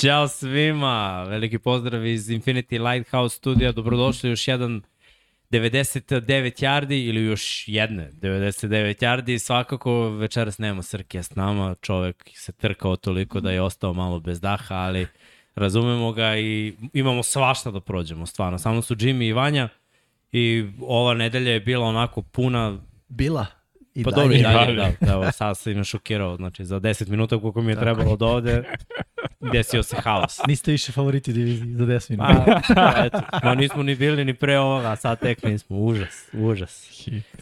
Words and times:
Ćao 0.00 0.28
svima, 0.28 1.22
veliki 1.22 1.58
pozdrav 1.58 2.06
iz 2.06 2.28
Infinity 2.28 2.92
Lighthouse 2.92 3.36
studija, 3.36 3.72
dobrodošli 3.72 4.30
još 4.30 4.48
jedan 4.48 4.82
99 5.50 6.62
yardi 6.62 7.08
ili 7.08 7.24
još 7.24 7.68
jedne 7.68 8.10
99 8.12 9.02
yardi. 9.02 9.38
Svakako 9.38 10.08
večeras 10.08 10.58
nema 10.58 10.82
Srkija 10.82 11.22
s 11.22 11.34
nama, 11.34 11.74
čovek 11.80 12.30
se 12.34 12.52
trkao 12.52 12.96
toliko 12.96 13.40
da 13.40 13.50
je 13.50 13.62
ostao 13.62 13.92
malo 13.92 14.20
bez 14.20 14.40
daha, 14.40 14.74
ali 14.74 15.06
razumemo 15.54 16.12
ga 16.12 16.36
i 16.36 16.74
imamo 16.92 17.22
svašta 17.22 17.70
da 17.70 17.80
prođemo, 17.80 18.26
stvarno. 18.26 18.58
Samo 18.58 18.82
su 18.82 18.96
Jimmy 18.96 19.28
i 19.28 19.32
Vanja 19.32 19.68
i 20.32 20.64
ova 20.80 21.14
nedelja 21.14 21.52
je 21.52 21.60
bila 21.60 21.86
onako 21.86 22.22
puna 22.22 22.78
Bila. 23.08 23.57
I 23.98 24.02
Pa 24.04 24.10
dalje. 24.10 24.22
dobro, 24.22 24.36
i 24.36 24.42
dalje, 24.42 24.74
dalje. 24.76 24.96
da, 25.00 25.06
da, 25.06 25.12
evo, 25.12 25.32
sad 25.32 25.58
sam 25.58 25.72
me 25.72 25.84
šokirao, 25.84 26.36
znači 26.36 26.64
za 26.64 26.80
10 26.80 27.08
minuta 27.08 27.40
koliko 27.40 27.62
mi 27.62 27.72
je 27.72 27.76
trebalo 27.76 28.16
do 28.16 28.26
ovde, 28.26 28.62
desio 29.52 29.82
se 29.82 29.96
haos. 29.96 30.38
Niste 30.46 30.70
više 30.72 30.92
favoriti 30.92 31.32
diviziji 31.32 31.74
za 31.74 31.84
10 31.84 32.10
minuta. 32.10 32.60
Pa, 32.74 32.94
eto, 33.06 33.20
ma 33.42 33.54
nismo 33.54 33.82
ni 33.82 33.94
bili 33.94 34.24
ni 34.24 34.34
pre 34.34 34.58
ovoga, 34.58 34.96
sad 34.96 35.20
tek 35.20 35.42
nismo, 35.42 35.78
užas, 35.78 36.28
užas. 36.32 36.88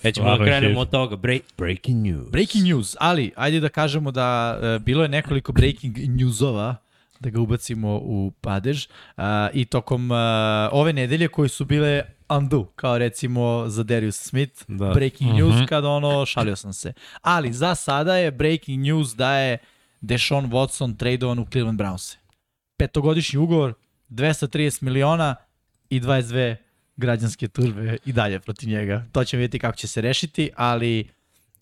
E 0.03 0.13
ćemo 0.13 0.37
da 0.39 0.45
krenemo 0.45 0.69
hit. 0.69 0.79
od 0.79 0.91
toga, 0.91 1.17
Break, 1.17 1.43
breaking 1.59 2.03
news. 2.03 2.31
Breaking 2.31 2.65
news, 2.65 2.97
ali 3.01 3.33
ajde 3.37 3.61
da 3.61 3.69
kažemo 3.69 4.11
da 4.11 4.59
uh, 4.77 4.83
bilo 4.83 5.03
je 5.03 5.09
nekoliko 5.09 5.53
breaking 5.53 5.97
newsova 5.97 6.75
da 7.21 7.31
ga 7.31 7.41
ubacimo 7.41 7.97
u 7.97 8.33
padež 8.41 8.87
uh, 8.87 9.23
i 9.53 9.65
tokom 9.65 10.11
uh, 10.11 10.17
ove 10.73 10.93
nedelje 10.93 11.29
koji 11.29 11.49
su 11.49 11.65
bile 11.65 12.03
undo, 12.31 12.65
kao 12.67 12.99
recimo 12.99 13.65
za 13.69 13.83
Darius 13.83 14.17
Smith, 14.19 14.63
Da. 14.69 14.91
breaking 14.91 15.31
Mhm. 15.31 15.39
news 15.39 15.55
kada 15.69 15.89
ono, 15.89 16.27
šalio 16.27 16.57
sam 16.57 16.73
se. 16.73 16.93
Ali 17.23 17.53
za 17.53 17.75
sada 17.75 18.17
je 18.17 18.31
breaking 18.31 18.83
news 18.83 19.15
da 19.15 19.33
je 19.33 19.59
Deshaun 20.01 20.51
Watson 20.51 20.97
tradovan 20.97 21.39
u 21.39 21.47
Cleveland 21.47 21.81
Browns. 21.81 22.17
Petogodišnji 22.77 23.39
ugovor, 23.39 23.75
230 24.09 24.83
miliona 24.83 25.37
i 25.91 26.01
22 26.01 26.57
građanske 26.97 27.49
tužbe 27.49 27.97
i 28.05 28.13
dalje 28.13 28.41
protiv 28.41 28.69
njega. 28.69 29.05
To 29.13 29.25
ćemo 29.25 29.39
vidjeti 29.39 29.59
kako 29.59 29.77
će 29.77 29.89
se 29.89 30.01
rešiti, 30.01 30.51
ali 30.57 31.09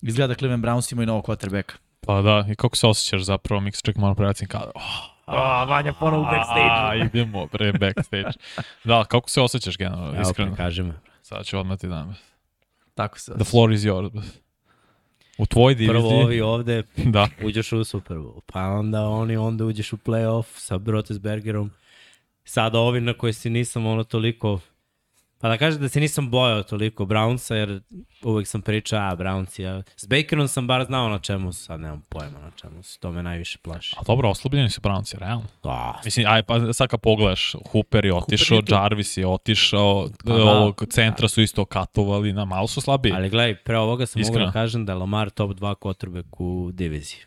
izgleda 0.01 0.27
da 0.27 0.35
Cleveland 0.35 0.65
Browns 0.65 0.91
imaju 0.93 1.07
novog 1.07 1.25
quarterbacka. 1.25 1.73
Pa 2.01 2.21
da, 2.21 2.45
i 2.51 2.55
kako 2.55 2.75
se 2.77 2.87
osjećaš 2.87 3.21
zapravo, 3.21 3.61
Mix, 3.61 3.85
ček 3.85 3.95
malo 3.95 4.15
prebacim 4.15 4.47
kada. 4.47 4.71
Oh, 4.75 4.81
A, 5.25 5.63
Vanja 5.63 5.93
ponovo 5.93 6.23
u 6.23 6.25
a, 6.25 6.95
idemo 6.95 7.47
pre 7.47 7.73
backstage. 7.73 8.31
da, 8.83 9.03
kako 9.03 9.29
se 9.29 9.41
osjećaš 9.41 9.77
generalno, 9.77 10.07
Evo, 10.09 10.21
iskreno? 10.21 10.55
kaži 10.55 10.83
me. 10.83 10.93
Sad 11.21 11.45
ću 11.45 11.59
odmah 11.59 11.79
ti 11.79 11.87
dam. 11.87 12.15
Tako 12.95 13.19
se. 13.19 13.33
The 13.33 13.43
floor 13.43 13.71
is 13.71 13.81
yours. 13.81 14.21
U 15.37 15.45
tvoj 15.45 15.75
diviziji. 15.75 15.93
Prvo 16.01 16.21
ovi 16.21 16.41
ovde, 16.41 16.83
Da. 17.05 17.27
uđeš 17.43 17.71
u 17.71 17.83
Super 17.83 18.17
Bowl, 18.17 18.39
pa 18.45 18.61
onda 18.61 19.01
oni, 19.01 19.37
onda 19.37 19.65
uđeš 19.65 19.93
u 19.93 19.97
playoff 19.97 20.45
sa 20.47 20.77
Brotesbergerom. 20.77 21.71
Sada 22.43 22.79
ovi 22.79 23.01
na 23.01 23.13
koje 23.13 23.33
si 23.33 23.49
nisam 23.49 23.85
ono 23.85 24.03
toliko, 24.03 24.59
pa 25.39 25.49
da 25.49 25.57
kažem 25.57 25.81
da 25.81 25.89
se 25.89 25.99
nisam 25.99 26.29
bojao 26.29 26.63
toliko 26.63 27.05
Brownsa, 27.05 27.53
jer 27.53 27.81
uvek 28.23 28.47
sam 28.47 28.61
pričao, 28.61 28.99
a 29.01 29.15
Brownsi, 29.15 29.61
ja. 29.61 29.83
S 29.95 30.07
Bakerom 30.07 30.47
sam 30.47 30.67
bar 30.67 30.85
znao 30.85 31.09
na 31.09 31.19
čemu 31.19 31.53
su, 31.53 31.63
sad 31.63 31.79
nemam 31.79 32.01
pojma 32.09 32.39
na 32.39 32.51
čemu 32.51 32.83
su, 32.83 32.99
to 32.99 33.11
me 33.11 33.23
najviše 33.23 33.57
plaši. 33.57 33.95
A 33.99 34.03
dobro, 34.03 34.29
oslobljeni 34.29 34.69
su 34.69 34.81
Brownsi, 34.81 35.17
realno. 35.17 35.45
Da, 35.63 36.01
Mislim, 36.05 36.27
aj, 36.29 36.43
pa 36.43 36.73
sad 36.73 36.89
kad 36.89 37.01
pogledaš, 37.01 37.55
Hooper 37.71 38.05
je 38.05 38.13
otišao, 38.13 38.55
je 38.55 38.65
tu. 38.65 38.73
Jarvis 38.73 39.17
je 39.17 39.27
otišao, 39.27 40.07
Pa 40.25 40.33
da. 40.33 40.43
ovog 40.43 40.83
centra 40.89 41.27
su 41.27 41.41
isto 41.41 41.65
katovali, 41.65 42.33
na 42.33 42.45
malo 42.45 42.67
su 42.67 42.81
slabiji. 42.81 43.13
ali 43.13 43.29
gledaj, 43.29 43.55
pre 43.55 43.77
ovoga 43.77 44.05
sam 44.05 44.19
mogu 44.19 44.29
Iskreno. 44.29 44.45
da 44.45 44.51
kažem 44.51 44.85
da 44.85 44.91
je 44.91 44.97
Lamar 44.97 45.29
top 45.29 45.51
2 45.51 45.75
quarterback 45.75 46.25
u 46.37 46.71
diviziji. 46.73 47.19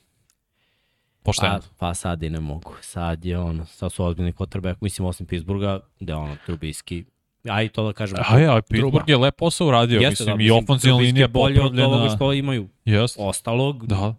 Pošteno. 1.23 1.59
Pa, 1.61 1.67
pa 1.79 1.95
sad 1.95 2.23
i 2.23 2.31
ne 2.31 2.41
mogu. 2.41 2.75
Sad 2.81 3.25
je 3.25 3.39
ono, 3.39 3.67
sad 3.67 3.93
su 3.93 4.05
ozbiljni 4.05 4.33
quarterback, 4.33 4.77
mislim 4.81 5.07
osim 5.07 5.27
Pittsburgha, 5.27 5.81
gde 6.01 6.13
je 6.13 6.17
ono 6.17 6.37
Trubisky. 6.47 7.05
A 7.51 7.63
i 7.63 7.69
to 7.69 7.87
da 7.87 7.93
kažem. 7.93 8.19
A 8.29 8.39
ja, 8.39 8.63
Pittsburgh 8.69 9.09
je 9.09 9.17
lep 9.17 9.37
posao 9.37 9.69
uradio, 9.69 10.01
Jeste, 10.01 10.11
mislim, 10.11 10.27
da, 10.27 10.33
i 10.33 10.37
mislim, 10.37 10.65
ofenzivna 10.65 10.97
Trubisky 10.97 11.01
linija 11.01 11.25
je 11.25 11.29
bolje 11.29 11.63
od 11.63 11.79
ovoga 11.79 12.09
što 12.17 12.33
imaju 12.33 12.69
Jest, 12.85 13.17
ostalog. 13.19 13.87
da. 13.87 14.15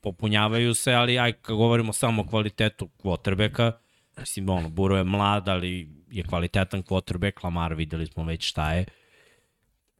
Popunjavaju 0.00 0.74
se, 0.74 0.92
ali 0.92 1.18
aj, 1.18 1.32
kad 1.32 1.56
govorimo 1.56 1.92
samo 1.92 2.22
o 2.22 2.26
kvalitetu 2.26 2.88
quarterbacka, 3.02 3.72
mislim, 4.18 4.48
ono, 4.48 4.68
Buro 4.68 4.96
je 4.96 5.04
mlad, 5.04 5.48
ali 5.48 5.88
je 6.10 6.22
kvalitetan 6.22 6.82
quarterback, 6.82 7.44
Lamar 7.44 7.74
videli 7.74 8.06
smo 8.06 8.24
već 8.24 8.48
šta 8.48 8.72
je. 8.72 8.84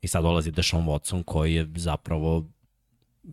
I 0.00 0.08
sad 0.08 0.22
dolazi 0.22 0.50
Deshaun 0.50 0.86
Watson 0.86 1.22
koji 1.24 1.54
je 1.54 1.66
zapravo 1.76 2.44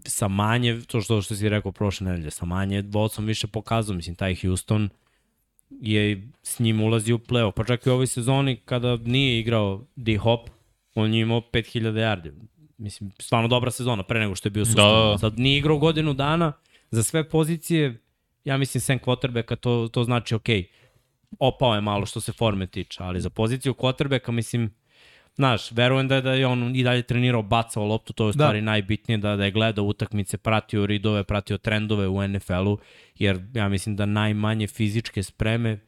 sa 0.05 0.27
manje, 0.27 0.81
to 0.87 1.01
što, 1.01 1.21
što 1.21 1.35
si 1.35 1.49
rekao 1.49 1.71
prošle 1.71 2.07
nedelje, 2.07 2.31
sa 2.31 2.45
manje 2.45 2.83
Watson 2.83 3.25
više 3.25 3.47
pokazao, 3.47 3.95
mislim, 3.95 4.15
taj 4.15 4.35
Houston 4.35 4.89
je 5.81 6.31
s 6.43 6.59
njim 6.59 6.81
ulazi 6.81 7.13
u 7.13 7.17
play-off. 7.17 7.51
Pa 7.51 7.63
čak 7.63 7.85
i 7.85 7.89
u 7.89 7.93
ovoj 7.93 8.07
sezoni 8.07 8.55
kada 8.55 8.97
nije 8.97 9.39
igrao 9.39 9.85
D-Hop, 9.95 10.49
on 10.95 11.13
je 11.13 11.21
imao 11.21 11.41
5000 11.41 11.81
yardi. 11.81 12.31
Mislim, 12.77 13.11
stvarno 13.19 13.47
dobra 13.47 13.71
sezona 13.71 14.03
pre 14.03 14.19
nego 14.19 14.35
što 14.35 14.47
je 14.47 14.51
bio 14.51 14.65
sustavan. 14.65 15.11
da. 15.11 15.17
Sad 15.17 15.39
nije 15.39 15.57
igrao 15.57 15.77
godinu 15.77 16.13
dana 16.13 16.53
za 16.91 17.03
sve 17.03 17.29
pozicije, 17.29 18.01
ja 18.45 18.57
mislim 18.57 18.81
sem 18.81 18.99
quarterbacka 18.99 19.55
to, 19.55 19.89
to 19.91 20.03
znači 20.03 20.35
ok, 20.35 20.47
opao 21.39 21.75
je 21.75 21.81
malo 21.81 22.05
što 22.05 22.21
se 22.21 22.31
forme 22.31 22.67
tiče, 22.67 23.03
ali 23.03 23.21
za 23.21 23.29
poziciju 23.29 23.73
quarterbacka 23.73 24.31
mislim, 24.31 24.73
Znaš, 25.35 25.71
verujem 25.71 26.07
da 26.07 26.15
je, 26.15 26.21
da 26.21 26.33
je 26.33 26.47
on 26.47 26.75
i 26.75 26.83
dalje 26.83 27.01
trenirao, 27.01 27.41
bacao 27.41 27.85
loptu, 27.85 28.13
to 28.13 28.23
je 28.23 28.29
u 28.29 28.31
Da. 28.31 28.33
stvari 28.33 28.61
najbitnije, 28.61 29.17
da, 29.17 29.35
da 29.35 29.45
je 29.45 29.51
gledao 29.51 29.85
utakmice, 29.85 30.37
pratio 30.37 30.85
ridove, 30.85 31.23
pratio 31.23 31.57
trendove 31.57 32.07
u 32.07 32.27
NFL-u, 32.27 32.77
jer 33.15 33.39
ja 33.53 33.69
mislim 33.69 33.95
da 33.95 34.05
najmanje 34.05 34.67
fizičke 34.67 35.23
spreme 35.23 35.79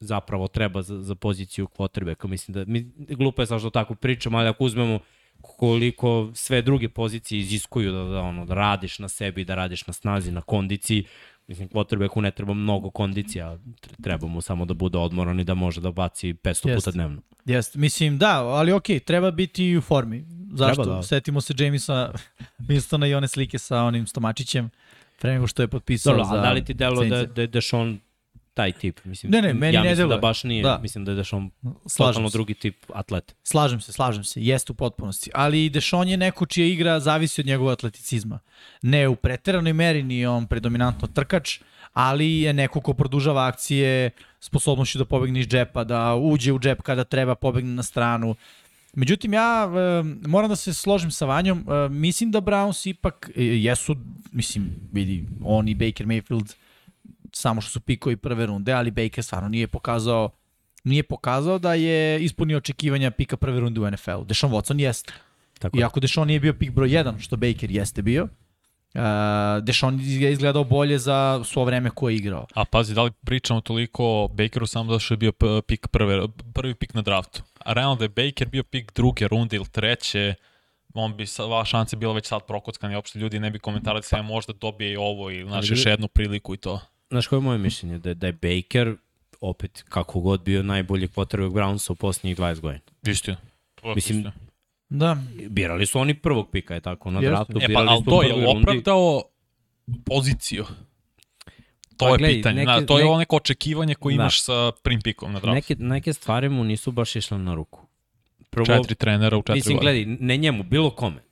zapravo 0.00 0.48
treba 0.48 0.82
za, 0.82 1.02
za 1.02 1.14
poziciju 1.14 1.66
quarterbacka. 1.66 2.26
Mislim 2.26 2.54
da, 2.54 2.64
mi, 2.64 2.92
glupo 2.96 3.42
je 3.42 3.46
sad 3.46 3.60
što 3.60 3.70
tako 3.70 3.94
pričam, 3.94 4.34
ali 4.34 4.48
ako 4.48 4.64
uzmemo 4.64 4.98
koliko 5.40 6.30
sve 6.34 6.62
druge 6.62 6.88
pozicije 6.88 7.38
iziskuju 7.40 7.92
da, 7.92 8.04
da, 8.04 8.20
ono, 8.20 8.46
da 8.46 8.54
radiš 8.54 8.98
na 8.98 9.08
sebi, 9.08 9.44
da 9.44 9.54
radiš 9.54 9.86
na 9.86 9.92
snazi, 9.92 10.32
na 10.32 10.40
kondiciji, 10.40 11.04
Mislim, 11.48 11.68
quarterbacku 11.68 12.20
ne 12.20 12.30
treba 12.30 12.54
mnogo 12.54 12.90
kondicija, 12.90 13.58
tre- 13.80 14.02
treba 14.02 14.26
mu 14.26 14.40
samo 14.40 14.64
da 14.64 14.74
bude 14.74 14.98
odmoran 14.98 15.40
i 15.40 15.44
da 15.44 15.54
može 15.54 15.80
da 15.80 15.92
baci 15.92 16.34
500 16.34 16.62
puta 16.62 16.70
Jeste. 16.70 16.90
dnevno. 16.90 17.22
Jeste, 17.44 17.78
mislim 17.78 18.18
da, 18.18 18.44
ali 18.44 18.72
okej, 18.72 19.00
treba 19.00 19.30
biti 19.30 19.64
i 19.64 19.76
u 19.76 19.80
formi. 19.80 20.24
Zašto? 20.52 20.82
Treba, 20.82 20.96
da. 20.96 21.02
Setimo 21.02 21.40
se 21.40 21.54
Jamisa 21.58 22.12
Winstona 22.68 23.06
i 23.06 23.14
one 23.14 23.28
slike 23.28 23.58
sa 23.58 23.82
onim 23.82 24.06
stomačićem 24.06 24.70
pre 25.20 25.32
nego 25.32 25.46
što 25.46 25.62
je 25.62 25.68
potpisao 25.68 26.12
Dobro, 26.12 26.24
za 26.24 26.36
da 26.36 26.52
li 26.52 26.64
ti 26.64 26.74
delo 26.74 27.04
da, 27.04 27.26
da 27.26 27.40
je 27.40 27.46
Deshaun 27.46 27.98
taj 28.58 28.72
tip? 28.72 29.04
Mislim, 29.04 29.30
Ne, 29.32 29.42
ne, 29.42 29.52
meni 29.54 29.74
ja 29.76 29.82
ne 29.82 29.90
mislim 29.90 30.08
da 30.08 30.14
deluje. 30.14 30.20
baš 30.20 30.44
nije. 30.44 30.62
Da. 30.62 30.78
Mislim 30.82 31.04
da 31.04 31.12
je 31.12 31.16
Deshaun 31.16 31.50
Slažem 31.86 32.12
totalno 32.12 32.30
se. 32.30 32.38
drugi 32.38 32.54
tip 32.54 32.76
atleta. 32.94 33.34
Slažem 33.42 33.80
se, 33.80 33.92
slažem 33.92 34.24
se, 34.24 34.42
jeste 34.42 34.72
u 34.72 34.74
potpunosti. 34.74 35.30
Ali 35.34 35.68
Dešon 35.70 36.08
je 36.08 36.16
neko 36.16 36.46
čija 36.46 36.66
igra 36.66 37.00
zavisi 37.00 37.40
od 37.40 37.46
njegovog 37.46 37.72
atleticizma. 37.72 38.38
Ne 38.82 39.08
u 39.08 39.16
preteranoj 39.16 39.72
meri, 39.72 40.02
ni 40.02 40.26
on 40.26 40.46
predominantno 40.46 41.08
trkač, 41.08 41.60
ali 41.92 42.40
je 42.40 42.52
neko 42.52 42.80
ko 42.80 42.94
produžava 42.94 43.46
akcije 43.46 44.10
sposobnošću 44.40 44.98
da 44.98 45.04
pobegne 45.04 45.40
iz 45.40 45.46
džepa, 45.48 45.84
da 45.84 46.14
uđe 46.14 46.52
u 46.52 46.58
džep 46.58 46.82
kada 46.82 47.04
treba, 47.04 47.34
pobegne 47.34 47.74
na 47.74 47.82
stranu. 47.82 48.34
Međutim, 48.94 49.32
ja 49.32 49.68
e, 49.68 50.02
moram 50.28 50.48
da 50.50 50.56
se 50.56 50.74
složim 50.74 51.10
sa 51.10 51.26
Vanjom. 51.26 51.58
E, 51.60 51.88
mislim 51.88 52.30
da 52.30 52.40
Browns 52.40 52.90
ipak 52.90 53.30
e, 53.36 53.44
jesu, 53.44 53.96
mislim, 54.32 54.70
vidi, 54.92 55.26
on 55.44 55.68
i 55.68 55.74
Baker 55.74 56.06
Mayfield 56.06 56.54
samo 57.38 57.60
što 57.60 57.70
su 57.70 57.80
pikovi 57.80 58.16
prve 58.16 58.46
runde, 58.46 58.72
ali 58.72 58.90
Baker 58.90 59.24
stvarno 59.24 59.48
nije 59.48 59.66
pokazao 59.66 60.30
nije 60.84 61.02
pokazao 61.02 61.58
da 61.58 61.74
je 61.74 62.24
ispunio 62.24 62.58
očekivanja 62.58 63.10
pika 63.10 63.36
prve 63.36 63.60
runde 63.60 63.80
u 63.80 63.90
NFL-u. 63.90 64.24
Deshaun 64.24 64.52
Watson 64.52 64.80
jeste. 64.80 65.12
Tako 65.58 65.76
da. 65.76 65.80
Iako 65.80 66.00
Deshaun 66.00 66.26
nije 66.26 66.40
bio 66.40 66.54
pik 66.54 66.70
broj 66.70 66.88
1, 66.88 67.20
što 67.20 67.36
Baker 67.36 67.70
jeste 67.70 68.02
bio, 68.02 68.24
uh, 68.24 69.00
Deshaun 69.62 70.00
je 70.00 70.32
izgledao 70.32 70.64
bolje 70.64 70.98
za 70.98 71.40
svo 71.44 71.64
vreme 71.64 71.90
koje 71.90 72.12
je 72.12 72.16
igrao. 72.16 72.46
A 72.54 72.64
pazi, 72.64 72.94
da 72.94 73.02
li 73.02 73.10
pričamo 73.24 73.60
toliko 73.60 74.04
o 74.04 74.28
Bakeru 74.28 74.66
samo 74.66 74.92
da 74.92 74.98
što 74.98 75.14
je 75.14 75.18
bio 75.18 75.32
pik 75.66 75.88
prve, 75.88 76.28
prvi 76.54 76.74
pik 76.74 76.94
na 76.94 77.02
draftu. 77.02 77.42
A 77.58 77.72
realno 77.72 77.96
da 77.96 78.04
je 78.04 78.08
Baker 78.08 78.48
bio 78.48 78.62
pik 78.62 78.92
druge 78.94 79.28
runde 79.28 79.56
ili 79.56 79.68
treće, 79.68 80.34
on 80.94 81.16
bi 81.16 81.26
sa, 81.26 81.44
ova 81.44 81.64
šansa 81.64 81.96
bila 81.96 82.14
već 82.14 82.26
sad 82.26 82.46
prokockana 82.46 82.92
i 82.92 82.96
uopšte 82.96 83.18
ljudi 83.18 83.40
ne 83.40 83.50
bi 83.50 83.58
komentarali 83.58 84.02
sve 84.02 84.22
možda 84.22 84.52
dobije 84.52 84.92
i 84.92 84.96
ovo 84.96 85.30
ili 85.30 85.48
znači 85.48 85.72
još 85.72 85.86
jednu 85.86 86.08
priliku 86.08 86.54
i 86.54 86.56
to. 86.56 86.80
Znaš 87.10 87.26
koje 87.26 87.36
je 87.36 87.42
moje 87.42 87.58
mišljenje? 87.58 87.98
Da 87.98 88.08
je, 88.08 88.14
da 88.14 88.26
je 88.26 88.32
Baker 88.34 88.96
opet 89.40 89.84
kako 89.84 90.20
god 90.20 90.42
bio 90.42 90.62
najbolji 90.62 91.08
quarterback 91.08 91.50
Brownsa 91.50 91.92
u 91.92 91.96
posljednjih 91.96 92.36
20 92.36 92.60
godina. 92.60 92.80
Istina. 93.04 93.36
Mislim. 93.94 94.24
Da, 94.88 95.16
Birali 95.48 95.86
su 95.86 95.98
oni 95.98 96.14
prvog 96.14 96.50
pika, 96.50 96.74
je 96.74 96.80
tako, 96.80 97.10
na 97.10 97.20
draftu. 97.22 97.58
E 97.60 97.72
pa, 97.74 97.80
ali 97.80 98.04
to 98.04 98.22
je 98.22 98.34
opravdao 98.48 99.22
poziciju. 100.04 100.64
To 100.64 100.72
Pa 101.98 102.06
je 102.06 102.18
gledaj, 102.18 102.34
pitanje. 102.34 102.56
neke- 102.56 102.70
Neke, 102.70 102.86
to 102.86 102.98
je 102.98 103.04
ovo 103.04 103.18
neko 103.18 103.36
očekivanje 103.36 103.94
koje 103.94 104.12
Da. 104.12 104.22
imaš 104.22 104.42
sa 104.42 104.72
prim 104.74 105.00
pikom 105.00 105.32
na 105.32 105.40
draftu. 105.40 105.54
Neke, 105.54 105.76
neke 105.76 106.12
stvari 106.12 106.48
mu 106.48 106.64
nisu 106.64 106.92
baš 106.92 107.16
išle 107.16 107.38
na 107.38 107.54
ruku. 107.54 107.80
Prvo, 108.50 108.66
Četiri 108.66 108.94
trenera 108.94 109.36
u 109.36 109.42
četiri 109.42 109.54
mislim, 109.54 109.76
godine. 109.76 109.92
gledaj, 109.94 110.16
ne 110.20 110.36
njemu, 110.36 110.62
bilo 110.62 110.90
kome. 110.90 111.22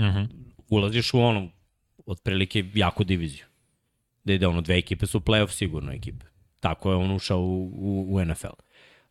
Mhm. 0.00 0.24
Ulaziš 0.68 1.14
u 1.14 1.20
onom, 1.20 1.50
otprilike, 2.06 2.64
jaku 2.74 3.04
diviziju. 3.04 3.44
Da 4.24 4.32
ide 4.32 4.46
ono, 4.46 4.60
dve 4.60 4.78
ekipe 4.78 5.06
su 5.06 5.20
playoff 5.20 5.50
sigurno 5.50 5.92
ekipe. 5.92 6.26
Tako 6.60 6.90
je 6.90 6.96
on 6.96 7.10
ušao 7.10 7.40
u, 7.40 7.70
u, 7.74 8.14
u 8.14 8.24
NFL. 8.24 8.56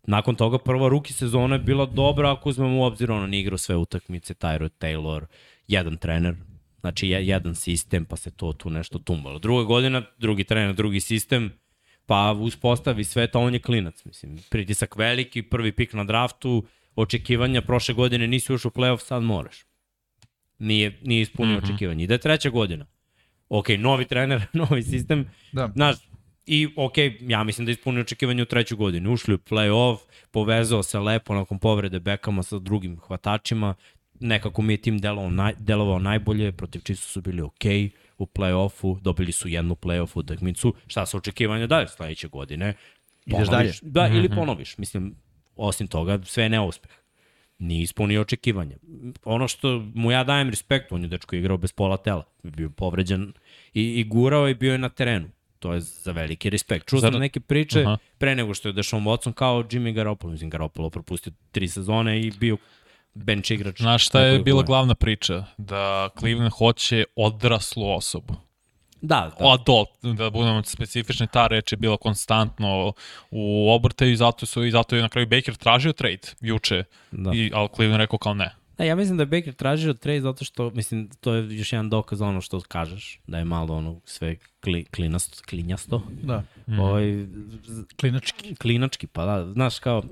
Nakon 0.03 0.35
toga 0.35 0.57
prva 0.57 0.89
ruki 0.89 1.13
sezona 1.13 1.55
je 1.55 1.59
bila 1.59 1.85
dobra 1.85 2.31
ako 2.31 2.49
uzmemo 2.49 2.79
u 2.79 2.83
obzir 2.83 3.11
ono, 3.11 3.35
igrao 3.35 3.57
sve 3.57 3.75
utakmice, 3.75 4.33
Tyrod 4.33 4.69
Taylor, 4.79 5.25
jedan 5.67 5.97
trener, 5.97 6.35
znači 6.79 7.07
je, 7.07 7.27
jedan 7.27 7.55
sistem, 7.55 8.05
pa 8.05 8.15
se 8.15 8.31
to 8.31 8.53
tu 8.53 8.69
nešto 8.69 8.99
tumbalo. 8.99 9.39
Druga 9.39 9.63
godina, 9.63 10.03
drugi 10.17 10.43
trener, 10.43 10.75
drugi 10.75 10.99
sistem, 10.99 11.51
pa 12.05 12.31
uspostavi 12.31 13.03
sve 13.03 13.27
to, 13.27 13.39
on 13.39 13.53
je 13.53 13.59
klinac, 13.59 14.05
mislim. 14.05 14.39
Pritisak 14.49 14.95
veliki, 14.95 15.41
prvi 15.41 15.71
pik 15.71 15.93
na 15.93 16.03
draftu, 16.03 16.65
očekivanja 16.95 17.61
prošle 17.61 17.93
godine 17.93 18.27
nisi 18.27 18.53
ušao 18.53 18.71
u 18.75 18.79
playoff, 18.79 18.99
sad 18.99 19.23
moraš. 19.23 19.65
Nije, 20.59 20.99
nije 21.01 21.21
ispunio 21.21 21.57
mm 21.57 21.59
-hmm. 21.59 21.63
očekivanje. 21.63 22.03
Ide 22.03 22.17
treća 22.17 22.49
godina. 22.49 22.85
Ok, 23.49 23.69
novi 23.79 24.05
trener, 24.05 24.41
novi 24.53 24.83
sistem. 24.83 25.29
Da. 25.51 25.71
Znaš, 25.75 25.95
I, 26.45 26.67
ok, 26.75 26.93
ja 27.21 27.43
mislim 27.43 27.65
da 27.65 27.71
je 27.71 27.73
ispunio 27.73 28.01
očekivanje 28.01 28.43
u 28.43 28.45
trećoj 28.45 28.77
godini. 28.77 29.09
Ušli 29.09 29.33
u 29.33 29.37
play-off, 29.37 29.97
povezao 30.31 30.83
se 30.83 30.99
lepo 30.99 31.33
nakon 31.33 31.59
povrede 31.59 31.99
Bekama 31.99 32.43
sa 32.43 32.59
drugim 32.59 32.99
hvatačima. 32.99 33.75
Nekako 34.19 34.61
mi 34.61 34.73
je 34.73 34.77
tim 34.77 34.97
delovao, 34.99 35.29
naj, 35.29 35.53
delovao 35.59 35.99
najbolje, 35.99 36.51
protiv 36.51 36.81
čisto 36.81 37.07
su 37.07 37.21
bili 37.21 37.41
ok 37.41 37.63
u 38.17 38.25
play-offu, 38.25 39.01
dobili 39.01 39.31
su 39.31 39.47
jednu 39.47 39.75
play-off 39.75 40.11
utakmicu. 40.13 40.73
Šta 40.87 41.05
su 41.05 41.17
očekivanja 41.17 41.67
dalje 41.67 41.87
sledeće 41.87 42.27
godine? 42.27 42.73
Ideš 43.25 43.47
dalje. 43.47 43.73
Da, 43.81 44.07
mm 44.07 44.11
-hmm. 44.11 44.17
ili 44.17 44.29
ponoviš. 44.29 44.77
Mislim, 44.77 45.15
osim 45.55 45.87
toga, 45.87 46.19
sve 46.23 46.43
je 46.43 46.49
neuspeh. 46.49 46.91
Nije 47.59 47.81
ispunio 47.81 48.21
očekivanja. 48.21 48.77
Ono 49.23 49.47
što 49.47 49.85
mu 49.93 50.11
ja 50.11 50.23
dajem 50.23 50.49
respekt, 50.49 50.91
on 50.91 51.01
je 51.01 51.07
dečko 51.07 51.35
igrao 51.35 51.57
bez 51.57 51.71
pola 51.71 51.97
tela. 51.97 52.23
Bio 52.43 52.69
povređen 52.69 53.33
i, 53.73 53.99
i 53.99 54.03
gurao 54.03 54.49
i 54.49 54.55
bio 54.55 54.71
je 54.71 54.77
na 54.77 54.89
terenu 54.89 55.29
to 55.63 55.73
je 55.73 55.81
za 55.81 56.11
veliki 56.11 56.49
respekt. 56.49 56.89
Čuo 56.89 56.99
sam 56.99 57.13
neke 57.13 57.39
priče 57.39 57.79
-huh. 57.79 57.97
pre 58.17 58.35
nego 58.35 58.53
što 58.53 58.69
je 58.69 58.73
Deshaun 58.73 59.03
Watson 59.03 59.33
kao 59.33 59.63
Jimmy 59.63 59.93
Garoppolo. 59.93 60.31
Mislim, 60.31 60.49
Garoppolo 60.49 60.89
propustio 60.89 61.33
tri 61.51 61.67
sezone 61.67 62.21
i 62.21 62.31
bio 62.39 62.57
bench 63.13 63.51
igrač. 63.51 63.81
Znaš 63.81 64.05
šta 64.05 64.21
je 64.21 64.39
bila 64.39 64.63
glavna 64.63 64.95
priča? 64.95 65.45
Da 65.57 66.09
Cleveland 66.19 66.51
hoće 66.51 67.03
odraslu 67.15 67.95
osobu. 67.95 68.33
Da, 69.05 69.31
da. 69.39 69.53
Adult, 69.53 69.89
da 70.01 70.29
budemo 70.29 70.63
specifični, 70.63 71.27
ta 71.27 71.47
reč 71.47 71.71
je 71.71 71.77
bila 71.77 71.97
konstantno 71.97 72.93
u 73.31 73.71
obrtaju 73.71 74.11
i 74.11 74.15
zato, 74.15 74.45
su, 74.45 74.65
i 74.65 74.71
zato 74.71 74.95
je 74.95 75.01
na 75.01 75.09
kraju 75.09 75.27
Baker 75.27 75.55
tražio 75.55 75.93
trade 75.93 76.27
juče, 76.41 76.83
da. 77.11 77.31
i, 77.33 77.51
ali 77.53 77.69
Cleveland 77.75 78.01
rekao 78.01 78.19
kao 78.19 78.33
ne. 78.33 78.55
Da, 78.77 78.83
ja 78.83 78.95
mislim 78.95 79.17
da 79.17 79.23
je 79.23 79.27
Baker 79.27 79.53
tražio 79.53 79.93
trade 79.93 80.21
zato 80.21 80.45
što, 80.45 80.69
mislim, 80.69 81.09
to 81.21 81.33
je 81.33 81.57
još 81.57 81.73
jedan 81.73 81.89
dokaz 81.89 82.21
ono 82.21 82.41
što 82.41 82.61
kažeš, 82.61 83.19
da 83.27 83.37
je 83.37 83.45
malo 83.45 83.75
ono 83.75 83.99
sve 84.05 84.35
kli, 84.59 84.85
klinasto, 84.85 85.43
klinjasto. 85.49 86.01
Da. 86.23 86.43
Mm. 86.67 86.79
Ovaj, 86.79 87.25
klinački. 87.99 88.55
Klinački, 88.55 89.07
pa 89.07 89.25
da, 89.25 89.53
znaš 89.53 89.79
kao, 89.79 90.03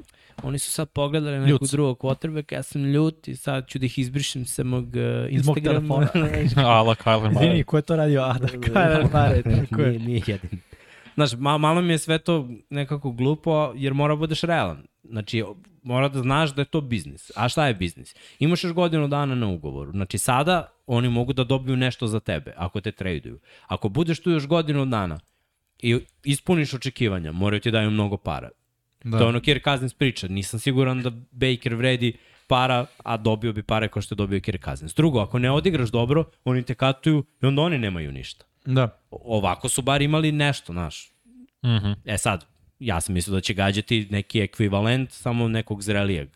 oni 0.44 0.60
su 0.60 0.72
sad 0.72 0.90
pogledali 0.90 1.40
nekog 1.40 1.62
Ljuc. 1.62 1.72
drugog 1.72 1.98
quarterbacka, 1.98 2.54
ja 2.54 2.64
sam 2.64 2.86
ljut 2.86 3.28
i 3.28 3.36
sad 3.36 3.68
ću 3.68 3.80
da 3.80 3.86
ih 3.86 4.00
izbrišem 4.00 4.46
sa 4.46 4.64
mog 4.64 4.86
uh, 4.86 5.34
Instagrama. 5.34 5.96
Ala 6.78 6.96
Kyler 6.96 7.32
Murray. 7.32 7.44
Izvini, 7.44 7.64
ko 7.64 7.78
je 7.78 7.82
to 7.82 7.96
radio? 7.96 8.22
A, 8.22 8.34
da, 8.34 8.48
Kyler 8.48 9.12
Murray. 9.12 9.78
nije, 9.78 10.00
nije 10.00 10.22
jedin. 10.28 10.60
Znaš, 11.16 11.34
malo, 11.38 11.58
malo 11.58 11.82
mi 11.82 11.94
je 11.94 11.98
sve 11.98 12.18
to 12.18 12.50
nekako 12.70 13.12
glupo, 13.12 13.74
jer 13.76 13.94
mora 13.94 14.16
budeš 14.16 14.42
realan. 14.42 14.84
Znači, 15.04 15.44
mora 15.84 16.10
da 16.10 16.22
znaš 16.22 16.56
da 16.56 16.62
je 16.62 16.66
to 16.66 16.82
biznis. 16.82 17.32
A 17.36 17.50
šta 17.50 17.68
je 17.68 17.74
biznis? 17.74 18.16
Imaš 18.40 18.64
još 18.64 18.74
godinu 18.74 19.08
dana 19.08 19.36
na 19.36 19.48
ugovoru. 19.48 19.92
Znači, 19.92 20.18
sada 20.18 20.72
oni 20.88 21.10
mogu 21.10 21.34
da 21.34 21.44
dobiju 21.44 21.78
nešto 21.78 22.08
za 22.08 22.20
tebe, 22.20 22.54
ako 22.58 22.82
te 22.82 22.92
traduju. 22.92 23.40
Ako 23.68 23.90
budeš 23.90 24.22
tu 24.22 24.32
još 24.32 24.48
godinu 24.48 24.86
dana 24.86 25.20
i 25.80 26.00
ispuniš 26.24 26.74
očekivanja, 26.74 27.32
moraju 27.32 27.62
ti 27.62 27.72
daju 27.72 27.92
mnogo 27.92 28.18
para. 28.18 28.50
Da. 29.04 29.18
To 29.18 29.24
je 29.24 29.28
ono 29.28 29.40
Kirk 29.40 29.64
Cousins 29.64 29.94
priča. 29.94 30.28
Nisam 30.28 30.60
siguran 30.60 31.02
da 31.02 31.12
Baker 31.32 31.76
vredi 31.76 32.14
para, 32.48 32.86
a 33.04 33.18
dobio 33.18 33.54
bi 33.54 33.64
pare 33.64 33.88
kao 33.88 34.02
što 34.02 34.14
je 34.14 34.18
dobio 34.18 34.40
Kirk 34.40 34.64
Cousins. 34.66 34.96
Drugo, 34.96 35.20
ako 35.20 35.40
ne 35.40 35.52
odigraš 35.52 35.90
dobro, 35.90 36.26
oni 36.46 36.64
te 36.64 36.76
katuju 36.76 37.24
i 37.42 37.46
onda 37.46 37.62
oni 37.62 37.78
nemaju 37.78 38.12
ništa. 38.12 38.46
Da. 38.66 39.00
Ovako 39.12 39.70
su 39.70 39.82
bar 39.82 40.02
imali 40.02 40.32
nešto, 40.32 40.74
znaš. 40.74 41.12
Mm 41.64 41.68
-hmm. 41.68 41.96
E 42.06 42.18
sad, 42.18 42.46
ja 42.80 43.02
sam 43.02 43.16
mislio 43.16 43.34
da 43.34 43.42
će 43.42 43.54
gađati 43.54 44.08
neki 44.10 44.40
ekvivalent 44.40 45.12
samo 45.12 45.48
nekog 45.48 45.84
zrelijeg. 45.84 46.30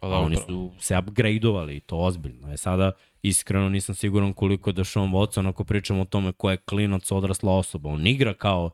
Pa 0.00 0.08
da, 0.08 0.14
oni 0.14 0.36
su 0.36 0.72
se 0.78 0.98
upgradeovali 0.98 1.76
i 1.76 1.80
to 1.80 1.96
ozbiljno. 1.96 2.52
E 2.52 2.56
sada, 2.56 2.92
iskreno 3.22 3.68
nisam 3.68 3.94
siguran 3.94 4.32
koliko 4.32 4.72
da 4.72 4.84
Sean 4.84 5.10
Watson, 5.10 5.48
ako 5.48 5.64
pričamo 5.64 6.02
o 6.02 6.04
tome 6.04 6.32
ko 6.32 6.50
je 6.50 6.56
klinac 6.56 7.12
odrasla 7.12 7.56
osoba. 7.56 7.88
On 7.88 8.06
igra 8.06 8.34
kao 8.34 8.70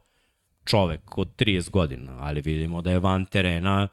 čovek 0.69 1.19
od 1.19 1.29
30 1.37 1.71
godina, 1.71 2.13
ali 2.21 2.41
vidimo 2.41 2.83
da 2.83 2.91
je 2.91 2.99
van 2.99 3.25
terena 3.25 3.89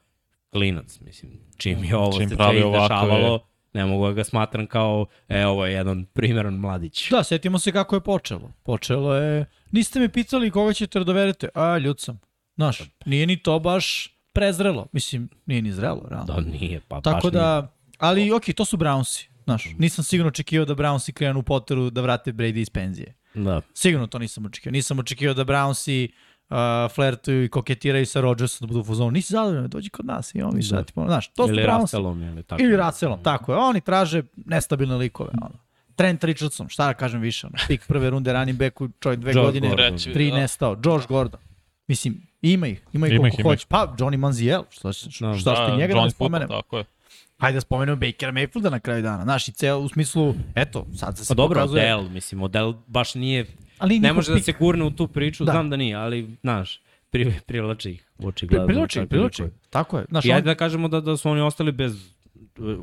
klinac. 0.52 1.00
Mislim, 1.00 1.32
čim 1.58 1.84
je 1.84 1.96
ovo 1.96 2.20
čim 2.20 2.30
se 2.30 2.36
trade 2.36 2.64
dešavalo, 2.72 3.34
je... 3.34 3.40
ne 3.74 3.86
mogu 3.86 4.08
da 4.08 4.14
ga 4.14 4.24
smatram 4.24 4.68
kao, 4.68 5.06
e, 5.28 5.46
ovo 5.46 5.66
je 5.66 5.74
jedan 5.74 6.06
primjeran 6.06 6.54
mladić. 6.54 7.10
Da, 7.10 7.24
setimo 7.24 7.60
se 7.60 7.72
kako 7.72 7.96
je 7.96 8.02
počelo. 8.02 8.52
Počelo 8.64 9.16
je, 9.16 9.46
niste 9.72 10.00
me 10.00 10.10
pitali 10.10 10.52
koga 10.52 10.74
ćete 10.74 11.00
da 11.00 11.06
dovedete, 11.06 11.50
a 11.54 11.78
ljud 11.78 12.00
sam. 12.00 12.20
Znaš, 12.56 12.82
nije 13.06 13.28
ni 13.28 13.38
to 13.38 13.60
baš 13.60 14.16
prezrelo. 14.34 14.88
Mislim, 14.92 15.30
nije 15.46 15.62
ni 15.62 15.72
zrelo, 15.72 16.08
realno. 16.10 16.34
Da, 16.34 16.42
nije, 16.42 16.82
pa 16.88 17.02
Tako 17.02 17.28
baš 17.28 17.34
da, 17.34 17.62
nije. 17.62 17.96
ali 17.98 18.32
okej, 18.32 18.54
okay, 18.54 18.58
to 18.58 18.66
su 18.66 18.78
Brownsi. 18.78 19.28
Znaš, 19.44 19.68
nisam 19.78 20.04
sigurno 20.04 20.28
očekivao 20.28 20.66
da 20.66 20.76
Brownsi 20.76 21.12
krenu 21.12 21.40
u 21.40 21.44
Potteru 21.44 21.90
da 21.90 22.02
vrate 22.02 22.34
Brady 22.34 22.60
iz 22.60 22.70
penzije. 22.70 23.14
Da. 23.34 23.62
Sigurno 23.74 24.08
to 24.08 24.20
nisam 24.20 24.46
očekivao. 24.46 24.72
Nisam 24.72 25.00
očekivao 25.00 25.34
da 25.34 25.46
Brownsi 25.46 26.08
uh, 26.50 26.92
flirtuju 26.96 27.44
i 27.44 27.50
koketiraju 27.50 28.06
sa 28.06 28.22
Rodgersom 28.22 28.68
da 28.68 28.68
budu 28.68 28.80
u 28.80 28.84
fuzonu. 28.84 29.12
Nisi 29.12 29.34
zadovoljan, 29.34 29.70
dođi 29.70 29.90
kod 29.90 30.06
nas 30.06 30.36
i 30.36 30.42
on 30.42 30.56
mi 30.56 30.62
da. 30.62 30.84
znaš, 31.06 31.28
to 31.28 31.48
ili. 31.50 31.66
Russellom, 31.66 32.22
ili 32.24 32.44
tako. 32.44 32.64
Ili 32.64 32.78
Russellom, 32.78 33.24
tako 33.24 33.52
je. 33.54 33.58
Oni 33.58 33.82
traže 33.82 34.24
nestabilne 34.36 34.96
likove, 34.96 35.30
ono. 35.42 35.66
Trent 35.96 36.24
Richardson, 36.24 36.70
šta 36.70 36.86
da 36.86 36.94
kažem 36.94 37.22
više, 37.22 37.48
ono, 37.48 37.56
pik 37.68 37.88
prve 37.88 38.10
runde 38.10 38.34
running 38.34 38.60
backu, 38.60 38.90
čovjek 39.00 39.20
dve 39.20 39.32
Josh 39.32 39.46
godine, 39.46 39.68
Gordon. 39.68 39.98
tri 39.98 40.32
da. 40.32 40.38
nestao, 40.38 40.78
Josh 40.86 41.08
Gordon. 41.08 41.40
Mislim, 41.88 42.22
ima 42.42 42.68
ih, 42.68 42.82
ima 42.94 43.08
ih 43.08 43.14
ima 43.14 43.22
koliko 43.22 43.50
hoće. 43.50 43.66
Pa, 43.70 43.96
Johnny 43.98 44.18
Manziel, 44.18 44.64
što, 44.70 44.94
što, 44.94 45.26
no, 45.26 45.38
što 45.38 45.52
da, 45.52 45.76
njega 45.78 45.94
da 45.94 46.10
spomenem. 46.10 46.48
Tako 46.48 46.78
je. 46.78 46.86
Hajde 47.38 47.56
da 47.56 47.62
spomenemo 47.62 47.96
Bakera 47.96 48.32
Mayfielda 48.32 48.70
na 48.70 48.80
kraju 48.80 49.04
dana. 49.04 49.24
Znaš, 49.24 49.48
i 49.48 49.52
ceo 49.52 49.78
u 49.78 49.90
smislu, 49.90 50.36
eto, 50.56 50.86
sad 50.96 51.18
se 51.18 51.26
pa 51.28 51.34
dobro, 51.34 51.60
pokazuje... 51.60 51.96
model, 51.96 52.10
mislim, 52.10 52.40
model 52.40 52.74
baš 52.88 53.16
nije, 53.16 53.46
ali 53.78 54.00
ne 54.00 54.14
može 54.14 54.34
pik. 54.34 54.40
da 54.40 54.44
se 54.44 54.54
kurne 54.54 54.84
u 54.84 54.92
tu 54.92 55.08
priču, 55.08 55.46
da. 55.46 55.52
znam 55.52 55.70
da 55.70 55.78
nije, 55.78 55.96
ali, 55.96 56.36
znaš, 56.42 56.82
pri, 57.10 57.34
privlači 57.46 57.92
ih, 57.92 58.10
očigledno. 58.18 58.68
Pri, 58.68 58.74
privlači 58.74 59.06
privlači 59.10 59.44
Tako 59.70 59.98
je. 59.98 60.06
Znaš, 60.10 60.26
I 60.26 60.32
ajde 60.32 60.50
on... 60.50 60.54
da 60.54 60.56
kažemo 60.56 60.88
da, 60.88 61.02
da 61.02 61.18
su 61.18 61.30
oni 61.30 61.42
ostali 61.42 61.72
bez 61.72 62.16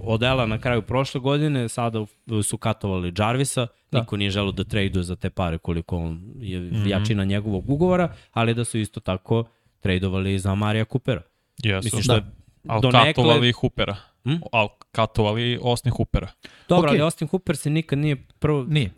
Odela 0.03 0.47
na 0.47 0.59
kraju 0.59 0.83
prošle 0.83 1.21
godine, 1.21 1.69
sada 1.69 2.07
su 2.43 2.57
katovali 2.57 3.13
Jarvisa, 3.19 3.67
da. 3.91 4.01
niko 4.01 4.17
nije 4.17 4.31
želo 4.31 4.53
da 4.53 4.65
traduje 4.65 5.03
za 5.03 5.17
te 5.17 5.31
pare 5.31 5.59
koliko 5.59 5.97
on 5.97 6.21
je 6.41 6.61
mm 6.61 6.71
-hmm. 6.71 6.89
jačina 6.89 7.25
njegovog 7.25 7.71
ugovora, 7.71 8.15
ali 8.33 8.55
da 8.55 8.65
su 8.65 8.79
isto 8.79 9.01
tako 9.01 9.45
tradovali 9.81 10.39
za 10.39 10.55
Marija 10.55 10.85
Coopera. 10.85 11.23
Jesu. 11.63 11.85
Mislim 11.85 12.03
što 12.03 12.15
da. 12.15 12.27
Ali 12.69 12.83
donekle... 12.83 13.13
katovali 13.13 13.53
Hoopera. 13.53 13.97
Hm? 14.25 14.35
Ali 14.53 14.69
katovali 14.93 15.59
Austin 15.65 15.93
Hoopera. 15.93 16.29
Dobro, 16.69 16.91
okay. 16.91 16.93
ali 16.93 17.01
Austin 17.01 17.29
Hooper 17.29 17.57
se 17.57 17.71
nikad 17.71 17.99
nije 17.99 18.17
prvo... 18.39 18.65
Nije. 18.69 18.91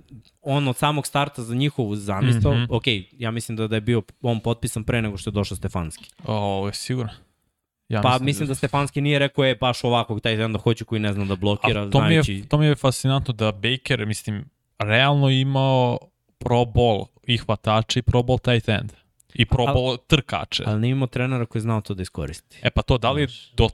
On 0.45 0.69
od 0.69 0.77
samog 0.77 1.07
starta 1.07 1.43
za 1.43 1.55
njihovu 1.55 1.97
zamisao, 1.97 2.55
mm 2.55 2.57
-hmm. 2.57 2.67
ok, 2.71 2.85
ja 3.13 3.31
mislim 3.31 3.57
da, 3.57 3.69
da 3.69 3.75
je 3.75 3.81
bio 3.81 4.03
on 4.23 4.41
potpisan 4.41 4.85
pre 4.85 5.03
nego 5.03 5.17
što 5.17 5.31
je 5.31 5.33
došao 5.33 5.57
Stefanski. 5.57 6.11
O, 6.27 6.67
je 6.67 6.75
sigurno. 6.75 7.13
Ja 7.89 8.03
pa 8.03 8.09
mislim, 8.09 8.25
mislim 8.25 8.47
da, 8.47 8.51
da 8.51 8.55
Stefanski 8.55 9.01
nije 9.01 9.19
rekao 9.19 9.45
je 9.45 9.55
baš 9.55 9.85
ovakvog 9.85 10.21
taj 10.21 10.37
da 10.37 10.59
hoće 10.59 10.85
koji 10.85 11.01
ne 11.01 11.13
zna 11.13 11.25
da 11.25 11.37
blokira. 11.37 11.91
to, 11.91 11.99
znajući... 11.99 12.33
mi 12.33 12.39
je, 12.39 12.49
to 12.49 12.59
mi 12.59 12.67
je 12.67 12.75
fascinantno 12.75 13.35
da 13.35 13.53
Baker, 13.53 14.07
mislim, 14.07 14.45
realno 14.79 15.31
imao 15.31 15.99
pro 16.39 16.57
Bowl 16.57 17.07
i 17.27 17.37
hvatači, 17.37 18.03
pro 18.03 18.21
Bowl 18.21 18.53
tight 18.53 18.69
end. 18.69 18.93
I 19.35 19.45
pro 19.45 19.65
Bowl 19.65 19.99
trkače. 20.07 20.63
Ali 20.67 20.81
nije 20.81 20.93
imao 20.93 21.07
trenera 21.07 21.47
koji 21.47 21.61
je 21.61 21.63
znao 21.63 21.81
to 21.81 21.95
da 21.95 22.03
iskoristi. 22.03 22.59
E 22.63 22.71
pa 22.71 22.83
to, 22.83 22.99
da 22.99 23.11
li 23.11 23.23
je, 23.23 23.29
do, 23.57 23.69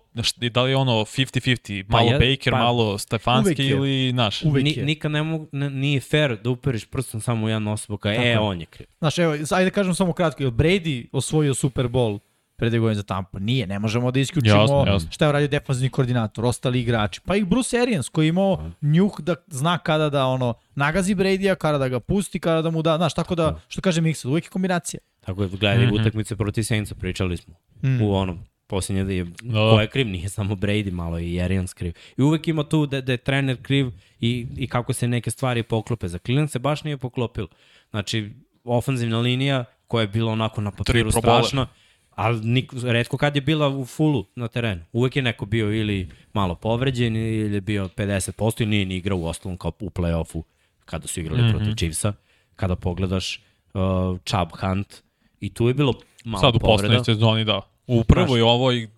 da 0.50 0.62
li 0.62 0.70
je 0.70 0.76
ono 0.76 0.92
50-50, 0.92 1.84
malo 1.88 2.08
pa 2.08 2.24
je, 2.24 2.36
Baker, 2.36 2.52
pa, 2.52 2.58
malo 2.58 2.98
Stefanski 2.98 3.66
ili 3.66 4.12
naš? 4.12 4.42
Ni, 4.42 4.76
nikad 4.82 5.10
ne 5.10 5.22
mogu, 5.22 5.46
ne, 5.52 5.70
nije 5.70 6.00
fair 6.00 6.36
da 6.42 6.50
uperiš 6.50 6.86
prstom 6.86 7.20
samo 7.20 7.46
u 7.46 7.48
jednu 7.48 7.72
osobu 7.72 7.96
kao, 7.96 8.12
e, 8.12 8.38
on 8.38 8.60
je 8.60 8.66
kriv. 8.66 8.86
Znaš, 8.98 9.18
evo, 9.18 9.32
ajde 9.32 9.64
da 9.64 9.70
kažem 9.70 9.94
samo 9.94 10.12
kratko, 10.12 10.42
je 10.42 10.50
Brady 10.50 11.06
osvojio 11.12 11.54
Super 11.54 11.86
Bowl 11.86 12.18
pre 12.60 12.70
dve 12.70 12.94
za 12.94 13.02
Tampa. 13.02 13.38
Nije, 13.38 13.66
ne 13.66 13.78
možemo 13.78 14.10
da 14.10 14.20
isključimo 14.20 14.60
jasno, 14.60 14.84
jasno. 14.86 15.10
šta 15.10 15.24
je 15.24 15.28
uradio 15.28 15.48
defanzivni 15.48 15.90
koordinator, 15.90 16.44
ostali 16.44 16.80
igrači. 16.80 17.20
Pa 17.20 17.36
i 17.36 17.44
Bruce 17.44 17.80
Arians 17.80 18.08
koji 18.08 18.26
je 18.26 18.28
imao 18.28 18.56
pa. 18.56 18.86
njuh 18.86 19.20
da 19.20 19.34
zna 19.48 19.78
kada 19.78 20.10
da 20.10 20.26
ono 20.26 20.54
nagazi 20.74 21.14
Brady-a, 21.14 21.54
kada 21.54 21.78
da 21.78 21.88
ga 21.88 22.00
pusti, 22.00 22.40
kada 22.40 22.62
da 22.62 22.70
mu 22.70 22.82
da, 22.82 22.96
znaš, 22.96 23.14
tako 23.14 23.34
da, 23.34 23.60
što 23.68 23.80
kaže 23.80 24.00
Miksa, 24.00 24.28
uvek 24.28 24.44
je 24.44 24.50
kombinacija. 24.50 25.00
Tako 25.20 25.42
je, 25.42 25.48
gledali 25.48 25.86
mm 25.86 25.90
-hmm. 25.90 26.00
utakmice 26.00 26.36
protiv 26.36 26.62
Saintsa, 26.62 26.94
pričali 26.94 27.36
smo 27.36 27.54
mm. 27.82 28.02
u 28.02 28.14
onom 28.14 28.38
posljednje 28.66 29.04
da 29.04 29.12
je, 29.12 29.26
no. 29.42 29.70
ko 29.70 29.80
je 29.80 29.86
kriv, 29.86 30.06
nije 30.06 30.28
samo 30.28 30.54
Brady, 30.54 30.92
malo 30.92 31.18
i 31.18 31.40
Arians 31.40 31.74
kriv. 31.74 31.92
I 32.16 32.22
uvek 32.22 32.48
ima 32.48 32.64
tu 32.64 32.86
da, 32.86 33.00
da 33.00 33.12
je 33.12 33.18
trener 33.18 33.62
kriv 33.62 33.90
i, 34.20 34.46
i 34.56 34.66
kako 34.66 34.92
se 34.92 35.08
neke 35.08 35.30
stvari 35.30 35.62
poklope. 35.62 36.08
Za 36.08 36.18
Cleveland 36.18 36.50
se 36.50 36.58
baš 36.58 36.84
nije 36.84 36.96
poklopilo. 36.96 37.48
Znači, 37.90 38.30
ofanzivna 38.64 39.18
linija 39.18 39.64
koja 39.86 40.02
je 40.02 40.08
bila 40.08 40.32
onako 40.32 40.60
na 40.60 40.70
papiru 40.70 41.10
strašna, 41.10 41.66
Ali 42.10 42.40
nik, 42.44 42.72
redko 42.82 43.16
kad 43.16 43.36
je 43.36 43.42
bila 43.42 43.68
u 43.68 43.84
fullu 43.86 44.26
na 44.36 44.48
terenu. 44.48 44.82
Uvek 44.92 45.16
je 45.16 45.22
neko 45.22 45.46
bio 45.46 45.72
ili 45.72 46.08
malo 46.32 46.54
povređen 46.54 47.16
ili 47.16 47.54
je 47.54 47.60
bio 47.60 47.88
50% 47.96 48.62
ili 48.62 48.70
nije 48.70 48.86
ni 48.86 48.96
igrao 48.96 49.18
u 49.18 49.26
ostalom 49.26 49.58
kao 49.58 49.72
u 49.80 49.90
play-offu 49.90 50.42
kada 50.84 51.08
su 51.08 51.20
igrali 51.20 51.42
mm 51.42 51.46
-hmm. 51.46 51.56
protiv 51.56 51.74
Chiefsa. 51.74 52.12
Kada 52.56 52.76
pogledaš 52.76 53.42
uh, 53.74 54.18
Chubb 54.24 54.50
Hunt 54.60 55.02
i 55.40 55.54
tu 55.54 55.68
je 55.68 55.74
bilo 55.74 55.94
malo 56.24 56.40
Sad 56.40 56.56
u 56.56 56.58
poslednjoj 56.58 57.04
sezoni, 57.04 57.44
da. 57.44 57.60
U 57.86 58.04
prvoj 58.04 58.42
ovoj, 58.42 58.88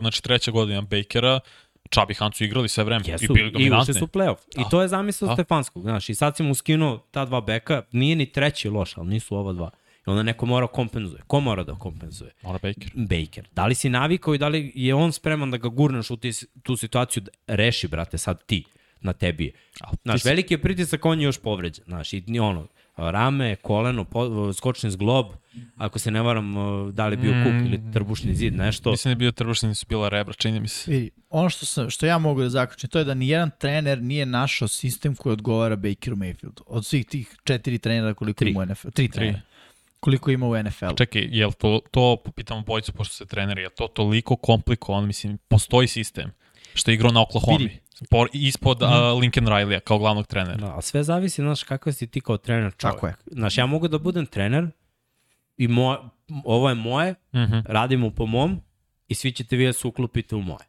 znači 0.00 0.22
treća 0.22 0.50
godina 0.50 0.80
Bakera, 0.80 1.40
i 2.10 2.14
Hunt 2.14 2.36
su 2.36 2.44
igrali 2.44 2.68
sve 2.68 2.84
vreme 2.84 3.04
Jesu, 3.06 3.24
i 3.24 3.28
bili 3.34 3.52
i 3.64 3.72
ušli 3.72 3.94
su 3.94 4.06
play-off. 4.06 4.36
I 4.56 4.62
Da. 4.62 4.68
to 4.68 4.82
je 4.82 4.88
zamisao 4.88 5.28
Da. 5.28 5.34
Stefanskog, 5.34 5.82
znaš, 5.82 6.08
i 6.08 6.14
sad 6.14 6.36
si 6.36 6.42
mu 6.42 6.54
skinuo 6.54 6.98
ta 7.10 7.24
dva 7.24 7.40
beka, 7.40 7.82
nije 7.92 8.16
ni 8.16 8.32
treći 8.32 8.68
loš, 8.68 8.96
ali 8.96 9.08
nisu 9.08 9.36
ova 9.36 9.52
dva. 9.52 9.70
I 10.06 10.10
onda 10.10 10.22
neko 10.22 10.46
mora 10.46 10.66
kompenzuje. 10.66 11.22
Ko 11.26 11.40
mora 11.40 11.64
da 11.64 11.74
kompenzuje? 11.74 12.30
Mora 12.42 12.58
Baker. 12.62 12.90
Baker. 12.94 13.48
Da 13.52 13.66
li 13.66 13.74
si 13.74 13.88
navikao 13.88 14.34
i 14.34 14.38
da 14.38 14.48
li 14.48 14.72
je 14.74 14.94
on 14.94 15.12
spreman 15.12 15.50
da 15.50 15.56
ga 15.56 15.68
gurneš 15.68 16.10
u 16.10 16.16
ti, 16.16 16.30
tu 16.62 16.76
situaciju 16.76 17.22
da 17.22 17.30
reši, 17.46 17.88
brate, 17.88 18.18
sad 18.18 18.46
ti, 18.46 18.64
na 19.00 19.12
tebi 19.12 19.44
je. 19.44 19.52
Znaš, 20.02 20.24
veliki 20.24 20.54
je 20.54 20.58
pritisak, 20.62 21.04
on 21.04 21.20
je 21.20 21.24
još 21.24 21.38
povređen. 21.38 21.84
Znaš, 21.84 22.12
i 22.12 22.24
ni 22.26 22.40
ono, 22.40 22.66
rame, 22.98 23.56
koleno, 23.56 24.04
po, 24.04 24.52
skočni 24.52 24.90
zglob, 24.90 25.26
ako 25.76 25.98
se 25.98 26.10
ne 26.10 26.22
varam, 26.22 26.54
da 26.92 27.06
li 27.06 27.12
je 27.12 27.16
bio 27.16 27.32
kuk 27.44 27.66
ili 27.66 27.92
trbušni 27.92 28.34
zid, 28.34 28.54
nešto. 28.54 28.90
Mislim 28.90 29.10
da 29.10 29.12
je 29.12 29.16
bio 29.16 29.32
trbušni, 29.32 29.74
su 29.74 29.86
bila 29.88 30.08
rebra, 30.08 30.34
čini 30.34 30.60
mi 30.60 30.68
se. 30.68 30.90
Vidi, 30.90 31.10
ono 31.30 31.50
što, 31.50 31.66
sam, 31.66 31.90
što 31.90 32.06
ja 32.06 32.18
mogu 32.18 32.40
da 32.40 32.48
zaključim, 32.48 32.90
to 32.90 32.98
je 32.98 33.04
da 33.04 33.14
nijedan 33.14 33.50
trener 33.58 34.02
nije 34.02 34.26
našao 34.26 34.68
sistem 34.68 35.14
koji 35.14 35.32
odgovara 35.32 35.76
Bakeru 35.76 36.16
Mayfieldu. 36.16 36.62
Od 36.66 36.86
svih 36.86 37.06
tih 37.06 37.36
četiri 37.44 37.78
trenera 37.78 38.14
koliko 38.14 38.38
Tri. 38.38 38.50
ima 38.50 38.60
u 38.60 38.66
NFL. 38.66 38.88
Tri 38.88 39.08
trenera. 39.08 39.40
Koliko 40.00 40.30
ima 40.30 40.46
u 40.46 40.62
NFL. 40.62 40.94
Čekaj, 40.96 41.28
je 41.30 41.46
li 41.46 41.52
to, 41.52 41.80
to 41.90 42.16
pitamo 42.36 42.62
bojicu, 42.62 42.92
pošto 42.92 43.14
se 43.14 43.26
treneri, 43.26 43.62
je 43.62 43.70
to 43.70 43.88
toliko 43.88 44.36
komplikovan, 44.36 45.06
mislim, 45.06 45.38
postoji 45.48 45.88
sistem, 45.88 46.30
što 46.74 46.90
je 46.90 46.94
igrao 46.94 47.12
na 47.12 47.22
Oklahoma. 47.22 47.58
Vidi. 47.58 47.80
Por, 48.10 48.28
ispod 48.32 48.80
mm. 48.80 48.84
uh, 48.84 49.20
Lincoln 49.20 49.46
Riley-a 49.46 49.80
kao 49.80 49.98
glavnog 49.98 50.26
trenera. 50.26 50.56
Da, 50.56 50.78
a 50.78 50.82
sve 50.82 51.02
zavisi, 51.02 51.42
znaš, 51.42 51.62
kakav 51.62 51.92
si 51.92 52.06
ti 52.06 52.20
kao 52.20 52.36
trener 52.36 52.72
čovjek. 52.76 52.94
Tako 52.94 53.06
je. 53.06 53.14
Znaš, 53.26 53.58
ja 53.58 53.66
mogu 53.66 53.88
da 53.88 53.98
budem 53.98 54.26
trener 54.26 54.70
i 55.56 55.68
moj, 55.68 55.96
ovo 56.44 56.68
je 56.68 56.74
moje, 56.74 57.14
Mm 57.32 57.38
-hmm. 57.38 57.62
radimo 57.66 58.10
po 58.10 58.26
mom 58.26 58.60
i 59.08 59.14
svi 59.14 59.32
ćete 59.32 59.56
vi 59.56 59.66
da 59.66 59.72
se 59.72 59.86
uklopite 59.86 60.36
u 60.36 60.42
moje. 60.42 60.68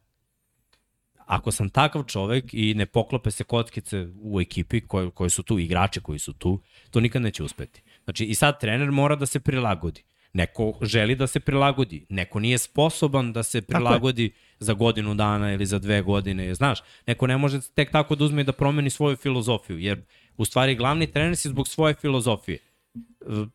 Ako 1.26 1.52
sam 1.52 1.70
takav 1.70 2.04
čovek 2.04 2.44
i 2.52 2.74
ne 2.74 2.86
poklope 2.86 3.30
se 3.30 3.44
kockice 3.44 4.06
u 4.22 4.40
ekipi 4.40 4.80
koji, 5.14 5.30
su 5.30 5.42
tu, 5.42 5.58
igrači 5.58 6.00
koji 6.00 6.18
su 6.18 6.32
tu, 6.32 6.62
to 6.90 7.00
nikad 7.00 7.22
neće 7.22 7.42
uspeti. 7.42 7.82
Znači 8.04 8.24
i 8.24 8.34
sad 8.34 8.60
trener 8.60 8.90
mora 8.90 9.16
da 9.16 9.26
se 9.26 9.40
prilagodi. 9.40 10.02
Neko 10.32 10.78
želi 10.82 11.14
da 11.14 11.26
se 11.26 11.40
prilagodi, 11.40 12.06
neko 12.08 12.40
nije 12.40 12.58
sposoban 12.58 13.32
da 13.32 13.42
se 13.42 13.62
prilagodi 13.62 14.30
za 14.58 14.72
godinu 14.72 15.14
dana 15.14 15.52
ili 15.52 15.66
za 15.66 15.78
dve 15.78 16.02
godine. 16.02 16.54
Znaš, 16.54 16.78
neko 17.06 17.26
ne 17.26 17.36
može 17.36 17.60
tek 17.74 17.92
tako 17.92 18.14
da 18.14 18.24
uzme 18.24 18.40
i 18.40 18.44
da 18.44 18.52
promeni 18.52 18.90
svoju 18.90 19.16
filozofiju, 19.16 19.78
jer 19.78 20.02
u 20.36 20.44
stvari 20.44 20.74
glavni 20.74 21.06
trener 21.06 21.36
si 21.36 21.48
zbog 21.48 21.68
svoje 21.68 21.94
filozofije. 21.94 22.58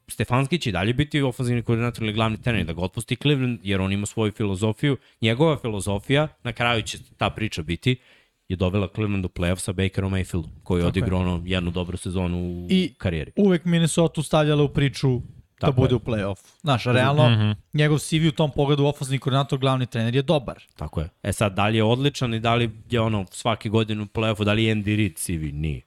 Stefanski 0.08 0.60
će 0.60 0.70
i 0.70 0.74
dalje 0.74 0.94
biti 0.94 1.22
ofenzivni 1.22 1.62
koordinator 1.62 2.04
ili 2.04 2.14
glavni 2.14 2.42
trener, 2.42 2.66
da 2.66 2.74
ga 2.74 2.82
otpusti 2.82 3.16
Cleveland, 3.16 3.60
jer 3.64 3.82
on 3.82 3.92
ima 3.92 4.06
svoju 4.06 4.32
filozofiju. 4.32 4.98
Njegova 5.22 5.58
filozofija, 5.58 6.28
na 6.44 6.54
kraju 6.54 6.82
će 6.82 6.98
ta 7.18 7.30
priča 7.30 7.62
biti, 7.62 7.96
je 8.48 8.56
dovela 8.56 8.88
Cleveland 8.96 9.26
u 9.26 9.30
playoff 9.30 9.60
sa 9.60 9.74
Bakerom 9.74 10.14
Mayfieldom, 10.14 10.50
koji 10.64 10.82
je 10.82 10.86
odigrao 10.86 11.20
ono 11.20 11.44
jednu 11.46 11.72
dobru 11.72 11.98
sezonu 11.98 12.38
u 12.38 12.68
I- 12.70 12.94
karijeri. 12.98 13.32
Uvek 13.36 13.66
Minnesota 13.66 14.24
stavljala 14.24 14.64
u 14.64 14.70
priču 14.70 15.22
da 15.56 15.68
Tako 15.68 15.74
bude 15.74 15.92
je. 15.92 15.96
u 15.96 16.00
play-off. 16.00 16.40
Znaš, 16.62 16.84
realno, 16.86 17.30
Mhm. 17.30 17.52
njegov 17.74 17.98
CV 18.00 18.28
u 18.28 18.32
tom 18.32 18.52
pogledu 18.52 18.86
ofenzivni 18.86 19.20
koordinator, 19.20 19.60
glavni 19.60 19.86
trener 19.86 20.16
je 20.16 20.22
dobar. 20.22 20.64
Tako 20.76 21.02
je. 21.02 21.10
E 21.24 21.34
sad, 21.34 21.54
da 21.54 21.68
li 21.68 21.78
je 21.78 21.84
odličan 21.84 22.34
i 22.34 22.40
da 22.40 22.56
li 22.56 22.72
je 22.90 23.02
ono 23.02 23.26
svake 23.32 23.70
godine 23.70 24.02
u 24.02 24.08
play-offu, 24.08 24.44
da 24.44 24.54
li 24.54 24.64
je 24.64 24.76
Andy 24.76 24.96
Reid 24.98 25.16
CV? 25.16 25.32
Nije. 25.54 25.82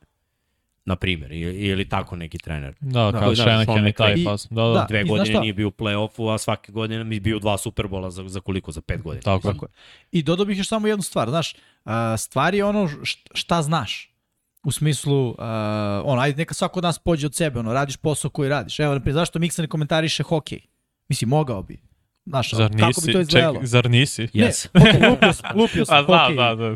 Na 0.85 0.97
primjer, 0.97 1.33
ili, 1.33 1.55
ili 1.57 1.89
tako 1.89 2.17
neki 2.17 2.39
trener. 2.39 2.75
Da, 2.81 3.03
Da, 3.03 3.19
kao 3.19 3.29
da, 3.29 3.37
Shanahan 3.37 3.65
Sean 3.67 3.89
i 3.89 3.93
taj 3.93 4.25
pas. 4.25 4.47
Da, 4.51 4.63
Da. 4.63 4.69
da. 4.69 4.87
Dve 4.89 5.01
i 5.01 5.05
godine 5.05 5.41
nije 5.41 5.53
bio 5.55 5.69
u 5.69 5.73
play-offu, 5.73 6.35
a 6.35 6.39
svake 6.39 6.73
godine 6.73 7.05
mi 7.05 7.17
je 7.17 7.21
bio 7.21 7.39
dva 7.39 7.59
Superbola 7.59 8.11
za, 8.11 8.25
za 8.27 8.41
koliko? 8.41 8.73
Za 8.73 8.81
pet 8.81 9.03
godina. 9.03 9.23
Tako 9.23 9.49
je. 9.49 9.53
Tako 9.53 9.67
je. 9.67 9.71
I 10.13 10.23
dodao 10.23 10.47
bih 10.47 10.59
još 10.59 10.69
samo 10.69 10.89
jednu 10.89 11.03
stvar, 11.03 11.29
znaš, 11.29 11.55
stvar 12.19 12.55
je 12.55 12.65
ono 12.65 12.81
št- 12.81 13.29
šta 13.35 13.63
znaš. 13.63 14.08
U 14.69 14.73
smislu, 14.73 15.29
uh, 15.29 15.37
ono, 16.05 16.21
ajde, 16.21 16.37
neka 16.37 16.55
svako 16.55 16.79
od 16.79 16.85
nas 16.85 16.99
pođe 16.99 17.27
od 17.27 17.35
sebe, 17.35 17.59
ono, 17.59 17.73
radiš 17.73 17.97
posao 17.97 18.31
koji 18.31 18.49
radiš. 18.49 18.81
Evo, 18.81 18.95
naprijed, 18.95 19.15
zašto 19.15 19.39
Miksa 19.39 19.63
ne 19.63 19.69
komentariše 19.69 20.23
hokej? 20.23 20.61
Mislim, 21.09 21.29
mogao 21.31 21.63
bi. 21.63 21.79
Znaš, 22.27 22.55
Zar 22.55 22.71
kako 22.71 22.87
nisi? 22.87 23.07
bi 23.07 23.13
to 23.13 23.21
izgledalo? 23.21 23.61
Ček, 23.61 23.67
zar 23.67 23.91
nisi? 23.91 24.23
Yes. 24.23 24.69
Ne, 24.75 24.81
okay, 24.93 25.11
lupio 25.11 25.33
sam, 25.33 25.51
lupio 25.59 25.83
A 25.83 25.87
sam, 25.87 26.07
da, 26.07 26.19
hokej, 26.19 26.37
da, 26.37 26.55
da. 26.55 26.75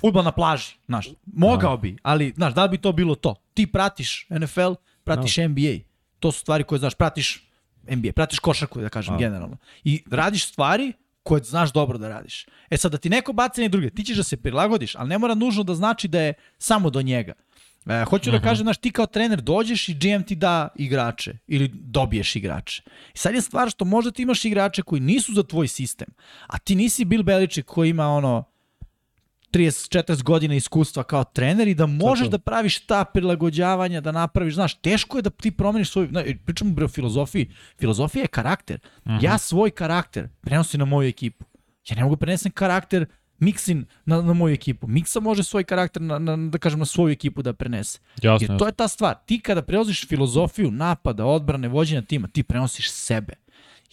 futbol 0.00 0.24
na 0.24 0.32
plaži, 0.32 0.74
znaš, 0.86 1.08
mogao 1.26 1.76
bi, 1.76 1.96
ali, 2.02 2.32
znaš, 2.36 2.54
da 2.54 2.64
li 2.64 2.70
bi 2.70 2.78
to 2.78 2.92
bilo 2.92 3.14
to? 3.14 3.34
Ti 3.54 3.66
pratiš 3.66 4.26
NFL, 4.30 4.72
pratiš 5.04 5.36
NBA, 5.36 5.74
to 6.18 6.32
su 6.32 6.40
stvari 6.40 6.64
koje, 6.64 6.78
znaš, 6.78 6.94
pratiš 6.94 7.48
NBA, 7.90 8.12
pratiš 8.12 8.38
košarku, 8.38 8.80
da 8.80 8.88
kažem, 8.88 9.14
Da. 9.14 9.18
generalno. 9.18 9.56
I 9.84 10.02
radiš 10.10 10.48
stvari 10.48 10.92
koje 11.28 11.44
znaš 11.44 11.72
dobro 11.72 11.98
da 11.98 12.08
radiš. 12.08 12.46
E 12.70 12.76
sad, 12.76 12.92
da 12.92 12.98
ti 12.98 13.10
neko 13.10 13.32
baci 13.32 13.60
ne 13.60 13.68
druge, 13.68 13.90
ti 13.90 14.04
ćeš 14.04 14.16
da 14.16 14.22
se 14.22 14.36
prilagodiš, 14.36 14.94
ali 14.96 15.08
ne 15.08 15.18
mora 15.18 15.34
nužno 15.34 15.62
da 15.62 15.74
znači 15.74 16.08
da 16.08 16.20
je 16.20 16.34
samo 16.58 16.90
do 16.90 17.02
njega. 17.02 17.32
E, 17.86 18.04
hoću 18.04 18.30
da 18.30 18.40
kažem, 18.40 18.64
znaš, 18.64 18.78
ti 18.78 18.90
kao 18.90 19.06
trener 19.06 19.40
dođeš 19.40 19.88
i 19.88 19.94
GM 19.94 20.22
ti 20.26 20.36
da 20.36 20.68
igrače 20.76 21.38
ili 21.46 21.70
dobiješ 21.74 22.36
igrače. 22.36 22.82
I 23.14 23.18
sad 23.18 23.34
je 23.34 23.40
stvar 23.40 23.70
što 23.70 23.84
možda 23.84 24.10
ti 24.10 24.22
imaš 24.22 24.44
igrače 24.44 24.82
koji 24.82 25.00
nisu 25.00 25.34
za 25.34 25.42
tvoj 25.42 25.68
sistem, 25.68 26.08
a 26.46 26.58
ti 26.58 26.74
nisi 26.74 27.04
Bill 27.04 27.22
Belichick 27.22 27.68
koji 27.68 27.90
ima 27.90 28.08
ono 28.08 28.44
30-40 29.52 30.22
godina 30.22 30.54
iskustva 30.54 31.02
kao 31.02 31.24
trener 31.24 31.68
i 31.68 31.74
da 31.74 31.86
možeš 31.86 32.26
to. 32.26 32.30
da 32.30 32.38
praviš 32.38 32.86
ta 32.86 33.04
prilagođavanja, 33.04 34.00
da 34.00 34.12
napraviš, 34.12 34.54
znaš, 34.54 34.74
teško 34.74 35.18
je 35.18 35.22
da 35.22 35.30
ti 35.30 35.50
promeniš 35.50 35.90
svoj, 35.90 36.06
znaš, 36.06 36.24
pričamo 36.44 36.72
bre 36.72 36.84
o 36.84 36.88
filozofiji, 36.88 37.50
filozofija 37.78 38.22
je 38.22 38.28
karakter. 38.28 38.78
Ja 39.20 39.38
svoj 39.38 39.70
karakter 39.70 40.28
prenosim 40.40 40.78
na 40.78 40.84
moju 40.84 41.08
ekipu. 41.08 41.44
Ja 41.88 41.96
ne 41.96 42.02
mogu 42.02 42.16
da 42.16 42.20
prenesem 42.20 42.52
karakter 42.52 43.06
Miksin 43.38 43.86
na, 44.04 44.22
na 44.22 44.32
moju 44.32 44.54
ekipu. 44.54 44.86
Miksa 44.86 45.20
može 45.20 45.42
svoj 45.42 45.64
karakter, 45.64 46.02
na, 46.02 46.18
na, 46.18 46.36
da 46.36 46.58
kažem, 46.58 46.78
na 46.78 46.84
svoju 46.84 47.12
ekipu 47.12 47.42
da 47.42 47.52
prenese. 47.52 47.98
Jasno, 48.22 48.46
Jer 48.48 48.58
to 48.58 48.66
je 48.66 48.72
ta 48.72 48.88
stvar. 48.88 49.14
Ti 49.26 49.40
kada 49.40 49.62
prevoziš 49.62 50.08
filozofiju 50.08 50.70
napada, 50.70 51.24
odbrane, 51.24 51.68
vođenja 51.68 52.02
tima, 52.02 52.28
ti 52.28 52.42
prenosiš 52.42 52.90
sebe. 52.90 53.32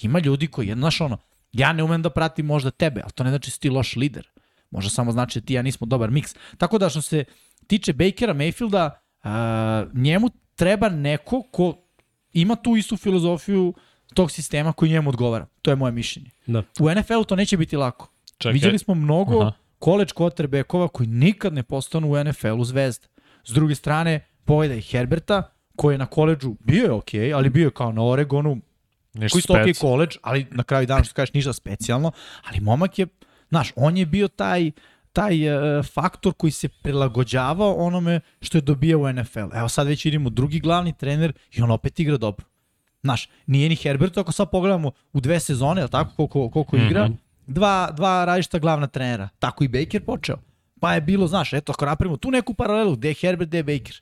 Ima 0.01 0.19
ljudi 0.19 0.47
koji, 0.47 0.73
znaš 0.73 1.01
ono, 1.01 1.17
ja 1.53 1.73
ne 1.73 1.83
umem 1.83 2.01
da 2.01 2.09
pratim 2.09 2.45
možda 2.45 2.71
tebe, 2.71 3.01
ali 3.03 3.11
to 3.11 3.23
ne 3.23 3.29
znači 3.29 3.47
da 3.47 3.51
si 3.51 3.59
ti 3.59 3.69
loš 3.69 3.95
lider. 3.95 4.27
Možda 4.75 4.89
samo 4.89 5.11
znači 5.11 5.39
da 5.39 5.45
ti 5.45 5.53
ja 5.53 5.61
nismo 5.61 5.87
dobar 5.87 6.11
miks. 6.11 6.35
Tako 6.57 6.77
da 6.77 6.89
što 6.89 7.01
se 7.01 7.23
tiče 7.67 7.93
Bakera 7.93 8.33
Mayfielda, 8.33 8.89
a, 9.23 9.85
njemu 9.93 10.29
treba 10.55 10.89
neko 10.89 11.43
ko 11.51 11.73
ima 12.33 12.55
tu 12.55 12.75
istu 12.75 12.97
filozofiju 12.97 13.73
tog 14.13 14.31
sistema 14.31 14.73
koji 14.73 14.91
njemu 14.91 15.09
odgovara. 15.09 15.47
To 15.61 15.71
je 15.71 15.75
moje 15.75 15.91
mišljenje. 15.91 16.29
Da. 16.45 16.63
U 16.79 16.89
NFL-u 16.95 17.23
to 17.23 17.35
neće 17.35 17.57
biti 17.57 17.77
lako. 17.77 18.11
Čekaj. 18.37 18.53
Vidjeli 18.53 18.79
smo 18.79 18.93
mnogo 18.93 19.41
Aha. 19.41 19.51
college 19.83 20.11
quarterbackova 20.15 20.87
koji 20.87 21.07
nikad 21.07 21.53
ne 21.53 21.63
postanu 21.63 22.11
u 22.11 22.23
NFL-u 22.23 22.63
zvezda. 22.63 23.07
S 23.43 23.53
druge 23.53 23.75
strane, 23.75 24.27
pogledaj 24.45 24.81
Herberta, 24.81 25.55
koji 25.75 25.93
je 25.93 25.97
na 25.97 26.05
koleđu 26.05 26.55
bio 26.59 26.83
je 26.83 26.91
okej, 26.91 27.19
okay, 27.19 27.35
ali 27.35 27.49
bio 27.49 27.65
je 27.65 27.71
kao 27.71 27.91
na 27.91 28.05
Oregonu, 28.05 28.61
Ništa 29.13 29.33
koji 29.33 29.39
isto 29.39 29.53
okej 29.53 29.73
speci. 29.73 29.79
koleđ, 29.79 30.17
ali 30.21 30.47
na 30.51 30.63
kraju 30.63 30.87
dana 30.87 31.03
što 31.03 31.13
kažeš 31.13 31.33
ništa 31.33 31.53
specijalno, 31.53 32.11
ali 32.43 32.59
momak 32.59 32.99
je, 32.99 33.07
znaš, 33.49 33.73
on 33.75 33.97
je 33.97 34.05
bio 34.05 34.27
taj 34.27 34.71
taj 35.13 35.49
uh, 35.49 35.85
faktor 35.85 36.33
koji 36.33 36.51
se 36.51 36.69
prilagođavao 36.69 37.73
onome 37.73 38.19
što 38.41 38.57
je 38.57 38.61
dobio 38.61 38.99
u 38.99 39.13
NFL. 39.13 39.53
Evo 39.53 39.69
sad 39.69 39.87
već 39.87 40.05
vidimo 40.05 40.29
drugi 40.29 40.59
glavni 40.59 40.93
trener 40.93 41.33
i 41.51 41.61
on 41.61 41.71
opet 41.71 41.99
igra 41.99 42.17
dobro. 42.17 42.45
Znaš, 43.03 43.29
nije 43.47 43.69
ni 43.69 43.75
Herbert, 43.75 44.17
ako 44.17 44.31
sad 44.31 44.51
pogledamo 44.51 44.91
u 45.13 45.19
dve 45.19 45.39
sezone, 45.39 45.81
jel 45.81 45.87
tako, 45.87 46.11
koliko, 46.15 46.49
koliko 46.49 46.77
igra, 46.77 47.09
dva, 47.47 47.91
dva 47.91 48.25
različita 48.25 48.59
glavna 48.59 48.87
trenera. 48.87 49.29
Tako 49.39 49.63
i 49.63 49.67
Baker 49.67 50.05
počeo. 50.05 50.37
Pa 50.79 50.93
je 50.93 51.01
bilo, 51.01 51.27
znaš, 51.27 51.53
eto, 51.53 51.71
ako 51.71 51.85
napravimo 51.85 52.17
tu 52.17 52.31
neku 52.31 52.53
paralelu, 52.53 52.95
gde 52.95 53.07
je 53.07 53.15
Herbert, 53.21 53.49
gde 53.49 53.57
je 53.57 53.63
Baker. 53.63 53.95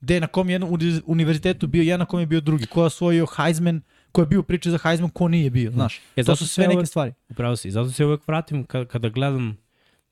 Gde 0.00 0.14
je 0.14 0.20
na 0.20 0.26
kom 0.26 0.50
jednom 0.50 0.70
uni- 0.70 1.00
univerzitetu 1.06 1.66
bio 1.66 1.82
jedan, 1.82 2.00
na 2.00 2.06
kom 2.06 2.20
je 2.20 2.26
bio 2.26 2.40
drugi. 2.40 2.66
Ko 2.66 2.80
je 2.80 2.86
osvojio 2.86 3.26
Heisman, 3.36 3.80
ko 4.12 4.20
je 4.20 4.26
bio 4.26 4.40
u 4.40 4.42
priči 4.42 4.70
za 4.70 4.78
Heisman, 4.78 5.10
ko 5.10 5.28
nije 5.28 5.50
bio, 5.50 5.70
znaš. 5.70 6.00
E, 6.16 6.24
to 6.24 6.36
su 6.36 6.48
sve 6.48 6.66
neke 6.66 6.76
uvek- 6.76 6.86
stvari. 6.86 7.12
Upravo 7.28 7.56
si. 7.56 7.70
Zato 7.70 7.90
se 7.90 8.04
uvek 8.04 8.28
vratim 8.28 8.64
kada, 8.64 8.84
kada 8.84 9.08
gledam, 9.08 9.56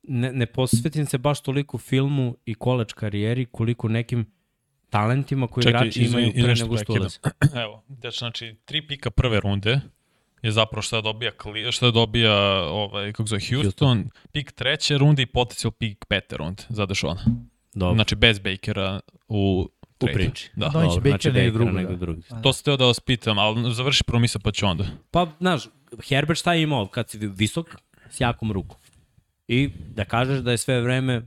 ne, 0.03 0.33
ne 0.33 0.47
posvetim 0.47 1.07
se 1.07 1.19
baš 1.19 1.41
toliko 1.41 1.79
filmu 1.79 2.37
i 2.45 2.55
koleđ 2.55 2.93
karijeri 2.93 3.47
koliko 3.47 3.89
nekim 3.89 4.27
talentima 4.91 5.47
koji 5.47 5.63
Čekaj, 5.65 5.81
igrači 5.81 6.03
izvini, 6.03 6.23
imaju 6.23 6.45
pre 6.45 6.55
nego 6.55 6.77
što 6.77 6.93
ulaze. 6.93 7.19
Evo, 7.65 7.83
znači, 8.01 8.19
znači, 8.19 8.57
tri 8.65 8.87
pika 8.87 9.11
prve 9.11 9.41
runde 9.41 9.81
je 10.43 10.51
zapravo 10.51 10.83
šta 10.83 11.01
dobija, 11.01 11.33
šta 11.71 11.91
dobija 11.91 12.35
ovaj, 12.63 13.13
kako 13.13 13.27
zove, 13.27 13.41
Houston, 13.41 13.63
Houston. 13.63 14.11
pik 14.33 14.53
treće 14.53 14.99
runde 14.99 15.23
i 15.23 15.27
potencijal 15.27 15.71
pik 15.71 16.05
pete 16.09 16.37
runde 16.37 16.63
za 16.69 16.87
Dešona. 16.87 17.21
Dobro, 17.75 17.95
Znači, 17.95 18.15
bez 18.15 18.39
Bakera 18.39 19.01
u, 19.29 19.69
u 20.07 20.09
priči. 20.15 20.51
Da. 20.57 20.69
Da, 20.69 20.79
on 20.79 20.85
će 20.85 20.95
Dobro, 20.95 21.11
Baker 21.11 21.35
negdje 21.35 21.51
Bakera 21.51 21.65
drugo, 21.65 21.71
negdje 21.71 21.97
da. 21.97 22.01
drugo. 22.01 22.23
To 22.43 22.53
sam 22.53 22.65
teo 22.65 22.77
da 22.77 22.85
vas 22.85 23.01
pitam, 23.01 23.39
ali 23.39 23.75
završi 23.75 24.05
prvo 24.05 24.21
misle 24.21 24.41
pa 24.45 24.53
ću 24.53 24.67
onda. 24.67 24.85
Pa, 25.11 25.27
znaš, 25.39 25.63
Herbert 26.09 26.41
šta 26.41 26.55
je 26.55 26.63
imao 26.63 26.87
kad 26.87 27.11
si 27.11 27.19
visok, 27.19 27.77
s 28.11 28.21
jakom 28.21 28.53
rukom. 28.53 28.77
I 29.49 29.71
da 29.95 30.05
kažeš 30.05 30.39
da 30.39 30.51
je 30.51 30.59
sve 30.59 30.81
vreme 30.81 31.23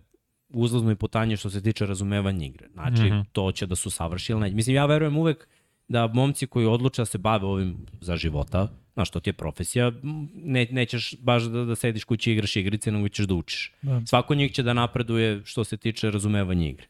uzlazno 0.49 0.91
i 0.91 0.95
putanje 0.95 1.37
što 1.37 1.49
se 1.49 1.61
tiče 1.61 1.85
razumevanja 1.85 2.45
igre. 2.45 2.67
Znači, 2.73 3.01
mm 3.01 3.05
-hmm. 3.05 3.25
to 3.31 3.51
će 3.51 3.65
da 3.65 3.75
su 3.75 3.89
savršili. 3.89 4.47
ili 4.47 4.55
Mislim, 4.55 4.75
ja 4.75 4.85
verujem 4.85 5.17
uvek 5.17 5.47
da 5.87 6.07
momci 6.07 6.47
koji 6.47 6.65
odluče 6.65 7.01
da 7.01 7.05
se 7.05 7.17
bave 7.17 7.45
ovim 7.45 7.85
za 8.01 8.15
života, 8.15 8.67
znaš, 8.93 9.09
to 9.09 9.19
ti 9.19 9.29
je 9.29 9.33
profesija, 9.33 9.91
ne, 10.33 10.67
nećeš 10.71 11.15
baš 11.19 11.43
da, 11.43 11.65
da 11.65 11.75
sediš 11.75 12.03
kući 12.03 12.31
i 12.31 12.33
igraš 12.33 12.55
igrice, 12.55 12.91
nego 12.91 13.09
ćeš 13.09 13.25
da 13.25 13.33
učiš. 13.33 13.71
Da. 13.81 14.01
Svako 14.05 14.35
njih 14.35 14.51
će 14.51 14.63
da 14.63 14.73
napreduje 14.73 15.41
što 15.45 15.63
se 15.63 15.77
tiče 15.77 16.11
razumevanja 16.11 16.69
igre. 16.69 16.87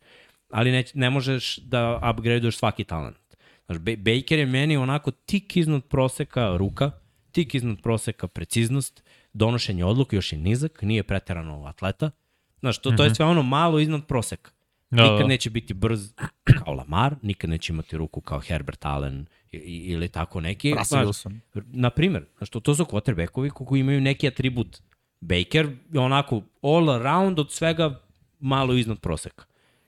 Ali 0.53 0.72
ne, 0.72 0.83
ne 0.93 1.10
možeš 1.10 1.57
da 1.57 2.12
upgradeuješ 2.12 2.57
svaki 2.57 2.83
talent. 2.83 3.17
Znaš, 3.65 3.77
Baker 3.79 4.39
je 4.39 4.45
meni 4.45 4.77
onako 4.77 5.12
tik 5.12 5.55
iznad 5.55 5.83
proseka 5.83 6.57
ruka, 6.57 6.91
tik 7.31 7.55
iznad 7.55 7.81
proseka 7.81 8.27
preciznost, 8.27 9.03
donošenje 9.33 9.86
odluka 9.86 10.15
još 10.15 10.31
je 10.31 10.38
nizak, 10.38 10.81
nije 10.81 11.03
preterano 11.03 11.65
atleta. 11.65 12.12
Znaš, 12.60 12.77
to, 12.77 12.91
to 12.91 13.03
je 13.03 13.10
mhm. 13.10 13.15
sve 13.15 13.25
ono 13.25 13.43
malo 13.43 13.79
iznad 13.79 14.05
proseka. 14.05 14.51
Da, 14.89 15.03
nikad 15.03 15.19
da. 15.19 15.27
neće 15.27 15.50
biti 15.50 15.74
brz 15.74 16.13
kao 16.63 16.74
Lamar, 16.74 17.15
nikad 17.22 17.50
neće 17.50 17.74
imati 17.74 17.98
ruku 17.98 18.22
kao 18.22 18.39
Herbert 18.39 18.86
Allen 18.86 19.25
ili 19.51 20.07
tako 20.07 20.41
neki. 20.41 20.74
Wilson. 20.74 21.39
Na 21.53 21.89
primer, 21.89 22.25
znaš, 22.38 22.50
to, 22.50 22.60
to 22.60 22.75
su 22.75 22.86
quarterbackovi 22.86 23.50
koji 23.50 23.79
imaju 23.79 24.01
neki 24.01 24.27
atribut. 24.27 24.81
Baker 25.19 25.69
je 25.91 26.00
onako 26.00 26.41
all 26.62 26.89
around 26.89 27.39
od 27.39 27.51
svega 27.51 28.01
malo 28.39 28.74
iznad 28.74 29.00
proseka. 29.00 29.45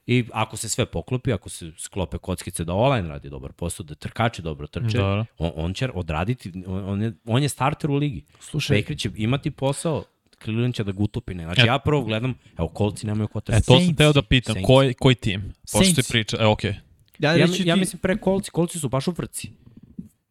I 0.08 0.26
ako 0.34 0.58
se 0.58 0.70
sve 0.70 0.86
poklopi, 0.86 1.34
ako 1.34 1.50
se 1.50 1.72
sklope 1.78 2.18
kockice 2.18 2.64
da 2.64 2.74
online 2.74 3.08
radi 3.08 3.30
dobar 3.30 3.52
posao, 3.52 3.84
da 3.84 3.96
trkači 3.96 4.42
dobro 4.42 4.68
trče, 4.68 4.98
da. 4.98 5.26
on, 5.38 5.52
on 5.56 5.74
će 5.74 5.90
odraditi, 5.94 6.52
on 6.68 7.02
je, 7.02 7.14
on 7.26 7.44
je 7.44 7.50
starter 7.50 7.92
u 7.92 7.96
ligi. 7.96 8.24
Slušaj, 8.40 8.78
Baker 8.78 8.98
će 8.98 9.10
imati 9.16 9.52
posao, 9.52 10.04
Cleveland 10.44 10.76
će 10.76 10.84
da 10.84 10.92
ga 10.92 11.04
utopine. 11.04 11.44
Znači 11.44 11.62
ja, 11.62 11.66
ja 11.66 11.80
prvo 11.80 12.04
gledam, 12.04 12.34
evo, 12.58 12.68
kolci 12.68 13.08
nemaju 13.08 13.28
kota. 13.28 13.54
E, 13.54 13.62
to 13.62 13.80
sam 13.80 13.96
teo 13.96 14.14
da 14.14 14.22
pitam, 14.22 14.54
Saints. 14.54 14.68
koji, 14.68 14.94
koji 14.94 15.16
tim? 15.16 15.54
Pošto 15.74 16.02
ti 16.02 16.08
priča, 16.10 16.38
e, 16.40 16.46
okej. 16.46 16.72
Okay. 16.72 16.76
Ja, 17.20 17.36
ja, 17.36 17.48
ti... 17.48 17.64
ja 17.66 17.76
mislim 17.76 18.00
pre 18.00 18.18
kolci, 18.18 18.52
kolci 18.52 18.80
su 18.80 18.90
baš 18.90 19.08
u 19.08 19.14
frci. 19.14 19.52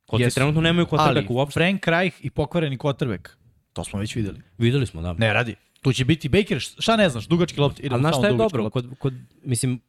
Kolci 0.07 0.25
yes. 0.25 0.35
trenutno 0.35 0.61
nemaju 0.61 0.87
quarterback 0.87 1.27
uopšte. 1.31 1.61
Frank 1.61 1.87
Reich 1.87 2.25
i 2.25 2.31
pokvareni 2.31 2.79
quarterback, 2.79 3.29
to 3.73 3.85
smo 3.85 3.99
već 3.99 4.17
videli. 4.17 4.41
Videli 4.59 4.87
smo, 4.87 5.03
da. 5.03 5.13
Ne 5.13 5.33
radi. 5.33 5.55
Tu 5.85 5.93
će 5.93 6.05
biti 6.05 6.29
Baker, 6.29 6.61
šta 6.61 6.97
ne 6.97 7.09
znaš, 7.09 7.27
dugački 7.27 7.61
lopti. 7.61 7.89
Ali 7.91 8.01
znaš 8.01 8.17
šta 8.17 8.27
je 8.27 8.35
dobro? 8.35 8.71
Kod, 8.71 8.87
kod, 8.99 9.15
mislim, 9.43 9.81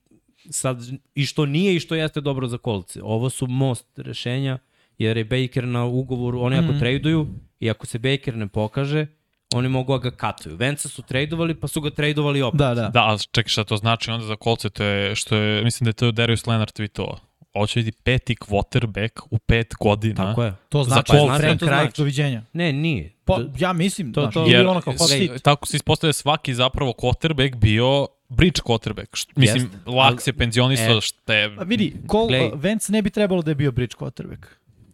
sad, 0.49 0.77
i 1.15 1.25
što 1.25 1.45
nije 1.45 1.75
i 1.75 1.79
što 1.79 1.95
jeste 1.95 2.21
dobro 2.21 2.47
za 2.47 2.57
kolce. 2.57 2.99
Ovo 3.03 3.29
su 3.29 3.47
most 3.47 3.99
rešenja, 3.99 4.57
jer 4.97 5.17
je 5.17 5.25
Baker 5.25 5.67
na 5.67 5.85
ugovoru, 5.85 6.41
oni 6.41 6.57
ako 6.57 6.73
mm. 6.73 6.79
traduju 6.79 7.27
i 7.59 7.69
ako 7.69 7.85
se 7.85 7.99
Baker 7.99 8.35
ne 8.37 8.47
pokaže, 8.47 9.07
oni 9.53 9.69
mogu 9.69 9.93
da 9.93 10.09
ga 10.09 10.11
katuju. 10.11 10.55
Venca 10.55 10.89
su 10.89 11.01
tradovali, 11.01 11.55
pa 11.55 11.67
su 11.67 11.81
ga 11.81 11.89
tradovali 11.89 12.41
opet. 12.41 12.59
Da, 12.59 12.73
da. 12.73 12.89
Da, 12.89 12.99
a 12.99 13.17
čekaj 13.31 13.49
šta 13.49 13.63
to 13.63 13.77
znači 13.77 14.11
onda 14.11 14.25
za 14.25 14.35
kolce, 14.35 14.69
to 14.69 14.83
je, 14.83 15.15
što 15.15 15.35
je, 15.35 15.63
mislim 15.63 15.85
da 15.85 15.89
je 15.89 15.93
to 15.93 16.11
Darius 16.11 16.47
Leonard 16.47 16.71
tweetovao. 16.79 17.17
Ovo 17.55 17.67
će 17.67 17.79
biti 17.79 17.97
peti 18.03 18.35
quarterback 18.35 19.21
u 19.31 19.37
pet 19.37 19.73
godina. 19.79 20.15
Tako 20.15 20.43
je. 20.43 20.53
To 20.69 20.83
znači, 20.83 21.11
za 21.11 21.17
Colts. 21.17 21.37
Frank 21.37 21.61
Reich, 21.61 21.97
doviđenja. 21.97 22.41
Ne, 22.53 22.73
nije. 22.73 23.13
Pa, 23.25 23.39
ja 23.59 23.73
mislim, 23.73 24.13
to, 24.13 24.21
to, 24.21 24.31
to, 24.31 24.45
jer, 24.45 24.67
ono 24.67 24.81
kao 24.81 24.93
hot 24.93 25.41
Tako 25.43 25.67
se 25.67 25.77
ispostavlja 25.77 26.13
svaki 26.13 26.53
zapravo 26.53 26.93
quarterback 26.97 27.55
bio 27.55 28.07
bridge 28.29 28.61
quarterback. 28.65 29.15
Št, 29.15 29.35
mislim, 29.35 29.63
Jest, 29.63 29.87
lak 29.87 30.21
se 30.21 30.33
penzionisao, 30.33 30.97
e, 30.97 31.01
šta 31.01 31.33
je... 31.33 31.55
A 31.57 31.63
vidi, 31.63 31.95
Cole, 32.11 32.45
uh, 32.45 32.63
Vance 32.63 32.91
ne 32.91 33.01
bi 33.01 33.09
trebalo 33.09 33.41
da 33.41 33.51
je 33.51 33.55
bio 33.55 33.71
bridge 33.71 33.95
quarterback. 33.99 34.45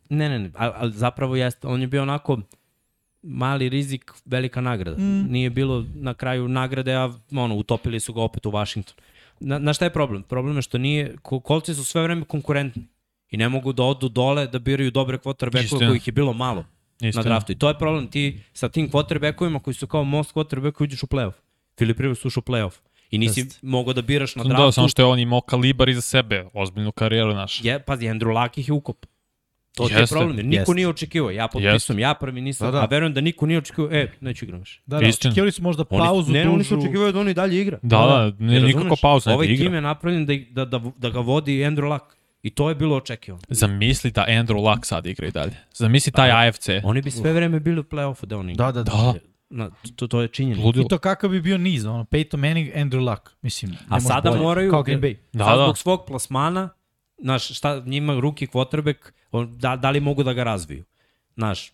Ne, 0.09 0.29
ne, 0.29 0.39
ne, 0.39 0.51
ali, 0.55 0.73
ali 0.77 0.91
zapravo 0.91 1.35
jeste, 1.35 1.67
on 1.67 1.81
je 1.81 1.87
bio 1.87 2.01
onako 2.01 2.39
mali 3.21 3.69
rizik, 3.69 4.11
velika 4.25 4.61
nagrada. 4.61 4.97
Mm. 4.97 5.31
Nije 5.31 5.49
bilo 5.49 5.85
na 5.95 6.13
kraju 6.13 6.47
nagrade, 6.47 6.93
a 6.95 7.13
ono, 7.31 7.55
utopili 7.55 7.99
su 7.99 8.13
ga 8.13 8.21
opet 8.21 8.45
u 8.45 8.51
Washington. 8.51 8.95
Na, 9.41 9.59
na 9.59 9.73
šta 9.73 9.85
je 9.85 9.93
problem? 9.93 10.23
Problem 10.23 10.55
je 10.55 10.61
što 10.61 10.77
nije, 10.77 11.15
kolci 11.21 11.75
su 11.75 11.85
sve 11.85 12.03
vreme 12.03 12.25
konkurentni 12.25 12.87
i 13.29 13.37
ne 13.37 13.49
mogu 13.49 13.73
da 13.73 13.83
odu 13.83 14.09
dole 14.09 14.47
da 14.47 14.59
biraju 14.59 14.91
dobre 14.91 15.17
quarterbackove 15.17 15.87
kojih 15.87 16.07
je 16.07 16.11
bilo 16.11 16.33
malo 16.33 16.65
Istina. 17.01 17.23
na 17.23 17.29
draftu. 17.29 17.51
I 17.51 17.57
to 17.57 17.67
je 17.67 17.77
problem. 17.77 18.07
Ti 18.07 18.39
sa 18.53 18.69
tim 18.69 18.89
quarterbackovima 18.89 19.59
koji 19.59 19.73
su 19.73 19.87
kao 19.87 20.03
most 20.03 20.33
quarterback 20.33 20.83
uđeš 20.83 21.03
u 21.03 21.07
playoff. 21.07 21.33
Filip 21.77 21.99
Rivers 21.99 22.25
ušao 22.25 22.43
u 22.47 22.49
playoff. 22.51 22.79
I 23.11 23.17
nisi 23.17 23.39
Just. 23.39 23.59
mogao 23.61 23.93
da 23.93 24.01
biraš 24.01 24.35
na 24.35 24.43
draftu. 24.43 24.65
Da, 24.65 24.71
samo 24.71 24.87
što 24.87 25.01
je 25.01 25.05
on 25.05 25.19
imao 25.19 25.41
kalibar 25.41 25.89
iza 25.89 26.01
sebe, 26.01 26.45
ozbiljnu 26.53 26.91
karijeru 26.91 27.33
naš. 27.33 27.63
Je, 27.63 27.79
pazi, 27.79 28.05
Andrew 28.05 28.41
Luck 28.43 28.57
ih 28.57 28.67
je 28.67 28.73
ukop. 28.73 29.05
To 29.75 29.87
je 29.89 30.07
problem, 30.07 30.37
jer 30.37 30.45
niko 30.45 30.59
Jeste. 30.61 30.73
nije 30.73 30.87
očekivao. 30.87 31.31
Ja 31.31 31.47
potpisujem, 31.47 31.99
ja 31.99 32.13
prvi 32.13 32.41
nisam, 32.41 32.67
da, 32.67 32.71
da. 32.71 32.83
a 32.83 32.85
verujem 32.85 33.13
da 33.13 33.21
niko 33.21 33.45
nije 33.45 33.57
očekivao, 33.57 33.91
e, 33.91 34.11
neću 34.21 34.45
igram 34.45 34.59
više. 34.59 34.81
Da, 34.85 34.99
da, 34.99 35.07
očekivali 35.07 35.51
su 35.51 35.63
možda 35.63 35.85
pauzu, 35.85 36.31
oni, 36.31 36.33
ne, 36.33 36.43
dužu. 36.43 36.55
oni 36.55 36.63
su 36.63 36.79
očekivali 36.79 37.13
da 37.13 37.19
oni 37.19 37.33
dalje 37.33 37.61
igra. 37.61 37.79
Da, 37.81 37.97
da, 37.97 38.31
da 38.31 38.45
ne, 38.45 38.59
nikako 38.59 38.95
pauza, 39.01 39.33
Ovaj 39.33 39.47
tim 39.47 39.73
je 39.73 39.81
napravljen 39.81 40.25
da, 40.25 40.65
da, 40.65 40.79
da, 40.79 40.91
da 40.97 41.09
ga 41.09 41.19
vodi 41.19 41.51
Andrew 41.51 41.93
Luck. 41.93 42.05
I 42.43 42.49
to 42.49 42.69
je 42.69 42.75
bilo 42.75 42.97
očekivano. 42.97 43.43
Zamisli 43.49 44.11
da 44.11 44.25
Andrew 44.27 44.69
Luck 44.69 44.85
sad 44.85 45.05
igra 45.05 45.27
i 45.27 45.31
dalje. 45.31 45.57
Zamisli 45.73 46.11
taj 46.11 46.31
a, 46.31 46.47
AFC. 46.47 46.69
Oni 46.83 47.01
bi 47.01 47.11
sve 47.11 47.33
vreme 47.33 47.59
bili 47.59 47.79
u 47.79 47.83
play-offu 47.83 48.25
da 48.25 48.37
oni 48.37 48.51
igra. 48.51 48.71
Da, 48.71 48.83
da, 48.83 48.91
da. 48.91 49.13
Na, 49.49 49.69
to, 49.95 50.07
to 50.07 50.21
je 50.21 50.27
činjenica. 50.27 50.65
Ludilo. 50.65 50.85
I 50.85 50.87
to 50.87 50.97
kakav 50.97 51.29
bi 51.29 51.41
bio 51.41 51.57
niz, 51.57 51.85
ono, 51.85 52.03
Peyton 52.03 52.37
Manning, 52.37 52.69
Andrew 52.75 53.09
Luck, 53.09 53.21
mislim. 53.41 53.71
A 53.89 53.99
sada 53.99 54.29
bolje. 54.29 54.41
moraju, 54.41 54.71
kao 54.71 54.83
Green 54.83 55.01
Bay. 55.01 55.15
Da, 55.33 55.45
sad 55.45 55.57
da. 55.57 55.63
zbog 55.63 55.77
svog 55.77 56.05
plasmana, 56.07 56.69
znaš, 57.21 57.57
šta 57.57 57.83
njima 57.85 58.19
ruki 58.19 58.47
quarterback, 58.47 59.11
da, 59.57 59.75
da 59.75 59.89
li 59.89 59.99
mogu 59.99 60.23
da 60.23 60.33
ga 60.33 60.43
razviju? 60.43 60.83
Znaš, 61.35 61.71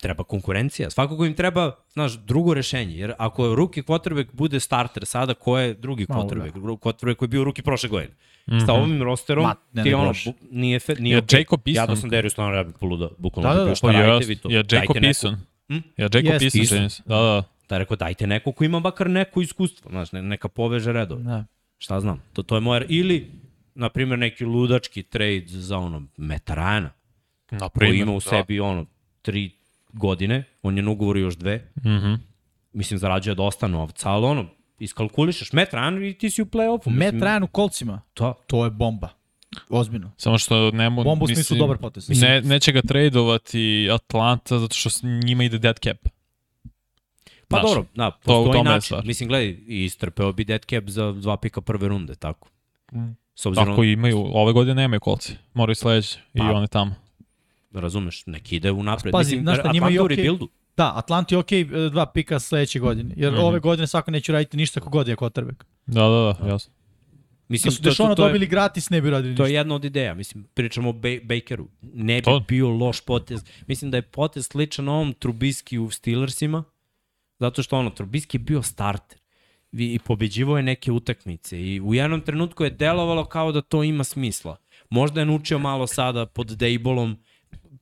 treba 0.00 0.24
konkurencija. 0.24 0.90
Svakako 0.90 1.24
im 1.24 1.34
treba, 1.34 1.72
znaš, 1.92 2.12
drugo 2.12 2.54
rešenje. 2.54 2.96
Jer 2.96 3.12
ako 3.18 3.54
ruki 3.54 3.82
quarterback 3.82 4.32
bude 4.32 4.60
starter 4.60 5.06
sada, 5.06 5.34
ko 5.34 5.58
je 5.58 5.74
drugi 5.74 6.06
quarterback? 6.06 6.54
Malo, 6.54 6.66
da. 6.66 6.90
Quarterback 6.90 7.14
koji 7.14 7.26
je 7.26 7.30
bio 7.30 7.44
ruki 7.44 7.62
prošle 7.62 7.88
godine. 7.88 8.14
Mm 8.46 8.52
-hmm. 8.52 8.66
Sa 8.66 8.72
ovim 8.72 9.02
rosterom, 9.02 9.44
Ma, 9.44 9.54
ne, 9.72 9.82
ti 9.82 9.88
ne, 9.88 9.96
ono, 9.96 10.12
bu, 10.24 10.34
nije, 10.50 10.80
fe, 10.80 10.94
nije 10.94 11.14
ja, 11.14 11.22
okay. 11.22 11.38
Jacob 11.38 11.60
Eason. 11.68 11.82
Ja 11.82 11.86
da 11.86 11.96
sam 11.96 12.10
Darius 12.10 12.38
Leonard, 12.38 12.56
ja 12.56 12.62
bih 12.62 12.74
poluda, 12.80 13.08
bukvalno. 13.18 13.54
Da, 13.54 13.60
da, 13.60 13.64
da. 13.64 13.74
Šta 13.74 13.86
pa 13.86 13.92
radite 13.92 14.28
vi 14.28 14.36
to? 14.36 14.50
Ja, 14.50 14.62
Jacob 14.70 14.96
Eason. 15.04 15.36
Hm? 15.68 15.74
Ja, 15.96 16.02
Jacob 16.02 16.22
yes, 16.22 16.60
Eason, 16.60 17.04
da, 17.06 17.16
da. 17.16 17.42
Da, 17.68 17.78
rekao, 17.78 17.96
dajte 17.96 18.26
neko 18.26 18.52
ko 18.52 18.64
ima 18.64 18.80
bakar 18.80 19.10
neko 19.10 19.40
iskustvo, 19.40 19.90
znaš, 19.90 20.12
neka 20.12 20.48
poveže 20.48 20.92
redove. 20.92 21.22
Da. 21.22 21.44
Šta 21.78 22.00
znam, 22.00 22.22
to, 22.32 22.42
to 22.42 22.54
je 22.54 22.60
moja, 22.60 22.82
ili, 22.88 23.30
na 23.74 23.88
primjer, 23.88 24.18
neki 24.18 24.44
ludački 24.44 25.02
trade 25.02 25.44
za 25.46 25.78
ono, 25.78 26.02
Metarana, 26.16 26.90
na 27.50 27.68
primjer, 27.68 27.92
koji 27.92 28.02
ima 28.02 28.12
u 28.12 28.14
da. 28.14 28.20
sebi 28.20 28.60
ono, 28.60 28.86
tri 29.22 29.50
godine, 29.92 30.44
on 30.62 30.76
je 30.76 30.82
na 30.82 30.90
ugovoru 30.90 31.18
još 31.18 31.36
dve, 31.36 31.70
mm 31.76 31.88
-hmm. 31.88 32.18
mislim, 32.72 32.98
zarađuje 32.98 33.34
dosta 33.34 33.68
novca, 33.68 34.10
ali 34.10 34.26
ono, 34.26 34.46
iskalkulišeš 34.78 35.52
Matt 35.52 35.72
Ryan 35.72 36.10
i 36.10 36.18
ti 36.18 36.30
si 36.30 36.42
u 36.42 36.46
play-offu. 36.46 36.90
Matt 36.90 37.14
Ryan 37.14 37.44
u 37.44 37.46
kolcima, 37.46 38.00
to, 38.14 38.34
to 38.46 38.64
je 38.64 38.70
bomba. 38.70 39.08
Ozbiljno. 39.68 40.12
Samo 40.16 40.38
što 40.38 40.70
ne 40.70 40.90
mogu... 40.90 41.04
Bombu 41.04 41.24
u 41.24 41.28
smislu 41.28 41.56
dobar 41.56 41.78
potez. 41.78 42.20
Ne, 42.20 42.40
neće 42.40 42.72
ga 42.72 42.82
tradovati 42.82 43.88
Atlanta 43.92 44.58
zato 44.58 44.74
što 44.74 44.90
s 44.90 45.02
njima 45.02 45.44
ide 45.44 45.58
dead 45.58 45.78
cap. 45.78 46.08
Pa 47.48 47.60
Znaš, 47.60 47.62
dobro, 47.62 47.84
da, 47.94 48.10
postoji 48.10 48.62
način. 48.62 48.96
Mislim, 49.04 49.28
gledaj, 49.28 49.56
istrpeo 49.66 50.32
bi 50.32 50.44
dead 50.44 50.64
cap 50.64 50.84
za 50.86 51.12
dva 51.12 51.36
pika 51.36 51.60
prve 51.60 51.88
runde, 51.88 52.14
tako. 52.14 52.48
Mm. 52.92 53.23
S 53.34 53.46
obzirom... 53.46 53.72
Ako 53.72 53.84
imaju, 53.84 54.18
ove 54.32 54.52
godine 54.52 54.74
nemaju 54.74 55.00
kolci. 55.00 55.36
Moraju 55.54 55.74
sledeće 55.74 56.18
pa, 56.38 56.44
i 56.44 56.46
one 56.46 56.66
tamo. 56.66 56.94
Razumeš, 57.72 58.26
neki 58.26 58.56
ide 58.56 58.70
u 58.70 58.82
napred. 58.82 59.12
Pazi, 59.12 59.30
Mislim, 59.30 59.42
znaš 59.42 59.58
šta, 59.58 59.72
njima 59.72 59.88
je 59.88 60.00
okay, 60.00 60.08
rebuildu. 60.08 60.48
Da, 60.76 60.92
Atlanti 60.96 61.36
ok, 61.36 61.52
e, 61.52 61.64
dva 61.90 62.06
pika 62.06 62.38
sledeće 62.38 62.78
godine. 62.78 63.14
Jer 63.16 63.32
mm 63.32 63.36
-hmm. 63.36 63.44
ove 63.44 63.60
godine 63.60 63.86
svako 63.86 64.10
neće 64.10 64.32
raditi 64.32 64.56
ništa 64.56 64.80
kogod 64.80 65.08
je 65.08 65.16
quarterback. 65.16 65.64
Da, 65.86 66.02
da, 66.02 66.36
da, 66.40 66.48
jasno. 66.48 66.72
Mislim, 67.48 67.70
da 67.70 67.76
su 67.76 67.82
Dešona 67.82 68.14
dobili 68.14 68.46
gratis, 68.46 68.90
ne 68.90 69.00
bi 69.00 69.10
radili 69.10 69.30
ništa. 69.30 69.42
To 69.42 69.46
je 69.46 69.54
jedna 69.54 69.74
od 69.74 69.84
ideja. 69.84 70.14
Mislim, 70.14 70.44
pričamo 70.54 70.90
o 70.90 70.92
Bakeru. 71.22 71.68
Ne 71.82 72.16
bi 72.16 72.22
to? 72.22 72.40
bio 72.48 72.68
loš 72.68 73.00
potez. 73.00 73.44
Mislim 73.66 73.90
da 73.90 73.96
je 73.96 74.02
potez 74.02 74.46
sličan 74.46 74.88
ovom 74.88 75.12
Trubiski 75.12 75.78
u 75.78 75.90
Steelersima, 75.90 76.64
zato 77.38 77.62
što 77.62 77.78
ono, 77.78 77.90
Trubiski 77.90 78.36
je 78.36 78.38
bio 78.38 78.62
starter 78.62 79.18
i 79.78 79.98
pobeđivo 80.04 80.56
je 80.56 80.62
neke 80.62 80.92
utakmice 80.92 81.60
i 81.62 81.80
u 81.80 81.94
jednom 81.94 82.20
trenutku 82.20 82.64
je 82.64 82.70
delovalo 82.70 83.24
kao 83.24 83.52
da 83.52 83.62
to 83.62 83.82
ima 83.82 84.04
smisla. 84.04 84.56
Možda 84.90 85.20
je 85.20 85.26
naučio 85.26 85.58
malo 85.58 85.86
sada 85.86 86.26
pod 86.26 86.46
Dejbolom 86.46 87.16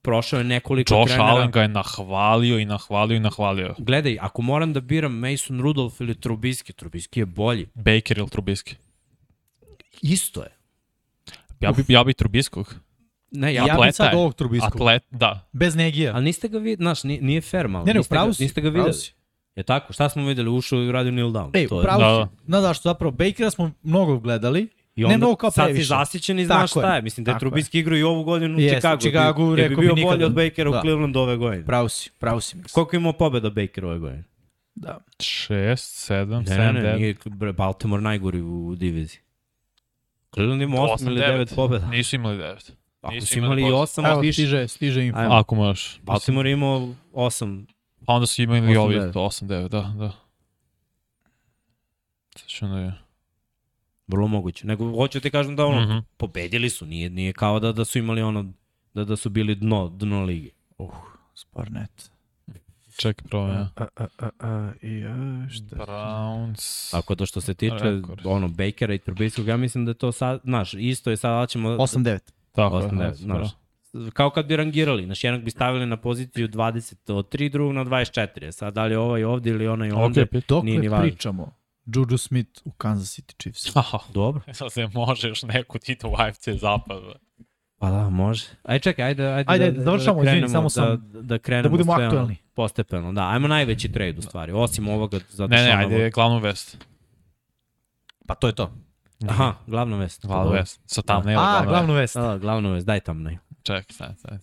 prošao 0.03 0.39
je 0.39 0.45
nekoliko 0.45 0.95
Josh 0.95 1.07
trenera. 1.07 1.29
Josh 1.29 1.35
Allen 1.35 1.51
ga 1.51 1.63
je 1.63 1.69
nahvalio 1.69 2.59
i 2.59 2.65
nahvalio 2.65 3.17
i 3.17 3.21
nahvalio. 3.21 3.75
Gledaj, 3.79 4.19
ako 4.21 4.43
moram 4.43 4.73
da 4.73 4.81
biram 4.81 5.13
Mason 5.13 5.61
Rudolph 5.61 6.01
ili 6.01 6.21
Trubiski, 6.21 6.73
Trubiski 6.73 7.21
je 7.21 7.27
bolji. 7.27 7.67
Baker 7.75 8.19
ili 8.19 8.29
Trubiski? 8.31 8.77
Isto 10.03 10.43
je. 10.43 10.51
Ja 11.61 11.73
bi, 11.73 11.85
ja 11.89 12.05
bi 12.05 12.15
Trubiskog. 12.15 12.75
Ne, 13.31 13.55
ja, 13.55 13.67
ja 13.67 13.79
bih 13.85 13.95
sad 13.95 14.15
ovog 14.15 14.35
Trubiskog. 14.35 14.75
Atlet, 14.75 15.03
da. 15.11 15.49
Bez 15.53 15.75
negija. 15.75 16.15
Ali 16.15 16.25
niste 16.25 16.49
ga 16.49 16.59
videli, 16.59 16.77
znaš, 16.77 17.05
nije, 17.05 17.23
nije 17.23 17.41
fair 17.41 17.69
malo. 17.69 17.85
Ne, 17.85 17.93
ne, 17.93 17.99
niste, 17.99 18.15
ga, 18.15 18.33
si, 18.33 18.43
niste 18.43 18.61
ga 18.61 18.69
videli. 18.69 18.93
Je 19.57 19.63
tako? 19.63 19.93
Šta 19.93 20.09
smo 20.09 20.27
videli? 20.27 20.51
Ušao 20.51 20.83
i 20.83 20.93
radio 20.93 21.13
kneel 21.13 21.29
down. 21.29 21.51
Ej, 21.55 21.69
to 21.69 21.81
je. 21.81 21.87
da. 21.87 22.29
Znaš 22.47 22.63
zašto 22.63 22.89
zapravo 22.89 23.11
Bakera 23.11 23.51
smo 23.51 23.71
mnogo 23.83 24.19
gledali 24.19 24.69
I 24.97 25.03
Ne 25.05 25.17
mnogo 25.17 25.37
kao 25.37 25.51
sad 25.51 25.65
si 25.65 25.67
previše. 25.67 25.87
zasićen 25.87 26.39
i 26.39 26.45
znaš 26.47 26.71
Tako 26.71 26.81
je. 26.81 26.85
šta 26.87 26.95
je. 26.97 27.03
Mislim 27.03 27.25
da 27.25 27.31
je 27.31 27.39
Trubisky 27.39 27.79
igrao 27.79 27.97
i 27.97 28.03
ovu 28.03 28.25
godinu 28.25 28.55
u 28.55 28.59
u 28.59 28.61
Chicagu. 28.61 29.01
Chicagu, 29.01 29.55
bi, 29.55 29.61
je 29.63 29.69
rekao 29.69 29.81
bi 29.81 29.87
bio 29.87 29.95
bi 29.95 30.03
bolji 30.03 30.25
od 30.25 30.35
Bakera 30.35 30.71
u 30.71 30.73
da. 30.73 30.81
Clevelandu 30.81 31.19
ove 31.21 31.37
godine. 31.37 31.67
Pravo 31.67 31.89
si, 31.89 32.11
pravo 32.19 32.41
si. 32.41 32.57
Miksa. 32.57 32.75
Koliko 32.75 32.97
ima 32.97 33.13
pobjeda 33.13 33.51
Baker 33.51 33.85
ove 33.85 33.99
godine? 33.99 34.25
Da. 34.75 34.99
6, 35.19 35.55
7, 35.55 36.39
Ne, 36.49 36.57
7, 36.57 36.73
ne, 36.73 36.73
ne, 36.73 36.81
9. 36.81 36.97
nije 36.97 37.17
Baltimore 37.53 38.03
najgori 38.03 38.41
u 38.41 38.75
diviziji. 38.77 39.21
Cleveland 40.35 40.63
ima 40.63 40.77
8 40.77 41.07
ili 41.07 41.21
9. 41.21 41.39
9 41.39 41.55
pobjeda. 41.55 41.87
Nisu 41.87 42.17
imali 42.17 42.39
9. 42.39 42.73
Ako 43.01 43.15
nisu 43.15 43.27
su 43.27 43.39
imali 43.39 43.61
imali 43.63 43.63
i 43.63 43.73
pobjeda. 43.73 43.83
8, 44.03 44.13
Evo, 44.13 44.33
stiže, 44.33 44.69
stiže 44.69 45.07
info. 45.07 45.19
Ajmo. 45.19 45.35
Ako 45.35 45.55
možeš. 45.55 46.01
Baltimore 46.03 46.51
imao 46.51 46.89
8. 47.13 47.65
Pa 48.07 48.13
onda 48.13 48.27
su 48.27 48.43
imali 48.43 48.61
Osam, 48.77 48.83
ovi 48.83 48.95
devet. 48.95 49.15
8, 49.15 49.45
9, 49.47 49.69
da, 49.69 49.81
da. 49.99 50.13
Da 52.61 52.79
je. 52.79 52.93
Vrlo 54.07 54.27
moguće. 54.29 54.67
Nego 54.67 54.91
hoću 54.97 55.21
ti 55.21 55.31
kažem 55.31 55.57
da 55.57 55.67
ono, 55.67 55.81
Mhm. 55.87 55.99
pobedili 56.17 56.71
su, 56.71 56.87
nije, 56.87 57.11
nije 57.11 57.33
kao 57.33 57.61
da, 57.61 57.73
da 57.73 57.85
su 57.85 57.99
imali 57.99 58.23
ono, 58.23 58.53
da, 58.95 59.05
da 59.05 59.17
su 59.17 59.31
bili 59.31 59.55
dno, 59.55 59.89
dno 59.89 60.25
lige. 60.25 60.51
Uh, 60.79 60.95
Sparnet. 61.35 62.11
Čekaj, 62.97 63.29
pravo 63.29 63.49
ja. 63.49 63.69
A, 63.77 63.87
a, 63.97 64.07
a, 64.19 64.29
a, 64.41 64.73
i, 64.83 65.05
a, 65.05 65.49
šta? 65.51 65.77
Browns. 65.77 66.91
Tako 66.91 67.15
da 67.15 67.27
što 67.27 67.41
se 67.41 67.55
tiče 67.55 67.75
Rekord. 67.83 68.21
ono 68.27 68.49
Bakera 68.49 68.95
i 68.95 68.99
Trubiskyog, 68.99 69.49
ja 69.49 69.57
mislim 69.57 69.85
da 69.85 69.95
to 69.95 70.13
sad, 70.13 70.41
znaš, 70.45 70.75
isto 70.75 71.11
je 71.11 71.17
sad, 71.17 71.41
da 71.43 71.47
ćemo... 71.47 71.69
8-9. 71.69 72.19
Tako 72.53 72.79
je, 72.79 72.85
Osam, 72.85 72.99
devet, 72.99 73.11
da, 73.11 73.17
znaš. 73.17 73.49
Kao 74.13 74.31
kad 74.31 74.47
bi 74.47 74.57
rangirali, 74.57 75.05
znaš, 75.05 75.25
jednog 75.25 75.43
bi 75.43 75.51
stavili 75.51 75.87
na 75.87 75.97
poziciju 75.97 76.49
20 76.49 77.13
od 77.13 77.29
3, 77.29 77.49
drugog 77.51 77.75
na 77.75 77.85
24. 77.85 78.51
Sad, 78.51 78.75
da 78.75 78.85
li 78.85 78.95
je 78.95 78.99
ovaj 78.99 79.25
ovde 79.25 79.51
ili 79.51 79.69
onaj 79.69 79.91
ovde, 79.91 80.23
Ok, 80.23 80.29
Dok 80.49 80.65
Nije 80.65 80.79
ni 80.79 80.83
ne 80.83 80.89
važno. 80.89 81.03
pričamo, 81.03 81.55
Juju 81.87 82.19
Smith 82.19 82.61
u 82.65 82.71
Kansas 82.71 83.19
City 83.19 83.43
Chiefs. 83.43 83.77
Aha. 83.77 83.99
dobro. 84.15 84.41
Sad 84.53 84.73
se 84.73 84.87
može 84.87 85.29
još 85.29 85.43
neku 85.43 85.79
titu 85.79 86.09
u 86.09 86.15
AFC 86.19 86.49
zapad. 86.49 86.99
Pa 87.79 87.91
da, 87.91 88.09
može. 88.09 88.45
Aj 88.63 88.79
čekaj, 88.79 89.05
ajde, 89.05 89.27
ajde, 89.27 89.53
Ajde, 89.53 89.71
da, 89.71 89.83
završamo, 89.83 90.17
da 90.17 90.31
izvini, 90.31 90.47
krenemo, 90.47 90.69
samo 90.71 90.87
da, 90.87 90.97
sam- 90.97 91.23
da, 91.23 91.39
krenemo 91.39 91.63
Da 91.63 91.69
budemo 91.69 91.93
sve 91.93 91.97
ono 91.97 92.07
aktuelni. 92.07 92.37
Postepeno, 92.55 93.13
da. 93.13 93.29
Ajmo 93.29 93.49
najveći 93.49 93.93
trade 93.93 94.19
u 94.19 94.23
stvari, 94.23 94.53
osim 94.53 94.89
ovoga. 94.89 95.19
Zato 95.31 95.55
Ne, 95.55 95.63
ne, 95.63 95.73
ajde, 95.73 96.11
glavnu 96.11 96.39
vest. 96.39 96.87
Pa 98.27 98.35
to 98.35 98.47
je 98.47 98.55
to. 98.55 98.73
Aha, 99.29 99.55
glavna 99.67 99.97
vest. 99.97 100.27
Glavnu 100.27 100.53
vest. 100.53 100.81
Sa 100.87 101.03
thumbnail, 101.03 101.39
A, 101.39 101.43
glavna 101.43 101.69
glavnu 101.69 101.95
vest. 101.95 102.17
Da, 102.17 102.39
glavna 102.39 102.69
vest, 102.71 102.87
daj 102.87 103.01
tam 103.01 103.23
Čekaj, 103.63 103.85
sad, 103.91 104.19
sad. 104.19 104.41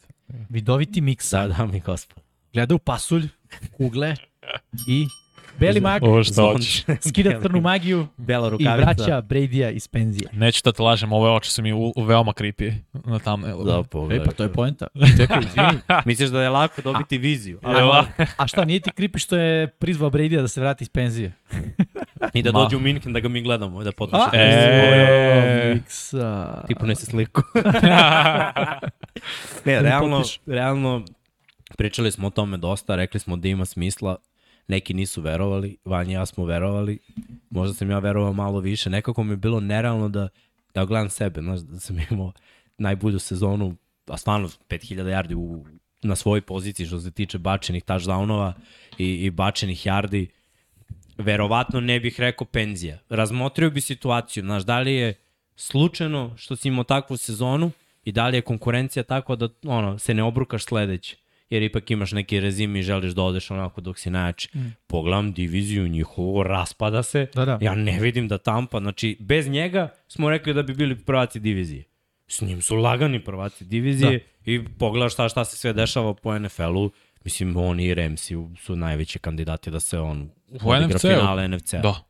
Vidoviti 0.49 1.01
miksa. 1.01 1.47
Da, 1.47 1.53
da 1.53 1.65
mi 1.65 1.79
gospod. 1.79 2.23
Gleda 2.53 2.75
u 2.75 2.79
pasulj, 2.79 3.27
kugle 3.71 4.15
i 4.87 5.07
beli 5.59 5.81
mag, 5.81 6.03
Ovo 6.03 6.23
što 6.23 6.51
hoćeš. 6.53 6.83
skida 7.09 7.41
crnu 7.41 7.61
magiju 7.61 8.07
Bela 8.17 8.51
i 8.59 8.63
vraća 8.63 9.21
Bradya 9.21 9.71
iz 9.71 9.87
penzije. 9.87 10.29
Neću 10.33 10.61
da 10.65 10.71
te 10.71 10.81
lažem, 10.83 11.13
ove 11.13 11.31
oči 11.31 11.51
su 11.51 11.61
mi 11.61 11.73
u, 11.73 11.93
u 11.95 12.03
veoma 12.03 12.31
creepy 12.31 12.73
na 12.93 13.19
thumbnailu. 13.19 13.63
Da, 13.63 13.79
E, 13.79 13.83
pogledaj. 13.83 14.25
pa 14.25 14.31
to 14.31 14.43
je 14.43 14.53
poenta. 14.53 14.87
Čekaj, 15.17 15.39
izvini. 15.39 15.81
Misliš 16.05 16.29
da 16.29 16.41
je 16.41 16.49
lako 16.49 16.81
dobiti 16.81 17.17
viziju, 17.17 17.59
ali 17.63 17.81
la... 17.81 18.05
A 18.37 18.47
šta, 18.47 18.65
nije 18.65 18.79
ti 18.79 18.91
kripi 18.91 19.19
što 19.19 19.37
je 19.37 19.67
prizvao 19.67 20.09
Bradya 20.09 20.41
da 20.41 20.47
se 20.47 20.61
vrati 20.61 20.83
iz 20.83 20.89
penzije? 20.89 21.33
i 22.33 22.43
da 22.43 22.51
dođe 22.51 22.77
u 22.77 22.79
Minhen 22.79 23.13
da 23.13 23.19
ga 23.19 23.29
mi 23.29 23.41
gledamo, 23.41 23.83
da 23.83 23.91
potpiše. 23.91 24.23
A, 24.23 24.29
E. 24.33 25.73
miksa. 25.73 26.63
Ti 26.67 26.75
ponese 26.75 27.05
sliku. 27.05 27.41
ne, 29.65 29.73
Da 29.75 29.81
realno, 29.81 30.23
realno, 30.45 31.05
pričali 31.77 32.11
smo 32.11 32.27
o 32.27 32.29
tome 32.29 32.57
dosta, 32.57 32.95
rekli 32.95 33.19
smo 33.19 33.37
da 33.37 33.47
ima 33.47 33.65
smisla, 33.65 34.15
neki 34.67 34.93
nisu 34.93 35.21
verovali, 35.21 35.77
Vanja 35.85 36.11
i 36.11 36.13
ja 36.13 36.25
smo 36.25 36.45
verovali, 36.45 36.99
možda 37.49 37.73
sam 37.73 37.91
ja 37.91 37.99
verovao 37.99 38.33
malo 38.33 38.59
više, 38.59 38.89
nekako 38.89 39.23
mi 39.23 39.33
je 39.33 39.37
bilo 39.37 39.59
nerealno 39.59 40.09
da, 40.09 40.27
da 40.73 40.85
gledam 40.85 41.09
sebe, 41.09 41.41
znaš, 41.41 41.59
da 41.59 41.79
sam 41.79 41.97
imao 42.11 42.31
najbolju 42.77 43.19
sezonu, 43.19 43.75
a 44.07 44.17
stvarno 44.17 44.47
5000 44.47 44.95
yardi 44.95 45.35
u, 45.35 45.65
na 46.01 46.15
svojoj 46.15 46.41
poziciji 46.41 46.85
što 46.85 46.99
se 46.99 47.11
tiče 47.11 47.37
bačenih 47.37 47.83
touchdownova 47.83 48.53
i, 48.97 49.25
i 49.25 49.29
bačenih 49.31 49.85
yardi, 49.87 50.27
verovatno 51.19 51.79
ne 51.79 51.99
bih 51.99 52.19
rekao 52.19 52.47
penzija. 52.47 52.97
Razmotrio 53.09 53.69
bi 53.69 53.81
situaciju, 53.81 54.43
znaš, 54.43 54.63
da 54.63 54.79
li 54.79 54.93
je 54.93 55.13
slučajno 55.55 56.33
što 56.37 56.55
si 56.55 56.67
imao 56.67 56.83
takvu 56.83 57.17
sezonu 57.17 57.71
i 58.03 58.11
da 58.11 58.27
li 58.27 58.37
je 58.37 58.41
konkurencija 58.41 59.03
takva 59.03 59.35
da 59.35 59.49
ono, 59.63 59.99
se 59.99 60.13
ne 60.13 60.23
obrukaš 60.23 60.65
sledeće 60.65 61.15
jer 61.49 61.63
ipak 61.63 61.91
imaš 61.91 62.11
neki 62.11 62.39
rezim 62.39 62.75
i 62.75 62.83
želiš 62.83 63.11
da 63.11 63.23
odeš 63.23 63.51
onako 63.51 63.81
dok 63.81 63.99
si 63.99 64.09
najjači. 64.09 64.49
Mm. 64.57 64.59
Pogledam 64.87 65.33
diviziju 65.33 65.87
njihovo, 65.87 66.43
raspada 66.43 67.03
se. 67.03 67.27
Da, 67.35 67.45
da. 67.45 67.57
Ja 67.61 67.75
ne 67.75 67.99
vidim 67.99 68.27
da 68.27 68.37
Tampa, 68.37 68.79
znači 68.79 69.17
bez 69.19 69.47
njega 69.47 69.89
smo 70.07 70.29
rekli 70.29 70.53
da 70.53 70.63
bi 70.63 70.73
bili 70.73 70.95
prvaci 70.95 71.39
divizije. 71.39 71.83
S 72.27 72.41
njim 72.41 72.61
su 72.61 72.75
lagani 72.75 73.23
prvaci 73.23 73.65
divizije 73.65 74.19
da. 74.45 74.51
i 74.51 74.65
pogledaš 74.79 75.13
šta, 75.13 75.29
šta 75.29 75.45
se 75.45 75.57
sve 75.57 75.73
dešava 75.73 76.13
po 76.13 76.39
NFL-u. 76.39 76.91
Mislim, 77.23 77.57
oni 77.57 77.85
i 77.85 77.93
Ramsi 77.93 78.35
su 78.61 78.75
najveći 78.75 79.19
kandidati 79.19 79.71
da 79.71 79.79
se 79.79 79.99
on 79.99 80.29
odigra 80.51 80.87
NFC-u? 80.87 80.99
finale 80.99 81.47
NFC-a. 81.47 81.79
Da. 81.81 82.09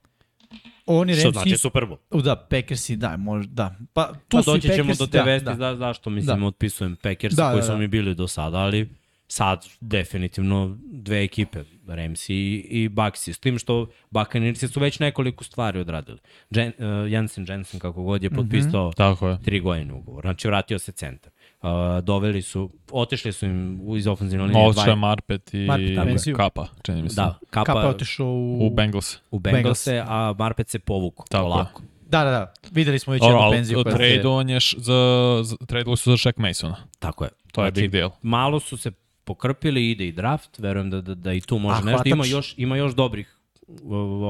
Oni 0.86 1.14
Što 1.14 1.24
Ramsi, 1.24 1.40
znači 1.40 1.58
Super 1.58 1.84
Bowl. 1.84 1.98
U, 2.12 2.22
da, 2.22 2.36
Packersi, 2.36 2.96
da, 2.96 3.18
možda, 3.18 3.54
da. 3.54 3.76
Pa 3.94 4.08
tu 4.08 4.38
Pa 4.38 4.44
su 4.44 4.52
doći 4.52 4.68
ćemo 4.68 4.78
Packersi, 4.78 5.00
do 5.00 5.08
te 5.08 5.18
da, 5.18 5.24
vesti 5.24 5.46
da. 5.46 5.56
da. 5.56 5.76
zašto 5.76 6.10
mislim 6.10 6.40
Da. 6.40 6.46
otpisujem 6.46 6.96
Packers 6.96 7.36
Da, 7.36 7.52
koji 7.52 7.62
da, 7.62 7.66
su 7.66 7.72
da. 7.72 7.78
mi 7.78 7.88
bili 7.88 8.16
do 8.16 8.28
sada, 8.28 8.58
ali 8.58 8.90
sad 9.28 9.66
definitivno 9.80 10.78
dve 10.84 11.24
ekipe, 11.24 11.64
Ramsi 11.88 12.36
i, 12.70 12.90
Baxi, 12.90 13.34
s 13.34 13.40
tim 13.40 13.60
što 13.60 13.88
Buccaneersi 14.10 14.68
su 14.68 14.80
već 14.80 15.00
nekoliko 15.00 15.44
stvari 15.44 15.80
odradili. 15.80 16.18
Jen, 16.50 16.74
uh, 16.78 17.12
Jensen 17.12 17.46
Jensen 17.50 17.80
kako 17.80 18.04
god 18.04 18.24
je 18.24 18.30
potpisao 18.30 18.88
mm 18.88 18.92
-hmm. 18.92 18.96
Tako 18.96 19.30
je. 19.30 19.38
tri 19.44 19.60
godine 19.60 19.94
ugovor, 19.94 20.22
znači 20.22 20.48
vratio 20.48 20.80
se 20.80 20.92
centar. 20.92 21.32
Uh, 21.62 21.70
doveli 22.04 22.42
su, 22.42 22.70
otišli 22.92 23.34
su 23.34 23.46
im 23.46 23.82
iz 23.98 24.08
ofenzivne 24.08 24.46
linije 24.46 24.74
je 24.88 24.96
Marpet 24.96 25.54
i 25.54 25.58
Marpet. 25.66 25.98
Marpet, 25.98 26.36
Kapa, 26.38 26.68
čini 26.82 27.02
mi 27.02 27.10
se. 27.10 27.16
Da, 27.16 27.40
Kapa, 27.50 27.66
Kapa 27.66 27.82
je 27.82 27.88
otišao 27.88 28.28
u... 28.28 28.68
U 28.68 28.70
Bengals. 28.70 29.18
u 29.32 29.40
Bengalse, 29.40 30.04
a 30.08 30.36
Marpet 30.38 30.70
se 30.70 30.80
povuku 30.80 31.26
Tako 31.30 31.44
polako. 31.44 31.82
Da, 32.10 32.24
da, 32.24 32.30
da. 32.32 32.54
Videli 32.72 33.00
smo 33.00 33.14
već 33.14 33.20
Dobro, 33.22 33.36
jednu 33.36 33.46
ali 33.46 33.58
penziju 33.58 33.84
koja 33.84 33.96
tradovan 33.96 34.50
je 34.50 34.60
za, 34.78 35.40
za, 35.44 35.56
tradovali 35.68 35.98
su 35.98 36.12
za 36.12 36.18
Shaq 36.18 36.34
Masona. 36.38 36.76
Tako 37.00 37.24
je. 37.24 37.30
To 37.52 37.66
je 37.66 37.72
Znači, 37.72 37.82
big 37.82 37.92
deal. 37.92 38.10
malo 38.22 38.60
su 38.60 38.78
se 38.78 38.92
pokrpili, 39.24 39.92
ide 39.92 40.08
i 40.08 40.12
draft, 40.12 40.60
verujem 40.60 40.90
da, 40.90 41.02
da, 41.02 41.16
da 41.16 41.34
i 41.34 41.42
tu 41.42 41.60
može 41.60 41.82
A, 41.82 41.86
nešto. 41.86 42.02
Ima 42.06 42.16
hvatač? 42.16 42.32
još, 42.32 42.54
ima 42.58 42.78
još 42.78 42.96
dobrih 42.96 43.36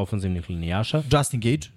ofenzivnih 0.02 0.50
linijaša. 0.50 1.04
Justin 1.12 1.40
Gage. 1.40 1.68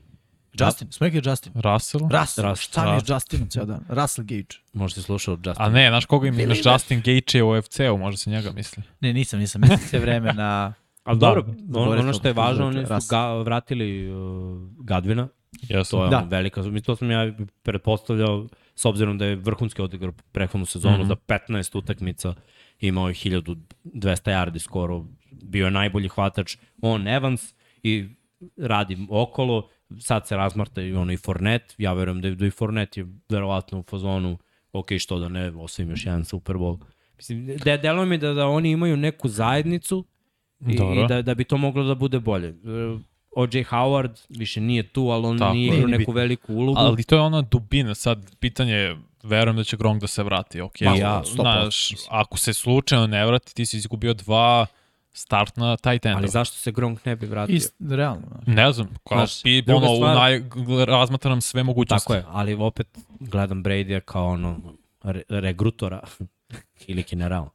Justin, 0.61 0.93
smo 0.93 1.07
rekli 1.07 1.23
Justin. 1.25 1.53
Russell? 1.55 2.05
Russell, 2.05 2.49
Russell, 2.49 2.57
šta 2.57 2.85
mi 2.85 2.91
je 2.91 3.01
da. 3.01 3.07
s 3.07 3.09
Justinom 3.09 3.49
ceo 3.49 3.65
dan? 3.65 3.85
Russell 3.89 4.27
Gage. 4.27 4.57
Možda 4.73 4.95
si 4.95 5.03
slušao 5.03 5.33
Justin. 5.33 5.55
A 5.67 5.69
ne, 5.69 5.89
znaš 5.89 6.05
koga 6.05 6.29
ima? 6.29 6.43
Imaš 6.43 6.59
Justin 6.67 6.99
Gage 6.99 7.39
je 7.39 7.43
u 7.43 7.59
UFC-u, 7.59 7.99
možda 7.99 8.17
se 8.17 8.31
njega 8.31 8.53
misli. 8.53 8.83
Ne, 9.01 9.13
nisam, 9.13 9.41
nisam. 9.41 9.61
Mislim 9.61 9.79
sve 9.79 9.99
vreme 9.99 10.33
na... 10.33 10.73
Ali 11.05 11.19
Da. 11.19 11.27
dobro, 11.27 11.43
ono, 11.49 11.57
Zaboravio 11.59 12.03
ono 12.03 12.13
što 12.13 12.29
je 12.29 12.35
važno, 12.35 12.67
oni 12.67 12.87
su 12.87 13.09
ga, 13.11 13.33
vratili 13.33 14.11
uh, 14.13 14.63
Gadvina. 14.79 15.29
Jesu. 15.69 15.91
To 15.91 16.05
je 16.05 16.11
Da. 16.11 16.17
da. 16.17 16.37
velika, 16.37 16.63
mi 16.63 16.81
to 16.81 16.97
sam 16.97 17.11
ja 17.11 17.33
pretpostavljao, 17.63 18.47
s 18.75 18.85
obzirom 18.85 19.19
da 19.19 19.25
je 19.25 19.37
vrhunski 19.37 19.83
odigrao 19.83 20.13
prethodnu 20.33 20.67
sezonu 20.67 20.99
mm. 20.99 21.01
-hmm. 21.01 21.09
za 21.09 21.17
15 21.49 21.79
utakmica, 21.79 22.35
imao 22.81 23.09
je 23.09 23.15
1200 23.15 23.57
yardi 23.85 24.59
skoro, 24.59 25.05
bio 25.31 25.65
je 25.65 25.71
najbolji 25.71 26.09
hvatač, 26.09 26.57
on 26.83 27.09
Evans 27.09 27.55
i 27.83 28.09
radi 28.57 29.07
okolo, 29.11 29.69
sad 30.01 30.27
se 30.27 30.37
razmarta 30.37 30.83
i 30.83 30.95
ono 30.95 31.13
i 31.13 31.17
Fornet, 31.17 31.75
ja 31.79 31.93
verujem 31.93 32.21
da, 32.21 32.31
da 32.31 32.47
i 32.47 32.51
Fornet 32.51 32.97
je 32.97 33.07
verovatno 33.29 33.79
u 33.79 33.83
fazonu, 33.83 34.39
ok, 34.73 34.89
što 34.99 35.19
da 35.19 35.29
ne, 35.29 35.51
osvim 35.51 35.91
još 35.91 36.07
jedan 36.07 36.25
Super 36.25 36.57
Bowl. 36.57 36.79
Mislim, 37.17 37.47
de, 37.47 37.79
deluje 37.79 38.07
mi 38.07 38.19
da, 38.19 38.33
da 38.33 38.47
oni 38.47 38.71
imaju 38.71 38.97
neku 38.97 39.29
zajednicu 39.29 40.05
i, 40.61 40.77
Dobro. 40.77 41.05
i 41.05 41.07
da, 41.07 41.23
da 41.23 41.35
bi 41.35 41.45
to 41.45 41.57
moglo 41.57 41.85
da 41.85 41.95
bude 41.95 42.21
bolje. 42.21 42.49
E, 42.49 42.99
O.J. 43.37 43.65
Howard 43.65 44.27
više 44.29 44.61
nije 44.61 44.83
tu, 44.83 45.09
ali 45.09 45.27
on 45.27 45.39
Tako 45.39 45.55
nije 45.55 45.67
je. 45.67 45.75
igrao 45.75 45.99
neku 45.99 46.13
veliku 46.13 46.55
ulogu. 46.55 46.79
Ali 46.81 47.05
to 47.05 47.15
je 47.15 47.21
ona 47.21 47.43
dubina, 47.43 47.95
sad 47.95 48.37
pitanje 48.37 48.73
je, 48.73 48.97
verujem 49.23 49.57
da 49.57 49.65
će 49.65 49.77
Gronk 49.77 50.01
da 50.01 50.07
se 50.07 50.23
vrati, 50.23 50.61
ok. 50.61 50.81
Ma 50.81 50.97
ja, 50.97 51.23
100%, 51.25 51.35
Znaš, 51.35 51.93
ako 52.09 52.39
se 52.39 52.53
slučajno 52.53 53.07
ne 53.07 53.27
vrati, 53.27 53.55
ti 53.55 53.67
si 53.67 53.77
izgubio 53.77 54.15
dva 54.15 54.67
startna 55.13 55.77
tight 55.77 56.07
enda. 56.07 56.19
Ali 56.19 56.29
zašto 56.29 56.57
se 56.57 56.73
Gronk 56.73 57.05
ne 57.05 57.17
bi 57.17 57.27
vratio? 57.27 57.55
Ist, 57.55 57.75
realno. 57.81 58.27
znaš. 58.35 58.57
Ne 58.57 58.73
znam, 58.73 58.89
kao 59.09 59.19
Znaš, 59.19 59.43
pi, 59.43 59.63
ono, 59.69 59.87
stvar- 59.87 60.13
u 60.13 60.15
naj, 60.15 60.43
razmatram 60.87 61.41
sve 61.41 61.63
mogućnosti. 61.63 62.05
Tako 62.05 62.15
je, 62.15 62.25
ali 62.29 62.55
opet 62.55 62.99
gledam 63.21 63.65
Brady-a 63.65 64.01
kao 64.01 64.27
ono 64.27 64.61
re, 65.03 65.23
regrutora 65.29 66.01
ili 66.87 67.05
general. 67.11 67.49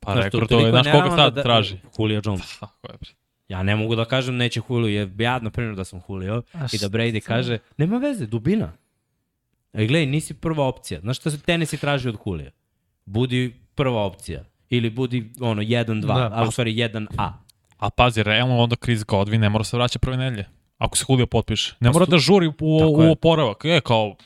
Pa 0.00 0.12
Znaš, 0.12 0.24
rekao, 0.24 0.40
to 0.40 0.46
toliko 0.46 0.66
je, 0.66 0.70
znaš 0.72 0.86
koga 0.92 1.16
sad 1.16 1.34
da- 1.34 1.42
traži? 1.42 1.78
Julio 1.98 2.22
Jones. 2.24 2.58
Tako 2.58 2.92
je. 2.92 2.98
bre. 3.00 3.10
Ja 3.48 3.62
ne 3.62 3.76
mogu 3.76 3.96
da 3.96 4.04
kažem 4.04 4.36
neće 4.36 4.60
Julio, 4.68 4.88
jer 4.90 5.10
ja 5.18 5.38
na 5.38 5.50
primjer 5.50 5.76
da 5.76 5.84
sam 5.84 6.00
Julio 6.08 6.42
i 6.72 6.78
da? 6.78 6.88
Brady 6.88 7.20
kaže, 7.20 7.58
nema 7.76 7.98
veze, 7.98 8.26
dubina. 8.26 8.72
E, 9.72 9.86
gledaj, 9.86 10.06
nisi 10.06 10.34
prva 10.34 10.66
opcija. 10.66 11.00
Znaš 11.00 11.16
šta 11.16 11.30
se 11.30 11.40
tenisi 11.40 11.76
traži 11.78 12.08
od 12.08 12.16
Julio? 12.26 12.50
Budi 13.04 13.54
prva 13.74 14.04
opcija. 14.04 14.44
Ili 14.70 14.90
budi 14.90 15.30
ono 15.40 15.62
1-2, 15.62 16.06
Da. 16.06 16.30
a 16.34 16.42
u 16.42 16.50
stvari 16.50 16.74
1A. 16.74 17.32
A 17.78 17.90
pazi, 17.90 18.22
realno 18.22 18.58
onda 18.58 18.76
Chris 18.76 19.00
Godwin 19.00 19.38
ne 19.38 19.48
mora 19.48 19.64
se 19.64 19.76
vraća 19.76 19.98
prve 19.98 20.16
nedelje. 20.16 20.44
Ako 20.78 20.96
se 20.96 21.04
Julio 21.08 21.26
potpiše. 21.26 21.74
Ne 21.80 21.88
Pa 21.88 21.92
mora 21.92 22.06
da 22.06 22.18
žuri 22.18 22.46
u, 22.46 22.52
Tako 22.52 22.90
u 22.90 23.02
je. 23.02 23.10
oporavak. 23.10 23.64
E, 23.64 23.80
kao 23.80 24.16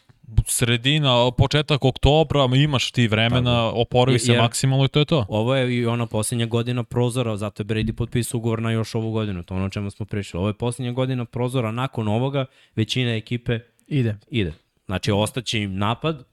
sredina, 0.47 1.31
početak 1.31 1.85
oktobra, 1.85 2.49
imaš 2.57 2.91
ti 2.91 3.09
vremena, 3.09 3.65
oporavi 3.67 4.15
Je- 4.15 4.19
se 4.19 4.33
jer- 4.33 4.43
maksimalno 4.43 4.85
i 4.85 4.89
to 4.89 4.99
je 4.99 5.05
to. 5.05 5.27
Ovo 5.29 5.55
je 5.55 5.77
i 5.77 5.87
ona 5.87 6.07
posljednja 6.07 6.47
godina 6.47 6.83
prozora, 6.85 7.37
zato 7.37 7.61
je 7.63 7.67
Brady 7.67 7.93
potpisao 7.93 8.39
ugovor 8.39 8.63
na 8.63 8.71
još 8.71 8.95
ovu 8.95 9.11
godinu, 9.13 9.43
to 9.43 9.55
je 9.55 9.57
ono 9.57 9.67
o 9.67 9.71
čemu 9.71 9.91
smo 9.91 10.07
pričali. 10.07 10.39
Ovo 10.39 10.49
je 10.49 10.55
posljednja 10.55 10.93
godina 10.93 11.25
prozora, 11.25 11.73
nakon 11.73 12.09
ovoga 12.09 12.45
većina 12.77 13.11
ekipe 13.11 13.59
Ide. 13.87 14.17
ide. 14.29 14.53
Znači, 14.87 15.11
ostaće 15.13 15.61
im 15.61 15.77
napad, 15.77 16.25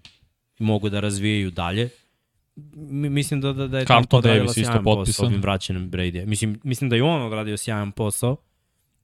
mogu 0.60 0.89
da 0.89 1.00
razvijaju 1.00 1.52
dalje. 1.52 1.89
Mi- 2.76 3.10
Mislim 3.10 3.41
da, 3.41 3.54
da, 3.54 3.68
da 3.68 3.80
je 3.80 3.86
Carlton 3.86 4.04
Tampa 4.04 4.18
odradila 4.18 4.44
Davis 4.44 4.58
isto 4.58 4.63
sjajan 4.63 4.84
posao 4.84 4.96
potpisan. 4.96 5.26
ovim 5.26 5.41
vraćanjem 5.41 5.91
Brady. 5.91 6.26
Mislim, 6.26 6.60
mislim 6.63 6.89
da 6.89 6.96
je 6.96 7.04
on 7.04 7.22
odradio 7.22 7.58
sjajan 7.58 7.91
posao, 7.91 8.38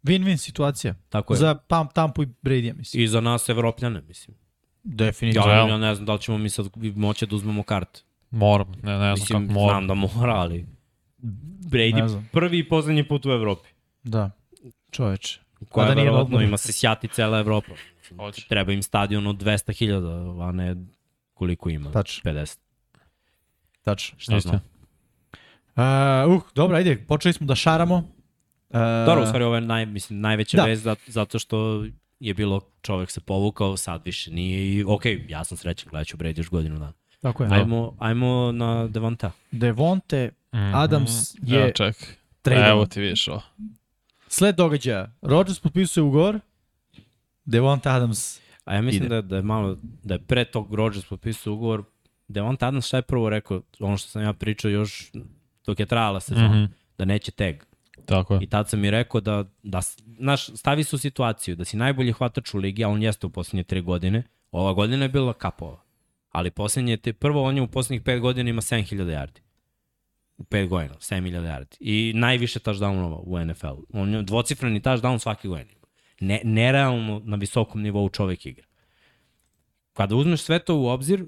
Win-win 0.03 0.37
situacija. 0.37 0.95
tako 1.09 1.33
je. 1.33 1.37
Za 1.37 1.53
Tam, 1.57 1.87
Tampu 1.87 2.23
i 2.23 2.27
Brady, 2.43 2.73
mislim. 2.73 3.03
I 3.03 3.07
za 3.07 3.21
nas 3.21 3.49
evropljane, 3.49 4.01
mislim. 4.01 4.37
Definitivno. 4.83 5.47
Ja, 5.47 5.67
ja 5.67 5.77
ne 5.77 5.95
znam 5.95 6.05
da 6.05 6.13
li 6.13 6.21
ćemo 6.21 6.37
mi 6.37 6.49
sad 6.49 6.65
moći 6.95 7.25
da 7.25 7.35
uzmemo 7.35 7.63
karte. 7.63 7.99
Moram, 8.31 8.71
ne, 8.73 8.91
ne 8.91 8.97
znam 8.97 9.11
Mislim, 9.11 9.41
kako 9.41 9.53
moram. 9.53 9.69
znam 9.77 9.87
da 9.87 9.93
mora, 9.93 10.33
ali 10.33 10.65
Brady 11.61 12.21
prvi 12.31 12.59
i 12.59 12.69
poslednji 12.69 13.03
put 13.03 13.25
u 13.25 13.29
Evropi. 13.29 13.69
Da. 14.03 14.31
Čoveče. 14.91 15.39
Koja 15.69 15.85
da 15.85 15.89
da 15.89 15.95
nije 15.95 16.05
verovatno 16.05 16.41
ima 16.41 16.57
se 16.57 16.73
sjati 16.73 17.07
cela 17.07 17.39
Evropa. 17.39 17.71
Hoće. 18.17 18.47
Treba 18.47 18.71
im 18.71 18.83
stadion 18.83 19.27
od 19.27 19.35
200.000, 19.35 20.49
a 20.49 20.51
ne 20.51 20.75
koliko 21.33 21.69
ima. 21.69 21.91
Tačno. 21.91 22.31
50. 22.31 22.57
Tačno. 23.81 24.19
Šta 24.19 24.35
Isto. 24.37 24.49
znam. 24.49 24.61
Uh, 26.27 26.35
uh, 26.35 26.43
dobro, 26.55 26.77
ajde, 26.77 26.97
počeli 26.99 27.33
smo 27.33 27.47
da 27.47 27.55
šaramo. 27.55 27.95
Uh, 27.95 28.05
Dobro, 29.05 29.23
u 29.23 29.27
stvari 29.27 29.43
ovo 29.43 29.55
je 29.55 29.61
naj, 29.61 29.85
mislim, 29.85 30.19
najveća 30.19 30.57
Da. 30.57 30.63
vez 30.65 30.81
zato, 30.81 31.01
zato 31.07 31.39
što 31.39 31.85
je 32.19 32.33
bilo 32.33 32.61
čovek 32.81 33.11
se 33.11 33.21
povukao, 33.21 33.77
sad 33.77 34.01
više 34.05 34.31
nije 34.31 34.73
i 34.73 34.83
ok, 34.83 35.01
ja 35.27 35.43
sam 35.43 35.57
srećan, 35.57 35.89
gledat 35.89 36.07
ću 36.07 36.17
Brady 36.17 36.37
još 36.37 36.49
godinu 36.49 36.75
dana. 36.75 36.93
Tako 37.21 37.43
je. 37.43 37.49
Ajmo, 37.51 37.95
ajmo 37.99 38.51
na 38.51 38.87
Devonta. 38.87 39.31
Devonte 39.51 40.29
Mhm. 40.53 40.75
Adams 40.75 41.11
je 41.35 41.61
Evo, 41.61 41.71
ček. 41.71 41.95
tradovan. 42.41 42.69
Evo 42.69 42.85
ti 42.85 43.01
vidiš 43.01 43.27
ovo. 43.27 43.41
Sled 44.27 44.55
događaja. 44.55 45.11
Rodgers 45.21 45.59
potpisuje 45.59 46.03
ugovor. 46.03 46.39
Devonte 47.45 47.89
Adams. 47.89 48.39
A 48.65 48.75
ja 48.75 48.81
mislim 48.81 49.05
Ide. 49.05 49.15
da, 49.15 49.21
da 49.21 49.35
je 49.35 49.41
malo, 49.41 49.77
da 50.03 50.13
je 50.13 50.19
pre 50.19 50.45
tog 50.45 50.73
Rodgers 50.73 51.05
potpisao 51.05 51.53
ugovor, 51.53 51.83
Devonta 52.31 52.67
Adams 52.67 52.87
šta 52.87 52.97
je 52.97 53.01
prvo 53.01 53.29
rekao, 53.29 53.61
ono 53.79 53.97
što 53.97 54.09
sam 54.09 54.23
ja 54.23 54.33
pričao 54.33 54.71
još 54.71 55.11
dok 55.65 55.79
je 55.79 55.85
trajala 55.85 56.19
sezona, 56.19 56.47
mm. 56.47 56.53
-hmm. 56.53 56.69
da 56.97 57.05
neće 57.05 57.31
tag. 57.31 57.55
Tako 58.05 58.33
je. 58.33 58.39
I 58.43 58.47
tad 58.47 58.69
sam 58.69 58.85
i 58.85 58.91
rekao 58.91 59.21
da, 59.21 59.45
da 59.63 59.81
znaš, 60.17 60.45
stavi 60.45 60.83
se 60.83 60.95
u 60.95 60.99
situaciju 60.99 61.55
da 61.55 61.65
si 61.65 61.77
najbolji 61.77 62.11
hvatač 62.11 62.53
u 62.53 62.57
ligi, 62.57 62.83
a 62.83 62.89
on 62.89 63.03
jeste 63.03 63.27
u 63.27 63.29
posljednje 63.29 63.63
tri 63.63 63.81
godine. 63.81 64.23
Ova 64.51 64.73
godina 64.73 65.05
je 65.05 65.09
bila 65.09 65.33
kapova. 65.33 65.81
Ali 66.29 66.51
posljednje, 66.51 66.97
te, 66.97 67.13
prvo 67.13 67.43
on 67.43 67.55
je 67.55 67.61
u 67.61 67.67
posljednjih 67.67 68.01
pet 68.01 68.21
godina 68.21 68.49
ima 68.49 68.61
7000 68.61 68.95
yardi. 68.95 69.39
U 70.37 70.43
pet 70.43 70.69
godina, 70.69 70.93
7000 70.93 71.31
yardi. 71.31 71.77
I 71.79 72.13
najviše 72.15 72.59
touchdownova 72.59 73.21
u 73.23 73.45
NFL. 73.45 73.81
On 73.93 74.13
je 74.13 74.23
dvocifreni 74.23 74.81
touchdown 74.81 75.19
svake 75.19 75.47
godine. 75.47 75.73
Ne, 76.19 76.41
nerealno 76.43 77.21
na 77.25 77.35
visokom 77.35 77.81
nivou 77.81 78.09
čovek 78.09 78.45
igra. 78.45 78.65
Kada 79.93 80.15
uzmeš 80.15 80.41
sve 80.41 80.59
to 80.59 80.75
u 80.75 80.87
obzir 80.87 81.25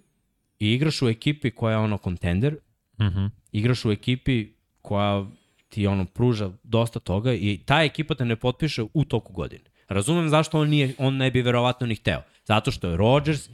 i 0.64 0.74
igraš 0.74 1.02
u 1.02 1.08
ekipi 1.10 1.52
koja 1.52 1.72
je 1.72 1.78
ono 1.78 1.98
contender, 1.98 2.56
Mhm. 3.00 3.26
igraš 3.52 3.86
u 3.86 3.92
ekipi 3.92 4.48
koja 4.82 5.26
ti 5.70 5.88
ono 5.88 6.06
pruža 6.06 6.52
dosta 6.64 7.00
toga 7.00 7.34
i 7.34 7.60
ta 7.66 7.84
ekipa 7.84 8.16
te 8.16 8.26
ne 8.26 8.36
potpiše 8.36 8.84
u 8.94 9.06
toku 9.06 9.34
godine. 9.34 9.64
Razumem 9.88 10.30
zašto 10.30 10.60
on 10.60 10.70
nije 10.70 10.94
on 10.98 11.18
ne 11.18 11.32
bi 11.32 11.42
verovatno 11.42 11.88
ni 11.88 11.96
hteo. 11.96 12.22
Zato 12.46 12.72
što 12.72 12.88
je 12.90 12.98
Rodgers 12.98 13.50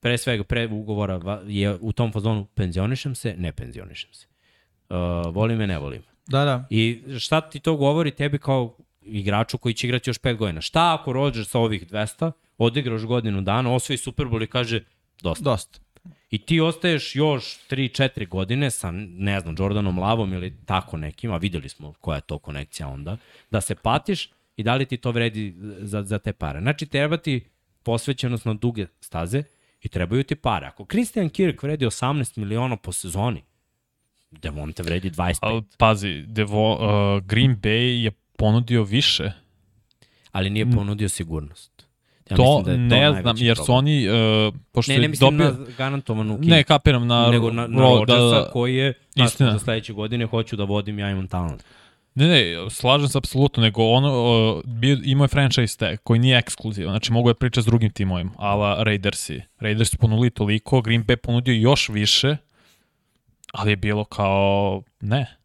pre 0.00 0.18
svega 0.18 0.44
pre 0.44 0.68
ugovora 0.68 1.42
je 1.46 1.78
u 1.80 1.92
tom 1.92 2.12
fazonu 2.12 2.44
penzionišem 2.44 3.14
se, 3.14 3.34
ne 3.38 3.52
penzionišem 3.52 4.10
se. 4.12 4.26
Uh, 4.88 4.96
volim 5.34 5.58
me, 5.58 5.66
ne 5.66 5.78
volim. 5.78 6.02
Da, 6.26 6.44
da. 6.44 6.66
I 6.70 7.02
šta 7.18 7.40
ti 7.40 7.60
to 7.60 7.76
govori 7.76 8.10
tebi 8.10 8.38
kao 8.38 8.76
igraču 9.02 9.58
koji 9.58 9.74
će 9.74 9.86
igrati 9.86 10.10
još 10.10 10.20
5 10.20 10.36
godina? 10.36 10.60
Šta 10.60 10.96
ako 11.00 11.12
Rodgers 11.12 11.48
sa 11.50 11.58
ovih 11.58 11.86
200 11.90 12.32
odigra 12.58 12.92
još 12.92 13.04
godinu 13.04 13.40
dana, 13.42 13.74
osvoji 13.74 13.96
Super 13.96 14.26
Bowl 14.26 14.44
i 14.44 14.46
kaže 14.46 14.80
dosta. 15.22 15.44
Dosta. 15.44 15.83
I 16.34 16.38
ti 16.38 16.60
ostaješ 16.60 17.16
još 17.16 17.58
3-4 17.70 18.28
godine 18.28 18.70
sa, 18.70 18.90
ne 18.90 19.40
znam, 19.40 19.54
Jordanom 19.58 19.98
Lavom 19.98 20.32
ili 20.32 20.56
tako 20.66 20.96
nekim, 20.96 21.32
a 21.32 21.36
videli 21.36 21.68
smo 21.68 21.92
koja 22.00 22.16
je 22.16 22.20
to 22.20 22.38
konekcija 22.38 22.88
onda, 22.88 23.16
da 23.50 23.60
se 23.60 23.74
patiš 23.74 24.30
i 24.56 24.62
da 24.62 24.74
li 24.74 24.86
ti 24.86 24.96
to 24.96 25.10
vredi 25.10 25.54
za, 25.80 26.02
za 26.02 26.18
te 26.18 26.32
pare. 26.32 26.60
Znači, 26.60 26.86
treba 26.86 27.16
ti 27.16 27.44
posvećenost 27.82 28.44
na 28.44 28.54
duge 28.54 28.86
staze 29.00 29.42
i 29.82 29.88
trebaju 29.88 30.22
ti 30.22 30.34
pare. 30.34 30.66
Ako 30.66 30.84
Christian 30.84 31.28
Kirk 31.28 31.62
vredi 31.62 31.86
18 31.86 32.38
miliona 32.38 32.76
po 32.76 32.92
sezoni, 32.92 33.42
Devonte 34.30 34.82
vredi 34.82 35.10
25, 35.10 35.38
Ali 35.40 35.62
pazi, 35.78 36.24
Devo, 36.26 36.74
uh, 36.74 37.24
Green 37.24 37.56
Bay 37.60 38.02
je 38.04 38.10
ponudio 38.36 38.84
više. 38.84 39.32
ali 40.32 40.50
nije 40.50 40.70
ponudio 40.70 41.08
sigurnost. 41.08 41.73
Ja 42.30 42.36
to 42.36 42.62
da 42.64 42.72
je 42.72 42.78
ne 42.78 43.06
to 43.14 43.20
znam, 43.20 43.36
jer 43.38 43.56
su 43.56 43.72
oni, 43.72 44.08
uh, 44.08 44.54
pošto 44.72 44.92
Ne, 44.92 44.98
ne 44.98 45.04
je 45.04 45.08
mislim 45.08 45.38
dobio... 45.38 45.50
na 45.58 45.66
garantovanu 45.78 46.38
Ne, 46.42 46.62
kapiram 46.64 47.06
na... 47.06 47.28
nego 47.30 47.50
na, 47.50 47.66
na 47.66 47.78
ro- 47.82 47.98
Rodgersa 47.98 48.22
da, 48.24 48.40
da, 48.40 48.50
koji 48.50 48.74
je, 48.74 48.92
Istina. 49.14 49.52
za 49.52 49.58
sledeće 49.58 49.92
godine 49.92 50.26
hoću 50.26 50.56
da 50.56 50.64
vodim, 50.64 50.98
ja 50.98 51.10
imam 51.10 51.28
talent. 51.28 51.64
Ne, 52.14 52.28
ne, 52.28 52.70
slažem 52.70 53.08
se 53.08 53.18
apsolutno, 53.18 53.62
nego 53.62 53.84
ono, 53.84 54.22
uh, 54.56 54.62
bio, 54.64 54.98
imao 55.04 55.24
je 55.24 55.28
franchise 55.28 55.78
tag 55.78 55.98
koji 56.02 56.20
nije 56.20 56.38
ekskluzivan, 56.38 56.92
znači 56.92 57.12
mogu 57.12 57.28
da 57.30 57.34
priča 57.34 57.62
s 57.62 57.66
drugim 57.66 57.90
timovima, 57.90 58.30
ala 58.36 58.82
Raidersi. 58.82 59.40
Raiders 59.60 59.90
su 59.90 59.96
ponudili 59.98 60.30
toliko, 60.30 60.80
Green 60.80 61.04
Bay 61.04 61.16
ponudio 61.16 61.54
još 61.54 61.88
više, 61.88 62.36
ali 63.52 63.70
je 63.72 63.76
bilo 63.76 64.04
kao, 64.04 64.82
ne. 65.00 65.36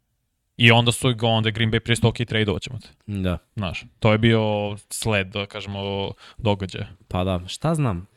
I 0.59 0.71
onda 0.71 0.91
su 0.91 1.15
ga 1.15 1.27
onda 1.27 1.49
Green 1.49 1.71
Bay 1.71 1.79
pristao, 1.79 2.09
ok, 2.09 2.17
trade 2.27 2.51
ćemo 2.61 2.79
te. 2.79 2.87
Da. 3.07 3.37
Znaš, 3.55 3.85
to 3.99 4.11
je 4.11 4.17
bio 4.17 4.41
sled, 4.89 5.27
da 5.27 5.45
kažemo, 5.45 6.11
događaja. 6.37 6.87
Pa 7.07 7.23
da, 7.23 7.41
šta 7.47 7.75
znam? 7.75 8.07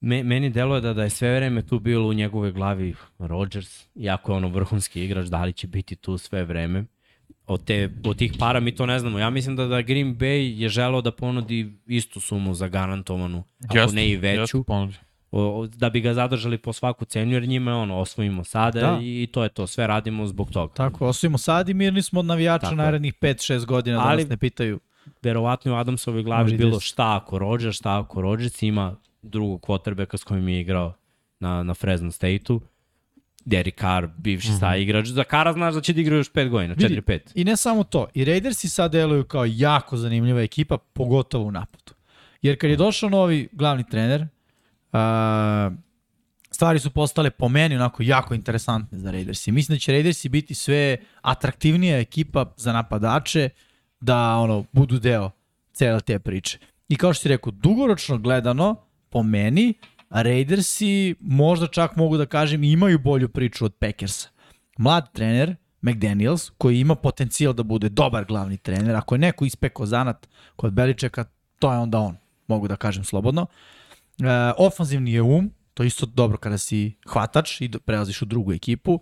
Me, 0.00 0.22
meni 0.22 0.50
deluje 0.50 0.80
da, 0.80 0.94
da 0.94 1.02
je 1.02 1.10
sve 1.10 1.36
vreme 1.36 1.66
tu 1.66 1.78
bilo 1.78 2.08
u 2.08 2.12
njegove 2.12 2.52
glavi 2.52 2.94
Rodgers, 3.18 3.86
iako 3.94 4.32
je 4.32 4.36
ono 4.36 4.48
vrhunski 4.48 5.04
igrač, 5.04 5.26
da 5.26 5.44
li 5.44 5.52
će 5.52 5.66
biti 5.66 5.96
tu 5.96 6.18
sve 6.18 6.44
vreme. 6.44 6.84
Od, 7.46 7.64
te, 7.64 7.90
od 8.04 8.18
tih 8.18 8.32
para 8.38 8.60
mi 8.60 8.74
to 8.74 8.86
ne 8.86 8.98
znamo. 8.98 9.18
Ja 9.18 9.30
mislim 9.30 9.56
da, 9.56 9.66
da 9.66 9.82
Green 9.82 10.16
Bay 10.18 10.60
je 10.60 10.68
želeo 10.68 11.00
da 11.00 11.12
ponudi 11.12 11.72
istu 11.86 12.20
sumu 12.20 12.54
za 12.54 12.68
garantovanu, 12.68 13.44
ako 13.64 13.78
Jeste, 13.78 13.96
ne 13.96 14.08
i 14.08 14.16
veću, 14.16 14.64
jeste. 14.68 15.07
O, 15.32 15.66
da 15.66 15.90
bi 15.90 16.00
ga 16.00 16.14
zadržali 16.14 16.58
po 16.58 16.72
svaku 16.72 17.04
cenu, 17.04 17.32
jer 17.32 17.48
njima 17.48 17.70
je 17.70 17.76
ono, 17.76 17.96
osvojimo 17.98 18.44
sada 18.44 18.80
Da. 18.80 18.98
i, 19.02 19.28
to 19.32 19.42
je 19.42 19.48
to, 19.48 19.66
sve 19.66 19.86
radimo 19.86 20.26
zbog 20.26 20.50
toga. 20.50 20.74
Tako, 20.74 21.06
osvojimo 21.06 21.38
sad 21.38 21.68
i 21.68 21.74
mirni 21.74 22.02
smo 22.02 22.20
od 22.20 22.26
navijača 22.26 22.60
Tako 22.60 22.72
je. 22.72 22.76
narednih 22.76 23.14
5-6 23.14 23.64
godina 23.66 23.96
da 23.98 24.04
Ali- 24.08 24.22
nas 24.22 24.30
ne 24.30 24.36
pitaju. 24.36 24.80
verovatno 25.22 25.72
u 25.72 25.76
Adamsovoj 25.76 26.22
glavi 26.22 26.42
Može 26.42 26.54
i 26.54 26.58
bilo 26.58 26.80
šta 26.80 27.16
ako 27.16 27.38
Rodgers, 27.38 27.76
šta 27.76 27.98
ako 28.00 28.20
Rodgers 28.20 28.62
ima 28.62 28.96
drugog 29.22 29.60
quarterbacka 29.60 30.16
s 30.16 30.24
kojim 30.24 30.48
je 30.48 30.60
igrao 30.60 30.92
na, 31.40 31.62
na 31.62 31.74
Fresno 31.74 32.10
State-u. 32.12 32.60
Derek 33.44 33.80
Carr, 33.80 34.06
bivši 34.16 34.50
mm 34.50 34.54
-hmm. 34.54 34.78
igrač. 34.78 35.06
Za 35.06 35.24
Kara 35.24 35.52
znaš 35.52 35.74
da 35.74 35.80
će 35.80 35.92
da 35.92 36.00
igra 36.00 36.16
još 36.16 36.32
5 36.32 36.48
godina, 36.48 36.74
Vidi, 36.74 37.00
4-5. 37.00 37.20
I 37.34 37.44
ne 37.44 37.56
samo 37.56 37.84
to, 37.84 38.06
i 38.14 38.24
Raidersi 38.24 38.68
sad 38.68 38.92
deluju 38.92 39.24
kao 39.24 39.44
jako 39.48 39.96
zanimljiva 39.96 40.40
ekipa, 40.42 40.78
pogotovo 40.78 41.44
u 41.44 41.50
napadu. 41.50 41.92
Jer 42.42 42.58
kad 42.58 42.70
je 42.70 42.76
došao 42.76 43.10
novi 43.10 43.48
glavni 43.52 43.84
trener, 43.90 44.26
a, 44.92 45.70
stvari 46.50 46.78
su 46.78 46.90
postale 46.90 47.30
po 47.30 47.48
meni 47.48 47.76
onako 47.76 48.02
jako 48.02 48.34
interesantne 48.34 48.98
za 48.98 49.10
Raidersi. 49.10 49.52
Mislim 49.52 49.76
da 49.76 49.80
će 49.80 49.92
Raidersi 49.92 50.28
biti 50.28 50.54
sve 50.54 50.96
atraktivnija 51.22 51.98
ekipa 51.98 52.52
za 52.56 52.72
napadače 52.72 53.48
da 54.00 54.36
ono 54.36 54.64
budu 54.72 54.98
deo 54.98 55.30
cele 55.72 56.00
te 56.00 56.18
priče. 56.18 56.58
I 56.88 56.96
kao 56.96 57.12
što 57.12 57.22
si 57.22 57.28
rekao, 57.28 57.52
dugoročno 57.52 58.18
gledano, 58.18 58.76
po 59.10 59.22
meni, 59.22 59.74
Raidersi 60.10 61.14
možda 61.20 61.66
čak 61.66 61.96
mogu 61.96 62.16
da 62.16 62.26
kažem 62.26 62.64
imaju 62.64 62.98
bolju 62.98 63.28
priču 63.28 63.64
od 63.64 63.74
Packersa. 63.74 64.28
Mlad 64.78 65.12
trener, 65.12 65.56
McDaniels, 65.82 66.50
koji 66.50 66.80
ima 66.80 66.94
potencijal 66.94 67.52
da 67.52 67.62
bude 67.62 67.88
dobar 67.88 68.24
glavni 68.24 68.56
trener, 68.56 68.96
ako 68.96 69.14
je 69.14 69.18
neko 69.18 69.44
ispekao 69.44 69.86
zanat 69.86 70.28
kod 70.56 70.72
Beličeka, 70.72 71.24
to 71.58 71.72
je 71.72 71.78
onda 71.78 71.98
on, 71.98 72.16
mogu 72.48 72.68
da 72.68 72.76
kažem 72.76 73.04
slobodno. 73.04 73.46
E, 74.22 74.52
ofanzivni 74.58 75.12
je 75.12 75.22
um, 75.22 75.50
to 75.74 75.82
je 75.82 75.86
isto 75.86 76.06
dobro 76.06 76.38
kada 76.38 76.58
si 76.58 76.92
hvatač 77.06 77.60
i 77.60 77.70
prelaziš 77.84 78.22
u 78.22 78.24
drugu 78.24 78.52
ekipu. 78.52 79.00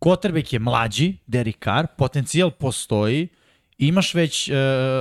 Quarterback 0.00 0.52
je 0.52 0.58
mlađi, 0.58 1.16
Derek 1.26 1.64
Carr, 1.64 1.86
potencijal 1.98 2.50
postoji, 2.50 3.28
imaš 3.78 4.14
već, 4.14 4.48
e, 4.48 4.54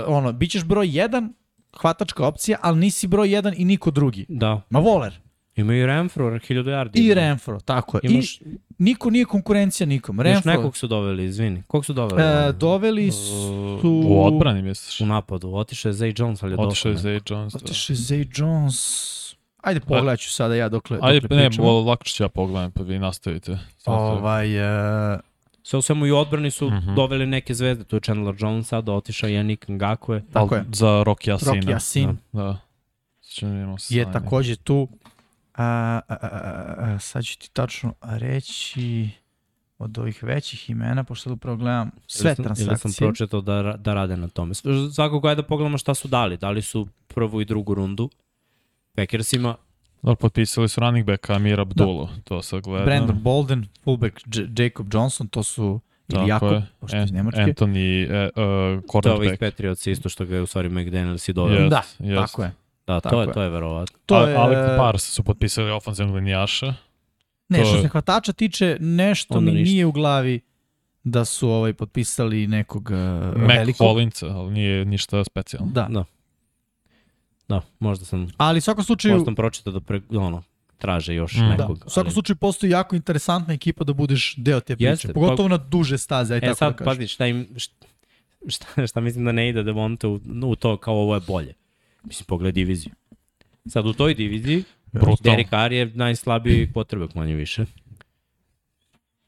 ono, 0.07 0.31
bit 0.31 0.51
ćeš 0.51 0.63
broj 0.63 0.89
jedan 0.97 1.33
hvatačka 1.81 2.27
opcija, 2.27 2.57
ali 2.62 2.79
nisi 2.79 3.07
broj 3.07 3.31
jedan 3.33 3.53
i 3.57 3.65
niko 3.65 3.91
drugi. 3.91 4.25
Da. 4.29 4.62
Ma 4.69 4.79
voler. 4.79 5.13
Ima 5.55 5.75
i 5.75 5.86
Renfro, 5.86 6.29
1000 6.29 6.63
yardi. 6.63 6.99
I. 6.99 7.13
Renfro, 7.13 7.60
tako 7.60 7.97
je. 7.97 8.12
Imaš, 8.12 8.41
I 8.41 8.45
niko 8.77 9.10
nije 9.10 9.25
konkurencija 9.25 9.88
nikom. 9.88 10.15
Imaš 10.15 10.25
Renfro, 10.25 10.51
nekog 10.51 10.77
su 10.77 10.88
doveli, 10.88 11.25
izvini. 11.25 11.63
Kog 11.67 11.86
su 11.86 11.93
doveli? 11.93 12.21
e, 12.21 12.53
doveli 12.53 13.12
su... 13.12 13.79
U 13.83 14.25
odbrani 14.25 14.62
misliš? 14.62 15.01
U 15.01 15.05
napadu. 15.05 15.55
Otišao 15.55 15.89
je 15.89 15.93
Zay 15.93 16.21
Jones, 16.21 16.43
ali 16.43 16.53
je 16.53 16.60
Otišao 16.60 16.89
je 16.89 16.95
došao. 16.95 17.12
Zay 17.12 17.31
Jones. 17.31 17.53
da. 17.53 17.60
Otiše 17.63 17.93
Zay 17.93 18.39
Jones. 18.39 19.26
Ajde, 19.67 19.80
pogledat 19.80 20.19
ću 20.19 20.32
sada 20.32 20.56
ja 20.56 20.69
dokle, 20.69 20.99
Ajde, 21.01 21.19
dokle 21.19 21.38
ne, 21.38 21.45
pričamo. 21.45 21.67
bo, 21.67 21.82
lako 21.82 22.03
ću 22.06 22.23
ja 22.23 22.30
pogledam, 22.30 22.71
pa 22.71 22.84
vi 22.84 22.99
nastavite. 22.99 23.58
Ovaj, 23.86 24.58
e, 25.15 25.19
Sve 25.63 25.80
u 25.80 25.82
svemu 25.82 26.06
i 26.06 26.12
odbrani 26.12 26.51
su 26.51 26.69
Mhm. 26.69 26.95
doveli 26.95 27.25
neke 27.25 27.53
zvezde. 27.53 27.84
Tu 27.84 27.95
je 27.95 28.01
Chandler 28.01 28.36
Jones 28.39 28.67
sada, 28.67 28.93
otišao 28.93 29.27
je 29.27 29.43
Yannick 29.43 29.65
Ngakwe. 29.69 30.21
tako 30.34 30.56
je. 30.56 30.65
Za 30.73 30.88
Rocky 30.88 31.34
Asina. 31.34 31.51
Rocky 31.53 31.75
Asin 31.75 32.17
Da. 32.34 32.58
Činimo 33.30 33.77
se 33.77 33.95
je 33.95 34.12
takođe 34.13 34.56
tu. 34.56 34.88
A, 35.56 35.63
a, 35.99 36.01
a, 36.12 36.17
a, 36.21 36.86
a, 36.86 36.99
sad 36.99 37.23
ću 37.23 37.39
ti 37.39 37.49
tačno 37.49 37.93
reći 38.01 39.10
od 39.77 39.97
ovih 39.97 40.23
većih 40.23 40.69
imena, 40.69 41.03
pošto 41.03 41.34
upravo 41.34 41.58
gledam 41.58 41.91
sve 42.08 42.30
Ili 42.30 42.36
sam- 42.36 42.45
Ili 42.45 42.56
sam 42.56 42.65
transakcije. 42.65 43.08
pročitao 43.08 43.41
da, 43.41 43.75
da 43.77 43.93
rade 43.93 44.17
na 44.17 44.27
tome. 44.27 44.53
Svakako 44.93 45.27
ajde 45.27 45.41
da 45.41 45.47
pogledamo 45.47 45.77
šta 45.77 45.93
su 45.93 46.08
dali. 46.08 46.38
Dali 46.38 46.62
su 46.62 46.88
prvu 47.08 47.41
i 47.41 47.45
drugu 47.45 47.73
rundu. 47.73 48.10
Packersima, 48.97 49.55
Da, 50.01 50.15
potpisali 50.15 50.69
su 50.69 50.81
running 50.81 51.05
backa 51.05 51.33
Amir 51.33 51.60
Abdullah, 51.60 52.10
to 52.23 52.41
sad 52.41 52.62
gledam. 52.62 52.86
Brandon 52.86 53.19
Bolden, 53.19 53.65
fullback 53.83 54.19
J 54.27 54.47
Jacob 54.57 54.88
Johnson, 54.88 55.27
to 55.27 55.43
su 55.43 55.79
ili 56.07 56.15
Tako 56.17 56.27
Jakob, 56.27 56.51
je. 56.53 56.65
pošto 56.79 56.97
je 56.97 57.03
iz 57.03 57.12
Nemačke. 57.12 57.41
Anthony, 57.41 57.77
e, 58.05 58.25
uh, 58.25 58.33
to 58.33 58.41
je 58.41 58.47
ovih 58.67 58.81
cornerback. 58.91 59.39
Patriots 59.41 59.88
isto 59.88 60.10
što 60.10 60.25
ga 60.25 60.36
je 60.36 60.41
u 60.41 60.45
stvari 60.45 60.69
McDaniels 60.69 61.27
i 61.29 61.33
doveo. 61.33 61.55
Jest, 61.55 61.69
da, 61.69 61.81
jest. 62.01 62.21
tako 62.23 62.43
je. 62.43 62.51
Da, 62.88 62.95
to 62.95 63.10
Tako 63.10 63.21
je, 63.21 63.27
je. 63.27 63.33
to 63.33 63.41
je 63.41 63.49
verovatno. 63.49 63.97
To 64.05 64.15
A- 64.15 64.21
je, 64.21 64.36
Alec 64.36 64.77
Pars 64.77 65.03
su 65.03 65.23
potpisali 65.23 65.71
ofenzivnog 65.71 66.15
linijaša. 66.15 66.73
ne, 67.49 67.60
to 67.60 67.65
što 67.65 67.75
je- 67.75 67.81
se 67.81 67.88
hvatača 67.88 68.33
tiče, 68.33 68.77
nešto 68.79 69.38
Onda 69.38 69.51
mi 69.51 69.57
ništa. 69.57 69.71
nije 69.71 69.86
u 69.86 69.91
glavi 69.91 70.39
da 71.03 71.25
su 71.25 71.49
ovaj 71.49 71.73
potpisali 71.73 72.47
nekog 72.47 72.89
uh, 72.91 72.97
Mac 73.38 73.47
velikog. 73.49 73.88
Collins, 73.88 74.23
ali 74.23 74.51
nije 74.51 74.86
ništa 74.86 75.23
specijalno. 75.23 75.71
Da. 75.71 75.88
Da. 75.89 76.03
Da, 77.47 77.62
možda 77.79 78.05
sam, 78.05 78.27
Ali 78.38 78.57
u 78.57 78.62
svakom 78.62 78.79
možda 78.79 78.86
slučaju, 78.86 79.25
sam 79.25 79.36
pročitao 79.36 79.73
da 79.73 79.79
pre, 79.79 80.01
ono, 80.12 80.43
traže 80.77 81.15
još 81.15 81.33
Mm. 81.33 81.39
da, 81.39 81.47
nekog. 81.47 81.77
u 81.77 81.89
svakom 81.89 82.07
ali- 82.07 82.13
slučaju 82.13 82.38
postoji 82.38 82.69
jako 82.69 82.95
interesantna 82.95 83.53
ekipa 83.53 83.83
da 83.83 83.93
budeš 83.93 84.36
deo 84.38 84.60
te 84.60 84.75
priče. 84.75 84.89
Jeste, 84.89 85.13
pogotovo 85.13 85.49
na 85.49 85.57
duže 85.57 85.97
staze, 85.97 86.33
aj 86.33 86.38
E 86.38 86.41
tako 86.41 86.55
sad, 86.55 86.69
da 86.69 86.75
kažem. 86.75 86.86
pazi, 86.88 87.07
šta, 87.07 87.27
im, 87.27 87.47
šta, 88.47 88.65
šta 88.88 88.99
mislim 89.01 89.25
da 89.25 89.31
ne 89.31 89.49
ide 89.49 89.63
Devonte 89.63 90.07
u, 90.07 90.19
u 90.43 90.55
to 90.55 90.77
kao 90.77 90.95
ovo 90.95 91.15
je 91.15 91.21
bolje. 91.21 91.53
Mislim, 92.03 92.25
pogled 92.25 92.55
diviziju. 92.55 92.91
Sad 93.65 93.86
u 93.86 93.93
toj 93.93 94.13
diviziji, 94.13 94.63
Brutalno. 94.86 95.17
Derek 95.21 95.49
Carr 95.49 95.73
je 95.73 95.86
najslabiji 95.88 96.71
potrebek 96.73 97.15
manje 97.15 97.36
više. 97.36 97.65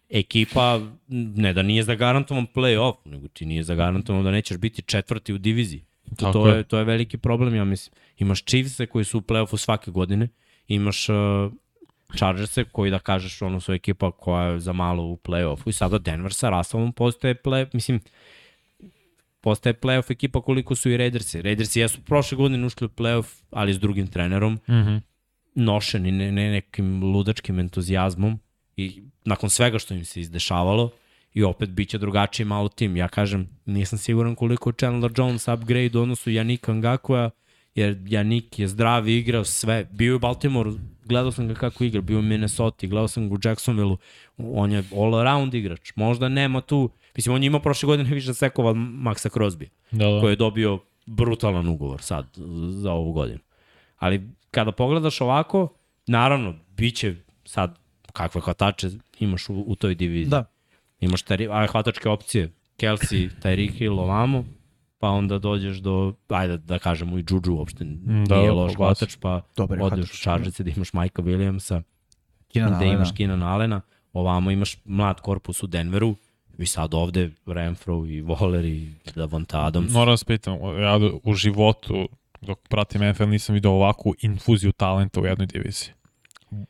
Ekipa, 0.10 0.82
ne 1.08 1.54
da 1.54 1.62
nije 1.62 1.84
zagarantovan 1.84 2.48
play-off, 2.48 2.96
nego 3.06 3.28
ti 3.28 3.46
nije 3.46 3.64
zagarantovan 3.64 4.24
da 4.24 4.32
nećeš 4.32 4.58
biti 4.58 4.82
četvrti 4.82 5.34
u 5.34 5.38
diviziji. 5.38 5.84
To, 6.18 6.32
to, 6.34 6.48
je. 6.48 6.64
to 6.64 6.78
je 6.78 6.84
veliki 6.84 7.18
problem, 7.18 7.56
ja 7.56 7.64
mislim. 7.64 7.94
Imaš 8.18 8.44
Chiefs-e 8.46 8.86
koji 8.86 9.06
su 9.06 9.18
u 9.18 9.22
play-offu 9.22 9.58
svake 9.58 9.92
godine, 9.92 10.28
imaš 10.68 11.10
uh, 11.10 11.16
Chargers-e 12.16 12.64
koji 12.64 12.92
da 12.92 13.00
kažeš 13.00 13.42
ono 13.42 13.60
su 13.60 13.74
ekipa 13.74 14.12
koja 14.12 14.44
je 14.44 14.60
za 14.60 14.74
malo 14.74 15.04
u 15.04 15.18
play-offu 15.18 15.70
i 15.70 15.74
sada 15.74 15.98
Denver 15.98 16.34
sa 16.34 16.50
Russellom 16.50 16.94
postaje 16.94 17.36
play, 17.36 17.68
mislim, 17.74 18.00
postaje 19.42 19.74
play-off 19.74 20.12
ekipa 20.12 20.42
koliko 20.42 20.76
su 20.76 20.90
i 20.90 20.98
Raidersi. 20.98 21.42
Raidersi 21.42 21.80
jesu 21.80 22.02
prošle 22.06 22.36
godine 22.38 22.66
ušli 22.66 22.86
u 22.86 22.90
play-off, 22.90 23.42
ali 23.52 23.74
s 23.74 23.80
drugim 23.80 24.08
trenerom, 24.08 24.60
Mhm. 24.70 24.96
nošeni 25.56 26.12
ne, 26.12 26.32
ne 26.32 26.52
nekim 26.52 27.04
ludačkim 27.04 27.60
entuzijazmom 27.60 28.40
i 28.78 29.04
nakon 29.26 29.50
svega 29.50 29.80
što 29.80 29.94
im 29.94 30.06
se 30.06 30.22
izdešavalo 30.22 30.92
i 31.34 31.44
opet 31.44 31.70
biće 31.70 31.98
drugačiji 31.98 32.46
malo 32.46 32.70
tim. 32.70 32.96
Ja 32.96 33.08
kažem, 33.08 33.50
nisam 33.66 34.00
siguran 34.00 34.36
koliko 34.36 34.70
je 34.70 34.74
Chandler 34.74 35.12
Jones 35.18 35.48
upgrade 35.48 35.98
u 35.98 36.02
odnosu 36.02 36.32
Janika 36.32 36.74
Ngakua, 36.74 37.30
jer 37.76 37.98
Janik 38.08 38.60
je 38.60 38.68
zdrav 38.68 39.08
i 39.08 39.18
igrao 39.18 39.44
sve. 39.44 39.88
Bio 39.92 40.12
je 40.12 40.16
u 40.16 40.20
Baltimore, 40.20 40.72
gledao 41.06 41.32
sam 41.32 41.48
ga 41.48 41.54
kako 41.54 41.84
igra, 41.84 42.02
bio 42.02 42.16
je 42.16 42.20
u 42.20 42.22
Minnesota, 42.22 42.88
gledao 42.88 43.08
sam 43.08 43.30
ga 43.30 43.36
u 43.36 43.38
Jacksonville, 43.44 43.98
on 44.38 44.72
je 44.72 44.84
all 44.96 45.16
around 45.16 45.54
igrač. 45.54 45.92
Možda 45.96 46.30
nema 46.30 46.62
tu, 46.62 46.90
mislim, 47.16 47.36
on 47.36 47.44
je 47.44 47.48
imao 47.48 47.62
prošle 47.62 47.88
godine 47.88 48.10
više 48.14 48.34
sekova 48.34 48.74
Maxa 48.74 49.30
Crosby 49.30 49.68
Da, 49.92 50.08
da. 50.10 50.20
koji 50.22 50.32
je 50.32 50.36
dobio 50.36 50.80
brutalan 51.06 51.68
ugovor 51.68 52.02
sad 52.02 52.26
za 52.70 52.92
ovu 52.92 53.14
godinu. 53.14 53.40
Ali 53.98 54.30
kada 54.52 54.72
pogledaš 54.72 55.22
ovako, 55.22 55.74
naravno, 56.08 56.56
bit 56.78 56.96
će 56.96 57.16
sad 57.46 57.80
kakve 58.14 58.42
hvatače 58.42 58.90
imaš 59.20 59.50
u, 59.50 59.64
u 59.68 59.76
toj 59.76 59.96
diviziji. 59.96 60.30
Da. 60.30 60.46
Imaš 61.00 61.22
tari, 61.22 61.48
a, 61.52 61.68
hvatačke 61.68 62.10
opcije, 62.10 62.52
Kelsey, 62.78 63.30
Tyreek 63.42 63.72
Hill, 63.72 64.00
ovamo, 64.00 64.46
pa 65.00 65.10
onda 65.10 65.40
dođeš 65.40 65.78
do, 65.78 66.14
ajde 66.28 66.58
da 66.58 66.80
kažemo 66.80 67.18
i 67.20 67.26
Juju 67.30 67.56
uopšte 67.56 67.86
da, 68.28 68.38
nije 68.38 68.52
loš 68.52 68.76
hvatač, 68.76 69.16
pa 69.16 69.42
Dobar 69.58 69.82
odeš 69.82 70.14
u. 70.14 70.18
Chargerse 70.18 70.64
da 70.64 70.72
imaš 70.76 70.94
Majka 70.94 71.22
Williamsa, 71.22 71.82
Keenan 72.54 72.72
da 72.72 72.78
Allen, 72.78 72.94
imaš 72.94 73.10
da. 73.10 73.16
Keenan 73.16 73.44
Allena, 73.44 73.82
ovamo 74.14 74.52
imaš 74.52 74.78
mlad 74.86 75.22
korpus 75.22 75.64
u 75.64 75.68
Denveru, 75.68 76.16
i 76.60 76.66
sad 76.66 76.94
ovde 76.94 77.32
Renfro 77.46 77.96
i 77.96 78.24
Waller 78.24 78.66
i 78.66 78.90
Davonta 79.16 79.66
Adams. 79.66 79.94
Moram 79.94 80.12
vas 80.12 80.24
pitam, 80.24 80.54
ja 80.82 81.00
u 81.24 81.34
životu, 81.34 82.10
dok 82.42 82.60
pratim 82.68 83.10
NFL, 83.10 83.26
nisam 83.26 83.54
vidio 83.54 83.72
ovakvu 83.72 84.16
infuziju 84.22 84.72
talenta 84.72 85.22
u 85.22 85.26
jednoj 85.26 85.48
diviziji. 85.48 85.94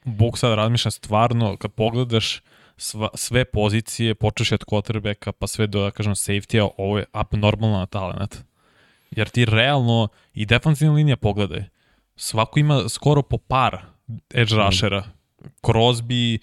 Bog 0.06 0.38
sad 0.38 0.54
razmišlja 0.54 0.92
stvarno, 0.92 1.58
kad 1.58 1.72
pogledaš 1.72 2.42
sva, 2.80 3.10
sve 3.14 3.46
pozicije, 3.46 4.16
počeš 4.16 4.52
od 4.52 4.66
quarterbacka, 4.66 5.32
pa 5.32 5.48
sve 5.48 5.68
do, 5.68 5.84
da 5.84 5.92
kažem, 5.92 6.16
safety-a, 6.16 6.68
ovo 6.78 6.98
je 6.98 7.06
abnormalna 7.12 7.86
talent. 7.86 8.38
Jer 9.12 9.30
ti 9.30 9.46
realno, 9.46 10.08
i 10.34 10.46
defensivna 10.46 10.94
linija 10.94 11.18
pogledaj, 11.18 11.64
svako 12.16 12.60
ima 12.60 12.90
skoro 12.90 13.22
po 13.22 13.38
par 13.38 13.82
edge 14.34 14.56
rushera. 14.56 15.04
Crosby, 15.62 16.40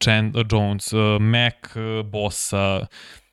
Chan, 0.00 0.32
Jones, 0.50 0.92
uh, 0.92 1.00
Mac, 1.20 1.76
uh, 1.76 2.06
Bossa, 2.06 2.86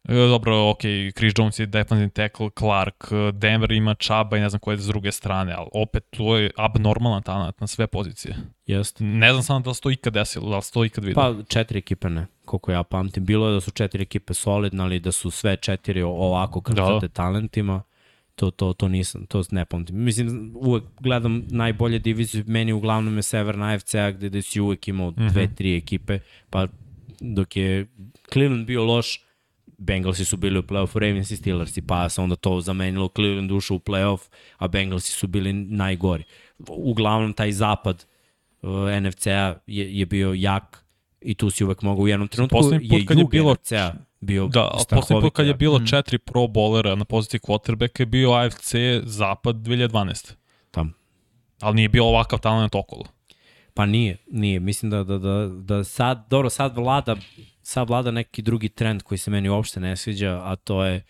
E, 0.07 0.13
Dobro, 0.13 0.69
ok, 0.69 0.81
Chris 1.15 1.33
Jones 1.37 1.59
je 1.59 1.65
defensive 1.65 2.09
tackle, 2.09 2.49
Clark, 2.59 3.07
Denver 3.33 3.71
ima 3.71 3.95
Čaba 3.95 4.37
i 4.37 4.39
ne 4.39 4.49
znam 4.49 4.59
ko 4.59 4.71
je 4.71 4.77
s 4.77 4.87
druge 4.87 5.11
strane, 5.11 5.53
ali 5.53 5.67
opet 5.73 6.03
to 6.09 6.37
je 6.37 6.51
abnormalan 6.57 7.23
talent 7.23 7.61
na 7.61 7.67
sve 7.67 7.87
pozicije. 7.87 8.35
Jeste. 8.65 9.03
Ne 9.03 9.31
znam 9.31 9.43
samo 9.43 9.59
da 9.59 9.69
li 9.69 9.75
se 9.75 9.81
to 9.81 9.91
ikad 9.91 10.13
desilo, 10.13 10.49
da 10.49 10.55
li 10.55 10.61
se 10.61 10.71
to 10.71 10.85
ikad 10.85 11.03
vidio. 11.03 11.21
Pa 11.21 11.33
četiri 11.47 11.79
ekipe 11.79 12.09
ne, 12.09 12.27
koliko 12.47 12.71
ja 12.71 12.83
pamtim. 12.83 13.25
Bilo 13.25 13.47
je 13.47 13.53
da 13.53 13.61
su 13.61 13.71
četiri 13.71 14.01
ekipe 14.03 14.33
solidne, 14.33 14.83
ali 14.83 14.99
da 14.99 15.11
su 15.11 15.31
sve 15.31 15.57
četiri 15.57 16.01
ovako 16.01 16.61
krcate 16.61 16.99
Da. 17.01 17.13
talentima. 17.13 17.83
To, 18.35 18.51
to, 18.51 18.73
to 18.73 18.87
nisam, 18.87 19.25
to 19.25 19.43
ne 19.51 19.65
pamtim. 19.65 19.95
Mislim, 19.97 20.27
uvek 20.55 20.83
gledam 20.99 21.43
najbolje 21.49 21.99
divizije, 21.99 22.43
meni 22.47 22.73
uglavnom 22.73 23.15
je 23.15 23.23
Severna 23.23 23.65
AFC-a 23.67 24.11
gde, 24.11 24.29
gde 24.29 24.41
si 24.41 24.59
uvek 24.61 24.87
imao 24.87 25.11
Mhm. 25.11 25.27
dve, 25.27 25.47
tri 25.55 25.75
ekipe, 25.75 26.19
pa 26.49 26.67
dok 27.19 27.55
je 27.55 27.87
Cleveland 28.33 28.67
bio 28.67 28.83
loš, 28.85 29.23
Bengalsi 29.79 30.25
su 30.25 30.37
bili 30.37 30.59
u 30.59 30.63
play-offu, 30.63 30.99
Ravens 30.99 31.31
i 31.31 31.37
Steelersi, 31.37 31.81
pa 31.81 32.09
se 32.09 32.21
onda 32.21 32.35
to 32.35 32.61
zamenilo, 32.61 33.09
Cleveland 33.09 33.51
ušao 33.51 33.75
u 33.75 33.79
play-off, 33.79 34.19
a 34.57 34.67
Bengalsi 34.67 35.11
su 35.11 35.27
bili 35.27 35.53
najgori. 35.53 36.23
Uglavnom 36.67 37.33
taj 37.33 37.51
zapad 37.51 38.05
uh, 38.61 38.69
NFC-a 39.01 39.31
je, 39.67 39.97
je 39.97 40.05
bio 40.05 40.33
jak 40.33 40.85
i 41.21 41.35
tu 41.35 41.49
si 41.49 41.63
uvek 41.63 41.81
mogao 41.81 42.03
u 42.03 42.07
jednom 42.07 42.27
trenutku 42.27 42.55
Poslednji 42.55 42.89
put 42.89 42.99
je 42.99 43.05
kad 43.05 43.17
je 43.17 43.25
bilo- 43.25 43.53
NFC-a 43.53 43.93
bio 44.19 44.47
Da, 44.47 44.61
a 44.63 44.77
poslednji 44.89 45.21
put 45.21 45.33
kad 45.33 45.47
je 45.47 45.53
bilo 45.55 45.79
Mm. 45.79 45.85
četiri 45.85 46.17
pro 46.17 46.47
bolera 46.47 46.95
na 46.95 47.05
poziciji 47.05 47.39
quarterbacka 47.39 47.99
je 47.99 48.05
bio 48.05 48.31
AFC 48.31 48.73
Zapad 49.03 49.55
2012. 49.57 50.35
Tam. 50.71 50.93
Ali 51.59 51.75
nije 51.75 51.89
bio 51.89 52.05
ovakav 52.05 52.39
talent 52.39 52.75
okolo. 52.75 53.03
Pa 53.73 53.85
nije, 53.85 54.17
nije. 54.27 54.59
Mislim 54.59 54.91
da, 54.91 55.03
da, 55.03 55.17
da, 55.17 55.47
da 55.47 55.83
sad, 55.83 56.27
dobro, 56.29 56.49
sad 56.49 56.75
vlada, 56.75 57.15
sad 57.61 57.89
vlada 57.89 58.11
neki 58.11 58.41
drugi 58.41 58.69
trend 58.69 59.01
koji 59.01 59.17
se 59.17 59.31
meni 59.31 59.49
uopšte 59.49 59.79
ne 59.79 59.95
sviđa, 59.95 60.41
a 60.43 60.55
to 60.55 60.83
je 60.83 61.03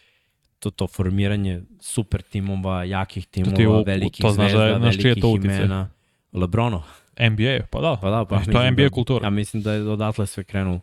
to, 0.59 0.69
to 0.69 0.87
formiranje 0.87 1.61
super 1.81 2.21
timova, 2.21 2.83
jakih 2.83 3.27
timova, 3.27 3.55
ti 3.55 3.67
u- 3.67 3.83
velikih 3.83 4.21
to 4.21 4.31
znaš 4.31 4.51
da 4.51 4.57
je- 4.57 4.69
zvezda, 4.69 4.79
znaš 4.79 4.95
je 4.95 5.01
velikih 5.03 5.21
to 5.21 5.35
imena. 5.35 5.89
Lebrono. 6.33 6.83
NBA, 7.19 7.65
pa 7.69 7.81
da. 7.81 7.97
Pa 8.01 8.09
da, 8.09 8.25
pa 8.25 8.35
to 8.35 8.39
mislim 8.39 8.63
je 8.63 8.71
NBA 8.71 8.83
da, 8.83 8.89
kultura. 8.89 9.25
Ja 9.25 9.29
mislim 9.29 9.63
da 9.63 9.73
je 9.73 9.81
odatle 9.89 10.27
sve 10.27 10.43
krenulo. 10.43 10.79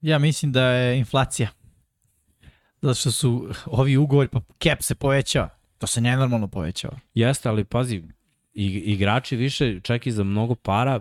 Ja 0.00 0.18
mislim 0.18 0.52
da 0.52 0.66
je 0.66 0.98
inflacija. 0.98 1.48
Zato 2.82 2.94
što 2.94 3.10
su 3.10 3.48
ovi 3.66 3.96
ugovori, 3.96 4.28
pa 4.28 4.40
cap 4.62 4.82
se 4.82 4.94
povećava. 4.94 5.48
To 5.78 5.86
se 5.86 6.00
nenormalno 6.00 6.48
povećava. 6.48 6.98
Jeste, 7.14 7.48
ali 7.48 7.64
pazi, 7.64 8.02
i, 8.54 8.66
igrači 8.66 9.36
više, 9.36 9.80
čak 9.80 10.06
i 10.06 10.12
za 10.12 10.24
mnogo 10.24 10.54
para, 10.54 11.00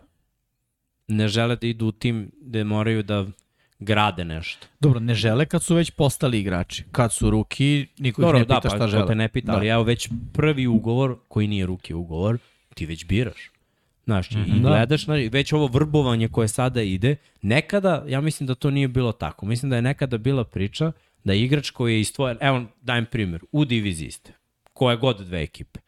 ne 1.08 1.28
žele 1.28 1.56
da 1.56 1.68
idu 1.68 1.86
u 1.86 1.92
tim 1.92 2.32
gde 2.42 2.64
moraju 2.64 3.04
da 3.04 3.26
grade 3.80 4.26
nešto. 4.26 4.68
Dobro, 4.80 5.00
ne 5.00 5.16
žele 5.16 5.46
kad 5.46 5.64
su 5.64 5.76
već 5.76 5.92
postali 5.92 6.40
igrači. 6.40 6.84
Kad 6.92 7.14
su 7.14 7.30
ruki, 7.30 7.88
niko 7.98 8.22
ih 8.22 8.26
Dobro, 8.26 8.40
ne 8.40 8.46
da, 8.46 8.56
pita 8.56 8.70
pa 8.70 8.76
šta 8.76 8.86
to 8.86 8.88
žele. 8.88 9.08
te 9.08 9.16
ne 9.16 9.28
pita, 9.28 9.52
Da. 9.52 9.58
ali 9.58 9.68
evo 9.68 9.84
već 9.84 10.10
prvi 10.34 10.68
ugovor, 10.68 11.18
koji 11.28 11.48
nije 11.48 11.66
ruki 11.66 11.94
ugovor, 11.94 12.38
ti 12.76 12.86
već 12.86 13.06
biraš. 13.06 13.52
Znaš, 14.06 14.32
mm 14.32 14.36
-hmm. 14.36 14.58
i 14.58 14.60
Da. 14.60 14.70
gledaš, 14.70 15.06
znaš, 15.06 15.22
već 15.32 15.54
ovo 15.54 15.68
vrbovanje 15.68 16.28
koje 16.28 16.48
sada 16.48 16.82
ide, 16.82 17.16
nekada, 17.42 18.04
ja 18.08 18.22
mislim 18.22 18.48
da 18.48 18.56
to 18.56 18.72
nije 18.72 18.88
bilo 18.88 19.12
tako. 19.12 19.46
Mislim 19.46 19.70
da 19.70 19.76
je 19.76 19.82
nekada 19.82 20.18
bila 20.18 20.44
priča 20.44 20.92
da 21.24 21.34
igrač 21.34 21.70
koji 21.70 21.94
je 21.94 22.00
istvojen, 22.02 22.38
evo 22.42 22.64
dajem 22.82 23.06
primjer, 23.06 23.42
u 23.52 23.66
diviziji 23.66 24.12
ste, 24.12 24.34
koje 24.74 24.98
god 24.98 25.22
dve 25.22 25.42
ekipe. 25.44 25.80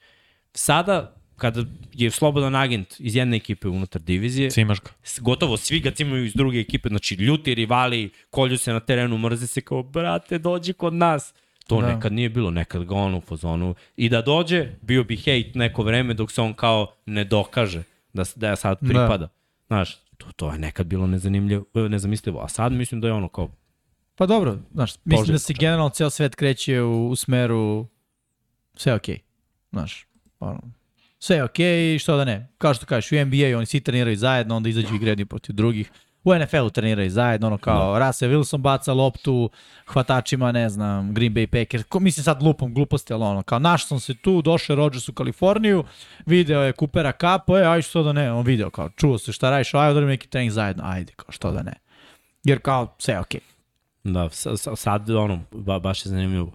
Sada, 0.54 1.16
kada 1.38 1.64
je 1.94 2.12
slobodan 2.12 2.56
agent 2.56 2.96
iz 3.00 3.16
jedne 3.16 3.38
ekipe 3.38 3.68
unutar 3.68 4.02
divizije, 4.02 4.50
Cimaš 4.50 4.80
ga. 4.82 4.90
gotovo 5.22 5.58
svi 5.58 5.80
ga 5.80 5.92
cimaju 5.92 6.26
iz 6.26 6.34
druge 6.34 6.60
ekipe, 6.60 6.90
znači 6.90 7.16
ljuti 7.16 7.56
rivali, 7.56 8.10
kolju 8.30 8.58
se 8.58 8.74
na 8.74 8.80
terenu, 8.80 9.18
mrze 9.18 9.48
se 9.48 9.62
kao, 9.62 9.84
brate, 9.84 10.38
dođi 10.38 10.74
kod 10.74 10.94
nas. 10.94 11.34
To 11.68 11.82
Da. 11.82 11.88
nekad 11.96 12.14
nije 12.14 12.30
bilo, 12.30 12.52
nekad 12.52 12.86
ga 12.86 12.96
ono 12.96 13.18
u 13.18 13.22
fazonu. 13.22 13.76
I 13.98 14.10
da 14.10 14.22
dođe, 14.22 14.68
bio 14.82 15.04
bi 15.04 15.16
hejt 15.18 15.56
neko 15.56 15.84
vreme 15.84 16.14
dok 16.14 16.32
se 16.32 16.42
on 16.42 16.54
kao 16.54 16.94
ne 17.06 17.24
dokaže 17.24 17.84
da, 18.14 18.24
da 18.36 18.50
je 18.50 18.56
sad 18.56 18.80
pripada. 18.80 19.18
Da. 19.18 19.30
Znaš, 19.68 19.96
to, 20.18 20.32
to 20.36 20.52
je 20.52 20.60
nekad 20.60 20.88
bilo 20.88 21.08
nezanimljivo, 21.08 21.66
nezamislivo. 21.74 22.40
A 22.40 22.48
sad 22.48 22.72
mislim 22.72 23.02
da 23.02 23.08
je 23.08 23.14
ono 23.14 23.28
kao, 23.28 23.50
Pa 24.16 24.26
dobro, 24.26 24.58
znaš, 24.74 24.94
mislim 25.06 25.34
da 25.36 25.40
se 25.40 25.54
generalno 25.54 25.90
ceo 25.90 26.10
svet 26.10 26.36
kreće 26.36 26.82
u, 26.82 27.10
u 27.10 27.16
smeru 27.16 27.88
sve 28.76 28.92
je 28.92 28.96
okej. 28.96 29.20
Znaš, 29.72 30.08
ono, 30.40 30.62
sve 31.20 31.36
je 31.36 31.44
okej, 31.44 32.00
što 32.00 32.18
da 32.18 32.26
ne. 32.26 32.48
Kao 32.58 32.74
što 32.74 32.86
kažeš, 32.86 33.12
u 33.12 33.26
NBA 33.26 33.58
oni 33.58 33.66
svi 33.66 33.82
treniraju 33.82 34.18
zajedno, 34.18 34.56
onda 34.56 34.70
izađu 34.70 34.94
i 34.94 34.96
igraju 34.96 35.12
jedni 35.12 35.26
protiv 35.26 35.56
drugih. 35.56 35.92
U 36.24 36.36
NFL-u 36.36 36.70
treniraju 36.70 37.10
zajedno, 37.10 37.48
ono 37.48 37.58
kao 37.58 38.00
da. 38.00 38.08
Russell 38.08 38.34
Wilson 38.34 38.58
baca 38.58 38.94
loptu 38.94 39.50
hvatačima, 39.88 40.52
ne 40.52 40.70
znam, 40.70 41.14
Green 41.14 41.34
Bay 41.34 41.46
Packers. 41.46 41.84
Ko, 41.84 42.00
mislim 42.00 42.24
sad 42.24 42.44
lupom 42.44 42.74
gluposti, 42.74 43.14
ali 43.14 43.24
ono, 43.24 43.44
kao 43.44 43.60
naš 43.60 43.88
sam 43.88 44.00
se 44.00 44.14
tu, 44.14 44.42
došao 44.42 44.76
Rodgers 44.76 45.10
u 45.10 45.14
Kaliforniju, 45.14 45.84
video 46.26 46.62
je 46.62 46.74
Coopera 46.80 47.12
Cup, 47.12 47.50
e, 47.56 47.66
aj 47.66 47.82
što 47.82 48.04
da 48.04 48.14
ne, 48.14 48.32
on 48.32 48.46
video 48.46 48.70
kao, 48.70 48.90
čuo 48.90 49.18
se 49.18 49.32
šta 49.32 49.50
radiš, 49.50 49.74
aj 49.74 49.90
odradimo 49.90 50.10
neki 50.10 50.28
trening 50.28 50.52
zajedno, 50.52 50.84
ajde, 50.86 51.14
kao 51.16 51.32
što 51.32 51.52
da 51.52 51.64
ne. 51.64 51.74
Jer 52.44 52.60
kao, 52.62 52.96
sve 53.00 53.14
je 53.14 53.20
okej. 53.20 53.42
da, 54.04 54.30
sa- 54.30 54.58
sa- 54.58 54.76
sad 54.76 55.10
ono, 55.10 55.40
ba, 55.52 55.80
baš 55.80 56.06
je 56.06 56.10
zanimljivo. 56.10 56.52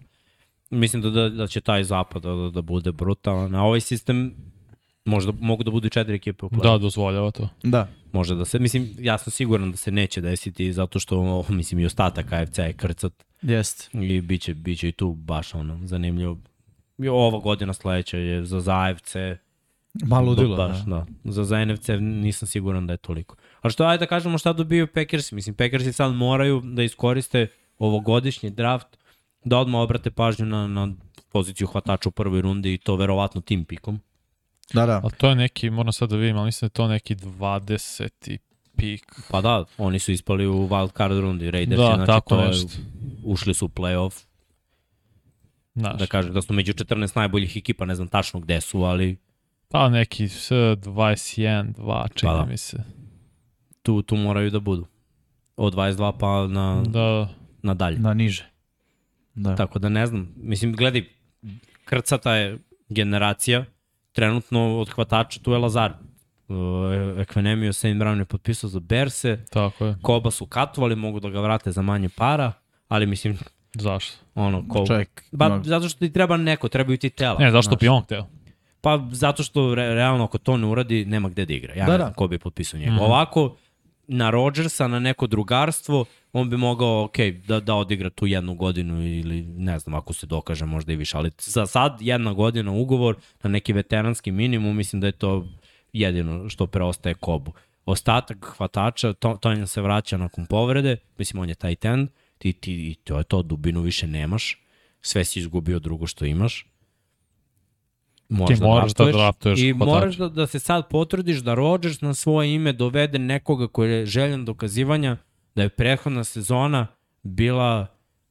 Mislim 0.70 1.02
da, 1.02 1.10
da, 1.10 1.28
da 1.28 1.46
će 1.46 1.60
taj 1.60 1.84
zapad 1.84 2.22
da, 2.22 2.32
da, 2.34 2.50
da 2.50 2.62
bude 2.62 2.92
brutalan. 2.92 3.54
A 3.54 3.62
ovaj 3.64 3.80
sistem 3.80 4.34
možda 5.04 5.32
mogu 5.40 5.62
da 5.62 5.70
budu 5.70 5.88
četiri 5.88 6.14
ekipe 6.14 6.46
u 6.46 6.48
play 6.48 6.62
Da, 6.62 6.78
dozvoljava 6.78 7.30
to. 7.30 7.48
Da. 7.62 7.88
Može 8.12 8.34
da 8.34 8.44
se, 8.44 8.58
mislim, 8.58 8.94
ja 8.98 9.18
sam 9.18 9.30
siguran 9.30 9.70
da 9.70 9.76
se 9.76 9.90
neće 9.90 10.20
desiti 10.20 10.72
zato 10.72 10.98
što, 10.98 11.44
mislim, 11.48 11.80
i 11.80 11.86
ostatak 11.86 12.32
AFC 12.32 12.58
je 12.58 12.72
krcat 12.72 13.12
Jeste. 13.42 13.98
i 13.98 14.20
bit 14.20 14.42
će, 14.42 14.54
bit 14.54 14.78
će 14.78 14.88
i 14.88 14.92
tu 14.92 15.14
baš 15.14 15.54
ono, 15.54 15.86
zanimljivo. 15.86 16.38
I 16.98 17.08
ova 17.08 17.38
godina 17.38 17.72
sledeća 17.72 18.18
je 18.18 18.44
za, 18.44 18.60
za 18.60 18.80
AFC 18.80 19.16
Malo 20.06 20.30
ludilo, 20.30 20.56
baš, 20.56 20.84
da. 20.84 21.06
da. 21.24 21.32
Za, 21.32 21.44
za 21.44 21.64
NFC 21.64 21.88
nisam 22.00 22.48
siguran 22.48 22.86
da 22.86 22.92
je 22.92 22.96
toliko. 22.96 23.36
A 23.60 23.70
što, 23.70 23.84
ajde 23.84 24.00
da 24.00 24.06
kažemo 24.06 24.38
šta 24.38 24.52
dobiju 24.52 24.86
Packersi. 24.86 25.34
Mislim, 25.34 25.54
Packersi 25.54 25.92
sad 25.92 26.14
moraju 26.14 26.60
da 26.64 26.82
iskoriste 26.82 27.46
ovogodišnji 27.78 28.50
draft 28.50 28.98
da 29.44 29.58
odmah 29.58 29.80
obrate 29.80 30.10
pažnju 30.10 30.46
na, 30.46 30.66
na 30.66 30.88
poziciju 31.32 31.66
hvatača 31.66 32.08
u 32.08 32.12
prvoj 32.12 32.40
rundi 32.40 32.74
i 32.74 32.78
to 32.78 32.96
verovatno 32.96 33.40
tim 33.40 33.64
pikom. 33.64 34.00
Da, 34.74 34.86
da. 34.86 35.00
Ali 35.02 35.12
to 35.12 35.28
je 35.28 35.34
neki, 35.34 35.70
moram 35.70 35.92
sad 35.92 36.10
da 36.10 36.16
vidim, 36.16 36.36
ali 36.36 36.44
mislim 36.46 36.66
da 36.66 36.70
je 36.70 36.76
to 36.76 36.88
neki 36.88 37.14
20. 37.14 38.38
pik. 38.76 39.20
Pa 39.30 39.40
da, 39.40 39.64
oni 39.78 39.98
su 39.98 40.12
ispali 40.12 40.46
u 40.46 40.68
wild 40.68 40.96
card 40.96 41.18
rundi, 41.18 41.50
Raiders, 41.50 41.78
Da, 41.80 41.86
znači 41.94 42.06
tako 42.06 42.28
to 42.36 42.40
je, 42.42 42.48
nešto. 42.48 42.68
ušli 43.24 43.54
su 43.54 43.64
u 43.66 43.68
playoff, 43.68 44.24
Znaš, 45.74 45.98
da 45.98 46.06
kažem 46.06 46.32
da 46.32 46.42
su 46.42 46.52
među 46.52 46.72
14 46.72 47.16
najboljih 47.16 47.56
ekipa, 47.56 47.84
ne 47.84 47.94
znam 47.94 48.08
tačno 48.08 48.40
gde 48.40 48.60
su, 48.60 48.82
ali 48.82 49.16
pa 49.68 49.88
neki 49.88 50.28
s 50.28 50.50
21, 50.50 51.74
2, 51.74 52.08
čini 52.14 52.32
Pa 52.32 52.36
da. 52.36 52.44
mi 52.44 52.56
se. 52.56 52.76
tu, 53.82 54.02
tu 54.02 54.16
moraju 54.16 54.50
da 54.50 54.60
budu. 54.60 54.86
Od 55.56 55.74
22 55.74 56.12
pa 56.18 56.46
na, 56.46 56.82
Da, 56.86 57.28
na 57.62 57.74
dalje. 57.74 57.98
Na 57.98 58.14
niže. 58.14 58.50
Da. 59.34 59.54
Tako 59.56 59.78
da 59.78 59.88
ne 59.88 60.06
znam, 60.06 60.34
mislim, 60.36 60.72
gledaj, 60.72 61.04
krcata 61.84 62.34
je 62.34 62.58
generacija, 62.88 63.64
trenutno 64.18 64.78
od 64.78 64.88
hvatača 64.90 65.40
tu 65.40 65.52
je 65.52 65.58
Lazar. 65.58 65.92
Uh, 66.48 66.56
Ekvenemio 67.18 67.72
Saint 67.72 68.00
Brown 68.00 68.18
je 68.18 68.24
potpisao 68.24 68.70
za 68.70 68.80
Berse, 68.80 69.38
tako 69.46 69.86
je. 69.86 69.94
Koba 70.02 70.30
su 70.30 70.46
katovali, 70.46 70.96
mogu 70.96 71.20
da 71.20 71.28
ga 71.28 71.40
vrate 71.40 71.72
za 71.72 71.82
manje 71.82 72.08
para, 72.08 72.52
ali 72.88 73.06
mislim, 73.06 73.38
Zašto? 73.74 74.16
ono, 74.34 74.64
ko... 74.68 74.86
Čovjek. 74.86 75.24
Ba, 75.32 75.46
ima- 75.46 75.62
zato 75.64 75.88
što 75.88 75.98
ti 75.98 76.12
treba 76.12 76.36
neko, 76.36 76.68
trebaju 76.68 76.98
ti 76.98 77.10
tela. 77.10 77.38
Ne, 77.38 77.50
zašto 77.50 77.68
znaš. 77.68 77.80
bi 77.80 77.88
on 77.88 78.02
hteo? 78.02 78.26
Pa 78.80 79.04
zato 79.10 79.42
što 79.42 79.74
re, 79.74 79.94
realno 79.94 80.24
ako 80.24 80.38
to 80.38 80.56
ne 80.56 80.66
uradi, 80.66 81.04
nema 81.04 81.28
gde 81.28 81.44
da 81.46 81.52
igra. 81.52 81.74
Ja 81.74 81.86
Da, 81.86 81.92
ne 81.92 81.98
da. 81.98 82.04
znam 82.04 82.14
ko 82.14 82.28
bi 82.28 82.38
potpisao 82.38 82.80
njega. 82.80 82.92
Mhm. 82.92 83.00
Ovako, 83.00 83.56
na 84.08 84.30
Rodgersa, 84.30 84.88
na 84.88 84.98
neko 84.98 85.26
drugarstvo, 85.26 86.04
on 86.32 86.50
bi 86.50 86.56
mogao, 86.56 87.04
ok, 87.04 87.16
da, 87.46 87.60
da 87.60 87.74
odigra 87.74 88.10
tu 88.10 88.26
jednu 88.26 88.54
godinu 88.54 89.06
ili 89.06 89.42
ne 89.42 89.78
znam, 89.78 89.94
ako 89.94 90.12
se 90.12 90.26
dokaže 90.26 90.64
možda 90.64 90.92
i 90.92 90.96
više, 90.96 91.16
ali 91.16 91.30
za 91.38 91.66
sad 91.66 91.98
jedna 92.00 92.32
godina 92.32 92.72
ugovor 92.72 93.16
na 93.42 93.50
neki 93.50 93.72
veteranski 93.72 94.32
minimum, 94.32 94.76
mislim 94.76 95.00
da 95.00 95.06
je 95.06 95.12
to 95.12 95.46
jedino 95.92 96.48
što 96.48 96.66
preostaje 96.66 97.14
Kobu. 97.14 97.52
Ostatak 97.84 98.54
hvatača, 98.56 99.12
to, 99.12 99.38
Tonja 99.40 99.66
se 99.66 99.80
vraća 99.82 100.16
nakon 100.16 100.46
povrede, 100.46 100.96
mislim 101.18 101.42
on 101.42 101.48
je 101.48 101.54
tight 101.54 101.84
end, 101.84 102.08
ti, 102.38 102.52
ti, 102.52 102.96
to 103.04 103.18
je 103.18 103.24
to, 103.24 103.42
dubinu 103.42 103.80
više 103.80 104.06
nemaš, 104.06 104.58
sve 105.00 105.24
si 105.24 105.38
izgubio 105.38 105.78
drugo 105.78 106.06
što 106.06 106.24
imaš. 106.24 106.66
Možeš 108.28 108.60
moraš 108.60 108.94
da 108.94 109.04
draftuješ 109.04 109.60
I 109.60 109.72
hvatača. 109.72 109.90
moraš 109.90 110.16
da, 110.16 110.28
da 110.28 110.46
se 110.46 110.58
sad 110.58 110.88
potrudiš 110.88 111.38
da 111.38 111.54
Rodgers 111.54 112.00
na 112.00 112.14
svoje 112.14 112.54
ime 112.54 112.72
dovede 112.72 113.18
nekoga 113.18 113.68
koji 113.68 113.92
je 113.92 114.06
željen 114.06 114.44
dokazivanja 114.44 115.16
da 115.54 115.62
je 115.62 115.68
prethodna 115.68 116.24
sezona 116.24 116.86
bila 117.22 117.86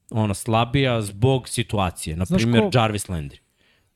ona 0.10 0.34
slabija 0.34 1.02
zbog 1.02 1.50
situacije. 1.50 2.16
Na 2.16 2.26
primjer, 2.28 2.64
ko- 2.64 2.70
Jarvis 2.74 3.08
Landry. 3.08 3.38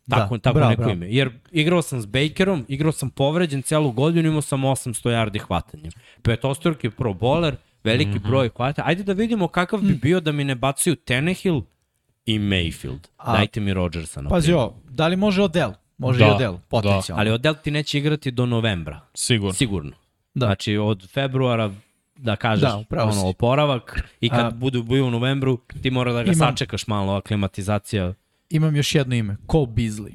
Tako, 0.09 0.37
Da, 0.37 0.41
tako 0.41 0.53
bravo, 0.53 0.69
neko 0.69 0.81
bravo. 0.81 0.93
ime. 0.93 1.07
Jer 1.09 1.29
igrao 1.51 1.81
sam 1.81 2.01
s 2.01 2.05
Bakerom, 2.05 2.65
igrao 2.67 2.91
sam 2.91 3.09
povređen 3.09 3.61
celu 3.61 3.91
godinu, 3.91 4.29
imao 4.29 4.41
sam 4.41 4.61
800 4.61 5.09
yardi 5.09 5.39
hvatanja. 5.39 5.89
Petostorki 6.21 6.89
pro 6.89 7.13
bowler, 7.13 7.55
veliki 7.83 8.09
mm. 8.09 8.13
-hmm. 8.13 8.27
broj 8.27 8.49
hvata. 8.49 8.81
Ajde 8.85 9.03
da 9.03 9.13
vidimo 9.13 9.47
kakav 9.47 9.79
bi 9.81 9.93
bio 9.93 10.19
da 10.19 10.31
mi 10.31 10.43
ne 10.43 10.55
bacaju 10.55 10.95
Tenehill 10.95 11.61
i 12.25 12.39
Mayfield. 12.39 12.99
A- 13.17 13.37
Dajte 13.37 13.59
mi 13.59 13.73
Rodgersa. 13.73 14.21
Na 14.21 14.29
Pazi 14.29 14.53
ovo, 14.53 14.81
da 14.89 15.07
li 15.07 15.15
može 15.15 15.41
Odell? 15.43 15.71
Može 16.01 16.19
Da, 16.19 16.25
i 16.25 16.29
Odell, 16.29 16.57
potencijalno. 16.59 17.21
Ali 17.21 17.31
Odell 17.31 17.55
ti 17.55 17.71
neće 17.71 17.97
igrati 17.97 18.31
do 18.31 18.45
novembra. 18.45 18.99
Sigurno. 19.13 19.53
Sigurno. 19.53 19.91
Da. 20.33 20.45
Znači 20.45 20.77
od 20.77 21.09
februara 21.09 21.71
da 22.15 22.35
kažeš 22.35 22.61
Da, 22.61 22.77
upravo 22.77 23.03
ono, 23.03 23.21
si. 23.21 23.27
oporavak 23.27 24.03
i 24.21 24.29
kad 24.29 24.39
A- 24.39 24.49
budu 24.51 24.83
bio 24.83 25.05
u 25.05 25.11
novembru 25.11 25.59
ti 25.81 25.91
mora 25.91 26.13
da 26.13 26.23
ga 26.23 26.31
Imam- 26.31 26.37
sačekaš 26.49 26.87
malo, 26.87 27.13
aklimatizacija. 27.13 28.13
Imam 28.49 28.75
još 28.75 28.95
jedno 28.95 29.15
ime, 29.15 29.37
Cole 29.51 29.67
Beasley. 29.67 30.13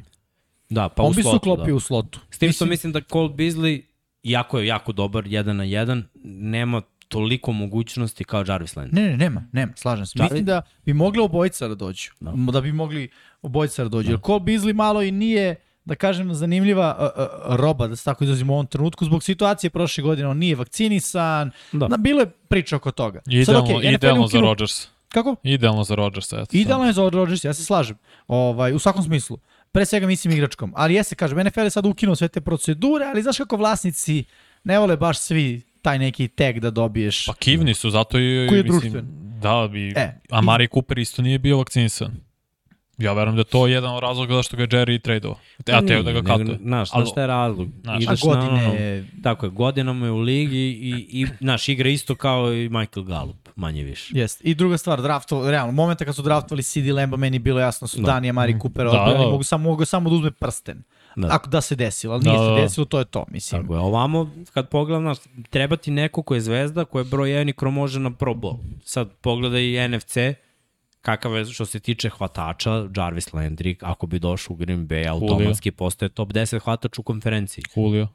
Da, 0.70 0.88
pa 0.88 0.94
Pa 0.94 1.02
u 1.02 1.06
On 1.06 1.12
bi 1.12 1.16
se 1.16 1.22
slotu, 1.22 1.36
uklopio 1.38 1.66
da. 1.66 1.74
u 1.74 1.80
slotu. 1.80 2.20
S 2.30 2.38
tim 2.38 2.52
što 2.52 2.66
mislim 2.66 2.92
da 2.92 3.00
Cole 3.02 3.28
Beasley, 3.28 3.82
iako 4.22 4.58
je 4.58 4.66
jako 4.66 4.92
dobar 4.92 5.26
jedan 5.26 5.56
na 5.56 5.64
jedan, 5.64 6.04
nema 6.24 6.82
toliko 7.08 7.52
mogućnosti 7.52 8.24
kao 8.24 8.44
Jarvis 8.48 8.74
Landry. 8.74 8.92
Ne, 8.92 9.02
ne, 9.02 9.16
nema, 9.16 9.44
nema, 9.52 9.72
slažem 9.76 10.06
se. 10.06 10.12
Da 10.16 10.24
li- 10.24 10.26
Mislim 10.26 10.44
da 10.44 10.62
bi 10.84 10.92
mogli 10.92 11.20
obojica 11.20 11.68
da 11.68 11.74
dođu. 11.74 12.10
Da, 12.20 12.32
da 12.52 12.60
bi 12.60 12.72
mogli 12.72 13.08
obojica 13.42 13.82
da 13.82 13.88
dođu. 13.88 14.10
Jer 14.10 14.20
Cole 14.20 14.40
Beasley 14.40 14.72
malo 14.74 15.02
i 15.02 15.10
nije, 15.10 15.56
da 15.86 15.94
kažem, 15.94 16.34
zanimljiva 16.34 17.12
uh, 17.16 17.56
roba, 17.56 17.86
da 17.86 17.96
se 17.96 18.04
tako 18.04 18.24
izrazimo 18.24 18.52
u 18.52 18.56
ovom 18.56 18.66
trenutku. 18.66 19.04
Zbog 19.04 19.22
situacije 19.22 19.70
prošle 19.70 20.02
godine 20.02 20.28
on 20.28 20.38
nije 20.38 20.54
vakcinisan. 20.54 21.50
Da. 21.72 21.88
Na, 21.88 21.96
bilo 21.96 22.20
je 22.20 22.26
priča 22.26 22.76
oko 22.76 22.90
toga. 22.90 23.20
Idealno, 23.26 23.64
NFL 23.64 23.84
je 23.84 23.94
idealno 23.94 24.26
za 24.26 24.38
ukinuo- 24.38 24.42
Rodgers. 24.42 24.88
Kako? 25.08 25.36
Idealno 25.42 25.84
za 25.84 25.94
Rodgers, 25.94 26.32
eto. 26.32 26.46
Idealno 26.52 26.86
je 26.86 26.92
za 26.92 27.08
Rodgers, 27.08 27.44
ja 27.44 27.54
se 27.54 27.64
slažem. 27.64 27.96
Ovaj, 28.28 28.72
u 28.72 28.78
svakom 28.78 29.02
smislu. 29.02 29.38
Pre 29.72 29.86
svega 29.86 30.06
mislim 30.06 30.32
igračkom. 30.32 30.72
Ali 30.76 30.94
ja 30.94 31.02
se 31.02 31.14
kažem, 31.14 31.38
NFL 31.38 31.60
je 31.60 31.70
sad 31.70 31.86
ukinuo 31.86 32.16
sve 32.16 32.28
te 32.28 32.40
procedure, 32.40 33.04
ali 33.04 33.22
znaš 33.22 33.36
kako 33.38 33.56
vlasnici 33.56 34.24
ne 34.64 34.78
vole 34.78 34.96
baš 34.96 35.18
svi 35.18 35.62
taj 35.82 35.98
neki 35.98 36.28
tag 36.28 36.60
da 36.60 36.70
dobiješ. 36.70 37.26
Pa 37.26 37.34
kivni 37.34 37.74
su, 37.74 37.90
zato 37.90 38.18
i... 38.18 38.46
Koji 38.48 38.58
je 38.58 38.62
mislim, 38.62 38.80
društven. 38.80 39.06
Da, 39.40 39.68
bi... 39.72 39.88
E, 39.88 39.92
E, 39.96 40.20
a 40.30 40.40
Mari 40.40 40.68
Cooper 40.68 40.98
isto 40.98 41.22
nije 41.22 41.38
bio 41.38 41.58
vakcinisan. 41.58 42.25
Ja 42.98 43.12
verujem 43.12 43.36
da 43.36 43.40
je 43.40 43.44
to 43.44 43.66
jedan 43.66 43.94
od 43.94 44.02
razloga 44.02 44.34
zašto 44.34 44.56
ga 44.56 44.62
je 44.62 44.68
Jerry 44.68 45.00
tradeo. 45.02 45.34
Ja 45.66 45.82
teo 45.82 46.02
da 46.02 46.12
ga 46.12 46.22
katuje. 46.22 46.58
Znaš, 46.62 46.90
znaš 46.90 47.10
šta 47.10 47.20
je 47.20 47.26
razlog? 47.26 47.68
Znaš, 47.82 48.02
Ideš 48.02 48.22
a 48.22 48.26
godine... 48.26 48.62
Na, 48.62 48.68
ono, 48.68 49.04
tako 49.22 49.46
je, 49.46 49.50
godinama 49.50 50.06
je 50.06 50.12
u 50.12 50.18
ligi 50.18 50.58
i, 50.58 51.06
i 51.20 51.26
znaš, 51.40 51.68
igra 51.68 51.88
isto 51.88 52.14
kao 52.14 52.52
i 52.52 52.68
Michael 52.68 53.04
Gallup, 53.04 53.48
manje 53.56 53.82
više. 53.82 54.18
Jest. 54.18 54.40
I 54.44 54.54
druga 54.54 54.78
stvar, 54.78 55.02
drafto, 55.02 55.50
realno, 55.50 55.72
momenta 55.72 56.04
kad 56.04 56.16
su 56.16 56.22
draftovali 56.22 56.62
CD 56.62 56.86
Lemba, 56.86 57.16
meni 57.16 57.34
je 57.36 57.40
bilo 57.40 57.60
jasno 57.60 57.88
su 57.88 58.00
Da. 58.00 58.06
Danija 58.06 58.32
Mari 58.32 58.58
Cooper 58.62 58.84
Da, 58.84 58.90
odbrani, 58.90 59.24
da. 59.24 59.30
mogu 59.30 59.42
samo, 59.42 59.70
mogu 59.70 59.84
samo 59.84 60.10
da 60.10 60.16
uzme 60.16 60.30
prsten. 60.30 60.82
Da. 61.16 61.28
Ako 61.30 61.50
da 61.50 61.60
se 61.60 61.74
desilo, 61.76 62.14
ali 62.14 62.24
Da, 62.24 62.30
nije 62.30 62.40
da, 62.40 62.46
se 62.46 62.50
da. 62.54 62.60
desilo, 62.62 62.84
to 62.84 62.98
je 62.98 63.04
to, 63.04 63.24
mislim. 63.28 63.62
Tako 63.62 63.74
je, 63.74 63.80
ovamo, 63.80 64.30
kad 64.54 64.68
pogledam, 64.68 65.02
znaš, 65.02 65.18
treba 65.50 65.76
ti 65.76 65.90
neko 65.90 66.22
ko 66.22 66.34
je 66.34 66.40
zvezda, 66.40 66.84
ko 66.84 66.98
je 66.98 67.04
broj 67.04 67.30
1 67.30 67.50
i 67.50 67.52
ko 67.52 67.70
može 67.70 68.00
na 68.00 68.10
Pro 68.10 68.34
Bowl. 68.34 68.56
Sad 68.84 69.08
pogledaj 69.20 69.88
NFC, 69.88 70.16
kakav 71.06 71.36
je 71.36 71.44
što 71.46 71.66
se 71.66 71.80
tiče 71.80 72.10
hvatača, 72.10 72.70
Jarvis 72.96 73.26
Landry, 73.28 73.76
ako 73.82 74.06
bi 74.06 74.18
došao 74.18 74.54
u 74.54 74.56
Green 74.56 74.88
Bay, 74.88 75.08
automatski 75.08 75.70
postaje 75.72 76.08
top 76.08 76.28
10 76.30 76.58
hvatač 76.60 76.98
u 76.98 77.02
konferenciji. 77.02 77.64
Julio. 77.76 78.08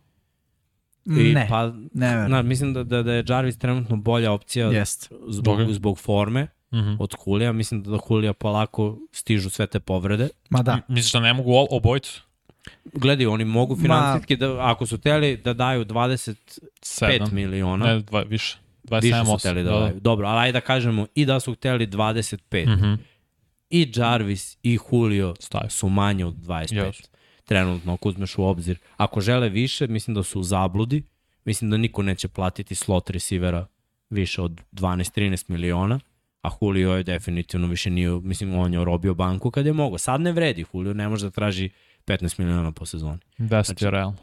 I, 1.08 1.34
Ne, 1.34 1.48
Pa, 1.50 1.66
ne 1.94 2.08
verujem. 2.08 2.32
na, 2.32 2.42
mislim 2.44 2.74
da, 2.74 2.84
da, 2.86 3.04
da 3.04 3.14
je 3.14 3.24
Jarvis 3.28 3.58
trenutno 3.58 3.96
bolja 3.98 4.32
opcija 4.32 4.68
Jest. 4.68 5.12
zbog, 5.28 5.58
Zbog- 5.58 5.72
zbog 5.72 6.00
forme 6.00 6.48
Mhm. 6.74 6.96
od 7.00 7.16
Hulija. 7.16 7.52
Mislim 7.52 7.84
da 7.84 7.92
do 7.92 7.98
Hulija 7.98 8.34
polako 8.34 8.98
stižu 9.12 9.50
sve 9.50 9.68
te 9.68 9.80
povrede. 9.82 10.30
Ma 10.50 10.62
da. 10.62 10.72
M- 10.74 10.82
Misliš 10.90 11.12
da 11.12 11.20
ne 11.20 11.34
mogu 11.34 11.52
obojicu? 11.72 12.22
Gledaj, 12.86 13.26
oni 13.28 13.46
mogu 13.46 13.76
finansijski, 13.78 14.36
da, 14.36 14.58
ako 14.62 14.86
su 14.86 14.98
teli 14.98 15.38
da 15.38 15.54
daju 15.54 15.86
25 15.86 16.60
Sedam. 16.82 17.30
miliona, 17.32 17.86
Ne, 17.86 18.00
dva, 18.02 18.22
više. 18.24 18.58
27, 18.92 19.02
više 19.02 19.26
su 19.26 19.32
8. 19.32 19.40
hteli 19.40 19.64
da, 19.64 19.70
daju. 19.72 20.00
Dobro, 20.00 20.28
ali 20.28 20.40
ajde 20.40 20.52
da 20.54 20.62
kažemo 20.62 21.08
i 21.16 21.26
da 21.26 21.40
su 21.40 21.54
hteli 21.54 21.88
25. 21.88 22.68
Mhm. 22.68 22.94
I 23.70 23.92
Jarvis 23.96 24.58
i 24.64 24.80
Julio 24.92 25.36
Staje. 25.40 25.70
su 25.70 25.90
manje 25.90 26.26
od 26.26 26.34
25. 26.36 26.76
Jasno. 26.76 27.08
Trenutno, 27.46 27.94
ako 27.94 28.10
uzmeš 28.10 28.38
u 28.38 28.44
obzir. 28.44 28.80
Ako 28.98 29.22
žele 29.22 29.50
više, 29.50 29.88
mislim 29.88 30.16
da 30.16 30.24
su 30.24 30.40
u 30.40 30.44
zabludi. 30.44 31.04
Mislim 31.46 31.72
da 31.72 31.78
niko 31.78 32.02
neće 32.02 32.28
platiti 32.28 32.76
slot 32.76 33.10
receivera 33.10 33.66
više 34.10 34.42
od 34.42 34.62
12-13 34.72 35.50
miliona. 35.50 36.00
A 36.44 36.50
Julio 36.62 36.92
je 36.92 37.04
definitivno 37.04 37.68
više 37.68 37.90
nije, 37.90 38.10
mislim, 38.10 38.56
on 38.56 38.74
je 38.74 38.86
robio 38.86 39.14
banku 39.14 39.52
kad 39.52 39.66
je 39.66 39.74
mogo. 39.74 39.98
Sad 39.98 40.22
ne 40.22 40.32
vredi, 40.32 40.66
Julio 40.74 40.94
ne 40.94 41.08
može 41.10 41.26
da 41.26 41.32
traži 41.32 41.70
15 42.06 42.40
miliona 42.40 42.72
po 42.72 42.86
sezoni. 42.86 43.20
10 43.38 43.64
Znači- 43.66 43.90
realno. 43.90 44.18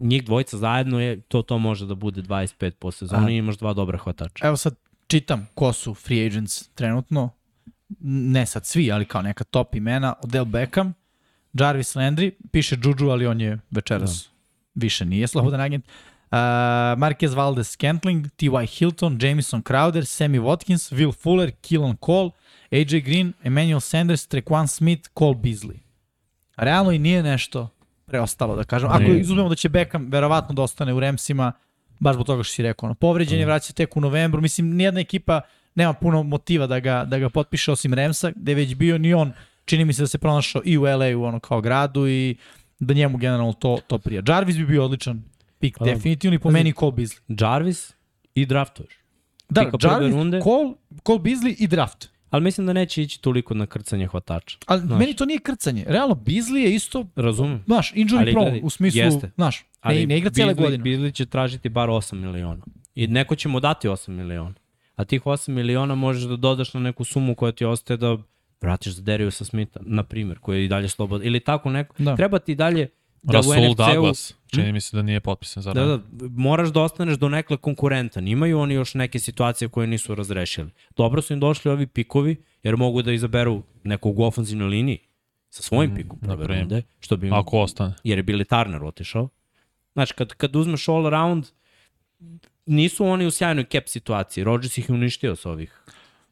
Njih 0.00 0.24
dvojica 0.24 0.56
zajedno 0.56 1.00
je, 1.00 1.20
to 1.20 1.42
to 1.42 1.58
može 1.58 1.86
da 1.86 1.94
bude 1.94 2.22
25 2.22 2.70
po 2.70 2.90
sezoni 2.90 3.26
A- 3.26 3.30
i 3.30 3.36
imaš 3.36 3.56
dva 3.56 3.72
dobra 3.72 3.98
hvatača. 3.98 4.46
Evo 4.46 4.56
sad 4.56 4.74
čitam 5.06 5.48
ko 5.54 5.72
su 5.72 5.94
free 5.94 6.26
agents 6.26 6.68
trenutno. 6.68 7.30
Ne 8.00 8.46
sad 8.46 8.66
svi, 8.66 8.92
ali 8.92 9.04
kao 9.04 9.22
neka 9.22 9.44
top 9.44 9.74
imena. 9.74 10.14
Odell 10.22 10.44
Beckham, 10.44 10.94
Jarvis 11.52 11.94
Landry, 11.94 12.32
piše 12.52 12.76
Juju, 12.84 13.10
ali 13.10 13.26
on 13.26 13.40
je 13.40 13.58
večeras 13.70 14.30
više 14.74 15.04
nije 15.04 15.28
slobodan 15.28 15.60
agent. 15.60 15.84
Uh, 15.84 16.36
Marquez 16.98 17.34
Valdez 17.34 17.68
Scantling, 17.68 18.26
T.Y. 18.36 18.66
Hilton, 18.66 19.18
Jamison 19.22 19.62
Crowder, 19.62 20.02
Sammy 20.02 20.40
Watkins, 20.40 20.94
Will 20.94 21.12
Fuller, 21.22 21.52
Killon 21.60 21.96
Cole, 22.06 22.30
AJ 22.72 23.00
Green, 23.00 23.32
Emmanuel 23.42 23.80
Sanders, 23.80 24.28
Trequan 24.28 24.66
Smith, 24.66 25.08
Cole 25.18 25.34
Beasley. 25.34 25.78
Realno 26.56 26.92
i 26.92 26.98
nije 26.98 27.22
nešto 27.22 27.68
preostalo, 28.10 28.56
da 28.56 28.64
kažem. 28.64 28.90
Ako 28.90 29.04
izuzmemo 29.04 29.48
da 29.48 29.54
će 29.54 29.68
Beckham 29.68 30.08
verovatno 30.10 30.54
da 30.54 30.62
ostane 30.62 30.94
u 30.94 31.00
Remsima, 31.00 31.52
baš 32.00 32.14
zbog 32.14 32.26
toga 32.26 32.42
što 32.42 32.54
si 32.54 32.62
rekao, 32.62 32.86
ono, 32.86 32.94
povređen 32.94 33.38
je, 33.38 33.46
vraća 33.46 33.66
se 33.66 33.72
tek 33.72 33.96
u 33.96 34.00
novembru, 34.00 34.40
mislim, 34.40 34.76
nijedna 34.76 35.00
ekipa 35.00 35.40
nema 35.74 35.92
puno 35.92 36.22
motiva 36.22 36.66
da 36.66 36.80
ga, 36.80 37.04
da 37.04 37.18
ga 37.18 37.28
potpiše 37.28 37.72
osim 37.72 37.94
Remsa, 37.94 38.32
gde 38.36 38.52
je 38.52 38.56
već 38.56 38.74
bio 38.74 38.98
ni 38.98 39.14
on, 39.14 39.32
čini 39.64 39.84
mi 39.84 39.92
se 39.92 40.02
da 40.02 40.08
se 40.08 40.18
pronašao 40.18 40.62
i 40.64 40.78
u 40.78 40.82
LA-u 40.82 41.24
ono, 41.24 41.40
kao 41.40 41.60
gradu 41.60 42.08
i 42.08 42.36
da 42.78 42.94
njemu 42.94 43.18
generalno 43.18 43.52
to, 43.52 43.78
to 43.86 43.98
prija. 43.98 44.22
Jarvis 44.26 44.56
bi 44.56 44.66
bio 44.66 44.84
odličan 44.84 45.22
pik, 45.58 45.78
Pa 45.78 45.84
da. 45.84 45.94
definitivno 45.94 46.34
i 46.34 46.38
po 46.38 46.50
meni 46.50 46.72
Cole 46.72 46.92
Beasley. 46.92 47.20
Jarvis 47.28 47.92
i 48.34 48.46
draftuješ. 48.46 49.00
Da, 49.48 49.64
Pika 49.64 49.88
Jarvis, 49.88 50.14
runde. 50.14 50.40
Cole, 50.40 50.72
Cole 51.06 51.18
Beasley 51.18 51.54
i 51.58 51.66
draft. 51.66 52.08
Ali 52.30 52.44
mislim 52.44 52.66
da 52.66 52.72
neće 52.72 53.02
ići 53.02 53.22
toliko 53.22 53.54
na 53.54 53.66
krcanje 53.66 54.06
hvatača. 54.06 54.58
Ali 54.66 54.80
Znaš. 54.80 54.98
meni 54.98 55.16
to 55.16 55.24
nije 55.24 55.38
krcanje. 55.38 55.84
Realno, 55.88 56.14
Beasley 56.14 56.56
je 56.56 56.74
isto, 56.74 57.06
Razumem. 57.16 57.62
znaš, 57.66 57.92
injury 57.92 58.18
Ali 58.18 58.32
prone, 58.32 58.50
gledaj, 58.50 58.60
u 58.66 58.70
smislu, 58.70 59.00
jeste. 59.00 59.30
znaš, 59.34 59.64
Ali 59.80 60.00
ne, 60.00 60.06
ne 60.06 60.18
igra 60.18 60.30
cijele 60.30 60.54
godine. 60.54 60.84
Beasley 60.84 61.12
će 61.14 61.26
tražiti 61.26 61.68
bar 61.68 61.88
8 61.88 62.14
miliona. 62.14 62.62
I 62.94 63.06
neko 63.06 63.34
će 63.34 63.48
mu 63.48 63.60
dati 63.60 63.88
8 63.88 64.10
miliona. 64.10 64.54
A 64.96 65.04
tih 65.04 65.22
8 65.22 65.50
miliona 65.50 65.94
možeš 65.94 66.22
da 66.22 66.36
dodaš 66.36 66.74
na 66.74 66.80
neku 66.80 67.04
sumu 67.04 67.34
koja 67.34 67.52
ti 67.52 67.64
ostaje 67.64 67.96
da 67.96 68.16
vratiš 68.60 68.92
za 68.92 69.02
Dariusa 69.02 69.44
Smitha, 69.44 69.80
na 69.82 70.02
primjer, 70.02 70.38
koji 70.38 70.58
je 70.58 70.64
i 70.64 70.68
dalje 70.68 70.88
slobodan. 70.88 71.26
Ili 71.26 71.40
tako 71.40 71.70
neko. 71.70 71.94
Da. 71.98 72.16
Treba 72.16 72.38
ti 72.38 72.54
dalje 72.54 72.86
da 72.86 72.92
Rasul 73.24 73.52
NFC-u... 73.54 73.74
Douglas, 73.74 74.34
čini 74.46 74.72
mi 74.72 74.80
se 74.80 74.96
da 74.96 75.02
nije 75.02 75.20
potpisan 75.20 75.62
za 75.62 75.72
Da, 75.72 75.84
da, 75.86 75.98
moraš 76.28 76.68
da 76.68 76.80
ostaneš 76.80 77.16
do 77.16 77.28
nekle 77.28 77.56
konkurentan. 77.56 78.28
Imaju 78.28 78.58
oni 78.58 78.74
još 78.74 78.94
neke 78.94 79.18
situacije 79.18 79.68
koje 79.68 79.86
nisu 79.86 80.14
razrešili. 80.14 80.70
Dobro 80.96 81.22
su 81.22 81.32
im 81.32 81.40
došli 81.40 81.70
ovi 81.70 81.86
pikovi, 81.86 82.36
jer 82.62 82.76
mogu 82.76 83.02
da 83.02 83.12
izaberu 83.12 83.62
nekog 83.84 84.18
u 84.18 84.24
ofenzivnoj 84.24 84.68
liniji 84.68 84.98
sa 85.50 85.62
svojim 85.62 85.94
pikom 85.94 86.18
Mm, 86.22 86.26
na 86.26 86.34
prve 86.34 86.44
primer. 86.44 86.60
runde, 86.60 86.82
što 87.00 87.16
bi 87.16 87.26
im, 87.26 87.32
Ako 87.32 87.58
ostane. 87.58 87.94
jer 88.04 88.18
je 88.18 88.24
Billy 88.24 88.44
Turner 88.46 88.84
otišao. 88.84 89.28
Znači, 89.92 90.14
kad, 90.14 90.34
kad 90.34 90.56
uzmeš 90.56 90.88
all 90.88 91.06
around, 91.06 91.46
nisu 92.66 93.06
oni 93.06 93.26
u 93.26 93.30
sjajnoj 93.30 93.64
cap 93.64 93.88
situaciji. 93.88 94.44
Rodgers 94.44 94.78
ih 94.78 94.88
je 94.88 94.94
uništio 94.94 95.36
sa 95.36 95.50
ovih. 95.50 95.82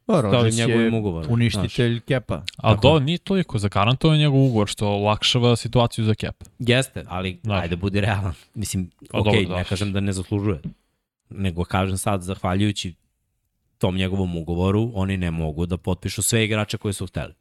Pa, 0.09 0.19
i 0.19 0.23
Rodgers 0.23 0.57
njegovim 0.57 0.93
je 0.93 0.99
ugovorom, 0.99 1.33
uništitelj 1.33 2.01
kepa. 2.01 2.43
Ali 2.57 2.79
to 2.83 3.01
nije 3.01 3.19
toliko 3.19 3.59
zagarantovao 3.59 4.17
njegov 4.17 4.41
ugovor 4.45 4.69
što 4.69 4.89
olakšava 4.89 5.57
situaciju 5.57 6.05
za 6.05 6.15
cap. 6.15 6.45
Jeste, 6.59 7.05
ali 7.09 7.41
Da. 7.43 7.55
ajde 7.55 7.77
budi 7.77 8.01
realan. 8.01 8.35
Mislim, 8.55 8.91
Pa 9.11 9.19
ok, 9.19 9.25
dobro, 9.25 9.57
ne 9.57 9.65
kažem 9.65 9.93
da 9.93 10.01
ne 10.01 10.13
zaslužuje. 10.13 10.61
Nego 11.31 11.65
kažem 11.65 11.99
sad, 11.99 12.23
zahvaljujući 12.23 12.95
tom 13.79 13.97
njegovom 13.97 14.37
ugovoru, 14.37 14.93
oni 14.95 15.17
ne 15.17 15.31
mogu 15.31 15.67
da 15.67 15.77
potpišu 15.77 16.23
sve 16.23 16.45
igrače 16.45 16.77
koje 16.77 16.93
su 16.93 17.07
hteli. 17.07 17.35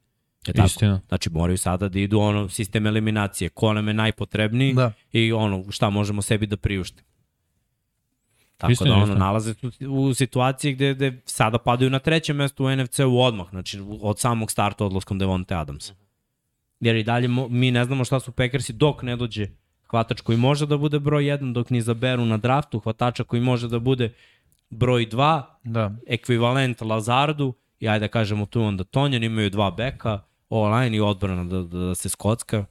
Je 0.47 0.53
tako? 0.53 0.65
Istina. 0.65 1.01
Znači 1.07 1.29
moraju 1.29 1.57
sada 1.57 1.89
da 1.89 1.99
idu 1.99 2.19
ono 2.19 2.49
sistem 2.49 2.85
eliminacije, 2.87 3.49
ko 3.49 3.73
nam 3.73 3.87
je 3.87 3.93
najpotrebniji 3.93 4.73
Da. 4.73 4.91
i 5.11 5.31
ono 5.31 5.63
šta 5.69 5.89
možemo 5.89 6.21
sebi 6.21 6.45
da 6.45 6.57
priuštimo. 6.57 7.07
Tako 8.57 8.71
Istina, 8.71 8.89
da 8.89 8.95
ono, 8.95 9.03
istina. 9.03 9.19
nalaze 9.19 9.53
u, 9.89 10.13
situaciji 10.13 10.73
gde, 10.73 10.93
gde 10.93 11.21
sada 11.25 11.57
padaju 11.57 11.89
na 11.89 11.99
trećem 11.99 12.35
mestu 12.35 12.65
u 12.65 12.75
NFC-u 12.75 13.19
odmah, 13.19 13.47
znači 13.49 13.79
od 14.01 14.19
samog 14.19 14.51
starta 14.51 14.85
odlaskom 14.85 15.19
Devonte 15.19 15.55
Adamsa. 15.55 15.93
Jer 16.79 16.95
i 16.95 17.03
dalje 17.03 17.27
mo, 17.27 17.47
mi 17.47 17.71
ne 17.71 17.85
znamo 17.85 18.05
šta 18.05 18.19
su 18.19 18.31
Packersi 18.31 18.73
dok 18.73 19.01
ne 19.01 19.15
dođe 19.15 19.47
hvatač 19.89 20.21
koji 20.21 20.37
može 20.37 20.65
da 20.65 20.77
bude 20.77 20.99
broj 20.99 21.23
1, 21.23 21.53
dok 21.53 21.69
ni 21.69 21.77
izaberu 21.77 22.25
na 22.25 22.37
draftu 22.37 22.79
hvatača 22.79 23.23
koji 23.23 23.41
može 23.41 23.67
da 23.67 23.79
bude 23.79 24.13
broj 24.69 25.05
2, 25.09 25.41
Da. 25.63 25.91
ekvivalent 26.07 26.81
Lazardu 26.81 27.53
i 27.79 27.87
ajde 27.87 28.03
da 28.03 28.07
kažemo 28.07 28.45
tu 28.45 28.61
onda 28.61 28.83
Tonjan, 28.83 29.23
imaju 29.23 29.49
dva 29.49 29.71
beka, 29.71 30.19
online 30.49 30.97
i 30.97 30.99
odbrana 30.99 31.43
da, 31.43 31.61
da, 31.61 31.77
da 31.77 31.95
se 31.95 32.09
skocka. 32.09 32.65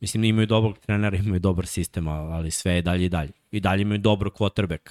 Mislim, 0.00 0.24
imaju 0.24 0.46
dobrog 0.46 0.78
trenera, 0.78 1.16
imaju 1.16 1.40
dobar 1.40 1.66
sistem, 1.66 2.08
ali 2.08 2.50
sve 2.50 2.72
je 2.72 2.82
dalje 2.82 3.04
i 3.04 3.08
dalje. 3.08 3.30
I 3.50 3.60
dalje 3.60 3.82
imaju 3.82 3.98
dobro 3.98 4.30
quarterback, 4.30 4.90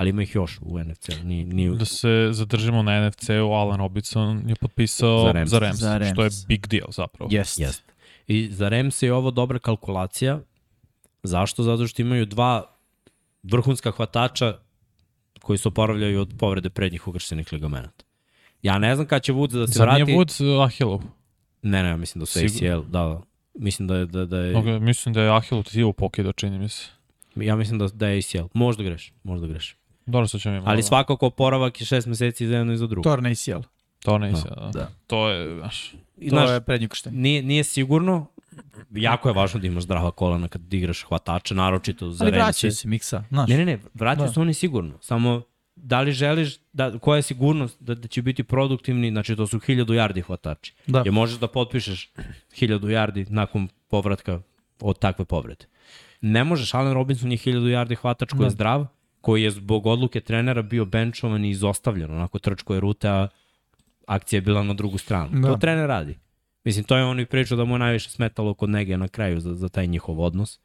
ali 0.00 0.10
ima 0.10 0.22
ih 0.22 0.34
još 0.34 0.58
u 0.62 0.78
NFC. 0.78 1.08
Ni, 1.24 1.44
ni, 1.44 1.76
Da 1.76 1.84
se 1.84 2.28
zadržimo 2.32 2.82
na 2.82 3.08
NFC-u, 3.08 3.52
Alan 3.52 3.78
Robinson 3.78 4.42
je 4.48 4.54
potpisao 4.54 5.24
Za 5.24 5.32
Rams. 5.32 5.50
za 5.50 5.58
Rams, 5.58 5.76
Za 5.76 5.98
Rams. 5.98 6.12
što 6.12 6.24
je 6.24 6.30
big 6.48 6.66
deal 6.66 6.86
zapravo. 6.90 7.28
Jest. 7.32 7.58
Jeste. 7.60 7.92
I 8.26 8.48
za 8.50 8.68
Rams 8.68 9.02
je 9.02 9.12
ovo 9.14 9.30
dobra 9.30 9.58
kalkulacija. 9.58 10.40
Zašto? 11.22 11.62
Zato 11.62 11.86
što 11.86 12.02
imaju 12.02 12.26
dva 12.26 12.66
vrhunska 13.42 13.90
hvatača 13.90 14.56
koji 15.42 15.58
se 15.58 15.68
oporavljaju 15.68 16.20
od 16.20 16.34
povrede 16.38 16.70
prednjih 16.70 17.08
ukrštenih 17.08 17.52
ligamenata. 17.52 18.04
Ja 18.62 18.78
ne 18.78 18.94
znam 18.94 19.06
kada 19.06 19.20
će 19.20 19.32
Woods 19.32 19.52
da 19.52 19.66
se 19.66 19.72
Zar 19.72 19.88
vrati. 19.88 20.04
nije 20.04 20.18
Woods 20.18 20.64
Ahilov? 20.64 21.02
Ne, 21.62 21.82
ne, 21.82 21.96
mislim 21.96 22.20
da 22.20 22.26
su 22.26 22.38
Sigur- 22.38 22.72
ACL, 22.74 22.82
da, 22.82 22.98
da. 23.00 23.20
Mislim 23.54 23.88
da 23.88 23.96
je, 23.96 24.06
da, 24.06 24.24
da 24.24 24.38
je, 24.38 24.54
Okay, 24.54 24.80
mislim 24.80 25.12
da 25.12 25.22
je 25.22 25.36
Ahilov 25.36 25.64
tivo 25.64 25.92
pokidao, 25.92 26.32
čini 26.32 26.58
mi 26.58 26.68
se. 26.68 26.88
ja 27.36 27.56
mislim 27.56 27.78
da, 27.78 27.88
da 27.88 28.08
je 28.08 28.18
ACL. 28.18 28.46
Možda 28.54 28.82
greš, 28.82 29.12
možda 29.22 29.46
greš. 29.46 29.76
Dobro, 30.10 30.28
sad 30.28 30.40
ćemo 30.40 30.54
imati. 30.54 30.70
Ali 30.70 30.82
svakako 30.82 31.26
oporavak 31.26 31.80
je 31.80 31.86
šest 31.86 32.06
meseci 32.06 32.46
za 32.46 32.56
jedno 32.56 32.72
i 32.72 32.76
za 32.76 32.86
drugo. 32.86 33.02
Torna 33.02 33.28
ACL. 33.28 33.60
To 33.98 34.18
ne 34.18 34.32
da. 34.32 34.38
da. 34.40 34.70
Da. 34.72 34.88
To 35.06 35.28
je, 35.28 35.58
znaš, 35.58 35.94
I, 36.18 36.30
To 36.30 36.36
znaš, 36.36 36.50
je 36.50 36.60
prednji 36.60 36.88
krštenje. 36.88 37.16
nije, 37.16 37.42
nije 37.42 37.64
sigurno, 37.64 38.26
jako 38.90 39.28
je 39.28 39.34
važno 39.34 39.60
da 39.60 39.66
imaš 39.66 39.82
zdrava 39.82 40.10
kolana 40.10 40.48
kad 40.48 40.74
igraš 40.74 41.04
hvatača, 41.04 41.54
naročito 41.54 42.10
za 42.10 42.24
Ali 42.24 42.32
vraćaju 42.32 42.72
se 42.72 42.88
miksa, 42.88 43.24
znaš. 43.28 43.48
Ne, 43.48 43.56
ne, 43.56 43.64
ne, 43.64 43.78
vraćaju 43.94 44.26
Da. 44.26 44.32
se 44.32 44.40
oni 44.40 44.54
sigurno. 44.54 44.98
Samo 45.00 45.42
da 45.76 46.00
li 46.00 46.12
želiš, 46.12 46.58
da, 46.72 46.98
koja 46.98 47.16
je 47.16 47.22
sigurnost 47.22 47.76
da, 47.80 47.94
da 47.94 48.08
će 48.08 48.22
biti 48.22 48.44
produktivni, 48.44 49.10
znači 49.10 49.36
to 49.36 49.46
su 49.46 49.58
1000 49.58 49.84
yardi 49.86 50.22
hvatači. 50.22 50.74
Da. 50.86 51.02
Je 51.04 51.10
možeš 51.10 51.38
da 51.38 51.48
potpišeš 51.48 52.12
1000 52.52 52.78
yardi 52.80 53.30
nakon 53.30 53.68
povratka 53.88 54.40
od 54.80 54.98
takve 54.98 55.24
povrede. 55.24 55.64
Ne 56.20 56.44
možeš, 56.44 56.74
Allen 56.74 56.92
Robinson 56.92 57.32
je 57.32 57.38
1000 57.38 57.52
yardi 57.66 57.96
hvatač 57.96 58.30
koji 58.30 58.40
je 58.40 58.44
Da. 58.44 58.50
zdrav, 58.50 58.86
koji 59.20 59.42
je 59.42 59.50
zbog 59.50 59.86
odluke 59.86 60.20
trenera 60.20 60.62
bio 60.62 60.84
benchovan 60.84 61.44
i 61.44 61.50
izostavljen, 61.50 62.10
onako 62.10 62.38
trčko 62.38 62.74
je 62.74 62.80
ruta, 62.80 63.12
a 63.12 63.28
akcija 64.06 64.38
je 64.38 64.42
bila 64.42 64.62
na 64.62 64.74
drugu 64.74 64.98
stranu. 64.98 65.40
Da. 65.40 65.48
To 65.48 65.56
trener 65.56 65.88
radi. 65.88 66.18
Mislim, 66.64 66.84
to 66.84 66.96
je 66.96 67.04
on 67.04 67.20
i 67.20 67.26
pričao 67.26 67.56
da 67.56 67.64
mu 67.64 67.74
je 67.74 67.78
najviše 67.78 68.10
smetalo 68.10 68.54
kod 68.54 68.70
Negija 68.70 68.96
na 68.96 69.08
kraju 69.08 69.40
za, 69.40 69.54
za 69.54 69.68
taj 69.68 69.86
njihov 69.86 70.20
odnos. 70.20 70.60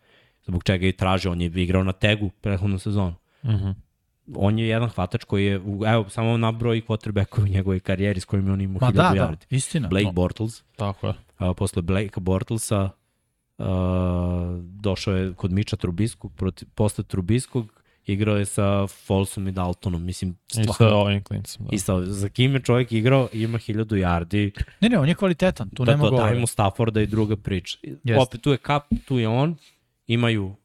Zbog 0.45 0.63
čega 0.63 0.85
je 0.85 0.89
i 0.89 0.97
tražio, 0.97 1.31
on 1.31 1.41
je 1.41 1.47
igrao 1.47 1.83
na 1.83 1.91
tegu 1.91 2.29
prethodnu 2.41 2.79
sezonu. 2.79 3.15
uh 3.43 3.49
-huh. 3.49 3.73
On 4.35 4.59
je 4.59 4.67
jedan 4.67 4.89
hvatač 4.89 5.23
koji 5.23 5.45
je, 5.45 5.53
evo, 5.87 6.09
samo 6.09 6.37
nabroj 6.37 6.81
quarterback 6.81 7.43
u 7.43 7.47
njegovoj 7.47 7.79
karijeri 7.79 8.19
s 8.19 8.25
kojim 8.25 8.47
je 8.47 8.53
on 8.53 8.61
imao 8.61 8.79
Ma 8.81 8.87
1000 8.87 8.93
da, 8.93 9.01
da, 9.01 9.15
yardi. 9.15 9.45
istina. 9.49 9.87
Blake 9.87 10.05
No. 10.05 10.11
Bortles, 10.11 10.63
tako 10.75 11.07
je. 11.07 11.13
a 11.37 11.53
posle 11.53 11.81
Blake 11.81 12.19
Bortlesa 12.19 12.89
uh, 13.57 13.65
došao 14.61 15.15
je 15.15 15.33
kod 15.33 15.51
Miča 15.51 15.75
Trubiskog, 15.75 16.33
proti, 16.35 16.65
posle 16.65 17.03
Trubiskog 17.03 17.81
igrao 18.05 18.37
je 18.37 18.45
sa 18.45 18.87
Folsom 18.87 19.47
i 19.47 19.51
Daltonom, 19.51 20.03
mislim, 20.03 20.35
I 20.51 20.53
sa 20.55 20.63
stvarno. 20.63 20.97
ovim 20.97 21.23
klincem. 21.23 21.65
Da. 21.65 21.69
I 21.71 21.79
sa, 21.79 22.01
za 22.01 22.29
kim 22.29 22.53
je 22.53 22.61
čovjek 22.61 22.91
igrao, 22.91 23.27
ima 23.33 23.57
1000 23.57 23.85
yardi, 23.85 24.51
Ne, 24.81 24.89
ne, 24.89 24.99
on 24.99 25.09
je 25.09 25.15
kvalitetan, 25.15 25.69
tu 25.69 25.85
da 25.85 25.91
nema 25.91 26.03
to 26.03 26.09
govora. 26.09 26.27
dajemo 26.27 26.47
Stafforda 26.47 27.01
i 27.01 27.05
druga 27.05 27.35
priča. 27.37 27.77
Jeste. 27.83 28.17
Opet 28.17 28.41
tu 28.41 28.51
je 28.51 28.57
Kap, 28.57 28.83
tu 29.05 29.19
je 29.19 29.27
on 29.27 29.55
imaju 30.07 30.45
uh, 30.45 30.55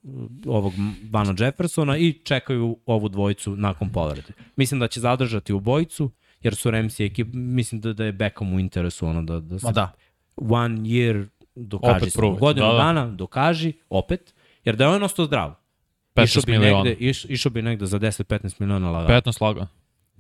ovog 0.47 0.73
Vana 1.11 1.35
Jeffersona 1.39 1.97
i 1.97 2.13
čekaju 2.15 2.77
ovu 2.87 3.09
dvojicu 3.09 3.57
nakon 3.57 3.89
povrede. 3.91 4.33
Mislim 4.57 4.81
da 4.81 4.89
će 4.89 5.01
zadržati 5.01 5.53
u 5.53 5.61
bojicu, 5.61 6.11
jer 6.43 6.55
su 6.55 6.71
Ramsey 6.71 7.07
ekip, 7.07 7.29
mislim 7.33 7.81
da, 7.81 7.93
da 7.93 8.05
je 8.05 8.13
Beckham 8.13 8.55
u 8.55 8.61
interesu 8.61 9.07
ono 9.07 9.23
da, 9.23 9.41
da 9.41 9.59
se 9.59 9.67
Ma 9.67 9.73
da. 9.73 9.93
one 10.37 10.77
year 10.77 11.27
dokaži 11.55 11.97
Opet 11.97 12.13
se. 12.13 12.19
Godinu 12.41 12.67
Da, 12.67 12.73
da. 12.73 12.79
dana 12.79 13.07
dokaži, 13.09 13.73
opet, 13.91 14.35
jer 14.65 14.77
da 14.77 14.85
je 14.85 14.91
on 14.91 15.03
ostao 15.03 15.25
zdrav. 15.25 15.55
15 16.15 16.25
Išao 16.25 16.43
bi, 16.47 16.53
miliona. 16.53 16.83
negde, 16.83 17.05
iš, 17.05 17.25
išao 17.25 17.51
bi 17.51 17.63
negde 17.63 17.87
za 17.87 17.99
10-15 17.99 18.61
miliona 18.61 18.91
lagano. 18.91 19.21
15 19.21 19.43
laga. 19.43 19.67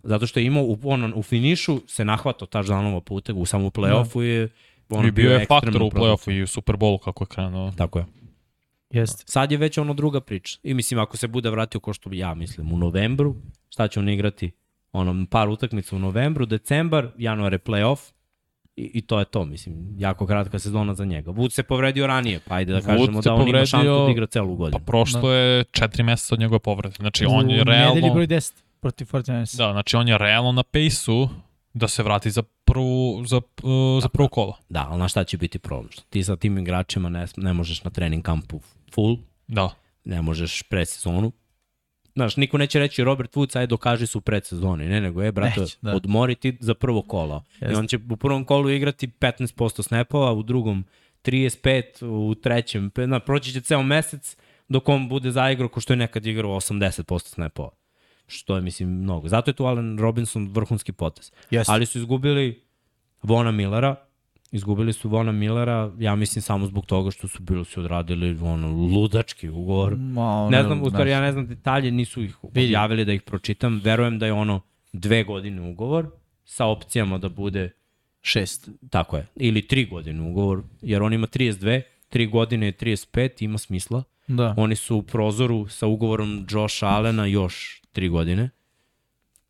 Zato 0.02 0.26
što 0.26 0.40
je 0.40 0.46
imao 0.46 0.62
u, 0.62 0.78
on, 0.84 1.12
u 1.16 1.22
finišu 1.22 1.80
se 1.86 2.04
nahvatao 2.04 2.48
touchdownova 2.48 3.00
puta, 3.00 3.32
u 3.34 3.46
samom 3.46 3.70
play-offu 3.70 4.20
je 4.20 4.48
on 4.88 5.06
I 5.06 5.10
bio 5.10 5.30
je 5.30 5.46
faktor 5.46 5.82
u 5.82 5.90
play-offu 5.90 6.32
i 6.32 6.42
u 6.42 6.46
Super 6.46 6.76
Bowlu 6.76 6.98
kako 6.98 7.24
je 7.24 7.28
krenuo. 7.28 7.72
Tako 7.76 7.98
je. 7.98 8.04
Jeste. 8.90 9.24
Sad 9.26 9.52
je 9.52 9.58
već 9.58 9.78
ono 9.78 9.94
druga 9.94 10.20
priča. 10.20 10.58
I 10.62 10.74
mislim, 10.74 11.00
ako 11.00 11.16
se 11.16 11.28
bude 11.28 11.50
vratio 11.50 11.80
ko 11.80 11.92
što 11.92 12.10
ja 12.12 12.34
mislim, 12.34 12.72
u 12.72 12.78
novembru, 12.78 13.36
šta 13.68 13.88
će 13.88 14.00
on 14.00 14.08
igrati? 14.08 14.50
Ono, 14.92 15.26
par 15.30 15.48
utakmica 15.48 15.96
u 15.96 15.98
novembru, 15.98 16.46
decembar, 16.46 17.08
januar 17.18 17.52
je 17.52 17.58
playoff, 17.58 18.12
i, 18.76 18.90
i 18.94 19.02
to 19.02 19.18
je 19.18 19.24
to, 19.24 19.44
mislim, 19.44 19.94
jako 19.96 20.26
kratka 20.26 20.58
sezona 20.58 20.94
za 20.94 21.04
njega. 21.04 21.30
Wood 21.30 21.50
se 21.50 21.62
povredio 21.62 22.06
ranije, 22.06 22.40
pa 22.40 22.54
ajde 22.54 22.72
da 22.72 22.78
Wood 22.78 22.86
kažemo 22.86 23.20
da 23.20 23.34
on 23.34 23.48
ima 23.48 23.58
šansu 23.58 23.76
povredio- 23.76 24.04
da 24.04 24.10
igra 24.10 24.26
celu 24.26 24.48
Pa 24.48 24.56
godinu. 24.56 24.84
prošlo 24.84 25.32
je 25.32 25.64
4 25.64 26.02
meseca 26.02 26.34
od 26.34 26.40
njegove 26.40 26.58
povrede. 26.58 26.94
Znači 26.96 27.24
on 27.26 27.50
je 27.50 27.56
U 27.56 27.64
nedelji 27.64 27.64
realno... 27.66 28.14
broj 28.14 28.26
10 28.26 28.52
protiv 28.80 29.04
49 29.06 29.56
Da, 29.56 29.72
znači 29.72 29.96
on 29.96 30.08
je 30.08 30.18
realno 30.18 30.52
na 30.52 30.62
pejsu 30.62 31.28
da 31.74 31.88
se 31.88 32.02
vrati 32.02 32.30
za 32.30 32.42
prvu, 32.64 33.24
za, 33.24 33.36
uh, 33.36 34.02
za 34.02 34.08
prvo 34.08 34.28
kolo. 34.28 34.56
Da, 34.68 34.86
ali 34.90 34.98
na 34.98 35.08
šta 35.08 35.24
će 35.24 35.36
biti 35.36 35.58
problem? 35.58 35.90
Što 35.90 36.02
ti 36.02 36.24
sa 36.24 36.36
tim 36.36 36.58
igračima 36.58 37.08
ne, 37.08 37.26
ne 37.36 37.52
možeš 37.52 37.84
na 37.84 37.90
trening 37.90 38.24
kampu 38.24 38.60
full, 38.92 39.16
Da. 39.48 39.70
ne 40.04 40.22
možeš 40.22 40.62
predsezonu. 40.62 41.32
Znaš, 42.14 42.36
niko 42.36 42.58
neće 42.58 42.78
reći 42.78 43.04
Robert 43.04 43.34
Woods, 43.34 43.58
aj 43.58 43.66
dokaži 43.66 44.06
su 44.06 44.18
u 44.18 44.20
predsezoni. 44.20 44.88
Ne, 44.88 45.00
nego 45.00 45.22
je, 45.22 45.32
brate, 45.32 45.60
Neće, 45.60 45.76
da. 45.82 45.96
odmori 45.96 46.34
ti 46.34 46.56
za 46.60 46.74
prvo 46.74 47.02
kolo. 47.02 47.44
I 47.60 47.64
Jeste. 47.64 47.78
on 47.78 47.86
će 47.86 47.98
u 48.10 48.16
prvom 48.16 48.44
kolu 48.44 48.70
igrati 48.70 49.06
15% 49.06 49.82
snapova, 49.82 50.32
u 50.32 50.42
drugom 50.42 50.84
35, 51.24 52.06
u 52.06 52.34
trećem, 52.34 52.90
na, 52.96 53.20
proći 53.20 53.52
će 53.52 53.60
ceo 53.60 53.82
mesec 53.82 54.36
dok 54.68 54.88
on 54.88 55.08
bude 55.08 55.30
zaigrao 55.30 55.68
ko 55.68 55.80
što 55.80 55.92
je 55.92 55.96
nekad 55.96 56.26
igrao 56.26 56.50
80% 56.50 57.26
snapova. 57.26 57.70
Što 58.26 58.56
je, 58.56 58.62
mislim, 58.62 58.88
mnogo. 58.88 59.28
Zato 59.28 59.50
je 59.50 59.54
tu 59.54 59.64
Allen 59.64 59.98
Robinson 59.98 60.48
vrhunski 60.52 60.92
potez. 60.92 61.32
Jeste. 61.50 61.72
Ali 61.72 61.86
su 61.86 61.98
izgubili 61.98 62.62
Vona 63.22 63.50
Millera, 63.50 63.96
izgubili 64.52 64.92
su 64.92 65.08
Vona 65.08 65.32
Millera, 65.32 65.92
ja 65.98 66.14
mislim 66.14 66.42
samo 66.42 66.66
zbog 66.66 66.86
toga 66.86 67.10
što 67.10 67.28
su 67.28 67.42
bili 67.42 67.64
su 67.64 67.80
odradili 67.80 68.38
ono, 68.42 68.68
ludački 68.68 69.48
ugovor. 69.48 69.96
Ma, 69.96 70.22
ono, 70.22 70.50
Ne 70.50 70.62
znam, 70.62 70.82
u 70.82 70.90
stvari 70.90 71.10
ja 71.10 71.20
ne 71.20 71.32
znam 71.32 71.46
detalje, 71.46 71.90
nisu 71.90 72.22
ih 72.22 72.44
objavili 72.44 73.04
da 73.04 73.12
ih 73.12 73.22
pročitam. 73.22 73.80
Verujem 73.84 74.18
da 74.18 74.26
je 74.26 74.32
ono 74.32 74.60
dve 74.92 75.24
godine 75.24 75.70
ugovor 75.70 76.10
sa 76.44 76.66
opcijama 76.66 77.18
da 77.18 77.28
bude, 77.28 77.70
Šest. 78.22 78.68
tako 78.90 79.16
je, 79.16 79.26
ili 79.36 79.66
tri 79.66 79.84
godine 79.84 80.22
ugovor, 80.22 80.62
jer 80.82 81.02
on 81.02 81.12
ima 81.12 81.26
32, 81.26 81.82
tri 82.08 82.26
godine 82.26 82.66
je 82.66 82.72
35, 82.72 83.44
ima 83.44 83.58
smisla. 83.58 84.02
Da. 84.26 84.54
Oni 84.56 84.76
su 84.76 84.96
u 84.96 85.02
prozoru 85.02 85.68
sa 85.68 85.86
ugovorom 85.86 86.46
Josh 86.50 86.84
Allena 86.84 87.26
još 87.26 87.82
tri 87.92 88.08
godine. 88.08 88.50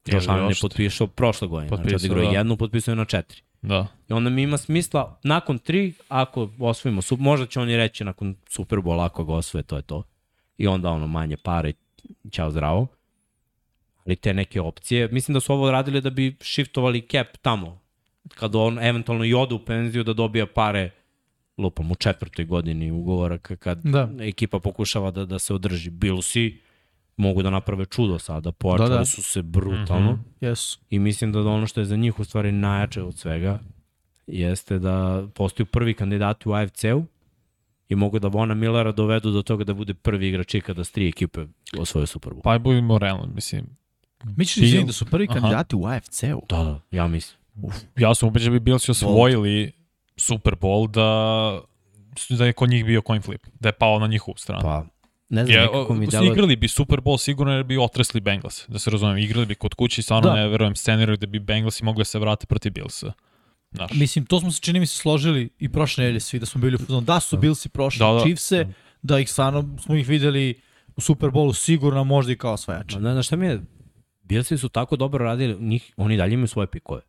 Josh 0.06 0.30
Allen 0.30 0.48
je 0.48 0.54
potpisao 0.60 1.06
prošle 1.06 1.48
godine. 1.48 1.68
Potpisao, 1.68 1.98
znači, 1.98 2.08
Potpisao, 2.08 2.16
odigrao 2.16 2.32
da. 2.32 2.38
jednu, 2.38 2.56
potpisao 2.56 2.92
je 2.92 2.96
na 2.96 3.04
četiri. 3.04 3.42
Da. 3.62 3.86
I 4.08 4.12
onda 4.12 4.30
mi 4.30 4.42
ima 4.42 4.58
smisla, 4.58 5.18
nakon 5.22 5.58
tri, 5.58 5.92
ako 6.08 6.50
osvojimo, 6.58 7.00
možda 7.18 7.46
će 7.46 7.60
oni 7.60 7.76
reći 7.76 8.04
nakon 8.04 8.36
Superbola, 8.48 9.04
ako 9.04 9.24
ga 9.24 9.32
osvoje, 9.32 9.62
to 9.62 9.76
je 9.76 9.82
to. 9.82 10.02
I 10.58 10.66
onda 10.66 10.90
ono 10.90 11.06
manje 11.06 11.36
pare, 11.36 11.72
ćao 12.30 12.50
zdravo. 12.50 12.86
Ali 14.06 14.16
te 14.16 14.34
neke 14.34 14.60
opcije, 14.60 15.08
mislim 15.08 15.32
da 15.34 15.40
su 15.40 15.52
ovo 15.52 15.70
radili 15.70 16.00
da 16.00 16.10
bi 16.10 16.36
shiftovali 16.40 17.06
cap 17.10 17.36
tamo. 17.42 17.80
Kad 18.28 18.54
on 18.54 18.78
eventualno 18.78 19.24
i 19.24 19.34
ode 19.34 19.54
u 19.54 19.64
penziju 19.64 20.04
da 20.04 20.12
dobija 20.12 20.46
pare 20.46 20.90
lupam 21.58 21.90
u 21.90 21.94
četvrtoj 21.94 22.44
godini 22.44 22.90
ugovora 22.90 23.38
kad 23.38 23.80
Da. 23.82 24.08
ekipa 24.20 24.58
pokušava 24.58 25.10
da, 25.10 25.24
da 25.24 25.38
se 25.38 25.54
održi. 25.54 25.90
Bilsi 25.90 26.58
mogu 27.20 27.42
da 27.42 27.50
naprave 27.50 27.84
čudo 27.84 28.18
sada, 28.18 28.52
pojačali 28.52 28.90
Da, 28.90 28.96
da. 28.98 29.04
su 29.04 29.22
se 29.22 29.42
brutalno. 29.42 30.12
Mhm. 30.12 30.20
Jesu. 30.40 30.78
I 30.90 30.98
mislim 30.98 31.32
da 31.32 31.40
ono 31.40 31.66
što 31.66 31.80
je 31.80 31.84
za 31.84 31.96
njih 31.96 32.18
u 32.18 32.24
stvari 32.24 32.52
najjače 32.52 33.02
od 33.02 33.18
svega 33.18 33.58
jeste 34.26 34.78
da 34.78 35.26
postaju 35.34 35.66
prvi 35.66 35.94
kandidati 35.94 36.48
u 36.48 36.52
AFC-u 36.52 37.04
i 37.88 37.94
mogu 37.94 38.18
da 38.18 38.28
Vona 38.28 38.54
Millera 38.54 38.92
dovedu 38.92 39.30
do 39.30 39.42
toga 39.42 39.64
da 39.64 39.74
bude 39.74 39.94
prvi 39.94 40.28
igrač 40.28 40.54
ikada 40.54 40.84
s 40.84 40.90
tri 40.90 41.08
ekipe 41.08 41.40
osvoje 41.78 42.06
Super 42.06 42.32
Bowl. 42.32 42.42
Pa 42.42 42.52
je 42.52 42.58
budemo 42.58 42.98
realno, 42.98 43.26
mislim. 43.34 43.66
Misliš 44.36 44.66
izvini, 44.66 44.86
da 44.86 44.92
su 44.92 45.06
prvi 45.06 45.26
Aha. 45.30 45.40
kandidati 45.40 45.76
u 45.76 45.86
AFC-u? 45.86 46.42
Da, 46.48 46.64
da, 46.64 46.80
ja 46.90 47.06
mislim. 47.06 47.40
Ja 47.96 48.14
sam 48.14 48.28
ubeđen 48.28 48.52
da 48.52 48.58
bi 48.58 48.64
Bilsi 48.64 48.90
osvojili 48.90 49.72
Super 50.16 50.54
Bowl 50.54 50.90
da, 50.90 51.60
da 52.36 52.46
je 52.46 52.52
kod 52.52 52.70
njih 52.70 52.84
bio 52.84 53.02
coin 53.06 53.22
flip. 53.22 53.46
Da 53.60 53.68
je 53.68 53.72
pao 53.72 53.98
na 53.98 54.06
njihovu 54.06 54.36
stranu. 54.36 54.62
Pa, 54.62 54.84
ne 55.30 55.44
znam, 55.44 55.56
Je, 55.56 55.62
nekako 55.62 55.94
mi 55.94 56.06
o, 56.06 56.10
delo... 56.10 56.32
igrali 56.32 56.56
bi 56.56 56.68
Super 56.68 57.00
Bowl 57.00 57.18
sigurno 57.18 57.52
jer 57.52 57.64
bi 57.64 57.78
otresli 57.78 58.20
Bengals, 58.20 58.68
da 58.68 58.78
se 58.78 58.90
razumem. 58.90 59.18
Igrali 59.18 59.46
bi 59.46 59.54
kod 59.54 59.74
kući, 59.74 60.02
stvarno 60.02 60.28
Da. 60.28 60.34
ne 60.36 60.48
verujem 60.48 60.76
scenariju 60.76 61.16
da 61.16 61.26
bi 61.26 61.38
Bengalsi 61.38 61.84
mogli 61.84 62.00
da 62.00 62.04
se 62.04 62.18
vrate 62.18 62.46
protiv 62.46 62.72
Billsa. 62.72 63.12
Znaš, 63.72 63.90
Mislim, 63.92 64.26
to 64.26 64.40
smo 64.40 64.50
se 64.50 64.60
čini 64.60 64.80
mi 64.80 64.86
se 64.86 64.96
složili 64.96 65.48
i 65.58 65.68
prošle 65.68 66.02
nedelje 66.04 66.20
svi 66.20 66.38
da 66.38 66.46
smo 66.46 66.60
bili 66.60 66.74
u 66.74 66.78
fazonu 66.78 67.00
da 67.00 67.20
su 67.20 67.36
Billsi 67.36 67.68
prošli 67.68 67.98
Da, 67.98 68.06
da, 68.06 68.12
da. 68.12 68.18
da. 68.18 68.24
Chiefse, 68.24 68.66
da 69.02 69.18
ih 69.18 69.30
stvarno 69.30 69.76
smo 69.82 69.94
ih 69.94 70.08
videli 70.08 70.54
u 70.96 71.00
Super 71.00 71.28
Bowlu 71.30 71.52
sigurno 71.54 72.04
možda 72.04 72.32
i 72.32 72.36
kao 72.36 72.52
osvajače. 72.52 72.98
Ma, 72.98 73.12
Znaš 73.12 73.26
šta 73.26 73.36
mi 73.36 73.46
je? 73.46 73.60
Bilsi 74.22 74.58
su 74.58 74.68
tako 74.68 74.96
dobro 74.96 75.24
radili, 75.24 75.56
njih, 75.60 75.92
oni 75.96 76.16
dalje 76.16 76.34
imaju 76.34 76.48
svoje 76.48 76.66
pikove. 76.66 77.00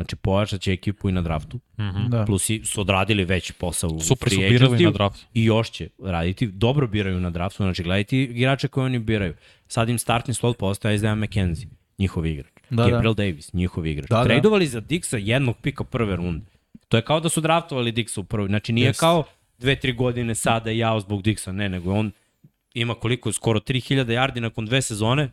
Znači, 0.00 0.16
pojačat 0.16 0.60
će 0.60 0.72
ekipu 0.72 1.08
i 1.08 1.12
na 1.12 1.22
draftu, 1.22 1.60
mhm. 1.78 2.08
Da. 2.08 2.24
plus 2.24 2.50
i 2.50 2.60
su 2.64 2.80
odradili 2.80 3.24
već 3.24 3.52
posao 3.52 3.90
u 3.90 4.00
super 4.00 4.30
su 4.30 4.36
free 4.36 4.50
birali 4.50 4.78
agency 4.78 4.84
na 4.84 4.90
draft. 4.90 5.26
i 5.34 5.44
još 5.44 5.70
će 5.70 5.88
raditi. 5.98 6.46
Dobro 6.46 6.86
biraju 6.86 7.20
na 7.20 7.30
draftu, 7.30 7.62
znači 7.62 7.82
gledajte 7.82 8.22
igrače 8.22 8.68
koje 8.68 8.84
oni 8.84 8.98
biraju. 8.98 9.34
Sad 9.68 9.88
im 9.88 9.98
startni 9.98 10.34
slot 10.34 10.58
postaje 10.58 10.94
Isaiah 10.94 11.18
McKenzie, 11.18 11.68
njihov 11.98 12.26
igrač. 12.26 12.52
Da, 12.70 12.82
da. 12.82 12.90
Gabriel 12.90 13.14
Davis, 13.14 13.52
njihov 13.52 13.86
igrač. 13.86 14.08
Da, 14.08 14.16
da. 14.16 14.24
Tradovali 14.24 14.66
za 14.66 14.80
Dixa 14.80 15.16
jednog 15.16 15.56
pika 15.62 15.84
prve 15.84 16.16
runde. 16.16 16.46
To 16.88 16.96
je 16.96 17.02
kao 17.02 17.20
da 17.20 17.28
su 17.28 17.40
draftovali 17.40 17.92
Dixa 17.92 18.20
u 18.20 18.24
prvoj. 18.24 18.48
Znači 18.48 18.72
nije 18.72 18.86
Jeste. 18.86 19.00
kao 19.00 19.24
dve, 19.58 19.76
tri 19.76 19.92
godine 19.92 20.34
sada 20.34 20.70
jao 20.70 21.00
zbog 21.00 21.22
Dixa, 21.22 21.52
ne, 21.52 21.68
nego 21.68 21.92
on 21.92 22.12
ima 22.74 22.94
koliko, 22.94 23.32
skoro 23.32 23.60
3000 23.60 24.04
yardi 24.04 24.40
nakon 24.40 24.66
dve 24.66 24.82
sezone, 24.82 25.30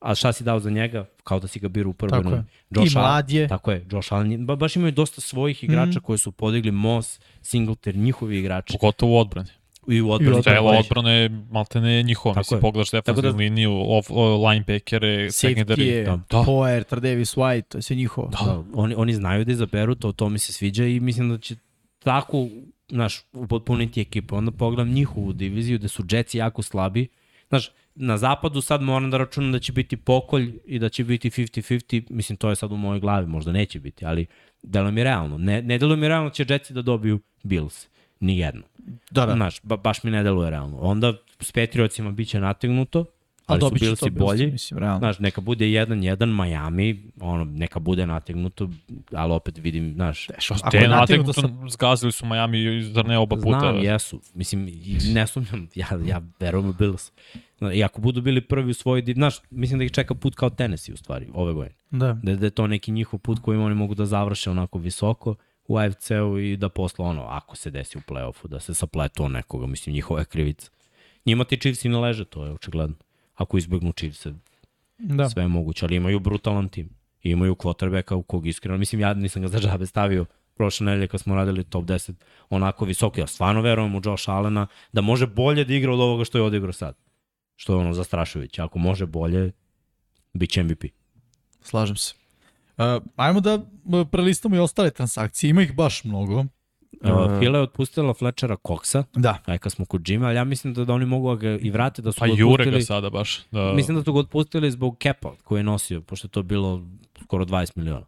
a 0.00 0.14
šta 0.14 0.32
si 0.32 0.44
dao 0.44 0.60
za 0.60 0.70
njega? 0.70 1.06
Kao 1.24 1.40
da 1.40 1.46
si 1.46 1.60
ga 1.60 1.68
birao 1.68 1.90
u 1.90 1.94
prvoj 1.94 2.10
Tako 2.12 2.28
je. 2.28 2.34
rundi. 2.34 2.48
I 2.70 2.76
Allen- 2.78 2.92
mlad 2.94 3.30
je. 3.30 3.48
Tako 3.48 3.70
je, 3.70 3.86
Josh 3.92 4.12
Allen, 4.12 4.46
ba, 4.46 4.56
baš 4.56 4.76
imaju 4.76 4.92
dosta 4.92 5.20
svojih 5.20 5.64
igrača 5.64 5.90
Mhm. 5.90 6.00
koji 6.00 6.18
su 6.18 6.32
podigli 6.32 6.70
Moss, 6.70 7.20
Singleton, 7.42 7.94
njihovi 7.94 8.38
igrači. 8.38 8.72
Pogotovo 8.72 9.12
u 9.12 9.18
odbrani. 9.18 9.48
I 9.88 10.02
u 10.02 10.06
I 10.06 10.10
odbrani. 10.10 10.38
u 10.38 10.42
Cela 10.42 10.60
odbrani. 10.60 10.78
odbrana 10.80 11.10
je 11.12 11.28
maltene 11.50 12.02
njihova. 12.02 12.32
Tako 12.32 12.40
Mislim, 12.40 12.58
je. 12.58 12.60
pogledaš 12.60 12.90
defensivnu 12.90 13.22
Tako 13.22 13.32
da- 13.32 13.38
liniju, 13.38 13.72
off, 13.88 14.10
o, 14.10 14.48
linebackere, 14.48 15.06
Safety 15.08 15.54
secondary. 15.54 15.80
je, 15.80 16.04
da. 16.04 16.16
Da. 16.30 16.42
Poer, 16.42 16.84
Travis 16.84 17.34
White, 17.34 17.62
to 17.62 17.78
je 17.78 17.82
sve 17.82 17.96
njihovo. 17.96 18.28
Da, 18.28 18.62
oni, 18.74 18.94
oni 18.94 19.14
znaju 19.14 19.44
da 19.44 19.52
izaberu 19.52 19.94
to, 19.94 20.12
to 20.12 20.28
mi 20.28 20.38
se 20.38 20.52
sviđa 20.52 20.84
i 20.84 21.00
mislim 21.00 21.28
da 21.28 21.38
će 21.38 21.54
tako, 21.98 22.48
znaš, 22.88 23.22
upotpuniti 23.32 24.00
ekipu. 24.00 24.36
Onda 24.36 24.50
pogledam 24.50 24.88
njihovu 24.88 25.32
diviziju 25.32 25.78
gde 25.78 25.88
su 25.88 26.04
Jetsi 26.04 26.38
jako 26.38 26.62
slabi. 26.62 27.08
Znaš, 27.48 27.70
na 27.94 28.18
zapadu 28.18 28.60
sad 28.60 28.82
moram 28.82 29.10
da 29.10 29.18
računam 29.18 29.52
da 29.52 29.58
će 29.58 29.72
biti 29.72 29.96
pokolj 29.96 30.58
i 30.66 30.78
da 30.78 30.88
će 30.88 31.04
biti 31.04 31.30
50-50, 31.30 32.04
mislim 32.10 32.36
to 32.36 32.48
je 32.50 32.56
sad 32.56 32.72
u 32.72 32.76
mojoj 32.76 33.00
glavi, 33.00 33.26
možda 33.26 33.52
neće 33.52 33.80
biti, 33.80 34.06
ali 34.06 34.26
delo 34.62 34.90
mi 34.90 35.00
je 35.00 35.04
realno. 35.04 35.38
Ne, 35.38 35.62
ne 35.62 35.78
delo 35.78 35.96
mi 35.96 36.04
je 36.04 36.08
realno 36.08 36.28
da 36.28 36.34
će 36.34 36.46
Jetsi 36.48 36.72
da 36.72 36.82
dobiju 36.82 37.20
Bills, 37.42 37.86
ni 38.20 38.38
jedno. 38.38 38.62
Da, 39.10 39.26
da. 39.26 39.32
Znaš, 39.32 39.60
ba, 39.62 39.76
baš 39.76 40.02
mi 40.02 40.10
ne 40.10 40.22
deluje 40.22 40.50
realno. 40.50 40.78
Onda 40.78 41.14
s 41.40 41.52
Patriotsima 41.52 42.10
biće 42.10 42.40
nategnuto, 42.40 43.04
ali 43.50 43.60
su 43.60 43.68
to 43.68 43.74
Billsi, 43.74 44.10
bolji. 44.10 44.46
Mislim, 44.46 44.78
realno. 44.78 44.98
Znaš, 44.98 45.18
neka 45.18 45.40
bude 45.40 45.64
1-1 45.64 46.44
Miami, 46.44 47.10
ono, 47.20 47.44
neka 47.44 47.78
bude 47.80 48.06
nategnuto, 48.06 48.70
ali 49.12 49.32
opet 49.32 49.58
vidim, 49.58 49.92
znaš, 49.94 50.26
Teško. 50.26 50.54
Te 50.54 50.60
Ako 50.64 50.76
je 50.76 50.88
nategnuto 50.88 51.40
nategnuto 51.40 51.68
zgazili 51.68 52.12
su 52.12 52.26
Miami, 52.26 52.82
zar 52.82 53.06
ne 53.06 53.18
oba 53.18 53.36
puta? 53.36 53.58
znam, 53.58 53.78
jesu. 53.80 54.20
Mislim, 54.34 54.68
ne 55.12 55.26
sumnjam, 55.26 55.68
ja, 55.74 55.86
ja 56.06 56.22
verujem 56.40 56.68
u 56.68 56.72
Bills. 56.72 57.12
I 57.74 57.84
ako 57.84 58.00
budu 58.00 58.20
bili 58.22 58.40
prvi 58.40 58.70
u 58.70 58.74
svoj 58.74 59.02
div, 59.02 59.14
znaš, 59.14 59.36
mislim 59.50 59.78
da 59.78 59.84
ih 59.84 59.92
čeka 59.92 60.14
put 60.14 60.34
kao 60.34 60.50
Tennessee 60.50 60.94
u 60.94 60.96
stvari, 60.96 61.28
ove 61.34 61.52
godine. 61.52 61.74
Da. 61.90 62.18
Da, 62.22 62.36
da 62.36 62.46
je 62.46 62.50
to 62.50 62.66
neki 62.66 62.92
njihov 62.92 63.20
put 63.20 63.38
kojim 63.38 63.62
oni 63.62 63.74
mogu 63.74 63.94
da 63.94 64.06
završe 64.06 64.50
onako 64.50 64.78
visoko 64.78 65.34
u 65.68 65.76
AFC-u 65.76 66.38
i 66.38 66.56
da 66.56 66.68
posle 66.68 67.04
ono, 67.04 67.22
ako 67.22 67.56
se 67.56 67.70
desi 67.70 67.98
u 67.98 68.00
play-offu, 68.00 68.48
da 68.48 68.60
se 68.60 68.74
sapletu 68.74 69.28
nekoga, 69.28 69.66
mislim, 69.66 69.94
njihova 69.94 70.20
je 70.20 70.26
krivica. 70.26 70.70
Njima 71.26 71.44
ti 71.44 71.56
Chiefs 71.56 71.84
i 71.84 71.88
ne 71.88 71.98
leže, 71.98 72.24
to 72.24 72.44
je 72.44 72.52
očigledno. 72.52 72.96
Ako 73.40 73.58
izbegnu 73.58 73.92
Chiefs, 73.92 74.26
Da. 74.98 75.30
sve 75.30 75.42
je 75.42 75.48
moguće, 75.48 75.84
ali 75.86 75.96
imaju 75.96 76.20
brutalan 76.20 76.68
tim. 76.68 76.88
I 77.22 77.30
imaju 77.30 77.54
quarterbacka 77.54 78.14
u 78.14 78.22
kog 78.22 78.46
iskreno, 78.46 78.78
mislim 78.78 79.00
ja 79.00 79.14
nisam 79.14 79.42
ga 79.42 79.48
za 79.48 79.58
džabe 79.58 79.86
stavio 79.86 80.26
prošle 80.54 80.86
nedelje 80.86 81.08
kad 81.08 81.20
smo 81.20 81.34
radili 81.34 81.64
top 81.64 81.84
10 81.84 82.12
onako 82.50 82.84
visoko. 82.84 83.20
Ja 83.20 83.26
stvarno 83.26 83.60
verujem 83.60 83.94
u 83.94 84.00
Josh 84.04 84.28
Allena 84.28 84.66
da 84.92 85.00
može 85.00 85.26
bolje 85.26 85.64
da 85.64 85.74
igra 85.74 85.92
od 85.92 86.00
ovoga 86.00 86.24
što 86.24 86.38
je 86.38 86.42
odigrao 86.42 86.72
sad. 86.72 86.96
Što 87.56 87.72
je 87.72 87.78
ono 87.78 87.92
zastrašujuće. 87.92 88.62
Ako 88.62 88.78
može 88.78 89.06
bolje, 89.06 89.52
bit 90.32 90.50
će 90.50 90.62
MVP. 90.62 90.84
Slažem 91.62 91.96
se. 91.96 92.14
Uh, 92.76 92.84
ajmo 93.16 93.40
da 93.40 93.58
prelistamo 94.10 94.56
i 94.56 94.58
ostale 94.58 94.90
transakcije. 94.90 95.50
Ima 95.50 95.62
ih 95.62 95.74
baš 95.74 96.04
mnogo. 96.04 96.44
Uh, 96.92 97.08
Fila 97.38 97.58
je 97.58 97.62
otpustila 97.62 98.14
Fletchera 98.14 98.56
Coxa, 98.58 99.04
Da. 99.14 99.38
aj 99.46 99.58
kad 99.58 99.72
smo 99.72 99.84
kod 99.84 100.08
Jima, 100.08 100.26
ali 100.26 100.36
ja 100.36 100.44
mislim 100.44 100.74
da, 100.74 100.84
da 100.84 100.92
oni 100.92 101.06
mogu 101.06 101.28
da 101.28 101.36
ga 101.36 101.48
i 101.52 101.70
vrate, 101.70 102.02
da 102.02 102.12
su 102.12 102.18
Pa 102.18 102.26
ga 102.26 102.32
jure 102.32 102.52
otpustili. 102.52 102.76
ga 102.76 102.84
sada 102.84 103.10
baš. 103.10 103.40
Da, 103.50 103.72
Mislim 103.72 103.96
da 103.96 104.04
su 104.04 104.12
ga 104.12 104.18
otpustili 104.20 104.70
zbog 104.70 104.98
kepa 104.98 105.32
koji 105.36 105.58
je 105.58 105.64
nosio, 105.64 106.00
pošto 106.00 106.26
je 106.26 106.30
to 106.30 106.42
bilo 106.42 106.82
skoro 107.22 107.44
20 107.44 107.76
miliona. 107.76 108.06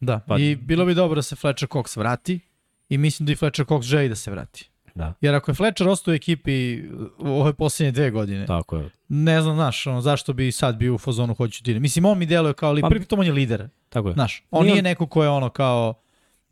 Da. 0.00 0.18
Pa- 0.18 0.38
I 0.38 0.56
bilo 0.56 0.84
bi 0.84 0.94
dobro 0.94 1.14
da 1.14 1.22
se 1.22 1.36
Fletcher 1.36 1.68
Cox 1.68 1.98
vrati 1.98 2.40
i 2.88 2.98
mislim 2.98 3.26
da 3.26 3.32
i 3.32 3.36
Fletcher 3.36 3.66
Cox 3.66 3.82
želi 3.82 4.08
da 4.08 4.14
se 4.14 4.30
vrati. 4.30 4.70
Da. 4.94 5.14
Jer 5.20 5.34
ako 5.34 5.50
je 5.50 5.54
Fletcher 5.54 5.88
ostao 5.88 6.12
u 6.12 6.14
ekipi 6.14 6.82
u 7.18 7.28
ove 7.30 7.52
posljednje 7.52 7.92
dve 7.92 8.10
godine, 8.10 8.46
Tako 8.46 8.76
je. 8.76 8.90
ne 9.08 9.42
znam, 9.42 9.54
znaš, 9.54 9.86
ono, 9.86 10.00
zašto 10.00 10.32
bi 10.32 10.52
sad 10.52 10.76
bio 10.76 10.94
u 10.94 10.98
fazonu 10.98 11.34
hoću 11.34 11.62
ti. 11.62 11.80
Mislim, 11.80 12.04
on 12.04 12.18
mi 12.18 12.26
deluje 12.26 12.52
kao 12.54 12.72
li, 12.72 12.80
Pa- 12.80 12.88
prvi 12.88 13.04
tom 13.04 13.18
on 13.18 13.26
je 13.26 13.32
lider. 13.32 13.68
Tako 13.88 14.08
je. 14.08 14.14
Znaš, 14.14 14.42
on 14.50 14.62
Nije 14.62 14.72
nije 14.72 14.82
neko 14.82 15.06
ko 15.06 15.22
je 15.22 15.28
ono 15.28 15.48
kao 15.48 15.94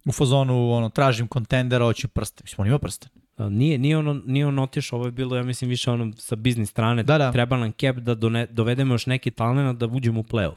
u 0.08 0.12
fazonu, 0.12 0.72
ono, 0.72 0.88
tražim 0.88 1.28
kontendera, 1.28 1.84
hoću 1.84 2.08
prste. 2.08 2.42
Mislim, 2.44 2.62
on 2.62 2.66
ima 2.66 2.78
prste. 2.78 3.08
Nije, 3.38 3.78
nije, 3.78 3.98
ono, 3.98 4.22
nije 4.26 4.46
on 4.46 4.58
otišao, 4.58 4.98
ovo 4.98 5.08
je 5.08 5.12
bilo, 5.12 5.36
ja 5.36 5.42
mislim, 5.42 5.70
više 5.70 5.90
ono 5.90 6.12
sa 6.16 6.36
biznis 6.36 6.70
strane. 6.70 7.02
Da, 7.02 7.18
da. 7.18 7.32
Treba 7.32 7.56
nam 7.56 7.72
cap 7.72 7.96
da 7.96 8.14
done, 8.14 8.46
dovedemo 8.46 8.94
još 8.94 9.06
neki 9.06 9.30
talent 9.30 9.78
da 9.78 9.86
uđemo 9.86 10.20
u 10.20 10.22
playoff. 10.22 10.56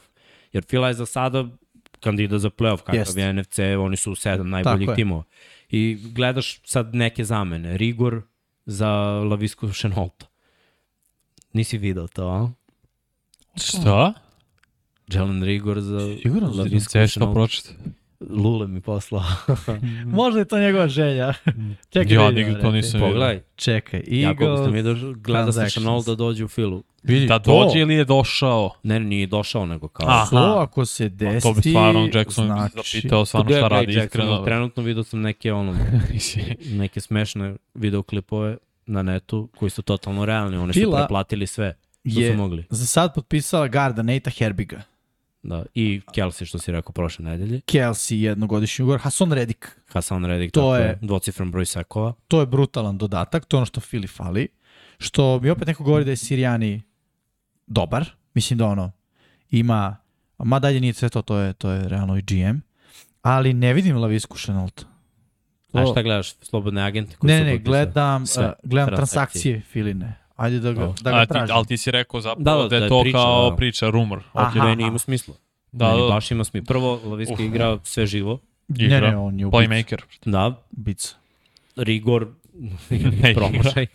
Jer 0.54 0.64
Fila 0.70 0.88
je 0.88 0.94
za 0.94 1.06
sada 1.06 1.48
kandidat 2.00 2.40
za 2.42 2.50
playoff, 2.50 2.78
kakav 2.78 2.96
Jest. 2.96 3.18
je 3.18 3.34
NFC, 3.34 3.60
oni 3.80 3.96
su 3.98 4.16
sedam 4.16 4.50
najboljih 4.50 4.90
je. 4.90 4.96
timova. 4.96 5.24
I 5.70 5.98
gledaš 6.14 6.62
sad 6.64 6.96
neke 6.96 7.24
zamene. 7.24 7.78
Rigor 7.78 8.22
za 8.66 8.90
Lavisku 9.02 9.74
Šenolta. 9.74 10.26
Nisi 11.54 11.78
video 11.78 12.08
to, 12.08 12.28
a? 12.28 12.52
Šta? 13.56 14.14
Jalen 15.14 15.44
Rigor 15.44 15.82
za 15.82 16.00
Siguran 16.22 16.52
si? 16.52 16.58
Lavisku 16.58 17.08
Šenolta. 17.08 17.34
pročite. 17.34 17.70
Lule 18.30 18.68
mi 18.68 18.82
poslao. 18.82 19.24
Možda 20.06 20.40
je 20.40 20.46
to 20.46 20.60
njegova 20.60 20.88
želja. 20.88 21.34
Čekaj, 21.94 22.14
Ja 22.16 22.24
da 22.24 22.32
nikad 22.32 22.62
to 22.62 22.72
nisam 22.72 23.00
vidio. 23.00 23.08
Pogledaj, 23.08 23.42
Čekaj, 23.56 24.04
jako 24.08 24.44
Eagles. 24.44 24.60
bismo 24.60 24.74
mi 24.74 24.84
došli, 24.84 25.14
gleda 25.16 25.52
se 25.52 25.56
transactions. 25.56 25.84
Chanel 25.86 26.04
da 26.04 26.16
dođe 26.16 26.46
u 26.46 26.48
Filu. 26.48 26.84
Vidi, 27.04 27.26
Da 27.28 27.40
to, 27.40 27.64
dođe 27.66 27.80
ili 27.80 27.94
je 27.94 28.06
došao? 28.06 28.72
Ne, 28.84 29.00
nije 29.00 29.28
došao, 29.28 29.66
nego 29.66 29.88
kao... 29.88 30.10
Aha. 30.10 30.30
To 30.30 30.56
ako 30.60 30.86
se 30.86 31.10
desi, 31.10 31.48
To 31.48 31.54
bi 31.54 31.62
stvarno 31.62 32.10
Jackson 32.14 32.46
znači... 32.46 32.98
zapitao 32.98 33.26
stvarno 33.26 33.52
šta 33.52 33.68
radi 33.68 33.94
Jacksona, 33.94 34.24
iskreno. 34.24 34.46
Trenutno 34.46 34.84
vidio 34.84 35.04
sam 35.04 35.22
neke 35.22 35.54
ono, 35.54 35.76
neke 36.82 37.02
smešne 37.02 37.56
videoklipove 37.74 38.58
na 38.86 39.02
netu 39.02 39.50
koji 39.58 39.70
su 39.70 39.82
totalno 39.82 40.26
realni. 40.26 40.58
Oni 40.58 40.74
Fila 40.74 40.98
su 40.98 41.02
preplatili 41.04 41.48
sve 41.48 41.78
što 42.12 42.20
je 42.22 42.32
su 42.32 42.38
mogli. 42.38 42.66
za 42.70 42.86
sad 42.86 43.14
potpisala 43.16 43.68
garda 43.68 44.02
Neita 44.02 44.30
Herbiga. 44.30 44.82
Da. 45.44 45.66
I 45.74 46.02
Kelsey, 46.08 46.46
što 46.46 46.60
si 46.60 46.72
rekao 46.72 46.92
prošle 46.92 47.26
nedelje. 47.26 47.60
Kelsey 47.62 48.16
jednogodišnji 48.16 48.84
ugovor, 48.84 49.00
Hason 49.00 49.32
Reddick. 49.32 49.66
Hasan 49.88 50.26
Reddick, 50.26 50.54
To 50.54 50.76
je- 50.76 50.98
dvocifran 51.02 51.52
broj 51.52 51.66
sekova. 51.66 52.14
To 52.28 52.40
je 52.40 52.46
brutalan 52.46 52.98
dodatak, 52.98 53.46
to 53.46 53.58
je 53.58 53.60
ono 53.60 53.66
što 53.66 53.80
Fili 53.82 54.08
fali. 54.08 54.48
Što 54.98 55.40
mi 55.40 55.50
opet 55.50 55.68
neko 55.68 55.84
govori 55.84 56.06
da 56.06 56.12
je 56.12 56.18
Sirijani 56.18 56.82
dobar. 57.68 58.10
Mislim 58.34 58.60
da 58.60 58.66
ono 58.66 58.92
ima, 59.52 59.98
ma 60.38 60.60
dalje 60.60 60.80
nije 60.80 60.94
sve 60.94 61.10
to, 61.10 61.22
to 61.22 61.38
je, 61.38 61.54
to 61.54 61.72
je 61.72 61.90
realno 61.90 62.18
i 62.18 62.22
GM. 62.22 62.58
Ali 63.22 63.54
ne 63.54 63.74
vidim 63.74 63.98
Lavisku 63.98 64.38
Chenault. 64.38 64.86
A 65.74 65.86
šta 65.86 66.02
gledaš? 66.02 66.34
Slobodne 66.34 66.82
agente 66.82 67.16
koji 67.16 67.28
Ne, 67.30 67.44
ne, 67.44 67.58
gledam, 67.58 68.24
uh, 68.24 68.30
gledam 68.64 68.88
Transakcije. 68.88 68.96
transakcije 68.96 69.62
Filine. 69.62 70.14
Ajde 70.42 70.60
da 70.60 70.72
ga, 70.72 70.94
da 71.02 71.12
ga 71.12 71.18
A 71.18 71.26
ti, 71.26 71.30
tražim. 71.30 71.56
ali 71.56 71.66
ti 71.66 71.78
si 71.78 71.92
rekao 71.92 72.22
zapravo 72.22 72.44
Da, 72.44 72.52
da, 72.54 72.58
da, 72.60 72.68
da 72.70 72.76
je 72.76 72.80
da 72.80 72.86
je 72.86 72.90
to 72.90 73.02
priča, 73.02 73.18
kao 73.18 73.50
da. 73.50 73.56
priča, 73.56 73.90
rumor. 73.90 74.24
Aha. 74.34 74.50
Ok, 74.50 74.66
meni 74.66 74.84
ima 74.84 74.98
smisla. 75.00 75.34
Da, 75.72 75.88
Meni 75.88 76.02
da, 76.02 76.08
baš 76.08 76.32
ima 76.32 76.44
smisla. 76.44 76.66
Prvo, 76.66 77.00
Laviska 77.06 77.34
Uf. 77.34 77.40
igra 77.40 77.78
sve 77.84 78.06
živo. 78.06 78.40
igra. 78.70 79.00
Ne, 79.00 79.08
ne, 79.08 79.18
on 79.18 79.40
je. 79.40 79.46
Playmaker. 79.48 80.02
Da, 80.26 80.62
ubica. 80.72 81.16
Rigor, 81.78 82.28
Ne 83.24 83.34
promašaj. 83.34 83.86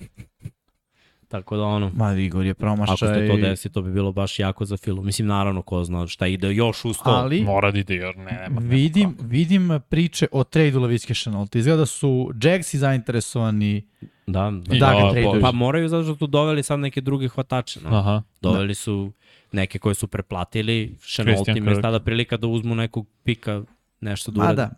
Tako 1.29 1.57
da 1.57 1.63
ono, 1.63 1.91
Ma, 1.95 2.13
Igor 2.13 2.47
je 2.47 2.55
promašaj. 2.55 2.93
ako 2.95 3.07
se 3.07 3.29
to 3.29 3.37
desi, 3.37 3.69
to 3.69 3.83
bi 3.83 3.93
bilo 3.93 4.13
baš 4.13 4.39
jako 4.39 4.65
za 4.65 4.77
filu. 4.77 5.03
Mislim, 5.03 5.29
naravno, 5.29 5.63
ko 5.63 5.85
zna 5.85 6.07
šta 6.07 6.27
ide 6.27 6.55
još 6.55 6.85
uz 6.85 6.97
to. 6.99 7.11
Ali, 7.11 7.43
Mora 7.43 7.71
da 7.71 7.79
ide, 7.79 7.95
jer 7.95 8.17
ne, 8.17 8.25
nema. 8.25 8.61
nema 8.61 8.61
vidim, 8.61 9.11
kako. 9.13 9.29
vidim 9.29 9.81
priče 9.89 10.27
o 10.33 10.45
tradu 10.45 10.81
Laviske 10.81 11.15
Chenault. 11.15 11.55
Izgleda 11.55 11.77
da 11.79 11.87
su 11.87 12.31
Jacksi 12.43 12.79
zainteresovani 12.79 13.83
Da, 14.27 14.53
I 14.73 14.79
da 14.79 14.95
ga 14.95 15.01
da, 15.01 15.13
traduju. 15.13 15.41
Pa 15.41 15.53
moraju 15.53 15.89
zato 15.89 16.05
što 16.05 16.15
tu 16.15 16.27
doveli 16.27 16.63
sad 16.63 16.81
neke 16.81 17.01
druge 17.01 17.29
hvatače. 17.29 17.81
No? 17.81 17.97
Aha. 17.99 18.23
Doveli 18.41 18.75
su 18.75 19.13
neke 19.53 19.79
koje 19.79 19.95
su 19.95 20.07
preplatili, 20.07 20.97
Chenault 21.01 21.49
im 21.49 21.69
je 21.69 21.75
sada 21.83 22.01
prilika 22.01 22.37
da 22.37 22.47
uzmu 22.47 22.75
nekog 22.75 23.07
pika, 23.25 23.63
nešto 24.01 24.31
da 24.31 24.39
Ma 24.39 24.45
urade. 24.45 24.57
da, 24.57 24.71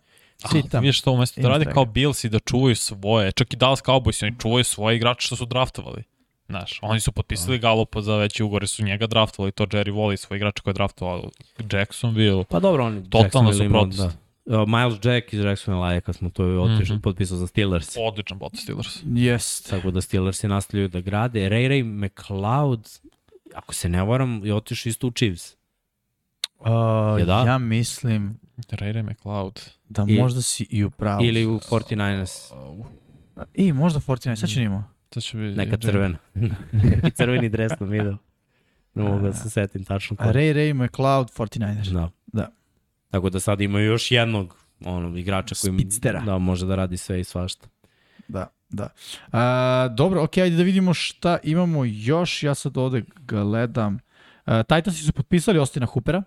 Ali 0.43 0.69
tamo. 0.69 0.81
Vidiš 0.81 1.01
to, 1.01 1.11
umesto 1.11 1.41
da 1.41 1.49
rade 1.49 1.65
kao 1.65 1.85
Bills 1.85 2.23
i 2.23 2.29
da 2.29 2.39
čuvaju 2.39 2.75
svoje, 2.75 3.31
čak 3.31 3.53
i 3.53 3.57
Dallas 3.57 3.83
Cowboys, 3.83 4.23
oni 4.25 4.35
čuvaju 4.39 4.63
svoje 4.63 4.95
igrače 4.95 5.25
što 5.25 5.35
su 5.35 5.45
draftovali. 5.45 6.03
Znaš, 6.49 6.79
oni 6.81 6.99
su 6.99 7.11
potpisali 7.11 7.59
Galopa 7.59 8.01
za 8.01 8.15
veći 8.15 8.43
ugore, 8.43 8.67
su 8.67 8.83
njega 8.83 9.07
draftovali, 9.07 9.51
to 9.51 9.65
Jerry 9.65 9.91
Wally, 9.91 10.15
svoj 10.15 10.37
igrač 10.37 10.59
koji 10.59 10.71
je 10.71 10.75
draftovao 10.75 11.29
Jacksonville. 11.71 12.43
Pa 12.43 12.59
dobro, 12.59 12.85
oni 12.85 13.03
Jacksonville 13.13 13.65
ima, 13.65 13.79
suprotnost. 13.79 14.17
Da. 14.45 14.61
Uh, 14.61 14.67
Miles 14.69 14.99
Jack 15.03 15.33
iz 15.33 15.39
Jacksonville 15.39 15.93
je 15.93 16.01
kad 16.01 16.15
smo 16.15 16.29
to 16.29 16.43
otišli, 16.45 16.95
Mhm. 16.95 17.01
potpisao 17.01 17.37
za 17.37 17.47
Steelers. 17.47 17.95
Odličan 17.99 18.37
bot 18.37 18.55
Steelers. 18.55 18.99
Jest. 19.05 19.69
Tako 19.69 19.91
da 19.91 20.01
Steelersi 20.01 20.47
nastavljaju 20.47 20.87
da 20.89 21.01
grade. 21.01 21.39
Ray 21.41 21.67
Ray 21.69 21.83
McLeod, 22.05 22.89
ako 23.55 23.73
se 23.73 23.89
ne 23.89 24.03
varam, 24.03 24.45
je 24.45 24.53
otišao 24.53 24.89
isto 24.89 25.07
u 25.07 25.11
Chiefs. 25.11 25.55
Uh, 26.59 26.67
Je 27.19 27.25
da? 27.25 27.43
Ja 27.43 27.57
mislim 27.57 28.39
Ray 28.59 28.93
Ray 28.93 29.11
McLeod. 29.11 29.61
da 29.89 30.05
I- 30.07 30.17
možda 30.17 30.41
si 30.41 30.67
i 30.69 30.83
u 30.83 30.89
pravu. 30.89 31.23
Ili 31.25 31.45
u 31.45 31.59
49ers. 31.61 32.51
I 33.53 33.73
možda 33.73 33.99
Fortnite, 33.99 34.35
sad 34.35 34.49
će 34.49 34.59
nimo. 34.59 34.83
To 35.09 35.21
će 35.21 35.37
biti... 35.37 35.57
Neka 35.57 35.77
crvena. 35.77 36.17
Neki 36.71 37.11
crveni 37.11 37.49
dres 37.49 37.71
sam 37.77 37.89
video. 37.89 38.17
Ne 38.93 39.03
mogu 39.03 39.19
da 39.19 39.33
se 39.33 39.49
setim 39.49 39.85
tačno 39.85 40.17
ko. 40.17 40.23
Ray 40.23 40.53
Ray 40.53 40.73
McLeod 40.73 41.31
49ers. 41.31 41.91
Da. 41.93 42.09
Da. 42.27 42.51
Tako 43.09 43.29
da 43.29 43.39
sad 43.39 43.61
imaju 43.61 43.85
još 43.85 44.11
jednog 44.11 44.57
ono, 44.85 45.17
igrača 45.17 45.55
koji 45.61 45.73
Spitstera. 45.73 46.21
da, 46.21 46.37
može 46.37 46.65
da 46.65 46.75
radi 46.75 46.97
sve 46.97 47.19
i 47.19 47.23
svašta. 47.23 47.67
Da, 48.27 48.47
da. 48.69 48.89
A, 49.31 49.87
dobro, 49.97 50.23
ok, 50.23 50.37
ajde 50.37 50.55
da 50.55 50.63
vidimo 50.63 50.93
šta 50.93 51.37
imamo 51.43 51.85
još. 51.85 52.43
Ja 52.43 52.55
sad 52.55 52.77
ovde 52.77 53.03
gledam. 53.27 53.99
A, 54.45 54.63
Titansi 54.63 55.03
su 55.03 55.13
potpisali 55.13 55.59
Ostina 55.59 55.85
Hoopera. 55.85 56.23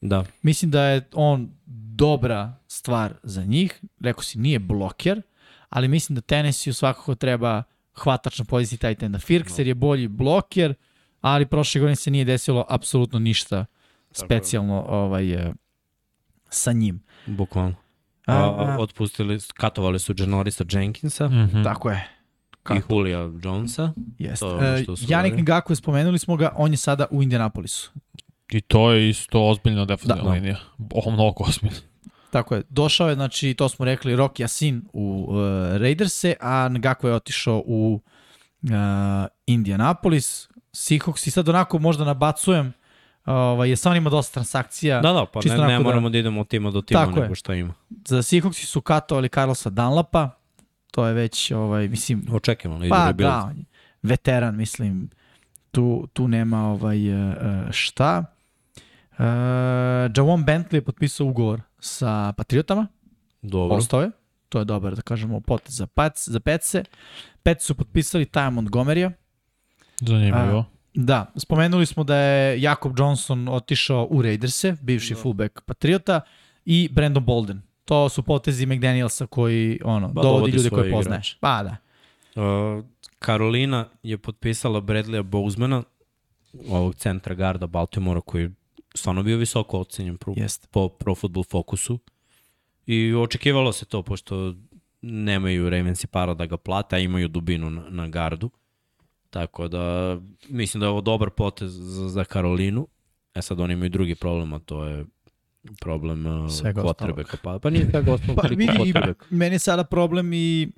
Da. 0.00 0.24
Mislim 0.42 0.70
da 0.70 0.82
je 0.82 1.08
on 1.12 1.50
dobra 1.94 2.54
stvar 2.66 3.14
za 3.22 3.44
njih. 3.44 3.80
Rekao 4.00 4.22
si, 4.22 4.38
nije 4.38 4.58
bloker, 4.58 5.22
ali 5.68 5.88
mislim 5.88 6.14
da 6.14 6.20
Tennessee 6.20 6.72
svakako 6.72 7.14
treba 7.14 7.62
hvatač 7.94 8.38
na 8.38 8.44
poziciji 8.44 8.78
tight 8.78 9.02
enda. 9.02 9.18
Firkser 9.18 9.66
je 9.66 9.74
bolji 9.74 10.08
bloker, 10.08 10.74
ali 11.20 11.46
prošle 11.46 11.78
godine 11.80 11.96
se 11.96 12.10
nije 12.10 12.24
desilo 12.24 12.64
apsolutno 12.68 13.18
ništa 13.18 13.64
specijalno 14.12 14.84
ovaj, 14.88 15.32
e, 15.32 15.52
sa 16.50 16.72
njim. 16.72 17.02
Bukvalno. 17.26 17.74
A, 18.26 18.34
A, 18.34 18.76
otpustili, 18.78 19.38
katovali 19.54 19.98
su 19.98 20.14
Janorisa 20.18 20.64
Jenkinsa 20.70 21.28
Mhm. 21.28 21.62
Tako 21.64 21.90
je. 21.90 22.08
i 22.70 22.80
Julija 22.90 23.30
Jonesa. 23.42 23.92
Jeste. 24.18 24.46
To 24.46 24.62
je 24.62 24.84
su 24.86 25.04
Janik. 25.08 25.34
Ngakwe, 25.34 25.74
spomenuli 25.74 26.18
smo 26.18 26.36
ga, 26.36 26.52
on 26.56 26.70
je 26.70 26.76
sada 26.76 27.06
u 27.10 27.22
Indianapolisu. 27.22 27.90
I 28.50 28.60
to 28.60 28.92
je 28.92 29.08
isto 29.08 29.48
ozbiljna 29.48 29.84
defensivna 29.84 30.22
Da. 30.22 30.30
linija. 30.30 30.56
O, 30.94 31.10
mnogo 31.10 31.44
ozbiljna. 31.44 31.76
Tako 32.32 32.54
je. 32.54 32.62
Došao 32.68 33.08
je, 33.08 33.14
znači, 33.14 33.54
to 33.54 33.68
smo 33.68 33.84
rekli, 33.84 34.16
Rock 34.16 34.34
Yasin 34.36 34.80
u 34.92 35.26
uh, 35.28 35.36
Raiderse, 35.76 36.34
a 36.40 36.68
Ngakwe 36.68 37.06
je 37.06 37.14
otišao 37.14 37.62
u 37.66 38.00
uh, 38.62 38.70
Indianapolis. 39.46 40.48
Seahawks 40.72 41.26
i 41.26 41.30
sad 41.30 41.48
onako 41.48 41.78
možda 41.78 42.04
nabacujem, 42.04 42.72
ovaj, 43.24 43.70
je 43.70 43.76
samo 43.76 43.96
ima 43.96 44.10
dosta 44.10 44.34
transakcija. 44.34 45.00
Da, 45.00 45.12
da, 45.12 45.26
pa 45.32 45.40
ne, 45.44 45.56
ne 45.56 45.78
da- 45.78 45.78
moramo 45.78 46.10
da 46.10 46.18
idemo 46.18 46.40
od 46.40 46.48
tima 46.48 46.70
do 46.70 46.80
tima, 46.80 47.06
Tako 47.06 47.20
nego 47.20 47.34
šta 47.34 47.54
ima. 47.54 47.74
Za 48.06 48.22
Seahawksi 48.22 48.64
su 48.64 48.80
katovali 48.80 49.28
Carlosa 49.28 49.70
Dunlapa, 49.70 50.30
to 50.90 51.06
je 51.06 51.14
već, 51.14 51.50
ovaj, 51.50 51.88
mislim, 51.88 52.26
Očekivano, 52.32 52.86
Pa 52.88 53.12
da, 53.12 53.52
veteran, 54.02 54.56
mislim, 54.56 55.10
tu, 55.70 56.08
tu 56.12 56.28
nema 56.28 56.70
ovaj, 56.70 57.08
e, 57.08 57.34
šta. 57.70 58.24
Uh, 59.12 59.24
Javon 60.16 60.44
Bentley 60.44 60.74
je 60.74 60.84
potpisao 60.84 61.26
ugovor 61.26 61.60
sa 61.82 62.32
Patriotama, 62.36 62.86
Dobro. 63.42 63.76
ostao 63.76 64.02
je. 64.02 64.10
To 64.48 64.58
je 64.58 64.64
dobar, 64.64 64.94
da 64.94 65.02
kažemo, 65.02 65.40
potez 65.40 65.76
za, 65.76 65.86
pac, 65.86 66.28
za 66.28 66.40
Petse. 66.40 66.84
Pets 67.42 67.64
su 67.66 67.74
potpisali 67.74 68.24
Taja 68.26 68.50
Montgomerya. 68.50 69.10
Zanimljivo. 70.00 70.64
Da, 70.94 71.32
spomenuli 71.36 71.86
smo 71.86 72.04
da 72.04 72.16
je 72.16 72.62
Jakob 72.62 72.98
Johnson 72.98 73.48
otišao 73.48 74.06
u 74.10 74.22
Raiderse, 74.22 74.76
bivši 74.82 75.14
fullback 75.14 75.60
Patriota, 75.60 76.20
i 76.64 76.88
Brandon 76.92 77.24
Bolden. 77.24 77.62
To 77.84 78.08
su 78.08 78.22
potezi 78.22 78.66
McDanielsa 78.66 79.26
koji 79.26 79.80
ono, 79.84 80.08
Ba, 80.08 80.22
dovodi 80.22 80.36
dovodi 80.38 80.56
ljude 80.56 80.70
koje 80.70 80.90
poznaješ. 80.92 81.28
igrače. 81.32 81.38
Pa 81.40 81.62
da. 81.62 81.76
Uh, 82.42 82.84
Karolina 83.18 83.88
je 84.02 84.18
potpisala 84.18 84.80
Bradleya 84.80 85.22
Bouzmana, 85.22 85.82
ovog 86.68 86.94
centra 86.94 87.34
garda 87.34 87.66
Baltimora 87.66 88.20
koji 88.20 88.42
je 88.42 88.50
stvarno 88.94 89.22
bio 89.22 89.36
visoko 89.36 89.80
ocenjen 89.80 90.16
pro, 90.16 90.34
Jeste. 90.36 90.68
po 90.70 90.88
Pro 90.88 91.14
Football 91.14 91.44
Focusu. 91.50 91.98
I 92.86 93.14
očekivalo 93.14 93.72
se 93.72 93.84
to, 93.84 94.02
pošto 94.02 94.54
nemaju 95.02 95.70
Ravensi 95.70 96.06
para 96.06 96.34
da 96.34 96.46
ga 96.46 96.56
plate, 96.56 96.96
a 96.96 96.98
imaju 96.98 97.28
dubinu 97.28 97.70
na, 97.70 97.82
na 97.90 98.08
gardu. 98.08 98.50
Tako 99.30 99.68
da, 99.68 100.18
mislim 100.48 100.80
da 100.80 100.86
je 100.86 100.90
ovo 100.90 101.00
dobar 101.00 101.30
potez 101.30 101.72
za, 101.72 102.08
za 102.08 102.24
Karolinu. 102.24 102.88
E 103.34 103.42
sad 103.42 103.60
oni 103.60 103.72
imaju 103.72 103.90
drugi 103.90 104.14
problem, 104.14 104.52
a 104.52 104.58
to 104.58 104.84
je 104.84 105.04
problem 105.80 106.26
uh, 106.26 106.50
Svega 106.50 106.82
quarterbacka. 106.82 107.36
Pa, 107.42 107.58
pa 107.58 107.70
nije 107.70 107.90
svega 107.90 108.12
ostalog, 108.14 108.36
Pa 108.36 108.48
quarterback. 108.48 109.14
meni 109.30 109.54
je 109.54 109.58
sada 109.58 109.84
problem 109.84 110.32
i 110.32 110.68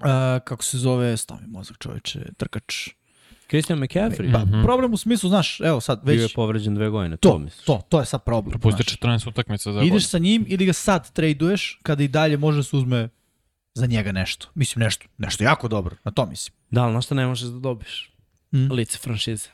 uh, 0.00 0.06
kako 0.44 0.64
se 0.64 0.78
zove, 0.78 1.16
stavi 1.16 1.46
mozak 1.46 1.78
čoveče, 1.78 2.20
trkač. 2.36 2.88
Christian 3.48 3.78
McCaffrey. 3.78 4.32
Pa, 4.32 4.38
Mhm. 4.40 4.62
problem 4.62 4.92
u 4.92 4.96
smislu, 4.96 5.28
znaš, 5.28 5.60
evo 5.60 5.80
sad, 5.80 6.04
Bio 6.04 6.12
je 6.12 6.18
već 6.18 6.34
povređen 6.34 6.74
dve 6.74 6.88
godine, 6.88 7.16
to, 7.16 7.28
to, 7.28 7.38
misliš? 7.38 7.64
to, 7.64 7.80
to 7.88 8.00
je 8.00 8.06
sad 8.06 8.24
problem. 8.24 8.50
Propustio 8.50 8.82
znaš. 8.84 8.92
14 8.92 9.28
utakmica 9.28 9.72
za 9.72 9.80
Ideš 9.82 10.06
sa 10.06 10.18
njim 10.18 10.44
ili 10.48 10.66
ga 10.66 10.72
sad 10.72 11.12
traduješ 11.12 11.78
kada 11.82 12.02
i 12.02 12.08
dalje 12.08 12.36
može 12.36 12.56
da 12.56 12.62
se 12.62 12.76
uzme 12.76 13.08
za 13.74 13.86
njega 13.86 14.12
nešto. 14.12 14.48
Mislim 14.54 14.82
nešto, 14.82 15.06
nešto 15.18 15.44
jako 15.44 15.68
dobro, 15.68 15.96
na 16.04 16.10
to 16.10 16.26
mislim. 16.26 16.54
Da, 16.70 16.82
ali 16.82 16.94
na 16.94 17.00
šta 17.00 17.14
ne 17.14 17.26
možeš 17.26 17.44
da 17.44 17.58
dobiš? 17.58 18.12
Mm. 18.52 18.72
Lice 18.72 18.98
franšize. 18.98 19.48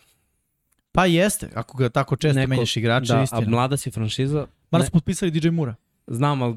Pa 0.93 1.07
jeste, 1.07 1.49
ako 1.55 1.79
ga 1.79 1.89
tako 1.89 2.17
često 2.17 2.39
Neko- 2.39 2.49
menjaš 2.49 2.77
igrače, 2.77 3.07
Da, 3.07 3.19
a 3.19 3.23
istina. 3.23 3.41
mlada 3.43 3.77
si 3.77 3.91
franšiza, 3.91 4.47
Mada 4.71 4.83
ne, 4.83 4.87
su 4.87 4.93
potpisali 4.93 5.31
DJ 5.33 5.49
Mura. 5.49 5.75
znam, 6.07 6.43
ali 6.43 6.57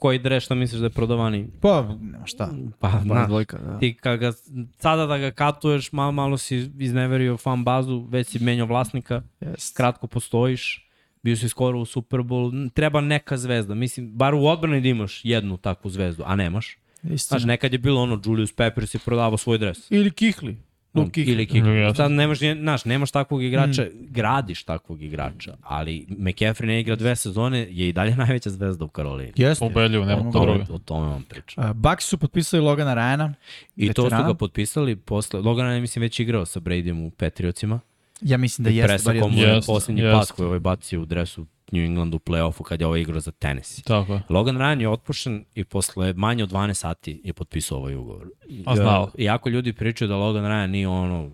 koji 0.00 0.18
dres 0.18 0.44
šta 0.44 0.54
misliš 0.54 0.80
da 0.80 0.86
je 0.86 0.90
prodavani? 0.90 1.48
Pa, 1.60 1.96
nema 2.00 2.26
šta. 2.26 2.50
Pa, 2.78 3.02
Pa, 3.08 3.14
na, 3.14 3.26
dvojka, 3.26 3.58
da. 3.58 3.78
ti 3.78 3.94
kad 3.94 4.18
ga, 4.18 4.32
sada 4.78 5.06
da 5.06 5.18
ga 5.18 5.30
katuješ, 5.30 5.92
malo, 5.92 6.12
malo 6.12 6.38
si 6.38 6.70
izneverio 6.78 7.36
fan 7.36 7.64
bazu, 7.64 8.06
već 8.08 8.26
si 8.26 8.38
menjao 8.38 8.66
vlasnika, 8.66 9.22
Jest. 9.40 9.76
kratko 9.76 10.06
postojiš, 10.06 10.88
bio 11.22 11.36
si 11.36 11.48
skoro 11.48 11.78
u 11.78 11.84
Super 11.84 12.20
Bowl, 12.20 12.70
treba 12.70 13.00
neka 13.00 13.36
zvezda, 13.36 13.74
mislim, 13.74 14.12
bar 14.12 14.34
u 14.34 14.46
odbrani 14.46 14.80
da 14.80 14.88
imaš 14.88 15.20
jednu 15.24 15.56
takvu 15.56 15.90
zvezdu, 15.90 16.22
a 16.26 16.36
nemaš. 16.36 16.76
Istina. 17.02 17.16
Znaš, 17.38 17.44
nekad 17.44 17.72
je 17.72 17.78
bilo 17.78 18.02
ono, 18.02 18.20
Julius 18.24 18.52
Peppers 18.52 18.94
je 18.94 19.00
prodavao 19.04 19.36
svoj 19.36 19.58
dres. 19.58 19.90
Ili 19.90 20.10
Kihli. 20.10 20.56
Kuechly. 20.94 21.24
ili 21.24 21.46
Kik. 21.46 21.64
Jeste. 21.66 21.96
Sad 21.96 22.10
nemaš, 22.10 22.40
nje- 22.40 22.54
znaš, 22.54 22.84
nemaš 22.84 23.10
takvog 23.10 23.42
igrača, 23.42 23.82
mm. 23.82 23.88
gradiš 24.02 24.62
takvog 24.62 25.02
igrača, 25.02 25.56
ali 25.62 26.06
McCaffrey 26.10 26.66
ne 26.66 26.80
igra 26.80 26.96
dve 26.96 27.16
sezone, 27.16 27.58
je 27.60 27.88
i 27.88 27.92
dalje 27.92 28.16
najveća 28.16 28.50
zvezda 28.50 28.84
u 28.84 28.88
Karolini. 28.88 29.32
Jeste. 29.36 29.64
Ubelju, 29.64 30.04
nema 30.04 30.32
To, 30.32 30.40
druge. 30.40 30.64
o 30.70 30.78
tome 30.78 31.06
vam 31.06 31.22
pričam. 31.22 31.64
Uh, 31.64 31.72
Bucks 31.72 32.04
su 32.04 32.18
potpisali 32.18 32.62
Logana 32.62 32.94
Ryana. 32.94 33.32
I 33.76 33.88
to 33.88 33.92
su 33.94 34.04
veterana. 34.04 34.26
ga 34.26 34.34
potpisali 34.34 34.96
posle, 34.96 35.40
Logan 35.40 35.72
je 35.72 35.80
mislim 35.80 36.00
već 36.00 36.20
igrao 36.20 36.46
sa 36.46 36.60
Bradyem 36.60 37.06
u 37.06 37.10
Patriotsima. 37.10 37.80
Ja 38.20 38.38
mislim 38.38 38.64
da 38.64 38.70
jeste. 38.70 38.82
bar 38.82 38.88
Presako 38.88 39.12
jedno. 39.12 39.28
mu 39.28 39.38
je 39.38 39.48
Jeste, 39.48 39.66
posljednji 39.66 40.02
jeste. 40.02 40.18
pas 40.18 40.30
koji 40.30 40.46
ovaj 40.46 40.60
bacio 40.60 41.02
u 41.02 41.04
dresu 41.04 41.46
New 41.72 41.84
Englandu 41.84 42.16
u 42.16 42.20
play-offu 42.20 42.62
kad 42.62 42.80
je 42.80 42.86
ovaj 42.86 43.00
igrao 43.00 43.20
za 43.20 43.30
Tennessee. 43.30 43.84
Tako 43.84 44.12
je. 44.12 44.22
Logan 44.28 44.56
Ryan 44.56 44.80
je 44.80 44.88
otpušen 44.88 45.44
i 45.54 45.64
posle 45.64 46.12
manje 46.12 46.42
od 46.42 46.50
12 46.50 46.74
sati 46.74 47.20
je 47.24 47.32
potpisao 47.32 47.78
ovaj 47.78 47.94
ugovor. 47.94 48.28
A 48.66 48.76
znao. 48.76 49.10
Iako 49.18 49.48
ljudi 49.48 49.72
pričaju 49.72 50.08
da 50.08 50.16
Logan 50.16 50.44
Ryan 50.44 50.66
nije 50.66 50.88
ono 50.88 51.30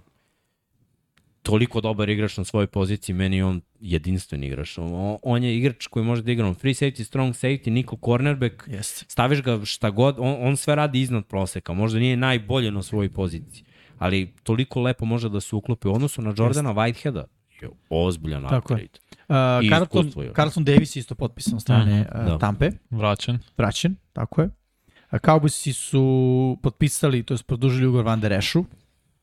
toliko 1.47 1.80
dobar 1.80 2.09
igrač 2.09 2.37
na 2.37 2.45
svojoj 2.45 2.66
poziciji, 2.66 3.14
meni 3.14 3.37
je 3.37 3.45
on 3.45 3.61
jedinstven 3.80 4.45
igrač. 4.45 4.78
On, 4.78 5.18
on 5.22 5.45
je 5.45 5.57
igrač 5.57 5.87
koji 5.87 6.05
može 6.05 6.22
da 6.22 6.32
igra 6.32 6.47
on 6.47 6.55
free 6.55 6.74
safety, 6.74 7.05
strong 7.05 7.34
safety, 7.34 7.70
nickel 7.70 7.99
cornerback, 8.05 8.62
Jeste. 8.66 9.05
staviš 9.09 9.43
ga 9.43 9.61
šta 9.64 9.91
god, 9.91 10.16
on, 10.18 10.37
on 10.41 10.57
sve 10.57 10.74
radi 10.74 11.01
iznad 11.01 11.26
proseka, 11.26 11.72
možda 11.72 11.99
nije 11.99 12.16
najbolje 12.16 12.70
na 12.70 12.82
svojoj 12.82 13.12
poziciji, 13.12 13.64
ali 13.99 14.32
toliko 14.43 14.80
lepo 14.80 15.05
može 15.05 15.28
da 15.28 15.41
se 15.41 15.57
uklopi 15.57 15.89
u 15.89 15.93
odnosu 15.93 16.22
na 16.22 16.34
Jordana 16.37 16.74
Whiteheada. 16.74 17.24
Je 17.61 17.68
ozbiljan 17.91 18.45
upgrade. 18.45 18.99
Uh, 19.28 19.36
I 19.64 19.68
Carlton, 19.68 20.12
još. 20.16 20.34
Carlton 20.36 20.64
Davis 20.64 20.96
je 20.96 21.00
isto 21.00 21.14
potpisan 21.14 21.60
strane 21.60 22.00
Mhm, 22.00 22.20
uh, 22.20 22.26
da. 22.26 22.38
Tampe. 22.38 22.70
Vraćen. 22.90 23.38
Vraćen, 23.56 23.96
tako 24.12 24.40
je. 24.42 24.50
A 25.10 25.18
Cowboysi 25.18 25.72
su 25.72 26.58
potpisali, 26.62 27.22
to 27.22 27.34
je 27.34 27.38
produžili 27.46 27.86
ugovor 27.86 28.04
Van 28.06 28.20
Der 28.20 28.32
Ešu. 28.32 28.64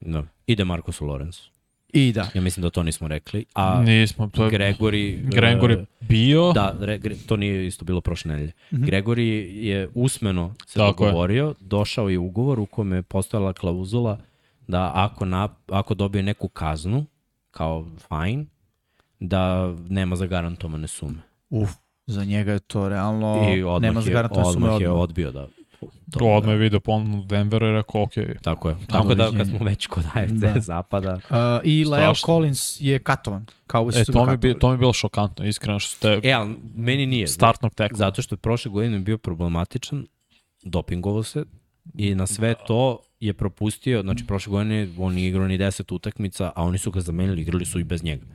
Da. 0.02 0.24
Ide 0.48 0.64
Marcus 0.66 1.02
Lorenz. 1.02 1.38
I 1.94 2.12
da, 2.12 2.28
Ja 2.34 2.42
mislim 2.42 2.62
da 2.62 2.70
to 2.70 2.84
nismo 2.84 3.08
rekli. 3.08 3.46
A 3.56 3.82
Nismo, 3.82 4.28
to 4.28 4.46
je... 4.46 4.52
Gregory... 4.52 5.24
Gregory 5.38 5.82
e, 5.82 5.86
bio. 6.00 6.52
Da, 6.54 6.76
re, 6.80 6.98
gre, 6.98 7.16
to 7.28 7.38
nije 7.38 7.68
isto 7.68 7.86
bilo 7.86 8.02
prošle 8.02 8.32
nedelje. 8.32 8.52
Mm. 8.72 8.76
-hmm. 8.76 8.86
Gregory 8.86 9.20
je 9.66 9.90
usmeno 9.94 10.54
se 10.68 10.80
Tako 10.80 11.04
je. 11.04 11.08
dogovorio, 11.10 11.54
došao 11.60 12.10
je 12.10 12.18
ugovor 12.20 12.60
u 12.60 12.66
kome 12.66 12.96
je 12.96 13.02
postojala 13.02 13.54
klauzula 13.54 14.18
da 14.68 14.92
ako, 14.96 15.26
na, 15.26 15.50
ako 15.68 15.94
dobije 15.94 16.24
neku 16.24 16.48
kaznu, 16.48 17.06
kao 17.52 17.86
fine, 18.08 18.46
da 19.24 19.74
nema 19.90 20.16
zagarantovane 20.16 20.88
sume. 20.88 21.22
uf, 21.50 21.70
za 22.06 22.24
njega 22.26 22.52
je 22.52 22.60
to 22.60 22.90
realno, 22.90 23.50
I 23.50 23.64
odmah, 23.64 23.82
nema 23.82 24.02
zagarantovane 24.02 24.54
sume 24.54 24.66
odmah 24.66 24.82
je 24.82 24.90
odmah. 24.90 25.04
odbio 25.04 25.32
da... 25.32 25.48
To 26.12 26.26
odmah 26.28 26.54
je 26.54 26.58
video 26.58 26.80
ponudu 26.80 27.24
Denveru 27.26 27.68
i 27.68 27.72
rekao, 27.72 28.02
ok, 28.02 28.12
Tako 28.42 28.70
je. 28.70 28.76
Tako 28.88 29.16
da 29.16 29.32
kad 29.38 29.48
smo 29.48 29.60
već 29.62 29.88
kod 29.88 30.04
AFC 30.06 30.32
Da. 30.32 30.52
da. 30.52 30.60
zapada, 30.60 31.14
Uh, 31.14 31.20
I 31.64 31.86
Strašno. 31.86 32.26
Collins 32.26 32.78
je 32.82 33.00
katovan. 33.00 33.46
Cowboysi 33.68 34.02
E, 34.02 34.06
to 34.06 34.26
mi, 34.26 34.38
bi, 34.38 34.60
to 34.60 34.68
mi 34.68 34.74
je 34.74 34.78
bilo 34.78 34.94
šokantno, 34.94 35.46
iskreno, 35.46 35.80
što 35.80 35.96
ste 35.96 36.20
E, 36.24 36.32
ali 36.32 36.56
meni 36.76 37.06
nije. 37.06 37.28
startnog 37.28 37.76
tekla. 37.76 37.98
Zato 37.98 38.22
što 38.22 38.34
je 38.34 38.40
prošle 38.40 38.72
godine 38.72 39.00
bio 39.00 39.18
problematičan, 39.18 40.08
dopingovao 40.64 41.24
se 41.24 41.46
i 41.96 42.16
na 42.16 42.28
sve 42.28 42.56
to 42.68 43.00
je 43.20 43.34
propustio, 43.34 44.02
znači 44.02 44.26
prošle 44.26 44.52
godine 44.52 44.90
on 44.98 45.14
nije 45.14 45.30
igrao 45.30 45.48
ni 45.48 45.58
10 45.58 45.94
utakmica, 45.96 46.52
a 46.56 46.64
oni 46.64 46.78
su 46.78 46.92
ga 46.92 47.02
zamenili, 47.02 47.42
igrali 47.42 47.66
su 47.66 47.80
i 47.80 47.84
bez 47.84 48.04
njega. 48.04 48.26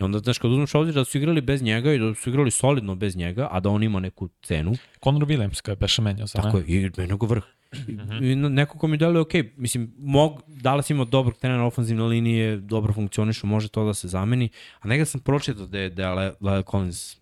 I 0.00 0.04
onda, 0.04 0.18
znaš, 0.18 0.38
kad 0.38 0.50
uzmeš 0.50 0.74
ovdje 0.74 0.92
da 0.92 1.04
su 1.04 1.18
igrali 1.18 1.40
bez 1.40 1.62
njega 1.62 1.92
i 1.92 1.98
da 1.98 2.14
su 2.14 2.30
igrali 2.30 2.50
solidno 2.50 2.94
bez 2.94 3.16
njega, 3.16 3.48
a 3.50 3.60
da 3.60 3.70
on 3.70 3.82
ima 3.82 4.00
neku 4.00 4.28
cenu, 4.42 4.72
Conor 5.04 5.22
Williams 5.22 5.64
ga 5.64 5.72
je 5.72 5.76
beše 5.76 6.02
menjao, 6.02 6.26
za 6.26 6.42
tako 6.42 6.58
ne? 6.58 6.64
je, 6.66 6.82
i 6.82 6.90
meni 6.96 7.18
ga 7.18 7.26
vrh. 7.26 7.42
I, 7.88 7.92
i 8.22 8.36
na- 8.36 8.48
neko 8.48 8.78
ko 8.78 8.86
mi 8.86 8.96
deluje, 8.96 9.20
ok, 9.20 9.32
mislim, 9.56 9.94
mog, 9.98 10.42
Dallas 10.46 10.90
ima 10.90 11.04
dobrog 11.04 11.36
trenera 11.36 11.64
ofenzivne 11.64 12.02
linije, 12.02 12.56
dobro 12.56 12.92
funkcionišu, 12.92 13.46
može 13.46 13.68
to 13.68 13.84
da 13.84 13.94
se 13.94 14.08
zameni, 14.08 14.48
a 14.80 14.88
nekada 14.88 15.04
sam 15.04 15.20
pročitao 15.20 15.66
da 15.66 15.78
je, 15.78 15.90
da 15.90 16.02
je 16.02 16.08
Le, 16.10 16.32
Le 16.40 16.62
Collins 16.62 17.16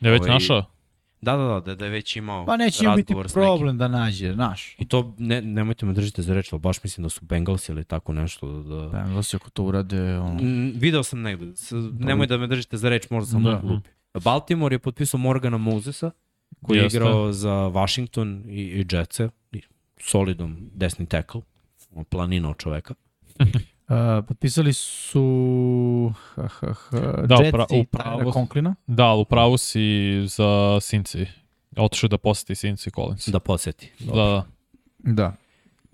Je 0.00 0.10
već 0.10 0.20
Ovaj, 0.20 0.30
našao? 0.30 0.64
Da, 1.22 1.36
da, 1.36 1.44
da, 1.44 1.60
da, 1.60 1.74
da 1.74 1.84
je 1.84 1.90
već 1.90 2.16
imao 2.16 2.46
Pa 2.46 2.56
neće 2.56 2.84
im 2.84 2.96
biti 2.96 3.14
problem 3.32 3.78
da 3.78 3.88
nađe, 3.88 4.32
znaš. 4.32 4.74
I 4.78 4.88
to, 4.88 5.14
ne, 5.18 5.42
nemojte 5.42 5.86
me 5.86 5.92
držite 5.92 6.22
za 6.22 6.34
reč, 6.34 6.52
ali 6.52 6.60
baš 6.60 6.82
mislim 6.82 7.02
da 7.02 7.08
su 7.08 7.24
Bengals 7.24 7.68
ili 7.68 7.84
tako 7.84 8.12
nešto. 8.12 8.52
Da, 8.52 8.74
da... 8.76 8.88
Bengals 8.88 9.34
ako 9.34 9.50
to 9.50 9.62
urade, 9.64 10.18
ono, 10.18 10.42
Mm, 10.42 10.72
video 10.74 11.02
sam 11.02 11.20
negde, 11.22 11.56
S, 11.56 11.72
nemoj 11.98 12.26
da 12.26 12.38
me 12.38 12.46
držite 12.46 12.76
za 12.76 12.88
reč, 12.88 13.10
možda 13.10 13.26
sam 13.26 13.42
Da. 13.42 13.60
glupi. 13.62 13.88
Baltimore 14.14 14.74
je 14.74 14.78
potpisao 14.78 15.20
Morgana 15.20 15.58
Mosesa, 15.58 16.10
koji 16.62 16.78
je 16.78 16.82
Jeste. 16.82 16.96
igrao 16.98 17.32
za 17.32 17.52
Washington 17.52 18.42
i, 18.46 18.60
i 18.60 18.86
Jetsa, 18.92 19.28
solidom 20.00 20.70
desni 20.74 21.06
tackle, 21.06 21.40
on 21.94 22.04
planina 22.04 22.50
od 22.50 22.56
čoveka. 22.58 22.94
Uh, 23.90 23.96
potpisali 24.24 24.72
su 24.72 25.22
ha, 26.26 26.48
ha, 26.50 26.72
ha, 26.90 26.98
Da, 27.26 27.34
Jetsi 27.34 27.52
upra- 27.52 27.66
i 27.70 27.80
upravo 27.80 28.20
Tyra. 28.20 28.32
Conklina. 28.32 28.74
Da, 28.86 29.04
ali 29.04 29.20
upravo 29.20 29.58
si 29.58 29.82
za 30.26 30.44
Sinci. 30.80 31.26
Otišao 31.76 32.08
da 32.08 32.18
poseti 32.18 32.54
Sinci 32.54 32.90
Collins. 32.90 33.28
Da 33.28 33.40
podsjeti. 33.40 33.92
da, 34.00 34.14
da. 34.14 34.44
Da. 34.98 35.32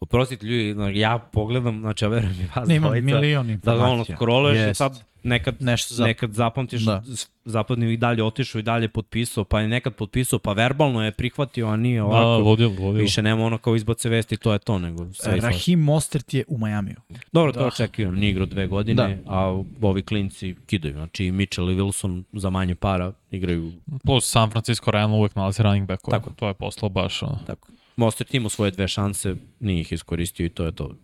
Oprostite 0.01 0.47
ljudi, 0.47 0.74
ja 0.94 1.18
pogledam, 1.18 1.80
znači 1.80 2.05
ja 2.05 2.09
verujem 2.09 2.34
i 2.34 2.47
vas 2.57 2.68
Ne, 2.68 2.76
ima 2.76 2.86
dvojica, 2.86 3.05
milion 3.07 3.47
da 3.47 3.53
informacija. 3.53 3.88
ono 3.88 4.05
scrolluješ 4.07 4.57
i 4.57 4.61
Jest. 4.61 4.78
sad 4.78 5.03
nekad 5.27 5.55
Nešto 5.61 5.95
za... 5.95 6.05
nekad 6.05 6.33
zapamtiš 6.33 6.83
Da. 6.83 7.03
da. 7.07 7.14
zapadni 7.45 7.93
i 7.93 7.97
dalje 7.97 8.24
otišao 8.24 8.59
i 8.59 8.62
dalje 8.62 8.89
potpisao, 8.89 9.45
pa 9.45 9.61
je 9.61 9.68
nekad 9.68 9.95
potpisao, 9.95 10.39
pa 10.39 10.53
verbalno 10.53 11.05
je 11.05 11.12
prihvatio, 11.12 11.66
a 11.66 11.77
nije 11.77 11.99
Da, 11.99 12.05
ovako. 12.05 12.39
ludilo, 12.41 12.70
ludilo. 12.70 12.93
Više 12.93 13.22
nema 13.22 13.45
ono 13.45 13.59
kao 13.59 13.77
izbace 13.77 14.09
vesti, 14.09 14.37
to 14.37 14.53
je 14.53 14.59
to, 14.59 14.79
nego 14.79 15.05
sve 15.05 15.12
svašta. 15.33 15.49
Rahim 15.49 15.81
Mostert 15.81 16.35
je 16.35 16.45
u 16.49 16.59
Majamiju. 16.59 16.97
Dobro, 17.33 17.53
to 17.53 17.66
očekujem, 17.66 18.14
nije 18.14 18.31
igrao 18.31 18.47
dve 18.47 18.66
godine, 18.66 18.95
Da. 19.24 19.33
a 19.33 19.62
ovi 19.83 20.03
klinci 20.03 20.55
kidaju. 20.66 20.95
Znači 20.95 21.24
i 21.24 21.33
Mitchell 21.33 21.70
i 21.70 21.74
Wilson 21.74 22.22
za 22.33 22.51
manje 22.51 22.74
para 22.74 23.12
igraju 23.31 23.72
Plus 24.05 24.31
San 24.31 24.51
Francisco 24.51 24.91
realno 24.91 25.16
uvek 25.16 25.35
nalazi 25.35 25.62
running 25.62 25.89
back. 25.89 26.03
Tako. 26.11 26.31
To 26.31 26.49
je 26.49 26.55
poslao 26.55 26.89
baš 26.89 27.22
ono. 27.22 27.39
tako. 27.47 27.68
Mostert 27.97 28.35
imao 28.35 28.49
svoje 28.49 28.70
dve 28.70 28.89
šanse, 28.89 29.35
nije 29.61 29.81
ih 29.81 29.93
iskoristio 29.93 30.47
i 30.47 30.49
to 30.49 30.64
je 30.64 30.72
to. 30.72 30.95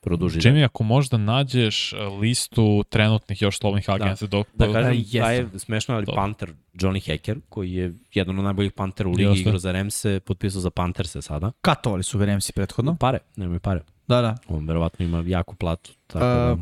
Produži. 0.00 0.40
Jimmy, 0.40 0.64
ako 0.64 0.84
možda 0.84 1.16
nađeš 1.16 1.92
e, 1.92 1.96
listu 1.96 2.84
trenutnih 2.88 3.42
još 3.42 3.58
slobodnih 3.58 3.90
agencija 3.90 4.28
dok... 4.28 4.46
Da 4.54 4.66
dok- 4.66 4.72
kažem, 4.72 4.92
jeste. 4.94 5.18
da 5.18 5.30
je 5.30 5.48
smešno, 5.58 5.94
ali 5.94 6.06
To. 6.06 6.12
Panter, 6.14 6.52
Johnny 6.74 7.12
Hacker, 7.12 7.38
koji 7.48 7.72
je 7.72 7.94
jedan 8.14 8.38
od 8.38 8.44
najboljih 8.44 8.72
Pantera 8.72 9.08
u 9.08 9.12
ligi, 9.12 9.40
igrao 9.40 9.58
za 9.58 9.72
Remse, 9.72 10.20
potpisao 10.20 10.60
za 10.60 10.70
Panterse 10.70 11.22
sada. 11.22 11.52
Katovali 11.60 12.02
su 12.02 12.18
ga 12.18 12.24
Remsi 12.24 12.52
prethodno. 12.52 12.96
Pare, 12.96 13.18
nemoj 13.36 13.58
pare. 13.58 13.80
Da, 14.08 14.20
da. 14.20 14.36
On 14.48 14.66
verovatno 14.66 15.04
ima 15.04 15.24
jaku 15.26 15.54
platu. 15.54 15.92
Tako 16.06 16.24
A, 16.24 16.28
da, 16.28 16.56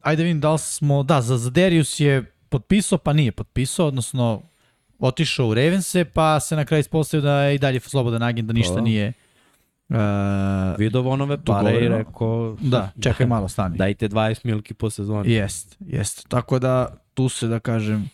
Ajde 0.00 0.22
vidim 0.22 0.40
da 0.40 0.52
li 0.52 0.58
smo... 0.58 1.02
Da, 1.02 1.22
za, 1.22 1.38
za 1.38 1.50
Darius 1.50 2.00
je 2.00 2.32
potpisao, 2.48 2.98
pa 2.98 3.12
nije 3.12 3.32
potpisao, 3.32 3.86
odnosno 3.86 4.42
otišao 4.98 5.48
u 5.48 5.54
Ravense, 5.54 6.04
pa 6.04 6.40
se 6.40 6.56
na 6.56 6.64
kraju 6.64 6.80
ispostavio 6.80 7.22
da 7.22 7.42
je 7.42 7.54
i 7.54 7.58
dalje 7.58 7.80
slobodan 7.80 8.22
agent, 8.22 8.46
da 8.46 8.52
ništa 8.52 8.74
Pa. 8.74 8.80
nije 8.80 9.12
uh, 9.90 9.96
Vidio 10.78 11.08
onove 11.08 11.44
pare 11.44 11.76
i 11.76 11.88
rekao... 11.88 12.56
da, 12.60 12.90
čekaj 13.02 13.26
malo, 13.26 13.48
stani. 13.48 13.78
Dajte 13.78 14.08
20 14.08 14.40
milki 14.44 14.74
po 14.74 14.90
sezoni. 14.90 15.32
Jest, 15.32 15.76
jest. 15.80 16.28
Tako 16.28 16.58
da 16.58 16.86
tu 17.14 17.28
se, 17.28 17.48
da 17.48 17.60
kažem, 17.60 18.10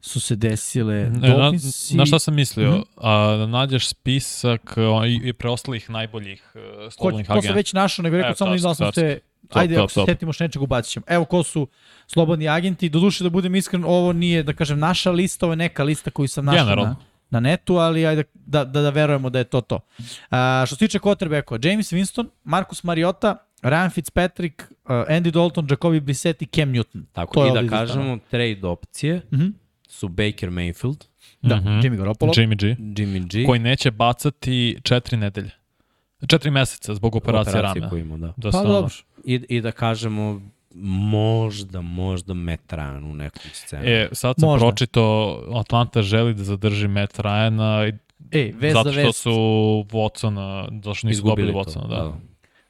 su 0.00 0.20
se 0.20 0.36
desile 0.36 0.94
E, 0.96 1.10
na, 1.10 1.28
Dolphinsi. 1.28 1.96
na 1.96 2.06
šta 2.06 2.18
sam 2.18 2.34
mislio? 2.34 2.70
Mhm. 2.70 2.80
A, 2.96 3.36
da 3.36 3.46
nađeš 3.46 3.88
spisak 3.88 4.74
o, 4.76 5.06
i, 5.06 5.20
i 5.24 5.32
preostalih 5.32 5.90
najboljih 5.90 6.52
uh, 6.54 6.60
slobodnih 6.92 7.26
ko 7.26 7.32
sam 7.32 7.38
agenta. 7.38 7.54
već 7.54 7.72
našao, 7.72 8.02
nego 8.02 8.16
rekao 8.16 8.28
Evo, 8.28 8.58
samo 8.58 8.74
se, 8.74 9.18
Top, 9.48 9.56
ajde 9.56 9.74
top, 9.74 9.82
ako 9.84 9.92
se 9.92 10.02
setimo 10.06 10.32
što 10.32 10.44
nečeg 10.44 10.62
ubacit 10.62 10.92
ćemo. 10.92 11.04
Evo 11.08 11.24
ko 11.24 11.42
su 11.42 11.68
slobodni 12.06 12.48
agenti, 12.48 12.88
do 12.88 13.00
duše 13.00 13.24
da 13.24 13.30
budem 13.30 13.54
iskren, 13.54 13.84
ovo 13.84 14.12
nije, 14.12 14.42
da 14.42 14.52
kažem, 14.52 14.78
naša 14.78 15.10
lista, 15.10 15.46
ovo 15.46 15.52
je 15.52 15.56
neka 15.56 15.84
lista 15.84 16.10
koju 16.10 16.28
sam 16.28 16.44
našao 16.44 16.64
Generalno. 16.64 16.90
na, 16.90 16.96
na 17.30 17.40
netu, 17.40 17.74
ali 17.74 18.06
ajde 18.06 18.24
da, 18.34 18.64
da, 18.64 18.80
da 18.80 18.90
verujemo 18.90 19.30
da 19.30 19.38
je 19.38 19.44
to 19.44 19.60
to. 19.60 19.80
A, 20.30 20.64
što 20.66 20.76
se 20.76 20.78
tiče 20.78 20.98
quarterbacka, 20.98 21.58
James 21.62 21.88
Winston, 21.88 22.26
Marcus 22.44 22.84
Mariota, 22.84 23.36
Ryan 23.62 23.90
Fitzpatrick, 23.90 24.60
uh, 24.62 24.90
Andy 24.90 25.30
Dalton, 25.30 25.66
Jacoby 25.66 26.00
Brissett 26.00 26.42
i 26.42 26.46
Cam 26.46 26.68
Newton. 26.68 27.02
Tako, 27.12 27.34
To 27.34 27.46
i 27.48 27.62
da 27.62 27.68
kažemo, 27.68 28.18
trade 28.30 28.60
opcije 28.64 29.22
Mhm. 29.32 29.46
su 29.88 30.08
Baker 30.08 30.50
Mayfield, 30.50 31.04
Da, 31.42 31.56
Mhm. 31.56 31.68
Jimmy 31.68 31.96
Garoppolo. 31.96 32.32
Jimmy 32.32 32.56
G. 32.56 32.66
Jimmy 32.96 33.32
G, 33.32 33.44
Koji 33.46 33.60
neće 33.60 33.90
bacati 33.90 34.78
četiri 34.82 35.16
nedelje. 35.16 35.50
Četiri 36.26 36.50
meseca 36.50 36.94
zbog 36.94 37.16
operacije, 37.16 37.50
operacije 37.50 37.62
ramena. 37.74 37.88
koju 37.90 38.00
ima, 38.00 38.16
da. 38.18 38.32
Da 38.36 38.50
Pa 38.50 38.62
dobro. 38.62 38.90
I, 39.24 39.34
I 39.48 39.60
da 39.60 39.72
kažemo, 39.72 40.40
možda, 40.74 41.80
možda 41.80 42.34
Metran 42.34 43.04
u 43.04 43.14
nekom 43.14 43.50
scenu. 43.52 43.82
E, 43.86 44.08
sad 44.12 44.34
sam 44.38 44.48
Možda. 44.48 44.66
pročito, 44.66 45.02
Atlanta 45.56 46.02
želi 46.02 46.34
da 46.34 46.44
zadrži 46.44 46.88
Matt 46.88 47.18
Ryana 47.18 47.88
i 47.88 47.98
Ej, 48.38 48.52
vez 48.52 48.72
zato 48.72 48.92
za 48.92 49.00
što 49.00 49.12
su 49.12 49.30
Watsona, 49.90 50.68
zato 50.76 50.94
što 50.94 51.06
nisu 51.06 51.22
dobili 51.22 51.52
Watsona, 51.52 51.88
da. 51.88 52.12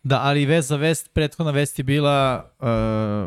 Da, 0.03 0.21
ali 0.23 0.47
vez 0.47 0.67
za 0.67 0.77
vest, 0.77 1.11
prethodna 1.13 1.53
vest 1.53 1.79
je 1.79 1.83
bila 1.83 2.45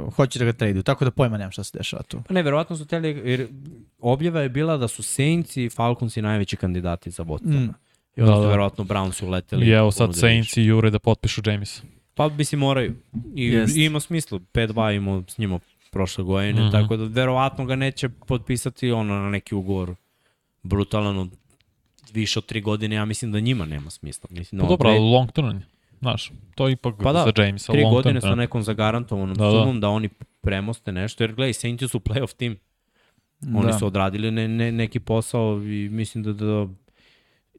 uh, 0.08 0.14
hoće 0.14 0.40
da 0.40 0.46
ga 0.46 0.54
traduju, 0.54 0.84
tako 0.84 1.06
da 1.06 1.12
pojma 1.12 1.38
nemam 1.38 1.52
šta 1.52 1.64
se 1.64 1.78
dešava 1.78 2.04
tu. 2.04 2.22
Pa 2.28 2.34
ne, 2.34 2.44
verovatno 2.44 2.76
su 2.78 2.86
teli, 2.86 3.22
jer 3.26 3.48
objava 4.00 4.42
je 4.42 4.50
bila 4.50 4.78
da 4.78 4.88
su 4.88 5.04
Saints 5.04 5.58
i 5.58 5.70
Falconsi 5.70 6.22
najveći 6.22 6.56
kandidati 6.58 7.12
za 7.12 7.24
Watsona. 7.24 7.60
Mm. 7.60 7.74
I 8.16 8.22
onda 8.22 8.32
Da, 8.32 8.38
su 8.38 8.42
da. 8.42 8.48
verovatno 8.50 8.84
Browns 8.84 9.26
uleteli. 9.26 9.66
I 9.68 9.72
evo 9.72 9.92
sad 9.92 10.00
ponudili 10.00 10.20
Saints 10.22 10.58
i 10.58 10.64
Jure 10.64 10.90
da 10.90 11.00
potpišu 11.00 11.42
James. 11.46 11.84
Pa 12.16 12.30
bi 12.30 12.46
si 12.46 12.56
moraju. 12.56 12.96
I, 13.36 13.44
Jest. 13.46 13.78
i 13.78 13.84
ima 13.84 14.00
smisla. 14.00 14.40
5-2 14.40 14.96
imao 14.96 15.24
s 15.28 15.38
njima 15.38 15.60
prošle 15.92 16.24
godine, 16.24 16.54
mm. 16.54 16.64
-hmm. 16.64 16.72
tako 16.74 16.98
da 16.98 17.04
verovatno 17.06 17.66
ga 17.66 17.76
neće 17.76 18.10
potpisati 18.10 18.92
ono 18.92 19.14
na 19.16 19.30
neki 19.30 19.56
ugovor 19.56 19.96
brutalan 20.64 21.18
od 21.18 21.30
više 22.14 22.40
od 22.40 22.46
tri 22.46 22.62
godine, 22.62 22.96
ja 22.96 23.06
mislim 23.06 23.32
da 23.32 23.40
njima 23.40 23.66
nema 23.66 23.90
smisla. 23.90 24.28
Mislim, 24.32 24.62
Pa 24.62 24.68
dobro, 24.68 24.90
trade- 24.90 25.12
long 25.12 25.32
term, 25.32 25.58
znaš, 26.00 26.32
to 26.56 26.68
je 26.68 26.74
ipak 26.74 26.96
Pa 26.98 27.14
da, 27.14 27.26
za 27.36 27.44
Jamesa 27.44 27.72
tri 27.74 27.82
long 27.82 27.94
godine 27.94 28.20
term. 28.22 28.32
sa 28.32 28.36
nekom 28.36 28.64
zagarantovanom 28.64 29.36
Da, 29.36 29.46
da, 29.46 29.52
da. 29.52 29.60
sumom 29.60 29.80
da. 29.80 29.90
oni 29.90 30.10
premoste 30.42 30.92
nešto, 30.92 31.24
jer 31.24 31.34
gledaj, 31.34 31.54
Saints 31.54 31.92
su 31.92 32.00
playoff 32.00 32.36
tim. 32.36 32.58
Oni 33.56 33.66
Da. 33.66 33.74
su 33.74 33.86
odradili 33.88 34.32
ne, 34.32 34.48
ne, 34.48 34.72
neki 34.72 35.00
posao 35.00 35.58
i 35.58 35.90
mislim 35.90 36.24
da, 36.24 36.34
da 36.34 36.68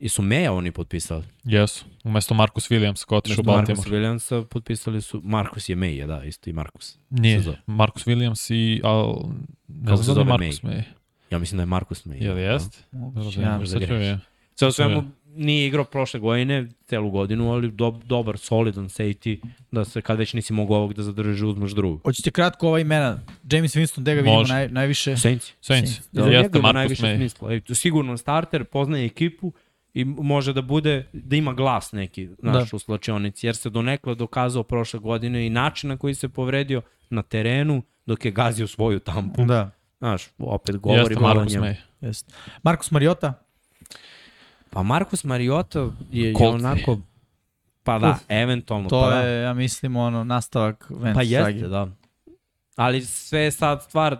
i 0.01 0.09
su 0.09 0.23
Meja 0.23 0.53
oni 0.53 0.71
potpisali. 0.71 1.25
Jesu, 1.45 1.85
umesto 2.05 2.35
Marcus 2.35 2.71
Williams 2.71 3.05
koji 3.05 3.17
otišao 3.19 3.43
u 3.47 3.51
Umesto 3.51 3.57
Marcus 3.57 3.77
Baltimore. 3.77 4.09
Williamsa 4.09 4.45
potpisali 4.45 5.03
su, 5.03 5.21
Marcus 5.25 5.69
je 5.69 5.77
Meja, 5.77 6.07
da, 6.07 6.25
isto 6.25 6.51
i 6.51 6.53
Marcus. 6.53 6.99
Nije? 7.11 7.43
Marcus 7.67 8.07
Williams 8.07 8.55
i, 8.55 8.81
al, 8.85 9.29
ne 9.69 9.87
Kako 9.87 9.97
znam 9.97 10.07
da 10.17 10.21
zove 10.23 10.25
Marcus 10.25 10.63
May. 10.63 10.83
Ja 11.31 11.39
mislim 11.39 11.57
da 11.57 11.63
je 11.63 11.67
Marcus 11.67 12.05
Meja. 12.05 12.25
Jel 12.25 12.39
jest? 12.39 12.85
Moguće, 12.93 13.41
Ja, 13.41 13.61
je. 13.97 14.21
Sve 14.55 14.69
u 14.69 14.73
svemu 14.73 15.05
nije 15.37 15.67
igrao 15.67 15.85
prošle 15.85 16.21
godine, 16.21 16.69
celu 16.87 17.11
godinu, 17.11 17.53
ali 17.53 17.71
do, 17.71 18.01
dobar, 18.05 18.39
solidan 18.39 18.89
safety, 18.89 19.39
da 19.71 19.85
se 19.85 20.01
kad 20.01 20.19
već 20.19 20.33
nisi 20.33 20.53
mogu 20.53 20.75
ovog 20.75 20.95
da 20.95 21.03
zadržiš, 21.03 21.43
uzmeš 21.43 21.73
drugu. 21.73 22.01
Hoćete 22.05 22.31
kratko 22.31 22.69
ova 22.69 22.81
imena. 22.81 23.21
James 23.51 23.77
Winston, 23.77 24.01
gde 24.01 24.15
ga 24.15 24.21
vidimo 24.21 24.39
Može. 24.39 24.53
naj, 24.53 24.69
najviše? 24.69 25.17
Saints. 25.17 25.53
Saints. 25.61 25.91
Saints. 25.91 26.09
Da, 26.13 26.23
Jeste 26.23 26.43
njega 26.43 26.59
ima 26.59 26.73
Marcus 26.73 26.75
najviše 26.75 27.03
May. 27.03 27.17
smisla. 27.17 27.53
E, 27.53 27.61
to 27.61 27.75
sigurno 27.75 28.17
starter, 28.17 28.65
poznaje 28.65 29.07
ekipu 29.07 29.53
i 29.95 30.05
može 30.05 30.53
da 30.53 30.63
bude, 30.63 31.07
da 31.13 31.37
ima 31.37 31.53
glas 31.53 31.93
neki 31.93 32.29
naš 32.39 32.71
Da. 32.71 32.77
u 32.77 32.79
slačionici, 32.79 33.47
jer 33.47 33.57
se 33.57 33.71
donekle 33.71 34.15
dokazao 34.15 34.63
prošle 34.63 35.01
godine 35.01 35.47
i 35.47 35.51
način 35.51 35.89
na 35.91 35.97
koji 35.97 36.15
se 36.15 36.29
povredio 36.29 36.83
na 37.11 37.23
terenu 37.23 37.83
dok 38.07 38.25
je 38.25 38.31
gazio 38.31 38.67
svoju 38.67 38.99
tampu. 39.01 39.45
Da. 39.45 39.71
Znaš, 39.99 40.29
opet 40.39 40.77
govori 40.77 41.01
Jeste 41.01 41.15
malo 41.17 41.41
o 41.41 41.45
njemu. 41.45 41.65
May. 41.65 41.75
Jest. 42.01 42.35
Marcus 42.63 42.91
Mariota, 42.91 43.33
Pa 44.71 44.83
Marcus 44.83 45.25
Mariota 45.25 45.79
je, 46.13 46.29
je 46.31 46.49
onako, 46.49 46.99
pa 47.83 47.99
da, 47.99 48.11
Uf, 48.11 48.17
eventualno. 48.29 48.89
to 48.89 49.01
pa 49.01 49.11
da. 49.11 49.21
je, 49.21 49.43
ja 49.43 49.55
mislim, 49.55 49.97
ono, 49.97 50.25
nastavak 50.25 50.87
Vance 50.91 51.15
Pa 51.15 51.23
jeste, 51.23 51.45
sage. 51.45 51.69
da. 51.69 51.89
Ali 52.77 53.01
sve 53.01 53.41
je 53.41 53.51
sad 53.51 53.83
stvar 53.83 54.17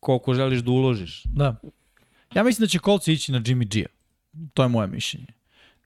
koliko 0.00 0.34
želiš 0.34 0.60
da 0.60 0.70
uložiš. 0.70 1.22
Da. 1.24 1.56
Ja 2.34 2.42
mislim 2.42 2.64
da 2.64 2.68
će 2.68 2.78
Colts 2.78 3.08
ići 3.08 3.32
na 3.32 3.40
Jimmy 3.40 3.74
G. 3.74 3.86
To 4.54 4.62
je 4.62 4.68
moje 4.68 4.88
mišljenje. 4.88 5.26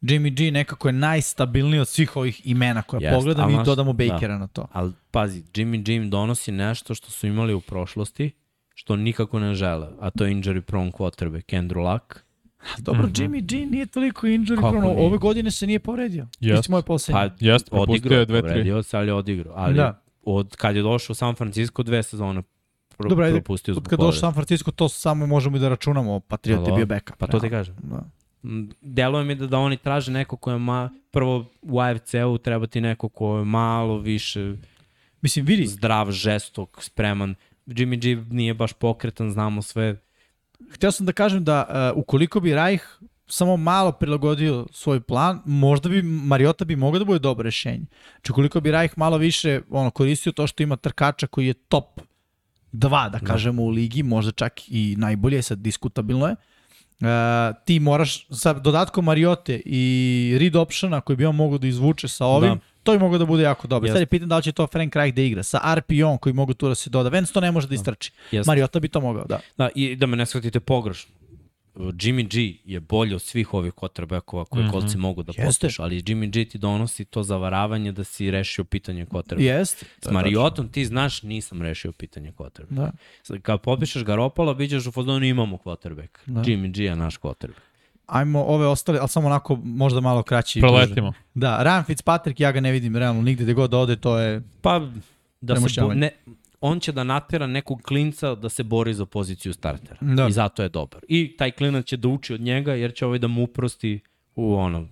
Jimmy 0.01 0.35
G 0.37 0.51
nekako 0.51 0.89
je 0.89 0.93
najstabilniji 0.93 1.81
od 1.81 1.89
svih 1.89 2.17
ovih 2.17 2.47
imena 2.47 2.83
koje 2.83 3.01
Jeste, 3.03 3.17
pogledam 3.17 3.51
i 3.51 3.65
dodamo 3.65 3.93
da. 3.93 4.05
Bakera 4.13 4.39
na 4.39 4.47
to. 4.47 4.67
Ali 4.73 4.93
pazi, 5.11 5.43
Jimmy 5.43 5.83
G 5.83 5.95
im 5.95 6.11
donosi 6.11 6.53
nešto 6.53 6.95
što 6.95 7.11
su 7.11 7.27
imali 7.27 7.55
u 7.55 7.61
prošlosti, 7.61 8.31
što 8.75 8.97
nikako 8.97 9.39
ne 9.39 9.55
žele, 9.55 9.89
a 10.01 10.11
to 10.11 10.25
je 10.25 10.35
injury 10.35 10.61
prone 10.61 10.91
quarterback, 10.93 11.59
Andrew 11.63 11.93
Luck. 11.93 12.19
Dobro, 12.79 13.09
Jimmy 13.09 13.43
G 13.47 13.67
nije 13.67 13.87
toliko 13.87 14.27
injury 14.27 14.55
Kako 14.57 14.71
prone. 14.71 14.87
nije? 14.87 15.07
Ove 15.07 15.19
godine 15.19 15.51
se 15.51 15.67
nije 15.67 15.79
povredio. 15.79 16.27
Jest. 16.41 16.61
Isti 16.61 16.71
moj 16.73 16.83
poslednji. 16.83 17.21
Pa, 17.21 17.45
Jeste, 17.45 17.71
propustio 17.71 17.95
odigrao, 17.95 18.19
je 18.19 18.27
dve, 18.27 18.41
tri. 18.41 18.49
povredio 18.49 18.83
se, 18.83 18.97
ali 18.97 19.09
je 19.09 19.15
odigrao. 19.15 19.55
Ali 19.57 19.75
Da. 19.75 19.83
da. 19.83 20.03
od 20.23 20.57
kad 20.57 20.77
je 20.77 20.83
došao 20.83 21.13
u 21.13 21.15
San 21.15 21.35
Francisco, 21.35 21.83
dve 21.83 22.03
sezone 22.03 22.43
pro, 22.97 23.09
Dobro, 23.09 23.25
ajde, 23.25 23.37
propustio 23.37 23.73
Od 23.73 23.77
zbog 23.77 23.89
kad 23.89 23.99
došao. 23.99 24.21
San 24.21 24.33
Francisco, 24.35 24.71
to 24.71 24.89
samo 24.89 25.27
možemo 25.27 25.57
i 25.57 25.61
da 25.61 25.69
računamo. 25.69 26.21
Patriot 26.21 26.67
je 26.67 26.73
bio 26.73 26.85
da. 26.85 26.95
backup. 26.95 27.17
Pa 27.17 27.27
to 27.27 27.41
ti 27.41 27.51
kažem. 27.51 27.77
Da. 27.83 28.03
Deluje 28.81 29.25
mi 29.25 29.35
da, 29.35 29.47
da 29.47 29.59
oni 29.59 29.77
traže 29.77 30.13
neko 30.13 30.37
ko 30.37 30.51
je 30.51 30.59
ma, 30.59 30.91
prvo 31.11 31.47
u 31.63 31.81
AFC-u 31.81 32.39
treba 32.39 32.67
ti 32.67 32.81
neko 32.81 33.09
ko 33.09 33.39
je 33.39 33.45
malo 33.45 33.99
više 33.99 34.55
Mislim, 35.23 35.45
vidi, 35.45 35.67
zdrav, 35.67 36.11
žestok, 36.11 36.83
spreman. 36.83 37.35
Jimmy 37.67 38.01
G 38.01 38.35
nije 38.35 38.55
baš 38.55 38.73
pokretan, 38.73 39.31
znamo 39.31 39.63
sve. 39.63 40.01
hteo 40.71 40.93
sam 40.93 41.07
da 41.07 41.13
kažem 41.13 41.45
da 41.45 41.67
uh, 41.95 42.03
ukoliko 42.03 42.41
bi 42.41 42.55
Reich 42.55 42.85
samo 43.27 43.57
malo 43.57 43.93
prilagodio 43.93 44.67
svoj 44.73 45.01
plan, 45.01 45.41
možda 45.45 45.89
bi 45.89 46.03
Mariota 46.03 46.65
bi 46.65 46.77
mogao 46.77 46.99
da 46.99 47.05
bude 47.05 47.19
dobro 47.19 47.43
rešenje. 47.43 47.87
Znači 48.15 48.33
ukoliko 48.33 48.61
bi 48.61 48.71
Reich 48.71 48.99
malo 48.99 49.17
više 49.17 49.61
ono, 49.71 49.91
koristio 49.91 50.33
to 50.33 50.47
što 50.47 50.63
ima 50.63 50.77
trkača 50.77 51.27
koji 51.27 51.47
je 51.47 51.55
top 51.55 52.01
2, 52.73 53.11
da 53.11 53.19
kažemo, 53.19 53.63
u 53.63 53.69
ligi, 53.69 54.03
možda 54.03 54.33
čak 54.33 54.61
i 54.69 54.97
najbolje, 54.99 55.43
sad 55.43 55.59
diskutabilno 55.59 56.27
je, 56.27 56.33
Uh, 56.33 56.50
ti 57.65 57.81
moraš 57.81 58.27
sa 58.31 58.53
dodatkom 58.53 59.05
Mariote 59.05 59.61
i 59.65 60.37
read 60.41 60.57
optiona 60.57 61.01
koji 61.01 61.17
bi 61.17 61.27
on 61.27 61.37
mogao 61.37 61.59
da 61.59 61.67
izvuče 61.67 62.09
sa 62.09 62.27
ovim, 62.27 62.49
Da. 62.51 62.55
da. 62.55 62.61
to 62.83 62.93
bi 62.93 62.99
moglo 62.99 63.19
da 63.19 63.25
bude 63.25 63.43
jako 63.43 63.69
dobro. 63.69 63.87
Jest. 63.87 63.95
Sad 63.95 64.01
je 64.01 64.07
pitan 64.07 64.29
da 64.29 64.37
li 64.37 64.43
će 64.43 64.53
to 64.53 64.67
Frank 64.67 64.97
Reich 64.97 65.17
da 65.17 65.23
igra. 65.23 65.43
Sa 65.43 65.75
RPO-om 65.75 66.19
koji 66.19 66.33
mogu 66.33 66.55
tu 66.55 66.69
da 66.69 66.75
se 66.75 66.91
doda. 66.91 67.09
Vance 67.09 67.33
to 67.33 67.41
ne 67.41 67.53
može 67.53 67.69
da 67.69 67.75
istrči. 67.75 68.13
Jest. 68.31 68.47
Mariota 68.47 68.81
bi 68.81 68.89
to 68.89 69.01
mogao, 69.01 69.25
da. 69.25 69.41
Da, 69.59 69.69
i 69.75 69.97
da 69.97 70.07
me 70.07 70.17
ne 70.17 70.27
shvatite 70.27 70.61
pogrešno. 70.61 71.11
Jimmy 71.81 72.29
G 72.29 72.59
je 72.65 72.81
bolji 72.81 73.15
od 73.15 73.23
svih 73.23 73.55
ovih 73.55 73.73
quarterbackova 73.73 74.45
koje 74.45 74.65
mm 74.65 74.69
-hmm. 74.69 74.73
kolci 74.73 74.99
mogu 74.99 75.23
da 75.23 75.33
postiš, 75.45 75.79
ali 75.79 76.03
Jimmy 76.03 76.31
G 76.31 76.45
ti 76.45 76.59
donosi 76.59 77.05
to 77.05 77.23
zavaravanje 77.23 77.93
da 77.93 78.05
si 78.05 78.31
rešio 78.31 78.65
pitanje 78.65 79.07
quarterbacka. 79.07 79.41
Jest. 79.41 79.85
S 80.01 80.11
Mariotom 80.11 80.69
ti 80.69 80.85
znaš 80.85 81.23
nisam 81.23 81.63
rešio 81.63 81.93
pitanje 81.93 82.33
quarterbacka. 82.33 82.91
Da. 83.29 83.39
Kad 83.43 83.61
potpišeš 83.61 84.05
Garopola, 84.05 84.53
vidiš 84.53 84.87
u 84.87 84.93
fazonu 84.93 85.27
imamo 85.27 85.59
quarterback. 85.65 86.09
Da. 86.27 86.41
Jimmy 86.41 86.73
G 86.73 86.85
je 86.85 86.97
naš 86.97 87.19
quarterback. 87.19 87.61
Ajmo 88.07 88.43
ove 88.43 88.67
ostale, 88.67 88.99
ali 88.99 89.09
samo 89.09 89.27
onako 89.27 89.57
možda 89.65 90.01
malo 90.01 90.23
kraći. 90.23 90.61
Preletimo. 90.61 91.13
Da, 91.35 91.61
Ryan 91.65 91.87
Fitzpatrick, 91.87 92.41
ja 92.41 92.53
ga 92.53 92.61
ne 92.61 92.73
vidim 92.73 92.97
realno 92.97 93.23
nigde 93.23 93.45
gde 93.45 93.55
god 93.55 93.71
da 93.71 93.79
ode, 93.79 93.97
to 93.97 94.19
je... 94.19 94.43
Pa, 94.63 94.89
da 95.41 95.57
se 95.57 95.83
ne, 95.95 96.11
on 96.61 96.81
će 96.81 96.93
da 96.93 97.05
natera 97.05 97.47
nekog 97.47 97.83
klinca 97.83 98.35
da 98.35 98.49
se 98.49 98.63
bori 98.63 98.95
za 98.95 99.07
poziciju 99.07 99.53
startera. 99.53 99.97
Da. 100.01 100.29
I 100.29 100.33
zato 100.33 100.63
je 100.63 100.69
dobar. 100.69 101.01
I 101.09 101.37
taj 101.37 101.51
klinac 101.51 101.87
će 101.87 101.97
da 101.97 102.09
uči 102.09 102.35
od 102.35 102.41
njega, 102.41 102.75
jer 102.75 102.95
će 102.95 103.07
ovaj 103.07 103.19
da 103.19 103.29
mu 103.29 103.43
uprosti 103.43 104.01
u 104.35 104.55
ono, 104.55 104.89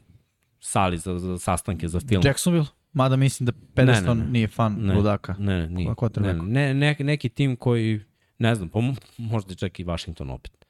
sali 0.61 0.99
za, 0.99 1.19
za 1.19 1.39
sastanke 1.39 1.89
za 1.89 2.01
film. 2.01 2.23
Jacksonville, 2.25 2.67
mada 2.93 3.17
mislim 3.17 3.47
da 3.47 3.53
Pedeston 3.75 4.07
Ne, 4.09 4.15
ne, 4.15 4.27
ne. 4.27 4.33
nije 4.33 4.49
fan 4.49 4.77
Ne. 4.81 4.95
ludaka. 4.95 5.35
Ne, 5.39 5.59
ne, 5.59 5.69
nije. 5.69 5.95
Ko-. 5.95 6.21
Ne, 6.21 6.33
ne, 6.35 6.75
ne, 6.75 6.97
neki 6.99 7.29
tim 7.29 7.57
koji, 7.57 8.01
ne 8.39 8.55
znam, 8.55 8.69
pa 8.69 8.79
mo- 8.79 8.97
možda 9.19 9.55
čak 9.55 9.81
i 9.81 9.85
Washington 9.85 10.31
opet. 10.31 10.65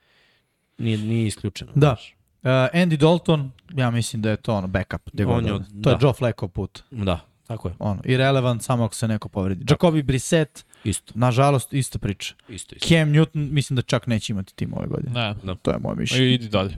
Nije, 0.78 0.98
nije 0.98 1.26
isključeno. 1.26 1.72
Da. 1.74 1.80
znaš. 1.80 2.14
Uh, 2.42 2.48
Andy 2.50 2.96
Dalton, 2.96 3.50
ja 3.74 3.90
mislim 3.90 4.22
da 4.22 4.30
je 4.30 4.36
to 4.36 4.54
ono 4.54 4.66
backup. 4.66 5.10
On 5.26 5.46
je 5.46 5.52
da 5.52 5.58
to 5.82 5.90
je 5.90 5.96
da. 5.96 5.98
Joe 6.02 6.12
Flacco 6.12 6.48
put. 6.48 6.82
Da, 6.90 7.20
tako 7.46 7.68
je. 7.68 7.74
Ono, 7.78 8.00
irrelevant 8.04 8.62
samo 8.62 8.84
ako 8.84 8.94
se 8.94 9.08
neko 9.08 9.28
povredi. 9.28 9.64
Jacoby 9.64 10.02
Brissett, 10.02 10.64
Isto, 10.84 11.12
Nažalost, 11.16 11.72
ista 11.72 11.98
priča. 11.98 12.34
isto, 12.48 12.74
isto. 12.74 12.88
Cam 12.88 13.08
Newton 13.08 13.50
mislim 13.50 13.74
da 13.76 13.82
čak 13.82 14.06
neće 14.06 14.32
imati 14.32 14.54
tim 14.54 14.74
ove 14.74 14.86
godine. 14.86 15.34
Ne, 15.44 15.54
To 15.56 15.70
je 15.70 15.78
moje 15.78 15.96
mišljenje. 15.96 16.24
i 16.24 16.34
idi 16.34 16.48
dalje. 16.48 16.70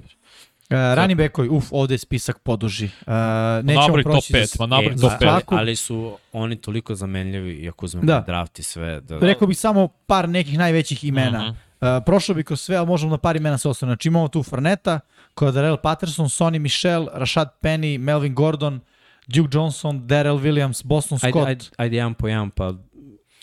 Uh, 0.70 0.76
running 0.94 1.18
backovi, 1.18 1.48
uf, 1.48 1.64
ovde 1.70 1.94
je 1.94 1.98
spisak 1.98 2.38
poduži. 2.38 2.84
Uh, 2.84 3.12
nećemo 3.62 3.86
top 3.88 4.02
proći 4.02 4.32
za- 4.32 4.38
5, 4.38 4.58
ma 4.58 4.66
napravi 4.66 4.86
E, 4.88 4.96
top 4.98 5.10
ma, 5.12 5.16
5. 5.18 5.24
ali, 5.26 5.42
ali 5.50 5.76
su 5.76 6.18
oni 6.32 6.56
toliko 6.56 6.94
zamenljivi, 6.94 7.52
iako 7.54 7.84
uzmemo 7.86 8.06
Da. 8.06 8.14
da. 8.14 8.20
draft 8.20 8.58
i 8.58 8.62
sve. 8.62 9.00
Da, 9.00 9.18
Rekao 9.18 9.48
bih 9.48 9.58
samo 9.58 9.88
par 9.88 10.28
nekih 10.28 10.58
najvećih 10.58 11.04
imena. 11.04 11.38
Mhm. 11.40 11.50
Uh, 11.50 12.02
prošao 12.06 12.34
bih 12.34 12.44
kroz 12.44 12.60
sve, 12.60 12.76
ali 12.76 12.86
možemo 12.86 13.10
na 13.10 13.18
par 13.18 13.36
imena 13.36 13.58
se 13.58 13.68
ostane. 13.68 13.90
Znači 13.90 14.08
imamo 14.08 14.28
tu 14.28 14.42
Farneta, 14.42 15.00
Codarel 15.38 15.76
Patterson, 15.76 16.26
Sonny 16.26 16.58
Michel, 16.58 17.06
Rashad 17.12 17.48
Penny, 17.62 17.98
Melvin 17.98 18.34
Gordon, 18.34 18.80
Duke 19.26 19.48
Johnson, 19.52 20.06
Darrell 20.06 20.38
Williams, 20.38 20.84
Boston 20.84 21.18
Scott. 21.18 21.36
ajde, 21.36 21.46
ajde, 21.46 21.64
ajde 21.76 21.96
jedan 21.96 22.14
po 22.14 22.28
jedan, 22.28 22.50
pa 22.50 22.74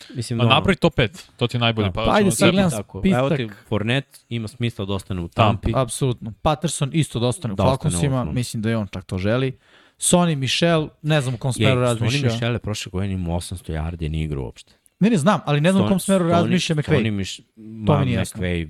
mislim 0.10 0.38
Ma 0.38 0.44
da 0.44 0.48
ono- 0.48 0.56
napravi 0.56 0.76
top 0.76 0.94
5, 0.94 1.30
to 1.38 1.48
ti 1.48 1.58
je 1.58 1.62
najbolje. 1.62 1.86
Da. 1.86 1.92
Pa, 1.92 2.04
Pa 2.04 2.14
ajde 2.14 2.32
sad 2.32 2.52
gledam 2.52 2.72
Tako, 2.72 3.00
spisak. 3.02 3.20
evo 3.20 3.30
ti 3.30 3.50
Fournette, 3.68 4.20
ima 4.30 4.48
smisla 4.48 4.86
da 4.86 4.94
ostane 4.94 5.22
u 5.22 5.28
Tampi. 5.28 5.72
Apsolutno. 5.76 6.34
Patterson 6.42 6.90
isto 6.94 7.20
da 7.20 7.28
ostane 7.28 7.56
Da 7.56 7.64
u 7.64 7.66
Falconsima, 7.68 8.24
mislim 8.26 8.62
da 8.64 8.70
je 8.70 8.78
on 8.78 8.88
čak 8.88 9.06
to 9.06 9.18
želi. 9.18 9.58
Sonny 10.00 10.36
Michel, 10.36 10.88
ne 11.02 11.22
znam 11.22 11.34
u 11.34 11.38
kom 11.38 11.54
smeru 11.54 11.82
razmišlja. 11.82 12.30
Michel 12.30 12.54
je 12.54 12.60
prošle 12.60 12.90
godine 12.90 13.14
imao 13.14 13.36
800 13.36 13.74
yardi, 13.74 14.10
nije 14.10 14.26
igrao 14.26 14.44
uopšte. 14.44 14.74
Ne, 15.00 15.10
ne 15.10 15.18
znam, 15.18 15.40
ali 15.46 15.62
ne 15.62 15.72
znam 15.72 15.86
u 15.86 15.88
kom 15.88 16.00
smeru 16.00 16.28
razmišlja 16.28 16.76
McVay. 16.76 17.12
Miš, 17.12 17.38
To 17.38 17.44
ma, 17.58 18.00
mi 18.00 18.06
nije 18.06 18.16
jasno. 18.16 18.42
McVay, 18.42 18.68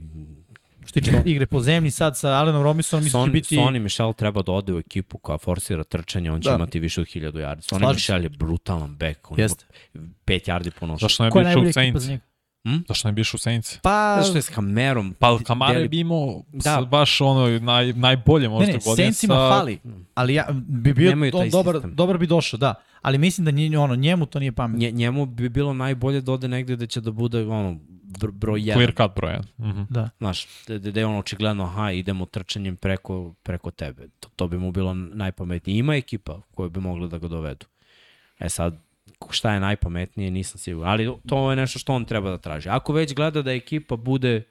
tiče 0.99 1.21
igre 1.25 1.45
po 1.45 1.59
zemlji 1.61 1.91
sad 1.91 2.17
sa 2.17 2.29
Alenom 2.29 2.63
Robisonom, 2.63 3.03
mislim 3.03 3.11
da 3.13 3.19
će 3.19 3.25
Son, 3.25 3.31
biti... 3.31 3.57
Sonny 3.57 3.79
Michel 3.79 4.13
treba 4.13 4.41
da 4.41 4.51
ode 4.51 4.73
u 4.73 4.79
ekipu 4.79 5.17
koja 5.17 5.37
forsira 5.37 5.83
trčanje, 5.83 6.31
on 6.31 6.41
će 6.41 6.49
Da. 6.49 6.55
imati 6.55 6.79
više 6.79 7.01
od 7.01 7.07
1000 7.07 7.31
yardi. 7.33 7.73
Sonny 7.73 7.89
Michel 7.89 8.23
je 8.23 8.29
brutalan 8.29 8.95
back, 8.95 9.31
on 9.31 9.39
Jeste. 9.39 9.65
ima 9.93 10.07
5 10.25 10.47
yardi 10.47 10.71
po 10.71 10.87
nosu. 10.87 11.01
Zašto 11.01 11.23
ne 11.23 11.31
Ko 11.31 11.39
je 11.39 11.45
bi 11.45 11.49
išao 11.49 11.55
najbolji 11.55 11.69
u 11.69 11.73
Saints? 11.73 12.07
njega? 12.07 12.21
Zašto 12.87 13.07
ne 13.07 13.11
bi 13.11 13.21
išao 13.21 13.35
u 13.35 13.39
Saints? 13.39 13.77
Pa, 13.77 14.15
Zato 14.15 14.27
što 14.27 14.37
je 14.37 14.41
s 14.41 14.49
kamerom. 14.49 15.15
Pa 15.19 15.37
Kamara 15.39 15.73
deli- 15.73 15.87
bi 15.87 15.99
imao 15.99 16.43
Da. 16.53 16.75
da. 16.75 16.81
baš 16.81 17.21
ono 17.21 17.59
naj, 17.59 17.93
najbolje 17.93 18.43
ne, 18.43 18.49
možda 18.49 18.65
ne, 18.67 18.79
godine 18.79 18.95
Saintsima 18.97 19.33
sa... 19.33 19.49
fali, 19.51 19.79
ali 20.13 20.33
ja, 20.33 20.47
bi 20.53 20.93
bio 20.93 21.11
on 21.11 21.49
dobar, 21.51 21.75
sistem. 21.75 21.95
dobar 21.95 22.17
bi 22.17 22.27
došao, 22.27 22.57
da. 22.57 22.73
Ali 23.01 23.17
mislim 23.17 23.45
da 23.45 23.51
nje, 23.51 23.77
ono, 23.77 23.95
njemu 23.95 24.25
to 24.25 24.39
nije 24.39 24.51
pametno. 24.51 24.79
Nje, 24.79 24.91
njemu 24.91 25.25
bi 25.25 25.49
bilo 25.49 25.73
najbolje 25.73 26.21
da 26.21 26.31
ode 26.31 26.47
negde 26.47 26.75
da 26.75 26.85
će 26.85 27.01
da 27.01 27.11
bude 27.11 27.41
ono, 27.41 27.77
broj 28.33 28.61
1. 28.61 28.73
Clear 28.73 28.93
cut 28.97 29.15
broj 29.15 29.31
1. 29.31 29.43
Mhm. 29.57 29.81
Da. 29.89 30.09
Znaš, 30.17 30.47
da, 30.67 30.79
da 30.79 30.99
je 30.99 31.05
on 31.05 31.17
očigledno, 31.17 31.63
aha, 31.63 31.91
idemo 31.91 32.25
trčanjem 32.25 32.75
preko, 32.75 33.33
preko 33.43 33.71
tebe. 33.71 34.07
To, 34.19 34.29
to 34.35 34.47
bi 34.47 34.57
mu 34.57 34.71
bilo 34.71 34.93
najpametnije. 34.93 35.79
Ima 35.79 35.95
ekipa 35.95 36.41
koja 36.55 36.69
bi 36.69 36.79
mogla 36.79 37.07
da 37.07 37.17
ga 37.17 37.27
dovedu. 37.27 37.65
E 38.39 38.49
sad, 38.49 38.75
šta 39.29 39.53
je 39.53 39.59
najpametnije, 39.59 40.31
nisam 40.31 40.57
siguran. 40.57 40.91
Ali 40.91 41.11
to 41.27 41.51
je 41.51 41.55
nešto 41.55 41.79
što 41.79 41.93
on 41.93 42.05
treba 42.05 42.29
da 42.29 42.37
traži. 42.37 42.69
Ako 42.69 42.93
već 42.93 43.13
gleda 43.13 43.41
da 43.41 43.51
ekipa 43.51 43.95
bude 43.95 44.43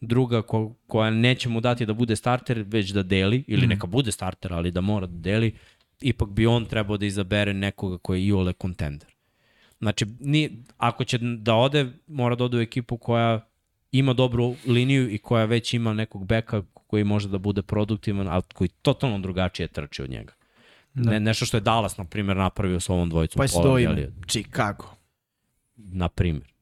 druga 0.00 0.42
ko, 0.42 0.74
koja 0.86 1.10
neće 1.10 1.48
mu 1.48 1.60
dati 1.60 1.86
da 1.86 1.92
bude 1.92 2.16
starter, 2.16 2.64
već 2.66 2.90
da 2.90 3.02
deli, 3.02 3.44
ili 3.46 3.66
neka 3.66 3.86
bude 3.86 4.12
starter, 4.12 4.52
ali 4.52 4.70
da 4.70 4.80
mora 4.80 5.06
da 5.06 5.18
deli, 5.18 5.54
ipak 6.00 6.28
bi 6.28 6.46
on 6.46 6.66
trebao 6.66 6.96
da 6.96 7.06
izabere 7.06 7.54
nekoga 7.54 7.98
koji 7.98 8.20
je 8.20 8.26
iole 8.26 8.52
kontender. 8.52 9.09
Znači, 9.80 10.06
ni, 10.20 10.50
ako 10.78 11.04
će 11.04 11.18
da 11.18 11.54
ode, 11.54 11.92
mora 12.06 12.34
da 12.34 12.44
ode 12.44 12.56
u 12.56 12.60
ekipu 12.60 12.96
koja 12.96 13.46
ima 13.92 14.12
dobru 14.12 14.54
liniju 14.66 15.10
i 15.10 15.18
koja 15.18 15.44
već 15.44 15.74
ima 15.74 15.92
nekog 15.94 16.26
beka 16.26 16.62
koji 16.86 17.04
može 17.04 17.28
da 17.28 17.38
bude 17.38 17.62
produktivan, 17.62 18.28
ali 18.28 18.42
koji 18.54 18.68
totalno 18.68 19.18
drugačije 19.18 19.68
trči 19.68 20.02
od 20.02 20.10
njega. 20.10 20.32
Da. 20.94 21.10
Ne, 21.10 21.20
nešto 21.20 21.46
što 21.46 21.56
je 21.56 21.60
Dallas, 21.60 21.96
na 21.96 22.04
primjer, 22.04 22.36
napravio 22.36 22.80
sa 22.80 22.92
ovom 22.92 23.08
dvojicom. 23.08 23.38
Pa 23.38 23.48
stoji 23.48 23.82
je 23.82 23.84
ime. 23.84 23.94
li, 23.94 24.12
Chicago. 24.26 24.84
Na 25.76 26.08
primjer. 26.08 26.52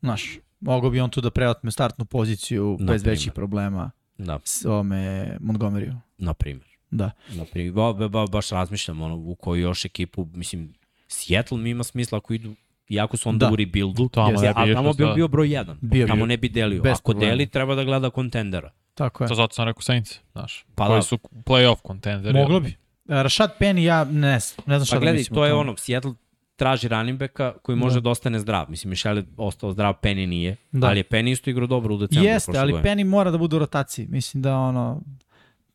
Znaš, 0.00 0.38
mogao 0.60 0.90
bi 0.90 1.00
on 1.00 1.10
tu 1.10 1.20
da 1.20 1.30
preotme 1.30 1.70
startnu 1.70 2.04
poziciju 2.04 2.76
Na 2.80 2.92
bez 2.92 3.02
primer. 3.02 3.12
većih 3.12 3.32
problema 3.32 3.90
Da, 4.18 4.38
s 4.44 4.64
ome 4.64 5.36
Montgomeryu. 5.40 5.96
na 6.18 6.34
primjer. 6.34 6.66
Da. 6.90 7.10
Na 7.30 7.44
primjer. 7.44 7.72
Ba, 7.74 8.08
ba, 8.08 8.26
baš 8.26 8.50
razmišljam 8.50 9.02
ono, 9.02 9.16
u 9.16 9.34
koju 9.34 9.60
još 9.60 9.84
ekipu, 9.84 10.28
mislim, 10.34 10.74
Seattle 11.12 11.58
mi 11.58 11.70
ima 11.70 11.84
smisla 11.84 12.18
ako 12.18 12.34
idu 12.34 12.54
Iako 12.88 13.16
su 13.16 13.28
onda 13.28 13.46
Da. 13.46 13.52
u 13.52 13.56
rebuildu, 13.56 14.08
Tamo 14.08 14.26
ali 14.26 14.70
išao 14.70 14.74
tamo 14.74 14.92
bi 14.92 15.04
bio 15.14 15.28
broj 15.28 15.48
1. 15.48 15.74
Bio 15.80 16.04
bi. 16.04 16.10
tamo 16.10 16.26
ne 16.26 16.36
bi 16.36 16.48
delio. 16.48 16.82
Bez 16.82 16.92
Ako 16.92 17.02
problema. 17.02 17.30
deli, 17.30 17.46
treba 17.46 17.74
da 17.74 17.84
gleda 17.84 18.10
kontendera. 18.10 18.70
Tako 18.94 19.24
je. 19.24 19.28
To 19.28 19.34
zato 19.34 19.54
sam 19.54 19.64
rekao 19.64 19.82
Saints, 19.82 20.18
znaš. 20.32 20.64
Pa 20.74 20.86
koji 20.86 20.98
da. 20.98 21.02
su 21.02 21.18
playoff 21.18 21.76
kontenderi. 21.76 22.34
Moglo 22.34 22.60
bi. 22.60 22.74
Rashad 23.06 23.54
Penny, 23.60 23.78
ja 23.78 24.04
ne 24.04 24.10
znam, 24.40 24.64
ne 24.66 24.78
znam 24.78 24.86
šta 24.86 24.96
Pa 24.96 24.98
da 24.98 25.00
gledaj, 25.00 25.18
mislim. 25.18 25.34
to 25.34 25.44
je 25.46 25.54
ono, 25.54 25.76
Seattle 25.76 26.12
traži 26.56 26.88
running 26.88 27.18
backa 27.18 27.54
koji 27.62 27.76
može 27.76 27.94
Da. 27.94 28.00
da, 28.00 28.10
ostane 28.10 28.38
zdrav. 28.38 28.66
Mislim, 28.68 28.90
Michel 28.90 29.16
je 29.16 29.24
ostao 29.36 29.72
zdrav, 29.72 29.94
Penny 30.02 30.26
nije. 30.26 30.56
Da. 30.72 30.78
Da. 30.80 30.86
Ali 30.86 30.98
je 30.98 31.04
Penny 31.04 31.30
isto 31.30 31.50
igrao 31.50 31.66
dobro 31.66 31.94
u 31.94 31.98
decembru. 31.98 32.28
Jeste, 32.28 32.58
ali 32.58 32.72
godine. 32.72 32.90
Penny 32.90 33.04
mora 33.04 33.30
da 33.30 33.38
bude 33.38 33.56
u 33.56 33.58
rotaciji. 33.58 34.06
Mislim 34.06 34.42
da 34.42 34.56
ono... 34.56 35.00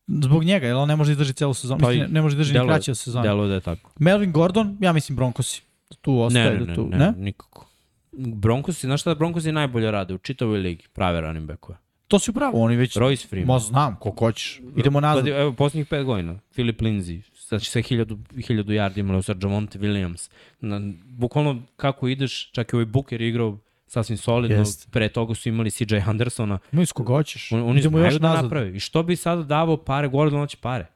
Zbog 0.08 0.44
njega, 0.44 0.66
jer 0.66 0.76
on 0.76 0.88
ne 0.88 0.96
može 0.96 1.12
izdržati 1.12 1.38
celu 1.38 1.54
sezonu. 1.54 1.80
Pa 1.80 1.92
i 1.92 1.98
ne 2.08 2.22
može 2.22 2.34
izdržati 2.34 2.58
ni 2.58 2.66
kraće 2.66 2.90
od 2.90 2.98
sezone. 2.98 3.28
Deluje 3.28 3.48
da 3.48 3.54
je 3.54 3.60
tako. 3.60 3.90
Melvin 3.98 4.32
Gordon, 4.32 4.76
ja 4.80 4.92
mislim 4.92 5.16
Broncosi. 5.16 5.62
Tu 6.00 6.20
ostaje 6.20 6.44
Ne, 6.44 6.52
ne, 6.52 6.58
da 6.58 6.66
ne, 6.66 6.74
tu, 6.74 6.88
ne, 6.88 6.98
ne, 6.98 7.12
nikako. 7.16 7.68
Broncos, 8.12 8.80
znaš 8.80 9.00
šta 9.00 9.14
Broncos 9.14 9.44
najbolje 9.44 9.90
rade 9.90 10.14
u 10.14 10.18
čitavoj 10.18 10.58
ligi, 10.58 10.84
prave 10.92 11.20
running 11.20 11.46
backove. 11.46 11.78
To 12.08 12.18
si 12.18 12.30
upravo, 12.30 12.62
oni 12.62 12.76
već... 12.76 12.96
Royce 12.96 13.28
Freeman. 13.28 13.54
Ma 13.54 13.58
znam, 13.58 13.96
ko 14.00 14.14
hoćeš. 14.18 14.60
Idemo 14.76 15.00
nazad. 15.00 15.24
Pa, 15.24 15.30
evo, 15.30 15.52
posljednjih 15.52 15.86
pet 15.86 16.04
godina. 16.04 16.38
Philip 16.52 16.80
Lindsay, 16.80 17.20
znači 17.48 17.70
sve 17.70 17.82
hiljadu, 17.82 18.18
hiljadu 18.46 18.72
yardi 18.72 18.98
imali 18.98 19.18
u 19.18 19.22
sad 19.22 19.42
Javonte 19.42 19.78
Williams. 19.78 20.30
Na, 20.60 20.80
bukvalno 21.04 21.62
kako 21.76 22.08
ideš, 22.08 22.50
čak 22.52 22.72
i 22.72 22.76
ovaj 22.76 22.86
Booker 22.86 23.22
igrao 23.22 23.58
sasvim 23.88 24.16
solidno. 24.16 24.56
Jeste. 24.56 24.86
Pre 24.90 25.08
toga 25.08 25.34
su 25.34 25.48
imali 25.48 25.70
CJ 25.70 25.96
Andersona. 26.06 26.58
No 26.72 26.82
iz 26.82 26.92
koga 26.92 27.08
hoćeš. 27.08 27.52
On, 27.52 27.62
oni 27.62 27.78
Idemo 27.80 27.90
znaju 27.90 28.06
još 28.06 28.14
da 28.14 28.28
nazad. 28.28 28.44
naprave. 28.44 28.72
I 28.72 28.80
što 28.80 29.02
bi 29.02 29.16
sada 29.16 29.42
davao 29.42 29.76
pare, 29.76 30.08
Gordon 30.08 30.40
hoće 30.40 30.56
pare. 30.56 30.86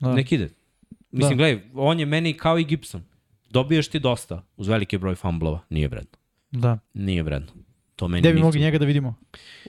Da. 0.00 0.14
Nek 0.14 0.32
ide. 0.32 0.48
Mislim, 1.10 1.30
Da. 1.30 1.36
gledaj, 1.36 1.62
on 1.74 2.00
je 2.00 2.06
meni 2.06 2.32
kao 2.32 2.58
i 2.58 2.64
Gibson. 2.64 3.02
Dobiješ 3.50 3.88
ti 3.88 3.98
dosta 3.98 4.42
uz 4.56 4.68
veliki 4.68 4.98
broj 4.98 5.14
fumblova. 5.14 5.60
Nije 5.70 5.88
vredno. 5.88 6.18
Da. 6.50 6.78
Nije 6.94 7.22
vredno. 7.22 7.48
To 7.96 8.08
meni 8.08 8.20
Gde 8.20 8.32
bi 8.32 8.40
mogli 8.40 8.60
njega 8.60 8.78
da 8.78 8.84
vidimo? 8.84 9.14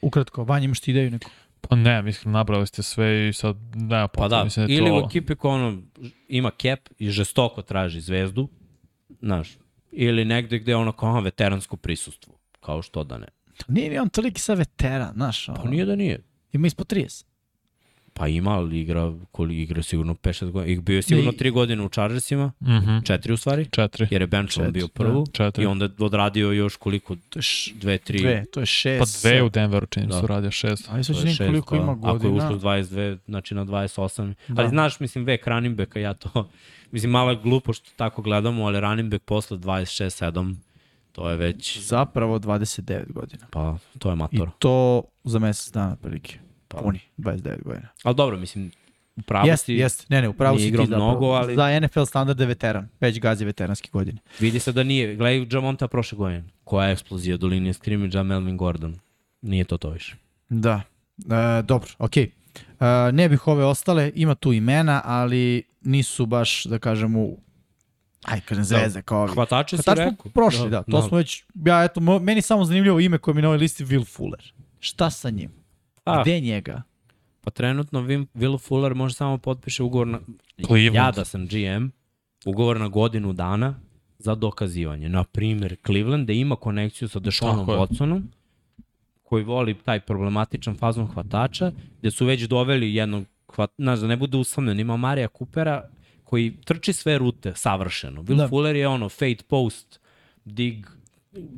Ukratko, 0.01 0.43
Vanja 0.43 0.65
imaš 0.65 0.79
ti 0.79 0.91
ideju 0.91 1.11
neku? 1.11 1.29
Pa 1.61 1.75
ne, 1.75 2.01
mislim, 2.01 2.31
nabrali 2.31 2.67
ste 2.67 2.83
sve 2.83 3.29
i 3.29 3.33
sad 3.33 3.57
nema 3.75 4.07
Pa 4.07 4.13
potrebe. 4.13 4.29
da, 4.29 4.43
mislim 4.43 4.67
da 4.67 4.73
ili 4.73 4.89
to... 4.89 4.95
u 4.95 5.07
ekipi 5.07 5.35
koja 5.35 5.53
ono, 5.55 5.81
ima 6.27 6.51
cap 6.51 6.79
i 6.99 7.09
žestoko 7.09 7.61
traži 7.61 8.01
zvezdu, 8.01 8.49
znaš, 9.21 9.57
ili 9.91 10.25
negde 10.25 10.59
gde 10.59 10.75
ono 10.75 10.91
kao 10.91 11.21
veteransko 11.21 11.77
prisustvo, 11.77 12.33
kao 12.61 12.81
što 12.81 13.03
da 13.03 13.17
ne. 13.17 13.27
Nije 13.67 13.89
ni 13.89 13.99
on 13.99 14.09
toliki 14.09 14.41
sa 14.41 14.53
veteran, 14.53 15.13
znaš. 15.13 15.45
Pa 15.47 15.63
nije 15.65 15.85
da 15.85 15.95
nije. 15.95 16.19
Ima 16.53 16.67
ispod 16.67 16.87
30. 16.87 17.25
Pa 18.13 18.27
ima, 18.27 18.51
ali 18.51 18.79
igra, 18.79 19.13
koliko 19.31 19.59
igra 19.61 19.83
sigurno 19.83 20.13
5-6 20.13 20.51
godina. 20.51 20.73
Ih 20.73 20.81
bio 20.81 20.95
je 20.95 21.01
sigurno 21.01 21.31
Ne, 21.31 21.37
3 21.39 21.51
godine 21.51 21.83
u 21.83 21.89
Chargersima, 21.89 22.51
Mhm. 22.61 22.97
4 22.97 23.31
u 23.31 23.37
stvari, 23.37 23.65
Četiri. 23.65 24.07
jer 24.11 24.21
je 24.21 24.27
Četiri, 24.47 24.71
bio 24.71 24.87
prvu. 24.87 25.25
Četiri. 25.27 25.63
I 25.63 25.67
onda 25.67 25.85
je 25.85 25.91
odradio 25.99 26.51
još 26.51 26.75
koliko, 26.75 27.15
To 27.15 27.39
je 27.39 27.41
š... 27.41 27.71
2, 27.73 27.97
3, 28.03 28.19
dve, 28.19 28.45
to 28.45 28.59
je 28.59 28.65
šest. 28.65 29.21
Pa 29.23 29.29
dve 29.29 29.43
u 29.43 29.49
Denveru 29.49 29.85
čini 29.85 30.05
Da. 30.05 30.13
da. 30.13 30.19
su 30.19 30.27
radio 30.27 30.51
šest. 30.51 30.87
Ali 30.89 31.03
sad 31.03 31.15
vidim 31.15 31.37
koliko 31.37 31.75
šest, 31.75 31.83
ima 31.83 31.97
pa, 32.01 32.07
Ako 32.07 32.15
je 32.17 32.31
godina. 32.31 32.47
ušlo 32.47 32.59
22, 32.59 33.17
znači 33.25 33.55
na 33.55 33.65
28. 33.65 34.27
Da. 34.47 34.53
Da. 34.53 34.61
Ali 34.61 34.69
znaš, 34.69 34.99
mislim, 34.99 35.23
vek 35.23 35.47
running 35.47 35.77
backa, 35.77 35.99
ja 35.99 36.13
to, 36.13 36.49
mislim, 36.91 37.11
malo 37.11 37.29
je 37.29 37.37
glupo 37.37 37.73
što 37.73 37.89
tako 37.95 38.21
gledamo, 38.21 38.65
ali 38.65 38.79
running 38.79 39.11
back 39.11 39.23
posle 39.23 39.57
26-7, 39.57 40.55
to 41.11 41.29
je 41.29 41.37
već, 41.37 41.79
Zapravo 41.79 42.39
29 42.39 43.11
godina. 43.11 43.45
pa, 43.51 43.77
to 43.99 44.09
je 44.09 44.13
I 44.13 44.17
mator. 44.17 44.49
to 44.59 45.03
za 45.23 45.39
mesec 45.39 45.73
dana 45.73 45.95
prilike. 45.95 46.39
Pa. 46.67 46.77
Puni, 46.77 46.99
29 47.17 47.63
godina. 47.63 47.87
Ali 48.03 48.15
dobro, 48.15 48.37
mislim, 48.37 48.71
u 49.15 49.21
pravu 49.21 49.47
Jeste, 49.47 49.65
si, 49.65 49.73
jeste. 49.73 50.05
Ne, 50.09 50.21
ne, 50.21 50.29
upravo 50.29 50.55
Nije 50.55 50.65
si 50.65 50.71
ti 50.71 50.77
zapravo. 50.79 51.05
mnogo, 51.05 51.25
ali- 51.27 51.55
Za 51.55 51.79
NFL 51.79 52.03
standard 52.03 52.39
je 52.39 52.45
veteran. 52.45 52.87
Već 53.01 53.19
gazi 53.19 53.45
veteranske 53.45 53.89
godine. 53.93 54.19
vidi 54.39 54.59
se 54.59 54.71
da 54.71 54.83
nije. 54.83 55.15
Gledaj 55.15 55.47
Jamonta 55.51 55.87
prošle 55.87 56.17
godine, 56.17 56.43
koja 56.63 56.87
je 56.87 56.93
eksplozija 56.93 57.37
do 57.37 57.47
linije 57.47 57.73
skrimidža 57.73 58.23
Melvin 58.23 58.57
Gordon. 58.57 58.95
Nije 59.41 59.63
to 59.63 59.77
to 59.77 59.89
više. 59.89 60.15
Da. 60.49 60.81
E, 61.17 61.61
dobro, 61.61 61.89
okej. 61.99 62.23
E, 62.23 62.31
ne 63.11 63.29
bih 63.29 63.47
ove 63.47 63.65
ostale, 63.65 64.11
ima 64.15 64.35
tu 64.35 64.53
imena, 64.53 65.01
ali 65.05 65.63
nisu 65.81 66.25
baš, 66.25 66.63
da 66.63 66.79
kažem, 66.79 67.15
u 67.15 67.37
aj 68.25 68.41
kažem 68.41 68.63
zvezde 68.63 69.01
kao 69.01 69.21
ovi. 69.21 69.33
Hvatače 69.33 69.77
si 69.77 69.83
Hvatač 69.83 69.97
smo 69.97 70.11
rekao. 70.11 70.31
prošli, 70.31 70.69
da, 70.69 70.83
to 70.83 71.01
smo 71.01 71.17
već, 71.17 71.43
ja 71.65 71.83
eto, 71.83 72.19
meni 72.19 72.41
samo 72.41 72.65
zanimljivo 72.65 72.99
ime 72.99 73.17
koje 73.17 73.35
mi 73.35 73.41
na 73.41 73.47
ovoj 73.47 73.57
listi 73.57 73.85
Will 73.85 74.15
Fuller. 74.15 74.53
Šta 74.79 75.09
sa 75.09 75.29
njim? 75.29 75.51
A, 76.05 76.21
Gde 76.21 76.39
njega? 76.39 76.81
pa 77.41 77.51
trenutno 77.51 78.01
Wim, 78.01 78.27
Will 78.35 78.59
Fuller 78.67 78.95
može 78.95 79.15
samo 79.15 79.37
potpiše 79.37 79.83
ugovor 79.83 80.07
na... 80.07 80.19
Cleveland. 80.65 80.95
Ja 80.95 81.11
da 81.11 81.25
sam 81.25 81.47
GM, 81.47 81.87
ugovor 82.45 82.79
na 82.79 82.87
godinu 82.87 83.33
dana 83.33 83.75
za 84.19 84.35
dokazivanje. 84.35 85.09
Na 85.09 85.23
primjer, 85.23 85.75
Cleveland 85.85 86.27
da 86.27 86.33
ima 86.33 86.55
konekciju 86.55 87.09
sa 87.09 87.19
je. 87.19 87.79
Watsonom, 87.79 88.21
koji 89.23 89.43
voli 89.43 89.73
taj 89.73 89.99
problematičan 89.99 90.77
fazon 90.77 91.07
hvatača, 91.07 91.71
gde 91.99 92.11
su 92.11 92.25
već 92.25 92.41
doveli 92.43 92.95
jednog 92.95 93.25
hvat, 93.55 93.71
znaš, 93.77 93.99
da 93.99 94.07
ne 94.07 94.17
bude 94.17 94.37
usamljen, 94.37 94.79
ima 94.79 94.97
Marija 94.97 95.27
Kupera 95.27 95.89
koji 96.31 96.53
trči 96.65 96.93
sve 96.93 97.17
rute 97.17 97.53
savršeno. 97.55 98.21
Will 98.21 98.35
Da. 98.35 98.43
da. 98.43 98.47
Fuller 98.47 98.75
je 98.75 98.87
ono 98.87 99.09
fade 99.09 99.43
post, 99.47 99.99
dig, 100.45 100.87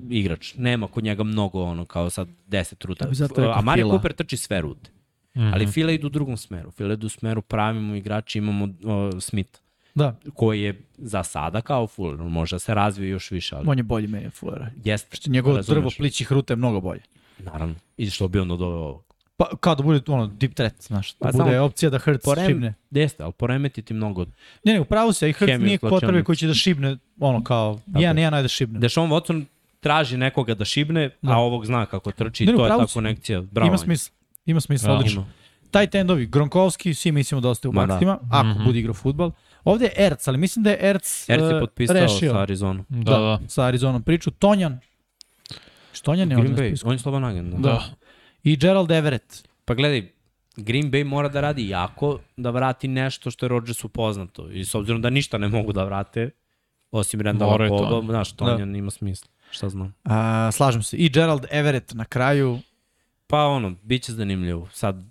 igrač. 0.10 0.56
Nema 0.58 0.88
kod 0.88 1.04
njega 1.04 1.24
mnogo 1.24 1.64
ono, 1.64 1.86
kao 1.86 2.10
sad 2.10 2.28
10 2.48 2.86
ruta. 2.86 3.08
Rekao 3.20 3.52
A 3.52 3.62
Mario 3.62 3.86
Fila. 3.86 3.94
Cooper 3.94 4.14
trči 4.14 4.38
sve 4.38 4.62
rute. 4.62 4.91
Mm. 5.34 5.40
-hmm. 5.40 5.54
Ali 5.54 5.68
Fila 5.68 5.91
idu 5.91 6.08
u 6.08 6.10
drugom 6.10 6.38
smeru. 6.38 6.72
Fila 6.72 6.94
idu 6.94 7.06
u 7.06 7.10
smeru 7.10 7.41
pravimo 7.41 7.95
igrači, 7.95 8.38
imamo 8.38 8.70
o, 8.84 9.22
Smith 9.22 9.60
Da, 9.95 10.20
koji 10.34 10.62
je 10.62 10.82
za 10.98 11.24
sada 11.24 11.62
kao 11.62 11.88
full, 11.88 12.18
može 12.18 12.56
da 12.56 12.60
se 12.60 12.74
razvije 12.74 13.10
još 13.10 13.32
više, 13.32 13.56
ali 13.56 13.66
on 13.68 13.78
je 13.78 13.84
bolji 13.84 14.08
meni 14.08 14.26
od 14.26 14.34
Fullera. 14.34 14.72
jeste. 14.84 15.16
Što 15.16 15.32
njegovo 15.32 15.62
drvo 15.62 15.90
plićih 15.98 16.32
ruta 16.32 16.54
je 16.54 16.58
mnogo 16.58 16.82
bolje. 16.82 17.02
Naravno. 17.40 17.76
I 17.98 18.10
što 18.10 18.28
bi 18.28 18.40
onda 18.40 18.56
doveo 18.56 18.80
ovo. 18.80 19.04
Pa 19.38 19.50
kao 19.58 19.76
da 19.76 19.84
bude 19.84 20.02
ono 20.08 20.28
deep 20.30 20.54
threat, 20.54 20.74
znaš, 20.80 21.12
da 21.12 21.18
Pa 21.20 21.32
bude 21.34 21.44
samo 21.46 21.64
opcija 21.64 21.90
da 21.90 22.00
Hurts 22.00 22.26
porem- 22.26 22.48
šibne. 22.48 22.74
Jeste, 22.92 23.24
ali 23.24 23.34
poremetiti 23.34 23.94
mnogo. 23.94 24.26
Ne, 24.64 24.74
ne, 24.74 24.80
upravo 24.80 25.14
se, 25.14 25.30
i 25.30 25.34
Hurts 25.34 25.52
Hemiju 25.52 25.66
nije 25.66 25.80
potrebe 25.80 26.24
koji 26.24 26.36
će 26.36 26.48
da 26.48 26.54
šibne, 26.54 26.98
ono 27.20 27.44
kao, 27.44 27.80
jedan, 27.90 28.18
jedan, 28.18 28.34
ajde 28.34 28.42
da 28.42 28.48
šibne. 28.48 28.80
Deshaun 28.80 29.10
Watson 29.10 29.46
traži 29.80 30.18
nekoga 30.18 30.54
da 30.56 30.66
šibne, 30.66 31.10
Da. 31.22 31.34
a 31.34 31.38
ovog 31.38 31.66
zna 31.66 31.86
kako 31.86 32.12
trči. 32.12 32.46
Ne, 32.46 32.52
ne, 32.52 32.58
to 32.58 32.66
je 32.66 32.70
ta 32.70 32.86
konekcija. 32.88 33.42
Bravo. 33.42 33.68
Ima 33.68 33.78
smisla. 33.78 34.14
Ima 34.46 34.62
smisla, 34.62 34.88
Da. 34.88 34.94
odlično. 34.96 35.28
Tight 35.72 35.96
endovi, 35.96 36.28
Gronkowski, 36.28 36.94
svi 36.94 37.12
mislimo 37.12 37.42
da 37.42 37.50
ostaje 37.50 37.70
u 37.70 37.74
Ma 37.74 37.86
da. 37.86 38.20
ako 38.32 38.48
Mhm. 38.50 38.64
bude 38.64 38.80
igrao 38.80 38.94
futbal. 38.94 39.32
Ovde 39.64 39.86
je 39.86 39.94
Erc, 39.98 40.28
ali 40.28 40.38
mislim 40.38 40.64
da 40.64 40.70
je 40.70 40.78
Erc, 40.82 41.30
Erc 41.30 41.42
je 41.44 41.58
e, 41.58 41.60
potpisao 41.60 41.94
rešio. 41.96 42.32
sa 42.32 42.40
Arizona. 42.40 42.84
Da, 42.90 43.12
da. 43.12 43.40
sa 43.48 43.64
Arizonom 43.64 44.02
priču. 44.04 44.32
Tonjan. 44.32 44.80
Štonjan 45.94 46.32
je 46.32 46.38
ovdje 46.38 46.52
na 46.52 46.58
spisku. 46.58 46.88
on 46.90 46.96
je 46.96 47.00
sloban 47.00 47.24
agent. 47.24 47.54
Da. 47.54 47.58
Da. 47.60 47.84
I 48.44 48.56
Gerald 48.57 48.91
Everett. 48.91 49.49
Pa 49.65 49.74
gledaj, 49.74 50.11
Green 50.56 50.91
Bay 50.91 51.03
mora 51.03 51.30
da 51.30 51.41
radi 51.41 51.70
jako 51.70 52.20
da 52.38 52.49
vrati 52.49 52.88
nešto 52.88 53.32
što 53.32 53.45
je 53.45 53.49
Rodgersu 53.49 53.90
poznato. 53.90 54.49
I 54.52 54.65
s 54.65 54.76
obzirom 54.76 55.02
da 55.02 55.10
ništa 55.10 55.38
ne 55.38 55.48
mogu 55.48 55.74
da 55.74 55.84
vrate, 55.84 56.30
osim 56.91 57.20
to. 57.70 57.78
Coba, 57.78 58.02
znaš, 58.06 58.32
to 58.32 58.45
da. 58.57 58.64
ima 58.64 58.91
smisla. 58.91 59.28
Šta 59.52 59.70
znam. 59.70 59.94
A, 60.03 60.49
slažem 60.52 60.84
se. 60.84 60.98
I 60.98 61.10
Gerald 61.10 61.45
Everett 61.52 61.94
na 61.94 62.06
kraju. 62.06 62.60
Pa 63.28 63.45
ono, 63.45 63.76
bit 63.84 64.03
će 64.03 64.11
zanimljivo. 64.14 64.70
Sad 64.74 65.03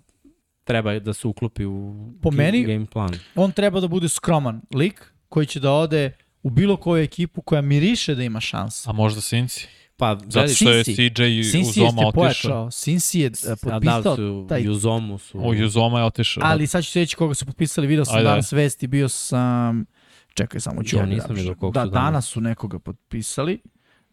treba 0.63 0.99
da 0.99 1.13
se 1.13 1.27
uklopi 1.27 1.65
u 1.65 1.95
Po 2.21 2.31
meni- 2.31 2.63
game 2.63 2.85
plan. 2.85 3.13
On 3.35 3.51
treba 3.51 3.79
da 3.79 3.87
bude 3.87 4.09
skroman 4.09 4.61
lik 4.75 5.13
koji 5.29 5.45
će 5.45 5.59
da 5.59 5.71
ode 5.71 6.11
u 6.43 6.49
bilo 6.49 6.77
koju 6.77 7.03
ekipu 7.03 7.41
koja 7.41 7.61
miriše 7.61 8.15
da 8.15 8.23
ima 8.23 8.39
šansu. 8.39 8.89
A 8.89 8.93
možda 8.93 9.21
Sinci? 9.21 9.67
Pa, 10.03 10.15
Zato 10.15 10.29
gledaj, 10.33 10.53
što 10.53 10.69
je. 10.69 10.83
CJ 10.83 11.51
Sinsi 11.51 11.81
Uzoma 11.81 12.01
otišao. 12.07 12.71
Sinsi 12.71 13.19
je 13.19 13.25
e, 13.25 13.51
a 13.51 13.55
da 13.55 13.79
potpisao 13.79 14.15
su 14.15 14.45
taj... 14.49 14.61
i 14.61 14.69
u 14.69 14.73
Zomu 14.73 15.17
su... 15.17 15.39
O, 15.39 15.65
Uzoma 15.65 15.99
je 15.99 16.05
otišao. 16.05 16.43
Ali 16.45 16.67
sad 16.67 16.83
ću 16.83 16.91
se 16.91 16.99
reći 16.99 17.15
koga 17.15 17.33
su 17.33 17.45
potpisali. 17.45 17.87
Video 17.87 18.05
sam 18.05 18.15
Ajde, 18.17 18.29
danas 18.29 18.51
vesti, 18.51 18.87
bio 18.87 19.09
sam... 19.09 19.85
Čekaj, 20.33 20.61
samo 20.61 20.83
ću 20.83 20.95
Ja 20.95 21.01
ovdje 21.01 21.15
nisam 21.15 21.35
vidio 21.35 21.53
Da, 21.53 21.59
su 21.67 21.71
danas. 21.71 21.91
danas 21.91 22.25
su 22.25 22.41
nekoga 22.41 22.79
potpisali. 22.79 23.59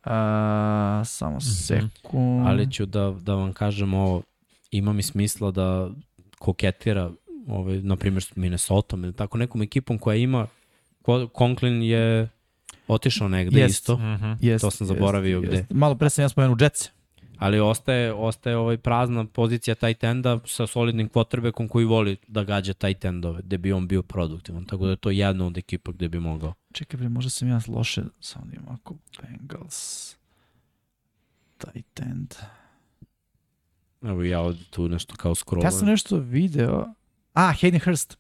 A, 0.04 1.02
samo 1.06 1.40
sekund. 1.40 2.46
Ali 2.46 2.72
ću 2.72 2.86
da, 2.86 3.14
da 3.20 3.34
vam 3.34 3.52
kažem 3.52 3.94
ovo, 3.94 4.22
ima 4.70 4.92
mi 4.92 5.02
smisla 5.02 5.50
da 5.50 5.90
koketira, 6.38 7.10
ovaj, 7.48 7.82
na 7.82 7.96
primjer 7.96 8.24
Minnesota 8.34 8.96
ili 8.96 9.12
tako 9.12 9.38
nekom 9.38 9.62
ekipom 9.62 9.98
koja 9.98 10.16
ima, 10.16 10.46
Conklin 11.38 11.82
je 11.82 12.28
otišao 12.90 13.28
negde 13.28 13.60
Jest. 13.60 13.70
isto, 13.72 13.96
Mhm. 13.96 14.32
Jest, 14.40 14.62
to 14.62 14.70
sam 14.70 14.86
zaboravio 14.86 15.40
gde. 15.40 15.66
Malo 15.70 15.94
pre 15.94 16.10
sam 16.10 16.22
ja 16.22 16.28
spomenuo 16.28 16.56
Jetsa. 16.60 16.90
ali 17.38 17.60
ostaje, 17.60 18.12
ostaje 18.14 18.56
ovaj 18.56 18.76
prazna 18.76 19.24
pozicija 19.24 19.74
tight 19.74 20.04
enda 20.04 20.38
sa 20.46 20.66
solidnim 20.66 21.08
quarterbackom 21.08 21.68
koji 21.68 21.84
voli 21.84 22.16
da 22.28 22.44
gađa 22.44 22.72
tight 22.72 23.04
endove, 23.04 23.42
gde 23.42 23.58
bi 23.58 23.72
on 23.72 23.88
bio 23.88 24.02
produktivan, 24.02 24.64
tako 24.64 24.84
da 24.84 24.90
je 24.90 24.96
to 24.96 25.10
jedna 25.10 25.46
od 25.46 25.58
ekipa 25.58 25.92
gde 25.92 26.08
bi 26.08 26.20
mogao. 26.20 26.54
Čekaj, 26.72 26.98
bre, 26.98 27.08
možda 27.08 27.30
sam 27.30 27.48
ja 27.48 27.60
loše, 27.68 28.02
samo 28.20 28.46
da 28.46 28.56
imam 28.56 28.74
ako 28.74 28.94
Bengals, 29.22 30.16
tight 31.58 32.00
end. 32.00 32.34
Evo 34.02 34.22
ja 34.22 34.40
ovde 34.40 34.60
tu 34.70 34.88
nešto 34.88 35.16
kao 35.16 35.34
scrollujem. 35.34 35.66
Ja 35.66 35.70
sam 35.70 35.88
nešto 35.88 36.16
video. 36.18 36.86
A, 37.34 37.52
Hayden 37.52 37.84
Hurst. 37.84 38.18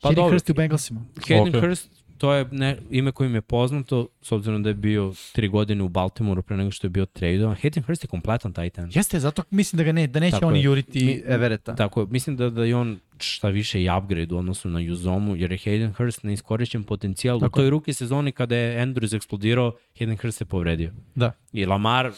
Pa 0.00 0.08
Hayden 0.08 0.14
dobro. 0.14 0.30
Hurst 0.30 0.50
u 0.50 0.54
Bengalsima. 0.54 1.00
Hayden 1.16 1.56
Ok. 1.56 1.62
Hurst, 1.62 1.90
to 2.18 2.32
je 2.32 2.46
ne, 2.50 2.78
ime 2.90 3.12
koje 3.12 3.28
mi 3.28 3.36
je 3.36 3.40
poznato, 3.42 4.08
s 4.22 4.32
obzirom 4.32 4.62
da 4.62 4.68
je 4.70 4.74
bio 4.74 5.14
tri 5.32 5.48
godine 5.48 5.82
u 5.82 5.88
Baltimoreu 5.88 6.42
pre 6.42 6.56
nego 6.56 6.70
što 6.70 6.86
je 6.86 6.90
bio 6.90 7.06
tradovan. 7.06 7.56
Hayden 7.56 7.82
Hurst 7.86 8.04
je 8.04 8.08
kompletan 8.08 8.52
tight 8.52 8.78
end. 8.78 8.96
Jeste, 8.96 9.20
zato 9.20 9.42
mislim 9.50 9.76
da 9.78 9.84
ga 9.84 9.92
ne, 9.92 10.06
da 10.06 10.20
neće 10.20 10.36
Tako 10.36 10.46
oni 10.46 10.58
je. 10.58 10.62
juriti 10.64 11.04
Mi- 11.04 11.22
Evereta. 11.26 11.74
Tako 11.76 12.06
mislim 12.10 12.36
da, 12.36 12.50
da 12.50 12.64
je 12.64 12.76
on 12.76 12.98
šta 13.18 13.48
više 13.48 13.82
i 13.82 13.88
upgrade 13.98 14.34
u 14.34 14.38
odnosu 14.38 14.68
na 14.68 14.80
Uzomu, 14.92 15.36
jer 15.36 15.52
je 15.52 15.58
Hayden 15.58 15.92
Hurst 15.96 16.22
neiskorišćen 16.22 16.84
potencijal. 16.84 17.40
Tako 17.40 17.60
u 17.60 17.62
toj 17.62 17.70
ruki 17.70 17.92
sezoni 17.92 18.32
kada 18.32 18.56
je 18.56 18.86
Andrews 18.86 19.16
eksplodirao, 19.16 19.72
Hayden 19.98 20.22
Hurst 20.22 20.38
se 20.38 20.44
povredio. 20.44 20.90
Da. 21.14 21.32
I 21.52 21.66
Lamar, 21.66 22.12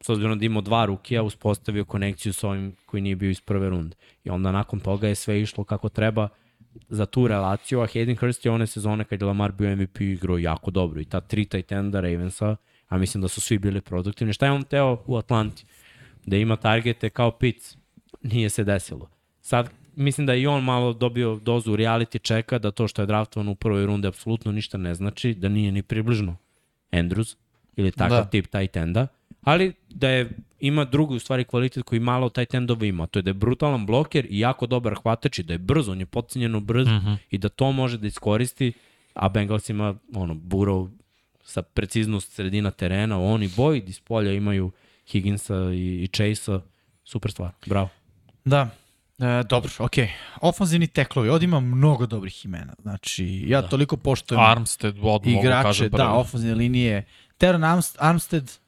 s 0.00 0.08
obzirom 0.08 0.38
da 0.38 0.44
imao 0.44 0.62
dva 0.62 0.84
rukija, 0.84 1.22
uspostavio 1.22 1.84
konekciju 1.84 2.32
s 2.32 2.44
ovim 2.44 2.76
koji 2.86 3.00
nije 3.00 3.16
bio 3.16 3.30
iz 3.30 3.40
prve 3.40 3.68
runde. 3.70 3.96
I 4.24 4.30
onda 4.30 4.52
nakon 4.52 4.80
toga 4.80 5.08
je 5.08 5.14
sve 5.14 5.40
išlo 5.40 5.64
kako 5.64 5.88
treba 5.88 6.28
za 6.88 7.06
tu 7.06 7.28
relaciju, 7.28 7.80
a 7.80 7.86
Hayden 7.86 8.20
Hurst 8.20 8.44
je 8.44 8.50
one 8.50 8.66
sezone 8.66 9.04
kad 9.04 9.20
je 9.20 9.26
Lamar 9.26 9.52
bio 9.52 9.76
MVP 9.76 10.00
igrao 10.00 10.38
jako 10.38 10.70
dobro. 10.70 11.00
I 11.00 11.04
ta 11.04 11.20
tri 11.20 11.44
tight 11.44 11.72
enda 11.72 12.00
Ravensa, 12.00 12.56
a 12.88 12.98
mislim 12.98 13.20
da 13.22 13.28
su 13.28 13.40
svi 13.40 13.58
bili 13.58 13.80
produktivni. 13.80 14.32
Šta 14.32 14.46
je 14.46 14.52
on 14.52 14.62
teo 14.62 15.02
u 15.06 15.16
Atlanti? 15.16 15.64
Da 16.26 16.36
ima 16.36 16.56
targete 16.56 17.10
kao 17.10 17.30
Pitts. 17.30 17.76
Nije 18.22 18.50
se 18.50 18.64
desilo. 18.64 19.08
Sad, 19.40 19.70
mislim 19.96 20.26
da 20.26 20.32
je 20.32 20.42
i 20.42 20.46
on 20.46 20.64
malo 20.64 20.92
dobio 20.92 21.36
dozu 21.42 21.76
reality 21.76 22.22
checka, 22.26 22.58
da 22.58 22.70
to 22.70 22.88
što 22.88 23.02
je 23.02 23.06
draftovan 23.06 23.48
u 23.48 23.54
prvoj 23.54 23.86
runde 23.86 24.08
apsolutno 24.08 24.52
ništa 24.52 24.78
ne 24.78 24.94
znači, 24.94 25.34
da 25.34 25.48
nije 25.48 25.72
ni 25.72 25.82
približno 25.82 26.36
Andrews 26.92 27.36
ili 27.76 27.90
takav 27.90 28.24
Da. 28.24 28.30
tip 28.30 28.46
tight 28.46 28.76
enda, 28.76 29.06
ali 29.44 29.72
da 29.88 30.08
je 30.08 30.30
ima 30.60 30.84
drugi 30.84 31.14
u 31.16 31.18
stvari 31.18 31.44
kvalitet 31.44 31.84
koji 31.84 32.00
malo 32.00 32.28
tight 32.28 32.54
endova 32.54 32.86
ima, 32.86 33.06
to 33.06 33.18
je 33.18 33.22
da 33.22 33.30
je 33.30 33.34
brutalan 33.34 33.86
bloker 33.86 34.26
i 34.30 34.38
jako 34.38 34.66
dobar 34.66 34.94
hvatač 34.94 35.38
i 35.38 35.42
da 35.42 35.52
je 35.52 35.58
brz, 35.58 35.88
on 35.88 36.00
je 36.00 36.06
podcenjeno 36.06 36.60
brz 36.60 36.88
mm 36.88 36.90
Mhm. 36.90 37.06
-hmm. 37.06 37.16
i 37.30 37.38
da 37.38 37.48
to 37.48 37.72
može 37.72 37.98
da 37.98 38.06
iskoristi, 38.06 38.72
a 39.14 39.28
Bengals 39.28 39.68
ima 39.68 39.94
ono, 40.14 40.34
Burrow 40.34 40.90
sa 41.44 41.62
preciznost 41.62 42.32
sredina 42.32 42.70
terena, 42.70 43.20
oni 43.20 43.48
Boyd 43.48 43.88
iz 43.88 44.00
polja 44.00 44.32
imaju 44.32 44.70
Higginsa 45.06 45.54
i, 45.72 46.02
i 46.02 46.08
Chase-a, 46.08 46.60
super 47.04 47.30
stvar, 47.30 47.50
bravo. 47.66 47.88
Da. 48.44 48.68
E, 49.18 49.42
dobro, 49.48 49.70
okej. 49.78 50.08
Ofanzivni 50.40 50.86
teklovi, 50.86 51.28
ovdje 51.28 51.44
ima 51.44 51.60
mnogo 51.60 52.06
dobrih 52.06 52.44
imena. 52.44 52.74
Znači, 52.82 53.44
ja 53.46 53.60
da. 53.60 53.68
toliko 53.68 53.96
poštujem 53.96 54.40
Armstead, 54.42 54.96
mogu 54.96 55.28
igrače, 55.30 55.88
da, 55.88 56.12
ofanzivne 56.12 56.54
linije. 56.54 57.04
Teron 57.38 57.60
Armst- 57.62 57.96
Armstead, 57.98 58.58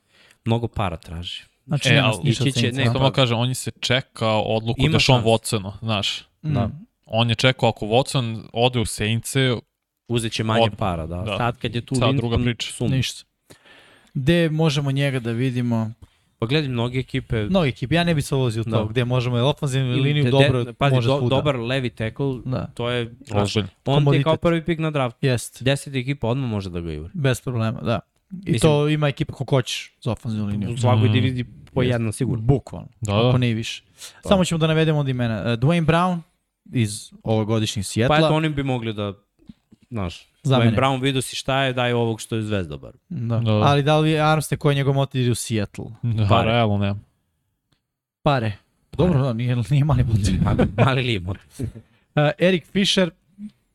Mnogo 0.46 0.68
para 0.68 0.96
traži. 0.96 1.42
znači 1.66 1.88
E, 1.88 1.92
nema 1.92 2.08
ali 2.08 2.18
ništa 2.24 2.44
ići 2.44 2.60
će- 2.60 2.72
ne, 2.72 2.84
Samo 2.86 3.10
kažem, 3.10 3.38
on 3.38 3.48
je 3.48 3.54
se 3.54 3.70
čeka 3.70 4.28
odluku 4.28 4.80
Ima 4.80 4.88
da 4.88 5.00
Sean 5.00 5.18
šansu. 5.18 5.28
Watsona, 5.28 5.72
znaš. 5.80 6.20
Mm. 6.42 6.54
Da. 6.54 6.70
On 7.06 7.28
je 7.28 7.34
čekao 7.34 7.68
ako 7.68 7.86
Watson 7.86 8.42
ode 8.52 8.80
u 8.80 8.84
Saintse, 8.86 9.56
Uzet 10.08 10.32
će 10.32 10.44
manje 10.44 10.62
Od- 10.62 10.76
para, 10.76 11.06
da. 11.06 11.16
da. 11.16 11.36
Sad 11.36 11.58
kad 11.58 11.74
je 11.74 11.80
tu 11.80 11.94
Sad 11.94 12.02
Lincoln, 12.04 12.16
druga 12.30 12.44
priča. 12.44 12.72
sum. 12.72 12.90
Ništa. 12.90 13.24
Gde 14.14 14.48
možemo 14.50 14.90
njega 14.90 15.20
da 15.20 15.32
vidimo? 15.32 15.92
Pa 16.38 16.46
gledaj, 16.46 16.68
mnoge 16.68 16.98
ekipe... 16.98 17.42
Mnogi 17.42 17.68
ekipe, 17.68 17.94
ja 17.94 18.04
ne 18.04 18.14
bi 18.14 18.22
se 18.22 18.34
ulazio 18.34 18.60
u 18.60 18.64
to, 18.64 18.70
Da. 18.70 18.84
gde 18.84 19.04
možemo 19.04 19.36
ofanzivnu 19.38 19.90
ili 19.90 20.00
liniju 20.00 20.24
de- 20.24 20.30
dobro 20.30 20.64
de- 20.64 20.72
pazi, 20.72 20.94
može 20.94 21.08
do, 21.08 21.18
svuda. 21.18 21.36
dobar 21.36 21.56
levi 21.56 21.90
tackle, 21.90 22.26
Da, 22.44 22.66
to 22.66 22.90
je... 22.90 23.14
znaš, 23.20 23.42
ozbiljno. 23.44 23.68
on 23.86 23.94
Komoditet. 23.94 24.24
kao 24.24 24.36
prvi 24.36 24.64
pik 24.64 24.78
na 24.78 24.90
draft. 24.90 25.16
jest. 25.22 25.62
10 25.62 25.96
ekipa 25.96 26.28
odmah 26.28 26.50
može 26.50 26.70
da 26.70 26.80
ga 26.80 26.92
juri. 26.92 27.10
Bez 27.14 27.40
problema, 27.40 27.80
da. 27.80 28.00
I 28.30 28.34
Mislim- 28.42 28.60
to 28.60 28.88
ima 28.88 29.08
ekipa 29.08 29.32
ko 29.34 29.44
hoćeš 29.46 29.92
za 30.00 30.12
ofanzivnu 30.12 30.46
liniju. 30.46 30.70
U 30.70 30.76
svakoj 30.76 31.08
Mm. 31.08 31.12
diviziji 31.12 31.44
po 31.74 31.82
jedna 31.82 32.12
sigurno. 32.12 32.44
Bukvalno, 32.44 32.88
Da, 33.00 33.18
ako 33.18 33.32
da. 33.32 33.38
ne 33.38 33.50
i 33.50 33.54
više. 33.54 33.82
Samo 34.22 34.44
ćemo 34.44 34.58
da 34.58 34.66
navedemo 34.66 34.98
od 34.98 35.08
imena. 35.08 35.40
Uh, 35.42 35.46
Dwayne 35.48 35.84
Brown 35.84 36.18
iz 36.72 37.12
ovogodišnjih 37.22 37.82
Pa 37.82 37.88
Sjetla. 37.88 38.16
eto, 38.16 38.28
oni 38.28 38.48
bi 38.48 38.62
mogli 38.62 38.92
da, 38.92 39.12
znaš, 39.90 40.26
Za 40.42 40.54
Dwayne 40.54 40.64
mene. 40.64 40.76
Brown 40.76 41.02
vidio 41.02 41.22
si 41.22 41.36
šta 41.36 41.62
je, 41.62 41.72
daj 41.72 41.92
ovog 41.92 42.20
što 42.20 42.36
je 42.36 42.42
zvezda 42.42 42.76
bar. 42.76 42.92
Da. 43.08 43.38
Da. 43.38 43.52
Ali 43.52 43.82
da 43.82 43.98
li 43.98 44.10
je 44.10 44.20
Armstead 44.22 44.58
koji 44.58 44.72
je 44.72 44.76
njegov 44.76 44.94
motiv 44.94 45.22
ide 45.22 45.30
u 45.30 45.34
Seattle? 45.34 45.84
Da, 46.02 46.26
Pare. 46.28 46.50
realno 46.50 46.78
nema. 46.78 46.98
Pare. 48.22 48.52
Dobro, 48.92 49.22
da, 49.22 49.32
nije, 49.32 49.56
nije 49.70 49.84
mali 49.84 50.04
motiv. 50.04 50.34
Mali, 50.44 50.58
mali 50.76 51.02
limon. 51.02 51.36
Uh, 51.58 51.66
Erik 52.38 52.66
Fisher, 52.66 53.10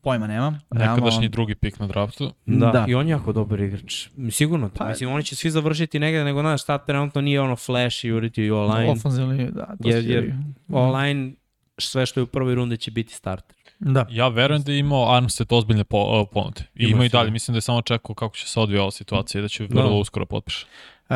pojma 0.03 0.27
nemam. 0.27 0.59
Nekadašnji 0.71 1.25
on- 1.25 1.31
drugi 1.31 1.55
pik 1.55 1.79
na 1.79 1.87
draftu. 1.87 2.31
Da. 2.45 2.65
Da. 2.67 2.85
I 2.87 2.95
on 2.95 3.07
je 3.07 3.11
jako 3.11 3.33
dobar 3.33 3.59
igrač. 3.59 4.07
Sigurno. 4.31 4.69
Pa- 4.69 4.75
Pa, 4.75 4.89
Mislim, 4.89 5.11
oni 5.11 5.23
će 5.23 5.35
svi 5.35 5.51
završiti 5.51 5.99
negde, 5.99 6.23
nego 6.23 6.41
znaš, 6.41 6.61
šta 6.61 6.77
trenutno 6.77 7.21
nije 7.21 7.41
ono 7.41 7.55
flash 7.55 8.05
i 8.05 8.11
uriti 8.11 8.43
i 8.43 8.51
online. 8.51 8.89
Ofanzivnu 8.91 9.29
liniju, 9.29 9.51
da. 9.51 9.65
To 9.65 9.89
Jer- 9.89 10.05
jer- 10.05 10.33
Online, 10.69 11.31
sve 11.77 12.05
što 12.05 12.19
je 12.19 12.23
u 12.23 12.27
prvoj 12.27 12.55
runde 12.55 12.77
će 12.77 12.91
biti 12.91 13.13
starter. 13.13 13.55
Da. 13.79 14.05
Ja 14.09 14.27
verujem 14.27 14.61
da 14.63 14.71
je 14.71 14.79
imao 14.79 15.15
Armstead 15.15 15.47
ozbiljne 15.51 15.83
po, 15.83 15.97
uh, 16.21 16.27
ponude. 16.33 16.61
I 16.75 16.83
Ima 16.83 16.89
ima 16.89 17.05
i 17.05 17.09
dalje, 17.09 17.09
sigurno. 17.11 17.31
mislim 17.31 17.53
da 17.53 17.57
je 17.57 17.61
samo 17.61 17.81
čekao 17.81 18.15
kako 18.15 18.35
će 18.35 18.47
se 18.47 18.59
odvija 18.59 18.81
ova 18.81 18.91
situacija 18.91 19.39
i 19.39 19.41
da 19.41 19.47
će 19.47 19.63
vrlo 19.65 19.83
Da. 19.83 19.95
uskoro 19.95 20.25
potpiše. 20.25 20.65
Uh, 21.01 21.15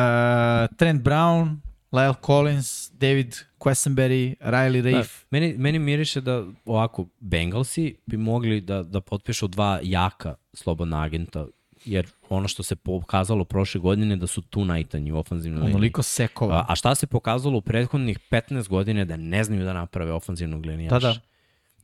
Trent 0.76 1.02
Brown, 1.02 1.56
Lyle 1.92 2.14
Collins, 2.26 2.90
David 2.92 3.34
Quessenberry, 3.58 4.34
Riley 4.40 4.82
Da, 4.82 4.90
Rafe. 4.90 5.26
meni, 5.30 5.54
meni 5.58 5.78
miriše 5.78 6.20
da 6.20 6.44
ovako, 6.64 7.06
Bengalsi 7.20 7.96
bi 8.06 8.16
mogli 8.16 8.60
da, 8.60 8.82
da 8.82 9.00
potpišu 9.00 9.46
dva 9.48 9.80
jaka 9.82 10.34
slobodna 10.52 11.02
agenta 11.02 11.46
jer 11.84 12.06
ono 12.28 12.48
što 12.48 12.62
se 12.62 12.76
pokazalo 12.76 13.44
prošle 13.44 13.80
godine 13.80 14.16
da 14.16 14.26
su 14.26 14.42
tu 14.42 14.64
najtanji 14.64 15.12
u 15.12 15.18
ofanzivnoj 15.18 15.60
liniji. 15.60 15.74
Onoliko 15.74 16.02
sekova. 16.02 16.54
A, 16.56 16.64
a 16.68 16.76
šta 16.76 16.94
se 16.94 17.06
pokazalo 17.06 17.58
u 17.58 17.60
prethodnih 17.60 18.18
15 18.30 18.68
godine 18.68 19.04
da 19.04 19.16
ne 19.16 19.44
znaju 19.44 19.64
da 19.64 19.72
naprave 19.72 20.12
ofanzivnog 20.12 20.66
linijaša? 20.66 20.98
Da, 20.98 21.12
da. 21.12 21.20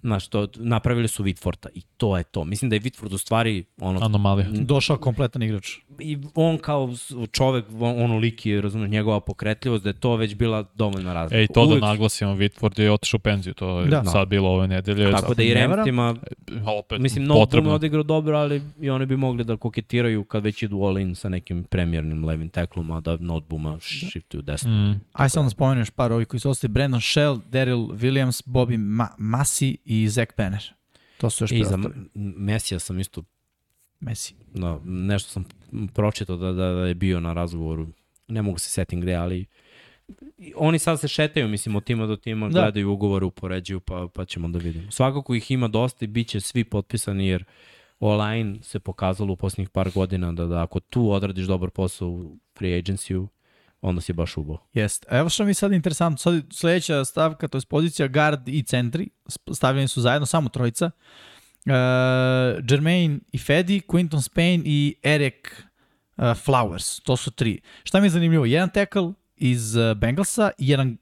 Znaš, 0.02 0.28
to, 0.28 0.48
napravili 0.56 1.08
su 1.08 1.24
Whitforta 1.24 1.66
i 1.74 1.82
to 1.96 2.16
je 2.16 2.24
to. 2.24 2.44
Mislim 2.44 2.68
da 2.68 2.76
je 2.76 2.80
Whitford 2.80 3.14
u 3.14 3.18
stvari 3.18 3.64
ono, 3.80 4.00
Anomalija. 4.02 4.46
Došao 4.52 4.96
kompletan 4.96 5.42
igrač. 5.42 5.68
i 6.00 6.18
on 6.34 6.58
kao 6.58 6.90
čovek, 7.32 7.64
on, 7.80 8.02
ono 8.02 8.18
liki, 8.18 8.60
razumiješ, 8.60 8.90
njegova 8.90 9.20
pokretljivost, 9.20 9.84
da 9.84 9.90
je 9.90 9.94
to 9.94 10.16
već 10.16 10.34
bila 10.34 10.62
dovoljna 10.74 11.12
razlika. 11.14 11.40
Ej, 11.40 11.46
to 11.46 11.60
Uvek- 11.62 11.80
da 11.80 11.86
naglasimo, 11.86 12.34
Whitford 12.34 12.80
je 12.80 12.92
otišao 12.92 13.18
u 13.18 13.20
penziju, 13.20 13.54
to 13.54 13.80
je 13.80 13.86
Da. 13.86 14.00
da. 14.00 14.10
sad 14.10 14.28
bilo 14.28 14.48
ove 14.50 14.68
nedelje. 14.68 15.10
Tako 15.12 15.34
da 15.34 15.42
i 15.42 15.54
varam. 15.54 15.70
Ramsima, 15.72 16.16
opet 16.78 17.00
mislim, 17.00 17.24
no 17.24 17.34
potrebno. 17.34 17.70
je 17.70 17.74
odigrao 17.74 18.02
dobro, 18.02 18.36
ali 18.36 18.62
i 18.80 18.90
oni 18.90 19.06
bi 19.06 19.16
mogli 19.16 19.44
da 19.44 19.56
koketiraju 19.56 20.24
kad 20.24 20.42
već 20.44 20.62
idu 20.62 20.82
all 20.82 20.98
in 20.98 21.14
sa 21.14 21.28
nekim 21.28 21.64
premijernim 21.64 22.24
levim 22.24 22.48
teklom, 22.48 22.90
a 22.90 23.00
da 23.00 23.16
Notbuma 23.16 23.78
shiftuju 23.80 24.42
desno. 24.42 24.70
Mm. 24.70 25.00
Aj 25.12 25.28
samo 25.28 25.44
da 25.44 25.50
spomenem 25.50 25.80
još 25.80 25.90
par 25.90 26.12
ovih 26.12 26.26
koji 26.26 26.40
su 26.40 26.50
ostali. 26.50 26.72
Brandon 26.72 27.00
Shell, 27.00 27.40
Daryl 27.50 27.88
Williams, 27.88 28.42
Bobby 28.46 28.76
Ma 28.78 29.08
Masi 29.18 29.76
i 29.92 30.08
Zach 30.08 30.32
Penner. 30.36 30.72
To 31.18 31.30
su 31.30 31.44
još 31.44 31.52
I 31.52 31.64
za 31.64 31.78
Mesija 32.14 32.78
sam 32.78 33.00
isto 33.00 33.22
Messi. 34.00 34.34
da, 34.54 34.80
nešto 34.84 35.30
sam 35.30 35.44
pročitao 35.94 36.36
da, 36.36 36.52
da, 36.52 36.72
da 36.72 36.86
je 36.86 36.94
bio 36.94 37.20
na 37.20 37.32
razgovoru. 37.32 37.86
Ne 38.28 38.42
mogu 38.42 38.58
se 38.58 38.68
setim 38.70 39.00
gde, 39.00 39.14
ali 39.14 39.46
oni 40.56 40.78
sad 40.78 41.00
se 41.00 41.08
šetaju, 41.08 41.48
mislim, 41.48 41.76
od 41.76 41.84
tima 41.84 42.06
do 42.06 42.16
tima, 42.16 42.48
Da. 42.48 42.52
da. 42.52 42.60
gledaju 42.60 42.92
ugovore, 42.92 43.24
upoređuju, 43.24 43.80
pa, 43.80 44.08
pa 44.14 44.24
ćemo 44.24 44.48
da 44.48 44.58
vidimo. 44.58 44.90
Svakako 44.90 45.34
ih 45.34 45.50
ima 45.50 45.68
dosta 45.68 46.04
i 46.04 46.08
bit 46.08 46.28
će 46.28 46.40
svi 46.40 46.64
potpisani, 46.64 47.26
jer 47.28 47.44
online 48.00 48.62
se 48.62 48.80
pokazalo 48.80 49.32
u 49.32 49.36
posljednjih 49.36 49.68
par 49.70 49.90
godina 49.90 50.32
da, 50.32 50.46
da 50.46 50.62
ako 50.62 50.80
tu 50.80 51.10
odradiš 51.10 51.46
dobar 51.46 51.70
posao 51.70 52.08
u 52.08 52.38
free 52.58 52.82
agency 52.82 53.26
onda 53.82 54.00
si 54.00 54.12
baš 54.12 54.36
ubo. 54.36 54.58
Jeste. 54.72 55.06
Evo 55.10 55.28
što 55.28 55.44
mi 55.44 55.54
sad 55.54 55.72
interesantno. 55.72 56.18
Sad 56.18 56.42
sledeća 56.52 57.04
stavka, 57.04 57.48
to 57.48 57.58
je 57.58 57.62
pozicija 57.68 58.08
guard 58.08 58.48
i 58.48 58.62
centri. 58.62 59.08
Stavljeni 59.54 59.88
su 59.88 60.00
zajedno 60.00 60.26
samo 60.26 60.48
trojica. 60.48 60.90
Uh, 61.66 61.72
Jermaine 62.70 63.18
i 63.32 63.38
Fedi, 63.38 63.80
Quinton 63.88 64.22
Spain 64.22 64.62
i 64.66 64.94
Eric 65.04 65.48
uh, 66.16 66.24
Flowers. 66.24 67.02
To 67.02 67.16
su 67.16 67.30
tri. 67.30 67.60
Šta 67.84 68.00
mi 68.00 68.06
je 68.06 68.10
zanimljivo? 68.10 68.44
Jedan 68.44 68.68
tackle 68.68 69.12
iz 69.36 69.76
uh, 69.76 69.96
Bengalsa 69.96 70.50
i 70.58 70.68
jedan 70.68 70.96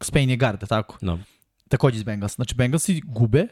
Spain 0.00 0.30
je 0.30 0.36
guard, 0.36 0.68
tako? 0.68 0.98
No. 1.00 1.18
Takođe 1.68 1.96
iz 1.96 2.02
Bengalsa. 2.02 2.34
Znači 2.34 2.54
Bengalsi 2.54 3.00
gube 3.04 3.46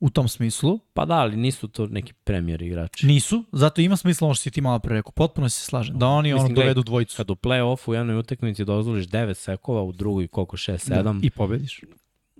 u 0.00 0.10
tom 0.10 0.28
smislu. 0.28 0.78
Pa 0.94 1.04
da, 1.04 1.14
ali 1.14 1.36
nisu 1.36 1.68
to 1.68 1.86
neki 1.86 2.12
premijer 2.12 2.62
igrači. 2.62 3.06
Nisu, 3.06 3.44
zato 3.52 3.80
ima 3.80 3.96
smisla 3.96 4.26
ono 4.26 4.34
što 4.34 4.42
si 4.42 4.50
ti 4.50 4.60
malo 4.60 4.78
pre 4.78 4.94
rekao. 4.94 5.12
Potpuno 5.12 5.48
se 5.48 5.64
slažem. 5.64 5.98
Da 5.98 6.06
oni 6.06 6.32
ono 6.32 6.42
Mislim, 6.42 6.54
gledaj, 6.54 6.64
dovedu 6.66 6.82
dvojicu. 6.82 7.16
Kad 7.16 7.30
u 7.30 7.34
play-offu 7.34 7.90
u 7.90 7.94
jednoj 7.94 8.16
utakmici 8.16 8.64
dozvoliš 8.64 9.06
9 9.06 9.34
sekova, 9.34 9.82
u 9.82 9.92
drugoj 9.92 10.28
koliko 10.28 10.56
6, 10.56 10.90
7, 10.90 11.02
Da, 11.02 11.14
I 11.22 11.30
pobediš. 11.30 11.80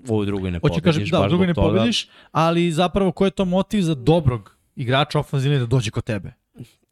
u 0.09 0.12
ovoj 0.12 0.27
drugoj 0.27 0.51
ne 0.51 0.59
Hoće 0.59 0.73
pobediš. 0.73 0.85
kažem, 0.85 1.09
da, 1.11 1.27
u 1.27 1.28
drugoj 1.28 1.47
ne 1.47 1.55
pobediš, 1.55 2.09
ali 2.32 2.73
zapravo 2.73 3.12
ko 3.12 3.24
je 3.24 3.31
to 3.31 3.45
motiv 3.45 3.82
za 3.82 3.95
dobrog 3.95 4.57
igrača 4.77 5.19
ofenzivne 5.19 5.59
da 5.59 5.66
dođe 5.66 5.91
kod 5.91 6.05
tebe? 6.05 6.32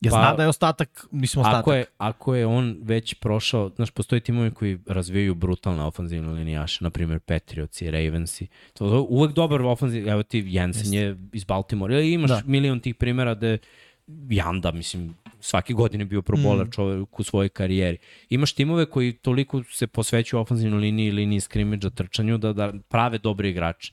Ja 0.01 0.11
Pa- 0.11 0.17
zna 0.17 0.35
da 0.35 0.43
je 0.43 0.49
ostatak, 0.49 1.07
mislim 1.11 1.41
ostatak. 1.41 1.61
Ako 1.61 1.73
je, 1.73 1.85
ako 1.99 2.35
je 2.35 2.47
on 2.47 2.77
već 2.83 3.15
prošao, 3.15 3.71
znaš, 3.77 3.91
postoji 3.91 4.21
timovi 4.21 4.51
koji 4.51 4.79
razvijaju 4.87 5.35
brutalne 5.35 5.83
ofenzivne 5.83 6.33
linijaše, 6.33 6.85
na 6.85 6.91
primjer 6.91 7.21
Patriots 7.21 7.83
i 7.83 7.91
Ravensi. 7.91 8.47
To 8.73 8.87
je 8.87 9.01
uvek 9.01 9.33
dobar 9.33 9.63
ofenziv, 9.63 10.09
evo 10.09 10.23
ti 10.23 10.45
Jensen 10.47 10.93
je 10.95 11.17
iz 11.33 11.45
Baltimore. 11.45 11.95
Ili 11.95 12.13
imaš 12.13 12.31
Da. 12.31 12.43
milion 12.47 12.81
tih 12.81 12.95
primjera 12.95 13.35
da 13.35 13.59
Janda, 14.31 14.71
mislim, 14.73 15.15
svake 15.41 15.73
godine 15.73 16.05
bio 16.05 16.23
pro 16.23 16.37
bowler 16.37 16.67
Mm. 16.67 16.71
čovek 16.71 17.21
u 17.21 17.23
svojoj 17.23 17.49
karijeri. 17.49 17.97
Imaš 18.31 18.53
timove 18.53 18.87
koji 18.87 19.13
toliko 19.13 19.63
se 19.65 19.87
posvećuju 19.87 20.41
ofenzivnoj 20.41 20.81
liniji 20.81 21.11
liniji 21.11 21.41
skrimidža 21.41 21.91
trčanju 21.91 22.39
da, 22.39 22.53
da 22.53 22.73
prave 22.89 23.19
dobri 23.19 23.51
igrače. 23.51 23.93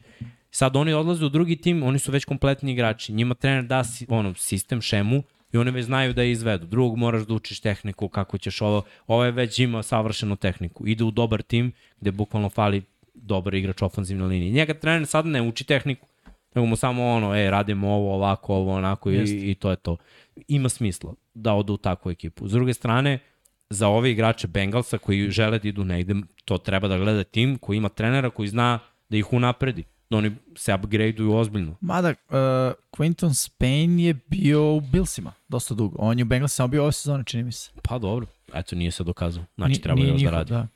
Sad 0.52 0.76
oni 0.76 0.94
odlaze 0.94 1.26
u 1.26 1.30
drugi 1.30 1.56
tim, 1.56 1.84
oni 1.84 2.00
su 2.00 2.12
već 2.12 2.26
kompletni 2.26 2.72
igrači. 2.72 3.14
Njima 3.14 3.34
trener 3.36 3.64
da 3.64 3.84
ono, 4.08 4.34
sistem, 4.34 4.82
šemu 4.82 5.24
i 5.56 5.58
oni 5.58 5.72
već 5.72 5.86
znaju 5.86 6.14
da 6.14 6.22
je 6.22 6.32
izvedu. 6.32 6.66
Drugog 6.66 6.98
moraš 6.98 7.24
da 7.24 7.34
učiš 7.34 7.60
tehniku, 7.60 8.10
kako 8.10 8.38
ćeš 8.38 8.62
ovo. 8.62 8.84
Ovo 9.08 9.26
je 9.26 9.32
već 9.32 9.60
ima 9.60 9.84
savršenu 9.84 10.36
tehniku. 10.36 10.88
Ide 10.88 11.04
u 11.04 11.12
dobar 11.12 11.42
tim 11.42 11.72
gde 12.02 12.12
bukvalno 12.12 12.50
fali 12.50 12.84
dobar 13.14 13.56
igrač 13.56 13.82
ofenzivne 13.82 14.26
linije. 14.26 14.52
Njega 14.52 14.74
trener 14.74 15.08
sad 15.08 15.26
ne 15.26 15.42
uči 15.42 15.64
tehniku, 15.64 16.08
nego 16.56 16.66
mu 16.66 16.76
samo 16.76 17.06
ono, 17.06 17.36
e, 17.36 17.50
radimo 17.50 17.88
ovo, 17.88 18.16
ovako, 18.16 18.56
ovo, 18.56 18.74
onako 18.74 19.12
i, 19.12 19.52
i 19.52 19.56
to 19.56 19.70
je 19.70 19.76
to. 19.76 19.98
Ima 20.48 20.70
smisla 20.70 21.14
da 21.34 21.54
odu 21.54 21.74
u 21.74 21.78
takvu 21.78 22.12
ekipu. 22.12 22.48
S 22.48 22.52
druge 22.52 22.74
strane, 22.74 23.20
za 23.70 23.88
ove 23.88 24.12
igrače 24.12 24.48
Bengalsa 24.48 24.98
koji 24.98 25.30
žele 25.32 25.60
da 25.60 25.68
idu 25.68 25.86
negde, 25.86 26.16
to 26.46 26.58
treba 26.58 26.88
da 26.88 26.98
gleda 26.98 27.24
tim 27.24 27.58
koji 27.58 27.78
ima 27.78 27.90
trenera 27.90 28.30
koji 28.30 28.48
zna 28.48 28.80
da 29.10 29.18
ih 29.18 29.34
unapredi, 29.34 29.84
oni 30.10 30.32
se 30.56 30.74
upgradeuju 30.76 31.34
ozbiljno. 31.34 31.76
Mada, 31.82 32.10
uh, 32.10 32.16
Quinton 32.92 33.34
Spain 33.36 34.00
je 34.00 34.14
bio 34.14 34.74
u 34.74 34.80
Billsima 34.82 35.34
dosta 35.50 35.74
dugo. 35.74 35.96
On 36.00 36.20
je 36.20 36.24
u 36.24 36.28
Bengalsi 36.28 36.56
samo 36.56 36.68
bio 36.68 36.84
ove 36.84 36.92
sezone, 36.92 37.24
čini 37.24 37.44
mi 37.44 37.52
se. 37.52 37.70
Pa 37.84 37.98
dobro, 38.00 38.26
eto 38.54 38.76
nije 38.76 38.92
se 38.92 39.04
dokazao. 39.04 39.44
Znači 39.56 39.72
Ni- 39.72 39.82
treba 39.82 39.96
nije 39.96 40.10
još 40.10 40.22
da 40.22 40.30
radi. 40.30 40.50
Da. 40.50 40.68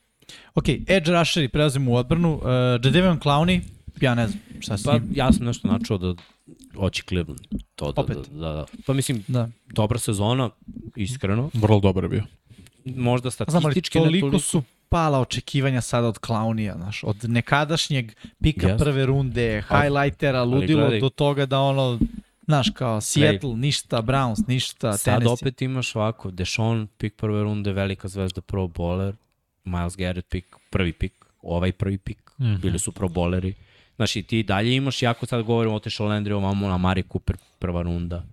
Ok, 0.55 0.65
Edge 0.69 1.11
Rusheri, 1.11 1.47
prelazimo 1.47 1.91
u 1.91 1.95
odbranu. 1.95 2.33
Uh, 2.33 2.41
Jadevion 2.83 3.19
Clowney, 3.19 3.61
ja 4.01 4.15
ne 4.15 4.27
znam 4.27 4.39
šta 4.59 4.77
s 4.77 4.83
Pa 4.83 4.93
njim. 4.93 5.07
ja 5.13 5.33
sam 5.33 5.45
nešto 5.45 5.67
načuo 5.67 5.97
da 5.97 6.15
hoće 6.75 7.03
Cleveland. 7.03 7.39
To 7.75 7.91
da, 7.91 8.01
Opet. 8.01 8.17
Da, 8.17 8.39
da, 8.39 8.53
da. 8.53 8.65
Pa 8.85 8.93
mislim, 8.93 9.23
Da. 9.27 9.49
dobra 9.67 9.99
sezona, 9.99 10.49
iskreno. 10.95 11.49
Vrlo 11.53 11.79
dobar 11.79 12.03
je 12.03 12.09
bio. 12.09 12.23
Možda 12.85 13.29
Znam, 13.29 13.45
ali 13.47 13.61
statistički 13.61 13.99
ne 13.99 14.05
toliko 14.05 14.25
toliko. 14.25 14.39
su 14.39 14.63
pala 14.89 15.19
očekivanja 15.19 15.81
sada 15.81 16.07
od 16.07 16.19
Clownija, 16.19 16.75
znaš, 16.75 17.03
od 17.03 17.17
nekadašnjeg 17.29 18.11
pika 18.43 18.67
Jeste. 18.67 18.83
prve 18.83 19.05
runde, 19.05 19.63
highlightera, 19.69 20.43
ludilo, 20.43 20.81
gledaj. 20.81 20.99
do 20.99 21.09
toga 21.09 21.45
da 21.45 21.59
ono, 21.59 21.99
znaš, 22.45 22.69
kao 22.69 23.01
Seattle, 23.01 23.55
ništa, 23.55 24.01
Browns, 24.01 24.47
ništa, 24.47 24.97
Sad 24.97 25.05
Tennessee. 25.05 25.33
opet 25.33 25.61
imaš 25.61 25.95
ovako, 25.95 26.31
Deshaun, 26.31 26.87
pik 26.97 27.15
prve 27.15 27.43
runde, 27.43 27.73
velika 27.73 28.07
zvezda 28.07 28.41
pro 28.41 28.67
bowler, 28.67 29.13
Miles 29.63 29.97
Garrett, 29.97 30.29
pik, 30.29 30.45
prvi 30.69 30.93
pik, 30.93 31.13
ovaj 31.41 31.71
prvi 31.71 31.97
pik, 31.97 32.31
mm. 32.37 32.45
-hmm. 32.45 32.59
bili 32.61 32.79
su 32.79 32.91
pro 32.91 33.07
bowleri. 33.07 33.53
Znaš, 33.95 34.15
i 34.15 34.23
ti 34.23 34.43
dalje 34.43 34.75
imaš, 34.75 35.01
jako 35.01 35.25
sad 35.25 35.43
govorimo, 35.43 35.75
otešao 35.75 36.07
Landry, 36.07 36.31
ovamo 36.31 36.67
na 36.67 36.77
Mari 36.77 37.03
Cooper, 37.11 37.37
prva 37.59 37.81
runda. 37.81 38.23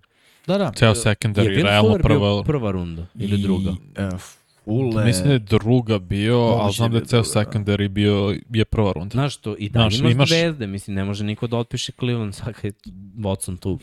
Da, 0.47 0.57
da. 0.57 0.71
Ceo 0.75 0.95
secondary, 0.95 1.63
realno 1.63 1.97
prva... 1.97 2.43
prva 2.43 2.71
runda 2.71 3.05
ili 3.15 3.37
druga? 3.37 3.69
Uh, 3.69 4.21
Fule. 4.67 5.05
Mislim 5.05 5.27
da 5.27 5.33
je 5.33 5.39
druga 5.39 5.99
bio, 5.99 6.37
ali 6.37 6.57
Moguće 6.57 6.77
znam 6.77 6.91
da 6.91 6.97
da 6.97 7.03
je 7.03 7.07
ceo 7.07 7.21
druga, 7.21 7.33
da. 7.33 7.51
secondary 7.51 7.87
bio, 7.87 8.35
je 8.49 8.65
prva 8.65 8.91
runda. 8.91 9.13
Znaš 9.13 9.37
to, 9.37 9.55
i 9.59 9.69
dalje 9.69 9.89
Znaš, 9.89 9.99
imaš, 9.99 10.11
imaš- 10.13 10.29
zvezde, 10.29 10.67
mislim, 10.67 10.95
ne 10.95 11.03
može 11.03 11.23
niko 11.23 11.47
da 11.47 11.57
otpiše 11.57 11.91
Cleveland, 11.99 12.35
sad 12.35 12.53
kad 12.53 12.65
je 12.65 12.71
Watson 13.17 13.59
tu. 13.59 13.79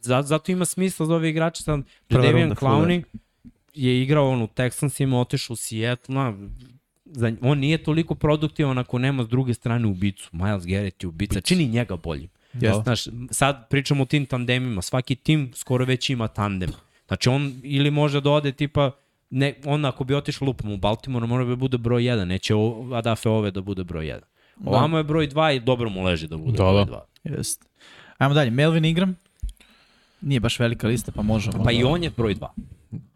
Zato, 0.00 0.26
zato 0.26 0.52
ima 0.52 0.64
smisla 0.64 1.06
za 1.06 1.14
ove 1.14 1.30
igrače, 1.30 1.62
sad 1.62 1.80
Fuller. 2.10 2.34
Clowney 2.54 3.02
je 3.74 4.02
igrao 4.02 4.30
on 4.30 4.42
u 4.42 4.46
Texansima, 4.46 5.20
otišao 5.20 5.54
u 5.54 5.56
Seattle, 5.56 6.14
na, 6.14 6.34
za, 7.04 7.32
on 7.40 7.58
nije 7.58 7.78
toliko 7.82 8.14
produktivan 8.14 8.78
ako 8.78 8.98
nema 8.98 9.24
s 9.24 9.28
druge 9.28 9.54
strane 9.54 9.86
ubicu. 9.86 10.28
Miles 10.32 10.66
Garrett 10.66 11.02
je 11.02 11.08
ubica, 11.08 11.40
čini 11.40 11.68
njega 11.68 11.96
boljim. 11.96 12.28
Jeste. 12.52 12.82
Znaš, 12.84 13.04
sad 13.30 13.68
pričamo 13.70 14.02
o 14.02 14.06
tim 14.06 14.26
tandemima, 14.26 14.82
svaki 14.82 15.14
tim 15.14 15.50
skoro 15.54 15.84
već 15.84 16.10
ima 16.10 16.28
tandem. 16.28 16.70
Znači 17.06 17.28
on 17.28 17.52
ili 17.62 17.90
može 17.90 18.20
da 18.20 18.30
ode 18.30 18.52
tipa, 18.52 18.90
ne, 19.34 19.54
on 19.64 19.84
ako 19.84 20.04
bi 20.04 20.14
otišao 20.14 20.46
lupom 20.46 20.72
u 20.72 20.76
Baltimore, 20.76 21.26
mora 21.26 21.44
bi 21.44 21.56
bude 21.56 21.78
broj 21.78 22.02
1, 22.02 22.24
neće 22.24 22.54
o, 22.54 22.88
Adafe 22.92 23.28
ove 23.28 23.50
da 23.50 23.60
bude 23.60 23.84
broj 23.84 24.06
1. 24.06 24.20
Ovamo 24.64 24.98
je 24.98 25.04
broj 25.04 25.28
2 25.28 25.56
i 25.56 25.60
dobro 25.60 25.90
mu 25.90 26.02
leži 26.02 26.28
da 26.28 26.36
bude 26.36 26.56
Da, 26.56 26.64
broj 26.64 26.84
da. 26.84 27.06
2. 27.24 27.36
Jeste. 27.36 27.66
Ajmo 28.18 28.34
dalje, 28.34 28.50
Melvin 28.50 28.84
Ingram. 28.84 29.16
Nije 30.20 30.40
baš 30.40 30.58
velika 30.58 30.88
lista, 30.88 31.12
pa 31.12 31.22
možemo. 31.22 31.64
Pa 31.64 31.72
i 31.72 31.84
on 31.84 32.02
je 32.02 32.10
broj 32.10 32.34
2. 32.34 32.46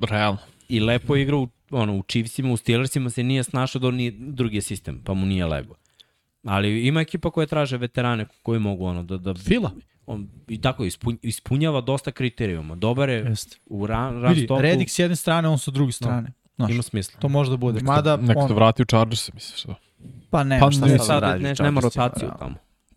Realno. 0.00 0.38
I 0.68 0.80
lepo 0.80 1.16
je 1.16 1.22
igrao 1.22 1.40
u, 1.40 1.48
ono, 1.70 1.96
u 1.96 2.02
Chiefsima, 2.02 2.52
u 2.52 2.56
Steelersima 2.56 3.10
se 3.10 3.22
nije 3.22 3.42
snašao 3.42 3.80
da 3.80 3.90
ni 3.90 4.10
drugi 4.10 4.60
sistem, 4.60 5.02
pa 5.04 5.14
mu 5.14 5.26
nije 5.26 5.46
lego. 5.46 5.74
Ali 6.44 6.86
ima 6.86 7.00
ekipa 7.00 7.30
koja 7.30 7.46
traže 7.46 7.76
veterane 7.76 8.26
koji 8.42 8.60
mogu 8.60 8.84
ono 8.84 9.02
da, 9.02 9.16
da 9.16 9.34
Fila. 9.34 9.70
On, 10.08 10.28
i 10.48 10.60
tako 10.60 10.84
ispun, 10.84 11.18
ispunjava 11.22 11.80
dosta 11.80 12.10
kriterijuma. 12.10 12.74
Dobar 12.74 13.08
je 13.08 13.16
Jeste. 13.16 13.56
u 13.66 13.86
ran, 13.86 14.22
ran 14.22 14.34
Vidi, 14.34 14.46
stopu, 14.46 14.62
Redick 14.62 14.90
s 14.90 14.98
jedne 14.98 15.16
strane, 15.16 15.48
on 15.48 15.58
sa 15.58 15.70
druge 15.70 15.92
strane. 15.92 16.32
Znaš, 16.56 16.70
ima 16.70 16.82
smisla. 16.82 17.20
to 17.20 17.28
može 17.28 17.50
da 17.50 17.56
bude. 17.56 17.80
Mada, 17.80 18.16
Nek 18.16 18.36
on, 18.36 18.52
vrati 18.52 18.82
u 18.82 18.84
Chargers, 18.84 19.32
misliš 19.34 19.64
da? 19.64 19.74
pa 20.30 20.44
ne, 20.44 20.60
Pa 20.60 20.70
šta 20.70 20.86
ne, 20.86 20.98
sad, 20.98 21.06
Sad 21.06 21.22
radi 21.22 21.42
ne, 21.42 21.54
nema 21.60 21.80
rotaciju 21.80 22.28
da. 22.28 22.36
tamo. 22.36 22.54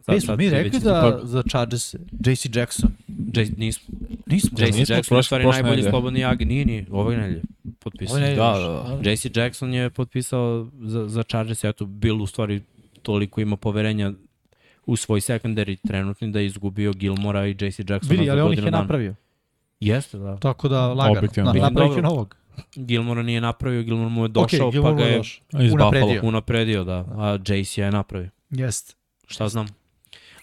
E, 0.08 0.20
smo 0.20 0.36
mi 0.36 0.50
rekli 0.50 0.80
da 0.80 1.20
za 1.24 1.44
Chargers 1.50 1.94
JC 2.26 2.56
Jackson. 2.56 2.92
Jay, 3.08 3.58
nismo. 3.58 3.94
Nismo. 4.26 4.58
JC 4.60 4.78
nismo, 4.78 4.96
Jackson 4.96 5.18
je 5.18 5.24
stvari 5.24 5.44
prošle 5.44 5.64
najbolji 5.64 5.84
slobodni 5.90 6.26
ag. 6.26 6.42
Nije, 6.42 6.66
nije, 6.66 6.86
ove 6.92 7.18
nedelje 7.18 7.42
potpisao. 7.80 8.16
Ove 8.16 8.22
nedelje. 8.22 8.40
Da, 8.40 8.54
da, 8.54 8.98
da. 9.04 9.10
JC 9.12 9.26
Jackson 9.36 9.74
je 9.74 9.90
potpisao 9.90 10.70
za, 10.82 11.08
za 11.08 11.24
Chargers, 11.24 11.64
eto, 11.64 11.86
Bill 11.86 12.22
u 12.22 12.28
stvari 12.28 12.62
toliko 13.02 13.42
ima 13.42 13.58
poverenja 13.58 14.14
u 14.86 14.96
svoj 14.96 15.20
secondary 15.20 15.88
trenutni 15.88 16.32
da 16.32 16.40
je 16.40 16.46
izgubio 16.46 16.94
Gilmora 16.94 17.48
i 17.48 17.52
JC 17.52 17.62
Jacksona 17.80 18.00
Vidi, 18.10 18.26
za 18.26 18.32
ali 18.32 18.42
on 18.42 18.54
ih 18.54 18.60
je 18.60 18.66
dana. 18.66 18.82
napravio. 18.82 19.16
Jeste, 19.80 20.18
da. 20.18 20.38
Tako 20.38 20.68
da 20.68 20.88
lagano. 20.88 21.18
Objektivno. 21.20 21.52
Vidim 21.52 21.64
napravit 21.64 21.92
ću 21.92 21.96
dobro. 21.96 22.10
novog. 22.10 22.36
Gilmora 22.76 23.24
nije 23.24 23.42
napravio, 23.42 23.84
Gilmore 23.84 24.10
mu 24.10 24.24
je 24.24 24.28
došao, 24.28 24.68
ok, 24.68 24.74
Gilmore 24.74 24.96
pa 24.96 25.02
ga 25.02 25.10
je 25.64 25.72
Unapredio. 25.74 26.22
Unapredio, 26.24 26.84
da. 26.84 27.06
A 27.12 27.38
Jace 27.48 27.82
je 27.82 27.92
napravio. 27.92 28.30
Jest. 28.50 28.98
Šta 29.28 29.48
znam? 29.48 29.68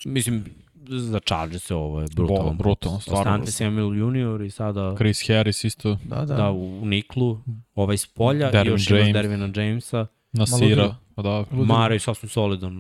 Mislim, 0.05 0.45
za 0.89 1.21
Chargers 1.21 1.71
ovo 1.71 2.01
je 2.01 2.07
brutalno. 2.15 2.43
Bo- 2.45 2.55
brutalno, 2.55 3.01
stvarno 3.01 3.23
Stante 3.23 3.51
Samuel 3.51 3.95
junior 3.95 4.43
i 4.43 4.51
sada 4.51 4.95
Chris 4.97 5.29
Harris 5.29 5.65
isto 5.65 5.99
Da, 6.05 6.25
da. 6.25 6.35
da, 6.35 6.51
u 6.51 6.87
Niklu, 6.87 7.39
ovaj 7.75 7.97
s 7.97 8.07
polja 8.07 8.51
i 8.51 8.53
Derwin 8.53 8.67
još 8.67 8.91
James. 8.91 9.13
Dervina 9.13 9.51
Jamesa. 9.57 10.07
Nasira. 10.33 10.97
Pa 11.19 11.23
da. 11.23 11.45
Mara 11.51 11.95
je 11.95 12.01
sasvim 12.01 12.29
solidan. 12.29 12.73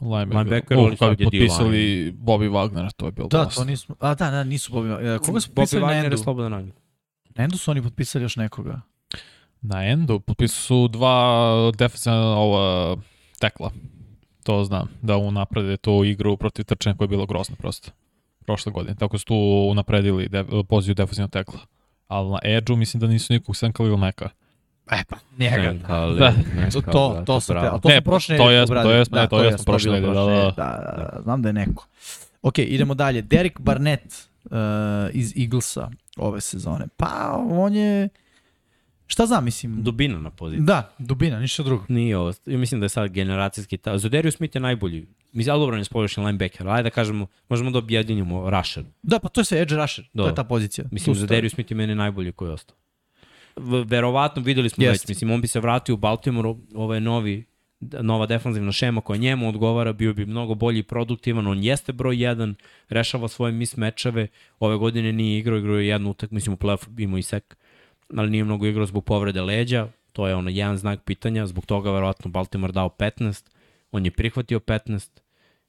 Linebacker. 0.00 0.36
Linebacker, 0.36 0.78
Uh, 0.78 0.84
ali 0.84 0.90
kad 0.90 0.98
sad 0.98 1.20
je 1.20 1.24
potpisali 1.24 2.12
Bobby 2.18 2.50
Wagnera, 2.50 2.92
to 2.96 3.06
je 3.06 3.12
bilo 3.12 3.28
Da, 3.28 3.44
dosta. 3.44 3.60
to 3.60 3.64
nismo... 3.64 3.94
A 4.00 4.14
da, 4.14 4.30
da, 4.30 4.44
nisu 4.44 4.72
Bobby... 4.72 5.18
Koga 5.18 5.40
su 5.40 5.50
Bobby 5.50 5.54
potpisali 5.54 5.80
na 5.82 5.88
Wagner 5.88 5.98
je 6.00 6.04
Endu? 6.04 6.16
slobodan 6.16 6.54
agent. 6.54 6.74
Na 7.34 7.44
Endu 7.44 7.58
su 7.58 7.70
oni 7.70 7.82
potpisali 7.82 8.24
još 8.24 8.36
nekoga. 8.36 8.80
Na 9.62 9.84
endu 9.84 10.20
potpisali 10.20 10.58
su 10.62 10.88
dva 10.88 11.44
defensivna 11.78 12.36
ova 12.36 12.96
tekla. 13.38 13.70
To 14.42 14.64
znam, 14.64 14.88
da 15.02 15.16
unaprede 15.16 15.76
tu 15.76 16.04
igru 16.04 16.36
protiv 16.36 16.64
trčanja 16.64 16.96
koja 16.96 17.04
je 17.04 17.08
bilo 17.08 17.26
grozno 17.26 17.56
prosto. 17.56 17.90
Prošle 18.46 18.72
godine. 18.72 18.94
Tako 18.96 19.18
su 19.18 19.24
tu 19.24 19.36
unapredili 19.70 20.28
de, 20.28 20.44
poziciju 20.68 20.94
defensivnog 20.94 21.30
tekla. 21.30 21.58
Ali 22.08 22.30
na 22.30 22.38
edge-u 22.44 22.76
mislim 22.76 23.00
da 23.00 23.06
nisu 23.06 23.32
nikog 23.32 23.56
sem 23.56 23.72
Khalil 23.72 23.96
Meka. 23.96 24.28
E 24.90 25.04
pa, 25.08 25.16
njega. 25.38 25.74
Ali, 25.88 26.18
Da. 26.18 26.34
To, 26.72 26.80
to, 26.80 27.22
to 27.26 27.40
su 27.40 27.52
te, 27.52 27.60
to 27.82 27.88
Ne, 27.88 27.96
su 27.96 28.02
prošle 28.04 28.36
to 28.36 28.42
nedelje 28.44 28.58
jesmo, 28.60 28.82
to 28.82 28.90
jesmo, 28.90 29.18
ne, 29.18 29.28
to 29.28 29.42
jesmo 29.42 29.60
je 29.60 29.64
prošle 29.64 30.00
bilo 30.00 30.26
nedelje, 30.26 30.44
da, 30.44 30.50
da. 30.56 30.92
da, 30.96 31.02
da, 31.02 31.10
da, 31.16 31.22
znam 31.22 31.42
da 31.42 31.48
je 31.48 31.52
neko. 31.52 31.86
Ok, 32.42 32.58
idemo 32.58 32.94
dalje. 32.94 33.22
Derek 33.22 33.60
Barnett 33.60 34.28
uh, 34.44 34.50
iz 35.12 35.32
Eaglesa 35.38 35.90
ove 36.16 36.40
sezone. 36.40 36.86
Pa, 36.96 37.44
on 37.50 37.74
je... 37.74 38.08
Šta 39.06 39.26
znam, 39.26 39.44
mislim... 39.44 39.82
Dubina 39.82 40.18
na 40.18 40.30
poziciji. 40.30 40.64
Da, 40.64 40.94
dubina, 40.98 41.40
ništa 41.40 41.62
drugo. 41.62 41.84
Nije 41.88 42.18
ovo. 42.18 42.32
Ja 42.46 42.58
mislim 42.58 42.80
da 42.80 42.84
je 42.84 42.88
sad 42.88 43.10
generacijski 43.10 43.76
ta. 43.76 43.98
Zodarius 43.98 44.36
Smith 44.36 44.56
je 44.56 44.60
najbolji. 44.60 45.06
Mislim, 45.32 45.52
ali 45.52 45.60
dobro, 45.60 45.74
on 45.74 45.80
je 45.80 45.84
spoljašnji 45.84 46.24
linebacker. 46.24 46.68
Ajde 46.68 46.82
da 46.82 46.90
kažemo, 46.90 47.26
možemo 47.48 47.70
da 47.70 47.78
objedinimo 47.78 48.50
Rusher. 48.50 48.84
Da, 49.02 49.18
pa 49.18 49.28
to 49.28 49.40
je 49.40 49.44
sve 49.44 49.60
edge 49.60 49.74
rusher. 49.74 50.04
To 50.04 50.10
Dobro. 50.14 50.30
je 50.30 50.34
ta 50.34 50.44
pozicija. 50.44 50.84
Mislim. 50.90 51.16
Zodarius 51.16 51.52
Smith 51.52 51.70
je 51.70 51.76
meni 51.76 51.94
najbolji 51.94 52.32
koji 52.32 52.48
je 52.48 52.52
ostao. 52.52 52.76
Verovatno 53.86 54.42
videli 54.42 54.68
smo 54.68 54.84
Jeste. 54.84 55.02
već, 55.02 55.08
mislim, 55.08 55.30
on 55.30 55.40
bi 55.40 55.48
se 55.48 55.60
vratio 55.60 55.94
u 55.94 55.98
Baltimore, 55.98 56.54
ovo 56.74 56.94
je 56.94 57.00
novi, 57.00 57.44
nova 57.80 58.26
defanzivna 58.26 58.72
šema 58.72 59.00
koja 59.00 59.16
njemu 59.16 59.48
odgovara, 59.48 59.92
bio 59.92 60.14
bi 60.14 60.26
mnogo 60.26 60.54
bolji 60.54 60.78
i 60.78 60.82
produktivan, 60.82 61.46
on 61.46 61.62
jeste 61.62 61.92
broj 61.92 62.16
1, 62.16 62.54
rešava 62.88 63.28
svoje 63.28 63.52
mismečeve, 63.52 64.26
ove 64.60 64.76
godine 64.76 65.12
nije 65.12 65.38
igrao, 65.38 65.58
igrao 65.58 65.76
je 65.76 65.86
jednu 65.86 66.10
utak, 66.10 66.30
mislim 66.30 66.52
u 66.54 66.56
playoff 66.56 67.02
imao 67.02 67.18
i 67.18 67.22
sek, 67.22 67.56
ali 68.16 68.30
nije 68.30 68.44
mnogo 68.44 68.66
igrao 68.66 68.86
zbog 68.86 69.04
povrede 69.04 69.42
leđa, 69.42 69.88
to 70.12 70.28
je 70.28 70.34
ono 70.34 70.50
jedan 70.50 70.76
znak 70.76 71.02
pitanja, 71.04 71.46
zbog 71.46 71.66
toga 71.66 71.90
verovatno 71.90 72.30
Baltimore 72.30 72.72
dao 72.72 72.88
15, 72.88 73.44
on 73.92 74.04
je 74.04 74.10
prihvatio 74.10 74.58
15, 74.58 75.08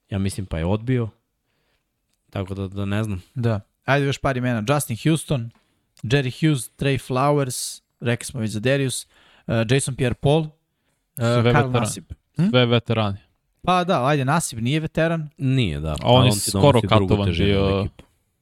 ja 0.10 0.20
mislim 0.20 0.45
pa 0.45 0.57
je 0.57 0.66
odbio, 0.66 1.10
tako 2.30 2.53
da, 2.53 2.68
da 2.68 2.86
ne 2.86 3.03
znam. 3.03 3.22
Da. 3.36 3.62
Ajde 3.86 4.06
još 4.06 4.18
par 4.18 4.38
imena. 4.38 4.64
Justin 4.70 4.98
Houston, 5.03 5.49
Jerry 6.04 6.32
Hughes, 6.32 6.72
Trey 6.78 7.08
Flowers, 7.08 7.82
rekli 8.00 8.26
smo 8.26 8.40
već 8.40 8.52
za 8.52 8.60
Darius, 8.60 9.08
uh, 9.48 9.54
Jason 9.70 9.96
Pierre-Paul, 9.96 10.42
uh, 10.42 10.50
Kyle 11.18 11.42
veteran. 11.44 11.72
Nassib. 11.72 12.04
Sve 12.50 12.66
veterani. 12.66 13.18
Pa 13.62 13.84
da, 13.84 14.06
ajde, 14.08 14.26
Nasib 14.26 14.60
nije 14.60 14.80
veteran. 14.80 15.30
Nije, 15.38 15.80
da. 15.80 15.92
A 15.92 16.12
on 16.12 16.26
je 16.26 16.32
skoro 16.32 16.82
katovan 16.82 17.32
bio. 17.32 17.88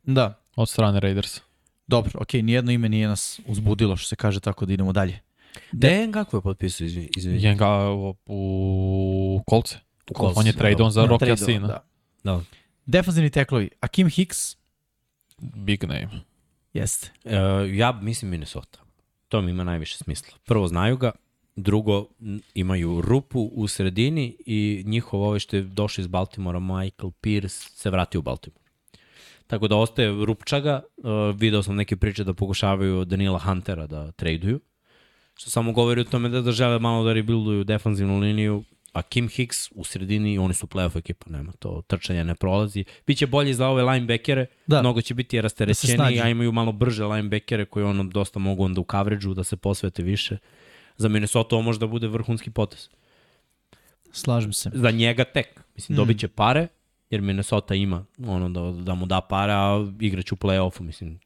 Da. 0.04 0.40
Od 0.56 0.70
strane 0.70 1.00
Raidersa. 1.00 1.42
Dobro, 1.88 2.12
okej, 2.22 2.42
nijedno 2.42 2.72
ime 2.72 2.90
nije 2.90 3.08
nas 3.08 3.40
uzbudilo, 3.46 3.98
što 3.98 4.08
se 4.08 4.16
kaže, 4.16 4.40
tako 4.40 4.66
da 4.66 4.74
idemo 4.74 4.94
dalje. 4.94 5.20
De, 5.72 6.10
kako 6.14 6.38
je 6.38 6.42
potpisao, 6.42 6.86
izvini? 6.86 7.10
izvini. 7.18 7.40
Njega 7.42 7.90
u, 7.90 8.16
u 8.26 9.44
kolce. 9.46 9.78
U 10.12 10.14
kolce, 10.14 10.40
On 10.40 10.48
je 10.48 10.54
tradeon 10.54 10.92
za 10.92 11.04
Rocky 11.04 11.34
Asina. 11.34 11.68
Da. 11.68 11.84
Da. 12.24 12.42
Defanzivni 12.86 13.30
teklovi. 13.30 13.70
Akim 13.80 14.10
Hicks, 14.10 14.56
Big 15.38 15.84
name. 15.84 16.10
Jeste. 16.74 17.12
Uh, 17.24 17.32
ja 17.76 18.00
mislim 18.02 18.32
Minnesota. 18.32 18.80
To 19.28 19.42
mi 19.42 19.52
ima 19.52 19.64
najviše 19.64 19.98
smisla. 19.98 20.38
Prvo, 20.46 20.68
znaju 20.68 20.98
ga. 20.98 21.12
Drugo, 21.56 22.08
imaju 22.54 23.02
rupu 23.02 23.42
u 23.54 23.68
sredini 23.68 24.38
i 24.46 24.84
njihov 24.86 25.22
ovaj 25.22 25.40
što 25.40 25.56
je 25.56 25.62
došao 25.62 26.02
iz 26.02 26.08
Baltimora, 26.08 26.60
Michael 26.60 27.12
Pierce, 27.22 27.70
se 27.70 27.90
vratio 27.90 28.20
u 28.20 28.22
Baltimore. 28.22 28.64
Tako 29.48 29.68
da 29.68 29.76
ostaje 29.76 30.26
rupčaga. 30.26 30.82
Uh, 30.98 31.36
video 31.36 31.64
sam 31.64 31.76
neke 31.76 31.96
priče 31.96 32.24
da 32.24 32.34
pokušavaju 32.34 33.06
Danila 33.06 33.40
Huntera 33.40 33.88
da 33.88 34.12
traduju. 34.12 34.60
Što 35.36 35.50
samo 35.50 35.72
govori 35.72 36.02
o 36.02 36.04
tome 36.04 36.30
da, 36.30 36.42
da 36.42 36.52
žele 36.52 36.80
malo 36.80 37.04
da 37.04 37.14
rebuilduju 37.14 37.64
defanzivnu 37.64 38.20
liniju, 38.20 38.64
a 38.94 39.02
Kim 39.02 39.30
Hicks 39.30 39.72
u 39.72 39.84
sredini, 39.84 40.38
oni 40.38 40.54
su 40.54 40.68
playoff 40.68 40.98
ekipa, 40.98 41.30
nema 41.30 41.52
to, 41.52 41.82
trčanje 41.88 42.24
ne 42.24 42.36
prolazi. 42.36 42.86
Biće 43.08 43.28
bolje 43.28 43.54
za 43.54 43.68
ove 43.68 43.84
linebackere, 43.84 44.46
Da. 44.68 44.76
da. 44.76 44.82
mnogo 44.82 45.02
će 45.02 45.14
biti 45.14 45.42
rasterećeni, 45.42 45.94
snađu. 45.96 46.22
a 46.24 46.30
imaju 46.30 46.52
malo 46.52 46.72
brže 46.72 47.06
linebackere 47.06 47.66
koji 47.66 47.86
ono 47.86 48.04
dosta 48.04 48.40
mogu 48.40 48.64
onda 48.64 48.82
u 48.82 48.86
coverage 48.92 49.28
da 49.28 49.44
se 49.44 49.58
posvete 49.58 50.04
više. 50.04 50.38
Za 50.98 51.08
Minnesota 51.08 51.56
ovo 51.56 51.64
može 51.64 51.80
da 51.80 51.88
bude 51.88 52.08
vrhunski 52.08 52.52
potez. 52.52 52.90
Slažem 54.12 54.54
se. 54.54 54.72
Za 54.74 54.92
njega 54.92 55.24
tek. 55.24 55.62
Mislim, 55.76 55.96
Mm. 55.96 55.98
dobit 55.98 56.20
će 56.20 56.28
pare, 56.28 56.68
jer 57.10 57.22
Minnesota 57.22 57.76
ima 57.76 58.06
ono 58.20 58.50
da, 58.50 58.84
da 58.84 58.94
mu 58.94 59.06
da 59.06 59.22
pare, 59.22 59.54
a 59.54 59.88
igraće 60.00 60.34
u 60.34 60.38
play-offu, 60.38 60.82
mislim. 60.82 61.20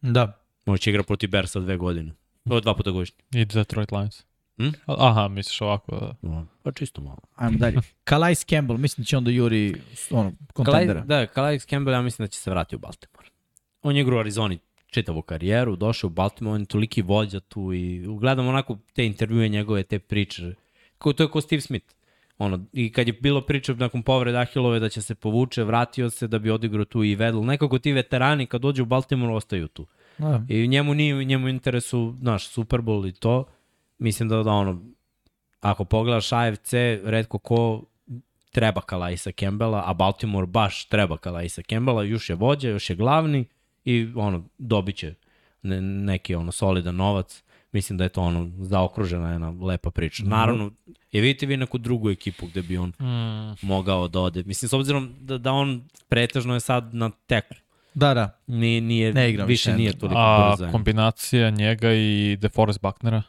Da. 0.00 0.40
Može 0.66 0.82
će 0.82 0.90
igra 0.90 1.02
protiv 1.02 1.30
Bersa 1.30 1.60
dve 1.60 1.76
godine. 1.76 2.12
Ovo 2.44 2.54
je 2.56 2.60
dva 2.60 2.74
puta 2.74 2.90
godišnje. 2.90 3.16
I 3.34 3.44
Detroit 3.44 3.92
Lions. 3.92 4.22
Hm? 4.56 4.68
Aha, 4.86 5.28
misliš 5.28 5.60
ovako. 5.60 5.96
Da. 5.96 6.14
No, 6.22 6.46
pa 6.62 6.72
čisto 6.72 7.02
malo. 7.02 7.18
Ajmo 7.34 7.58
dalje. 7.58 7.76
Calais 8.10 8.44
Campbell, 8.44 8.78
mislim 8.78 9.02
da 9.02 9.06
će 9.06 9.16
on 9.16 9.24
da 9.24 9.30
juri 9.30 9.74
ono, 10.10 10.32
kontendera. 10.52 11.04
Kalaj, 11.06 11.26
da, 11.26 11.32
Calais 11.32 11.66
Campbell, 11.66 11.94
ja 11.94 12.02
mislim 12.02 12.24
da 12.24 12.28
će 12.28 12.38
se 12.38 12.50
vratiti 12.50 12.76
u 12.76 12.78
Baltimore. 12.78 13.28
On 13.82 13.96
je 13.96 14.02
igrao 14.02 14.16
u 14.16 14.20
Arizoni 14.20 14.58
čitavu 14.94 15.22
karijeru, 15.22 15.76
došao 15.76 16.08
u 16.08 16.10
Baltimore, 16.10 16.54
on 16.54 16.60
je 16.60 16.66
toliki 16.66 17.02
vođa 17.02 17.40
tu 17.40 17.72
i 17.72 18.06
gledam 18.20 18.48
onako 18.48 18.78
te 18.92 19.06
intervjue 19.06 19.48
njegove, 19.48 19.82
te 19.82 19.98
priče. 19.98 20.54
Ko, 20.98 21.12
to 21.12 21.22
je 21.22 21.28
ko 21.28 21.40
Steve 21.40 21.60
Smith. 21.60 21.94
Ono, 22.38 22.64
I 22.72 22.92
kad 22.92 23.06
je 23.06 23.12
bilo 23.12 23.40
priča 23.40 23.74
nakon 23.74 24.02
povrede 24.02 24.38
Ahilove 24.38 24.80
da 24.80 24.88
će 24.88 25.02
se 25.02 25.14
povuče, 25.14 25.64
vratio 25.64 26.10
se 26.10 26.28
da 26.28 26.38
bi 26.38 26.50
odigrao 26.50 26.84
tu 26.84 27.04
i 27.04 27.14
vedel. 27.14 27.44
Nekako 27.44 27.78
ti 27.78 27.92
veterani 27.92 28.46
kad 28.46 28.60
dođu 28.60 28.82
u 28.82 28.86
Baltimore 28.86 29.32
ostaju 29.34 29.68
tu. 29.68 29.86
Da. 30.18 30.42
I 30.48 30.68
njemu 30.68 30.94
nije, 30.94 31.24
njemu 31.24 31.48
interesu, 31.48 32.14
znaš, 32.20 32.48
Super 32.48 32.80
Bowl 32.80 33.08
i 33.08 33.12
to. 33.12 33.44
Mislim 33.98 34.28
da, 34.28 34.42
da 34.42 34.50
ono, 34.50 34.82
ako 35.60 35.84
pogledaš 35.84 36.32
AFC, 36.32 36.72
redko 37.04 37.38
ko 37.38 37.84
treba 38.50 38.80
Kalaisa 38.80 39.30
Campbella, 39.32 39.82
a 39.86 39.94
Baltimore 39.94 40.46
baš 40.46 40.84
treba 40.84 41.16
Kalaisa 41.16 41.62
Campbella, 41.62 42.02
još 42.02 42.30
je 42.30 42.36
vođa, 42.36 42.68
još 42.68 42.90
je 42.90 42.96
glavni 42.96 43.44
i 43.84 44.08
ono, 44.14 44.44
dobit 44.58 44.96
će 44.96 45.14
ne, 45.62 45.80
neki 45.80 46.34
ono 46.34 46.52
solidan 46.52 46.96
novac. 46.96 47.42
Mislim 47.72 47.98
da 47.98 48.04
je 48.04 48.08
to 48.08 48.22
ono 48.22 48.50
zaokružena 48.58 49.30
jedna 49.30 49.50
lepa 49.50 49.90
priča. 49.90 50.22
Naravno, 50.24 50.70
je 51.12 51.20
vidite 51.20 51.46
vi 51.46 51.56
neku 51.56 51.78
drugu 51.78 52.10
ekipu 52.10 52.46
gde 52.46 52.62
bi 52.62 52.78
on 52.78 52.88
Mm. 52.88 53.66
mogao 53.66 54.08
da 54.08 54.20
ode. 54.20 54.42
Mislim, 54.46 54.68
s 54.68 54.72
obzirom 54.72 55.14
da, 55.20 55.38
da 55.38 55.52
on 55.52 55.88
pretežno 56.08 56.54
je 56.54 56.60
sad 56.60 56.94
na 56.94 57.10
teklu. 57.26 57.56
Da, 57.94 58.14
da. 58.14 58.40
Nije, 58.46 58.80
nije, 58.80 59.12
Ne 59.12 59.30
igra 59.30 59.44
više 59.44 59.70
više 59.70 59.78
nije 59.78 59.98
toliko 59.98 60.18
A 60.20 60.54
brzo. 60.58 60.72
kombinacija 60.72 61.50
njega 61.50 61.92
i 61.92 62.36
DeForest 62.40 62.80
Bucknera 62.82 63.22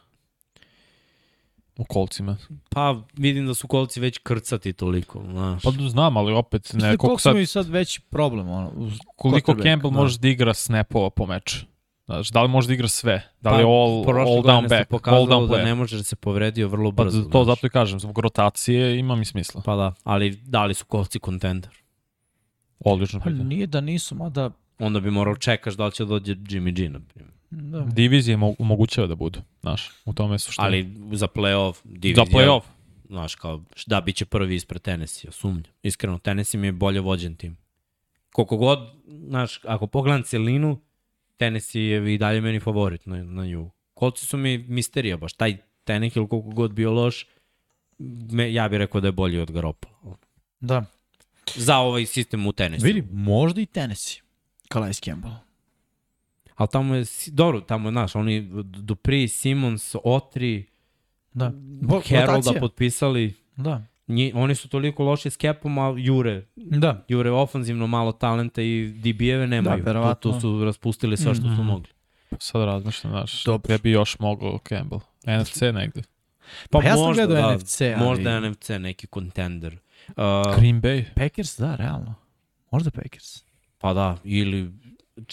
u 1.78 1.84
kolcima. 1.84 2.36
Pa 2.68 2.96
vidim 3.16 3.46
da 3.46 3.54
su 3.54 3.68
kolci 3.68 4.00
već 4.00 4.18
krcati 4.18 4.72
toliko, 4.72 5.22
znaš. 5.30 5.62
Pa 5.62 5.70
znam, 5.88 6.16
ali 6.16 6.32
opet 6.32 6.62
Mislim 6.62 6.80
da 6.80 6.86
ne, 6.86 6.96
koliko 6.96 7.06
koliko, 7.06 7.20
sad, 7.20 7.30
imaju 7.32 7.46
sad 7.46 7.68
veći 7.68 8.00
problem. 8.00 8.48
Ono, 8.48 8.70
uz 8.76 8.92
koliko 9.16 9.54
Campbell 9.62 9.92
da. 9.92 10.00
može 10.00 10.18
da 10.18 10.28
igra 10.28 10.54
snapova 10.54 11.10
po 11.10 11.26
meču. 11.26 11.56
Znaš, 12.06 12.28
da 12.30 12.42
li 12.42 12.48
može 12.48 12.68
da 12.68 12.74
igra 12.74 12.88
sve? 12.88 13.22
Da 13.40 13.50
li 13.50 13.54
Pa, 13.56 13.60
je 13.60 13.64
all, 13.64 14.04
all 14.20 14.42
down 14.42 14.68
back, 14.68 15.08
all 15.08 15.26
down 15.26 15.48
da 15.48 15.54
player? 15.54 15.64
ne 15.64 15.74
može 15.74 15.96
da 15.96 16.02
se 16.02 16.16
povredio 16.16 16.68
vrlo 16.68 16.92
Pa 16.92 17.04
brzo. 17.04 17.22
to 17.22 17.44
znaš. 17.44 17.56
zato 17.56 17.66
i 17.66 17.70
kažem, 17.70 18.00
zbog 18.00 18.18
rotacije 18.18 18.98
ima 18.98 19.16
mi 19.16 19.24
smisla. 19.24 19.62
Pa 19.64 19.76
da, 19.76 19.94
ali 20.04 20.30
da 20.30 20.64
li 20.64 20.74
su 20.74 20.84
kolci 20.84 21.18
kontender? 21.18 21.70
Odlično 22.80 23.20
Pa 23.20 23.24
pitanje. 23.24 23.44
nije 23.44 23.66
da 23.66 23.80
nisu, 23.80 24.14
mada... 24.14 24.50
Onda 24.78 25.00
bi 25.00 25.10
morao 25.10 25.36
čekaš 25.36 25.74
da 25.74 25.86
li 25.86 25.92
će 25.92 26.04
dođe 26.04 26.34
Jimmy 26.34 26.72
G, 26.76 26.88
na 26.88 27.00
primjer. 27.00 27.35
Da. 27.50 27.80
Divizije 27.80 28.36
mo 28.36 28.54
omogućava 28.58 29.06
da 29.06 29.14
budu, 29.14 29.40
znaš, 29.60 29.90
u 30.04 30.12
tome 30.12 30.34
je 30.34 30.38
suština. 30.38 30.66
Ali 30.66 30.96
za 31.12 31.26
playoff, 31.26 31.76
divizija, 31.84 32.24
Za 32.24 32.38
playoff, 32.38 32.62
znaš, 33.08 33.34
kao, 33.34 33.62
da, 33.86 34.00
bit 34.00 34.16
će 34.16 34.24
prvi 34.24 34.54
ispred 34.54 34.82
Tennessee, 34.82 35.32
sumnju. 35.32 35.62
Iskreno, 35.82 36.18
Tennessee 36.18 36.60
mi 36.60 36.66
je 36.66 36.72
bolje 36.72 37.00
vođen 37.00 37.36
tim. 37.36 37.56
Koliko 38.32 38.56
god, 38.56 38.78
znaš, 39.28 39.60
ako 39.64 39.86
pogledam 39.86 40.22
celinu, 40.22 40.80
Tennessee 41.36 41.82
je 41.82 42.14
i 42.14 42.18
dalje 42.18 42.40
meni 42.40 42.60
favorit 42.60 43.06
na, 43.06 43.24
na 43.24 43.46
nju. 43.46 43.70
Kolci 43.94 44.26
su 44.26 44.36
mi 44.36 44.58
misterija, 44.58 45.16
baš 45.16 45.32
taj 45.32 45.56
Tannehill 45.84 46.26
koliko 46.26 46.48
god 46.48 46.72
bio 46.72 46.92
loš, 46.92 47.26
me, 47.98 48.52
ja 48.52 48.68
bih 48.68 48.78
rekao 48.78 49.00
da 49.00 49.08
je 49.08 49.12
bolji 49.12 49.38
od 49.38 49.50
Garoppolo. 49.50 50.16
Da. 50.60 50.84
Za 51.54 51.76
ovaj 51.76 52.06
sistem 52.06 52.46
u 52.46 52.52
Tennessee. 52.52 52.92
Vidi, 52.92 53.08
možda 53.12 53.60
i 53.60 53.66
Tennessee. 53.66 54.22
Calais 54.74 55.00
Campbell. 55.00 55.34
Ali 56.56 56.68
tamo 56.68 56.94
je, 56.94 57.04
dobro, 57.28 57.60
tamo 57.60 57.88
je, 57.88 57.92
znaš, 57.92 58.14
oni 58.14 58.48
Dupri, 58.62 59.28
Simons, 59.28 59.94
Otri, 60.04 60.66
Da. 61.32 61.52
Bo, 61.82 62.00
Herolda 62.00 62.52
potpisali. 62.52 63.34
Da. 63.56 63.82
Nji, 64.08 64.32
oni 64.34 64.54
su 64.54 64.68
toliko 64.68 65.04
loši 65.04 65.30
s 65.30 65.36
kepom, 65.36 65.78
a 65.78 65.94
jure. 65.98 66.44
Da. 66.56 67.04
Jure 67.08 67.30
ofanzivno 67.30 67.86
malo 67.86 68.12
talenta 68.12 68.62
i 68.62 68.92
DB-eve 68.94 69.46
nemaju. 69.46 69.76
Da, 69.78 69.84
verovatno. 69.84 70.14
tu, 70.22 70.32
tu 70.32 70.40
su 70.40 70.64
raspustili 70.64 71.16
sve 71.16 71.34
što 71.34 71.42
su 71.44 71.48
Mhm. 71.52 71.62
mogli. 71.62 71.88
Sad 72.38 72.64
razmišljam, 72.64 73.12
znaš, 73.12 73.44
Dobro. 73.44 73.62
gde 73.64 73.78
bi 73.78 73.90
još 73.90 74.18
mogao 74.18 74.58
Campbell? 74.68 75.00
NFC 75.26 75.62
negde. 75.62 76.02
Pa 76.70 76.82
ja 76.82 76.96
sam 76.96 77.12
gledao 77.12 77.54
NFC, 77.54 77.80
ali- 77.80 78.04
Možda 78.04 78.40
NFC, 78.40 78.70
neki 78.70 79.06
kontender. 79.06 79.78
Uh, 80.08 80.14
Green 80.58 80.82
Bay. 80.82 81.04
Packers, 81.16 81.58
da, 81.58 81.76
realno. 81.76 82.14
Možda 82.70 82.90
Packers. 82.90 83.44
pa 83.78 83.94
da, 83.94 84.16
ili 84.24 84.72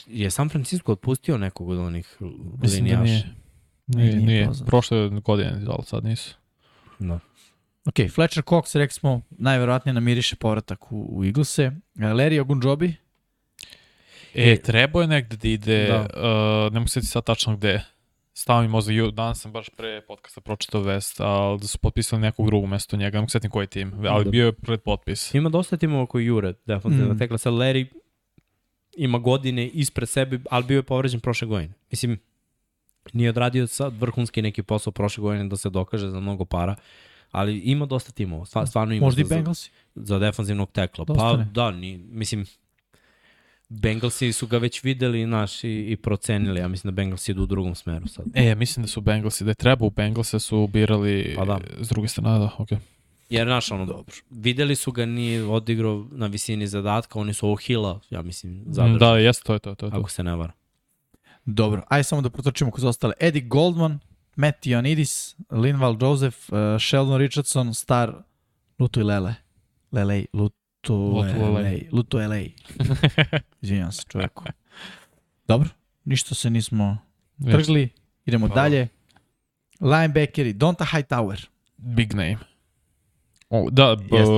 je 0.08 0.32
San 0.32 0.50
Francisco 0.50 0.92
otpustio 0.92 1.38
nekog 1.38 1.70
od 1.70 1.78
onih 1.80 2.18
Mislim 2.62 2.86
da 2.86 2.92
linijaša? 2.92 3.04
nije. 3.04 3.24
Nije, 3.88 4.06
Nije 4.08 4.26
nije. 4.26 4.46
poznato. 4.46 4.70
Prošle 4.70 5.10
godine, 5.10 5.62
ali 5.68 5.84
sad 5.84 6.04
nisu. 6.06 6.36
Da. 7.00 7.20
Ok, 7.86 7.96
Fletcher 8.12 8.44
Cox, 8.44 8.76
rekli 8.76 8.94
smo, 8.94 9.22
najverovatnije 9.30 9.94
namiriše 9.94 10.36
povratak 10.36 10.92
u, 10.92 11.08
u 11.12 11.26
Eaglese. 11.26 11.64
E, 11.64 11.72
Larry 11.96 12.42
Ogunjobi, 12.42 12.94
E, 14.36 14.52
E, 14.52 14.58
trebao 14.58 15.02
je 15.02 15.08
negde 15.08 15.38
da 15.38 15.48
ide, 15.48 15.88
da. 15.88 16.00
uh, 16.68 16.74
ne 16.74 16.80
mogu 16.80 16.88
sjetiti 16.88 17.12
sad 17.12 17.24
tačno 17.24 17.58
gde. 17.58 17.82
Stao 18.34 18.62
mi 18.62 18.68
možda, 18.68 18.92
ju- 18.92 19.12
danas 19.12 19.42
sam 19.42 19.52
baš 19.52 19.70
pre 19.70 20.02
podcasta 20.02 20.42
pročitao 20.42 20.82
vest, 20.82 21.20
ali 21.20 21.60
da 21.60 21.68
su 21.68 21.78
potpisali 21.78 22.22
nekog 22.22 22.46
drugog 22.46 22.70
mesto 22.70 22.98
njega, 22.98 23.18
ne 23.18 23.22
mogu 23.22 23.30
sjetiti 23.30 23.52
koji 23.52 23.68
tim, 23.68 23.94
ali 24.02 24.24
Da. 24.24 24.30
bio 24.32 24.46
je 24.46 24.52
pred 24.54 24.82
potpis. 24.82 25.34
Ima 25.34 25.50
dosta 25.50 25.78
timova 25.78 26.06
koji 26.06 26.26
jure, 26.26 26.54
definitivno. 26.66 27.14
Mm. 27.14 27.18
Tekla 27.18 27.38
sad 27.38 27.54
Larry 27.54 27.88
ima 28.98 29.20
godine 29.20 29.68
ispred 29.68 30.10
sebe, 30.10 30.40
ali 30.50 30.64
bio 30.66 30.76
je 30.76 30.84
povređen 30.84 31.20
prošle 31.20 31.48
godine. 31.48 31.74
Mislim, 31.92 32.20
nije 33.14 33.30
odradio 33.30 33.68
sad 33.68 34.02
vrhunski 34.02 34.42
neki 34.42 34.64
posao 34.64 34.94
prošle 34.94 35.22
godine 35.22 35.50
da 35.50 35.58
se 35.58 35.70
dokaže 35.70 36.10
za 36.10 36.20
mnogo 36.20 36.46
para, 36.46 36.76
ali 37.32 37.58
ima 37.58 37.86
dosta 37.86 38.12
timova, 38.12 38.46
Stva, 38.46 38.66
stvarno 38.66 38.94
ima 38.94 39.06
možda 39.06 39.22
i 39.22 39.26
za, 39.26 39.36
Bengalsi. 39.36 39.72
za, 39.96 40.04
za 40.06 40.20
defanzivnog 40.20 40.72
tekla. 40.72 41.06
Dosta 41.06 41.24
Pa 41.24 41.38
ne. 41.38 41.48
da, 41.54 41.72
ni, 41.72 41.98
mislim, 41.98 42.46
Bengalsi 43.70 44.34
su 44.34 44.48
ga 44.48 44.58
već 44.58 44.84
videli 44.84 45.26
naš, 45.26 45.64
i, 45.64 45.86
i 45.92 45.96
procenili, 45.96 46.60
ja 46.60 46.68
mislim 46.68 46.92
da 46.92 46.96
Bengalsi 46.96 47.32
idu 47.32 47.44
u 47.44 47.46
drugom 47.46 47.76
smeru 47.76 48.08
sad. 48.08 48.26
E, 48.34 48.56
mislim 48.56 48.84
da 48.84 48.88
su 48.88 49.02
Bengalsi, 49.02 49.44
da 49.44 49.52
je 49.52 49.56
treba 49.56 49.86
u 49.86 49.90
Bengalse 49.90 50.40
su 50.40 50.68
birali 50.68 51.34
Pa 51.38 51.46
da. 51.46 51.60
s 51.80 51.90
druge 51.90 52.08
strane, 52.08 52.40
da, 52.40 52.50
okej. 52.58 52.78
Jer, 53.30 53.48
znaš, 53.48 53.72
ono, 53.72 53.86
Dobro. 53.86 54.16
videli 54.30 54.76
su 54.76 54.92
ga, 54.92 55.06
nije 55.06 55.44
odigrao 55.44 56.08
na 56.12 56.28
visini 56.28 56.68
zadatka, 56.68 57.20
oni 57.20 57.34
su 57.34 57.46
ovo 57.48 57.56
hila, 57.56 58.00
ja 58.10 58.22
mislim, 58.22 58.64
zadržali, 58.68 59.00
Da, 59.00 59.18
jeste, 59.18 59.44
to 59.46 59.54
je 59.54 59.60
to, 59.60 59.76
to 59.76 59.86
je 59.86 59.92
to. 59.92 59.98
ako 59.98 60.10
se 60.10 60.24
ne 60.24 60.36
vara. 60.36 60.52
Dobro, 61.46 61.84
ajde 61.90 62.04
samo 62.04 62.22
da 62.22 62.30
protočimo 62.30 62.72
kroz 62.72 62.84
ostale. 62.84 63.14
Eddie 63.20 63.42
Goldman, 63.42 64.00
Matt 64.36 64.66
Ioannidis, 64.68 65.36
Linval 65.52 65.98
Joseph, 66.02 66.38
uh, 66.50 66.58
Sheldon 66.80 67.18
Richardson, 67.18 67.74
star 67.74 68.14
Lutu 68.80 69.00
i 69.00 69.04
Lele. 69.04 69.36
Lele, 69.92 70.26
Lutu, 70.34 71.12
LA. 71.14 71.50
LA. 71.50 71.72
Lutu 71.92 72.18
LA. 72.18 72.40
Izvinjam 73.62 73.92
se 73.92 74.04
čoveku. 74.10 74.44
Dobro, 75.48 75.70
ništa 76.06 76.36
se 76.36 76.50
nismo 76.50 76.98
trgli. 77.52 77.90
Idemo 78.26 78.48
Pa. 78.48 78.54
dalje. 78.56 78.88
Linebackeri, 79.82 80.54
Donta 80.54 80.86
Hightower. 80.86 81.40
Big 81.78 82.14
name. 82.14 82.38
O, 83.50 83.70
da, 83.72 83.96
b, 83.96 84.18
Jeste. 84.18 84.34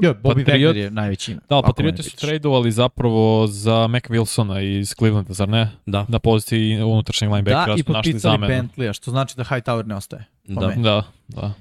Jo, 0.00 0.14
Bobby 0.14 0.44
Patriot- 0.44 0.66
Wagner 0.66 0.76
je 0.76 0.90
najveći 0.90 1.32
ime. 1.32 1.40
Da, 1.40 1.62
Patrioti 1.62 1.82
mene 1.84 1.96
su 1.98 2.10
pitaš. 2.10 2.20
tradovali 2.20 2.72
zapravo 2.72 3.46
za 3.46 3.86
Mac 3.86 4.02
Wilsona 4.04 4.60
iz 4.72 4.94
Clevelanda, 4.94 5.32
zar 5.32 5.48
ne? 5.48 5.70
Da. 5.86 6.06
Na 6.08 6.18
poziciji 6.18 6.82
unutrašnjeg 6.82 7.30
linebackera 7.30 7.66
Da, 7.66 7.74
i 7.74 7.82
su 7.82 7.92
našli 7.92 8.12
potpisali. 8.12 8.38
Bentleya, 8.38 8.92
što 8.92 9.10
znači 9.10 9.36
da 9.36 9.44
Hightower 9.44 9.86
ne 9.86 9.94
ostaje. 9.94 10.24
Da. 10.44 10.66
Da, 10.68 11.02
da. 11.28 11.52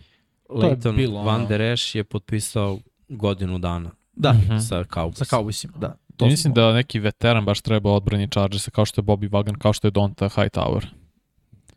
To 0.48 0.56
je 0.56 0.62
Leighton 0.62 0.96
bilo, 0.96 1.24
Van 1.24 1.48
Der 1.48 1.62
Esch 1.64 1.96
je 1.96 2.04
potpisao 2.04 2.80
godinu 3.10 3.60
dana 3.60 3.92
Da, 4.14 4.34
Mhm. 4.34 4.58
sa 4.60 4.84
Cowboys. 4.86 5.16
sa 5.16 5.26
Cowboysima, 5.28 5.78
da. 5.78 5.96
I 6.20 6.26
mislim 6.26 6.54
da 6.54 6.74
neki 6.74 7.00
veteran 7.00 7.46
baš 7.46 7.62
treba 7.62 7.92
odbrani 7.92 8.28
Chargersa 8.28 8.72
kao 8.72 8.86
što 8.86 9.00
je 9.00 9.06
Bobby 9.06 9.30
Wagner, 9.30 9.58
kao 9.58 9.74
što 9.74 9.88
je 9.88 9.92
Donta 9.92 10.26
Hightower. 10.28 10.86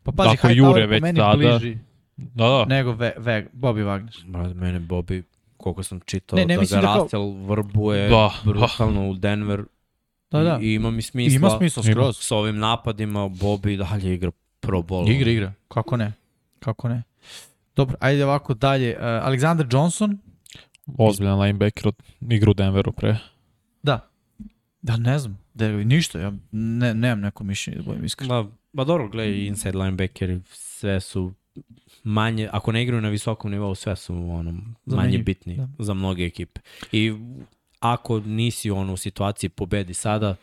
Pa 0.03 0.11
pazi, 0.11 0.29
Hightower 0.31 0.57
jure 0.57 0.83
po 0.83 0.87
već 0.87 1.01
meni 1.01 1.19
tada- 1.19 1.37
bliži 1.37 1.77
Da, 2.17 2.47
da. 2.47 2.65
nego 2.65 2.91
Ve, 2.91 3.13
Ve, 3.17 3.47
Bobby 3.53 3.83
Wagner. 3.83 4.23
Brate, 4.25 4.53
mene 4.53 4.79
Bobby, 4.79 5.23
koliko 5.57 5.83
sam 5.83 5.99
čitao, 5.99 6.37
Ne, 6.37 6.45
ne 6.45 6.55
da 6.55 6.61
ga 6.61 6.67
da 6.71 6.81
kao- 6.83 7.03
Russell 7.03 7.33
vrbuje 7.45 8.09
Da. 8.09 8.33
brutalno 8.43 9.09
u 9.09 9.13
Denver. 9.13 9.63
Da, 10.31 10.39
da. 10.39 10.59
I, 10.61 10.65
I 10.65 10.73
ima 10.73 10.91
mi 10.91 11.01
smisla. 11.01 11.35
Ima 11.37 11.49
smisla 11.49 11.83
Ima. 11.85 11.91
skroz. 11.93 12.17
S 12.17 12.31
ovim 12.31 12.57
napadima 12.57 13.19
Bobby 13.19 13.77
dalje 13.77 14.13
igra 14.13 14.31
pro 14.59 14.81
bolu. 14.81 15.11
Igra, 15.11 15.31
igra. 15.31 15.53
Kako 15.67 15.97
ne? 15.97 16.13
Kako 16.59 16.89
ne? 16.89 17.03
Dobro, 17.75 17.95
ajde 17.99 18.25
ovako 18.25 18.53
dalje. 18.53 18.95
Uh, 18.97 19.03
Alexander 19.03 19.73
Johnson, 19.73 20.17
Ozbiljan 20.97 21.39
linebacker 21.41 21.87
od 21.87 21.95
igru 22.29 22.51
u 22.51 22.53
Denveru 22.53 22.91
pre. 22.91 23.17
da. 23.83 24.09
Da, 24.81 24.97
ne 24.97 25.19
znam. 25.19 25.39
Da, 25.53 25.67
ništa, 25.67 26.19
ja 26.19 26.31
ne, 26.51 26.93
nemam 26.93 27.19
neko 27.19 27.43
mišljenje 27.43 27.77
da 27.77 27.83
budem 27.83 28.05
iskren. 28.05 28.27
Ma, 28.29 28.47
ba 28.73 28.83
dobro, 28.83 29.09
gledaj, 29.09 29.45
inside 29.45 29.77
linebackeri, 29.77 30.41
sve 30.51 30.99
su 31.01 31.33
manje, 32.03 32.49
ako 32.51 32.71
ne 32.71 32.83
igraju 32.83 33.01
na 33.01 33.09
visokom 33.09 33.51
nivou, 33.51 33.75
sve 33.75 33.95
su 33.95 34.15
ono, 34.15 34.53
manje 34.85 35.17
bitni 35.17 35.55
da. 35.57 35.67
za 35.79 35.93
mnoge 35.93 36.25
ekipe. 36.25 36.61
I 36.91 37.13
ako 37.79 38.19
nisi 38.19 38.71
ono 38.71 38.93
u 38.93 38.97
situaciji 38.97 39.49
pobedi 39.49 39.93
sada, 39.93 40.35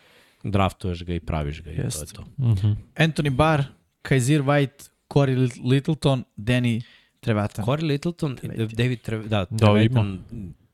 draftuješ 0.42 1.04
ga 1.04 1.14
i 1.14 1.20
praviš 1.20 1.62
ga 1.62 1.70
i 1.70 1.76
to 1.76 1.82
je 1.82 2.06
to. 2.12 2.24
Mhm. 2.38 2.72
Anthony 2.96 3.30
Barr, 3.30 3.62
Kaiser 4.02 4.42
White, 4.42 4.90
Corey 5.08 5.60
Littleton, 5.64 6.24
Danny 6.36 6.82
Trevatan. 7.20 7.64
Corey 7.64 7.86
Littleton, 7.86 8.36
Trevetin. 8.36 8.76
David 8.76 9.00
Tre, 9.00 9.18
da, 9.18 9.46
Da, 9.50 9.56
Trevetan 9.56 10.24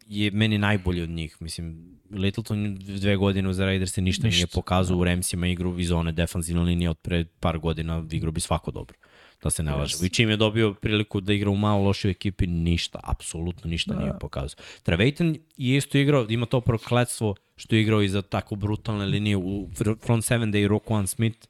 je 0.07 0.31
meni 0.31 0.59
najbolji 0.59 1.03
od 1.03 1.11
njih. 1.11 1.37
Mislim, 1.41 1.97
Littleton 2.11 2.79
dve 2.79 3.17
godine 3.17 3.53
za 3.53 3.65
Raiders 3.65 3.93
se 3.93 4.03
ništa, 4.03 4.27
Ništa, 4.27 4.37
nije 4.37 4.47
pokazao 4.47 4.99
u 4.99 5.05
Remsima 5.05 5.47
igru 5.47 5.79
iz 5.79 5.91
one 5.91 6.13
defanzivne 6.13 6.63
linije 6.63 6.91
od 6.91 6.99
pre 6.99 7.25
par 7.41 7.59
godina 7.59 8.05
igru 8.11 8.33
bi 8.33 8.41
svako 8.41 8.71
dobro. 8.71 8.97
Da 9.43 9.51
se 9.51 9.63
ne 9.63 9.73
Yes. 9.73 10.07
I 10.07 10.09
čim 10.09 10.31
je 10.31 10.37
dobio 10.37 10.75
priliku 10.75 11.21
da 11.21 11.33
igra 11.33 11.51
u 11.51 11.57
malo 11.57 11.83
lošoj 11.83 12.11
ekipi, 12.11 12.47
ništa, 12.47 13.01
apsolutno 13.03 13.71
ništa 13.71 13.95
Da. 13.95 14.01
nije 14.01 14.13
pokazao. 14.21 14.57
Trevetan 14.83 15.37
je 15.57 15.77
isto 15.77 15.99
igrao, 15.99 16.27
ima 16.29 16.47
to 16.47 16.61
prokletstvo 16.61 17.35
što 17.57 17.77
je 17.77 17.83
igrao 17.83 18.03
i 18.03 18.09
za 18.09 18.23
tako 18.23 18.55
brutalne 18.55 19.07
linije 19.07 19.37
u 19.37 19.69
fr- 19.69 19.99
front 19.99 20.25
seven 20.25 20.51
da 20.51 20.59
je 20.59 20.69
Roquan 20.69 21.07
Smith. 21.07 21.47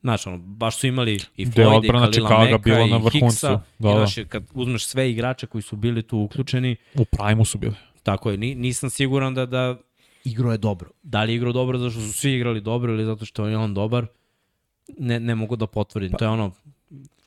Znaš, 0.00 0.26
ono, 0.26 0.38
baš 0.38 0.76
su 0.78 0.86
imali 0.86 1.20
i 1.36 1.46
Floyd, 1.46 1.84
i 1.84 1.88
Kalila 1.88 2.44
Meka, 2.44 2.58
bila 2.58 2.80
i 2.80 2.90
na 2.90 2.96
vrhuncu. 2.96 3.18
Hicksa. 3.18 3.60
Da, 3.78 3.90
I, 3.90 3.92
da. 3.94 4.06
znaš, 4.06 4.26
kad 4.28 4.44
uzmeš 4.54 4.86
sve 4.86 5.10
igrače 5.10 5.46
koji 5.46 5.62
su 5.62 5.76
bili 5.76 6.02
tu 6.02 6.18
uključeni, 6.18 6.76
U 6.94 7.04
Prime-u 7.04 7.44
su 7.44 7.58
bili. 7.58 7.74
tako 8.02 8.30
je, 8.30 8.36
ni, 8.36 8.54
nisam 8.54 8.90
siguran 8.90 9.34
da, 9.34 9.46
da 9.46 9.76
igro 10.24 10.52
je 10.52 10.58
dobro. 10.58 10.90
Da 11.02 11.22
li 11.24 11.32
je 11.32 11.36
igrao 11.36 11.52
dobro 11.52 11.78
zato 11.78 11.90
što 11.90 12.00
su 12.00 12.12
svi 12.12 12.32
igrali 12.32 12.60
dobro 12.60 12.92
ili 12.92 13.04
zato 13.04 13.24
što 13.24 13.46
je 13.46 13.56
on 13.56 13.74
dobar, 13.74 14.06
ne, 14.98 15.20
ne 15.20 15.34
mogu 15.34 15.56
da 15.56 15.66
potvrdim. 15.66 16.10
Pa, 16.10 16.18
to 16.18 16.24
je 16.24 16.28
ono, 16.28 16.52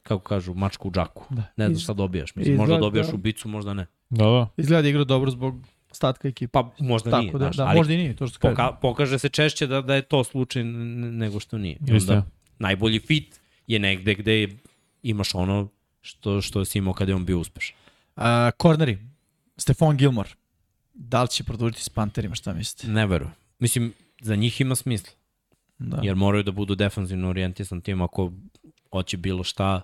kako 0.07 0.23
kažu, 0.23 0.53
mačku 0.53 0.87
u 0.87 0.91
džaku. 0.91 1.25
Da. 1.29 1.43
Ne 1.57 1.65
znaš 1.67 1.77
Iz- 1.77 1.83
šta 1.83 1.93
dobijaš. 1.93 2.35
Mislim, 2.35 2.55
možda 2.55 2.73
izgleda- 2.73 2.81
dobijaš 2.81 3.13
ubicu, 3.13 3.47
možda 3.49 3.73
ne. 3.73 3.85
Da, 4.09 4.25
da. 4.25 4.47
Izgleda 4.57 4.81
da 4.81 4.89
igra 4.89 5.03
dobro 5.03 5.31
zbog 5.31 5.55
statka 5.91 6.27
ekipe. 6.27 6.51
Pa 6.51 6.71
možda 6.79 7.09
Tako 7.09 7.21
nije, 7.21 7.31
da, 7.31 7.37
znaš, 7.37 7.55
da, 7.55 7.65
ali 7.65 7.77
možda 7.77 7.93
i 7.93 7.97
nije, 7.97 8.15
to 8.15 8.27
što 8.27 8.39
kažem. 8.39 8.55
poka, 8.55 8.71
pokaže 8.71 9.19
se 9.19 9.29
češće 9.29 9.67
da, 9.67 9.81
da 9.81 9.95
je 9.95 10.01
to 10.01 10.23
slučaj 10.23 10.63
nego 10.63 11.39
što 11.39 11.57
nije. 11.57 11.77
I 11.87 11.91
onda 11.93 12.25
najbolji 12.59 12.99
fit 12.99 13.39
je 13.67 13.79
negde 13.79 14.15
gde 14.15 14.47
imaš 15.03 15.35
ono 15.35 15.69
što, 16.01 16.41
što 16.41 16.65
si 16.65 16.77
imao 16.77 16.93
kada 16.93 17.11
je 17.11 17.15
on 17.15 17.25
bio 17.25 17.39
uspešan. 17.39 17.75
Uh, 18.15 18.23
corneri, 18.61 18.97
Stefan 19.57 19.97
Gilmore. 19.97 20.29
Da 20.93 21.21
li 21.21 21.27
će 21.27 21.43
produžiti 21.43 21.83
s 21.83 21.89
Panterima, 21.89 22.35
šta 22.35 22.53
mislite? 22.53 22.87
Ne 22.91 23.05
verujem. 23.07 23.33
Mislim, 23.59 23.93
za 24.21 24.35
njih 24.35 24.61
ima 24.61 24.75
smisla. 24.75 25.09
Da. 25.79 25.99
jer 26.03 26.15
moraju 26.15 26.43
da 26.43 26.51
budu 26.51 26.75
defanzivno 26.75 27.29
orijentisan 27.29 27.81
tim 27.81 28.01
ako 28.01 28.31
hoće 28.91 29.17
bilo 29.17 29.43
šta. 29.43 29.81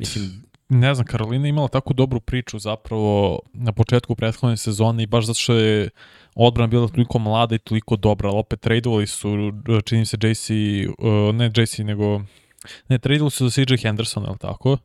Mislim, 0.00 0.42
Ne 0.70 0.94
znam, 0.94 1.06
Karolina 1.06 1.48
imala 1.48 1.68
tako 1.68 1.94
dobru 1.94 2.20
priču 2.20 2.58
zapravo 2.58 3.40
na 3.52 3.72
početku 3.72 4.14
prethodne 4.14 4.56
sezone 4.56 5.02
i 5.02 5.06
baš 5.06 5.26
zato 5.26 5.38
što 5.38 5.54
je 5.54 5.90
odbrana 6.34 6.66
bila 6.66 6.88
toliko 6.88 7.18
mlada 7.18 7.54
i 7.54 7.58
toliko 7.58 7.96
dobra, 7.96 8.28
ali 8.28 8.38
opet 8.38 8.60
tradeovali 8.60 9.06
su, 9.06 9.52
čini 9.84 10.06
se 10.06 10.16
JC, 10.22 10.50
uh, 10.50 11.34
ne 11.34 11.50
JC, 11.56 11.78
nego 11.78 12.22
ne, 12.88 12.98
tradeovali 12.98 13.30
su 13.30 13.48
za 13.48 13.64
CJ 13.64 13.76
Henderson, 13.82 14.24
je 14.24 14.30
li 14.30 14.38
tako? 14.38 14.78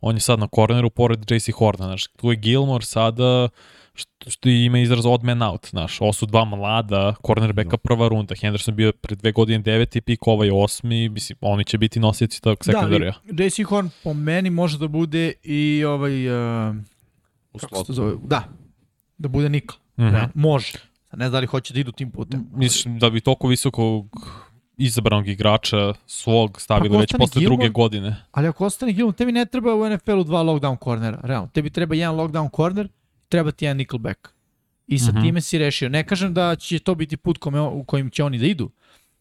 On 0.00 0.16
je 0.16 0.20
sad 0.20 0.38
na 0.38 0.48
korneru 0.48 0.90
pored 0.90 1.30
JC 1.30 1.50
Horna, 1.54 1.86
znaš, 1.86 2.06
tu 2.06 2.30
je 2.30 2.36
Gilmore 2.36 2.84
sada, 2.84 3.48
što, 3.98 4.30
što 4.30 4.48
ima 4.48 4.78
izraz 4.78 5.06
odd 5.06 5.24
man 5.24 5.42
out, 5.42 5.66
znaš, 5.66 6.00
ovo 6.00 6.12
su 6.12 6.26
dva 6.26 6.44
mlada, 6.44 7.14
cornerbacka 7.26 7.76
prva 7.76 8.08
runda, 8.08 8.34
Henderson 8.34 8.74
bio 8.76 8.92
pre 8.92 9.16
dve 9.16 9.32
godine 9.32 9.58
deveti 9.58 10.00
pik, 10.00 10.26
ovaj 10.26 10.48
je 10.48 10.52
osmi, 10.52 11.08
mislim, 11.08 11.38
oni 11.40 11.64
će 11.64 11.78
biti 11.78 12.00
nosioci 12.00 12.42
tog 12.42 12.64
sekundarija. 12.64 13.14
Da, 13.24 13.44
JC 13.44 13.60
Horn 13.68 13.88
po 14.04 14.14
meni 14.14 14.50
može 14.50 14.78
da 14.78 14.88
bude 14.88 15.32
i 15.42 15.84
ovaj... 15.84 16.28
Uh, 16.68 16.76
u 17.52 17.58
kako 17.58 17.76
se 17.76 17.84
to 17.86 17.92
zove? 17.92 18.14
Da, 18.24 18.44
da 19.18 19.28
bude 19.28 19.48
nikl. 19.48 19.74
Mhm. 19.98 20.10
Da, 20.10 20.28
može. 20.34 20.72
Ne 21.12 21.24
znam 21.24 21.32
da 21.32 21.38
li 21.40 21.46
hoće 21.46 21.74
da 21.74 21.80
idu 21.80 21.92
tim 21.92 22.10
putem. 22.10 22.46
Misliš 22.52 22.84
da 22.84 23.10
bi 23.10 23.20
toliko 23.20 23.48
visokog 23.48 24.06
izabranog 24.76 25.28
igrača 25.28 25.94
svog 26.06 26.60
stavili 26.60 26.94
Pa 26.94 27.00
već 27.00 27.14
posle 27.18 27.42
druge 27.42 27.48
Gilmore. 27.48 27.68
godine. 27.68 28.16
Ali 28.32 28.48
ako 28.48 28.66
ostane 28.66 28.92
Gilmore, 28.92 29.16
tebi 29.16 29.32
ne 29.32 29.46
treba 29.46 29.74
u 29.74 29.90
NFL-u 29.90 30.24
dva 30.24 30.42
lockdown 30.42 30.76
kornera, 30.76 31.20
realno. 31.22 31.48
Tebi 31.52 31.70
treba 31.70 31.94
jedan 31.94 32.16
lockdown 32.16 32.56
corner, 32.56 32.88
treba 33.28 33.50
ti 33.50 33.64
jedan 33.64 33.76
nickelback. 33.76 34.28
I 34.86 34.98
sa 34.98 35.12
Mhm. 35.12 35.22
time 35.22 35.40
si 35.40 35.58
rešio. 35.58 35.88
Ne 35.88 36.06
kažem 36.06 36.34
da 36.34 36.56
će 36.56 36.78
to 36.78 36.94
biti 36.94 37.16
put 37.16 37.38
kome, 37.38 37.60
u 37.60 37.84
kojim 37.84 38.10
će 38.10 38.24
oni 38.24 38.38
da 38.38 38.46
idu, 38.46 38.70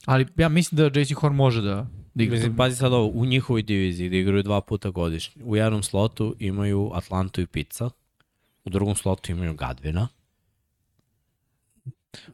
ali 0.05 0.25
ja 0.37 0.49
mislim 0.49 0.77
da 0.89 0.99
JC 0.99 1.13
Horn 1.13 1.35
može 1.35 1.61
da, 1.61 1.87
da 2.13 2.23
igra. 2.23 2.35
Mislim, 2.35 2.55
pazi 2.55 2.75
sad 2.75 2.93
ovo, 2.93 3.07
u 3.09 3.25
njihovoj 3.25 3.61
diviziji 3.61 4.09
da 4.09 4.15
igraju 4.17 4.43
dva 4.43 4.61
puta 4.61 4.89
godišnje. 4.89 5.43
U 5.43 5.55
jednom 5.55 5.83
slotu 5.83 6.35
imaju 6.39 6.91
Atlantu 6.93 7.41
i 7.41 7.47
Pizza, 7.47 7.89
u 8.65 8.69
drugom 8.69 8.95
slotu 8.95 9.31
imaju 9.31 9.53
Gadvina. 9.53 10.07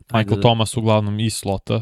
Michael 0.04 0.20
Ajde, 0.30 0.42
Thomas 0.42 0.78
uglavnom 0.78 1.20
iz 1.20 1.34
slota, 1.34 1.82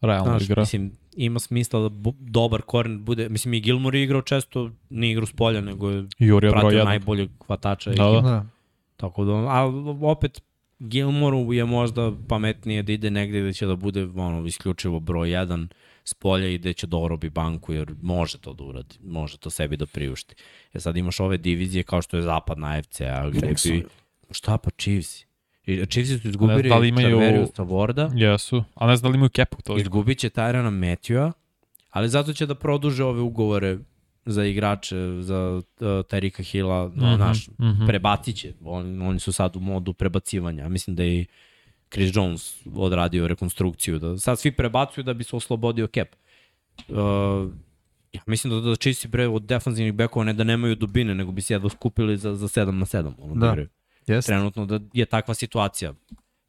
realno 0.00 0.30
Znaš, 0.30 0.42
igra. 0.42 0.62
mislim, 0.62 0.92
ima 1.16 1.40
smisla 1.40 1.80
da 1.80 1.88
bu, 1.88 2.14
dobar 2.18 2.62
koren 2.62 3.04
bude, 3.04 3.28
mislim 3.28 3.54
i 3.54 3.60
Gilmore 3.60 3.98
je 3.98 4.04
igrao 4.04 4.22
često, 4.22 4.70
nije 4.90 5.12
igrao 5.12 5.26
s 5.26 5.32
polja, 5.32 5.60
nego 5.60 5.90
je 5.90 6.06
Jurija 6.18 6.52
pratio 6.52 6.70
1. 6.70 6.84
najboljeg 6.84 7.30
hvatača. 7.46 7.90
Da, 7.90 7.94
ekipe. 7.94 8.20
da. 8.22 8.30
Da. 8.30 8.46
Tako 8.96 9.24
da, 9.24 9.32
ali 9.32 9.96
opet 10.02 10.42
Gilmoru 10.78 11.52
je 11.52 11.64
možda 11.64 12.12
pametnije 12.28 12.82
da 12.82 12.92
ide 12.92 13.10
negde 13.10 13.40
gde 13.40 13.52
će 13.52 13.66
da 13.66 13.76
bude 13.76 14.04
ono, 14.04 14.46
isključivo 14.46 15.00
broj 15.00 15.28
1 15.28 15.68
s 16.04 16.14
polja 16.14 16.48
i 16.48 16.58
gde 16.58 16.72
će 16.72 16.86
da 16.86 16.96
orobi 16.96 17.30
banku, 17.30 17.72
jer 17.72 17.94
može 18.02 18.38
to 18.38 18.52
da 18.52 18.64
uradi, 18.64 18.96
može 19.04 19.38
to 19.38 19.50
sebi 19.50 19.76
da 19.76 19.86
priušti. 19.86 20.34
E 20.72 20.80
sad 20.80 20.96
imaš 20.96 21.20
ove 21.20 21.38
divizije 21.38 21.82
kao 21.82 22.02
što 22.02 22.16
je 22.16 22.22
zapad 22.22 22.58
na 22.58 22.82
FC, 22.82 23.00
a 23.00 23.28
gde 23.30 23.46
bi... 23.64 23.84
Šta 24.30 24.58
pa 24.58 24.70
Chiefs? 24.70 25.22
I 25.66 25.86
Chiefs 25.86 26.22
su 26.22 26.28
izgubili 26.28 26.68
da 26.68 26.78
li 26.78 26.88
imaju- 26.88 27.16
Charverius 27.16 27.52
Travorda, 27.52 28.10
Jesu. 28.14 28.64
A 28.74 28.86
ne 28.86 28.96
znam 28.96 29.08
da 29.08 29.12
li 29.12 29.16
imaju 29.16 29.30
kepu 29.30 29.62
toliko. 29.62 29.80
izgubit 29.82 30.18
će 30.18 30.28
Tyrona 30.30 30.70
Matthewa, 30.70 31.32
ali 31.90 32.08
zato 32.08 32.32
će 32.32 32.46
da 32.46 32.54
produže 32.54 33.04
ove 33.04 33.20
ugovore 33.20 33.78
za 34.26 34.44
igrače, 34.44 34.96
za 35.20 35.54
uh, 35.54 35.62
Tyrika 35.80 36.42
Hilla, 36.42 36.90
no, 36.94 37.12
Mhm, 37.12 37.20
naš, 37.20 37.48
mhm. 37.48 37.86
prebacit 37.86 38.36
će. 38.36 38.52
On, 38.64 39.02
oni 39.02 39.18
su 39.18 39.32
sad 39.32 39.56
u 39.56 39.60
modu 39.60 39.92
prebacivanja. 39.92 40.68
Mislim 40.68 40.96
da 40.96 41.02
je 41.02 41.20
i 41.20 41.26
Chris 41.92 42.16
Jones 42.16 42.66
odradio 42.74 43.28
rekonstrukciju. 43.28 43.98
Da, 43.98 44.18
sad 44.18 44.38
svi 44.38 44.52
prebacuju 44.52 45.04
da 45.04 45.14
bi 45.14 45.24
se 45.24 45.36
oslobodio 45.36 45.86
cap. 45.86 46.08
Uh, 46.88 46.96
ja 48.12 48.20
mislim 48.26 48.52
da, 48.52 48.70
da 48.70 48.76
čisti 48.76 49.08
bre 49.08 49.28
od 49.28 49.42
defanzivnih 49.42 49.94
bekova 49.94 50.24
ne 50.24 50.32
da 50.32 50.44
nemaju 50.44 50.74
dubine, 50.74 51.14
nego 51.14 51.32
bi 51.32 51.42
se 51.42 51.54
jedno 51.54 51.68
skupili 51.68 52.16
za, 52.16 52.34
za 52.34 52.48
7 52.48 52.70
na 52.70 52.86
7. 52.86 53.12
Ono, 53.18 53.34
da. 53.34 53.40
Da. 53.40 53.52
igraju. 53.52 53.68
Jeste. 54.06 54.32
Trenutno 54.32 54.66
da 54.66 54.80
je 54.92 55.06
takva 55.06 55.34
situacija. 55.34 55.94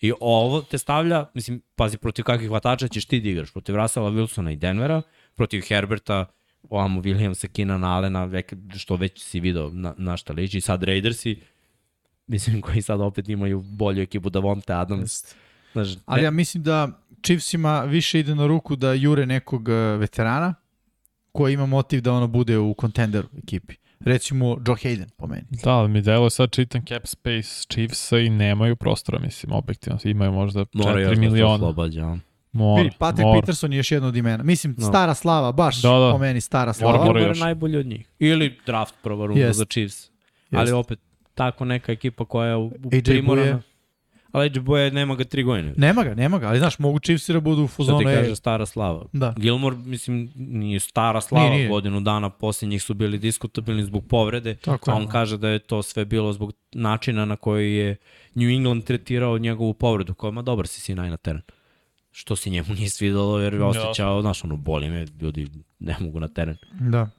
I 0.01 0.13
ovo 0.19 0.61
te 0.61 0.77
stavlja, 0.77 1.25
mislim, 1.33 1.61
pazi, 1.75 1.97
protiv 1.97 2.25
kakvih 2.25 2.49
hvatača 2.49 2.87
ćeš 2.87 3.05
ti 3.05 3.21
da 3.21 3.29
igraš? 3.29 3.51
Protiv 3.51 3.75
Russella 3.75 4.09
Wilsona 4.09 4.53
i 4.53 4.55
Denvera, 4.55 5.01
protiv 5.35 5.61
Herberta, 5.67 6.25
ovamo 6.69 7.01
Williamsa, 7.01 7.47
Keenan 7.47 7.83
Allena, 7.83 8.25
vek, 8.25 8.53
što 8.77 8.95
već 8.95 9.21
si 9.21 9.39
video 9.39 9.69
na, 9.69 9.93
na 9.97 10.17
šta 10.17 10.33
liči, 10.33 10.61
sad 10.61 10.83
Raidersi, 10.83 11.41
mislim, 12.27 12.61
koji 12.61 12.81
sad 12.81 13.01
opet 13.01 13.29
imaju 13.29 13.61
bolju 13.61 14.01
ekipu 14.01 14.29
Davonte 14.29 14.73
Adams. 14.73 15.01
Jeste. 15.03 15.35
Znaš, 15.73 15.87
Ali 16.05 16.21
ne- 16.21 16.25
ja 16.25 16.31
mislim 16.31 16.63
da 16.63 16.89
Chiefsima 17.23 17.81
više 17.81 18.19
ide 18.19 18.35
na 18.35 18.47
ruku 18.47 18.75
da 18.75 18.93
jure 18.93 19.25
nekog 19.25 19.69
eh, 19.69 19.73
veterana 19.73 20.53
koji 21.31 21.53
ima 21.53 21.65
motiv 21.65 22.01
da 22.01 22.13
ono 22.13 22.27
bude 22.27 22.57
u 22.57 22.73
kontenderu 22.73 23.27
ekipi. 23.37 23.73
Recimo 23.99 24.45
Joe 24.67 24.75
Hayden 24.75 25.09
po 25.17 25.27
meni. 25.27 25.43
Da, 25.63 25.71
ali 25.71 25.89
mi 25.89 26.01
delo 26.01 26.29
sad 26.29 26.51
čitam 26.51 26.85
cap 26.85 27.07
space 27.07 27.65
Chiefsa 27.69 28.19
i 28.19 28.29
nemaju 28.29 28.75
prostora, 28.75 29.19
mislim, 29.19 29.51
objektivno. 29.51 29.99
Imaju 30.03 30.31
možda 30.31 30.65
mora 30.73 30.99
još 30.99 31.09
4 31.09 31.15
da 31.15 31.15
se 31.15 31.21
miliona. 31.21 31.53
oslobađa. 31.53 32.17
A? 32.53 32.57
Mora, 32.57 32.83
Vidi, 32.83 32.95
Patrick 32.99 33.23
mora. 33.23 33.39
Peterson 33.41 33.73
je 33.73 33.77
još 33.77 33.91
jedno 33.91 34.07
od 34.07 34.15
imena. 34.15 34.43
Mislim, 34.43 34.75
No. 34.77 34.87
stara 34.87 35.13
slava, 35.13 35.51
baš 35.51 35.81
Da, 35.81 35.89
da. 35.89 36.11
po 36.11 36.17
meni 36.17 36.41
stara 36.41 36.73
slava. 36.73 37.05
Mora, 37.05 37.19
mora. 37.19 37.33
Najbolji 37.33 37.77
od 37.77 37.85
njih. 37.85 38.07
Ili 38.19 38.57
draft 38.65 38.95
prva 39.03 39.25
runda 39.25 39.41
Jest. 39.41 39.59
za 39.59 39.65
Chiefs. 39.65 40.09
Ali 40.51 40.61
Jest. 40.63 40.73
opet, 40.73 40.99
tako 41.33 41.65
neka 41.65 41.91
ekipa 41.91 42.25
koja 42.25 42.49
je 42.49 42.55
u, 42.55 42.65
u 42.65 42.71
primorana. 43.03 43.61
Ali 44.31 44.45
AJ 44.45 44.59
Boye 44.59 44.93
nema 44.93 45.15
ga 45.15 45.23
tri 45.23 45.43
godine. 45.43 45.73
Nema 45.77 46.03
ga, 46.03 46.15
nema 46.15 46.39
ga, 46.39 46.47
ali 46.47 46.59
znaš, 46.59 46.79
mogu 46.79 46.99
Chiefsi 46.99 47.33
da 47.33 47.39
budu 47.39 47.63
u 47.63 47.67
fuzonu. 47.67 47.99
ti 47.99 48.05
e, 48.05 48.15
kaže 48.15 48.35
stara 48.35 48.65
slava. 48.65 49.05
Da. 49.13 49.33
Gilmore, 49.37 49.75
mislim, 49.75 50.31
nije 50.35 50.79
stara 50.79 51.21
slava, 51.21 51.45
Nije, 51.45 51.57
nije, 51.57 51.69
godinu 51.69 52.01
dana 52.01 52.29
posle 52.29 52.67
njih 52.67 52.83
su 52.83 52.93
bili 52.93 53.17
diskutabilni 53.17 53.83
zbog 53.83 54.05
povrede, 54.07 54.55
Tako 54.55 54.91
a 54.91 54.93
je. 54.93 54.97
on 54.97 55.07
kaže 55.07 55.37
da 55.37 55.49
je 55.49 55.59
to 55.59 55.83
sve 55.83 56.05
bilo 56.05 56.33
zbog 56.33 56.53
načina 56.71 57.25
na 57.25 57.35
koji 57.35 57.75
je 57.75 57.95
New 58.35 58.49
England 58.49 58.83
tretirao 58.83 59.37
njegovu 59.37 59.73
povredu, 59.73 60.13
kao, 60.13 60.31
ma 60.31 60.41
dobar 60.41 60.67
si 60.67 60.81
si 60.81 60.95
naj 60.95 61.09
na 61.09 61.17
teren. 61.17 61.41
Što 62.17 62.35
se 62.35 62.49
njemu 62.49 62.73
nije 62.73 62.89
svidalo, 62.89 63.39
jer 63.39 63.53
je 63.53 63.63
osjećao, 63.63 64.21
znaš, 64.21 64.43
ono, 64.43 64.55
boli 64.55 64.89
me, 64.89 65.05
ljudi 65.21 65.47
ne 65.79 65.95
mogu 65.99 66.19
na 66.19 66.27
teren. 66.27 66.57
Da. 66.79 67.09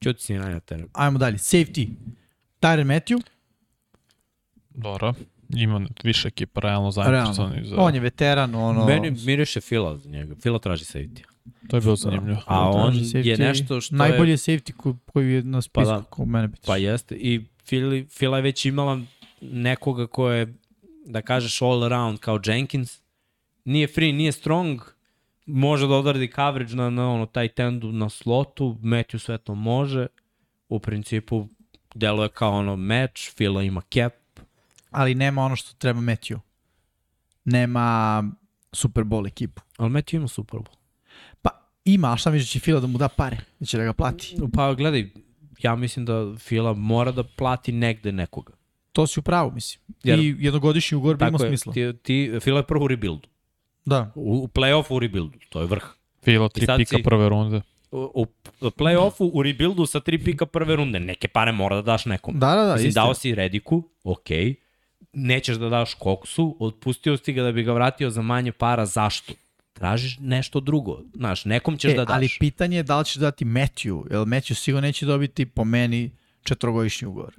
Čuti 0.00 0.22
si 0.22 0.34
naj 0.34 0.52
na 0.52 0.60
teren. 0.60 0.86
Ajmo 0.92 1.18
dalje. 1.18 1.36
Safety. 1.38 1.88
Tyron 2.60 2.84
Matthew, 2.86 3.20
Dobro. 4.70 5.14
Ima 5.48 5.86
više 6.04 6.28
ekipa 6.28 6.60
realno 6.60 6.90
zainteresovani 6.90 7.64
za... 7.64 7.76
On 7.78 7.94
je 7.94 8.00
veteran, 8.00 8.54
ono... 8.54 8.86
Meni 8.86 9.10
miriše 9.10 9.60
Fila 9.60 9.96
za 9.96 10.08
njega. 10.10 10.34
Fila 10.42 10.58
traži 10.58 10.84
safety. 10.84 11.22
To 11.68 11.76
je 11.76 11.80
bilo 11.80 11.96
zanimljivo. 11.96 12.40
A 12.46 12.70
on 12.70 12.92
traži 12.92 13.18
je 13.18 13.36
safety. 13.36 13.38
nešto 13.38 13.80
što 13.80 13.96
Najbolji 13.96 14.30
je... 14.30 14.36
safety 14.36 14.72
ko, 14.72 14.96
koji 15.12 15.32
je 15.32 15.42
na 15.42 15.62
spisku, 15.62 15.90
Pa 15.90 15.96
da. 15.96 16.02
ko 16.02 16.24
mene 16.24 16.50
pitaš. 16.52 16.66
Pa 16.66 16.76
jeste. 16.76 17.14
I 17.14 17.44
Fila, 17.66 18.02
Fila 18.08 18.36
je 18.36 18.42
već 18.42 18.64
imala 18.64 19.00
nekoga 19.40 20.06
ko 20.06 20.30
je, 20.30 20.54
da 21.06 21.22
kažeš, 21.22 21.62
all 21.62 21.84
around 21.84 22.18
kao 22.18 22.40
Jenkins. 22.44 23.00
Nije 23.64 23.86
free, 23.86 24.12
nije 24.12 24.32
strong, 24.32 24.80
može 25.46 25.86
da 25.86 25.94
odradi 25.94 26.30
coverage 26.34 26.74
na, 26.74 26.90
na 26.90 27.10
ono, 27.10 27.26
taj 27.26 27.48
tendu 27.48 27.92
na 27.92 28.08
slotu, 28.08 28.76
Matthew 28.82 29.18
sve 29.18 29.38
to 29.38 29.54
može. 29.54 30.06
U 30.68 30.78
principu, 30.78 31.48
deluje 31.94 32.28
kao 32.28 32.52
ono 32.58 32.76
match, 32.76 33.20
Fila 33.36 33.62
ima 33.62 33.80
cap. 33.94 34.12
Ali 34.90 35.14
nema 35.14 35.42
ono 35.44 35.56
što 35.56 35.74
treba 35.78 36.00
Matthew. 36.00 36.38
Nema 37.44 38.24
Super 38.72 39.04
Bowl 39.04 39.26
ekipu. 39.26 39.62
Ali 39.76 39.90
Matthew 39.90 40.16
ima 40.16 40.28
Super 40.28 40.60
Bowl. 40.60 40.76
Pa 41.42 41.50
ima, 41.84 42.12
a 42.12 42.16
šta 42.16 42.30
misliš 42.30 42.48
da 42.48 42.52
će 42.52 42.60
Fila 42.60 42.80
da 42.80 42.86
mu 42.86 42.98
da 42.98 43.08
pare? 43.08 43.36
Da 43.60 43.66
će 43.66 43.78
da 43.78 43.84
ga 43.84 43.92
plati? 43.92 44.36
Pa 44.52 44.74
gledaj, 44.74 45.10
ja 45.62 45.76
mislim 45.76 46.04
da 46.06 46.34
Fila 46.38 46.72
mora 46.74 47.12
da 47.12 47.22
plati 47.24 47.72
negde 47.72 48.12
nekoga. 48.12 48.52
To 48.92 49.06
si 49.06 49.20
u 49.20 49.22
pravu, 49.22 49.50
mislim. 49.52 49.80
Jer- 50.04 50.18
I 50.18 50.36
jednogodišnji 50.38 50.96
ugovor 50.96 51.16
bi 51.16 51.24
imao 51.26 51.38
smisla. 51.38 51.72
ti, 51.72 51.92
ti, 52.02 52.32
Fila 52.40 52.58
je 52.58 52.66
prvo 52.66 52.84
u 52.84 52.88
rebuildu. 52.88 53.28
Da. 53.86 54.12
U, 54.14 54.34
u 54.34 54.48
play-offu 54.48 54.86
u 54.90 54.98
rebuildu, 54.98 55.38
to 55.48 55.60
je 55.60 55.66
vrh. 55.66 55.84
Filo, 56.22 56.48
tri 56.48 56.66
pika 56.68 56.96
si- 56.96 57.02
prve 57.02 57.28
runde. 57.28 57.60
u, 57.90 58.10
u 58.14 58.26
play-offu, 58.62 59.30
u 59.32 59.42
rebuildu 59.42 59.86
sa 59.86 60.00
tri 60.00 60.18
pika 60.18 60.46
prve 60.46 60.76
runde, 60.76 61.00
neke 61.00 61.28
pare 61.28 61.52
mora 61.52 61.76
da 61.76 61.82
daš 61.82 62.04
nekom. 62.04 62.34
Da, 62.34 62.46
da, 62.48 62.54
da, 62.56 62.72
Mislim, 62.72 62.88
istina. 62.88 63.04
dao 63.04 63.14
si 63.14 63.34
Rediku, 63.34 63.82
ok, 64.04 64.28
nećeš 65.12 65.56
da 65.56 65.68
daš 65.68 65.94
Koksu, 65.94 66.56
otpustio 66.60 67.16
si 67.16 67.32
ga 67.32 67.42
da 67.42 67.52
bi 67.52 67.62
ga 67.62 67.72
vratio 67.72 68.10
za 68.10 68.22
manje 68.22 68.52
para, 68.52 68.86
zašto? 68.86 69.32
Tražiš 69.72 70.18
nešto 70.20 70.60
drugo, 70.60 71.00
znaš, 71.14 71.44
nekom 71.44 71.76
ćeš 71.76 71.90
E, 71.90 71.94
da 71.94 72.04
daš. 72.04 72.14
ali 72.14 72.28
pitanje 72.40 72.76
je 72.76 72.82
da 72.82 72.98
li 72.98 73.04
ćeš 73.04 73.14
dati 73.16 73.44
Matthew, 73.44 74.04
jer 74.10 74.20
Matthew 74.20 74.54
sigurno 74.54 74.80
neće 74.82 75.06
dobiti 75.06 75.46
po 75.46 75.64
meni 75.64 76.10
četvrogodišnji 76.42 77.08
ugovor. 77.08 77.34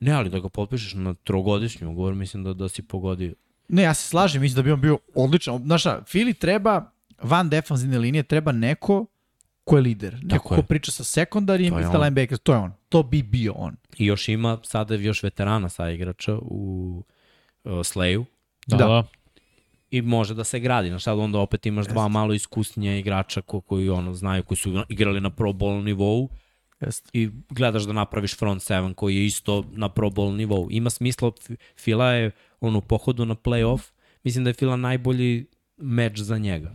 Ne, 0.00 0.12
ali 0.12 0.30
da 0.30 0.38
ga 0.38 0.48
potpišeš 0.48 0.94
na 0.94 1.14
trogodišnji 1.14 1.86
ugovor, 1.86 2.14
mislim 2.14 2.44
da, 2.44 2.52
da 2.54 2.68
si 2.68 2.82
pogodio. 2.82 3.34
Ne, 3.68 3.82
ja 3.82 3.94
se 3.94 4.08
slažem, 4.08 4.42
mislim 4.42 4.56
da 4.56 4.62
bi 4.62 4.72
on 4.72 4.80
bio 4.80 4.98
odličan. 5.14 5.58
Znaš 5.58 5.80
šta, 5.80 6.02
Fili 6.06 6.34
treba, 6.34 6.90
van 7.22 7.48
defanzivne 7.48 7.98
linije, 7.98 8.22
treba 8.22 8.52
neko 8.52 9.06
ko 9.64 9.76
je 9.76 9.82
lider. 9.82 10.14
Neko 10.14 10.28
Tako 10.28 10.48
ko 10.48 10.54
je. 10.54 10.62
priča 10.62 10.92
sa 10.92 11.04
sekundarijem 11.04 11.74
To 11.74 11.80
i 11.80 11.82
je 11.82 11.86
sa 11.86 11.92
on. 11.92 12.00
linebackers. 12.00 12.40
To 12.40 12.52
je 12.52 12.58
on. 12.58 12.72
To 12.88 13.02
bi 13.02 13.22
bio 13.22 13.52
on. 13.52 13.76
I 13.98 14.06
još 14.06 14.28
ima 14.28 14.58
sada 14.62 14.94
još 14.94 15.22
veterana 15.22 15.68
sa 15.68 15.90
igrača 15.90 16.34
u 16.34 17.02
uh, 17.64 17.72
Slayu, 17.72 18.24
Da, 18.66 18.76
Da. 18.76 19.04
i 19.90 20.02
može 20.02 20.34
da 20.34 20.44
se 20.44 20.60
gradi. 20.60 20.88
Znaš, 20.88 21.04
sad 21.04 21.18
onda 21.18 21.38
opet 21.38 21.66
imaš 21.66 21.86
dva 21.86 22.08
malo 22.08 22.34
iskusnije 22.34 22.98
igrača 23.00 23.40
ko, 23.40 23.60
koji 23.60 23.88
ono 23.90 24.14
znaju, 24.14 24.42
koji 24.42 24.58
su 24.58 24.84
igrali 24.88 25.20
na 25.20 25.30
pro 25.30 25.50
bowl 25.50 25.84
nivou 25.84 26.28
Jeste. 26.80 27.10
i 27.12 27.30
gledaš 27.50 27.82
da 27.82 27.92
napraviš 27.92 28.36
front 28.36 28.62
seven 28.62 28.94
koji 28.94 29.16
je 29.16 29.26
isto 29.26 29.64
na 29.72 29.88
pro 29.88 30.10
bowl 30.10 30.36
nivou. 30.36 30.68
Ima 30.70 30.90
smisla, 30.90 31.32
Fila 31.78 32.12
je 32.12 32.30
on 32.60 32.76
u 32.76 32.80
pohodu 32.80 33.24
na 33.24 33.34
playoff, 33.34 33.90
mislim 34.24 34.44
da 34.44 34.50
je 34.50 34.54
Fila 34.54 34.76
najbolji 34.76 35.46
meč 35.76 36.18
za 36.18 36.38
njega. 36.38 36.72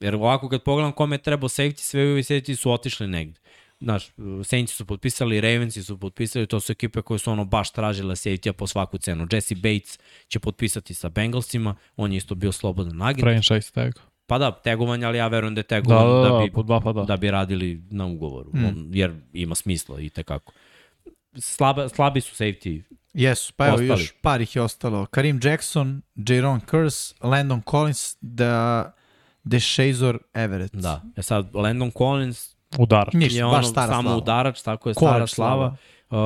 Jer 0.00 0.14
ovako 0.14 0.48
kad 0.48 0.62
pogledam 0.62 0.92
kome 0.92 1.14
je 1.16 1.22
trebao 1.22 1.48
safety, 1.48 1.76
sve 1.78 2.10
ovi 2.12 2.22
safety 2.22 2.56
su 2.56 2.72
otišli 2.72 3.06
negde. 3.08 3.40
Znaš, 3.80 4.08
Saints 4.44 4.72
su 4.76 4.84
potpisali, 4.86 5.40
Ravensi 5.40 5.82
su 5.82 5.98
potpisali, 5.98 6.46
to 6.46 6.60
su 6.60 6.72
ekipe 6.72 7.02
koje 7.02 7.18
su 7.18 7.30
ono 7.30 7.44
baš 7.44 7.70
tražile 7.72 8.14
safety 8.14 8.52
po 8.52 8.66
svaku 8.66 8.98
cenu. 8.98 9.26
Jesse 9.32 9.54
Bates 9.54 9.98
će 10.28 10.38
potpisati 10.38 10.94
sa 10.94 11.08
Bengalsima, 11.08 11.74
on 11.96 12.12
je 12.12 12.16
isto 12.16 12.34
bio 12.34 12.52
slobodan 12.52 13.02
agent. 13.02 13.20
Franchise 13.24 13.72
tag. 13.72 13.92
Pa 14.26 14.38
da, 14.38 14.50
tegovanje, 14.52 15.06
ali 15.06 15.18
ja 15.18 15.28
verujem 15.28 15.54
da 15.54 15.58
je 15.58 15.62
Da, 15.62 15.68
tegovan 15.68 16.06
da, 16.06 16.28
da, 16.28 16.38
da, 16.38 16.38
bi, 16.38 16.62
dva 16.64 16.80
pa 16.80 16.92
da. 16.92 17.02
da 17.02 17.16
bi 17.16 17.30
radili 17.30 17.82
na 17.90 18.06
ugovoru, 18.06 18.50
Mm. 18.54 18.60
mm. 18.60 18.90
jer 18.94 19.14
ima 19.32 19.54
smisla 19.54 20.00
i 20.00 20.08
tekako. 20.10 20.52
Slaba, 21.36 21.88
slabi 21.88 22.20
su 22.20 22.44
safety. 22.44 22.82
Jesu, 23.18 23.52
pa 23.54 23.66
evo 23.66 23.80
još 23.80 24.12
par 24.22 24.40
ih 24.40 24.56
je 24.56 24.62
ostalo. 24.62 25.06
Karim 25.06 25.40
Jackson, 25.42 26.02
Jaron 26.16 26.60
Curse, 26.60 27.14
Landon 27.22 27.62
Collins, 27.62 28.16
da 28.20 28.92
Deshazor 29.44 30.18
Everett. 30.34 30.74
Da. 30.74 31.02
E 31.16 31.22
sad, 31.22 31.54
Landon 31.54 31.90
Collins 31.90 32.56
Udarač. 32.78 33.14
Ništa, 33.14 33.38
je 33.38 33.44
baš 33.44 33.52
ono 33.54 33.62
stara 33.64 33.86
samo 33.88 34.02
slava. 34.02 34.16
udarač, 34.16 34.62
tako 34.62 34.88
je 34.88 34.94
stara 34.94 35.12
Kolač 35.12 35.30
slava. 35.30 35.76
Uh, 36.10 36.18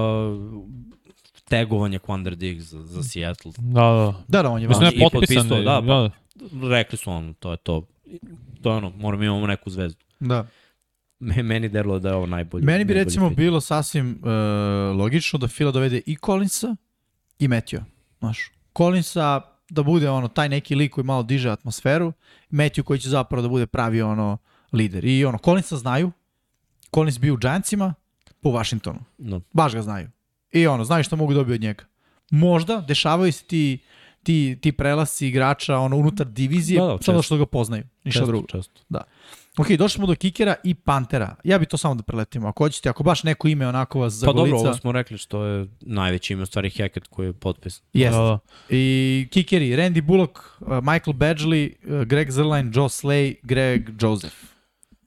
tegovanje 1.45 1.99
Quander 1.99 2.35
Diggs 2.35 2.65
za, 2.65 2.83
za 2.83 3.03
Seattle. 3.03 3.53
Da, 3.57 3.81
da. 3.83 4.15
Da, 4.29 4.43
da, 4.43 4.51
on 4.51 4.63
je 4.63 4.69
Mislim 4.69 4.91
da 4.91 4.97
je 4.97 5.01
potpisan. 5.03 5.49
potpisao, 5.49 5.63
da, 5.75 5.81
Da, 5.83 6.11
pa- 6.61 6.69
Rekli 6.69 6.99
su 6.99 7.11
ono, 7.11 7.33
to 7.33 7.51
je 7.51 7.57
to. 7.57 7.87
To 8.63 8.71
je 8.71 8.77
ono, 8.77 8.91
moramo 8.91 9.25
imamo 9.25 9.47
neku 9.47 9.71
zvezdu. 9.71 10.01
Da. 10.21 10.47
Me- 11.23 11.43
Meni 11.43 11.69
derilo 11.69 11.99
da 11.99 12.09
je 12.09 12.15
ovo 12.15 12.27
najbolji. 12.27 12.65
Meni 12.65 12.79
bi 12.79 12.89
najbolji 12.89 13.05
recimo 13.05 13.29
fit. 13.29 13.37
bilo 13.37 13.61
sasvim 13.61 14.11
uh, 14.13 14.29
logično 14.99 15.39
da 15.39 15.49
Fila 15.49 15.73
dovede 15.73 16.01
i 16.07 16.17
Collinsa 16.17 16.77
i 17.39 17.49
Matthew. 17.49 17.81
Znaš, 18.19 18.51
Collinsa 18.77 19.41
da 19.71 19.83
bude 19.83 20.11
ono 20.11 20.29
taj 20.29 20.49
neki 20.49 20.75
lik 20.75 20.93
koji 20.93 21.05
malo 21.05 21.23
diže 21.23 21.51
atmosferu, 21.51 22.13
Matthew 22.51 22.83
koji 22.83 22.99
će 22.99 23.09
zapravo 23.09 23.43
da 23.43 23.49
bude 23.49 23.67
pravi 23.67 24.03
ono 24.03 24.39
lider. 24.73 25.05
I 25.05 25.25
ono, 25.25 25.39
Collinsa 25.39 25.77
znaju, 25.77 26.13
Collins 26.95 27.19
bio 27.19 27.35
u 27.35 27.37
Giantsima, 27.37 27.95
po 28.41 28.51
Washingtonu. 28.51 28.99
No. 29.19 29.41
Baš 29.53 29.75
ga 29.75 29.83
znaju. 29.83 30.09
I 30.53 30.67
ono, 30.67 30.85
znaju 30.85 31.05
šta 31.05 31.17
mogu 31.17 31.35
dobiti 31.35 31.55
od 31.55 31.61
njega. 31.61 31.85
Možda, 32.31 32.81
dešavaju 32.81 33.33
se 33.33 33.45
ti, 33.45 33.79
ti, 34.23 34.59
ti 34.61 34.73
prelasci 34.73 35.27
igrača 35.27 35.79
ono, 35.79 35.97
unutar 35.97 36.27
divizije, 36.27 36.81
Da, 36.81 36.87
da, 36.87 36.99
samo 37.01 37.23
što 37.23 37.37
ga 37.37 37.47
poznaju. 37.47 37.85
Ništa 38.05 38.21
Često, 38.21 38.27
drugo. 38.27 38.47
često. 38.47 38.81
Ok, 39.59 39.69
došli 39.69 39.97
smo 39.97 40.07
do 40.07 40.15
Kikera 40.15 40.55
i 40.65 40.75
Pantera. 40.75 41.35
Ja 41.45 41.59
bi 41.59 41.67
to 41.67 41.77
samo 41.77 41.95
da 41.95 42.03
preletimo. 42.03 42.49
Ako 42.49 42.65
hoćete, 42.65 42.89
ako 42.89 43.03
baš 43.03 43.23
neko 43.23 43.49
ime 43.49 43.69
onako 43.69 44.01
vas 44.01 44.21
Pa 44.21 44.27
dobro, 44.27 44.45
zagolica. 44.45 44.69
ovo 44.69 44.75
smo 44.75 44.93
rekli 44.93 45.19
što 45.19 45.45
je 45.45 45.67
najveći 45.81 46.33
ime, 46.33 46.43
u 46.43 46.47
stvari 46.47 46.71
Hackett 46.71 47.07
koji 47.07 47.27
je 47.27 47.33
potpisan. 47.33 47.85
Jeste. 47.93 48.17
da. 48.17 48.39
I 48.69 49.29
Kikeri, 49.31 49.71
Randy 49.71 50.01
Bullock, 50.03 50.33
uh, 50.61 50.69
Michael 50.69 51.15
Badgley, 51.15 51.71
uh, 51.93 52.03
Greg 52.03 52.31
Zerline, 52.31 52.71
Joe 52.75 52.85
Slay, 52.85 53.35
Greg 53.43 54.03
Joseph. 54.03 54.35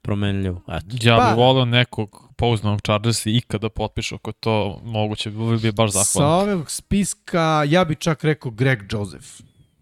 Promenljivo. 0.02 0.62
Eto. 0.68 0.86
Ja 1.02 1.18
Pa- 1.18 1.26
bih 1.26 1.38
volio 1.38 1.66
nekog 1.66 2.34
pouzdanog 2.38 2.82
Chargersa 2.82 3.30
ikada 3.30 3.70
potpišu 3.70 4.16
ako 4.16 4.32
to 4.32 4.82
moguće, 4.84 5.30
bi 5.30 5.58
bi 5.58 5.72
baš 5.72 5.92
Sa 5.92 6.04
zahvalan. 6.04 6.50
ovog 6.50 6.72
spiska, 6.72 7.64
ja 7.68 7.86
bi 7.86 7.96
čak 7.96 8.24
rekao 8.24 8.52
Greg 8.52 8.80
Joseph. 8.92 9.26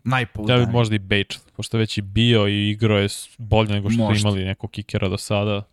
Ja 0.05 0.09
Najpouzdaniji. 0.09 0.65
bih 0.65 0.73
možda 0.73 0.95
i 0.95 0.99
Bate, 0.99 1.35
pošto 1.53 1.77
već 1.77 1.97
i 1.97 2.01
bio 2.01 2.47
i 2.47 2.69
igrao 2.69 2.97
je 2.97 3.07
bolje 3.37 3.69
nego 3.69 3.89
što 3.89 3.99
Možda. 3.99 4.19
imali 4.19 4.45
nekog 4.45 4.71
kikera 4.71 5.09
do 5.09 5.17
sada. 5.17 5.63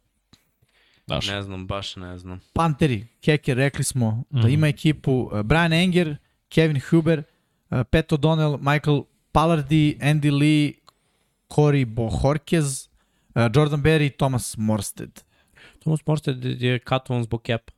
Znaš, 1.06 1.28
Ne 1.28 1.42
znam, 1.42 1.66
baš 1.66 1.96
ne 1.96 2.18
znam. 2.18 2.40
Panteri, 2.52 3.06
Heker, 3.24 3.56
rekli 3.56 3.84
smo 3.84 4.24
da 4.30 4.38
Mhm. 4.38 4.48
ima 4.48 4.68
ekipu 4.68 5.12
uh, 5.12 5.42
Brian 5.42 5.72
Enger, 5.72 6.16
Kevin 6.48 6.80
Huber, 6.80 7.18
uh, 7.18 7.24
Pat 7.82 8.08
O'Donnell, 8.08 8.58
Michael 8.72 9.02
Pallardi, 9.32 9.98
Andy 10.00 10.30
Lee, 10.32 10.72
Corey 11.48 11.84
Bohorquez, 11.86 12.88
uh, 13.28 13.42
Jordan 13.54 13.82
Berry, 13.82 14.10
Thomas 14.10 14.56
Morsted. 14.56 15.20
Thomas 15.78 16.00
Morstead 16.06 16.44
je 16.44 16.78
katovan 16.78 17.22
zbog 17.22 17.42
kepa. 17.42 17.72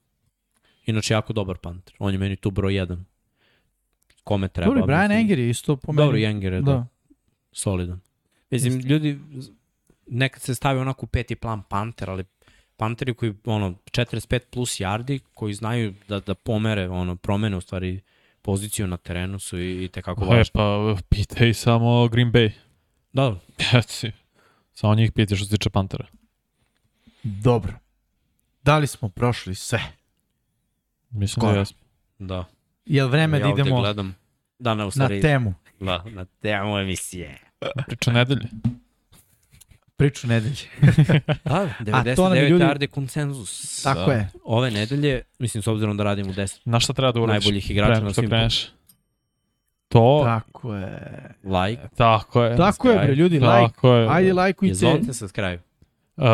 Inače, 0.86 1.14
jako 1.14 1.32
dobar 1.32 1.56
panter. 1.58 1.94
On 1.98 2.12
je 2.12 2.18
meni 2.18 2.36
tu 2.36 2.50
broj 2.50 2.74
jedan. 2.74 3.04
Kome 4.24 4.48
treba. 4.48 4.68
Dobro, 4.68 4.86
Brian 4.86 5.02
mislim. 5.02 5.18
Enger 5.18 5.38
je 5.38 5.50
isto 5.50 5.76
po 5.76 5.92
meni. 5.92 6.06
Dobro, 6.06 6.18
Enger 6.18 6.52
je, 6.52 6.60
da. 6.60 6.72
Da. 6.72 6.86
Solidan. 7.52 8.00
Mislim, 8.50 8.80
ljudi 8.80 9.18
nekad 10.06 10.42
se 10.42 10.54
stavi 10.54 10.78
onako 10.78 11.06
u 11.06 11.08
peti 11.08 11.36
plan 11.36 11.62
Panter, 11.62 12.10
ali 12.10 12.24
Panteri 12.76 13.14
koji, 13.14 13.34
ono, 13.44 13.74
45 13.90 14.38
plus 14.50 14.80
yardi, 14.80 15.20
koji 15.34 15.54
znaju 15.54 15.94
da, 16.08 16.20
da 16.20 16.34
pomere, 16.34 16.88
ono, 16.88 17.16
promene 17.16 17.56
u 17.56 17.60
stvari 17.60 18.00
poziciju 18.42 18.86
na 18.86 18.96
terenu 18.96 19.38
su 19.38 19.58
i, 19.58 19.84
i 19.84 19.88
tekako 19.88 20.24
e, 20.24 20.28
važni. 20.28 20.52
pa 20.52 20.96
pitaj 21.08 21.54
samo 21.54 22.08
Green 22.08 22.32
Bay. 22.32 22.50
Da, 23.12 23.36
Reci. 23.72 24.12
Samo 24.72 24.94
njih 24.94 25.12
pitaj 25.12 25.36
što 25.36 25.46
se 25.46 25.56
tiče 25.56 25.70
Pantera. 25.70 26.06
Dobro. 27.22 27.72
Da 28.62 28.78
li 28.78 28.86
smo 28.86 29.08
prošli 29.08 29.54
sve? 29.54 29.82
Mislim 31.10 31.40
Skoro. 31.40 31.52
da 31.52 31.58
jesmo. 31.58 31.78
da. 32.18 32.44
Je 32.86 33.04
li 33.04 33.10
vreme 33.10 33.38
ja 33.38 33.42
da 33.42 33.48
idemo 33.50 33.80
gledam. 33.80 34.14
Da, 34.58 34.74
ne, 34.74 34.84
u 34.84 34.90
na 34.94 35.08
temu? 35.08 35.54
da, 35.80 36.04
na 36.06 36.24
temu 36.24 36.78
emisije. 36.78 37.38
Priča 37.86 38.12
nedelje. 38.12 38.46
Priču 39.96 40.26
nedelje. 40.26 40.54
Da, 41.44 41.68
A 41.90 42.14
to 42.16 42.28
nam 42.28 42.32
99 42.38 42.48
ljudi- 42.48 42.64
yardi 42.64 42.86
konsenzus. 42.86 43.82
Tako 43.82 44.00
Da. 44.00 44.12
je. 44.12 44.28
Ove 44.44 44.70
nedelje, 44.70 45.22
mislim, 45.38 45.62
s 45.62 45.66
obzirom 45.66 45.96
da 45.96 46.04
radimo 46.04 46.32
10 46.32 46.60
Na 46.64 46.80
šta 46.80 46.92
treba 46.92 47.12
da 47.12 47.20
uradiš? 47.20 47.44
najboljih 47.44 47.70
igrača 47.70 48.00
na 48.00 48.10
što 48.10 48.14
svim 48.14 48.30
kreneš? 48.30 48.68
To, 49.88 50.22
Tako 50.24 50.74
je. 50.74 51.10
like, 51.44 51.82
tako 51.96 52.42
je. 52.44 52.56
Tako 52.56 52.90
je, 52.90 52.98
bre, 52.98 53.14
ljudi, 53.14 53.34
like. 53.34 53.48
Tako 53.48 53.94
je. 53.94 54.08
Ajde, 54.10 54.26
je 54.28 54.34
lajkujte. 54.34 54.74
zvonce 54.74 55.12
sa 55.12 55.28
skraju. 55.28 55.58
Uh, 56.16 56.24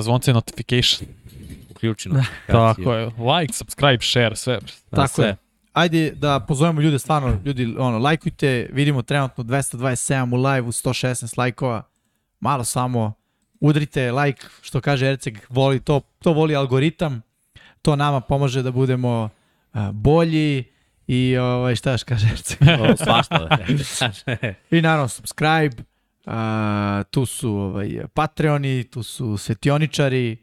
zvonce 0.00 0.32
notification. 0.32 1.08
Notifikaciju. 1.68 2.12
Tako 2.46 2.94
je. 2.94 3.04
Like, 3.06 3.52
subscribe, 3.52 3.98
share, 4.02 4.36
sve. 4.36 4.58
Da, 4.90 4.96
Tako 4.96 5.08
sve. 5.08 5.26
je. 5.26 5.36
Ajde 5.78 6.10
da 6.10 6.40
pozovemo 6.40 6.80
ljude, 6.80 6.98
stvarno, 6.98 7.40
ljudi, 7.44 7.74
ono, 7.78 7.98
lajkujte, 7.98 8.68
vidimo 8.72 9.02
trenutno 9.02 9.44
227 9.44 10.34
u 10.34 10.36
live-u, 10.36 10.72
116 10.72 11.38
lajkova, 11.38 11.82
malo 12.40 12.64
samo 12.64 13.12
udrite 13.60 14.12
like, 14.12 14.46
što 14.60 14.80
kaže 14.80 15.06
Erceg, 15.06 15.38
voli 15.48 15.80
to, 15.80 16.00
to 16.18 16.32
voli 16.32 16.56
algoritam, 16.56 17.22
to 17.82 17.96
nama 17.96 18.20
pomaže 18.20 18.62
da 18.62 18.70
budemo 18.70 19.28
a, 19.72 19.92
bolji 19.92 20.64
i 21.06 21.36
ovaj, 21.36 21.76
šta 21.76 21.90
još 21.90 22.02
kaže 22.02 22.26
Erceg? 22.32 22.58
O, 22.80 22.96
svašta 22.96 23.38
da. 23.38 23.58
I 24.76 24.80
naravno 24.82 25.08
subscribe, 25.08 25.82
a, 26.26 27.02
tu 27.10 27.26
su 27.26 27.50
ovaj, 27.52 28.00
Patreoni, 28.14 28.84
tu 28.84 29.02
su 29.02 29.36
svetioničari, 29.36 30.36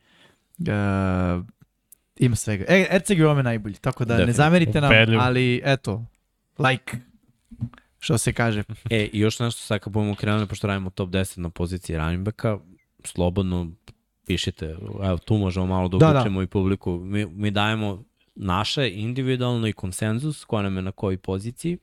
a, 0.67 1.41
ima 2.17 2.35
svega. 2.35 2.65
E, 2.67 2.87
Erceg 2.91 3.17
je 3.17 3.25
ovome 3.25 3.43
najbolji, 3.43 3.75
tako 3.75 4.05
da 4.05 4.13
ne 4.13 4.17
Definitivno. 4.17 4.43
zamerite 4.45 4.81
nam, 4.81 4.89
Ubedljivo. 4.91 5.21
ali 5.21 5.61
eto, 5.63 6.05
like, 6.59 6.97
što 7.99 8.17
se 8.17 8.33
kaže. 8.33 8.63
E, 8.89 9.03
i 9.03 9.19
još 9.19 9.39
nešto 9.39 9.61
sad 9.61 9.79
kad 9.79 9.93
budemo 9.93 10.15
krenuli, 10.15 10.47
pošto 10.47 10.67
radimo 10.67 10.89
top 10.89 11.09
10 11.09 11.37
na 11.37 11.49
poziciji 11.49 11.97
running 11.97 12.23
backa, 12.23 12.57
slobodno 13.03 13.71
pišite, 14.25 14.65
evo 15.03 15.17
tu 15.17 15.35
možemo 15.35 15.65
malo 15.65 15.87
da 15.89 15.97
Da, 15.97 16.05
da. 16.05 16.11
uključimo 16.11 16.41
i 16.41 16.47
publiku. 16.47 16.91
Mi, 16.93 17.25
mi 17.25 17.51
dajemo 17.51 18.03
naše 18.35 18.91
individualno 18.91 19.67
i 19.67 19.73
konsenzus, 19.73 20.43
ko 20.43 20.61
nam 20.61 20.75
je 20.75 20.81
na 20.81 20.91
kojoj 20.91 21.17
poziciji. 21.17 21.77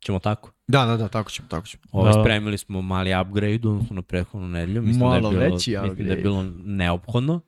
Ćemo 0.00 0.18
tako. 0.18 0.52
Da, 0.68 0.86
da, 0.86 0.96
da, 0.96 1.08
tako 1.08 1.30
ćemo, 1.30 1.48
tako 1.48 1.66
ćemo. 1.66 1.82
Ovo, 1.92 2.04
Da. 2.06 2.12
spremili 2.14 2.58
smo 2.58 2.82
mali 2.82 3.10
upgrade 3.16 3.60
u 3.64 3.70
odnosu 3.70 3.94
na 3.94 4.02
prethodnu 4.02 4.48
nedelju. 4.48 4.82
Mislim 4.82 5.00
Malo 5.00 5.12
da 5.12 5.26
je 5.28 5.30
bilo, 5.30 5.40
veći 5.44 5.54
mislim 5.70 5.72
da 5.74 5.86
je 5.86 5.90
upgrade. 5.92 6.22
bilo 6.22 6.42
neophodno. 6.64 7.40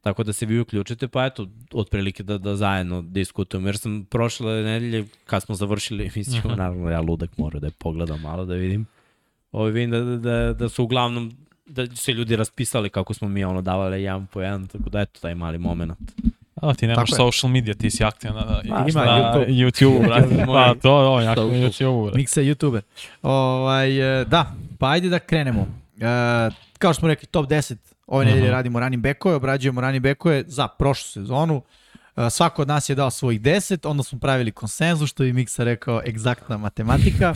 Tako 0.00 0.22
da 0.22 0.32
se 0.32 0.46
vi 0.46 0.60
uključite, 0.60 1.08
pa 1.08 1.26
eto, 1.26 1.46
otprilike 1.72 2.22
da, 2.22 2.38
da 2.38 2.56
zajedno 2.56 3.02
diskutujemo. 3.02 3.68
Jer 3.68 3.78
sam 3.78 4.04
prošle 4.10 4.62
nedelje, 4.62 5.06
kad 5.24 5.42
smo 5.42 5.54
završili 5.54 6.10
emisiju, 6.14 6.42
uh 6.44 6.56
naravno 6.56 6.90
ja 6.90 7.00
ludak 7.00 7.38
moram 7.38 7.60
da 7.60 7.66
je 7.66 7.72
pogledam 7.78 8.20
malo 8.20 8.44
da 8.44 8.54
vidim. 8.54 8.86
Ovo 9.52 9.64
vidim 9.64 9.90
da, 9.90 10.00
da, 10.00 10.16
da, 10.16 10.52
da 10.52 10.68
su 10.68 10.84
uglavnom 10.84 11.32
da 11.70 11.86
su 11.86 11.96
se 11.96 12.12
ljudi 12.12 12.36
raspisali 12.36 12.90
kako 12.90 13.14
smo 13.14 13.28
mi 13.28 13.44
ono 13.44 13.62
davali 13.62 14.02
jedan 14.02 14.26
po 14.26 14.40
jedan, 14.40 14.66
tako 14.66 14.90
da 14.90 15.00
eto 15.00 15.20
taj 15.20 15.34
mali 15.34 15.58
moment. 15.58 15.92
A, 16.54 16.74
ti 16.74 16.86
nemaš 16.86 17.10
Tako 17.10 17.22
je. 17.22 17.32
social 17.32 17.52
media, 17.52 17.74
ti 17.74 17.90
si 17.90 18.04
aktivan 18.04 18.36
na, 18.36 18.44
na, 18.44 18.60
Ma, 18.64 18.80
na 18.80 18.88
ima 18.88 19.00
YouTube, 19.00 19.46
YouTube 19.48 20.06
brate. 20.06 20.44
Pa 20.46 20.74
to, 20.74 20.80
to, 20.80 21.20
jako 21.20 21.44
na 21.44 21.70
social. 21.70 21.90
YouTube, 21.90 22.02
brate. 22.02 22.18
Miksa 22.18 22.40
youtuber. 22.40 22.80
Ovaj, 23.22 24.20
e, 24.20 24.24
da, 24.24 24.52
pa 24.78 24.90
ajde 24.90 25.08
da 25.08 25.18
krenemo. 25.18 25.66
E, 26.00 26.04
kao 26.78 26.92
što 26.92 27.00
smo 27.00 27.08
rekli, 27.08 27.28
top 27.28 27.46
10 27.46 27.76
ove 28.10 28.24
nedelje 28.24 28.42
Mhm. 28.42 28.52
radimo 28.52 28.80
running 28.80 29.02
backove, 29.02 29.34
obrađujemo 29.34 29.80
running 29.80 30.02
backove 30.02 30.44
za 30.46 30.68
prošlu 30.68 31.08
sezonu. 31.12 31.62
E, 32.16 32.30
svako 32.30 32.62
od 32.62 32.68
nas 32.68 32.88
je 32.88 32.94
dao 32.94 33.10
svojih 33.10 33.40
10, 33.40 33.86
onda 33.86 34.02
smo 34.02 34.18
pravili 34.18 34.52
konsenzus, 34.52 35.10
što 35.10 35.22
bi 35.22 35.32
Miksa 35.32 35.64
rekao, 35.64 36.02
egzaktna 36.06 36.56
matematika. 36.58 37.34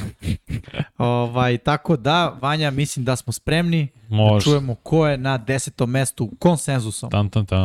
ovaj, 0.99 1.59
tako 1.59 1.97
da, 1.97 2.39
Vanja, 2.43 2.71
mislim 2.71 3.05
da 3.05 3.17
smo 3.17 3.33
spremni 3.33 3.89
da 4.09 4.17
Može. 4.17 4.45
čujemo 4.45 4.75
ko 4.75 5.07
je 5.07 5.19
na 5.19 5.39
desetom 5.39 5.91
mestu 5.91 6.31
konsenzusom. 6.39 7.11
Tan, 7.11 7.29
tan, 7.29 7.47
tan. 7.47 7.61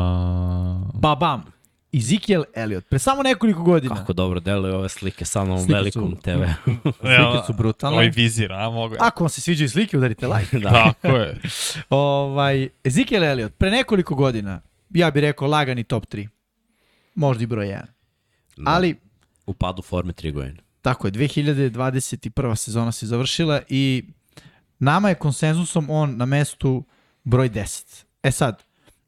Ba 0.93 1.15
bam. 1.15 1.43
Ezekiel 1.93 2.43
Elliott. 2.55 2.89
Pre 2.89 2.99
samo 2.99 3.23
nekoliko 3.23 3.63
godina. 3.63 3.95
Kako 3.95 4.13
dobro 4.13 4.39
deluju 4.39 4.75
ove 4.75 4.89
slike 4.89 5.25
sa 5.25 5.41
ovom 5.41 5.59
Slike 5.59 5.73
velikom 5.73 6.11
su- 6.11 6.21
TV. 6.21 6.43
Slike 6.83 7.45
su 7.47 7.53
brutalne. 7.57 7.95
Ovaj 7.97 8.09
vizir, 8.09 8.53
a 8.53 8.69
mogu. 8.69 8.95
Ako 8.99 9.23
vam 9.23 9.29
se 9.29 9.41
sviđaju 9.41 9.69
slike, 9.69 9.97
udarite 9.97 10.27
like. 10.35 10.59
da. 10.59 10.69
Tako 10.93 11.17
je. 11.17 11.39
Ovaj, 11.89 12.69
Ezekiel 12.83 13.23
Elliott, 13.23 13.55
pre 13.57 13.71
nekoliko 13.71 14.15
godina, 14.15 14.61
ja 14.89 15.11
bih 15.11 15.21
rekao 15.21 15.47
lagani 15.47 15.83
top 15.83 16.05
3. 16.05 16.27
Možda 17.15 17.43
i 17.43 17.47
broj 17.47 17.67
1. 17.67 17.81
Ali, 18.65 18.95
U 19.45 19.53
padu 19.53 19.81
forme 19.81 20.13
3 20.13 20.31
godine. 20.33 20.57
tako 20.81 21.07
je, 21.07 21.11
2021. 21.11 22.55
sezona 22.55 22.91
se 22.91 23.05
završila 23.07 23.61
i 23.69 24.03
nama 24.79 25.09
je 25.09 25.15
konsenzusom 25.15 25.87
on 25.89 26.17
na 26.17 26.25
mestu 26.25 26.85
broj 27.23 27.49
10. 27.49 28.03
E 28.23 28.31
sad, 28.31 28.63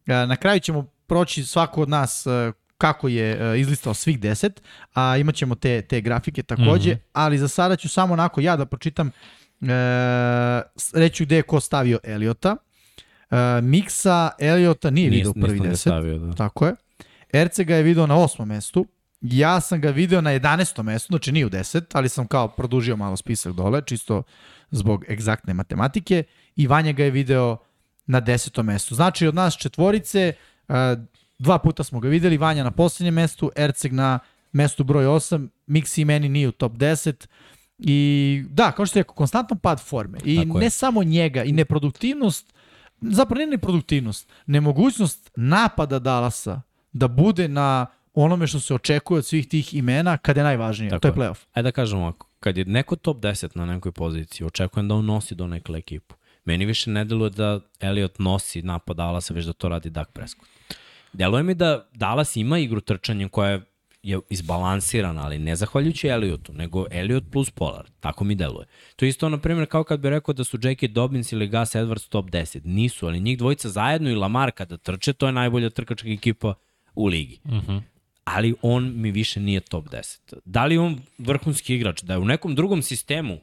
e, 0.07 0.13
na 0.15 0.35
kraju 0.35 0.59
ćemo 0.59 0.83
proći 1.07 1.45
svako 1.45 1.81
od 1.81 1.89
nas 1.89 2.25
e, 2.25 2.51
kako 2.81 3.07
je 3.07 3.27
e, 3.53 3.59
izlistao 3.59 3.93
svih 3.93 4.19
10, 4.19 4.49
a 4.93 5.17
imat 5.17 5.35
ćemo 5.35 5.55
te, 5.55 5.81
te 5.81 6.01
grafike 6.01 6.43
takođe, 6.43 6.91
Mhm. 6.91 6.99
ali 7.13 7.37
za 7.37 7.47
sada 7.47 7.75
ću 7.75 7.89
samo 7.89 8.13
onako 8.13 8.41
ja 8.41 8.55
da 8.55 8.65
pročitam, 8.65 9.07
e, 9.07 9.11
reću 10.95 11.25
gde 11.25 11.35
je 11.35 11.41
ko 11.43 11.59
stavio 11.59 11.99
Eliota. 12.05 12.55
Miksa 13.63 14.29
Eliota 14.39 14.89
nije 14.89 15.09
Nis- 15.09 15.13
video 15.13 15.33
prvi 15.33 15.47
nisam 15.49 15.59
ga 15.59 15.69
deset. 15.69 15.81
stavio, 15.81 16.17
da. 16.17 16.33
Tako 16.33 16.67
je. 16.67 16.75
Erce 17.33 17.63
ga 17.63 17.75
je 17.75 17.83
video 17.83 18.07
na 18.07 18.15
osmom 18.17 18.47
mestu. 18.47 18.85
Ja 19.21 19.59
sam 19.61 19.81
ga 19.81 19.89
video 19.89 20.21
na 20.21 20.31
11. 20.31 20.83
mestu, 20.83 21.07
znači 21.09 21.31
nije 21.31 21.45
u 21.45 21.49
10, 21.49 21.81
ali 21.93 22.09
sam 22.09 22.27
kao 22.27 22.47
produžio 22.47 22.95
malo 22.95 23.17
spisak 23.17 23.53
dole, 23.53 23.81
čisto 23.81 24.23
zbog 24.71 25.05
egzaktne 25.09 25.53
matematike. 25.53 26.23
I 26.55 26.67
Vanja 26.67 26.91
ga 26.91 27.03
je 27.03 27.11
video 27.11 27.57
na 28.05 28.21
10. 28.21 28.63
mestu. 28.63 28.95
Znači 28.95 29.27
od 29.27 29.35
nas 29.35 29.53
četvorice, 29.55 30.33
uh, 30.67 30.75
dva 31.41 31.57
puta 31.59 31.83
smo 31.83 31.99
ga 31.99 32.07
videli, 32.07 32.37
Vanja 32.37 32.63
na 32.63 32.71
poslednjem 32.71 33.13
mestu, 33.13 33.51
Erceg 33.55 33.93
na 33.93 34.19
mestu 34.51 34.83
broj 34.83 35.05
8, 35.05 35.47
Mixi 35.67 36.01
i 36.01 36.05
meni 36.05 36.29
nije 36.29 36.47
u 36.47 36.51
top 36.51 36.73
10. 36.73 37.27
I 37.79 38.43
da, 38.49 38.71
kao 38.71 38.85
što 38.85 38.99
je 38.99 39.03
rekao, 39.03 39.15
konstantan 39.15 39.57
pad 39.57 39.81
forme. 39.85 40.17
I 40.25 40.35
Tako 40.35 40.57
je. 40.57 40.63
ne 40.63 40.69
samo 40.69 41.03
njega, 41.03 41.43
i 41.43 41.51
neproduktivnost, 41.51 42.53
zapravo 43.01 43.39
ne 43.39 43.47
neproduktivnost, 43.47 44.29
nemogućnost 44.45 45.31
napada 45.35 45.99
Dallasa 45.99 46.61
da 46.93 47.07
bude 47.07 47.47
na 47.47 47.85
onome 48.13 48.47
što 48.47 48.59
se 48.59 48.73
očekuje 48.73 49.17
od 49.17 49.25
svih 49.25 49.47
tih 49.47 49.73
imena 49.73 50.17
kada 50.17 50.39
je 50.39 50.43
najvažnije, 50.43 50.89
Tako 50.89 51.01
to 51.01 51.07
je 51.07 51.11
je. 51.11 51.15
playoff. 51.15 51.45
Ajde 51.53 51.67
da 51.67 51.71
kažem 51.71 51.99
ovako, 51.99 52.27
kad 52.39 52.57
je 52.57 52.65
neko 52.65 52.95
top 52.95 53.17
10 53.17 53.57
na 53.57 53.65
nekoj 53.65 53.91
poziciji, 53.91 54.47
očekujem 54.47 54.87
da 54.87 54.95
on 54.95 55.05
nosi 55.05 55.35
do 55.35 55.47
nekle 55.47 55.79
ekipu. 55.79 56.15
Meni 56.45 56.65
više 56.65 56.89
ne 56.89 57.05
deluje 57.05 57.29
da 57.29 57.59
Elliot 57.79 58.19
nosi 58.19 58.61
napad 58.61 58.97
Dallasa, 58.97 59.33
već 59.33 59.45
da 59.45 59.53
to 59.53 59.69
radi 59.69 59.89
Dak 59.89 60.11
Prescott. 60.11 60.47
Deluje 61.13 61.43
mi 61.43 61.53
da 61.53 61.89
Dallas 61.93 62.35
ima 62.35 62.59
igru 62.59 62.81
trčanja 62.81 63.27
koja 63.29 63.59
je 64.03 64.19
izbalansirana, 64.29 65.23
ali 65.23 65.39
ne 65.39 65.55
zahvaljujući 65.55 66.07
Elliotu, 66.07 66.53
nego 66.53 66.85
Elliot 66.91 67.23
plus 67.31 67.49
Pollard. 67.49 67.91
Tako 67.99 68.23
mi 68.23 68.35
deluje. 68.35 68.65
To 68.95 69.05
je 69.05 69.09
isto, 69.09 69.29
na 69.29 69.37
primjer, 69.37 69.67
kao 69.67 69.83
kad 69.83 69.99
bi 69.99 70.09
rekao 70.09 70.33
da 70.33 70.43
su 70.43 70.57
J.K. 70.63 70.87
Dobbins 70.87 71.31
ili 71.31 71.47
Gus 71.47 71.75
Edwards 71.75 72.09
top 72.09 72.25
10. 72.25 72.61
Nisu, 72.63 73.07
ali 73.07 73.19
njih 73.19 73.37
dvojica 73.37 73.69
zajedno 73.69 74.09
i 74.09 74.15
Lamar 74.15 74.51
kada 74.51 74.77
trče, 74.77 75.13
to 75.13 75.25
je 75.25 75.31
najbolja 75.31 75.69
trkačka 75.69 76.09
ekipa 76.09 76.53
u 76.95 77.07
ligi 77.07 77.39
ali 78.23 78.55
on 78.61 78.93
mi 78.95 79.11
više 79.11 79.39
nije 79.39 79.59
top 79.59 79.85
10. 79.89 80.19
Da 80.45 80.65
li 80.65 80.77
on 80.77 80.99
vrhunski 81.17 81.75
igrač? 81.75 82.01
Da 82.01 82.13
je 82.13 82.19
u 82.19 82.25
nekom 82.25 82.55
drugom 82.55 82.81
sistemu, 82.81 83.37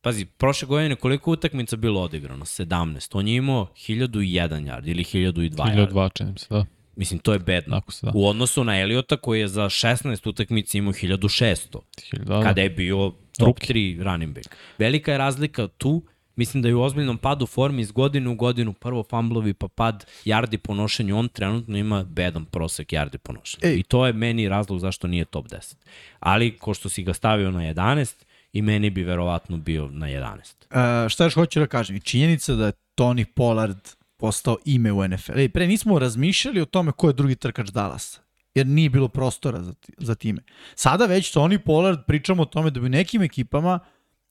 pazi, 0.00 0.24
prošle 0.24 0.68
godine 0.68 0.96
koliko 0.96 1.30
utakmica 1.30 1.76
bilo 1.76 2.00
odigrano? 2.00 2.44
17. 2.44 3.18
On 3.18 3.28
je 3.28 3.36
imao 3.36 3.68
1001 3.76 4.48
yard 4.48 4.90
ili 4.90 5.04
1002 5.04 5.50
yard. 5.50 5.92
1002 5.92 6.10
čini 6.14 6.32
mi 6.32 6.38
se, 6.38 6.46
da. 6.50 6.64
Mislim, 6.96 7.20
to 7.20 7.32
je 7.32 7.38
bedno. 7.38 7.80
Tako 7.80 7.92
se 7.92 8.06
da. 8.06 8.12
U 8.14 8.26
odnosu 8.26 8.64
na 8.64 8.80
Eliota 8.80 9.16
koji 9.16 9.40
je 9.40 9.48
za 9.48 9.64
16 9.64 10.28
utakmica 10.28 10.78
imao 10.78 10.92
1600 10.92 11.78
1000, 12.12 12.18
da, 12.18 12.24
da. 12.24 12.42
kada 12.42 12.60
je 12.60 12.70
bio 12.70 13.12
top 13.38 13.58
3 13.58 14.02
running 14.02 14.34
back. 14.34 14.56
Velika 14.78 15.12
je 15.12 15.18
razlika 15.18 15.68
tu, 15.68 16.02
mislim 16.36 16.62
da 16.62 16.68
je 16.68 16.74
u 16.74 16.82
ozbiljnom 16.82 17.18
padu 17.18 17.46
formi 17.46 17.82
iz 17.82 17.92
godine 17.92 18.30
u 18.30 18.34
godinu, 18.34 18.72
prvo 18.72 19.04
fumblovi 19.10 19.54
pa 19.54 19.68
pad 19.68 20.06
yardi 20.24 20.56
po 20.56 20.74
nošenju, 20.74 21.18
on 21.18 21.28
trenutno 21.28 21.78
ima 21.78 22.04
bedan 22.04 22.44
prosek 22.44 22.92
yardi 22.92 23.18
po 23.18 23.32
nošenju. 23.32 23.72
Ej. 23.72 23.78
I 23.78 23.82
to 23.82 24.06
je 24.06 24.12
meni 24.12 24.48
razlog 24.48 24.78
zašto 24.78 25.06
nije 25.06 25.24
top 25.24 25.46
10. 25.48 25.74
Ali, 26.20 26.58
ko 26.58 26.74
što 26.74 26.88
si 26.88 27.02
ga 27.02 27.14
stavio 27.14 27.50
na 27.50 27.60
11, 27.60 28.24
i 28.52 28.62
meni 28.62 28.90
bi 28.90 29.02
verovatno 29.02 29.56
bio 29.56 29.88
na 29.88 30.06
11. 30.06 31.04
Uh, 31.04 31.08
šta 31.08 31.24
još 31.24 31.34
hoću 31.34 31.60
da 31.60 31.66
kažem? 31.66 32.00
Činjenica 32.00 32.54
da 32.54 32.66
je 32.66 32.72
Tony 32.96 33.24
Pollard 33.24 33.88
postao 34.22 34.56
ime 34.64 34.92
u 34.92 35.08
NFL. 35.08 35.38
Ej, 35.38 35.48
pre 35.48 35.66
nismo 35.66 35.98
razmišljali 35.98 36.60
o 36.60 36.64
tome 36.64 36.92
ko 36.92 37.08
je 37.08 37.12
drugi 37.12 37.34
trkač 37.34 37.68
Dallasa 37.68 38.20
jer 38.54 38.66
nije 38.66 38.90
bilo 38.90 39.08
prostora 39.08 39.62
za, 39.62 39.74
za 39.98 40.14
time. 40.14 40.42
Sada 40.74 41.06
već 41.06 41.34
Tony 41.34 41.58
Pollard 41.58 41.98
pričamo 42.06 42.42
o 42.42 42.46
tome 42.46 42.70
da 42.70 42.80
bi 42.80 42.88
nekim 42.88 43.22
ekipama 43.22 43.78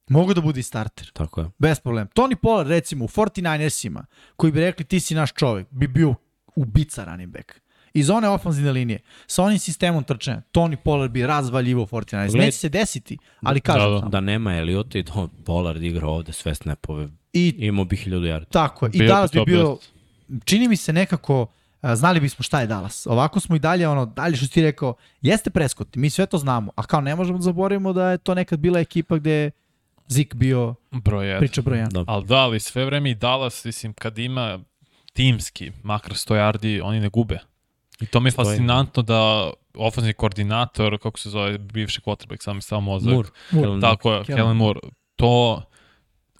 mogu 0.09 0.33
da 0.33 0.41
bude 0.41 0.59
i 0.59 0.63
starter. 0.63 1.11
Tako 1.13 1.41
je. 1.41 1.49
Bez 1.59 1.79
problema. 1.79 2.09
Tony 2.15 2.35
Pollard 2.35 2.69
recimo 2.69 3.05
u 3.05 3.07
49ersima 3.07 4.05
koji 4.35 4.51
bi 4.51 4.59
rekli 4.59 4.85
ti 4.85 4.99
si 4.99 5.15
naš 5.15 5.33
čovek, 5.33 5.67
bi 5.71 5.87
bio 5.87 6.15
ubica 6.55 7.03
running 7.03 7.33
back. 7.33 7.51
Iz 7.93 8.09
one 8.09 8.29
ofanzivne 8.29 8.71
linije, 8.71 8.99
sa 9.27 9.43
onim 9.43 9.59
sistemom 9.59 10.03
trčanja, 10.03 10.41
Tony 10.51 10.75
Pollard 10.75 11.11
bi 11.11 11.25
razvaljivo 11.25 11.85
49ers. 11.85 12.27
Gled- 12.27 12.37
Neće 12.37 12.51
se 12.51 12.69
desiti, 12.69 13.17
ali 13.41 13.61
kažem 13.61 13.81
Da, 13.81 13.89
da. 13.89 13.99
samo. 13.99 14.09
Da 14.09 14.19
nema 14.21 14.55
Eliota 14.55 14.99
i 14.99 15.03
da 15.03 15.11
Pollard 15.45 15.83
igra 15.83 16.07
ovde 16.07 16.33
sve 16.33 16.55
snapove, 16.55 17.07
I 17.33 17.55
imao 17.57 17.85
bi 17.85 17.95
1000 17.95 18.09
yardi. 18.27 18.45
Tako 18.45 18.85
je. 18.85 18.89
I 18.89 18.91
Bio 18.91 19.01
bi 19.01 19.07
Dallas 19.07 19.31
bi 19.31 19.41
bio, 19.45 19.77
10. 20.29 20.39
čini 20.45 20.67
mi 20.67 20.77
se 20.77 20.93
nekako, 20.93 21.47
a, 21.81 21.95
znali 21.95 22.19
bismo 22.19 22.43
šta 22.43 22.61
je 22.61 22.67
Dallas. 22.67 23.07
Ovako 23.07 23.39
smo 23.39 23.55
i 23.55 23.59
dalje, 23.59 23.87
ono, 23.87 24.05
dalje 24.05 24.35
što 24.35 24.47
ti 24.47 24.61
rekao, 24.61 24.93
jeste 25.21 25.49
preskoti, 25.49 25.99
mi 25.99 26.09
sve 26.09 26.25
to 26.25 26.37
znamo, 26.37 26.71
a 26.75 26.83
kao 26.83 27.01
ne 27.01 27.15
možemo 27.15 27.37
da 27.37 27.43
zaboravimo 27.43 27.93
da 27.93 28.09
je 28.09 28.17
to 28.17 28.35
nekad 28.35 28.59
bila 28.59 28.79
ekipa 28.79 29.17
gde 29.17 29.31
je 29.31 29.51
Zik 30.07 30.35
bio 30.35 30.75
Broj 30.91 31.25
1. 31.25 31.39
priča 31.39 31.61
broj 31.61 31.77
1. 31.77 31.91
Dobro. 31.91 32.13
Ali 32.13 32.25
da, 32.25 32.35
ali 32.35 32.59
sve 32.59 32.85
vreme 32.85 33.11
i 33.11 33.15
Dallas, 33.15 33.65
mislim, 33.65 33.93
kad 33.93 34.17
ima 34.17 34.59
timski, 35.13 35.71
makar 35.83 36.11
100 36.13 36.35
yardi, 36.35 36.81
oni 36.83 36.99
ne 36.99 37.09
gube. 37.09 37.39
I 38.01 38.05
to 38.05 38.19
mi 38.19 38.27
je 38.27 38.31
fascinantno 38.31 39.03
da 39.03 39.51
ofenzivni 39.75 40.13
koordinator, 40.13 40.97
kako 40.99 41.19
se 41.19 41.29
zove, 41.29 41.57
bivši 41.57 42.01
quarterback, 42.01 42.43
sam 42.43 42.55
mi 42.55 42.61
samo 42.61 42.81
mozak. 42.81 43.13
Moore. 43.13 43.29
Moore. 43.51 43.81
Tako 43.81 44.13
je. 44.13 44.23
Kellen 44.23 44.57
Moore. 44.57 44.79
To 45.15 45.61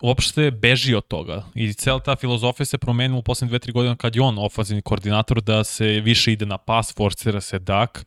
uopšte 0.02 0.52
beži 0.52 0.96
od 0.96 1.08
toga. 1.08 1.44
I 1.56 1.74
cijela 1.74 2.00
ta 2.00 2.16
filozofija 2.16 2.66
se 2.66 2.78
promenila 2.78 3.20
u 3.20 3.24
poslednje 3.24 3.50
dve, 3.50 3.60
tri 3.60 3.72
godine 3.72 3.96
kad 3.98 4.16
je 4.16 4.22
on 4.22 4.38
ofenzivni 4.38 4.82
koordinator 4.82 5.42
da 5.42 5.64
se 5.64 5.86
više 5.86 6.34
ide 6.34 6.46
na 6.46 6.58
pas, 6.58 6.96
forcira 6.96 7.42
se 7.42 7.60
dak 7.60 8.06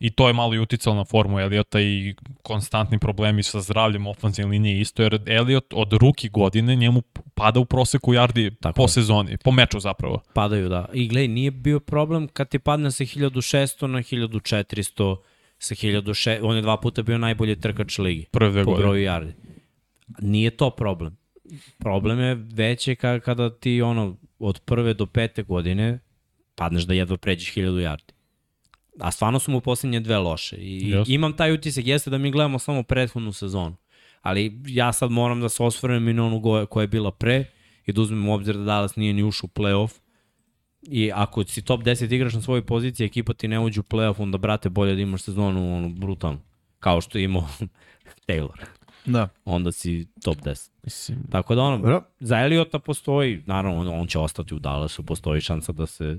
i 0.00 0.10
to 0.10 0.26
je 0.26 0.32
malo 0.32 0.54
i 0.54 0.58
uticalo 0.58 0.96
na 0.96 1.04
formu 1.04 1.40
Eliota 1.40 1.80
i 1.80 2.14
konstantni 2.42 2.98
problemi 2.98 3.42
sa 3.42 3.60
zdravljem 3.60 4.06
ofenzivne 4.06 4.50
linije 4.50 4.80
isto, 4.80 5.02
jer 5.02 5.20
Eliot 5.26 5.64
od 5.72 5.92
ruki 5.92 6.28
godine 6.28 6.76
njemu 6.76 7.02
pada 7.34 7.60
u 7.60 7.64
proseku 7.64 8.14
yardi 8.14 8.50
Tako 8.60 8.76
po 8.76 8.82
je. 8.82 8.88
sezoni, 8.88 9.36
po 9.36 9.50
meču 9.52 9.80
zapravo. 9.80 10.22
Padaju, 10.34 10.68
da. 10.68 10.88
I 10.92 11.08
glej, 11.08 11.28
nije 11.28 11.50
bio 11.50 11.80
problem 11.80 12.28
kad 12.28 12.48
ti 12.48 12.58
padne 12.58 12.90
sa 12.90 13.04
1600 13.04 13.86
na 13.86 13.98
1400, 13.98 15.16
sa 15.58 15.74
1600, 15.74 16.38
on 16.42 16.56
je 16.56 16.62
dva 16.62 16.76
puta 16.76 17.02
bio 17.02 17.18
najbolji 17.18 17.60
trkač 17.60 17.98
ligi 17.98 18.26
Prve 18.30 18.50
dve 18.50 18.64
po 18.64 18.70
godine. 18.70 18.86
broju 18.86 19.04
yardi. 19.06 19.32
Nije 20.20 20.50
to 20.50 20.70
problem. 20.70 21.19
Problem 21.78 22.20
je 22.20 22.34
veće 22.34 22.94
ka, 22.94 23.20
kada 23.20 23.58
ti 23.58 23.82
ono 23.82 24.16
od 24.38 24.60
prve 24.64 24.94
do 24.94 25.06
pete 25.06 25.42
godine 25.42 25.98
padneš 26.54 26.82
da 26.82 26.94
jedva 26.94 27.16
pređeš 27.16 27.54
1000 27.54 27.64
yardi. 27.64 28.12
A 29.00 29.10
stvarno 29.10 29.38
su 29.38 29.50
mu 29.50 29.60
posljednje 29.60 30.00
dve 30.00 30.18
loše. 30.18 30.56
I 30.56 30.90
Jasno. 30.90 31.14
imam 31.14 31.36
taj 31.36 31.52
utisak, 31.52 31.86
jeste 31.86 32.10
da 32.10 32.18
mi 32.18 32.30
gledamo 32.30 32.58
samo 32.58 32.82
prethodnu 32.82 33.32
sezonu. 33.32 33.76
Ali 34.22 34.60
ja 34.66 34.92
sad 34.92 35.10
moram 35.10 35.40
da 35.40 35.48
se 35.48 35.62
osvrnem 35.62 36.08
i 36.08 36.12
na 36.12 36.26
onu 36.26 36.66
koja 36.70 36.82
je 36.82 36.88
bila 36.88 37.10
pre 37.10 37.44
i 37.86 37.92
da 37.92 38.00
uzmem 38.00 38.28
u 38.28 38.34
obzir 38.34 38.56
da 38.56 38.64
Dallas 38.64 38.96
nije 38.96 39.12
ni 39.12 39.22
ušao 39.22 39.48
u 39.52 39.60
playoff. 39.60 40.00
I 40.82 41.10
ako 41.14 41.44
si 41.44 41.62
top 41.62 41.82
10 41.82 42.14
igraš 42.14 42.34
na 42.34 42.40
svojoj 42.40 42.66
poziciji, 42.66 43.04
ekipa 43.04 43.32
ti 43.32 43.48
ne 43.48 43.60
uđe 43.60 43.80
u 43.80 43.82
playoff, 43.82 44.22
onda 44.22 44.38
brate 44.38 44.68
bolje 44.68 44.94
da 44.94 45.00
imaš 45.00 45.22
sezonu 45.22 45.76
ono, 45.76 45.88
brutalno. 45.88 46.40
Kao 46.78 47.00
što 47.00 47.18
je 47.18 47.24
imao 47.24 47.48
Taylor. 48.28 48.64
Da. 49.04 49.28
Onda 49.44 49.72
si 49.72 50.06
top 50.24 50.36
10. 50.36 50.70
Mislim, 50.82 51.18
Tako 51.30 51.54
da 51.54 51.62
ono, 51.62 51.76
Dobro. 51.76 52.02
za 52.20 52.40
Eliota 52.40 52.78
postoji, 52.78 53.42
naravno 53.46 53.80
on, 53.80 53.88
on 54.00 54.06
će 54.06 54.18
ostati 54.18 54.54
u 54.54 54.58
Dallasu, 54.58 55.02
postoji 55.02 55.40
šansa 55.40 55.72
da 55.72 55.86
se 55.86 56.18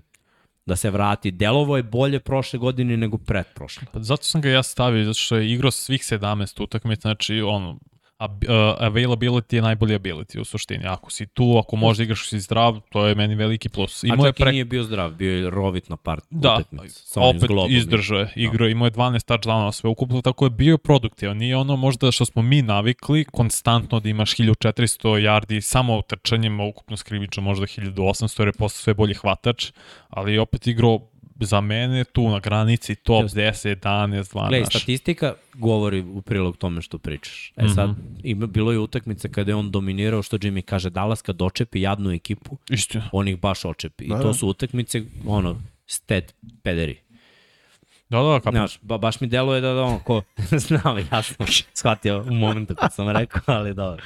da 0.66 0.76
se 0.76 0.90
vrati. 0.90 1.32
Delovo 1.32 1.78
je 1.78 1.84
bolje 1.84 2.20
prošle 2.20 2.60
godine 2.60 2.98
nego 2.98 3.18
pred 3.18 3.45
prošle. 3.56 3.88
Pa 3.94 3.99
zato 3.99 4.24
sam 4.24 4.41
ga 4.41 4.49
ja 4.49 4.64
stavio, 4.64 5.06
zato 5.06 5.20
što 5.20 5.36
je 5.36 5.52
igrao 5.52 5.72
svih 5.72 6.02
17 6.02 6.64
utakmica, 6.64 7.02
znači 7.02 7.41
ono, 7.41 7.80
uh, 8.26 8.76
availability 8.80 9.56
je 9.56 9.61
najbolji 9.61 9.95
ability 9.95 10.39
u 10.39 10.45
suštini. 10.45 10.85
Ako 10.85 11.11
si 11.11 11.26
tu, 11.26 11.57
ako 11.57 11.76
možeš 11.76 11.98
da 11.98 12.03
igraš 12.03 12.30
si 12.30 12.39
zdrav, 12.39 12.80
to 12.89 13.07
je 13.07 13.15
meni 13.15 13.35
veliki 13.35 13.69
plus. 13.69 14.03
A 14.03 14.07
Imao 14.07 14.26
je 14.26 14.34
čak 14.34 14.48
i 14.48 14.52
nije 14.52 14.65
bio 14.65 14.84
zdrav, 14.84 15.11
bio 15.11 15.38
je 15.38 15.49
rovit 15.49 15.89
na 15.89 15.98
par 15.98 16.19
Da, 16.30 16.60
sa 16.88 17.22
onim 17.22 17.38
opet 17.38 17.49
izdržao 17.69 18.19
je, 18.19 18.34
igrao, 18.35 18.69
imao 18.69 18.85
je 18.85 18.91
12 18.91 19.26
touchdownova 19.26 19.72
sve 19.72 19.89
ukupno, 19.89 20.22
tako 20.22 20.45
je 20.45 20.49
bio 20.49 20.77
produktivan. 20.77 21.38
Nije 21.38 21.57
ono 21.57 21.76
možda 21.76 22.11
što 22.11 22.26
smo 22.26 22.41
mi 22.41 22.61
navikli, 22.61 23.26
konstantno 23.26 23.99
da 23.99 24.10
imaš 24.10 24.35
1400 24.35 24.99
yardi 25.02 25.61
samo 25.61 26.02
trčanjem, 26.02 26.60
a 26.60 26.65
ukupno 26.65 26.98
skrivično 26.98 27.43
možda 27.43 27.65
1800, 27.65 28.39
jer 28.41 28.48
je 28.48 28.53
postao 28.53 28.84
sve 28.84 28.93
bolji 28.93 29.14
hvatač, 29.14 29.72
ali 30.10 30.34
je 30.34 30.41
opet 30.41 30.68
igrao 30.68 31.11
za 31.45 31.61
mene 31.61 32.03
tu 32.03 32.30
na 32.30 32.39
granici 32.39 32.95
top 32.95 33.23
Jeste. 33.23 33.39
10, 33.39 33.76
11, 33.76 34.34
12. 34.34 34.49
Gledaj, 34.49 34.65
statistika 34.65 35.34
govori 35.53 35.99
u 35.99 36.22
prilog 36.22 36.57
tome 36.57 36.81
što 36.81 36.97
pričaš. 36.97 37.53
E 37.57 37.68
sad, 37.76 37.89
ima, 38.23 38.45
bilo 38.45 38.72
je 38.72 38.80
utakmice 38.80 39.31
kada 39.31 39.51
je 39.51 39.55
on 39.55 39.72
dominirao, 39.72 40.22
što 40.22 40.38
Jimmy 40.38 40.61
kaže, 40.61 40.89
Dallas 40.89 41.22
kad 41.22 41.41
očepi 41.41 41.81
jadnu 41.81 42.11
ekipu, 42.11 42.57
Istina. 42.69 43.09
on 43.11 43.27
ih 43.27 43.39
baš 43.39 43.65
očepi. 43.65 44.07
Da, 44.07 44.15
I 44.15 44.18
da. 44.18 44.23
to 44.23 44.34
su 44.34 44.47
utakmice, 44.47 45.03
ono, 45.27 45.61
stet 45.88 46.35
pederi. 46.63 46.99
Da, 48.09 48.22
da, 48.22 48.39
kapam. 48.39 48.53
Znaš, 48.53 48.80
ba, 48.81 48.97
baš 48.97 49.22
mi 49.22 49.27
deluje 49.27 49.61
da, 49.61 49.73
da 49.73 49.81
ono, 49.81 49.99
ko, 49.99 50.22
znam, 50.68 50.97
ja 51.11 51.22
sam 51.22 51.45
shvatio 51.73 52.26
u 52.30 52.34
momentu 52.34 52.76
kad 52.76 52.93
sam 52.93 53.09
rekao, 53.09 53.55
ali 53.55 53.73
dobro. 53.73 54.03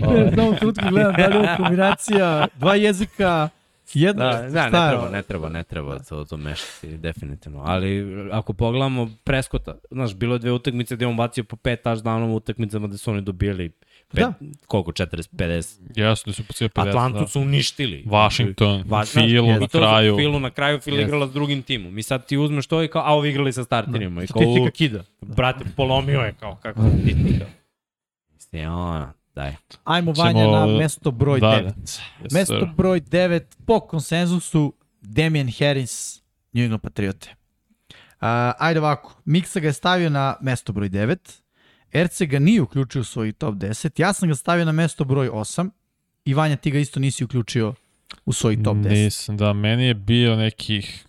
Na 0.00 0.08
ovom 0.42 0.56
trenutku 0.56 0.84
gledam 0.90 1.14
da 1.16 1.26
li 1.26 1.34
je 1.34 1.38
ovo 1.38 1.56
kombinacija 1.56 2.46
dva 2.54 2.74
jezika 2.74 3.48
Jedno, 3.94 4.24
Da, 4.24 4.30
da, 4.42 4.68
ne 4.70 4.78
je 4.78 4.90
treba, 4.90 5.08
ne 5.10 5.22
treba, 5.22 5.48
ne 5.48 5.64
treba 5.64 5.98
to, 5.98 6.24
to 6.24 6.36
mešati, 6.36 6.88
definitivno. 6.88 7.62
Ali 7.62 8.04
ako 8.32 8.52
pogledamo 8.52 9.10
Preskota, 9.24 9.74
znaš, 9.90 10.14
bilo 10.14 10.34
je 10.34 10.38
dve 10.38 10.52
utakmice 10.52 10.96
gde 10.96 11.06
on 11.06 11.16
bacio 11.16 11.44
po 11.44 11.56
pet 11.56 11.80
touchdownova 11.84 12.26
u 12.26 12.36
utakmicama 12.36 12.86
gde 12.86 12.98
su 12.98 13.10
oni 13.10 13.20
dobili 13.20 13.70
pet, 14.08 14.20
Da. 14.20 14.32
koliko, 14.66 14.92
40, 14.92 15.06
50. 15.30 15.78
Jesu 15.96 16.22
da 16.26 16.32
su 16.32 16.44
po 16.44 16.52
50. 16.52 16.88
Atlantu 16.88 17.18
da. 17.18 17.26
su 17.26 17.40
uništili. 17.40 18.04
Washington, 18.06 18.76
Va- 18.78 19.04
znaš, 19.04 19.24
Filu 19.26 19.46
na 19.50 19.68
kraju. 19.68 20.16
Filu 20.16 20.40
na 20.40 20.50
kraju, 20.50 20.80
Fil 20.80 20.94
Jeste. 20.94 21.04
igrala 21.04 21.26
s 21.26 21.32
drugim 21.32 21.62
timom. 21.62 21.98
I 21.98 22.02
sad 22.02 22.26
ti 22.26 22.36
uzmeš 22.36 22.66
to 22.66 22.82
i 22.82 22.88
kao, 22.88 23.02
a 23.02 23.14
ovi 23.14 23.28
igrali 23.30 23.52
sa 23.52 23.64
starterima. 23.64 24.22
I 24.22 24.26
kao, 24.26 24.42
Statistika 24.42 24.70
kida. 24.70 25.04
brate, 25.20 25.64
polomio 25.76 26.20
je 26.20 26.32
kao, 26.32 26.56
kako 26.56 26.80
statistika. 26.82 27.46
Mislim, 28.34 28.64
ona, 28.64 29.12
daj. 29.38 29.54
Ajmo 29.84 30.12
Ćemo- 30.12 30.24
Vanja 30.24 30.46
na 30.48 30.66
mesto 30.68 31.10
broj 31.12 31.40
Da, 31.40 31.46
9. 31.48 31.72
Yes, 32.22 32.32
Mesto 32.32 32.54
sir. 32.54 32.68
broj 32.76 33.00
9 33.00 33.40
po 33.66 33.80
konsenzusu 33.80 34.72
Damian 35.00 35.48
Harris, 35.50 36.22
New 36.52 36.64
England 36.64 36.82
Patriote. 36.82 37.34
Uh, 38.20 38.26
ajde 38.58 38.80
ovako, 38.80 39.20
Miksa 39.24 39.60
ga 39.60 39.66
je 39.66 39.72
stavio 39.72 40.10
na 40.10 40.36
mesto 40.40 40.72
broj 40.72 40.88
9, 40.88 41.16
Erce 41.92 42.26
ga 42.26 42.38
nije 42.38 42.62
uključio 42.62 43.00
u 43.00 43.04
svoj 43.04 43.32
top 43.32 43.54
10, 43.54 44.00
ja 44.00 44.12
sam 44.12 44.28
ga 44.28 44.34
stavio 44.34 44.64
na 44.64 44.72
mesto 44.72 45.04
broj 45.04 45.28
8 45.28 45.70
i 46.24 46.34
Vanja 46.34 46.56
ti 46.56 46.70
ga 46.70 46.78
isto 46.78 47.00
nisi 47.00 47.24
uključio 47.24 47.74
u 48.24 48.32
svoj 48.32 48.62
top 48.62 48.76
10. 48.76 48.88
Nisam, 48.88 49.36
da, 49.36 49.52
meni 49.52 49.84
je 49.84 49.94
bio 49.94 50.36
nekih 50.36 51.06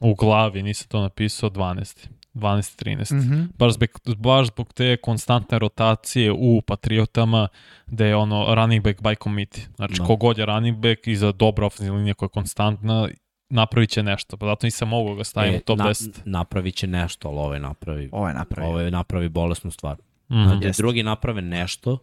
u 0.00 0.14
glavi, 0.14 0.62
nisam 0.62 0.88
to 0.88 1.00
napisao, 1.00 1.50
12. 1.50 2.06
12-13. 2.38 3.12
Mm 3.12 3.18
Mhm. 3.18 3.42
baš, 3.58 3.72
zbog, 3.72 3.88
baš 4.16 4.46
zbog 4.46 4.72
te 4.72 4.96
konstantne 4.96 5.58
rotacije 5.58 6.32
u 6.32 6.62
Patriotama, 6.62 7.48
gde 7.86 8.06
je 8.06 8.16
ono 8.16 8.54
running 8.54 8.84
back 8.84 9.00
by 9.00 9.22
committee. 9.22 9.64
Znači, 9.76 9.94
Da. 9.94 9.98
da. 9.98 10.06
kogod 10.06 10.38
je 10.38 10.46
running 10.46 10.76
back 10.78 11.06
i 11.06 11.16
za 11.16 11.32
dobra 11.32 11.66
ofenzivna 11.66 11.98
linija 11.98 12.14
koja 12.14 12.26
je 12.26 12.30
konstantna, 12.30 13.08
napravit 13.50 13.90
će 13.90 14.02
nešto. 14.02 14.36
Pa 14.36 14.46
zato 14.46 14.66
nisam 14.66 14.88
mogao 14.88 15.14
ga 15.14 15.24
stavim 15.24 15.54
u 15.54 15.60
top 15.60 15.78
na, 15.78 15.84
10. 15.84 16.10
Napravit 16.24 16.74
će 16.74 16.86
nešto, 16.86 17.28
ali 17.28 17.38
ovo 17.38 17.54
je 17.54 17.60
napravi. 17.60 18.08
Ovo 18.12 18.28
je 18.28 18.34
napravio. 18.34 18.70
Ovo 18.70 18.80
je 18.80 18.90
napravi 18.90 19.28
bolesnu 19.28 19.70
stvar. 19.70 19.96
Mhm. 20.30 20.42
Znači, 20.42 20.66
Jeste. 20.66 20.82
drugi 20.82 21.02
naprave 21.02 21.42
nešto, 21.42 21.98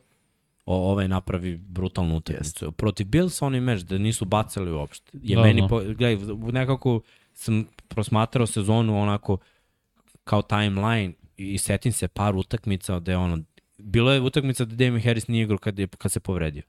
o, 0.66 0.92
ovaj 0.92 1.08
napravi 1.08 1.58
brutalnu 1.58 2.16
utakmicu. 2.16 2.72
Protiv 2.72 3.08
Billsa 3.08 3.46
oni 3.46 3.60
meč 3.60 3.82
da 3.82 3.98
nisu 3.98 4.26
bacali 4.26 4.72
uopšte. 4.72 5.12
Je 5.24 5.36
Da, 5.36 5.42
meni, 5.42 5.62
da. 5.62 5.68
po, 5.68 5.80
gledaj, 5.80 6.18
nekako 6.52 7.02
sam 7.34 7.66
prosmatrao 7.88 8.46
sezonu 8.46 9.02
onako 9.02 9.38
kao 10.26 10.42
timeline 10.42 11.14
i 11.38 11.58
setim 11.58 11.92
se 11.92 12.08
par 12.08 12.36
utakmica 12.36 13.00
gde 13.00 13.18
ono, 13.18 13.40
bilo 13.78 14.12
je 14.12 14.22
utakmica 14.22 14.66
da 14.66 14.76
Damien 14.76 15.04
Harris 15.04 15.28
nije 15.28 15.44
igrao 15.44 15.58
kad, 15.58 15.80
je, 15.80 15.88
kad 15.88 16.12
se 16.12 16.20
povredio. 16.20 16.64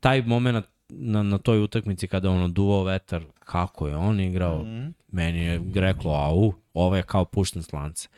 Taj 0.00 0.22
moment 0.22 0.66
na, 0.88 1.22
na 1.22 1.38
toj 1.38 1.62
utakmici 1.62 2.08
kada 2.08 2.28
je 2.28 2.34
ono 2.34 2.48
duvao 2.48 2.84
vetar, 2.84 3.24
kako 3.38 3.88
je 3.88 3.96
on 3.96 4.20
igrao, 4.20 4.64
mm. 4.64 4.94
meni 5.12 5.44
je 5.44 5.60
reklo, 5.74 6.12
au, 6.12 6.52
ovo 6.74 6.96
je 6.96 7.02
kao 7.02 7.24
pušten 7.24 7.62
slance. 7.62 8.08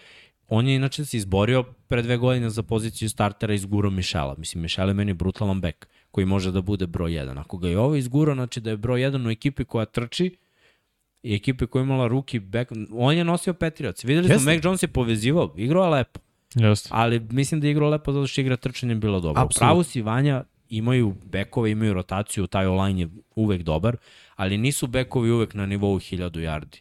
On 0.48 0.68
je 0.68 0.76
inače 0.76 1.04
se 1.04 1.16
izborio 1.16 1.62
pre 1.62 2.02
dve 2.02 2.16
godine 2.16 2.50
za 2.50 2.62
poziciju 2.62 3.10
startera 3.10 3.54
iz 3.54 3.64
Guro 3.64 3.90
Mišela. 3.90 4.34
Mislim, 4.38 4.62
Mišel 4.62 4.88
je 4.88 4.94
meni 4.94 5.12
brutalan 5.12 5.60
bek 5.60 5.88
koji 6.10 6.26
može 6.26 6.52
da 6.52 6.60
bude 6.60 6.86
broj 6.86 7.10
1. 7.10 7.40
Ako 7.40 7.58
ga 7.58 7.68
je 7.68 7.78
ovo 7.78 7.94
izguro, 7.94 8.34
znači 8.34 8.60
da 8.60 8.70
je 8.70 8.76
broj 8.76 9.00
1 9.00 9.26
u 9.26 9.30
ekipi 9.30 9.64
koja 9.64 9.84
trči 9.84 10.36
i 11.24 11.34
ekipi 11.34 11.66
koja 11.66 11.80
je 11.80 11.84
imala 11.84 12.06
ruki 12.06 12.38
back, 12.38 12.72
on 12.92 13.16
je 13.16 13.24
nosio 13.24 13.54
Patriots. 13.54 14.04
Videli 14.04 14.26
smo, 14.26 14.34
Jeste. 14.34 14.54
Mac 14.54 14.64
Jones 14.64 14.82
je 14.82 14.88
povezivao, 14.88 15.54
igrao 15.56 15.84
je 15.84 15.90
lepo, 15.90 16.20
Jeste. 16.54 16.88
ali 16.92 17.20
mislim 17.20 17.60
da 17.60 17.66
je 17.66 17.70
igrao 17.70 17.88
lepo 17.88 18.12
zato 18.12 18.26
što 18.26 18.40
igra 18.40 18.56
trčanje 18.56 18.94
bilo 18.94 19.20
dobro. 19.20 19.42
Apsolutno. 19.42 19.66
Pravo 19.66 19.82
si 19.82 20.02
Vanja, 20.02 20.44
imaju 20.68 21.14
bekove, 21.24 21.70
imaju 21.70 21.94
rotaciju, 21.94 22.46
taj 22.46 22.66
online 22.66 23.00
je 23.00 23.08
uvek 23.34 23.62
dobar, 23.62 23.96
ali 24.36 24.58
nisu 24.58 24.86
bekovi 24.86 25.30
uvek 25.30 25.54
na 25.54 25.66
nivou 25.66 25.98
1000 25.98 26.30
yardi. 26.30 26.80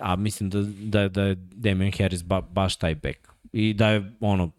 A 0.00 0.16
mislim 0.16 0.50
da, 0.50 0.62
da, 0.62 1.08
da 1.08 1.22
je 1.22 1.34
Damian 1.34 1.92
Harris 1.98 2.24
ba, 2.24 2.40
baš 2.40 2.76
taj 2.76 2.94
bek. 2.94 3.28
I 3.52 3.74
da 3.74 3.88
je 3.88 4.12
ono, 4.20 4.50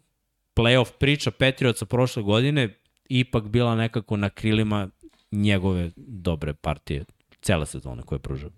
playoff 0.56 0.92
priča 0.98 1.30
Patriotsa 1.30 1.86
prošle 1.86 2.22
godine 2.22 2.74
ipak 3.08 3.48
bila 3.48 3.74
nekako 3.74 4.16
na 4.16 4.30
krilima 4.30 4.88
njegove 5.32 5.90
dobre 5.96 6.54
partije 6.54 7.04
cele 7.40 7.66
sezone 7.66 8.02
koje 8.02 8.16
je 8.16 8.22
pružao. 8.22 8.50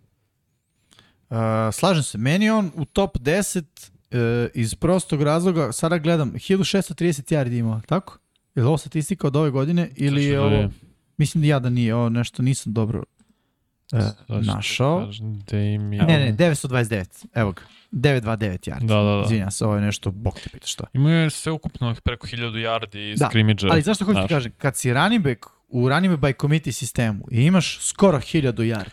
Uh, 1.33 1.39
slažem 1.73 2.03
se, 2.03 2.19
meni 2.19 2.45
je 2.45 2.53
on 2.53 2.71
u 2.75 2.85
top 2.85 3.19
10 3.19 3.63
uh, 3.63 4.51
iz 4.55 4.75
prostog 4.75 5.23
razloga, 5.23 5.73
sada 5.73 5.99
gledam, 5.99 6.33
1630 6.33 7.35
yardi 7.35 7.59
imao, 7.59 7.81
tako? 7.87 8.19
Je 8.55 8.63
li 8.63 8.69
ovo 8.69 8.79
statistika 8.79 9.27
od 9.27 9.37
ove 9.37 9.51
godine 9.51 9.89
ili 9.97 10.25
je 10.25 10.37
da 10.37 10.43
ovo... 10.43 10.71
Mislim 11.17 11.43
da 11.43 11.47
ja 11.47 11.59
da 11.59 11.71
nije, 11.71 11.95
ovo 11.95 12.09
nešto 12.09 12.43
nisam 12.43 12.73
dobro 12.73 13.03
uh, 13.93 14.01
našao. 14.29 15.09
Damien. 15.51 16.07
Ne, 16.07 16.19
ne, 16.19 16.37
929, 16.39 17.27
evo 17.35 17.53
ga, 17.53 17.63
929 17.93 18.71
yardi. 18.71 18.87
Da, 18.87 18.95
da, 18.95 19.17
da. 19.17 19.23
Izvinjam 19.25 19.51
se, 19.51 19.65
ovo 19.65 19.75
je 19.75 19.81
nešto, 19.81 20.11
bog 20.11 20.41
te 20.41 20.51
pita 20.51 20.67
šta. 20.67 20.85
Imaju 20.93 21.31
sve 21.31 21.53
ukupno 21.53 21.95
preko 22.05 22.27
1000 22.27 22.53
yardi 22.53 23.13
iz 23.13 23.19
Da, 23.19 23.25
da, 23.25 23.31
skrimidža. 23.31 23.69
Ali 23.71 23.83
zašto 23.83 24.05
hoću 24.05 24.15
ti 24.15 24.21
znaš. 24.21 24.29
kažem, 24.29 24.53
kad 24.59 24.77
si 24.77 24.93
running 24.93 25.25
back 25.25 25.47
u 25.69 25.89
running 25.89 26.17
back 26.17 26.23
by 26.23 26.41
committee 26.41 26.73
sistemu 26.73 27.25
i 27.31 27.43
imaš 27.45 27.79
skoro 27.81 28.19
1000 28.19 28.53
yardi, 28.53 28.91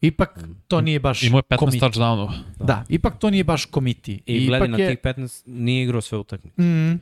ipak 0.00 0.38
to 0.68 0.80
nije 0.80 1.00
baš 1.00 1.22
Imao 1.22 1.38
je 1.38 1.42
15 1.42 1.58
committee. 1.58 1.80
touchdownova. 1.80 2.32
Da, 2.58 2.84
ipak 2.88 3.18
to 3.18 3.30
nije 3.30 3.44
baš 3.44 3.66
committee. 3.66 4.18
I 4.26 4.46
gledaj 4.46 4.58
ipak 4.58 4.70
na 4.70 4.84
je... 4.84 4.88
tih 4.90 4.98
15, 5.00 5.42
nije 5.46 5.82
igrao 5.82 6.00
sve 6.00 6.18
utakmice. 6.18 6.62
Mm, 6.62 7.00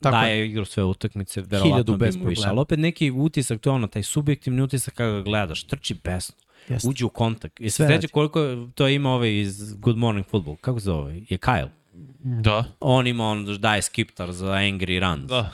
tako 0.00 0.16
da 0.16 0.22
je. 0.22 0.46
igrao 0.46 0.64
sve 0.64 0.84
utakmice, 0.84 1.40
verovatno 1.42 1.96
bez 1.96 2.16
bi 2.16 2.22
mu 2.22 2.28
više. 2.28 2.42
Ali 2.46 2.58
opet 2.60 2.78
neki 2.78 3.10
utisak, 3.10 3.60
to 3.60 3.70
je 3.70 3.74
ono, 3.74 3.86
taj 3.86 4.02
subjektivni 4.02 4.62
utisak 4.62 4.94
kada 4.94 5.10
ga 5.10 5.22
gledaš, 5.22 5.64
trči 5.64 5.94
besno, 5.94 6.34
Jeste. 6.68 6.88
uđe 6.88 7.04
u 7.04 7.08
kontakt. 7.08 7.60
I 7.60 7.70
se 7.70 7.76
Sve 7.76 7.86
seća 7.86 7.94
radi. 7.94 8.08
koliko 8.08 8.40
je- 8.40 8.70
to 8.70 8.88
ima 8.88 9.10
ovaj 9.10 9.32
iz 9.32 9.74
Good 9.74 9.96
Morning 9.96 10.26
Football, 10.26 10.56
kako 10.56 10.80
se 10.80 10.84
zove, 10.84 11.14
je 11.14 11.38
Kyle. 11.38 11.68
Da. 12.22 12.64
On 12.80 13.06
ima, 13.06 13.24
on 13.24 13.56
daje 13.58 13.82
skiptar 13.82 14.32
za 14.32 14.46
Angry 14.48 15.00
Runs. 15.00 15.28
Da. 15.28 15.52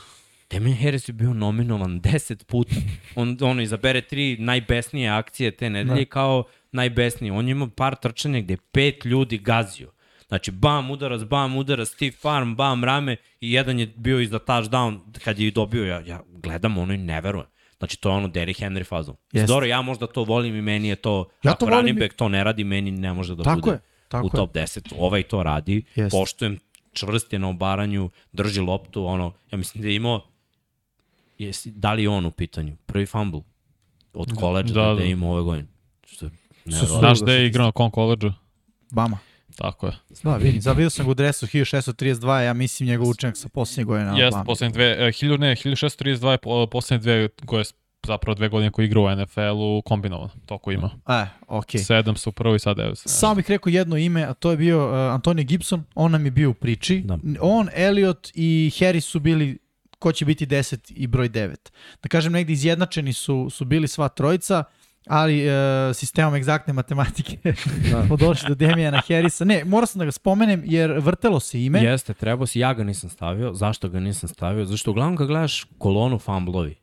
Damien 0.50 0.76
Harris 0.76 1.08
je 1.08 1.12
bio 1.12 1.34
nominovan 1.34 2.00
10 2.00 2.44
puta. 2.44 2.74
On, 3.14 3.36
ono, 3.40 3.62
izabere 3.62 4.00
tri 4.00 4.36
najbesnije 4.38 5.08
akcije 5.10 5.50
te 5.50 5.70
nedelje 5.70 6.00
Da. 6.00 6.10
kao 6.10 6.44
najbesnije. 6.72 7.32
On 7.32 7.48
je 7.48 7.52
imao 7.52 7.68
par 7.68 7.96
trčanja 7.96 8.40
gde 8.40 8.52
je 8.52 8.58
pet 8.72 9.04
ljudi 9.04 9.38
gazio. 9.38 9.92
Znači, 10.28 10.50
bam, 10.50 10.90
udarac, 10.90 11.22
bam, 11.22 11.56
udarac, 11.56 11.88
Steve 11.88 12.12
Farm, 12.12 12.54
bam, 12.54 12.84
rame 12.84 13.16
i 13.40 13.52
jedan 13.52 13.78
je 13.78 13.86
bio 13.88 14.20
iza 14.20 14.38
touchdown 14.38 14.98
kad 15.24 15.38
je 15.38 15.46
i 15.46 15.50
dobio, 15.50 15.84
ja, 15.84 16.00
ja 16.00 16.22
gledam 16.28 16.78
ono 16.78 16.94
i 16.94 16.98
ne 16.98 17.20
verujem. 17.20 17.46
Znači, 17.78 18.00
to 18.00 18.08
je 18.08 18.14
ono 18.14 18.28
Derrick 18.28 18.60
Henry 18.60 18.86
fazom. 18.86 19.16
Dobro, 19.46 19.66
ja 19.66 19.82
možda 19.82 20.06
to 20.06 20.24
volim 20.24 20.56
i 20.56 20.62
meni 20.62 20.88
je 20.88 20.96
to, 20.96 21.28
Ja 21.42 21.50
ako 21.50 21.58
to 21.58 21.66
volim 21.66 21.78
running 21.78 21.96
i- 21.96 22.00
back 22.00 22.14
to 22.14 22.28
ne 22.28 22.44
radi, 22.44 22.64
meni 22.64 22.90
ne 22.90 23.12
može 23.12 23.34
da 23.34 23.42
Tako 23.42 23.60
bude 23.60 23.72
je, 23.72 23.80
tako 24.08 24.26
u 24.26 24.30
top 24.30 24.52
10. 24.52 24.92
Ovaj 24.98 25.22
to 25.22 25.42
radi, 25.42 25.82
Jeste. 25.94 26.10
poštujem, 26.12 26.58
čvrst 26.92 27.32
je 27.32 27.38
na 27.38 27.48
obaranju, 27.48 28.10
drži 28.32 28.60
loptu, 28.60 29.04
ono, 29.06 29.32
ja 29.52 29.58
mislim 29.58 29.82
da 29.82 29.88
je 29.88 29.94
imao 29.94 30.26
jesi, 31.38 31.70
da 31.70 31.92
li 31.92 32.02
je 32.02 32.08
on 32.08 32.26
u 32.26 32.30
pitanju? 32.30 32.76
Prvi 32.86 33.06
fumble 33.06 33.40
od 34.12 34.32
koleđa 34.34 34.74
da, 34.74 34.80
da, 34.80 34.88
da, 34.88 34.94
da. 34.94 35.02
je 35.02 35.10
imao 35.10 35.30
ove 35.30 35.42
godine. 35.42 35.68
Što 36.06 36.24
je 36.26 36.30
Su- 36.30 36.36
nevjerovatno. 36.57 36.57
Znaš 36.70 37.18
se- 37.18 37.24
je 37.26 37.46
igrao 37.46 37.66
na 37.66 37.72
kom 37.72 37.90
koleđu? 37.90 38.32
Bama. 38.90 39.18
Tako 39.56 39.86
je. 39.86 39.92
Da, 40.22 40.36
vidim, 40.36 40.60
za 40.60 40.72
vidio 40.72 40.90
sam 40.90 41.04
ga 41.04 41.10
u 41.10 41.14
dresu 41.14 41.46
1632, 41.46 42.38
ja 42.38 42.52
mislim 42.52 42.86
njegov 42.86 43.08
učenak 43.08 43.36
sa 43.36 43.48
posljednje 43.48 43.84
godine 43.84 44.04
na 44.06 44.18
Jeste, 44.18 44.30
Bama. 44.30 44.44
poslednje 44.44 44.72
dve, 44.72 44.96
e, 44.98 45.12
1000, 45.12 45.38
ne, 45.38 45.56
1632 45.56 46.30
je 46.30 46.38
po- 46.38 46.66
poslednje 46.66 47.02
dve, 47.02 47.28
koje 47.46 47.60
je 47.60 47.64
zapravo 48.06 48.34
dve 48.34 48.48
godine 48.48 48.70
koji 48.70 48.86
igra 48.86 49.00
u 49.00 49.06
NFL-u 49.06 49.82
kombinovano, 49.82 50.30
toliko 50.46 50.72
ima. 50.72 50.90
E, 51.08 51.26
okej. 51.48 51.80
Sedam 51.80 52.16
su 52.16 52.32
prvo 52.32 52.54
i 52.54 52.58
sad 52.58 52.76
devet. 52.76 52.98
Samo 52.98 53.34
bih 53.34 53.44
rekao 53.48 53.70
jedno 53.70 53.96
ime, 53.96 54.22
a 54.22 54.34
to 54.34 54.50
je 54.50 54.56
bio 54.56 54.88
uh, 54.88 55.14
Antonio 55.14 55.44
Gibson, 55.44 55.84
on 55.94 56.12
nam 56.12 56.24
je 56.24 56.30
bio 56.30 56.50
u 56.50 56.54
priči. 56.54 57.02
Da. 57.04 57.18
On, 57.40 57.68
Elliot 57.74 58.28
i 58.34 58.72
Harris 58.78 59.04
su 59.04 59.20
bili 59.20 59.58
ko 59.98 60.12
će 60.12 60.24
biti 60.24 60.46
10 60.46 60.92
i 60.96 61.06
broj 61.06 61.28
9. 61.28 61.54
Da 62.02 62.08
kažem, 62.08 62.32
negdje 62.32 62.52
izjednačeni 62.52 63.12
su, 63.12 63.48
su 63.50 63.64
bili 63.64 63.88
sva 63.88 64.08
trojica, 64.08 64.64
ali 65.06 65.48
uh, 65.48 65.52
sistemom 65.94 66.34
egzaktne 66.34 66.72
matematike 66.72 67.38
Da. 67.92 68.06
smo 68.06 68.16
došli 68.16 68.48
do 68.48 68.54
Demijana 68.54 69.02
Harrisa. 69.08 69.44
Ne, 69.44 69.64
morao 69.64 69.86
sam 69.86 69.98
da 69.98 70.04
ga 70.04 70.12
spomenem 70.12 70.62
jer 70.64 70.98
vrtelo 70.98 71.40
se 71.40 71.64
ime. 71.64 71.80
Jeste, 71.82 72.14
trebao 72.14 72.46
si, 72.46 72.60
ja 72.60 72.74
ga 72.74 72.84
nisam 72.84 73.10
stavio. 73.10 73.54
Zašto 73.54 73.88
ga 73.88 74.00
nisam 74.00 74.28
stavio? 74.28 74.64
Zašto 74.64 74.90
uglavnom 74.90 75.16
kad 75.16 75.26
gledaš 75.26 75.66
kolonu 75.78 76.18
fumblovi, 76.18 76.74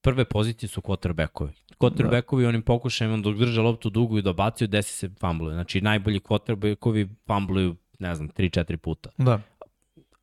prve 0.00 0.24
pozicije 0.24 0.68
su 0.68 0.80
quarterbackovi. 0.80 1.52
Quarterbackovi 1.78 2.42
da. 2.42 2.48
onim 2.48 2.62
pokušajima 2.62 3.16
dok 3.16 3.36
drže 3.36 3.60
loptu 3.60 3.90
dugu 3.90 4.18
i 4.18 4.22
dobacuju, 4.22 4.68
desi 4.68 4.92
se 4.92 5.10
fumblovi. 5.20 5.54
Znači 5.54 5.80
najbolji 5.80 6.20
quarterbackovi 6.20 7.08
fumbluju, 7.26 7.76
ne 7.98 8.14
znam, 8.14 8.28
3-4 8.28 8.76
puta. 8.76 9.10
Da. 9.18 9.40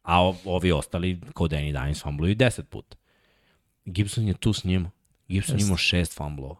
A 0.04 0.34
ovi 0.46 0.72
ostali, 0.72 1.22
kao 1.34 1.48
Danny 1.48 1.82
Dimes, 1.82 2.04
fumbluju 2.04 2.36
10 2.36 2.64
puta. 2.64 2.98
Gibson 3.86 4.28
je 4.28 4.34
tu 4.34 4.54
s 4.54 4.64
njima. 4.64 4.92
Gibson 5.32 5.56
Jeste. 5.56 5.66
imao 5.68 5.78
šest 5.78 6.18
fumblova. 6.18 6.56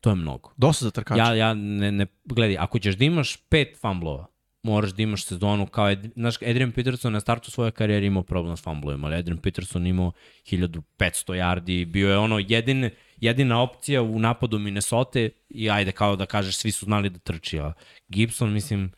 To 0.00 0.10
je 0.10 0.16
mnogo. 0.16 0.50
Dosta 0.56 0.84
za 0.84 0.90
trkača. 0.90 1.22
Ja, 1.22 1.34
ja 1.34 1.54
ne, 1.54 1.92
ne, 1.92 2.06
gledaj, 2.24 2.56
ako 2.58 2.78
ćeš 2.78 2.94
da 2.94 3.04
imaš 3.04 3.36
pet 3.36 3.76
fumblova, 3.80 4.26
moraš 4.62 4.90
da 4.90 5.02
imaš 5.02 5.24
sezonu 5.24 5.66
kao, 5.66 5.90
Ed, 5.90 6.12
znaš, 6.14 6.36
Adrian 6.36 6.72
Peterson 6.72 7.12
na 7.12 7.20
startu 7.20 7.50
svoje 7.50 7.70
karijere 7.70 8.06
imao 8.06 8.22
problem 8.22 8.56
s 8.56 8.62
fumblovima, 8.62 9.06
ali 9.06 9.16
Adrian 9.16 9.38
Peterson 9.38 9.86
imao 9.86 10.12
1500 10.44 10.82
yardi, 11.26 11.84
bio 11.84 12.10
je 12.10 12.18
ono 12.18 12.38
jedin, 12.38 12.90
jedina 13.16 13.62
opcija 13.62 14.02
u 14.02 14.18
napadu 14.18 14.58
Minnesota 14.58 15.18
i 15.48 15.70
ajde 15.70 15.92
kao 15.92 16.16
da 16.16 16.26
kažeš 16.26 16.56
svi 16.56 16.70
su 16.70 16.84
znali 16.84 17.10
da 17.10 17.18
trči, 17.18 17.58
a 17.58 17.72
Gibson 18.08 18.52
mislim, 18.52 18.92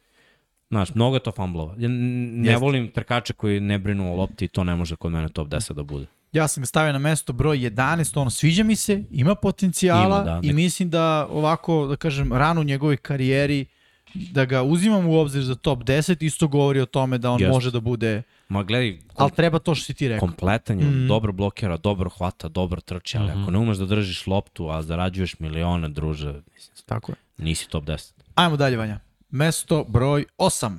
Znaš, 0.73 0.95
mnogo 0.95 1.17
je 1.17 1.23
to 1.23 1.33
fumblova. 1.33 1.75
Ja 1.79 1.89
ne 1.89 2.49
Jeste. 2.49 2.65
volim 2.65 2.89
trkače 2.91 3.33
koji 3.33 3.61
ne 3.61 3.79
brinu 3.79 4.13
o 4.13 4.17
lopti 4.17 4.45
i 4.45 4.49
to 4.49 4.65
ne 4.65 4.77
može 4.77 4.97
kod 4.97 5.13
mene 5.13 5.29
top 5.29 5.49
10 5.49 5.73
da 5.73 5.83
bude. 5.83 6.07
Ja 6.33 6.49
sam 6.49 6.63
ga 6.63 6.67
stavio 6.67 6.93
na 6.93 6.99
mesto 7.01 7.33
broj 7.33 7.59
11, 7.59 7.77
ono 8.15 8.31
sviđa 8.31 8.65
mi 8.65 8.77
se, 8.77 9.05
ima 9.11 9.35
potencijala 9.35 10.05
Ima, 10.17 10.25
da. 10.25 10.41
i 10.43 10.53
mislim 10.53 10.91
da 10.91 11.27
ovako, 11.27 11.87
da 11.87 11.97
kažem, 11.97 12.33
rano 12.33 12.61
u 12.61 12.65
njegovoj 12.65 12.97
karijeri 12.99 13.67
da 14.15 14.45
ga 14.45 14.63
uzimam 14.63 15.07
u 15.07 15.15
obzir 15.15 15.43
za 15.43 15.55
top 15.55 15.79
10, 15.81 16.17
isto 16.21 16.49
govori 16.49 16.81
o 16.81 16.87
tome 16.87 17.19
da 17.19 17.31
on 17.31 17.41
Jeste. 17.41 17.51
može 17.51 17.71
da 17.71 17.81
bude, 17.81 18.23
Ma 18.49 18.63
gledaj, 18.63 18.99
kom, 18.99 19.07
ali 19.17 19.31
treba 19.31 19.59
to 19.59 19.75
što 19.75 19.85
si 19.85 19.95
ti 19.95 20.09
rekao. 20.09 20.21
kompletan 20.21 20.81
je, 20.81 20.87
Mhm. 20.87 21.07
dobro 21.07 21.33
blokira, 21.33 21.77
dobro 21.77 22.11
hvata, 22.11 22.49
dobro 22.49 22.81
trči, 22.81 23.19
ali 23.19 23.31
ako 23.33 23.51
ne 23.51 23.59
umeš 23.59 23.77
da 23.77 23.87
držiš 23.87 24.27
loptu, 24.27 24.69
a 24.69 24.83
zarađuješ 24.83 25.39
milione, 25.39 25.89
druže, 25.89 26.27
mislim, 26.27 26.77
Tako 26.87 27.13
je. 27.13 27.17
nisi 27.39 27.69
top 27.69 27.85
10. 27.85 28.13
Ajmo 28.35 28.57
dalje, 28.57 28.77
Vanja. 28.77 29.01
Mesto 29.31 29.85
broj 29.85 30.25
8. 30.39 30.77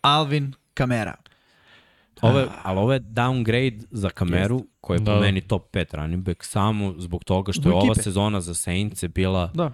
Alvin 0.00 0.52
Kamera. 0.74 1.14
Ovo 2.22 2.38
je, 2.38 2.46
ali 2.62 2.78
ovo 2.78 2.92
je 2.92 3.00
downgrade 3.00 3.84
za 3.90 4.10
kameru, 4.10 4.64
koji 4.80 4.96
je 4.96 5.04
po 5.04 5.04
Da. 5.04 5.20
meni 5.20 5.40
top 5.40 5.70
5 5.70 5.94
running 5.94 6.22
back, 6.22 6.44
samo 6.44 6.94
zbog 6.98 7.24
toga 7.24 7.52
što 7.52 7.60
Zbog 7.62 7.72
je 7.72 7.76
ova 7.76 7.86
ekipe. 7.86 8.02
sezona 8.02 8.40
za 8.40 8.54
Saints 8.54 9.02
je 9.02 9.08
bila 9.08 9.50
Da. 9.54 9.72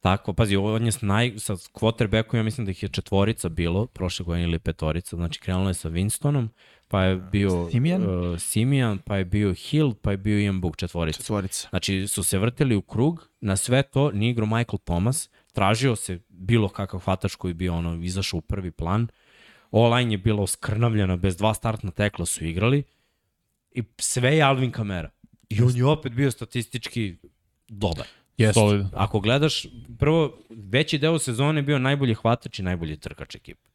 tako, 0.00 0.32
pazi, 0.32 0.56
on 0.56 0.86
je 0.86 0.92
s 0.92 1.00
naj, 1.02 1.32
sa 1.38 1.52
quarterbackom, 1.54 2.36
ja 2.36 2.42
mislim 2.42 2.64
da 2.64 2.70
ih 2.70 2.82
je 2.82 2.88
četvorica 2.88 3.48
bilo, 3.48 3.86
prošle 3.86 4.24
godine 4.24 4.44
ili 4.44 4.58
petorica, 4.58 5.16
znači 5.16 5.40
krenulo 5.40 5.68
je 5.68 5.74
sa 5.74 5.90
Winstonom, 5.90 6.48
pa 6.88 7.02
je 7.02 7.16
bio 7.16 7.68
Simijan. 7.70 8.02
uh, 8.32 8.38
Simijan, 8.40 8.98
pa 8.98 9.16
je 9.16 9.24
bio 9.24 9.54
Hill, 9.54 9.94
pa 9.94 10.10
je 10.10 10.16
bio 10.16 10.38
Ian 10.38 10.60
Book 10.60 10.76
četvorica. 10.76 11.18
Četvorica. 11.18 11.68
Znači 11.68 12.08
su 12.08 12.24
se 12.24 12.38
vrteli 12.38 12.76
u 12.76 12.82
krug, 12.82 13.28
na 13.40 13.56
sve 13.56 13.82
to 13.82 14.10
nije 14.10 14.30
igrao 14.30 14.46
Michael 14.48 14.78
Thomas, 14.78 15.30
tražio 15.52 15.96
se 15.96 16.18
bilo 16.28 16.68
kakav 16.68 17.00
hvatač 17.00 17.34
koji 17.34 17.54
bi 17.54 17.68
ono 17.68 17.94
izašao 17.94 18.38
u 18.38 18.42
prvi 18.42 18.70
plan, 18.70 19.08
O-line 19.72 20.14
je 20.14 20.18
bila 20.18 20.42
oskrnavljena, 20.42 21.16
bez 21.16 21.36
dva 21.36 21.54
startna 21.54 21.90
tekla 21.90 22.26
su 22.26 22.44
igrali 22.44 22.82
i 23.70 23.82
sve 23.98 24.36
je 24.36 24.42
Alvin 24.42 24.70
Kamara. 24.70 25.10
I 25.48 25.62
on 25.62 25.76
je 25.76 25.84
opet 25.84 26.12
bio 26.12 26.30
statistički 26.30 27.16
dobar. 27.68 28.06
Jeste. 28.36 28.60
Solid. 28.60 28.86
Ako 28.94 29.20
gledaš, 29.20 29.66
prvo, 29.98 30.38
veći 30.50 30.98
deo 30.98 31.18
sezone 31.18 31.58
je 31.58 31.62
bio 31.62 31.78
najbolji 31.78 32.14
hvatač 32.14 32.58
i 32.58 32.62
najbolji 32.62 32.96
trkač 32.96 33.34
ekipe. 33.34 33.68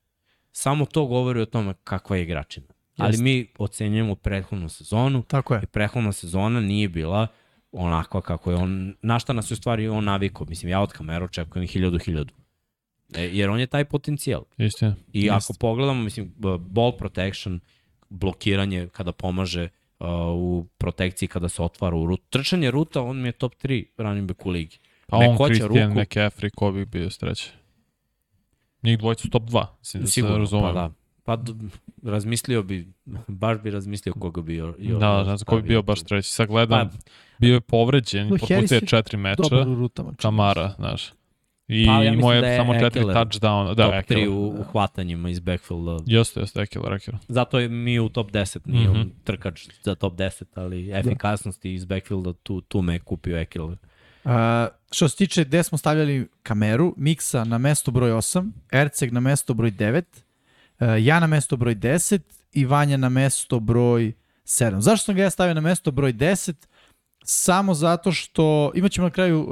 Samo 0.52 0.86
to 0.86 1.06
govori 1.06 1.42
o 1.42 1.46
tome 1.46 1.74
kakva 1.84 2.18
je 2.18 2.24
igračina. 2.24 2.68
Ali 2.98 3.12
Jeste. 3.12 3.24
mi 3.24 3.48
ocenjujemo 3.58 4.16
prethodnu 4.16 4.70
sezonu 4.70 5.24
Tako 5.24 5.54
je. 5.54 5.62
i 5.64 5.66
prethodna 5.66 6.12
sezona 6.12 6.60
nije 6.60 6.90
bila 6.90 7.28
onakva 7.72 8.22
kako 8.22 8.52
je 8.52 8.58
on, 8.58 8.96
na 9.02 9.20
šta 9.20 9.34
nas 9.34 9.52
je 9.52 9.54
u 9.54 9.58
stvari 9.58 9.88
on 9.88 10.04
navikao. 10.04 10.46
Mislim, 10.50 10.72
ja 10.72 10.82
od 10.82 10.92
kamera 10.92 11.26
očekujem 11.26 11.68
hiljadu, 11.68 12.00
hiljadu. 12.00 12.34
E, 13.16 13.22
jer 13.22 13.50
on 13.50 13.60
je 13.60 13.68
taj 13.68 13.86
potencijal. 13.86 14.44
Istina. 14.58 14.96
I 15.14 15.22
Jeste. 15.22 15.36
ako 15.36 15.54
pogledamo, 15.60 16.04
mislim, 16.04 16.34
ball 16.60 16.98
protection, 16.98 17.60
blokiranje 18.10 18.88
kada 18.92 19.12
pomaže 19.12 19.70
uh, 20.00 20.08
u 20.34 20.66
protekciji 20.78 21.30
kada 21.30 21.50
se 21.50 21.62
otvara 21.62 21.96
u 21.96 22.06
rutu. 22.06 22.24
Trčanje 22.30 22.72
ruta, 22.72 23.02
on 23.02 23.22
mi 23.22 23.28
je 23.28 23.32
top 23.32 23.54
3 23.64 23.86
running 23.98 24.28
back 24.28 24.46
u 24.46 24.50
ligi. 24.50 24.78
Pa 25.08 25.18
on, 25.18 25.38
Christian 25.38 25.68
ruku. 25.68 26.00
McCaffrey, 26.00 26.50
ko 26.56 26.72
bi 26.72 26.86
bio 26.86 27.10
streći? 27.10 27.52
Njih 28.84 28.98
dvojica 29.00 29.22
su 29.22 29.30
top 29.30 29.44
2. 29.44 29.66
Mislim 29.80 30.04
da 30.04 30.08
se 30.08 30.14
Sigurno, 30.14 30.38
razumem. 30.38 30.74
pa 30.74 30.74
da. 30.74 30.92
Pa 31.24 31.38
razmislio 32.04 32.64
bi, 32.64 32.94
baš 33.28 33.62
bi 33.62 33.72
razmislio 33.72 34.14
koga 34.14 34.42
bi 34.42 34.56
jo, 34.56 34.76
jo, 34.80 35.00
Da, 35.00 35.18
ne 35.18 35.24
znam 35.24 35.38
ko 35.46 35.56
bi 35.56 35.62
bio 35.62 35.82
baš 35.82 36.04
treći. 36.04 36.30
Sad 36.30 36.48
gledam, 36.48 36.90
bio 37.40 37.54
je 37.54 37.62
povređen, 37.62 38.28
No, 38.28 38.38
je 38.50 38.68
je 38.72 38.82
četiri 38.82 39.18
meča, 39.18 39.42
Dobar 39.50 39.68
u 39.68 39.76
rutama. 39.76 40.14
Kamara, 40.18 40.74
znaš. 40.78 41.12
I 41.68 41.86
Pa, 41.86 41.92
ja 41.94 42.04
imao 42.04 42.16
mislim 42.16 42.32
je 42.32 42.42
da 42.42 42.48
je 42.48 42.58
samo 42.58 42.74
četiri 42.74 43.00
Eckler 43.02 43.16
touchdowna. 43.18 43.76
Da, 43.76 43.84
top 43.84 43.94
3 43.94 43.98
Eckler. 44.00 44.30
u, 44.30 44.34
u 44.50 44.64
hvatanjima 44.64 45.30
iz 45.30 45.40
backfielda. 45.40 45.98
Jeste, 46.06 46.40
jeste, 46.40 46.62
Eckler, 46.62 46.94
Eckler. 46.94 47.18
Zato 47.28 47.60
je 47.60 47.70
mi 47.70 48.00
u 48.00 48.10
top 48.10 48.32
10, 48.32 48.60
nije 48.66 48.90
Mhm. 48.90 49.00
on 49.00 49.12
trkač 49.24 49.68
za 49.84 49.96
top 49.96 50.14
10, 50.14 50.44
ali 50.56 50.92
efikasnosti 50.92 51.74
iz 51.74 51.86
backfielda 51.86 52.34
tu, 52.34 52.62
tu 52.62 52.82
me 52.82 52.94
je 52.94 53.00
kupio 53.00 53.38
Eckler. 53.38 53.78
Uh, 54.24 54.32
što 54.92 55.10
se 55.10 55.16
tiče 55.18 55.44
gde 55.44 55.64
smo 55.64 55.78
stavljali 55.78 56.28
kameru, 56.44 56.94
Miksa 56.98 57.44
na 57.44 57.58
mesto 57.58 57.92
broj 57.92 58.12
8, 58.12 58.52
Erceg 58.72 59.14
na 59.14 59.20
mesto 59.20 59.54
broj 59.54 59.72
9, 59.72 60.04
uh, 60.80 60.88
ja 61.00 61.20
na 61.20 61.28
mesto 61.28 61.58
broj 61.58 61.76
10 61.76 62.20
i 62.54 62.66
Vanja 62.66 62.98
na 62.98 63.10
mesto 63.10 63.60
broj 63.60 64.14
7. 64.46 64.80
Zašto 64.80 65.06
sam 65.06 65.16
ga 65.16 65.24
ja 65.24 65.30
stavio 65.30 65.54
na 65.54 65.62
mesto 65.62 65.92
broj 65.92 66.14
10? 66.14 66.54
Samo 67.24 67.74
zato 67.74 68.12
što 68.12 68.72
imaćemo 68.76 69.08
na 69.08 69.12
kraju 69.12 69.42
uh, 69.42 69.50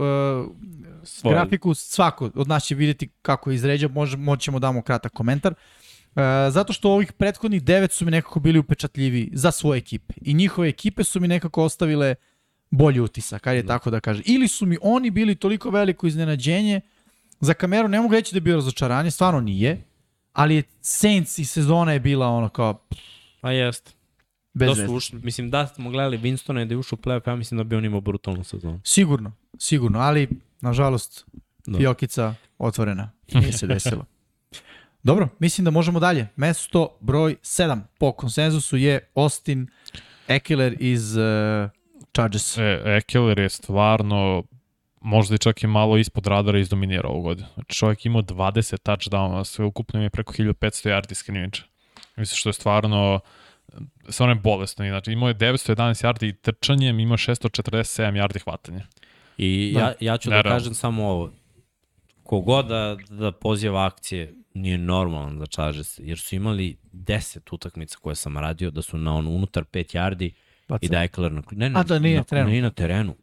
Svoj- 1.03 1.31
grafiku, 1.33 1.73
svako 1.73 2.29
od 2.35 2.47
nas 2.47 2.63
će 2.63 2.75
vidjeti 2.75 3.09
kako 3.21 3.51
je 3.51 3.55
izređao, 3.55 3.89
može, 3.89 4.17
moćemo 4.17 4.59
damo 4.59 4.81
kratak 4.81 5.11
komentar. 5.13 5.53
Uh, 5.53 6.21
zato 6.49 6.73
što 6.73 6.91
ovih 6.91 7.13
prethodnih 7.13 7.63
devet 7.63 7.91
su 7.91 8.05
mi 8.05 8.11
nekako 8.11 8.39
bili 8.39 8.59
upečatljivi 8.59 9.29
za 9.33 9.51
svoje 9.51 9.77
ekipe. 9.77 10.13
I 10.21 10.33
njihove 10.33 10.69
ekipe 10.69 11.03
su 11.03 11.19
mi 11.19 11.27
nekako 11.27 11.63
ostavile 11.63 12.15
bolji 12.71 12.99
utisak, 12.99 13.47
ajde 13.47 13.67
tako 13.67 13.89
da 13.91 13.99
kažem. 13.99 14.23
Ili 14.25 14.47
su 14.47 14.65
mi 14.65 14.77
oni 14.81 15.11
bili 15.11 15.35
toliko 15.35 15.69
veliko 15.69 16.07
iznenađenje, 16.07 16.81
za 17.39 17.53
kameru 17.53 17.87
ne 17.87 18.01
mogu 18.01 18.13
reći 18.13 18.33
da 18.33 18.37
je 18.37 18.41
bio 18.41 18.55
razočaranje, 18.55 19.11
stvarno 19.11 19.41
nije, 19.41 19.83
ali 20.33 20.55
je 20.55 20.63
Saints 20.81 21.39
i 21.39 21.45
sezona 21.45 21.93
je 21.93 21.99
bila 21.99 22.27
ono 22.27 22.49
kao 22.49 22.73
pff, 22.73 23.01
Pa 23.41 23.51
jeste. 23.51 23.91
Bez 24.56 24.77
Da 24.77 24.88
su 24.88 24.94
ušli, 24.94 25.19
mislim 25.23 25.49
da 25.49 25.68
smo 25.68 25.90
gledali 25.90 26.18
Winstona 26.18 26.61
i 26.61 26.65
da 26.65 26.73
je 26.73 26.77
ušao 26.77 26.98
u 27.02 27.06
playoff, 27.06 27.30
ja 27.30 27.36
mislim 27.36 27.57
da 27.57 27.64
bi 27.64 27.76
on 27.76 27.86
imao 27.86 28.02
brutalnu 28.02 28.44
sezonu. 28.44 28.82
Sigurno, 28.84 29.32
sigurno, 29.57 29.99
ali 29.99 30.30
nažalost 30.61 31.26
Da. 31.68 31.77
Fiokica 31.77 32.34
otvorena. 32.57 33.11
Nije 33.34 33.52
se 33.52 33.68
desilo. 33.68 34.06
Dobro, 35.03 35.30
mislim 35.40 35.65
da 35.65 35.72
možemo 35.72 35.99
dalje. 35.99 36.27
Mesto 36.36 36.98
broj 36.99 37.36
7 37.36 37.82
po 37.98 38.11
konsenzusu 38.11 38.77
je 38.77 39.10
Austin 39.15 39.68
Eckler 40.27 40.76
iz 40.80 41.15
uh, 41.15 41.23
Chargers. 42.14 42.57
E, 42.57 42.82
Eckler 42.86 43.40
je 43.40 43.49
stvarno 43.49 44.44
možda 45.02 45.36
i 45.36 45.38
čak 45.38 45.64
i 45.64 45.68
malo 45.68 45.98
ispod 45.98 46.27
radara 46.27 46.60
izdominirao 46.60 47.11
ovu 47.11 47.22
godinu. 47.22 47.48
Znači 47.53 47.76
čovjek 47.76 48.06
imao 48.06 48.22
20 48.22 48.77
touchdowna, 48.77 49.44
sve 49.44 49.65
ukupno 49.65 50.03
je 50.03 50.10
preko 50.10 50.34
1500 50.34 50.90
yardi 50.90 51.14
skrimiča. 51.14 51.64
Mislim 52.15 52.38
što 52.38 52.49
je 52.49 52.53
stvarno 52.53 53.19
stvarno 54.09 54.35
je 54.35 54.39
bolesno. 54.39 54.87
Znači 54.87 55.11
imao 55.11 55.29
je 55.29 55.35
911 55.35 56.05
yardi 56.05 56.33
trčanjem, 56.41 56.99
imao 56.99 57.17
647 57.17 58.21
yardi 58.21 58.43
hvatanja. 58.43 58.85
I 59.37 59.71
Da. 59.73 59.79
ja, 59.79 59.93
ja 59.99 60.17
ću 60.17 60.29
da 60.29 60.35
Naravno. 60.35 60.59
kažem 60.59 60.73
samo 60.73 61.07
ovo. 61.07 61.31
Kogod 62.23 62.67
da, 62.67 62.97
da 63.09 63.31
poziva 63.31 63.85
akcije 63.85 64.33
nije 64.53 64.77
normalan 64.77 65.39
za 65.39 65.45
Chargers, 65.45 65.99
jer 65.99 66.19
su 66.19 66.35
imali 66.35 66.77
10 66.93 67.39
utakmica 67.51 67.97
koje 68.01 68.15
sam 68.15 68.37
radio, 68.37 68.71
da 68.71 68.81
su 68.81 68.97
na 68.97 69.15
on 69.15 69.27
unutar 69.27 69.63
5 69.63 69.97
yardi 69.97 70.31
i 70.81 70.87
da 70.89 70.99
je 70.99 71.05
Eckler 71.05 71.31
na, 71.31 71.41
ne, 71.51 71.69
ne, 71.69 71.79
A 71.79 71.83
da 71.83 71.99
nije 71.99 72.17
na, 72.17 72.23
terenu. 72.23 72.49
Nije 72.49 72.61
na 72.61 72.69
terenu. 72.69 73.15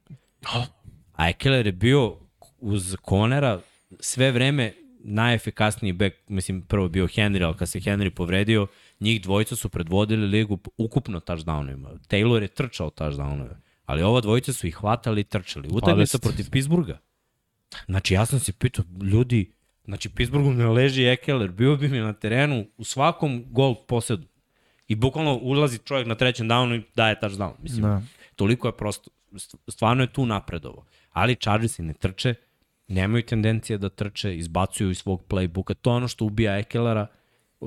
A 1.14 1.28
Eckler 1.28 1.66
je 1.66 1.72
bio 1.72 2.16
uz 2.60 2.96
Konera 3.02 3.60
sve 4.00 4.30
vreme 4.30 4.72
najefikasniji 5.04 5.92
bek, 5.92 6.14
mislim 6.28 6.62
prvo 6.62 6.88
bio 6.88 7.06
Henry, 7.06 7.44
ali 7.44 7.56
kad 7.56 7.68
se 7.68 7.80
Henry 7.80 8.10
povredio, 8.10 8.66
njih 9.02 9.22
dvojica 9.22 9.56
su 9.56 9.68
predvodili 9.68 10.26
ligu 10.26 10.58
ukupno 10.78 11.20
touchdownima. 11.20 11.98
Taylor 12.08 12.42
je 12.42 12.48
trčao 12.48 12.90
touchdownove, 12.90 13.54
ali 13.84 14.02
ova 14.02 14.20
dvojica 14.20 14.52
su 14.52 14.66
ih 14.66 14.74
hvatali 14.74 15.20
i 15.20 15.24
trčali. 15.24 15.68
Utakmica 15.72 16.18
20. 16.18 16.22
protiv 16.22 16.50
Pittsburgha. 16.50 16.98
Znači 17.86 18.14
ja 18.14 18.26
sam 18.26 18.40
se 18.40 18.52
pitao, 18.52 18.84
ljudi, 19.02 19.52
znači 19.84 20.08
Pittsburghu 20.08 20.50
ne 20.50 20.66
leži 20.66 21.04
Ekeler, 21.04 21.50
bio 21.50 21.76
bi 21.76 21.88
mi 21.88 21.98
na 21.98 22.12
terenu 22.12 22.66
u 22.76 22.84
svakom 22.84 23.44
gol 23.48 23.74
posedu. 23.74 24.26
I 24.88 24.94
bukvalno 24.94 25.34
ulazi 25.34 25.78
čovjek 25.78 26.06
na 26.06 26.14
trećem 26.14 26.48
downu 26.48 26.78
i 26.78 26.82
daje 26.96 27.16
touchdown. 27.22 27.52
Mislim, 27.58 27.82
Da. 27.82 28.02
toliko 28.36 28.68
je 28.68 28.76
prosto, 28.76 29.10
st- 29.32 29.56
stvarno 29.68 30.02
je 30.02 30.12
tu 30.12 30.26
napredovo. 30.26 30.84
Ali 31.12 31.36
Chargersi 31.36 31.82
ne 31.82 31.94
trče, 31.94 32.34
nemaju 32.88 33.22
tendencije 33.22 33.78
da 33.78 33.88
trče, 33.88 34.36
izbacuju 34.36 34.90
iz 34.90 34.98
svog 34.98 35.22
playbooka. 35.28 35.74
To 35.74 35.90
je 35.90 35.96
ono 35.96 36.08
što 36.08 36.24
ubija 36.24 36.58
Ekelera, 36.58 37.06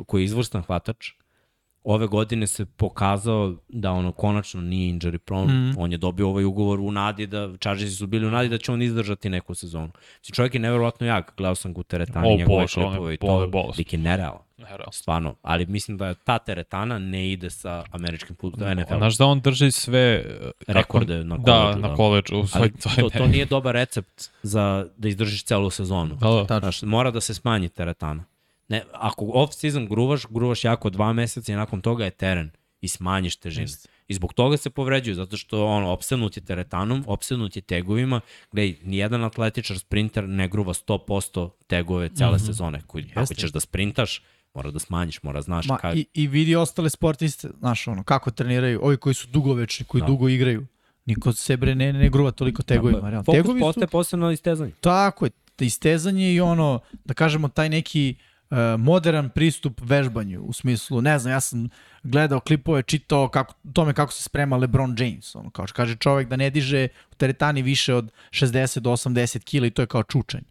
koji 0.08 0.22
je 0.22 0.26
izvrstan 0.26 0.62
hvatač. 0.62 1.12
Ove 1.86 2.08
godine 2.08 2.48
se 2.48 2.66
pokazao 2.66 3.56
da 3.70 3.92
ono 3.92 4.12
konačno 4.12 4.62
nije 4.62 4.94
injury 4.94 5.18
prone. 5.18 5.54
Mm. 5.54 5.74
On 5.78 5.92
je 5.92 5.98
dobio 5.98 6.30
ovaj 6.30 6.44
ugovor 6.44 6.80
u 6.80 6.92
nadi 6.92 7.28
da, 7.28 7.58
Chargersi 7.58 7.96
su 7.96 8.08
bili 8.08 8.28
u 8.28 8.32
nadi 8.32 8.50
da 8.50 8.58
će 8.58 8.72
on 8.72 8.82
izdržati 8.82 9.30
neku 9.30 9.56
sezonu. 9.56 9.92
Znači, 10.16 10.32
čovjek 10.34 10.54
je 10.54 10.60
neverovatno 10.60 11.08
jak. 11.08 11.34
Gledao 11.38 11.56
sam 11.56 11.74
ga 11.74 11.80
u 11.80 11.84
teretani, 11.84 12.28
O, 12.34 12.38
njegove 12.38 12.68
klipove 12.68 13.14
i 13.14 13.18
to. 13.18 13.50
Lik 13.78 13.94
je 13.94 14.00
nerealan. 14.00 14.42
Naravno. 14.58 14.92
Stvarno. 14.92 15.36
Ali 15.42 15.66
mislim 15.66 15.98
da 15.98 16.14
ta 16.14 16.40
teretana 16.40 17.00
ne 17.00 17.32
ide 17.32 17.50
sa 17.50 17.84
američkim 17.92 18.36
putem, 18.36 18.78
NFL. 18.78 18.98
Znaš 18.98 19.18
da 19.18 19.26
on 19.26 19.40
drži 19.42 19.72
sve 19.72 20.00
e, 20.00 20.52
Rekorde 20.68 21.24
na 21.24 21.38
Da, 21.38 21.62
koledžu, 21.62 21.80
na 21.80 21.88
da. 21.88 21.96
koleđu. 21.96 22.44
Ali 22.54 22.72
To, 22.72 22.90
to, 22.96 23.02
to, 23.02 23.18
to 23.18 23.28
nije 23.28 23.46
dobar 23.46 23.74
recept 23.74 24.30
za 24.44 24.88
da 24.98 25.08
izdržiš 25.08 25.44
celu 25.44 25.70
sezonu. 25.70 26.16
Da, 26.16 26.46
da. 26.50 26.60
Znaš, 26.60 26.82
mora 26.82 27.12
da 27.12 27.22
se 27.22 27.34
smanji 27.34 27.70
teretana. 27.70 28.24
Ne, 28.68 28.84
ako 28.94 29.26
off-season 29.26 29.88
gruvaš, 29.90 30.26
gruvaš 30.30 30.64
jako 30.64 30.90
dva 30.90 31.14
meseca 31.14 31.54
i 31.54 31.56
nakon 31.56 31.82
toga 31.82 32.06
je 32.06 32.12
teren 32.12 32.52
i 32.82 32.88
smanjiš 32.88 33.36
težinu. 33.36 33.64
Jeste. 33.64 33.90
I 34.08 34.14
zbog 34.14 34.34
toga 34.34 34.58
se 34.58 34.70
povređuju, 34.70 35.16
zato 35.16 35.38
što 35.38 35.66
ono, 35.66 35.90
opsednut 35.90 36.38
je 36.38 36.46
teretanom, 36.46 37.04
opsednut 37.08 37.56
je 37.56 37.62
tegovima, 37.62 38.22
gde 38.52 38.74
nijedan 38.84 39.24
atletičar 39.24 39.80
sprinter 39.80 40.30
ne 40.30 40.48
gruva 40.48 40.74
100% 40.74 41.50
tegove 41.68 42.10
cele 42.10 42.32
mm 42.32 42.36
-hmm. 42.36 42.46
sezone. 42.46 42.82
Koji, 42.88 43.06
ako 43.12 43.20
Jeste. 43.20 43.36
ćeš 43.36 43.52
da 43.52 43.60
sprintaš, 43.60 44.22
mora 44.54 44.72
da 44.72 44.80
smanjiš, 44.80 45.24
mora 45.24 45.42
znaš 45.42 45.68
Ma, 45.68 45.78
kako. 45.78 45.98
i, 45.98 46.06
I 46.14 46.28
vidi 46.28 46.56
ostale 46.56 46.90
sportiste, 46.90 47.50
znaš, 47.60 47.88
ono, 47.88 48.04
kako 48.04 48.32
treniraju, 48.32 48.80
ovi 48.84 48.98
koji 48.98 49.14
su 49.14 49.28
dugovečni, 49.28 49.86
koji 49.86 50.02
Da. 50.02 50.06
da. 50.06 50.12
dugo 50.12 50.30
igraju. 50.30 50.68
Niko 51.06 51.34
se 51.34 51.58
bre 51.58 51.76
ne, 51.76 51.94
ne 51.94 52.10
gruva 52.10 52.32
toliko 52.32 52.64
tegovima. 52.64 53.00
realno. 53.10 53.24
Fokus 53.24 53.38
Tegovi 53.38 53.60
postaje 53.60 53.88
su, 53.88 53.92
posebno 53.92 54.32
istezanje. 54.32 54.72
tako 54.82 55.26
je, 55.26 55.32
istezanje 55.60 56.34
i 56.34 56.42
ono, 56.42 56.80
da 57.06 57.14
kažemo, 57.14 57.48
taj 57.48 57.70
neki 57.70 58.16
modern 58.78 59.30
pristup 59.30 59.82
vežbanju, 59.84 60.42
u 60.42 60.54
smislu, 60.54 61.02
ne 61.02 61.20
znam, 61.20 61.32
ja 61.32 61.40
sam 61.40 61.70
gledao 62.04 62.40
klipove, 62.40 62.84
čitao 62.84 63.28
kako, 63.28 63.54
tome 63.74 63.94
kako 63.94 64.14
se 64.14 64.24
sprema 64.24 64.58
LeBron 64.58 64.96
James, 65.00 65.36
ono, 65.36 65.50
kao 65.50 65.68
što 65.68 65.76
kaže 65.76 65.96
čovek 65.96 66.28
da 66.28 66.36
ne 66.36 66.50
diže 66.50 66.88
u 67.12 67.16
teretani 67.16 67.62
više 67.62 67.94
od 67.94 68.12
60 68.32 68.80
do 68.80 68.90
80 68.90 69.44
kila 69.44 69.68
i 69.68 69.72
to 69.72 69.82
je 69.82 69.86
kao 69.86 70.04
čučanj. 70.04 70.44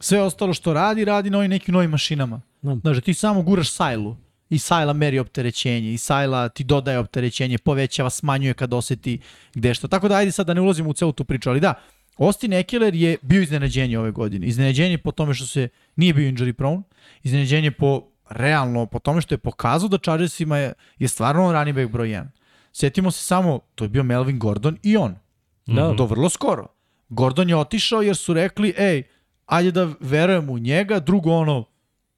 Sve 0.00 0.22
ostalo 0.22 0.54
što 0.54 0.72
radi, 0.72 1.04
radi 1.04 1.30
na 1.30 1.38
ovim 1.38 1.50
nekim 1.50 1.72
novim 1.72 1.90
mašinama. 1.90 2.40
Da. 2.62 2.76
Znaš, 2.76 2.96
da 2.96 3.00
ti 3.00 3.14
samo 3.14 3.42
guraš 3.42 3.70
sajlu 3.70 4.16
i 4.50 4.58
sajla 4.58 4.92
meri 4.92 5.18
opterećenje 5.18 5.92
i 5.92 5.98
sajla 5.98 6.48
ti 6.48 6.64
dodaje 6.64 6.98
opterećenje, 6.98 7.58
povećava, 7.58 8.10
smanjuje 8.10 8.54
kad 8.54 8.74
oseti 8.74 9.20
gde 9.54 9.74
što. 9.74 9.88
Tako 9.88 10.08
da 10.08 10.16
ajde 10.16 10.32
sad 10.32 10.46
da 10.46 10.54
ne 10.54 10.60
ulazimo 10.60 10.90
u 10.90 10.92
celu 10.92 11.12
tu 11.12 11.24
priču, 11.24 11.50
ali 11.50 11.60
da, 11.60 11.74
Austin 12.20 12.52
Eckler 12.52 12.94
je 12.94 13.16
bio 13.22 13.42
iznenađenje 13.42 13.98
ove 13.98 14.10
godine. 14.10 14.46
Iznenađenje 14.46 14.98
po 14.98 15.12
tome 15.12 15.34
što 15.34 15.46
se 15.46 15.68
nije 15.96 16.14
bio 16.14 16.30
injury 16.30 16.52
prone, 16.52 16.82
iznenađenje 17.22 17.70
po 17.70 18.02
realno 18.30 18.86
po 18.86 18.98
tome 18.98 19.20
što 19.20 19.34
je 19.34 19.38
pokazao 19.38 19.88
da 19.88 19.98
Chargersima 19.98 20.58
je, 20.58 20.72
je 20.98 21.08
stvarno 21.08 21.52
running 21.52 21.76
back 21.76 21.92
broj 21.92 22.08
1. 22.08 22.26
Setimo 22.72 23.10
se 23.10 23.24
samo, 23.24 23.58
to 23.74 23.84
je 23.84 23.88
bio 23.88 24.02
Melvin 24.02 24.38
Gordon 24.38 24.78
i 24.82 24.96
on. 24.96 25.14
Da. 25.66 25.94
Do 25.96 26.04
vrlo 26.06 26.28
skoro. 26.28 26.66
Gordon 27.08 27.48
je 27.48 27.56
otišao 27.56 28.02
jer 28.02 28.16
su 28.16 28.34
rekli, 28.34 28.74
ej, 28.78 29.02
ajde 29.46 29.70
da 29.70 29.92
verujemo 30.00 30.52
u 30.52 30.58
njega, 30.58 31.00
drugo 31.00 31.32
ono, 31.32 31.64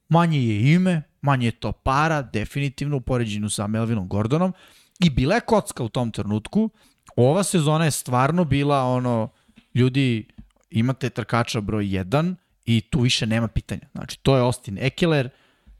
manje 0.08 0.42
je 0.42 0.74
ime, 0.74 1.02
manje 1.20 1.46
je 1.46 1.52
to 1.52 1.72
para, 1.72 2.22
definitivno 2.22 2.96
u 2.96 3.00
poređenju 3.00 3.50
sa 3.50 3.66
Melvinom 3.66 4.08
Gordonom. 4.08 4.52
I 5.00 5.10
bila 5.10 5.34
je 5.34 5.40
kocka 5.40 5.84
u 5.84 5.88
tom 5.88 6.10
trenutku. 6.10 6.70
Ova 7.16 7.42
sezona 7.42 7.84
je 7.84 7.90
stvarno 7.90 8.44
bila 8.44 8.84
ono, 8.84 9.28
ljudi, 9.74 10.26
imate 10.70 11.10
trkača 11.10 11.60
broj 11.60 11.84
1 11.84 12.34
i 12.66 12.80
tu 12.80 13.00
više 13.00 13.26
nema 13.26 13.48
pitanja. 13.48 13.88
Znači, 13.92 14.18
to 14.18 14.36
je 14.36 14.42
Austin 14.42 14.78
Eckler, 14.80 15.28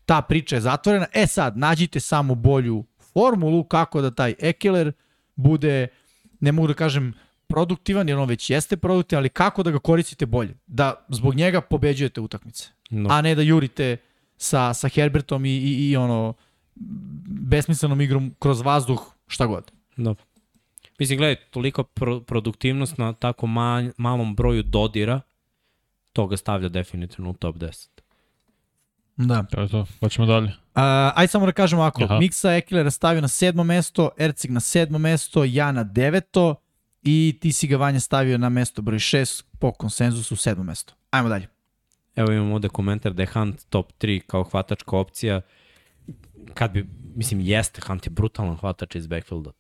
ta 0.06 0.22
priča 0.22 0.56
je 0.56 0.60
zatvorena. 0.60 1.06
E 1.12 1.26
sad, 1.26 1.56
nađite 1.58 2.00
samo 2.00 2.34
bolju 2.34 2.84
formulu 3.12 3.64
kako 3.64 4.00
da 4.00 4.10
taj 4.10 4.34
Eckler 4.38 4.92
bude, 5.36 5.88
ne 6.40 6.52
mogu 6.52 6.68
da 6.68 6.74
kažem, 6.74 7.14
produktivan, 7.46 8.08
jer 8.08 8.18
on 8.18 8.28
već 8.28 8.50
jeste 8.50 8.76
produktivan, 8.76 9.20
ali 9.20 9.28
kako 9.28 9.62
da 9.62 9.70
ga 9.70 9.78
koristite 9.78 10.26
bolje. 10.26 10.54
Da 10.66 11.06
zbog 11.08 11.34
njega 11.34 11.60
pobeđujete 11.60 12.20
utakmice 12.20 12.68
No. 12.90 13.08
a 13.10 13.22
ne 13.22 13.34
da 13.34 13.42
jurite 13.42 13.96
sa, 14.36 14.74
sa 14.74 14.88
Herbertom 14.88 15.44
i, 15.44 15.50
i, 15.50 15.90
i 15.90 15.96
ono 15.96 16.34
besmislenom 17.26 18.00
igrom 18.00 18.34
kroz 18.38 18.60
vazduh, 18.60 19.14
šta 19.26 19.46
god. 19.46 19.72
Da. 19.96 20.14
Mislim, 21.02 21.18
gledaj, 21.18 21.36
toliko 21.50 21.82
pro 21.82 22.20
produktivnost 22.20 22.98
na 22.98 23.12
tako 23.12 23.46
ma 23.46 23.90
malom 23.96 24.34
broju 24.34 24.62
dodira, 24.62 25.20
to 26.12 26.26
ga 26.26 26.36
stavlja 26.36 26.68
definitivno 26.68 27.30
u 27.30 27.32
top 27.32 27.56
10. 27.56 27.88
Da. 29.16 29.42
To 29.42 29.60
je 29.60 29.68
to. 29.68 29.86
Hoćemo 30.00 30.26
dalje. 30.26 30.46
Uh, 30.46 30.52
aj 31.14 31.26
samo 31.26 31.46
da 31.46 31.52
kažem 31.52 31.78
ovako, 31.78 32.04
Aha. 32.04 32.18
Miksa 32.18 32.54
Eklera 32.54 32.90
stavio 32.90 33.20
na 33.20 33.28
sedmo 33.28 33.64
mesto, 33.64 34.10
Ercig 34.18 34.50
na 34.50 34.60
sedmo 34.60 34.98
mesto, 34.98 35.44
ja 35.44 35.72
na 35.72 35.84
deveto 35.84 36.54
i 37.02 37.38
ti 37.40 37.52
si 37.52 37.66
ga 37.66 37.76
Vanja 37.76 38.00
stavio 38.00 38.38
na 38.38 38.48
mesto 38.48 38.82
broj 38.82 38.98
6 38.98 39.44
po 39.58 39.72
konsenzusu 39.72 40.36
sedmo 40.36 40.64
mesto. 40.64 40.94
Ajmo 41.10 41.28
dalje. 41.28 41.48
Evo 42.16 42.32
imamo 42.32 42.54
ovde 42.54 42.68
komentar 42.68 43.12
da 43.12 43.22
je 43.22 43.28
Hunt 43.32 43.64
top 43.68 43.92
3 44.00 44.20
kao 44.26 44.44
hvatačka 44.44 44.96
opcija. 44.96 45.40
Kad 46.54 46.72
bi, 46.72 46.86
mislim, 47.14 47.40
jeste, 47.40 47.80
Hunt 47.86 48.06
je 48.06 48.10
brutalan 48.10 48.56
hvatač 48.56 48.94
iz 48.94 49.06
backfielda. 49.06 49.52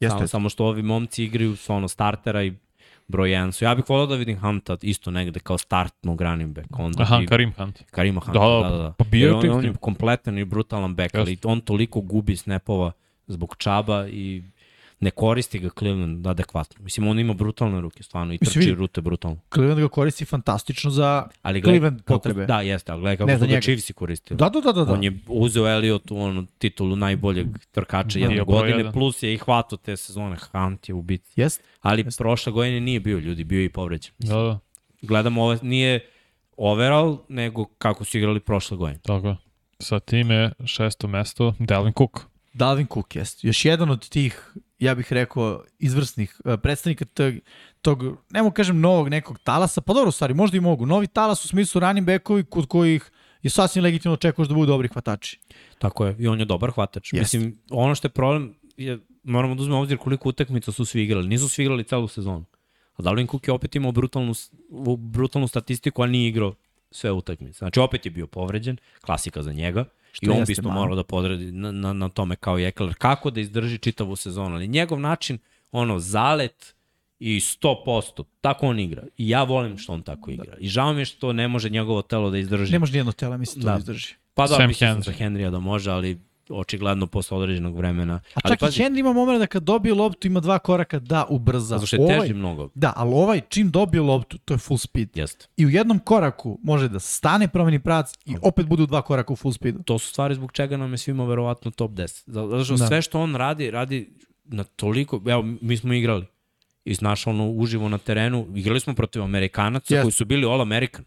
Samo, 0.00 0.26
samo 0.26 0.48
što 0.48 0.66
ovi 0.66 0.82
momci 0.82 1.24
igraju 1.24 1.56
su 1.56 1.72
ono 1.72 1.88
startera 1.88 2.42
i 2.44 2.52
broj 3.08 3.30
1 3.30 3.52
su. 3.52 3.64
Ja 3.64 3.74
bih 3.74 3.84
volao 3.88 4.06
da 4.06 4.14
vidim 4.14 4.38
Hunta 4.38 4.76
isto 4.82 5.10
negde 5.10 5.40
kao 5.40 5.58
startnog 5.58 6.20
running 6.20 6.54
back. 6.54 6.68
Onda 6.70 7.02
Aha, 7.02 7.18
bi- 7.18 7.26
Karim 7.26 7.52
Hunt. 7.52 7.82
Karima 7.90 8.20
Hunta, 8.20 8.40
Da, 8.40 8.68
da, 8.68 8.76
da. 8.76 8.82
da. 8.82 8.92
pa 8.92 9.04
bio 9.04 9.26
Jer 9.26 9.34
on, 9.34 9.50
on 9.50 9.64
je 9.64 9.74
kompletan 9.80 10.38
i 10.38 10.44
brutalan 10.44 10.94
back, 10.94 11.14
ali 11.14 11.38
on 11.44 11.60
toliko 11.60 12.00
gubi 12.00 12.36
snapova 12.36 12.92
zbog 13.26 13.54
čaba 13.58 14.06
i 14.08 14.42
ne 15.00 15.10
koristi 15.10 15.58
ga 15.58 15.68
Cleveland 15.78 16.26
adekvatno. 16.26 16.84
Mislim, 16.84 17.08
on 17.08 17.18
ima 17.18 17.34
brutalne 17.34 17.80
ruke, 17.80 18.02
stvarno, 18.02 18.32
i 18.32 18.38
Mislim, 18.40 18.52
trči 18.52 18.58
vidi. 18.60 18.74
rute 18.74 19.00
brutalno. 19.00 19.38
Cleveland 19.54 19.80
ga 19.80 19.88
koristi 19.88 20.24
fantastično 20.24 20.90
za... 20.90 21.28
Ali 21.42 21.60
gledaj, 21.60 21.74
Cleveland 21.74 22.00
kako- 22.00 22.12
potrebe. 22.14 22.46
Da, 22.46 22.60
jeste, 22.60 22.92
ali 22.92 23.00
gledaj 23.00 23.16
kako 23.16 23.26
Ne 23.26 23.38
su 23.38 23.46
ga. 23.46 23.60
Chiefs 23.60 23.90
i 23.90 23.92
koristili. 23.92 24.38
Da, 24.38 24.48
da, 24.48 24.60
da, 24.60 24.72
da. 24.72 24.84
da. 24.84 24.92
On 24.92 25.04
je 25.04 25.18
uzeo 25.28 25.66
Elliotu 25.68 26.16
onu 26.16 26.46
titulu 26.48 26.96
najboljeg 26.96 27.46
trkača 27.70 28.18
jedne 28.18 28.34
Bio 28.34 28.44
broj 28.44 28.58
godine, 28.58 28.78
jedan. 28.78 28.92
plus 28.92 29.22
je 29.22 29.34
i 29.34 29.38
hvato 29.38 29.76
te 29.76 29.96
sezone. 29.96 30.36
Hunt 30.52 30.88
je 30.88 30.94
u 30.94 31.02
biti. 31.02 31.30
Jest? 31.36 31.62
Ali 31.80 32.04
prošle 32.18 32.52
godine 32.52 32.80
nije 32.80 33.00
bio, 33.00 33.18
ljudi, 33.18 33.44
bio 33.44 33.58
je 33.58 33.64
i 33.64 33.68
povređen. 33.68 34.12
Da, 34.18 34.34
da, 34.34 34.58
Gledamo, 35.02 35.42
ovo 35.42 35.58
nije 35.62 36.00
overall, 36.56 37.18
nego 37.28 37.64
kako 37.64 38.04
su 38.04 38.18
igrali 38.18 38.40
prošle 38.40 38.76
godine. 38.76 38.98
tako 39.02 39.28
je. 39.28 39.36
Sa 39.78 40.00
time 40.00 40.52
šesto 40.64 41.08
mesto, 41.08 41.54
Dalvin 41.58 41.92
Cook. 41.92 42.20
Dalvin 42.56 42.86
Cook 42.86 43.16
jest. 43.16 43.44
Još 43.44 43.64
jedan 43.64 43.90
od 43.90 44.08
tih, 44.08 44.54
ja 44.78 44.94
bih 44.94 45.12
rekao, 45.12 45.64
izvrsnih 45.78 46.40
uh, 46.44 46.54
predstavnika 46.62 47.04
tog, 47.04 47.34
tog, 47.82 48.02
ne 48.30 48.42
mogu 48.42 48.54
kažem 48.54 48.80
novog 48.80 49.08
nekog 49.08 49.38
talasa, 49.38 49.80
pa 49.80 49.92
dobro, 49.92 50.10
stvari, 50.10 50.34
možda 50.34 50.56
i 50.56 50.60
mogu. 50.60 50.86
Novi 50.86 51.06
talas 51.06 51.44
u 51.44 51.48
smislu 51.48 51.80
running 51.80 52.06
backovi 52.06 52.44
kod 52.44 52.66
kojih 52.66 53.10
je 53.42 53.50
sasvim 53.50 53.84
legitimno 53.84 54.14
očekuješ 54.14 54.48
da 54.48 54.54
budu 54.54 54.66
dobri 54.66 54.88
hvatači. 54.88 55.40
Tako 55.78 56.06
je, 56.06 56.16
i 56.18 56.26
on 56.26 56.40
je 56.40 56.44
dobar 56.44 56.70
hvatač. 56.70 57.12
Jest. 57.12 57.34
Mislim, 57.34 57.58
ono 57.70 57.94
što 57.94 58.06
je 58.06 58.12
problem, 58.12 58.54
je, 58.76 58.98
moramo 59.22 59.54
da 59.54 59.62
uzmemo 59.62 59.80
obzir 59.80 59.98
koliko 59.98 60.28
utakmica 60.28 60.72
su 60.72 60.84
svi 60.84 61.02
igrali. 61.02 61.28
Nisu 61.28 61.48
svi 61.48 61.62
igrali 61.62 61.84
celu 61.84 62.08
sezonu. 62.08 62.44
A 62.96 63.02
Dalvin 63.02 63.26
Cook 63.26 63.48
je 63.48 63.54
opet 63.54 63.74
imao 63.74 63.92
brutalnu, 63.92 64.32
brutalnu 64.98 65.48
statistiku, 65.48 66.02
a 66.02 66.06
nije 66.06 66.28
igrao 66.28 66.54
sve 66.90 67.12
utakmice. 67.12 67.58
Znači, 67.58 67.80
opet 67.80 68.04
je 68.06 68.10
bio 68.10 68.26
povređen, 68.26 68.76
klasika 69.00 69.42
za 69.42 69.52
njega. 69.52 69.84
I 70.22 70.28
on 70.28 70.34
bi 70.34 70.40
jeste 70.40 70.52
isto 70.52 70.62
malo. 70.68 70.74
morao 70.80 70.96
da 70.96 71.04
podredi 71.04 71.52
na, 71.52 71.72
na, 71.72 71.92
na 71.92 72.08
tome 72.08 72.36
kao 72.36 72.58
i 72.58 72.64
Eckler. 72.64 72.94
Kako 72.94 73.30
da 73.30 73.40
izdrži 73.40 73.78
čitavu 73.78 74.16
sezonu. 74.16 74.54
Ali 74.54 74.68
njegov 74.68 75.00
način, 75.00 75.38
ono, 75.72 75.98
zalet 75.98 76.74
i 77.18 77.40
100%, 77.40 78.24
tako 78.40 78.66
on 78.66 78.78
igra. 78.80 79.02
I 79.18 79.28
ja 79.28 79.42
volim 79.42 79.78
što 79.78 79.92
on 79.92 80.02
tako 80.02 80.30
igra. 80.30 80.56
I 80.58 80.68
žao 80.68 80.92
mi 80.92 81.00
je 81.00 81.04
što 81.04 81.32
ne 81.32 81.48
može 81.48 81.70
njegovo 81.70 82.02
telo 82.02 82.30
da 82.30 82.38
izdrži. 82.38 82.72
Ne 82.72 82.78
može 82.78 82.92
nijedno 82.92 83.12
tela, 83.12 83.36
mislim, 83.36 83.62
to 83.62 83.66
Da. 83.66 83.72
da 83.72 83.78
izdrži. 83.78 84.14
Pa 84.34 84.46
da, 84.46 84.54
Sam 84.54 84.68
mislim 84.68 84.90
Henry. 84.90 85.04
za 85.04 85.12
Henrya 85.12 85.50
da 85.50 85.58
može, 85.58 85.90
ali 85.90 86.18
očigledno 86.48 87.06
posle 87.06 87.36
određenog 87.38 87.76
vremena. 87.76 88.20
A 88.34 88.40
ali 88.44 88.56
čak 88.56 88.62
i 88.62 88.82
Henry 88.82 88.98
ima 88.98 89.12
moment 89.12 89.38
da 89.38 89.46
kad 89.46 89.62
dobije 89.62 89.94
loptu 89.94 90.26
ima 90.26 90.40
dva 90.40 90.58
koraka 90.58 90.98
da 90.98 91.26
ubrza. 91.28 91.66
Zato 91.78 91.86
što 91.86 91.96
je 91.96 92.20
teži 92.20 92.34
mnogo. 92.34 92.68
Da, 92.74 92.92
ali 92.96 93.14
ovaj 93.14 93.40
čim 93.48 93.70
dobije 93.70 94.00
loptu, 94.00 94.38
to 94.38 94.54
je 94.54 94.58
full 94.58 94.78
speed. 94.78 95.08
Jeste. 95.14 95.46
I 95.56 95.66
u 95.66 95.70
jednom 95.70 95.98
koraku 95.98 96.58
može 96.62 96.88
da 96.88 97.00
stane, 97.00 97.48
promeni 97.48 97.78
pravac 97.78 98.14
i 98.24 98.36
opet 98.42 98.66
bude 98.66 98.82
u 98.82 98.86
dva 98.86 99.02
koraka 99.02 99.32
u 99.32 99.36
full 99.36 99.52
speedu. 99.52 99.82
To 99.82 99.98
su 99.98 100.08
stvari 100.08 100.34
zbog 100.34 100.52
čega 100.52 100.76
nam 100.76 100.92
je 100.92 100.98
svima 100.98 101.24
verovatno 101.24 101.70
top 101.70 101.90
10. 101.90 102.22
Zato 102.26 102.64
što 102.64 102.76
Da. 102.76 102.86
sve 102.86 103.02
što 103.02 103.20
on 103.20 103.34
radi, 103.36 103.70
radi 103.70 104.10
na 104.44 104.64
toliko... 104.64 105.22
Evo, 105.26 105.42
mi 105.60 105.76
smo 105.76 105.92
igrali. 105.92 106.26
I 106.84 106.94
znaš, 106.94 107.26
ono, 107.26 107.50
uživo 107.50 107.88
na 107.88 107.98
terenu. 107.98 108.46
Igrali 108.54 108.80
smo 108.80 108.94
protiv 108.94 109.22
Amerikanaca 109.22 109.94
Jeste. 109.94 110.02
koji 110.02 110.12
su 110.12 110.24
bili 110.24 110.46
All 110.46 110.60
American. 110.60 111.04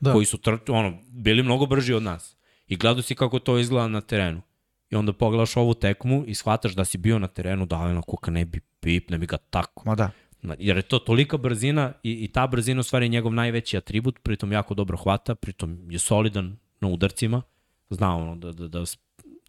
Da. 0.00 0.12
Koji 0.12 0.26
su 0.26 0.38
tr, 0.38 0.50
ono, 0.68 0.98
bili 1.08 1.42
mnogo 1.42 1.66
brži 1.66 1.94
od 1.94 2.02
nas. 2.02 2.36
I 2.68 2.76
gledao 2.76 3.02
si 3.02 3.14
kako 3.14 3.38
to 3.38 3.58
izgleda 3.58 3.88
na 3.88 4.00
terenu. 4.00 4.42
I 4.90 4.96
onda 4.96 5.12
pogledaš 5.12 5.56
ovu 5.56 5.74
tekmu 5.74 6.24
i 6.26 6.34
shvataš 6.34 6.72
da 6.74 6.84
si 6.84 6.98
bio 6.98 7.18
na 7.18 7.28
terenu, 7.28 7.66
da 7.66 7.76
ali 7.76 7.94
na 7.94 8.02
kuka 8.02 8.30
ne 8.30 8.44
bi 8.44 8.60
pip, 8.80 9.10
ne 9.10 9.18
bi 9.18 9.26
ga 9.26 9.36
tako. 9.36 9.82
Ma 9.86 9.94
da. 9.94 10.10
Jer 10.58 10.76
je 10.76 10.82
to 10.82 10.98
tolika 10.98 11.36
brzina 11.36 11.92
i, 12.02 12.24
i 12.24 12.28
ta 12.28 12.46
brzina 12.46 12.80
u 12.80 12.82
stvari 12.82 13.04
je 13.04 13.08
njegov 13.08 13.32
najveći 13.32 13.76
atribut, 13.76 14.18
pritom 14.22 14.52
jako 14.52 14.74
dobro 14.74 14.96
hvata, 14.96 15.34
pritom 15.34 15.90
je 15.90 15.98
solidan 15.98 16.56
na 16.80 16.88
udarcima, 16.88 17.42
zna 17.90 18.16
ono 18.16 18.36
da, 18.36 18.52
da, 18.52 18.68
da 18.68 18.84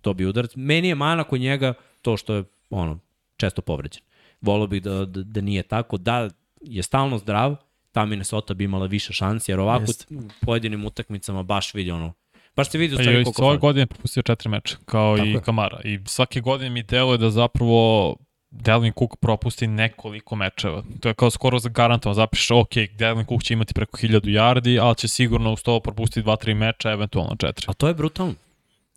dobije 0.03 0.28
udarac. 0.28 0.52
Meni 0.56 0.88
je 0.88 0.95
mana 0.95 1.24
kod 1.24 1.40
njega 1.41 1.74
to 2.02 2.18
što 2.18 2.34
je 2.34 2.44
ono, 2.70 2.99
često 3.38 3.61
povređen. 3.61 4.02
Volio 4.41 4.68
bih 4.68 4.82
da, 4.82 5.06
da, 5.06 5.24
da 5.24 5.41
nije 5.41 5.64
tako, 5.64 5.98
da 5.98 6.30
je 6.61 6.84
stalno 6.84 7.18
zdrav, 7.18 7.56
ta 7.91 8.06
Minnesota 8.06 8.53
bi 8.53 8.64
imala 8.64 8.86
više 8.86 9.14
šansi, 9.14 9.52
jer 9.52 9.60
ovako 9.60 9.91
u 10.10 10.22
pojedinim 10.45 10.86
utakmicama 10.86 11.44
baš 11.44 11.74
vidi 11.74 11.91
ono, 11.91 12.14
baš 12.60 12.69
se 12.69 12.77
vidi 12.77 12.94
u 12.94 12.98
Pa 12.98 13.03
stvari 13.03 13.18
je 13.18 13.23
koliko 13.23 13.45
ove 13.45 13.57
godine 13.57 13.86
propustio 13.86 14.23
četiri 14.23 14.49
meča, 14.49 14.77
kao 14.86 15.15
Tako 15.18 15.27
i 15.27 15.31
je. 15.31 15.41
Kamara. 15.41 15.80
I 15.84 15.99
svake 16.06 16.41
godine 16.41 16.69
mi 16.69 16.84
deluje 16.84 17.18
da 17.18 17.30
zapravo 17.30 18.15
Delvin 18.52 18.94
Cook 18.94 19.15
propusti 19.15 19.68
nekoliko 19.68 20.36
mečeva. 20.36 20.84
To 20.99 21.07
je 21.07 21.14
kao 21.14 21.30
skoro 21.30 21.60
garantovan, 21.65 22.15
zapišeš, 22.15 22.52
ok, 22.52 22.69
Delvin 22.98 23.26
Cook 23.26 23.44
će 23.44 23.53
imati 23.53 23.73
preko 23.73 23.98
1000 23.98 24.19
yardi, 24.22 24.80
ali 24.81 24.95
će 24.95 25.07
sigurno 25.07 25.53
uz 25.53 25.64
to 25.64 25.80
propustiti 25.80 26.27
2-3 26.27 26.53
meča, 26.53 26.91
eventualno 26.91 27.36
4. 27.36 27.64
A 27.68 27.73
to 27.73 27.88
je 27.88 27.94
brutalno. 27.94 28.34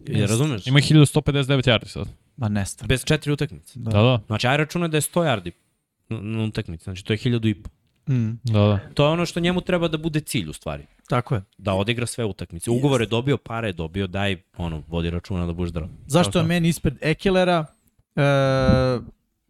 Je, 0.01 0.27
razumeš? 0.27 0.67
Ima 0.67 0.79
1159 0.81 1.33
yardi 1.63 1.87
sad. 1.87 2.09
Ma 2.37 2.49
nesta. 2.49 2.87
Bez 2.87 3.05
četiri 3.05 3.33
utakmice. 3.33 3.73
Da, 3.79 3.91
da, 3.93 4.21
Znači, 4.27 4.47
aj 4.47 4.57
računa 4.57 4.89
da 4.89 4.97
je 4.97 5.01
100 5.01 5.23
yardi 5.23 5.51
na- 6.09 6.21
na 6.21 6.45
utakmici. 6.45 6.85
Znači, 6.85 7.05
to 7.05 7.13
je 7.13 7.17
1000 7.17 7.49
i 7.49 7.55
po. 7.55 7.71
Mm, 8.09 8.31
da, 8.45 8.59
da. 8.61 8.79
To 8.95 9.05
je 9.05 9.11
ono 9.11 9.27
što 9.27 9.41
njemu 9.41 9.61
treba 9.61 9.89
da 9.89 9.99
bude 9.99 10.21
cilj, 10.21 10.49
u 10.49 10.53
stvari. 10.53 10.87
Tako 11.13 11.35
je. 11.35 11.43
Da 11.59 11.75
odigra 11.75 12.07
sve 12.07 12.25
utakmice. 12.25 12.71
Ugovor 12.71 13.01
je 13.01 13.07
dobio, 13.07 13.37
pare 13.37 13.69
je 13.69 13.73
dobio, 13.73 14.07
daj, 14.07 14.37
ono, 14.57 14.83
vodi 14.89 15.11
računa 15.11 15.47
da 15.47 15.53
budeš 15.53 15.71
zdrav. 15.71 15.89
Zašto 16.07 16.39
je 16.39 16.45
meni 16.45 16.69
ispred 16.69 16.95
Ekelera? 17.01 17.67
E, 18.17 18.23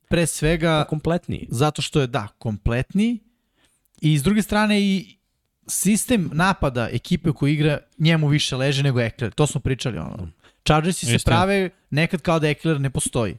pre 0.09 0.27
svega, 0.27 0.85
Kompletniji. 0.89 1.49
zato 1.51 1.83
što 1.83 2.01
je, 2.01 2.07
da, 2.07 2.29
kompletniji 2.39 3.19
i 4.01 4.19
s 4.19 4.23
druge 4.23 4.43
strane 4.43 4.81
i 4.81 5.17
sistem 5.67 6.31
napada 6.33 6.89
ekipe 6.93 7.33
koji 7.33 7.53
igra 7.53 7.79
njemu 7.99 8.29
više 8.29 8.57
leže 8.57 8.83
nego 8.83 9.01
Ekler. 9.01 9.31
To 9.33 9.47
smo 9.47 9.61
pričali. 9.61 9.99
Ono. 9.99 10.29
Chargersi 10.65 11.07
se 11.07 11.15
Istina. 11.15 11.37
prave 11.37 11.71
nekad 11.91 12.21
kao 12.21 12.39
da 12.39 12.49
Ekler 12.49 12.81
ne 12.81 12.91
postoji. 12.91 13.37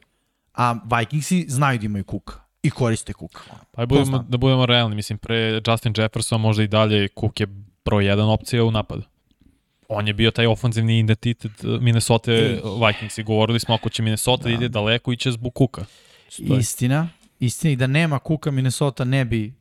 A 0.54 0.74
Vikingsi 0.98 1.44
znaju 1.48 1.78
da 1.78 1.84
imaju 1.84 2.04
kuka 2.04 2.34
i 2.62 2.70
koriste 2.70 3.12
kuka. 3.12 3.40
Pa 3.72 3.86
budemo, 3.86 4.24
da 4.28 4.36
budemo 4.36 4.66
realni, 4.66 4.96
mislim, 4.96 5.18
pre 5.18 5.60
Justin 5.66 5.94
Jefferson 5.96 6.40
možda 6.40 6.62
i 6.62 6.68
dalje 6.68 7.08
Cook 7.20 7.40
je 7.40 7.46
broj 7.84 8.06
jedan 8.06 8.28
opcija 8.28 8.64
u 8.64 8.70
napadu. 8.70 9.02
On 9.88 10.06
je 10.06 10.14
bio 10.14 10.30
taj 10.30 10.46
ofanzivni 10.46 10.98
identitet 10.98 11.44
uh, 11.64 11.80
Minnesota 11.80 12.32
Vikings 12.86 13.18
i 13.18 13.22
govorili 13.22 13.60
smo 13.60 13.74
ako 13.74 13.88
će 13.88 14.02
Minnesota 14.02 14.42
da. 14.42 14.50
ide 14.50 14.68
daleko 14.68 15.12
iće 15.12 15.32
zbog 15.32 15.52
Cooka. 15.58 15.84
Stoji. 16.28 16.58
Istina. 16.60 17.08
Istina 17.40 17.72
i 17.72 17.76
da 17.76 17.86
nema 17.86 18.18
kuka 18.18 18.50
Minnesota 18.50 19.04
ne 19.04 19.24
bi 19.24 19.54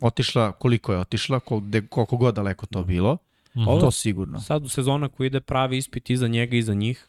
otišla 0.00 0.52
koliko 0.52 0.92
je 0.92 0.98
otišla, 0.98 1.40
kol, 1.40 1.60
de, 1.60 1.86
koliko 1.86 2.16
god 2.16 2.34
daleko 2.34 2.66
to 2.66 2.84
bilo. 2.84 3.16
Ovo- 3.56 3.80
To 3.80 3.90
sigurno. 3.90 4.40
Sad 4.40 4.64
u 4.64 4.68
sezona 4.68 5.08
koji 5.08 5.26
ide 5.26 5.40
pravi 5.40 5.76
ispit 5.76 6.10
i 6.10 6.16
za 6.16 6.28
njega 6.28 6.56
i 6.56 6.62
za 6.62 6.74
njih, 6.74 7.08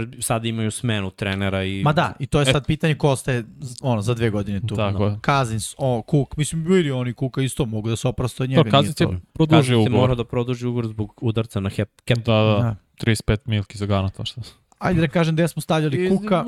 jer 0.00 0.16
sad 0.20 0.44
imaju 0.44 0.70
smenu 0.70 1.10
trenera 1.10 1.64
i... 1.64 1.82
Ma 1.82 1.92
da, 1.92 2.12
i 2.18 2.26
to 2.26 2.40
je 2.40 2.46
sad 2.46 2.66
pitanje 2.66 2.94
ko 2.94 3.08
ostaje 3.10 3.44
ono, 3.80 4.02
za 4.02 4.14
dve 4.14 4.30
godine 4.30 4.60
tu. 4.66 4.76
Tako 4.76 5.06
je. 5.06 5.18
Cousins, 5.26 5.74
o, 5.78 6.02
Cook, 6.10 6.36
mislim, 6.36 6.64
bili 6.64 6.90
oni 6.90 7.12
Kuka 7.14 7.42
isto 7.42 7.66
mogu 7.66 7.88
da 7.88 7.96
se 7.96 8.08
oprosto 8.08 8.42
od 8.42 8.50
njega. 8.50 8.62
To 8.62 8.70
Kazic 8.70 9.00
je 9.00 9.06
to. 9.06 9.14
produžio 9.32 9.84
se 9.84 9.90
mora 9.90 10.02
ugovor. 10.02 10.16
da 10.16 10.24
produži 10.24 10.66
ugovor 10.66 10.86
zbog 10.86 11.18
udarca 11.22 11.60
na 11.60 11.70
hep, 11.70 11.90
cap. 12.08 12.18
Da, 12.18 12.32
da, 12.32 12.42
Da. 12.42 12.76
35 13.04 13.38
milki 13.44 13.78
za 13.78 13.86
garant, 13.86 14.14
šta. 14.24 14.40
Ajde 14.78 15.00
da 15.00 15.08
kažem 15.08 15.34
gde 15.34 15.48
smo 15.48 15.62
stavljali 15.62 16.08
Kuka, 16.08 16.44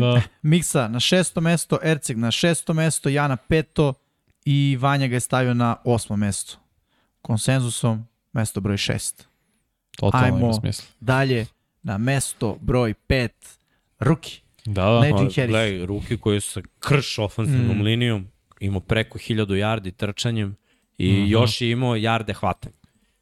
Da. 0.00 0.22
Miksa 0.42 0.88
na 0.88 1.00
šesto 1.00 1.40
mesto, 1.40 1.78
Erceg 1.82 2.18
na 2.18 2.30
šesto 2.30 2.74
mesto, 2.74 3.08
ja 3.08 3.28
na 3.28 3.36
peto 3.36 3.94
i 4.44 4.76
Vanja 4.80 5.06
ga 5.06 5.16
je 5.16 5.20
stavio 5.20 5.54
na 5.54 5.76
osmo 5.84 6.16
mesto. 6.16 6.56
Konsenzusom, 7.22 8.06
mesto 8.32 8.60
broj 8.60 8.76
šest. 8.76 9.28
Totalno 9.96 10.26
Ajmo. 10.26 10.38
ima 10.38 10.52
smisla. 10.52 10.84
Dalje, 11.00 11.46
na 11.82 11.98
mesto 11.98 12.58
broj 12.60 12.94
pet, 12.94 13.58
Ruki. 13.98 14.40
Da, 14.64 14.82
da. 14.82 15.00
Najee 15.00 15.12
Pa, 15.12 15.18
Harris. 15.18 15.34
Gledaj, 15.34 15.86
ruki 15.86 16.16
koji 16.16 16.40
sa 16.40 16.60
krš 16.78 17.18
ofenzivnom 17.18 17.78
Mm. 17.78 17.82
linijom, 17.82 18.26
imao 18.60 18.80
preko 18.80 19.18
1000 19.18 19.46
yardi 19.46 19.90
trčanjem 19.92 20.56
i 20.98 21.12
mm. 21.12 21.16
-hmm. 21.16 21.28
još 21.28 21.60
je 21.60 21.70
imao 21.70 21.96
jarde 21.96 22.32
hvatanja. 22.32 22.74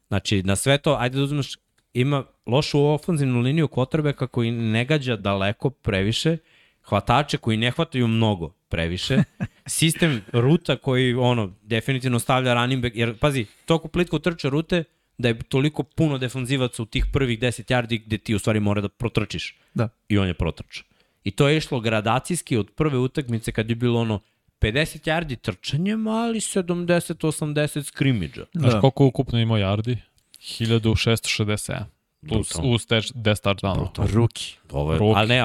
Znači, 0.07 0.43
na 0.43 0.55
sve 0.55 0.77
to, 0.77 0.95
ajde 0.99 1.17
da 1.17 1.23
uzmeš, 1.23 1.57
ima 1.93 2.23
lošu 2.45 2.85
ofenzivnu 2.85 3.39
liniju 3.39 3.67
kvotrbeka 3.67 4.27
koji 4.27 4.51
ne 4.51 4.85
gađa 4.85 5.15
daleko 5.15 5.69
previše, 5.69 6.37
hvatače 6.83 7.37
koji 7.37 7.57
ne 7.57 7.71
hvataju 7.71 8.07
mnogo 8.07 8.53
previše, 8.69 9.23
sistem 9.67 10.21
ruta 10.33 10.75
koji 10.75 11.13
ono 11.13 11.53
definitivno 11.61 12.19
stavlja 12.19 12.53
running 12.53 12.81
back, 12.83 12.95
jer 12.95 13.17
pazi, 13.17 13.45
toliko 13.65 13.87
plitko 13.87 14.19
trče 14.19 14.49
rute 14.49 14.83
da 15.17 15.27
je 15.27 15.39
toliko 15.39 15.83
puno 15.83 16.17
defanzivaca 16.17 16.81
u 16.81 16.85
tih 16.85 17.05
prvih 17.05 17.39
10 17.39 17.49
yardi 17.71 18.01
gde 18.05 18.17
ti 18.17 18.35
u 18.35 18.39
stvari 18.39 18.59
mora 18.59 18.81
da 18.81 18.89
protrčiš. 18.89 19.55
Da. 19.73 19.89
I 20.09 20.17
on 20.17 20.27
je 20.27 20.33
protrčao. 20.33 20.83
I 21.23 21.31
to 21.31 21.47
je 21.47 21.57
išlo 21.57 21.79
gradacijski 21.79 22.57
od 22.57 22.71
prve 22.71 22.97
utakmice 22.97 23.51
kad 23.51 23.69
je 23.69 23.75
bilo 23.75 23.99
ono 24.01 24.19
50 24.61 24.73
yardi 25.03 25.35
trčanjem, 25.35 26.07
ali 26.07 26.39
70-80 26.39 27.83
skrimidža. 27.83 28.45
Znaš 28.53 28.73
Da. 28.73 28.79
koliko 28.81 29.05
ukupno 29.05 29.39
imao 29.39 29.57
yardi? 29.57 29.97
1667. 30.39 31.83
Plus, 32.21 32.47
Brutalno. 32.49 32.71
uz 32.71 32.87
10 32.87 33.13
touchdownova. 33.43 33.89
Ruki. 34.07 34.55
Ovo 34.71 34.93
je, 34.93 34.99
Ruki. 34.99 35.13
ali 35.15 35.27
ne, 35.27 35.43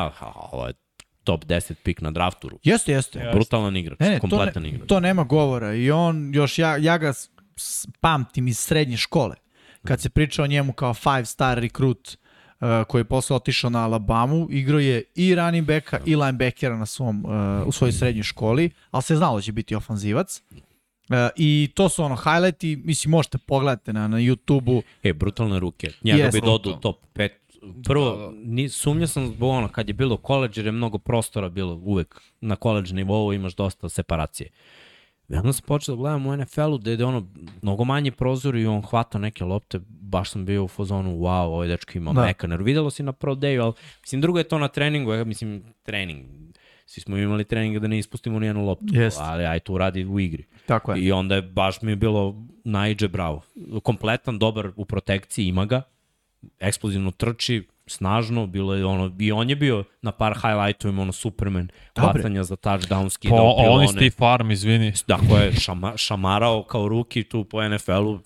ovo 0.53 0.67
je 0.67 0.75
top 1.25 1.45
10 1.45 1.75
pik 1.75 2.01
na 2.01 2.11
draftu. 2.11 2.51
Jeste, 2.63 2.93
jeste. 2.93 3.19
Ja. 3.19 3.33
Brutalan 3.33 3.77
igrač, 3.77 3.99
Ne, 4.01 4.09
ne, 4.09 4.15
to, 4.15 4.21
kompletan 4.21 4.63
ne, 4.63 4.69
igrač. 4.69 4.89
to 4.89 5.01
nema 5.01 5.25
govora 5.25 5.75
i 5.75 5.91
on 5.91 6.35
još 6.35 6.59
ja, 6.59 6.77
ja 6.77 6.99
ga 6.99 7.13
pamtim 8.01 8.49
iz 8.49 8.59
srednje 8.59 8.97
škole 8.97 9.35
kad 9.85 10.01
se 10.01 10.11
priča 10.11 10.43
o 10.43 10.47
njemu 10.47 10.73
kao 10.73 10.95
five 10.95 11.25
star 11.25 11.59
rekrut 11.59 12.17
uh, 12.63 12.69
koji 12.89 13.01
je 13.01 13.05
posle 13.05 13.37
otišao 13.37 13.71
na 13.71 13.85
Alabamu, 13.85 14.47
igrao 14.51 14.81
je 14.81 15.05
i 15.15 15.35
running 15.35 15.67
backa 15.67 16.01
i 16.07 16.17
linebackera 16.17 16.77
na 16.77 16.87
svom, 16.87 17.25
uh, 17.25 17.67
u 17.67 17.73
svojoj 17.73 17.93
srednjoj 17.93 18.23
školi, 18.23 18.71
ali 18.91 19.03
se 19.03 19.17
znalo 19.17 19.37
da 19.37 19.43
će 19.43 19.53
biti 19.53 19.75
ofanzivac. 19.75 20.43
Uh, 20.51 21.17
I 21.37 21.71
to 21.75 21.89
su 21.89 22.05
ono 22.05 22.17
highlighti, 22.17 22.83
mislim 22.85 23.11
možete 23.11 23.39
pogledati 23.39 23.93
na, 23.93 24.09
na 24.09 24.17
YouTube-u. 24.17 24.83
E, 25.03 25.13
brutalne 25.13 25.59
ruke. 25.59 25.91
Njega 26.03 26.23
Jeste. 26.23 26.41
bi 26.41 26.47
dodao 26.47 26.73
u 26.73 26.77
top 26.77 26.97
5. 27.15 27.29
Prvo, 27.85 28.33
ni, 28.45 28.69
sumnja 28.69 29.07
sam 29.07 29.27
zbog 29.27 29.51
ono, 29.51 29.69
kad 29.69 29.89
je 29.89 29.95
bilo 29.95 30.17
koleđ, 30.17 30.59
jer 30.59 30.67
je 30.67 30.73
mnogo 30.73 30.99
prostora 30.99 31.49
bilo 31.49 31.75
uvek 31.75 32.21
na 32.41 32.57
koleđ 32.57 32.93
nivou, 32.93 33.33
imaš 33.33 33.55
dosta 33.55 33.89
separacije. 33.89 34.51
I 35.33 35.37
onda 35.37 35.53
sam 35.53 35.65
počeo 35.67 35.95
da 35.95 36.01
gledam 36.01 36.27
u 36.27 36.37
NFL-u 36.37 36.79
gde 36.79 36.91
je 36.93 37.05
ono 37.05 37.27
mnogo 37.63 37.85
manji 37.85 38.11
prozor 38.11 38.57
i 38.57 38.67
on 38.67 38.83
hvata 38.83 39.19
neke 39.19 39.45
lopte, 39.45 39.81
baš 39.89 40.31
sam 40.31 40.45
bio 40.45 40.65
u 40.65 40.69
fazonu, 40.69 41.11
wow, 41.17 41.45
ovaj 41.45 41.69
dečko 41.69 41.99
ima 41.99 42.13
Da. 42.13 42.21
da. 42.21 42.27
mekaner. 42.27 42.63
Videlo 42.63 42.91
si 42.91 43.03
na 43.03 43.13
pro 43.13 43.35
day 43.35 43.63
ali 43.63 43.73
mislim, 44.01 44.21
drugo 44.21 44.39
je 44.39 44.45
to 44.45 44.59
na 44.59 44.69
treningu, 44.69 45.13
ja, 45.13 45.25
mislim, 45.25 45.63
trening. 45.83 46.27
Svi 46.87 47.01
smo 47.01 47.17
imali 47.17 47.45
treninga 47.45 47.79
da 47.79 47.89
ne 47.89 47.99
ispustimo 47.99 48.39
ni 48.39 48.47
jednu 48.47 48.65
loptu, 48.67 48.87
Jest. 48.91 49.19
ali 49.21 49.45
aj 49.45 49.61
to 49.61 49.79
radi 49.79 50.05
u 50.05 50.21
igri. 50.21 50.45
Tako 50.67 50.93
je. 50.93 51.03
I 51.03 51.13
onda 51.13 51.35
je 51.35 51.43
baš 51.43 51.83
mi 51.83 51.93
je 51.93 51.97
bilo 51.97 52.45
najđe 52.65 53.09
bravo. 53.09 53.43
Kompletan, 53.83 54.39
dobar 54.39 54.73
u 54.77 54.85
protekciji, 54.85 55.47
ima 55.47 55.65
ga. 55.65 55.83
Eksplozivno 56.61 57.11
trči, 57.11 57.69
snažno, 57.87 58.47
bilo 58.47 58.75
je 58.75 58.85
ono, 58.85 59.17
i 59.19 59.33
on 59.33 59.51
je 59.51 59.57
bio 59.57 59.85
na 60.03 60.13
par 60.13 60.35
highlightovima, 60.35 61.03
ono 61.03 61.13
Superman, 61.13 61.69
Dobre. 61.95 62.11
hvatanja 62.13 62.45
za 62.45 62.57
touchdown, 62.57 63.11
skidao 63.11 63.51
on 63.51 63.65
pilone. 63.65 63.85
iz 63.85 63.91
Steve 63.91 64.11
Farm, 64.11 64.51
izvini. 64.51 64.93
Dakle, 65.09 65.41
je 65.41 65.53
šama, 65.53 65.97
šamarao 65.97 66.63
kao 66.65 66.89
ruki 66.89 67.25
tu 67.25 67.45
po 67.45 67.69
NFL-u, 67.69 68.19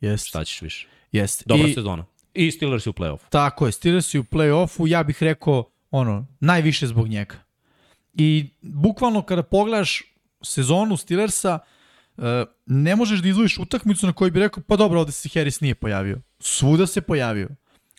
Jeste. 0.00 0.28
šta 0.28 0.44
ćeš 0.44 0.62
više. 0.62 0.88
Jeste. 1.12 1.44
Dobra 1.46 1.68
I, 1.68 1.72
sezona. 1.74 2.04
I 2.34 2.50
Steelers 2.50 2.86
u 2.86 2.92
play-off. 2.92 3.18
Tako 3.30 3.66
je, 3.66 3.72
Steelers 3.72 4.14
u 4.14 4.18
play-offu, 4.18 4.88
ja 4.88 5.02
bih 5.02 5.22
rekao, 5.22 5.64
ono, 5.90 6.26
najviše 6.40 6.86
zbog 6.86 7.08
njega. 7.08 7.34
I 8.14 8.50
bukvalno 8.62 9.22
kada 9.22 9.42
pogledaš 9.42 10.02
sezonu 10.42 10.96
Steelersa, 10.96 11.58
uh, 12.16 12.24
ne 12.66 12.96
možeš 12.96 13.20
da 13.20 13.28
izvojiš 13.28 13.58
utakmicu 13.58 14.06
na 14.06 14.12
kojoj 14.12 14.30
bi 14.30 14.40
rekao, 14.40 14.62
pa 14.66 14.76
dobro, 14.76 15.00
ovde 15.00 15.12
se 15.12 15.28
Harris 15.34 15.60
nije 15.60 15.74
pojavio. 15.74 16.20
Svuda 16.40 16.86
se 16.86 17.00
pojavio. 17.00 17.48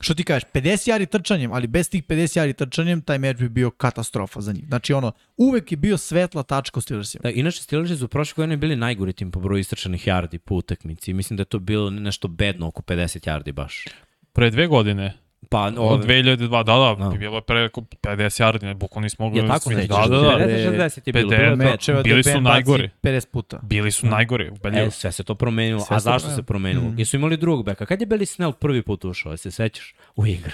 Što 0.02 0.14
ti 0.14 0.24
kažeš, 0.24 0.50
50 0.54 0.90
jari 0.90 1.06
trčanjem, 1.06 1.52
ali 1.52 1.68
bez 1.68 1.90
tih 1.90 2.04
50 2.04 2.38
jari 2.38 2.54
trčanjem, 2.54 3.02
taj 3.02 3.20
meč 3.20 3.38
bi 3.38 3.50
bio 3.50 3.72
katastrofa 3.72 4.42
za 4.42 4.54
njih. 4.54 4.66
Znači, 4.68 4.94
ono, 4.94 5.12
uvek 5.38 5.72
je 5.72 5.78
bio 5.78 5.98
svetla 5.98 6.44
tačka 6.44 6.78
u 6.78 6.82
Steelersima. 6.82 7.22
Da, 7.24 7.30
inače, 7.30 7.62
Steelers 7.62 8.00
su 8.00 8.08
prošle 8.08 8.34
godine 8.36 8.58
bili 8.58 8.76
najgori 8.76 9.14
tim 9.14 9.32
po 9.32 9.40
broju 9.40 9.60
istračanih 9.60 10.08
yardi 10.08 10.38
po 10.38 10.56
utakmici. 10.56 11.14
Mislim 11.14 11.38
da 11.38 11.42
je 11.42 11.46
to 11.46 11.60
bilo 11.60 11.90
nešto 11.90 12.28
bedno, 12.28 12.68
oko 12.68 12.82
50 12.82 13.28
yardi 13.30 13.52
baš. 13.52 13.86
Pre 14.34 14.50
dve 14.50 14.68
godine, 14.68 15.14
Pa, 15.52 15.62
od 15.64 15.78
ove, 15.78 16.06
2002, 16.06 16.50
da, 16.50 16.64
da, 16.64 17.10
Da. 17.10 17.18
bilo 17.18 17.36
je 17.36 17.42
preko 17.42 17.82
50 17.82 18.44
yardi, 18.44 18.74
bukvalno 18.74 19.04
nismo 19.04 19.26
mogli 19.26 19.40
je 19.40 19.48
tako 19.48 19.60
smisliti. 19.60 19.88
sećaš? 19.88 20.10
Da, 20.10 20.18
da, 20.18 20.22
da. 20.22 20.46
50-60 20.46 21.00
je 21.06 21.14
bilo. 21.14 21.32
50, 21.32 21.38
bilo 21.38 21.56
da. 21.56 21.64
Mečeva 21.66 22.02
bili 22.02 22.24
su 22.24 22.42
najgori. 22.42 22.90
50 23.04 23.28
puta. 23.28 23.60
Bili 23.62 23.92
su 23.92 24.08
najgori, 24.08 24.50
ubedljivo. 24.50 24.88
E, 24.88 24.92
sve 24.92 25.12
se 25.12 25.24
to 25.24 25.36
promenilo. 25.36 25.80
Sve 25.80 25.96
A 25.96 26.00
zašto 26.00 26.30
se 26.30 26.44
promenilo? 26.44 26.86
Mhm. 26.86 27.00
Jesu 27.00 27.18
imali 27.18 27.38
drugog 27.38 27.66
beka? 27.66 27.86
Kad 27.86 28.02
je 28.02 28.08
Billy 28.08 28.26
Snell 28.26 28.52
prvi 28.54 28.82
put 28.82 29.06
ušao, 29.06 29.38
se 29.38 29.52
sećaš? 29.52 29.96
U 30.16 30.26
igru. 30.26 30.52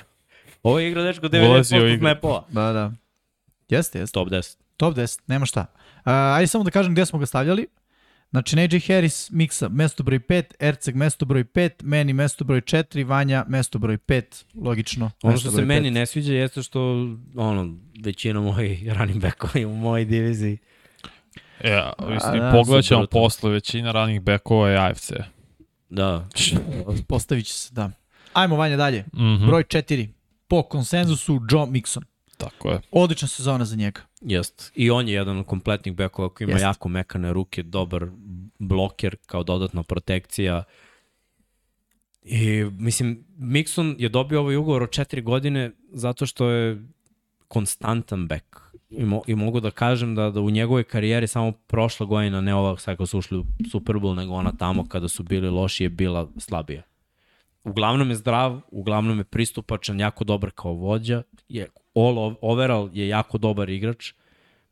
Ovo 0.64 0.80
je 0.80 0.88
igra 0.90 1.04
dečko 1.04 1.26
Ulazio 1.50 1.80
u 1.80 1.86
90% 1.86 1.94
igru. 1.94 2.08
snapova. 2.08 2.44
Da, 2.50 2.74
da. 2.74 2.92
Jeste, 3.70 4.00
jeste. 4.00 4.14
Top 4.14 4.28
10. 4.28 4.58
Top 4.78 4.96
10, 4.96 5.20
nema 5.28 5.46
šta. 5.46 5.66
Uh, 5.96 6.02
ajde 6.06 6.48
samo 6.48 6.64
da 6.64 6.72
kažem 6.72 6.94
gde 6.94 7.06
smo 7.06 7.20
ga 7.20 7.26
stavljali. 7.26 7.68
Znači, 8.36 8.56
Najee 8.56 8.80
Harris, 8.80 9.32
Miksa, 9.32 9.70
mesto 9.70 10.04
broj 10.04 10.20
5, 10.20 10.44
Erceg, 10.60 10.96
mesto 10.96 11.26
broj 11.26 11.44
5, 11.44 11.70
meni 11.84 12.14
mesto 12.14 12.44
broj 12.44 12.62
4, 12.62 13.06
Vanja, 13.06 13.46
mesto 13.48 13.80
broj 13.80 13.98
5, 13.98 14.44
logično. 14.56 15.12
Ono 15.24 15.38
što 15.38 15.50
se 15.50 15.56
broj 15.56 15.66
meni 15.66 15.88
pet. 15.88 15.94
ne 15.94 16.06
sviđa 16.06 16.34
jeste 16.34 16.64
što 16.64 16.80
ono, 17.36 17.76
većina 18.04 18.42
mojih 18.42 18.94
running 18.98 19.22
backova 19.22 19.68
u 19.68 19.76
mojoj 19.76 20.06
diviziji. 20.06 20.58
Ja, 21.64 21.94
mislim, 22.10 22.40
da, 22.40 22.52
pogledat 22.52 22.86
ćemo 22.86 23.08
posle, 23.12 23.52
većina 23.52 23.92
ranih 23.92 24.22
bekova 24.22 24.70
je 24.70 24.78
AFC. 24.78 25.12
Da. 25.90 26.28
Postavit 27.08 27.46
će 27.46 27.54
se, 27.54 27.74
da. 27.74 27.92
Ajmo, 28.34 28.56
Vanja, 28.56 28.78
dalje. 28.78 29.06
Mhm. 29.14 29.46
Broj 29.46 29.64
4, 29.64 30.08
po 30.48 30.64
konsenzusu, 30.64 31.42
Joe 31.52 31.66
Mixon. 31.66 32.04
Tako 32.38 32.70
je. 32.70 32.82
Odlična 32.92 33.28
sezona 33.28 33.66
za 33.66 33.76
njega. 33.76 34.02
Jest. 34.22 34.72
I 34.76 34.92
on 34.92 35.08
je 35.08 35.14
jedan 35.14 35.38
od 35.38 35.46
kompletnih 35.46 35.96
bekova 35.96 36.30
koji 36.30 36.46
ima 36.46 36.54
Jest. 36.54 36.64
jako 36.64 36.90
mekane 36.90 37.34
ruke, 37.34 37.64
dobar 37.64 38.06
bloker 38.60 39.16
kao 39.26 39.44
dodatna 39.44 39.84
protekcija. 39.84 40.64
I, 42.22 42.64
mislim, 42.64 43.26
Mixon 43.38 43.96
je 44.00 44.10
dobio 44.10 44.40
ovaj 44.40 44.56
ugovor 44.56 44.84
od 44.84 44.92
četiri 44.92 45.22
godine 45.22 45.72
zato 45.92 46.26
što 46.26 46.50
je 46.50 46.82
konstantan 47.48 48.28
bek. 48.28 48.62
I, 48.90 49.06
mo, 49.06 49.22
I 49.28 49.36
mogu 49.36 49.60
da 49.60 49.72
kažem 49.72 50.16
da, 50.16 50.30
da 50.30 50.42
u 50.42 50.50
njegovoj 50.50 50.84
karijeri 50.84 51.28
samo 51.28 51.52
prošla 51.52 52.06
godina, 52.06 52.42
ne 52.42 52.56
ova 52.56 52.78
sad 52.78 52.98
kad 52.98 53.10
su 53.10 53.18
ušli 53.18 53.38
u 53.38 53.46
Super 53.72 53.96
Bowl, 53.96 54.16
nego 54.16 54.34
ona 54.34 54.52
tamo 54.52 54.86
kada 54.88 55.08
su 55.08 55.24
bili 55.24 55.50
loši 55.50 55.84
je 55.84 55.90
bila 55.90 56.28
slabija. 56.38 56.82
Uglavnom 57.64 58.10
je 58.10 58.16
zdrav, 58.16 58.62
uglavnom 58.72 59.18
je 59.18 59.24
pristupačan, 59.24 60.00
jako 60.00 60.24
dobar 60.24 60.52
kao 60.52 60.74
vođa, 60.74 61.24
je 61.50 61.68
all 61.96 62.16
ov- 62.16 62.36
overall 62.42 62.90
je 62.94 63.08
jako 63.08 63.38
dobar 63.38 63.70
igrač. 63.70 64.14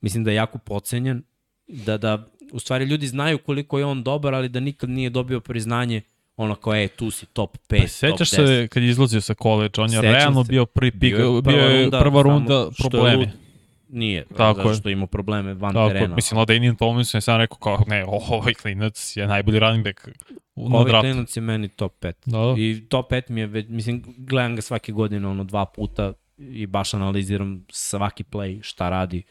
Mislim 0.01 0.23
da 0.23 0.31
je 0.31 0.35
jako 0.35 0.57
pocenjen, 0.57 1.23
da, 1.67 1.97
da 1.97 2.17
u 2.51 2.59
stvari 2.59 2.85
ljudi 2.85 3.07
znaju 3.07 3.37
koliko 3.37 3.79
je 3.79 3.85
on 3.85 4.03
dobar, 4.03 4.33
ali 4.33 4.49
da 4.49 4.59
nikad 4.59 4.89
nije 4.89 5.09
dobio 5.09 5.39
priznanje 5.39 6.01
ono 6.37 6.55
kao, 6.55 6.75
e, 6.75 6.87
tu 6.87 7.11
si 7.11 7.25
top 7.25 7.57
5, 7.59 7.81
Pa, 7.81 7.87
sećaš 7.87 8.29
top 8.29 8.39
10. 8.39 8.47
se 8.47 8.67
kad 8.67 8.83
je 8.83 8.89
izlazio 8.89 9.21
sa 9.21 9.33
koleđa, 9.33 9.81
on 9.81 9.87
je 9.87 9.91
Sećam 9.91 10.03
realno 10.05 10.43
se. 10.43 10.49
bio 10.49 10.65
prvi 10.65 10.91
pik, 10.91 10.99
Bio 11.01 11.15
je 11.17 11.31
bio 11.31 11.41
prva 11.43 11.61
je 11.61 11.81
runda, 11.81 11.99
prva 11.99 12.21
runda 12.21 12.53
je 12.53 12.67
problemi. 12.79 13.29
Nije, 13.89 14.25
Tako 14.27 14.57
zato 14.57 14.69
je. 14.69 14.75
što 14.75 14.89
ima 14.89 15.07
probleme 15.07 15.53
van 15.53 15.73
Tako, 15.73 15.89
terena. 15.89 16.15
mislim, 16.15 16.37
Ladanian 16.37 16.75
Tomlinson 16.75 17.17
je 17.17 17.21
sam 17.21 17.37
rekao 17.37 17.57
kao, 17.57 17.83
ne, 17.87 18.05
ovaj 18.07 18.53
klinac 18.53 19.17
je 19.17 19.27
najbolji 19.27 19.59
running 19.59 19.85
back 19.85 20.07
u- 20.55 20.69
na 20.69 20.75
Ovaj 20.75 20.89
draftu. 20.89 21.01
klinac 21.03 21.37
je 21.37 21.41
meni 21.41 21.67
top 21.69 21.93
5. 21.95 22.13
Da, 22.25 22.37
da. 22.37 22.53
I 22.57 22.85
top 22.89 23.09
5 23.09 23.29
mi 23.29 23.41
je, 23.41 23.47
mislim, 23.63 24.03
gledam 24.17 24.55
ga 24.55 24.61
svake 24.61 24.91
godine 24.91 25.27
ono 25.27 25.43
dva 25.43 25.65
puta 25.65 26.13
i 26.37 26.65
baš 26.65 26.93
analiziram 26.93 27.65
svaki 27.69 28.23
play, 28.23 28.63
šta 28.63 28.89
radi, 28.89 29.23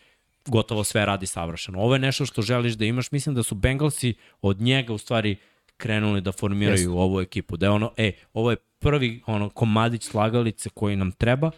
gotovo 0.46 0.84
sve 0.84 1.06
radi 1.06 1.26
savršeno. 1.26 1.80
Ovo 1.80 1.94
je 1.94 1.98
nešto 1.98 2.26
što 2.26 2.42
želiš 2.42 2.74
da 2.74 2.84
imaš, 2.84 3.10
mislim 3.10 3.34
da 3.34 3.42
su 3.42 3.54
Bengalsi 3.54 4.14
od 4.42 4.60
njega 4.60 4.92
u 4.92 4.98
stvari 4.98 5.36
krenuli 5.76 6.20
da 6.20 6.32
formiraju 6.32 6.74
Jeste. 6.74 6.90
ovu 6.90 7.20
ekipu. 7.20 7.56
Da 7.56 7.66
je 7.66 7.70
ono, 7.70 7.92
e, 7.96 8.12
ovo 8.34 8.50
je 8.50 8.56
prvi 8.56 9.22
ono 9.26 9.50
komadić 9.50 10.02
slagalice 10.04 10.68
koji 10.68 10.96
nam 10.96 11.12
treba, 11.12 11.50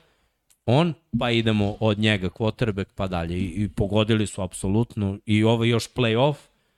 on, 0.66 0.94
pa 1.18 1.30
idemo 1.30 1.76
od 1.80 1.98
njega, 1.98 2.28
quarterback, 2.28 2.86
pa 2.94 3.06
dalje. 3.06 3.38
I, 3.38 3.44
i 3.44 3.68
pogodili 3.68 4.26
su 4.26 4.42
apsolutno. 4.42 5.18
I 5.26 5.44
ovo 5.44 5.64
je 5.64 5.70
još 5.70 5.94
play-off, 5.94 6.36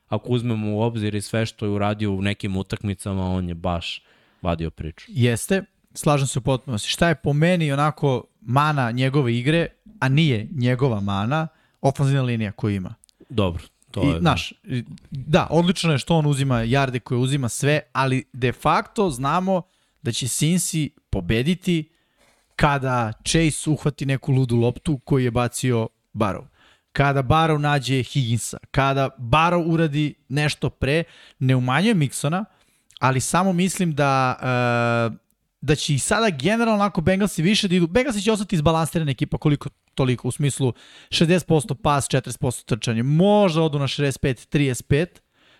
ako 0.08 0.32
uzmemo 0.32 0.76
u 0.76 0.80
obzir 0.80 1.14
i 1.14 1.20
sve 1.20 1.46
što 1.46 1.66
je 1.66 1.70
uradio 1.70 2.12
u 2.12 2.22
nekim 2.22 2.56
utakmicama, 2.56 3.30
on 3.30 3.48
je 3.48 3.54
baš 3.54 4.02
vadio 4.42 4.70
priču. 4.70 5.06
Jeste, 5.08 5.64
slažem 5.96 6.26
se 6.26 6.38
u 6.38 6.42
potpunosti. 6.42 6.88
Šta 6.88 7.08
je 7.08 7.14
po 7.14 7.32
meni 7.32 7.72
onako 7.72 8.24
mana 8.40 8.90
njegove 8.90 9.34
igre, 9.36 9.66
a 10.00 10.08
nije 10.08 10.48
njegova 10.52 11.00
mana, 11.00 11.48
ofanzivna 11.80 12.22
linija 12.22 12.52
koju 12.52 12.74
ima. 12.74 12.94
Dobro, 13.28 13.62
to 13.90 14.02
I, 14.02 14.06
je... 14.08 14.20
znaš, 14.20 14.52
i- 14.64 14.84
da, 15.10 15.46
odlično 15.50 15.92
je 15.92 15.98
što 15.98 16.16
on 16.16 16.26
uzima 16.26 16.62
jarde 16.62 16.98
koje 17.00 17.18
uzima 17.18 17.48
sve, 17.48 17.80
ali 17.92 18.24
de 18.32 18.52
facto 18.52 19.10
znamo 19.10 19.62
da 20.02 20.12
će 20.12 20.26
Cincy 20.26 20.88
pobediti 21.10 21.90
kada 22.56 23.12
Chase 23.24 23.70
uhvati 23.70 24.06
neku 24.06 24.32
ludu 24.32 24.56
loptu 24.56 24.98
koju 24.98 25.24
je 25.24 25.30
bacio 25.30 25.88
Barrow. 26.14 26.44
Kada 26.92 27.22
Barrow 27.22 27.58
nađe 27.58 28.02
Higginsa, 28.02 28.58
kada 28.70 29.08
Barrow 29.18 29.64
uradi 29.72 30.14
nešto 30.28 30.70
pre, 30.70 31.04
ne 31.38 31.56
umanjuje 31.56 31.94
Miksona, 31.94 32.44
ali 33.00 33.20
samo 33.20 33.52
mislim 33.52 33.94
da 33.94 34.36
uh, 35.10 35.16
da 35.66 35.74
će 35.74 35.94
i 35.94 35.98
sada 35.98 36.30
generalno 36.30 36.74
onako 36.74 37.00
Bengalsi 37.00 37.42
više 37.42 37.68
da 37.68 37.74
idu. 37.74 37.86
Bengalsi 37.86 38.22
će 38.22 38.32
ostati 38.32 38.54
izbalansirana 38.54 39.10
ekipa 39.10 39.38
koliko 39.38 39.68
toliko 39.94 40.28
u 40.28 40.30
smislu 40.30 40.72
60% 41.08 41.74
pas, 41.74 42.08
40% 42.08 42.64
trčanje. 42.64 43.02
Možda 43.02 43.62
odu 43.62 43.78
na 43.78 43.86
65-35, 43.86 45.06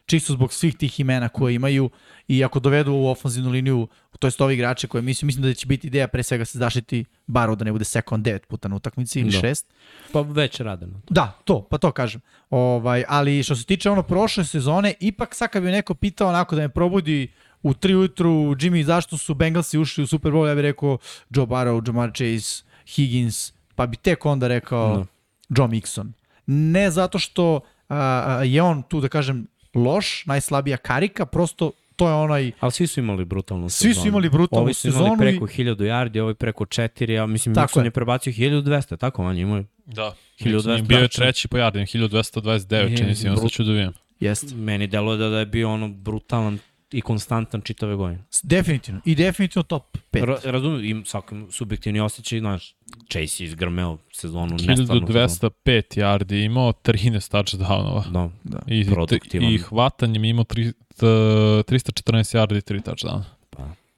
čisto 0.06 0.32
zbog 0.32 0.52
svih 0.52 0.76
tih 0.76 1.00
imena 1.00 1.28
koje 1.28 1.54
imaju 1.54 1.90
i 2.28 2.44
ako 2.44 2.60
dovedu 2.60 2.92
u 2.92 3.08
ofenzivnu 3.08 3.50
liniju, 3.50 3.88
to 4.18 4.26
jest 4.26 4.40
ovi 4.40 4.54
igrače 4.54 4.86
koje 4.86 5.02
mislim, 5.02 5.26
mislim 5.26 5.42
da 5.42 5.54
će 5.54 5.66
biti 5.66 5.86
ideja 5.86 6.08
pre 6.08 6.22
svega 6.22 6.44
se 6.44 6.58
zaštiti 6.58 7.04
Baro 7.26 7.54
da 7.54 7.64
ne 7.64 7.72
bude 7.72 7.84
second 7.84 8.26
9 8.26 8.38
puta 8.46 8.68
na 8.68 8.76
utakmici 8.76 9.20
ili 9.20 9.30
Da. 9.30 9.38
6. 9.38 9.64
Pa 10.12 10.20
već 10.20 10.60
rade 10.60 10.86
na 10.86 11.00
to. 11.00 11.14
Da, 11.14 11.38
to, 11.44 11.62
pa 11.70 11.78
to 11.78 11.90
kažem. 11.90 12.20
Ovaj, 12.50 13.04
ali 13.08 13.42
što 13.42 13.56
se 13.56 13.64
tiče 13.64 13.90
ono 13.90 14.02
prošle 14.02 14.44
sezone, 14.44 14.94
ipak 15.00 15.34
sad 15.34 15.50
kad 15.50 15.62
bi 15.62 15.70
neko 15.70 15.94
pitao 15.94 16.28
onako 16.28 16.56
da 16.56 16.62
me 16.62 16.68
probudi 16.68 17.32
u 17.66 17.72
3 17.72 17.94
ujutru, 17.94 18.30
Jimmy, 18.30 18.82
zašto 18.82 19.16
su 19.16 19.34
Bengalsi 19.34 19.78
ušli 19.78 20.04
u 20.04 20.08
Super 20.08 20.32
Bowl, 20.32 20.48
ja 20.48 20.54
bih 20.54 20.62
rekao 20.62 20.98
Joe 21.30 21.46
Burrow, 21.46 21.86
Jamar 21.86 22.10
Chase, 22.10 22.64
Higgins, 22.86 23.52
pa 23.74 23.86
bi 23.86 23.96
tek 23.96 24.26
onda 24.26 24.48
rekao 24.48 24.96
Da. 24.96 25.06
Joe 25.52 25.68
Mixon. 25.68 26.12
Ne 26.46 26.90
zato 26.90 27.18
što 27.18 27.60
a, 27.88 27.96
a, 28.28 28.42
je 28.44 28.62
on 28.62 28.82
tu, 28.82 29.00
da 29.00 29.08
kažem, 29.08 29.46
loš, 29.74 30.26
najslabija 30.26 30.76
karika, 30.78 31.26
prosto 31.26 31.70
to 31.96 32.08
je 32.08 32.14
onaj 32.14 32.52
Ali 32.60 32.72
svi 32.72 32.86
su 32.86 33.00
imali 33.00 33.24
brutalnu 33.24 33.68
Svi 33.68 33.76
su 33.84 33.94
sezonu. 33.94 34.08
imali 34.08 34.28
brutalnu 34.30 34.64
Ovi 34.64 34.74
su 34.74 34.88
imali 34.88 34.98
sezonu 34.98 35.18
preko 35.18 35.44
i- 35.44 35.48
1000 35.48 35.76
yardi, 35.76 36.18
ovi 36.18 36.34
preko 36.34 36.64
4, 36.64 37.18
a 37.18 37.26
mislim 37.26 37.54
Tako 37.54 37.66
Mixon 37.70 37.80
je. 37.80 37.86
je 37.86 37.90
prebacio 37.90 38.32
1200, 38.32 38.96
tako 38.96 39.22
manje 39.22 39.40
imaju. 39.42 39.64
Da. 39.86 40.14
1200 40.36 40.82
Bio 40.82 40.96
je 40.96 41.02
tačno. 41.02 41.22
treći 41.22 41.48
po 41.48 41.58
jardima, 41.58 41.86
1229, 41.86 42.96
čini 42.98 43.14
se, 43.14 43.26
imam 43.26 43.36
brut- 43.36 43.42
sad 43.42 43.50
ću 43.50 43.64
da 43.64 43.72
vidim. 43.72 43.92
jest. 44.20 44.54
Meni 44.54 44.86
deluje 44.86 45.18
da, 45.18 45.28
da 45.28 45.38
je 45.38 45.46
bio 45.46 45.70
ono 45.70 45.88
brutalan 45.88 46.58
i 46.92 47.00
konstantan 47.00 47.60
čitave 47.60 47.96
godine. 47.96 48.24
Definitivno. 48.42 49.00
I 49.04 49.14
definitivno 49.14 49.62
top 49.62 49.98
5. 50.12 50.24
Ra 50.24 50.38
razumem, 50.44 50.84
im 50.84 51.04
svakom 51.04 51.48
subjektivni 51.52 52.00
osjećaj, 52.00 52.38
znaš, 52.38 52.74
Chase 53.12 53.42
je 53.42 53.46
izgrmeo 53.46 53.98
sezonu, 54.12 54.52
nestvarnu 54.52 54.86
sezonu. 54.86 55.06
1205 55.06 55.82
yardi 55.98 56.44
imao, 56.44 56.72
13 56.72 57.32
touchdownova. 57.32 58.10
Da. 58.10 58.30
Da. 58.44 58.58
I, 58.66 58.84
Produktivan. 58.84 59.48
I 59.52 59.58
hvatanjem 59.58 60.24
imao 60.24 60.44
tri, 60.44 60.72
t, 60.72 61.06
314 61.06 62.36
yardi 62.38 62.56
i 62.58 62.60
3 62.60 62.82
touchdowna. 62.82 63.22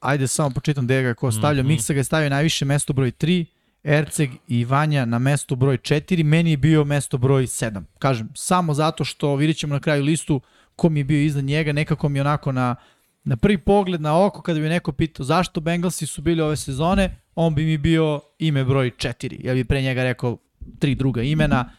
Ajde 0.01 0.27
samo 0.27 0.51
počitam 0.51 0.85
gde 0.85 1.03
ga 1.03 1.15
ko 1.15 1.33
stavlja. 1.33 1.63
Mm 1.63 1.67
Mhm. 1.67 1.73
-hmm. 1.73 1.77
Miksa 1.77 1.93
ga 1.95 2.01
je 2.01 2.05
stavio 2.05 2.31
najviše 2.31 2.65
mesto 2.65 2.93
broj 2.93 3.11
3, 3.13 3.45
Erceg 3.85 4.31
i 4.49 4.65
Vanja 4.65 5.05
na 5.05 5.19
mesto 5.19 5.57
broj 5.57 5.79
4, 5.79 6.23
meni 6.25 6.51
je 6.51 6.57
bio 6.57 6.85
mesto 6.85 7.19
broj 7.19 7.43
7. 7.47 7.83
Kažem, 7.99 8.29
samo 8.35 8.75
zato 8.75 9.05
što 9.05 9.37
vidjet 9.37 9.57
ćemo 9.57 9.75
na 9.75 9.81
kraju 9.81 10.05
listu 10.05 10.41
ko 10.79 10.89
mi 10.89 11.01
je 11.01 11.05
bio 11.05 11.23
iznad 11.23 11.45
njega, 11.45 11.73
nekako 11.73 12.09
mi 12.09 12.21
onako 12.21 12.53
na, 12.53 12.77
na 13.25 13.37
prvi 13.37 13.59
pogled, 13.59 14.01
na 14.01 14.27
oko, 14.27 14.43
kada 14.43 14.61
bi 14.61 14.69
neko 14.69 14.93
pitao 14.93 15.25
zašto 15.25 15.61
Bengalsi 15.61 16.07
su 16.07 16.23
bili 16.23 16.43
ove 16.43 16.57
sezone, 16.57 17.17
on 17.35 17.55
bi 17.55 17.65
mi 17.65 17.79
bio 17.79 18.21
ime 18.39 18.65
broj 18.65 18.91
4. 18.91 19.47
Ja 19.47 19.55
bih 19.55 19.67
pre 19.67 19.83
njega 19.83 20.03
rekao 20.03 20.37
tri 20.79 20.95
druga 20.95 21.23
imena, 21.23 21.71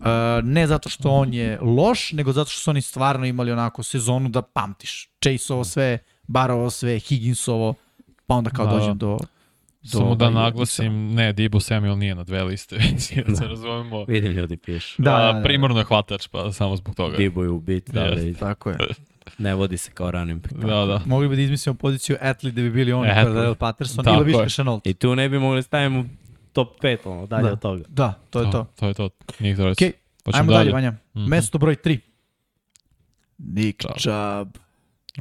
Uh, 0.00 0.06
ne 0.44 0.66
zato 0.66 0.88
što 0.88 1.10
on 1.10 1.34
je 1.34 1.58
loš, 1.60 2.12
nego 2.12 2.32
zato 2.32 2.50
što 2.50 2.60
su 2.60 2.70
oni 2.70 2.82
stvarno 2.82 3.26
imali 3.26 3.52
onako 3.52 3.82
sezonu 3.82 4.28
da 4.28 4.42
pamtiš. 4.42 5.10
Chaseovo 5.22 5.64
sve, 5.64 5.98
Barovo 6.26 6.70
sve, 6.70 6.98
Higginsovo, 6.98 7.74
pa 8.26 8.34
onda 8.34 8.50
kao 8.50 8.66
Da. 8.66 8.72
dođem 8.72 8.98
do... 8.98 9.18
do 9.82 9.88
Samo 9.88 10.14
da 10.14 10.30
naglasim, 10.30 11.14
ne, 11.14 11.32
Debo 11.32 11.60
Samuel 11.60 11.98
nije 11.98 12.14
na 12.14 12.24
dve 12.24 12.42
liste, 12.44 12.76
da 13.26 13.36
se 13.36 13.46
razumemo. 13.46 14.04
Vidim 14.04 14.32
ljudi 14.32 14.56
pišu. 14.56 15.02
Da, 15.02 15.10
Da, 15.10 15.18
da, 15.18 15.32
da. 15.32 15.42
primarno 15.42 15.78
je 15.78 15.84
hvatač, 15.84 16.28
pa 16.28 16.52
samo 16.52 16.76
zbog 16.76 16.94
toga. 16.94 17.16
Dibo 17.16 17.42
je 17.42 17.48
ubit, 17.48 17.90
da, 17.90 18.00
Jeste. 18.02 18.30
da, 18.30 18.38
Tako 18.38 18.70
je. 18.70 18.76
ne 19.38 19.54
vodi 19.54 19.76
se 19.76 19.90
kao 19.90 20.10
running 20.10 20.42
back. 20.42 20.54
Da, 20.54 20.86
da. 20.86 21.00
Mogli 21.06 21.28
bi 21.28 21.36
da 21.36 21.42
izmislimo 21.42 21.74
poziciju 21.74 22.16
athlete 22.20 22.56
da 22.56 22.62
bi 22.62 22.70
bili 22.70 22.92
oni. 22.92 23.10
Cordell 23.14 23.54
Patterson 23.54 24.04
Tako 24.04 24.16
ili 24.16 24.24
Viška. 24.26 24.48
Chenault. 24.48 24.86
I 24.86 24.94
tu 24.94 25.14
ne 25.14 25.28
bi 25.28 25.38
mogli 25.38 25.62
stavimo 25.62 26.04
top 26.52 26.68
5, 26.82 26.96
ono, 27.04 27.26
dalje 27.26 27.42
Da. 27.42 27.52
od 27.52 27.60
toga. 27.60 27.82
Da, 27.88 28.12
to 28.30 28.40
je 28.40 28.50
to. 28.50 28.66
To 28.76 28.88
je 28.88 28.94
to. 28.94 29.10
Njih 29.40 29.56
dvojica. 29.56 29.78
Okej, 29.78 29.92
Hoćemo 30.24 30.42
Ajmo 30.42 30.52
dalje, 30.52 30.72
Vanja. 30.72 30.90
Mhm. 31.16 31.24
Mesto 31.24 31.58
broj 31.58 31.76
3. 31.76 31.98
Nick 33.38 33.80
Chubb. 33.98 34.56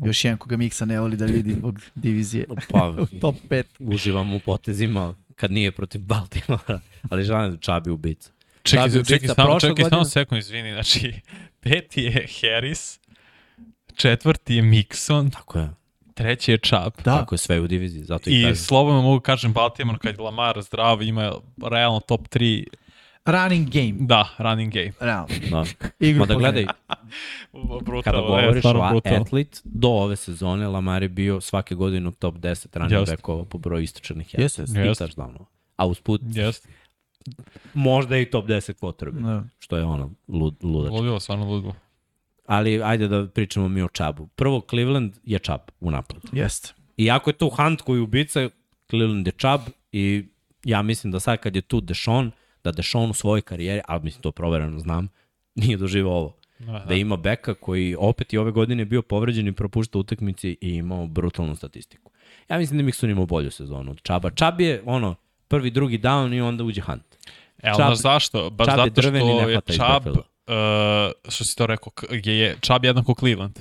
Još 0.05 0.25
jedan 0.25 0.37
koga 0.37 0.57
Miksa 0.57 0.85
ne 0.85 0.99
voli 0.99 1.17
da 1.17 1.25
vidi 1.25 1.53
zbog 1.53 1.79
divizije. 1.95 2.45
Pa, 2.71 2.89
U 3.13 3.19
top 3.21 3.35
5. 3.49 3.63
uživam 3.79 4.33
u 4.33 4.39
potezima 4.39 5.15
kad 5.35 5.51
nije 5.51 5.71
protiv 5.71 6.01
Baltimora, 6.01 6.79
ali 7.09 7.23
žalim 7.23 7.51
da 7.51 7.57
Čabi 7.57 7.89
ubica. 7.89 8.31
Čekaj, 8.63 8.89
čekaj, 8.89 9.01
ubica 9.01 9.33
samo, 9.33 9.59
čekaj, 9.59 9.89
samo 9.89 10.05
sekund, 10.05 10.39
izvini. 10.39 10.71
Znači, 10.73 11.13
peti 11.59 12.01
je 12.03 12.27
Harris, 12.41 12.99
četvrti 13.95 14.55
je 14.55 14.63
Mixon, 14.63 15.31
Tako 15.33 15.59
je. 15.59 15.69
treći 16.13 16.51
je 16.51 16.57
Chubb. 16.57 16.95
Da. 17.05 17.17
Tako 17.17 17.35
je 17.35 17.39
sve 17.39 17.59
u 17.59 17.67
diviziji, 17.67 18.03
zato 18.03 18.29
i, 18.29 18.39
I 18.39 18.43
kažem. 18.43 18.55
slobodno 18.55 19.01
mogu 19.01 19.19
kažem 19.19 19.53
Baltimore 19.53 19.99
kad 20.01 20.15
je 20.15 20.21
Lamar 20.21 20.61
zdrav 20.61 21.01
ima 21.01 21.33
realno 21.71 21.99
top 21.99 22.27
3 22.27 22.65
Running 23.31 23.69
game. 23.69 23.93
da, 23.99 24.29
running 24.37 24.73
game. 24.73 24.91
Realno. 24.99 25.27
Da. 25.51 25.63
Igru 25.99 26.19
Ma 26.19 26.25
da 26.25 26.33
po 26.33 26.39
gledaj, 26.39 26.65
Brutal, 27.81 28.01
kada 28.03 28.17
govoriš 28.17 28.65
o 28.65 28.73
brutal. 28.91 29.21
atlet, 29.21 29.61
do 29.63 29.87
ove 29.89 30.15
sezone 30.15 30.67
Lamar 30.67 31.03
je 31.03 31.09
bio 31.09 31.41
svake 31.41 31.75
godine 31.75 32.07
u 32.07 32.11
top 32.11 32.35
10 32.35 32.67
running 32.73 32.99
Jeste. 32.99 33.15
backova 33.15 33.45
po 33.45 33.57
broju 33.57 33.83
istočanih 33.83 34.33
Jeste, 34.33 34.61
yardi. 34.63 34.77
jeste. 34.77 35.03
I 35.03 35.07
touchdownova. 35.07 35.45
A 35.75 35.85
usput, 35.85 36.21
Jest. 36.25 36.67
možda 37.73 38.17
i 38.17 38.25
top 38.25 38.45
10 38.45 38.73
potrebe, 38.73 39.21
Da. 39.21 39.43
što 39.59 39.77
je 39.77 39.83
ono, 39.83 40.11
lud, 40.27 40.55
ludač. 40.63 40.91
Ludilo, 40.91 41.19
stvarno 41.19 41.45
ludilo. 41.45 41.75
Ali 42.45 42.83
ajde 42.83 43.07
da 43.07 43.27
pričamo 43.27 43.67
mi 43.67 43.81
o 43.81 43.87
Čabu. 43.87 44.27
Prvo, 44.27 44.61
Cleveland 44.69 45.13
je 45.23 45.39
Čab 45.39 45.59
u 45.79 45.91
napadu. 45.91 46.19
Jeste. 46.31 46.73
I 46.97 47.11
ako 47.11 47.29
je 47.29 47.33
tu 47.33 47.49
Hunt 47.49 47.81
koji 47.81 48.01
ubica, 48.01 48.49
Cleveland 48.89 49.27
je 49.27 49.33
Chubb 49.33 49.61
i 49.91 50.25
ja 50.63 50.81
mislim 50.81 51.11
da 51.11 51.19
sad 51.19 51.37
kad 51.39 51.55
je 51.55 51.61
tu 51.61 51.81
Deshaun, 51.81 52.31
da 52.63 52.71
Dešon 52.71 53.09
u 53.09 53.13
svojoj 53.13 53.41
karijeri, 53.41 53.81
ali 53.87 54.03
mislim 54.03 54.21
to 54.21 54.31
provereno 54.31 54.79
znam, 54.79 55.07
nije 55.55 55.77
doživao 55.77 56.13
ovo. 56.13 56.35
Aha. 56.67 56.85
Da 56.85 56.93
ima 56.93 57.17
beka 57.17 57.53
koji 57.53 57.95
opet 57.99 58.33
i 58.33 58.37
ove 58.37 58.51
godine 58.51 58.85
bio 58.85 59.01
povređen 59.01 59.47
i 59.47 59.51
propušta 59.51 59.99
utakmici 59.99 60.57
i 60.61 60.69
imao 60.69 61.07
brutalnu 61.07 61.55
statistiku. 61.55 62.11
Ja 62.49 62.57
mislim 62.57 62.77
da 62.77 62.83
Mixon 62.83 63.11
imao 63.11 63.25
bolju 63.25 63.51
sezonu 63.51 63.91
od 63.91 64.01
Čaba. 64.01 64.29
Čab 64.31 64.61
je 64.61 64.81
ono, 64.85 65.15
prvi, 65.47 65.71
drugi 65.71 65.99
down 65.99 66.37
i 66.37 66.41
onda 66.41 66.63
uđe 66.63 66.81
Hunt. 66.81 67.17
E, 67.63 67.69
ali 67.77 67.95
zašto? 67.95 68.49
Baš 68.49 68.67
Čab 68.67 68.77
zato 68.77 69.01
što 69.01 69.15
je 69.15 69.61
Čab, 69.77 70.07
uh, 70.07 70.15
što 71.29 71.43
si 71.45 71.55
to 71.55 71.65
rekao, 71.65 71.91
je, 72.11 72.39
je 72.39 72.57
Čab 72.61 72.85
jednako 72.85 73.15
Cleveland, 73.19 73.59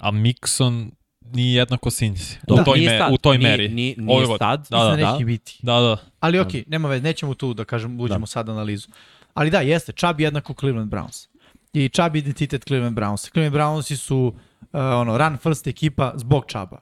a 0.00 0.10
Mixon 0.12 0.90
nije 1.32 1.54
jednako 1.58 1.90
Cincy. 1.90 2.36
Dobro, 2.48 2.62
u 2.62 2.64
toj, 2.64 2.78
nije 2.78 2.90
me, 2.90 2.98
sad, 2.98 3.12
u 3.12 3.18
toj 3.18 3.38
nije- 3.38 3.50
meri. 3.50 3.68
nije- 3.68 3.94
Ove 3.98 4.04
nije 4.06 4.26
godine. 4.26 4.38
sad. 4.38 4.66
Da, 4.70 4.78
da, 4.78 4.84
da 4.84 4.96
da. 4.96 5.12
neće 5.12 5.24
biti. 5.24 5.58
Da, 5.62 5.80
da. 5.80 5.96
Ali 6.20 6.38
okej, 6.38 6.60
okay, 6.60 6.64
nema 6.70 6.88
veze, 6.88 7.02
nećemo 7.02 7.34
tu 7.34 7.54
da 7.54 7.64
kažem, 7.64 8.00
uđemo 8.00 8.20
da. 8.20 8.26
sad 8.26 8.48
analizu. 8.48 8.88
Ali 9.34 9.50
da, 9.50 9.60
jeste, 9.60 9.92
Chubb 9.92 10.20
je 10.20 10.24
jednako 10.24 10.54
Cleveland 10.54 10.92
Browns. 10.92 11.28
I 11.72 11.88
Chubb 11.88 12.16
identitet 12.16 12.64
Cleveland 12.64 12.98
Browns. 12.98 13.30
Cleveland 13.32 13.56
Brownsi 13.56 13.96
su 13.96 14.18
uh, 14.62 14.68
ono, 14.72 15.18
run 15.18 15.36
first 15.36 15.66
ekipa 15.66 16.12
zbog 16.16 16.44
Chubba. 16.48 16.78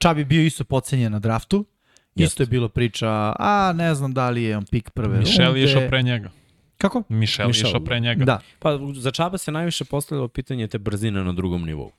Chubb 0.00 0.18
je 0.18 0.24
bio 0.24 0.42
isto 0.42 0.64
pocenjen 0.64 1.12
na 1.12 1.18
draftu. 1.18 1.64
Isto 2.16 2.42
je 2.42 2.46
bilo 2.46 2.68
priča, 2.68 3.08
a 3.38 3.72
ne 3.74 3.94
znam 3.94 4.14
da 4.14 4.30
li 4.30 4.42
je 4.42 4.56
on 4.56 4.64
pik 4.64 4.90
prve 4.90 5.18
Michel 5.18 5.44
runde. 5.46 5.60
je 5.60 5.64
išao 5.64 5.88
pre 5.88 6.02
njega. 6.02 6.30
Kako? 6.78 7.02
Michel 7.08 7.44
je 7.44 7.48
Michel, 7.48 7.68
išao 7.68 7.80
pre 7.84 8.00
njega. 8.00 8.24
Da, 8.24 8.40
Pa 8.58 8.78
za 8.94 9.10
Čaba 9.10 9.38
se 9.38 9.52
najviše 9.52 9.84
postavljalo 9.84 10.28
pitanje 10.28 10.66
te 10.66 10.78
brzine 10.78 11.24
na 11.24 11.32
drugom 11.32 11.64
nivou, 11.64 11.90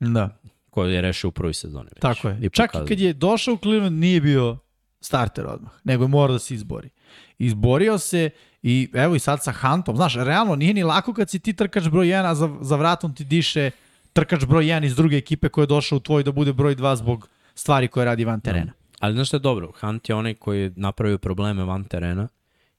da, 0.00 0.38
koje 0.70 0.94
je 0.94 1.00
rešio 1.00 1.28
u 1.28 1.32
prvoj 1.32 1.54
sezoni. 1.54 1.88
Već. 1.94 2.00
tako 2.00 2.28
je. 2.28 2.38
I 2.42 2.50
Čak 2.50 2.74
i 2.74 2.88
kad 2.88 3.00
je 3.00 3.12
došao 3.12 3.54
u 3.54 3.58
Cleveland 3.58 4.00
nije 4.00 4.20
bio 4.20 4.58
starter 5.00 5.46
odmah, 5.46 5.72
nego 5.84 6.04
je 6.04 6.08
morao 6.08 6.32
da 6.32 6.38
se 6.38 6.54
izbori. 6.54 6.90
Izborio 7.38 7.98
se 7.98 8.30
i 8.62 8.88
evo 8.94 9.14
i 9.14 9.18
sad 9.18 9.42
sa 9.42 9.52
Huntom. 9.52 9.96
Znaš, 9.96 10.14
realno 10.14 10.56
nije 10.56 10.74
ni 10.74 10.82
lako 10.82 11.14
kad 11.14 11.30
si 11.30 11.38
ti 11.38 11.52
trkač 11.52 11.88
broj 11.88 12.06
1, 12.06 12.30
a 12.30 12.34
za, 12.34 12.56
za 12.60 12.76
vratom 12.76 13.14
ti 13.14 13.24
diše 13.24 13.70
trkač 14.12 14.44
broj 14.44 14.64
1 14.64 14.86
iz 14.86 14.96
druge 14.96 15.16
ekipe 15.16 15.48
koja 15.48 15.62
je 15.62 15.66
došao 15.66 15.96
u 15.96 16.00
tvoj 16.00 16.22
da 16.22 16.32
bude 16.32 16.52
broj 16.52 16.76
2 16.76 16.94
zbog 16.96 17.28
stvari 17.54 17.88
koje 17.88 18.04
radi 18.04 18.24
van 18.24 18.40
terena. 18.40 18.72
Ali 18.98 19.14
znaš 19.14 19.28
što 19.28 19.36
je 19.36 19.40
dobro? 19.40 19.72
Hunt 19.80 20.08
je 20.08 20.14
onaj 20.14 20.34
koji 20.34 20.62
je 20.62 20.72
napravio 20.76 21.18
probleme 21.18 21.64
van 21.64 21.84
terena 21.84 22.28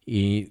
i 0.05 0.49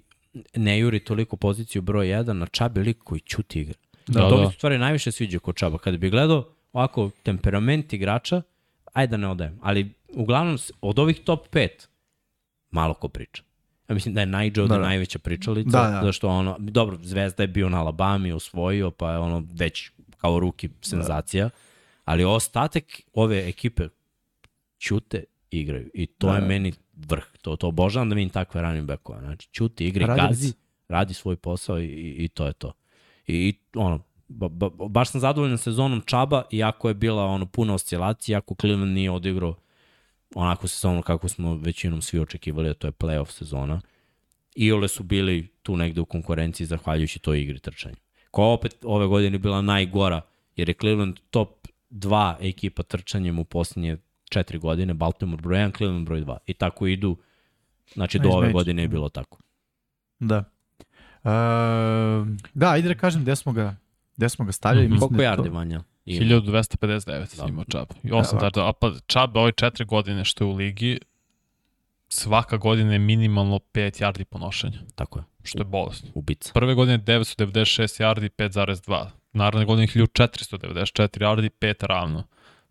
ne 0.55 0.79
juri 0.79 0.99
toliko 0.99 1.37
poziciju 1.37 1.81
broj 1.81 2.07
1 2.07 2.33
na 2.33 2.45
Čabi 2.45 2.79
lik 2.79 2.97
koji 3.03 3.19
ćuti 3.19 3.61
igra. 3.61 3.75
Da, 4.07 4.21
Da, 4.21 4.29
to 4.29 4.37
mi 4.37 4.43
da. 4.43 4.49
se 4.49 4.57
stvari 4.57 4.77
najviše 4.77 5.11
sviđa 5.11 5.39
kod 5.39 5.55
Čaba. 5.55 5.77
Kada 5.77 5.97
bi 5.97 6.09
gledao 6.09 6.45
ovako 6.73 7.09
temperament 7.23 7.93
igrača, 7.93 8.41
ajde 8.93 9.11
da 9.11 9.17
ne 9.17 9.27
odajem. 9.27 9.59
Ali 9.61 9.93
uglavnom 10.13 10.57
od 10.81 10.99
ovih 10.99 11.19
top 11.19 11.47
5 11.49 11.67
malo 12.71 12.93
ko 12.93 13.07
priča. 13.07 13.43
Ja 13.89 13.93
mislim 13.93 14.13
da 14.13 14.19
je 14.19 14.25
Nigel 14.25 14.67
da, 14.67 14.73
Da, 14.73 14.77
da. 14.77 14.81
da. 14.81 14.87
najveća 14.87 15.19
pričalica, 15.19 15.69
Da, 15.83 15.89
da. 15.89 16.01
zašto 16.05 16.27
ono, 16.29 16.55
dobro, 16.59 16.97
Zvezda 17.01 17.43
je 17.43 17.47
bio 17.47 17.69
na 17.69 17.79
Alabami, 17.79 18.31
osvojio, 18.31 18.91
pa 18.91 19.11
je 19.11 19.17
ono 19.17 19.43
već 19.53 19.91
kao 20.17 20.39
ruki 20.39 20.69
senzacija, 20.81 21.49
ali 22.05 22.23
ostatak 22.23 22.83
ove 23.13 23.49
ekipe 23.49 23.83
ćute 24.79 25.23
igraju 25.51 25.89
i 25.93 26.05
to 26.05 26.27
Da, 26.27 26.35
je 26.35 26.41
da. 26.41 26.47
meni 26.47 26.73
vrh. 26.95 27.23
To, 27.41 27.55
to 27.55 27.67
obožavam 27.67 28.09
da 28.09 28.15
vidim 28.15 28.29
takve 28.29 28.61
running 28.61 28.87
backova. 28.87 29.19
Znači, 29.19 29.49
ćuti, 29.51 29.85
igra 29.87 30.13
i 30.13 30.17
gazi, 30.17 30.53
radi 30.87 31.13
svoj 31.13 31.35
posao 31.35 31.79
i, 31.79 31.85
i, 31.85 32.23
i 32.23 32.27
to 32.27 32.45
je 32.47 32.53
to. 32.53 32.73
I, 33.27 33.33
i 33.49 33.53
ono, 33.75 33.99
ba, 34.31 34.49
ba, 34.49 34.69
baš 34.69 35.11
sam 35.11 35.21
zadovoljan 35.21 35.57
sezonom 35.57 36.01
Čaba, 36.05 36.43
iako 36.51 36.87
je 36.87 36.93
bila 36.93 37.25
ono 37.25 37.45
puno 37.45 37.73
oscilacija, 37.73 38.35
iako 38.35 38.55
Cleveland 38.61 38.93
nije 38.93 39.11
odigrao 39.11 39.55
onako 40.35 40.67
sezonu 40.67 41.01
kako 41.01 41.29
smo 41.29 41.55
većinom 41.55 42.01
svi 42.01 42.19
očekivali, 42.19 42.69
a 42.69 42.73
to 42.73 42.87
je 42.87 42.91
playoff 42.91 43.31
sezona. 43.31 43.81
Iole 44.55 44.87
su 44.87 45.03
bili 45.03 45.47
tu 45.63 45.77
negde 45.77 46.01
u 46.01 46.05
konkurenciji 46.05 46.67
zahvaljujući 46.67 47.19
toj 47.19 47.41
igri 47.41 47.59
trčanja. 47.59 47.95
Koja 48.31 48.47
opet 48.47 48.75
ove 48.83 49.07
godine 49.07 49.37
bila 49.37 49.61
najgora, 49.61 50.21
jer 50.55 50.69
je 50.69 50.75
Cleveland 50.79 51.19
top 51.29 51.67
2 51.91 52.35
ekipa 52.39 52.83
trčanjem 52.83 53.39
u 53.39 53.43
posljednje 53.43 53.97
četiri 54.29 54.57
godine, 54.57 54.93
Baltimore 54.93 55.41
broj 55.41 55.57
1, 55.57 55.77
Cleveland 55.77 56.05
broj 56.05 56.21
2. 56.21 56.37
I 56.47 56.53
tako 56.53 56.87
idu, 56.87 57.17
znači 57.93 58.19
do 58.19 58.29
ove 58.29 58.51
godine 58.51 58.81
je 58.81 58.87
bilo 58.87 59.09
tako. 59.09 59.37
Da. 60.19 60.43
Uh, 61.23 62.27
da, 62.53 62.71
ajde 62.71 62.87
da 62.87 62.95
kažem 62.95 63.21
gde 63.21 63.35
smo 63.35 63.53
ga, 63.53 63.75
gde 64.21 64.29
smo 64.29 64.45
ga 64.45 64.51
stavljali. 64.51 64.87
Mislim 64.87 65.09
Koliko 65.09 65.23
da 65.23 65.35
to- 65.35 65.43
yardi 65.43 65.49
Vanja? 65.49 65.83
Ima. 66.05 66.25
1259 66.25 67.37
Da. 67.37 67.45
imao 67.47 67.65
Čab. 67.65 67.87
I 68.03 68.11
8 68.11 68.39
Da, 68.39 68.49
da, 68.49 68.69
a 68.69 68.73
pa 68.73 68.91
Čab 69.07 69.37
ove 69.37 69.51
četiri 69.51 69.85
godine 69.85 70.25
što 70.25 70.43
je 70.43 70.47
u 70.47 70.53
ligi, 70.53 70.99
svaka 72.09 72.57
godina 72.57 72.93
je 72.93 72.99
minimalno 72.99 73.59
5 73.59 74.01
yardi 74.01 74.23
po 74.23 74.39
nošenju, 74.39 74.77
Tako 74.95 75.19
je, 75.19 75.23
što 75.43 75.59
je 75.59 75.63
bolest. 75.65 76.05
ubica. 76.13 76.51
Prve 76.53 76.73
godine 76.73 76.97
996 76.99 77.45
yardi, 77.99 78.29
5,2. 78.29 79.05
Naravne 79.33 79.65
godine 79.65 79.87
1494 79.87 80.83
yardi, 81.19 81.49
5 81.51 81.87
ravno. 81.87 82.23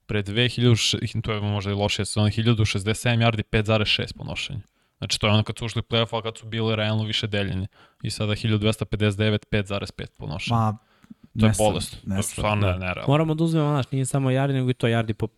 Pre 0.07 0.23
2000, 0.23 1.23
to 1.23 1.33
je 1.33 1.41
možda 1.41 1.71
i 1.71 1.75
lošija 1.75 2.05
sezona, 2.05 2.27
1067 2.29 2.95
yardi, 3.21 3.43
5,6 3.43 4.13
po 4.15 4.25
nošenju. 4.25 4.61
Znači 4.99 5.21
to 5.21 5.27
je 5.27 5.33
ono 5.33 5.43
kad 5.43 5.59
su 5.59 5.65
ušli 5.65 5.81
u 5.81 5.85
playoff, 5.85 6.09
ali 6.13 6.23
kad 6.23 6.39
su 6.39 6.47
bile 6.47 6.77
realno 6.77 7.05
više 7.05 7.27
deljene. 7.27 7.67
I 8.03 8.11
sada 8.11 8.33
1259, 8.33 9.39
5,5 9.51 10.07
po 10.19 10.27
nošenju. 10.27 10.57
Ma, 10.57 10.77
to 11.35 11.47
je 11.47 11.53
bolest. 11.59 11.97
To 12.09 12.15
je 12.15 12.23
stvarno 12.23 12.67
ne, 12.67 12.73
nerealno. 12.75 13.05
Moramo 13.09 13.35
da 13.35 13.45
uzmemo, 13.45 13.69
znaš, 13.69 13.91
nije 13.91 14.07
samo 14.07 14.31
yardi, 14.31 14.53
nego 14.53 14.71
i 14.71 14.75
to 14.75 14.87
yardi 14.87 15.13
po 15.13 15.29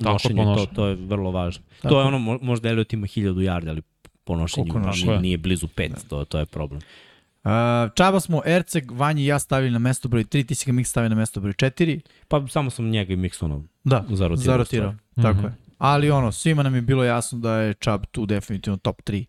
nošenju, 0.00 0.44
to, 0.46 0.66
to 0.66 0.86
je 0.86 0.94
vrlo 0.96 1.30
važno. 1.30 1.62
Tako. 1.76 1.88
To 1.88 2.00
je 2.00 2.06
ono, 2.06 2.18
mo- 2.18 2.38
možda 2.42 2.68
Elliot 2.68 2.92
ima 2.92 3.06
1000 3.06 3.34
yardi, 3.34 3.68
ali 3.68 3.82
po 4.24 4.36
nošenju 4.36 4.74
nije, 4.96 5.20
nije 5.20 5.38
blizu 5.38 5.66
5, 5.66 6.08
to, 6.08 6.24
to 6.24 6.38
je 6.38 6.46
problem. 6.46 6.80
Uh, 7.44 7.50
Čaba 7.94 8.20
smo 8.20 8.42
Erceg, 8.46 8.90
Vanji 8.90 9.22
i 9.22 9.26
ja 9.26 9.38
stavili 9.38 9.70
na 9.70 9.78
mesto 9.78 10.08
broj 10.08 10.24
3, 10.24 10.46
ti 10.46 10.54
si 10.54 10.66
ga 10.66 10.72
Mik 10.72 10.86
stavio 10.86 11.08
na 11.08 11.14
mesto 11.14 11.40
broj 11.40 11.52
4. 11.52 12.00
Pa 12.28 12.46
samo 12.48 12.70
sam 12.70 12.84
njega 12.86 13.12
i 13.12 13.16
Mixona 13.16 13.62
Da, 13.84 14.04
zarotirao. 14.08 14.36
zarotirao. 14.46 14.94
Tako 15.16 15.34
Mhm. 15.34 15.44
je. 15.44 15.52
Ali 15.78 16.10
ono, 16.10 16.32
svima 16.32 16.62
nam 16.62 16.74
je 16.74 16.80
bilo 16.82 17.04
jasno 17.04 17.38
da 17.38 17.54
je 17.54 17.74
Čab 17.74 18.04
tu 18.06 18.26
definitivno 18.26 18.76
top 18.76 19.02
3. 19.02 19.24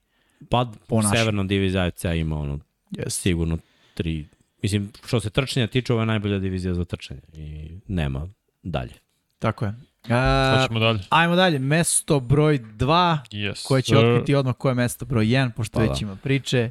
Pa 0.49 0.65
Po 0.87 1.01
severna 1.03 1.43
divizija 1.43 1.83
AFC 1.83 2.05
ima 2.05 2.37
ono 2.37 2.59
Yes. 2.91 3.09
sigurno 3.09 3.57
tri. 3.93 4.25
Mislim, 4.63 4.91
što 5.05 5.19
se 5.19 5.29
trčanja 5.29 5.67
tiče, 5.67 5.93
ovo 5.93 6.01
je 6.01 6.05
najbolja 6.05 6.39
divizija 6.39 6.73
za 6.73 6.85
trčanje 6.85 7.21
i 7.33 7.71
nema 7.87 8.27
dalje. 8.63 8.93
Tako 9.39 9.65
je. 9.65 9.69
Uh, 9.69 9.75
Uh, 10.03 10.61
Hoćemo 10.61 10.79
dalje. 10.79 10.99
ajmo 11.09 11.35
dalje, 11.35 11.59
mesto 11.59 12.19
broj 12.19 12.59
2, 12.59 13.17
Yes. 13.31 13.67
koje 13.67 13.81
će 13.81 13.97
otkriti 13.97 14.35
odmah 14.35 14.55
koje 14.55 14.71
je 14.71 14.75
mesto 14.75 15.05
broj 15.05 15.25
1, 15.25 15.51
pošto 15.51 15.73
Pa 15.73 15.81
već 15.81 15.91
da. 15.91 16.05
ima 16.05 16.15
priče. 16.15 16.69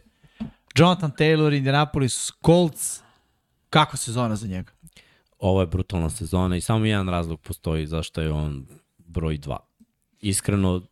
Jonathan 0.77 1.11
Taylor, 1.13 1.57
Indianapolis 1.57 2.33
Colts. 2.47 3.01
Kako 3.71 3.97
sezona 3.97 4.37
za 4.37 4.47
njega? 4.49 4.73
Ovo 5.39 5.61
je 5.61 5.67
brutalna 5.67 6.11
sezona 6.11 6.57
i 6.57 6.61
samo 6.61 6.85
jedan 6.85 7.09
razlog 7.09 7.41
postoji 7.41 7.87
zašto 7.87 8.21
je 8.21 8.31
on 8.33 8.67
broj 8.99 9.39
2. 9.39 9.57
Iskreno, 10.21 10.83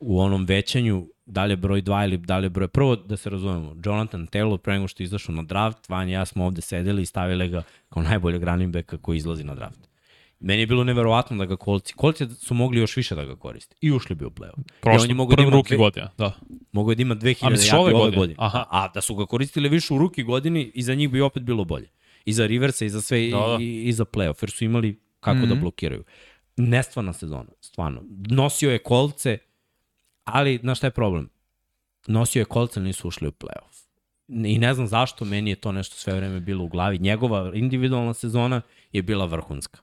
u 0.00 0.20
onom 0.20 0.44
većanju, 0.44 1.06
da 1.26 1.44
li 1.44 1.52
je 1.52 1.56
broj 1.56 1.82
2 1.82 2.04
ili 2.04 2.16
da 2.16 2.38
li 2.38 2.46
je 2.46 2.50
broj... 2.50 2.68
Prvo 2.68 2.96
da 2.96 3.16
se 3.16 3.30
razumemo, 3.30 3.76
Jonathan 3.84 4.26
Taylor 4.26 4.56
pre 4.56 4.72
nego 4.72 4.88
što 4.88 5.02
je 5.02 5.04
izašao 5.04 5.34
na 5.34 5.42
draft, 5.42 5.88
Vanja 5.88 6.10
i 6.10 6.12
ja 6.12 6.24
smo 6.24 6.44
ovde 6.44 6.60
sedeli 6.60 7.02
i 7.02 7.06
stavili 7.06 7.48
ga 7.48 7.62
kao 7.88 8.02
najboljeg 8.02 8.42
running 8.42 8.72
backa 8.72 8.98
koji 8.98 9.16
izlazi 9.16 9.44
na 9.44 9.54
draft. 9.54 9.88
Meni 10.40 10.62
je 10.62 10.66
bilo 10.66 10.84
neverovatno 10.84 11.36
da 11.36 11.44
ga 11.44 11.56
kolci, 11.56 11.94
kolci 11.94 12.26
su 12.28 12.54
mogli 12.54 12.80
još 12.80 12.96
više 12.96 13.14
da 13.14 13.24
ga 13.24 13.36
koriste 13.36 13.76
i 13.80 13.92
ušli 13.92 14.14
bi 14.14 14.24
u 14.24 14.30
play-off. 14.30 14.62
Prošlo, 14.80 15.14
mogao 15.14 15.36
da 15.36 15.50
ruki 15.50 15.76
godina, 15.76 16.10
da. 16.18 16.32
Mogu 16.72 16.90
je 16.90 16.94
da 16.94 17.02
ima 17.02 17.14
2000 17.14 17.74
A 17.74 17.78
ove 17.78 17.84
ove 17.84 17.92
godine? 17.92 18.16
godine. 18.16 18.36
Aha. 18.38 18.64
A 18.70 18.88
da 18.88 19.00
su 19.00 19.14
ga 19.14 19.26
koristili 19.26 19.68
više 19.68 19.94
u 19.94 19.98
ruki 19.98 20.22
godini, 20.22 20.70
i 20.74 20.82
za 20.82 20.94
njih 20.94 21.10
bi 21.10 21.20
opet 21.20 21.42
bilo 21.42 21.64
bolje. 21.64 21.88
I 22.24 22.32
za 22.32 22.46
Riversa, 22.46 22.84
i 22.84 22.88
za 22.88 23.00
sve, 23.02 23.28
Da, 23.30 23.38
da. 23.38 23.56
i, 23.60 23.82
i 23.84 23.92
za 23.92 24.04
playoff, 24.04 24.42
jer 24.42 24.50
su 24.50 24.64
imali 24.64 25.00
kako 25.20 25.38
mm 25.38 25.42
-hmm. 25.42 25.48
da 25.48 25.54
blokiraju. 25.54 26.04
Nestvarna 26.56 27.12
sezona, 27.12 27.50
stvarno. 27.60 28.02
Nosio 28.30 28.70
je 28.70 28.78
kolce, 28.78 29.38
ali, 30.24 30.58
znaš 30.62 30.78
šta 30.78 30.86
je 30.86 30.90
problem? 30.90 31.28
Nosio 32.06 32.40
je 32.40 32.44
kolce, 32.44 32.80
ali 32.80 32.86
nisu 32.86 33.08
ušli 33.08 33.28
u 33.28 33.32
playoff. 33.32 33.84
I 34.28 34.58
ne 34.58 34.74
znam 34.74 34.86
zašto, 34.86 35.24
meni 35.24 35.50
je 35.50 35.56
to 35.56 35.72
nešto 35.72 35.96
sve 35.96 36.14
vreme 36.14 36.40
bilo 36.40 36.64
u 36.64 36.68
glavi. 36.68 36.98
Njegova 36.98 37.50
individualna 37.54 38.14
sezona 38.14 38.60
je 38.92 39.02
bila 39.02 39.24
vrhunska. 39.24 39.78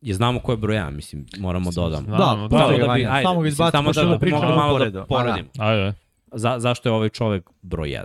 Je 0.00 0.14
znamo 0.14 0.40
ko 0.40 0.52
je 0.52 0.56
broj 0.56 0.76
1, 0.76 0.90
mislim, 0.90 1.26
moramo 1.38 1.70
da 1.70 1.82
odamo. 1.82 2.06
Da, 2.06 2.48
da, 2.50 2.76
ga, 2.78 2.86
da 2.86 2.94
bi, 2.94 3.06
ajde, 3.06 3.22
samo 3.22 3.40
ga 3.40 3.44
mislim, 3.44 3.46
izbaci, 3.46 3.70
samo 3.70 3.92
da, 3.92 4.02
da 4.02 4.08
da, 4.08 4.18
pričamo 4.18 4.56
malo 4.56 4.78
da 4.78 4.90
da. 4.90 5.04
poredim. 5.04 5.48
Ajde. 5.58 5.94
Za, 6.32 6.58
zašto 6.58 6.88
je 6.88 6.92
ovaj 6.92 7.08
čovek 7.08 7.50
broj 7.62 7.88
1? 7.88 8.04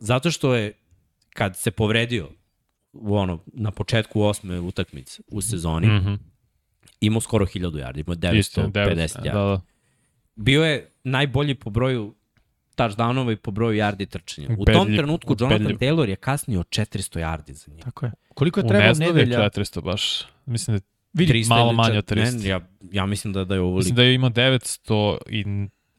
Zato 0.00 0.30
što 0.30 0.54
je, 0.54 0.72
kad 1.34 1.56
se 1.56 1.70
povredio 1.70 2.28
u 2.92 3.16
ono, 3.16 3.38
na 3.46 3.70
početku 3.70 4.22
osme 4.22 4.60
utakmice 4.60 5.22
u 5.28 5.40
sezoni, 5.40 5.86
mm. 5.86 5.96
Mhm. 5.96 6.14
imao 7.00 7.20
skoro 7.20 7.46
1000 7.46 7.70
yardi, 7.70 8.00
imao 8.00 8.34
Isto, 8.34 8.62
950 8.62 8.72
900, 8.72 9.18
yardi. 9.18 9.24
da, 9.24 9.32
da. 9.32 9.60
Bio 10.36 10.64
je 10.64 10.90
najbolji 11.04 11.54
po 11.54 11.70
broju 11.70 12.14
touchdownova 12.76 13.32
i 13.32 13.36
po 13.36 13.50
broju 13.50 13.78
yardi 13.78 14.06
trčanja. 14.06 14.48
U 14.58 14.64
tom 14.64 14.74
Ubedljiv, 14.76 14.96
trenutku 14.96 15.36
Jonathan 15.38 15.66
ubedljiv. 15.66 15.78
Taylor 15.88 16.08
je 16.08 16.16
kasnio 16.16 16.62
400 16.62 17.20
yardi 17.20 17.52
za 17.52 17.72
njega. 17.72 17.82
Tako 17.82 18.06
je. 18.06 18.12
Koliko 18.34 18.60
je 18.60 18.66
U 18.66 18.74
je 18.74 18.94
nedelja? 18.94 19.38
400 19.38 19.82
baš. 19.82 20.26
Mislim 20.46 20.76
da 20.76 20.84
Vidi, 21.12 21.32
300 21.32 21.48
malo 21.48 21.72
manje 21.72 21.98
od 21.98 22.10
300. 22.10 22.42
Ne, 22.42 22.48
ja, 22.48 22.60
ja 22.92 23.06
mislim 23.06 23.32
da, 23.32 23.44
da 23.44 23.54
je 23.54 23.60
ovo 23.60 23.76
Mislim 23.76 23.96
da 23.96 24.02
je 24.02 24.14
imao 24.14 24.30
900 24.30 25.18
i 25.28 25.44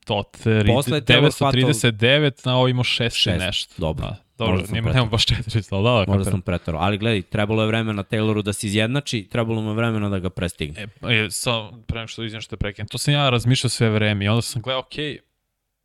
to, 0.06 0.24
tri, 0.24 0.74
Posle 0.74 0.98
je 0.98 1.02
Taylor 1.02 1.54
939, 1.54 2.46
na 2.46 2.56
ovo 2.58 2.68
imao 2.68 2.84
6 2.84 2.98
Šest, 2.98 3.16
šest. 3.16 3.40
nešto. 3.40 3.76
dobro. 3.78 4.06
Da, 4.06 4.21
dobro, 4.38 4.66
sam 4.66 4.74
nema, 4.74 4.86
preterao. 4.86 5.04
nema 5.04 5.12
baš 5.12 5.26
400, 5.26 5.76
ali 5.76 5.84
da, 5.84 6.06
da, 6.06 6.18
Možda 6.18 6.32
sam 6.32 6.42
pretarao. 6.42 6.82
Ali 6.82 6.98
gledaj, 6.98 7.22
trebalo 7.22 7.62
je 7.62 7.68
vremena 7.68 8.04
Tayloru 8.04 8.42
da 8.42 8.54
se 8.54 8.68
izjednači, 8.68 9.28
trebalo 9.32 9.62
mu 9.62 9.70
je 9.70 9.76
vremena 9.76 10.10
da 10.10 10.20
ga 10.20 10.30
prestigne. 10.30 10.82
E, 10.82 11.16
e, 11.16 11.30
sa, 11.30 11.52
pre 11.88 12.00
nego 12.00 12.08
što 12.08 12.24
izvijem 12.24 12.42
što 12.42 12.56
te 12.56 12.60
prekinem, 12.60 12.88
to 12.88 12.98
sam 12.98 13.14
ja 13.14 13.30
razmišljao 13.30 13.70
sve 13.70 13.90
vreme 13.90 14.26
i 14.26 14.28
onda 14.28 14.42
sam 14.42 14.62
gledao, 14.62 14.80
ok, 14.80 15.24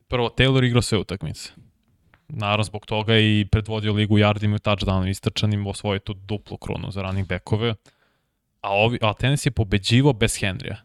prvo, 0.09 0.29
Taylor 0.29 0.65
igrao 0.65 0.83
sve 0.83 0.99
utakmice. 0.99 1.51
Naravno, 2.29 2.65
zbog 2.65 2.87
toga 2.87 3.15
je 3.15 3.41
i 3.41 3.45
predvodio 3.45 3.93
ligu 3.93 4.19
yardima 4.19 4.57
i 4.57 4.59
touchdownom 4.59 5.11
istrčanim, 5.11 5.67
osvojio 5.67 5.99
tu 5.99 6.15
duplu 6.15 6.57
kronu 6.57 6.91
za 6.91 7.03
running 7.03 7.29
backove. 7.29 7.75
A, 8.61 8.71
ovi, 8.71 8.99
a 9.03 9.13
Tennessee 9.13 9.51
je 9.51 9.55
pobeđivao 9.55 10.13
bez 10.13 10.33
Henrya. 10.41 10.77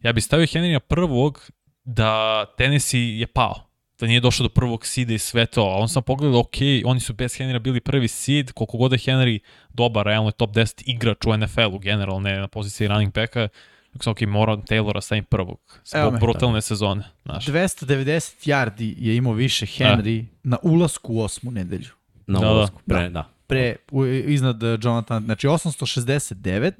Ja 0.00 0.12
bih 0.12 0.24
stavio 0.24 0.46
Henrya 0.46 0.78
prvog 0.78 1.50
da 1.84 2.44
Tennessee 2.56 3.18
je 3.18 3.26
pao. 3.26 3.71
Da 4.02 4.06
nije 4.06 4.20
došao 4.20 4.44
do 4.44 4.48
prvog 4.48 4.86
sida 4.86 5.14
i 5.14 5.18
sve 5.18 5.46
to. 5.46 5.62
A 5.62 5.76
on 5.76 5.88
sam 5.88 6.02
pogledao, 6.02 6.40
ok, 6.40 6.56
oni 6.84 7.00
su 7.00 7.12
bez 7.12 7.32
Henrya 7.32 7.58
bili 7.58 7.80
prvi 7.80 8.08
seed, 8.08 8.52
koliko 8.52 8.76
god 8.76 8.92
je 8.92 8.98
Henry 8.98 9.38
dobar, 9.68 10.06
realno 10.06 10.28
je 10.28 10.32
top 10.32 10.50
10 10.50 10.82
igrač 10.86 11.26
u 11.26 11.36
NFL-u, 11.36 11.78
generalno 11.78 12.20
ne 12.20 12.38
na 12.38 12.48
poziciji 12.48 12.88
running 12.88 13.14
backa, 13.14 13.48
Dakle, 13.92 14.10
ok, 14.10 14.20
mora 14.20 14.56
Taylora 14.56 15.00
stavim 15.00 15.24
prvog. 15.24 15.80
Evo 15.92 16.04
Zbog 16.04 16.12
me. 16.12 16.18
brutalne 16.18 16.62
sezone. 16.62 17.04
Znaš. 17.24 17.46
290 17.46 18.48
yardi 18.48 18.94
je 18.98 19.16
imao 19.16 19.32
više 19.32 19.66
Henry 19.66 20.24
na 20.42 20.58
ulasku 20.62 21.14
u 21.14 21.20
osmu 21.20 21.50
nedelju. 21.50 21.90
Na 22.26 22.40
Da, 22.40 22.46
da. 22.46 22.52
ulazku. 22.52 22.80
Pre, 22.86 23.08
da. 23.08 23.28
Pre, 23.46 23.76
u, 23.90 24.06
iznad 24.06 24.62
uh, 24.62 24.78
Jonathan, 24.82 25.24
znači 25.24 25.46
869, 25.46 26.72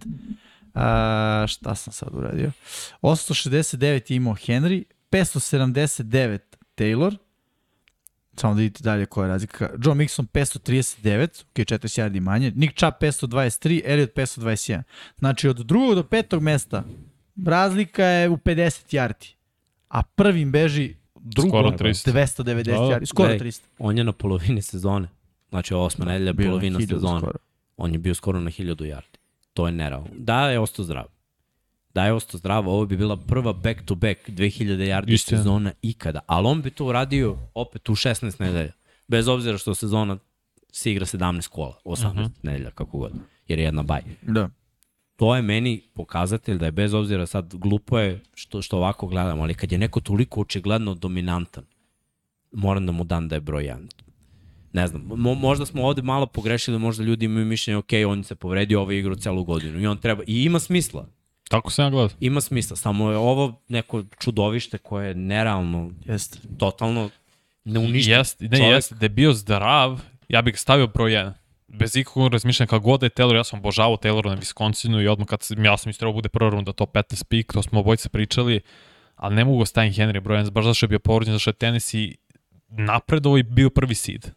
a, 0.74 1.44
šta 1.49 1.74
sam 1.74 1.93
sad 1.93 2.09
uradio? 2.12 2.53
869 3.03 4.11
je 4.11 4.16
imao 4.16 4.35
Henry, 4.35 4.85
579 5.11 6.39
Taylor, 6.77 7.16
samo 8.36 8.55
da 8.55 8.59
vidite 8.61 8.82
dalje 8.82 9.07
koja 9.07 9.24
je 9.24 9.28
razlika. 9.28 9.70
Joe 9.85 9.94
Mixon 9.94 10.27
539, 10.27 11.43
ok, 11.43 11.57
40 11.57 12.03
yardi 12.03 12.20
manje. 12.20 12.53
Nick 12.57 12.77
Chubb 12.78 12.93
523, 13.01 13.81
Elliot 13.85 14.11
521. 14.15 14.82
Znači 15.19 15.49
od 15.49 15.57
drugog 15.57 15.94
do 15.94 16.03
petog 16.03 16.43
mesta 16.43 16.85
razlika 17.47 18.05
je 18.05 18.28
u 18.28 18.36
50 18.36 18.97
yardi. 18.97 19.35
A 19.89 20.03
prvim 20.03 20.53
beži 20.53 20.94
drugo 21.15 21.49
Skoro 21.49 21.70
300. 21.70 22.12
290 22.12 22.62
Da, 22.65 22.73
yardi. 22.73 23.07
Skoro 23.07 23.28
Gledaj, 23.28 23.49
300. 23.49 23.61
On 23.78 23.99
je 23.99 24.05
na 24.05 24.12
polovini 24.12 24.62
sezone. 24.62 25.09
Znači, 25.51 25.74
osma 25.74 26.05
nedelja, 26.05 26.32
Bio 26.32 26.44
na 26.44 26.51
polovina 26.51 26.78
1000 26.78 26.89
sezone. 26.89 27.20
skoro. 27.20 27.39
On 27.77 27.93
je 27.93 27.99
bio 27.99 28.15
skoro 28.15 28.40
na 28.40 28.51
1000 28.51 28.74
yardi. 28.77 29.19
To 29.55 29.66
je 29.66 29.73
nerealno. 29.73 30.09
Da 30.12 30.51
je 30.51 30.59
ostao 30.59 30.85
zdrav. 30.85 31.05
Da 31.94 32.05
je 32.05 32.12
ostao 32.12 32.39
zdrav, 32.39 32.69
ovo 32.69 32.86
bi 32.86 32.97
bila 32.97 33.16
prva 33.16 33.52
back-to-back 33.52 34.28
2000 34.28 34.64
yardi 34.64 35.12
Istina. 35.12 35.39
sezona 35.39 35.73
ikada. 35.82 36.20
Ali 36.27 36.47
on 36.47 36.62
bi 36.62 36.70
to 36.70 36.86
uradio 36.86 37.36
opet 37.55 37.89
u 37.89 37.94
16 37.94 38.40
nedelja. 38.40 38.73
Bez 39.09 39.28
obzira 39.28 39.59
što 39.59 39.74
sezona 39.74 40.19
se 40.73 40.93
igra 40.93 41.06
17 41.06 41.48
kola, 41.48 41.78
18 41.85 42.10
uh 42.10 42.16
-huh. 42.16 42.31
nedelja, 42.43 42.70
kako 42.70 42.98
god. 42.98 43.12
Jer 43.48 43.59
je 43.59 43.64
jedna 43.64 43.82
baj. 43.82 44.02
Da. 44.23 44.51
To 45.16 45.36
je 45.36 45.43
meni 45.43 45.82
pokazatelj 45.94 46.59
da 46.59 46.64
je 46.64 46.73
bez 46.73 46.94
obzira 46.94 47.27
sad 47.27 47.55
glupo 47.55 47.98
je 47.98 48.20
što, 48.35 48.62
što 48.62 48.77
ovako 48.77 49.06
gledamo, 49.06 49.43
ali 49.43 49.55
kad 49.55 49.73
je 49.73 49.78
neko 49.78 50.01
toliko 50.01 50.40
očigledno 50.40 50.94
dominantan, 50.94 51.64
moram 52.52 52.86
da 52.86 52.93
mu 52.93 53.05
dam 53.05 53.28
da 53.28 53.35
je 53.35 53.40
broj 53.40 53.64
1. 53.64 53.89
Ne 54.73 54.86
znam, 54.86 55.02
mo, 55.02 55.35
možda 55.35 55.66
smo 55.66 55.86
ovde 55.86 56.02
malo 56.02 56.27
pogrešili, 56.27 56.78
možda 56.78 57.05
ljudi 57.05 57.24
imaju 57.24 57.47
mišljenje, 57.47 57.77
ok, 57.77 57.90
on 58.09 58.24
se 58.24 58.35
povredio 58.35 58.81
ovo 58.81 58.93
igru 58.93 59.16
celu 59.16 59.44
godinu 59.44 59.81
i 59.81 59.86
on 59.86 59.98
treba, 59.98 60.23
i 60.27 60.44
ima 60.44 60.60
smisla, 60.60 61.09
Tako 61.52 61.70
sam 61.70 61.84
ja 61.84 61.90
gledao. 61.90 62.16
ima 62.20 62.40
smisla, 62.40 62.76
samo 62.76 63.10
je 63.10 63.16
ovo 63.16 63.60
neko 63.68 64.02
čudovište 64.18 64.78
koje 64.78 65.08
je 65.08 65.14
nerealno, 65.14 65.90
Jeste. 66.04 66.38
totalno 66.58 67.10
neuništeno. 67.64 68.16
Jeste, 68.16 68.48
ne, 68.48 68.68
jeste, 68.68 68.94
da 68.94 69.04
je 69.04 69.08
bio 69.10 69.32
zdrav, 69.32 70.00
ja 70.28 70.42
bih 70.42 70.54
ga 70.54 70.58
stavio 70.58 70.86
broj 70.86 71.10
1. 71.10 71.32
Bez 71.68 71.96
ikakvog 71.96 72.32
razmišljanja, 72.32 72.68
kako 72.68 72.84
god 72.84 73.00
da 73.00 73.06
je 73.06 73.10
Taylor, 73.10 73.34
ja 73.34 73.44
sam 73.44 73.58
obožavao 73.58 73.96
Taylora 73.96 74.28
na 74.28 74.36
Wisconsinu 74.36 75.02
i 75.02 75.08
odmah 75.08 75.28
kad 75.28 75.42
sam, 75.42 75.64
ja 75.64 75.76
sam 75.76 75.90
isto 75.90 75.98
trebao 75.98 76.12
bude 76.12 76.28
prva 76.28 76.50
runda, 76.50 76.72
to 76.72 76.84
15 76.84 77.24
pik, 77.24 77.52
to 77.52 77.62
smo 77.62 77.80
obojice 77.80 78.08
pričali, 78.08 78.60
ali 79.16 79.34
ne 79.34 79.44
mogu 79.44 79.58
ga 79.58 79.64
staviti 79.64 80.00
Henry 80.00 80.20
broj 80.20 80.38
1, 80.38 80.50
baš 80.50 80.64
zašto 80.64 80.84
je 80.84 80.88
bio 80.88 80.98
povređen, 80.98 81.34
zašto 81.34 81.50
je 81.50 81.54
Tennessee 81.54 82.14
napredovo 82.68 83.38
i 83.38 83.42
bio 83.42 83.70
prvi 83.70 83.94
seed. 83.94 84.30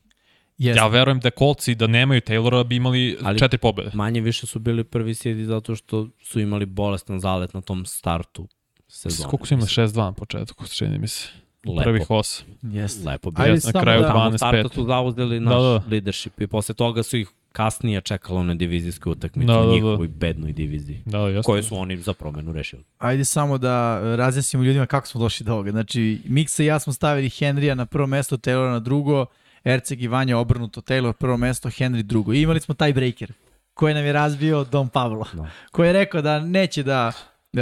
Jeste. 0.57 0.79
Ja 0.79 0.87
verujem 0.87 1.19
da 1.19 1.31
kolci 1.31 1.75
da 1.75 1.87
nemaju 1.87 2.21
Taylora 2.21 2.63
bi 2.63 2.75
imali 2.75 3.17
Ali- 3.23 3.39
četiri 3.39 3.57
pobede. 3.57 3.91
Manje 3.93 4.21
više 4.21 4.47
su 4.47 4.59
bili 4.59 4.83
prvi 4.83 5.15
sjedi 5.15 5.45
zato 5.45 5.75
što 5.75 6.07
su 6.21 6.39
imali 6.39 6.65
bolestan 6.65 7.19
zalet 7.19 7.53
na 7.53 7.61
tom 7.61 7.85
startu 7.85 8.47
sezone. 8.87 9.29
Koliko 9.29 9.47
su 9.47 9.53
imali? 9.53 9.67
6-2 9.67 9.95
na 9.95 10.11
početku, 10.11 10.65
čini 10.67 10.99
mi 10.99 11.07
se. 11.07 11.27
Lepo. 11.67 11.83
Prvih 11.83 12.01
8. 12.03 12.43
Jeste. 12.63 13.09
Lepo 13.09 13.31
bi. 13.31 13.41
Ajde 13.41 13.59
na 13.65 13.81
kraju 13.81 14.01
da, 14.01 14.07
dva- 14.07 14.13
Tamo 14.19 14.37
starta 14.37 14.57
12-5. 14.59 14.73
su 14.73 14.85
zauzeli 14.85 15.39
naš 15.39 15.53
Da, 15.53 15.59
da, 15.59 15.81
leadership 15.89 16.41
i 16.41 16.47
posle 16.47 16.75
toga 16.75 17.03
su 17.03 17.17
ih 17.17 17.27
kasnije 17.51 18.01
čekalo 18.01 18.43
na 18.43 18.55
divizijskoj 18.55 19.11
utakmici 19.11 19.47
Da, 19.47 19.53
da, 19.53 19.59
da, 19.59 19.71
njihovoj 19.71 20.07
bednoj 20.07 20.53
diviziji, 20.53 21.01
Da, 21.05 21.17
da, 21.19 21.27
jeste. 21.27 21.45
koje 21.45 21.63
su 21.63 21.75
oni 21.77 21.97
za 21.97 22.13
promenu 22.13 22.51
rešili. 22.53 22.83
Ajde 22.97 23.25
samo 23.25 23.57
da 23.57 23.75
razjasnimo 24.15 24.63
ljudima 24.63 24.85
kako 24.85 25.07
smo 25.07 25.21
došli 25.21 25.43
do 25.43 25.53
ovoga. 25.53 25.71
Znači, 25.71 26.21
Miksa 26.25 26.63
i 26.63 26.65
ja 26.65 26.79
smo 26.79 26.93
stavili 26.93 27.29
Henrya 27.29 27.73
na 27.73 27.85
prvo 27.85 28.07
mesto, 28.07 28.37
Taylora 28.37 28.71
na 28.71 28.79
drugo, 28.79 29.25
Erceg 29.65 30.01
i 30.01 30.07
Vanja 30.07 30.37
obrnuto, 30.37 30.81
Taylor 30.81 31.13
prvo 31.13 31.37
mesto, 31.37 31.69
Henry 31.69 32.01
drugo. 32.01 32.33
I 32.33 32.41
imali 32.41 32.59
smo 32.59 32.75
taj 32.75 32.93
breaker 32.93 33.33
koji 33.73 33.93
nam 33.93 34.05
je 34.05 34.13
razbio 34.13 34.63
Dom 34.63 34.89
Pavlo, 34.89 35.25
Da. 35.33 35.49
koji 35.71 35.87
je 35.87 35.93
rekao 35.93 36.21
da 36.21 36.39
neće 36.39 36.83
da 36.83 37.11
e, 37.53 37.61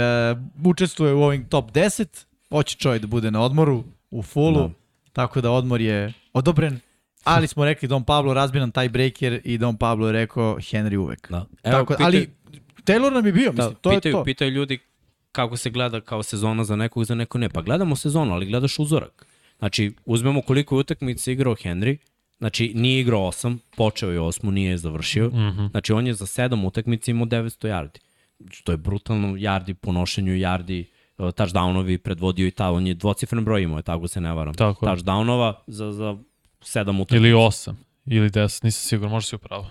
učestvuje 0.64 1.14
u 1.14 1.22
ovim 1.22 1.48
top 1.48 1.70
10, 1.70 2.24
hoće 2.48 2.76
čovjek 2.76 3.02
da 3.02 3.06
bude 3.06 3.30
na 3.30 3.40
odmoru, 3.40 3.84
u 4.10 4.22
fullu, 4.22 4.68
Da. 4.68 4.70
tako 5.12 5.40
da 5.40 5.50
odmor 5.50 5.80
je 5.80 6.12
odobren, 6.32 6.80
ali 7.24 7.46
smo 7.46 7.64
rekli 7.64 7.88
Dom 7.88 8.04
Pablo 8.04 8.34
razbio 8.34 8.60
nam 8.60 8.70
taj 8.70 8.88
breaker 8.88 9.40
i 9.44 9.58
Dom 9.58 9.76
Pablo 9.76 10.06
je 10.06 10.12
rekao 10.12 10.54
Henry 10.54 10.96
uvek. 10.96 11.30
Da. 11.30 11.46
Tako, 11.62 11.94
ali 11.98 12.30
Taylor 12.84 13.12
nam 13.12 13.26
je 13.26 13.32
bio, 13.32 13.52
da, 13.52 13.62
mislim, 13.62 13.76
to 13.80 13.90
je 13.92 13.96
pitaju, 13.96 14.12
to. 14.14 14.24
pitaju 14.24 14.50
ljudi 14.50 14.78
kako 15.32 15.56
se 15.56 15.70
gleda 15.70 16.00
kao 16.00 16.22
sezona 16.22 16.64
za 16.64 16.76
nekog, 16.76 17.04
za 17.04 17.14
neko 17.14 17.38
ne. 17.38 17.48
Pa 17.48 17.62
gledamo 17.62 17.96
sezonu, 17.96 18.32
ali 18.32 18.46
gledaš 18.46 18.78
uzorak. 18.78 19.26
Znači, 19.64 19.92
uzmemo 20.04 20.42
koliko 20.42 20.74
je 20.74 20.80
utakmica 20.80 21.30
igrao 21.30 21.54
Henry, 21.54 21.96
znači 22.38 22.72
nije 22.74 23.00
igrao 23.00 23.26
osam, 23.26 23.58
počeo 23.76 24.10
je 24.10 24.20
osmu, 24.20 24.50
nije 24.50 24.70
je 24.70 24.78
završio. 24.78 25.28
Mm. 25.28 25.32
-hmm. 25.32 25.70
Znači, 25.70 25.92
on 25.92 26.06
je 26.06 26.14
za 26.14 26.26
sedam 26.26 26.64
utakmica 26.64 27.10
imao 27.10 27.26
900 27.26 27.68
yardi. 27.68 27.98
To 28.64 28.72
je 28.72 28.76
brutalno 28.76 29.28
yardi 29.28 29.74
po 29.74 29.92
nošenju, 29.92 30.32
yardi, 30.32 30.84
uh, 31.18 31.26
touchdownovi 31.26 31.98
predvodio 31.98 32.46
i 32.46 32.50
ta, 32.50 32.70
on 32.70 32.86
je 32.86 32.94
dvocifren 32.94 33.44
broj 33.44 33.62
imao, 33.62 33.78
je, 33.78 33.82
tako 33.82 34.08
se 34.08 34.20
ne 34.20 34.32
varam. 34.32 34.54
Tako. 34.54 34.86
Touchdownova 34.86 35.54
za, 35.66 35.92
za 35.92 36.16
sedam 36.60 37.00
utakmica. 37.00 37.26
Ili 37.26 37.34
8. 37.34 37.74
Ili 38.06 38.30
10, 38.30 38.64
nisam 38.64 38.88
siguran, 38.88 39.10
možda 39.10 39.28
si 39.28 39.36
upravo. 39.36 39.68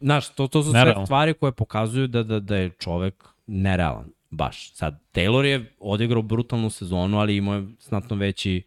Znaš, 0.00 0.34
to, 0.34 0.46
to 0.48 0.62
su 0.62 0.72
Nerealno. 0.72 1.00
sve 1.00 1.06
stvari 1.06 1.34
koje 1.34 1.52
pokazuju 1.52 2.06
da, 2.06 2.22
da, 2.22 2.40
da 2.40 2.56
je 2.56 2.70
čovek 2.70 3.24
nerealan. 3.46 4.10
Baš. 4.30 4.74
Sad, 4.74 5.00
Taylor 5.14 5.42
je 5.42 5.72
odigrao 5.80 6.22
brutalnu 6.22 6.70
sezonu, 6.70 7.18
ali 7.18 7.36
imao 7.36 7.54
je 7.54 7.66
znatno 7.80 8.16
veći 8.16 8.62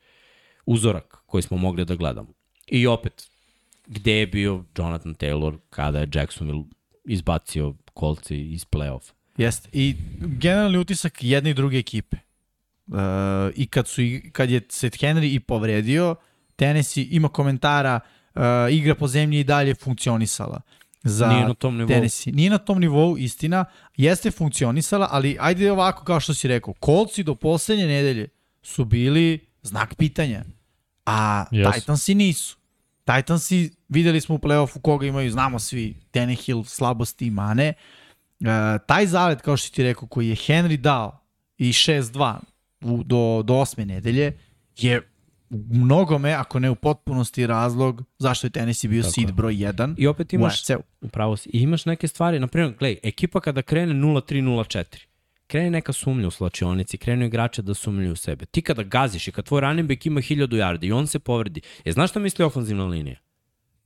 uzorak 0.66 1.18
koji 1.26 1.44
smo 1.44 1.58
mogli 1.58 1.86
da 1.86 1.96
gledamo. 1.96 2.34
I 2.68 2.88
opet, 2.88 3.30
gde 3.88 4.14
je 4.14 4.28
bio 4.28 4.64
Jonathan 4.78 5.16
Taylor 5.16 5.58
kada 5.70 6.00
je 6.00 6.10
Jacksonville 6.14 6.64
izbacio 7.06 7.74
kolci 7.94 8.38
iz 8.38 8.66
play-offa? 8.66 9.12
Jeste. 9.38 9.70
I 9.74 9.96
generalni 10.20 10.78
utisak 10.78 11.24
jedne 11.24 11.50
i 11.50 11.54
druge 11.54 11.78
ekipe. 11.78 12.18
Uh, 12.88 12.94
I 13.56 13.68
kad, 13.68 13.88
su, 13.88 14.02
kad 14.32 14.50
je 14.50 14.62
Seth 14.70 14.98
Henry 14.98 15.36
i 15.36 15.40
povredio, 15.40 16.16
Tennessee 16.56 17.08
ima 17.12 17.30
komentara, 17.30 18.00
uh, 18.36 18.42
igra 18.72 18.96
po 18.96 19.08
zemlji 19.08 19.40
i 19.40 19.44
dalje 19.44 19.76
funkcionisala. 19.76 20.62
Za 21.04 21.28
Nije 21.28 21.48
na 21.48 21.54
tom 21.54 21.78
nivou. 21.78 21.88
Tennessee. 21.88 22.34
Nije 22.34 22.50
na 22.50 22.58
tom 22.58 22.80
nivou, 22.80 23.18
istina. 23.18 23.66
Jeste 23.98 24.32
funkcionisala, 24.32 25.08
ali 25.12 25.38
ajde 25.40 25.72
ovako 25.72 26.04
kao 26.04 26.20
što 26.20 26.34
si 26.34 26.48
rekao. 26.48 26.74
Kolci 26.74 27.24
do 27.24 27.36
poslednje 27.36 27.88
nedelje 27.88 28.28
su 28.64 28.86
bili 28.86 29.40
znak 29.62 29.96
pitanja. 29.96 30.44
A 31.06 31.46
Jesu. 31.52 31.72
Titansi 31.72 32.16
nisu. 32.16 32.58
Titansi, 33.06 33.72
videli 33.90 34.22
smo 34.22 34.36
u 34.36 34.38
play-offu 34.38 34.82
koga 34.82 35.06
imaju, 35.06 35.32
znamo 35.32 35.60
svi, 35.60 35.96
Tannehill, 36.12 36.64
slabosti 36.64 37.28
i 37.28 37.32
mane. 37.32 37.74
Uh, 38.40 38.48
taj 38.88 39.08
zalet, 39.08 39.42
kao 39.42 39.58
što 39.58 39.76
ti 39.76 39.84
rekao, 39.84 40.08
koji 40.08 40.30
je 40.30 40.36
Henry 40.36 40.78
dao 40.78 41.20
i 41.58 41.72
6-2 41.72 42.38
u, 42.82 43.04
do, 43.04 43.42
do 43.44 43.56
osme 43.56 43.86
nedelje, 43.86 44.38
je 44.78 45.02
u 45.50 45.76
mnogome, 45.76 46.34
ako 46.34 46.60
ne 46.60 46.70
u 46.70 46.76
potpunosti, 46.76 47.48
razlog 47.48 48.04
zašto 48.20 48.48
je 48.48 48.52
Tennessee 48.52 48.90
bio 48.90 49.02
Tako 49.02 49.14
seed 49.14 49.32
broj 49.32 49.54
1 49.54 49.96
I 49.98 50.08
opet 50.08 50.34
imaš, 50.34 50.62
upravo 51.02 51.38
si, 51.38 51.50
imaš 51.54 51.86
neke 51.86 52.08
stvari, 52.08 52.40
na 52.40 52.48
primjer, 52.48 52.76
gledaj, 52.80 53.00
ekipa 53.04 53.40
kada 53.40 53.62
krene 53.62 53.94
0-3-0-4, 53.94 55.06
krene 55.48 55.70
neka 55.70 55.94
sumnja 55.94 56.28
u 56.28 56.32
slačionici, 56.32 56.98
krenu 56.98 57.26
igrače 57.26 57.62
da 57.62 57.74
sumnjuju 57.74 58.12
u 58.12 58.16
sebe. 58.16 58.46
Ti 58.46 58.62
kada 58.62 58.84
gaziš 58.84 59.28
i 59.28 59.32
kad 59.32 59.46
tvoj 59.46 59.62
running 59.62 59.90
back 59.90 60.06
ima 60.06 60.22
1000 60.22 60.48
yardi 60.50 60.86
i 60.86 60.92
on 60.92 61.08
se 61.08 61.20
povredi, 61.20 61.62
je 61.86 61.92
znaš 61.92 62.10
šta 62.10 62.20
misli 62.20 62.46
ofanzivna 62.46 62.86
linija? 62.86 63.16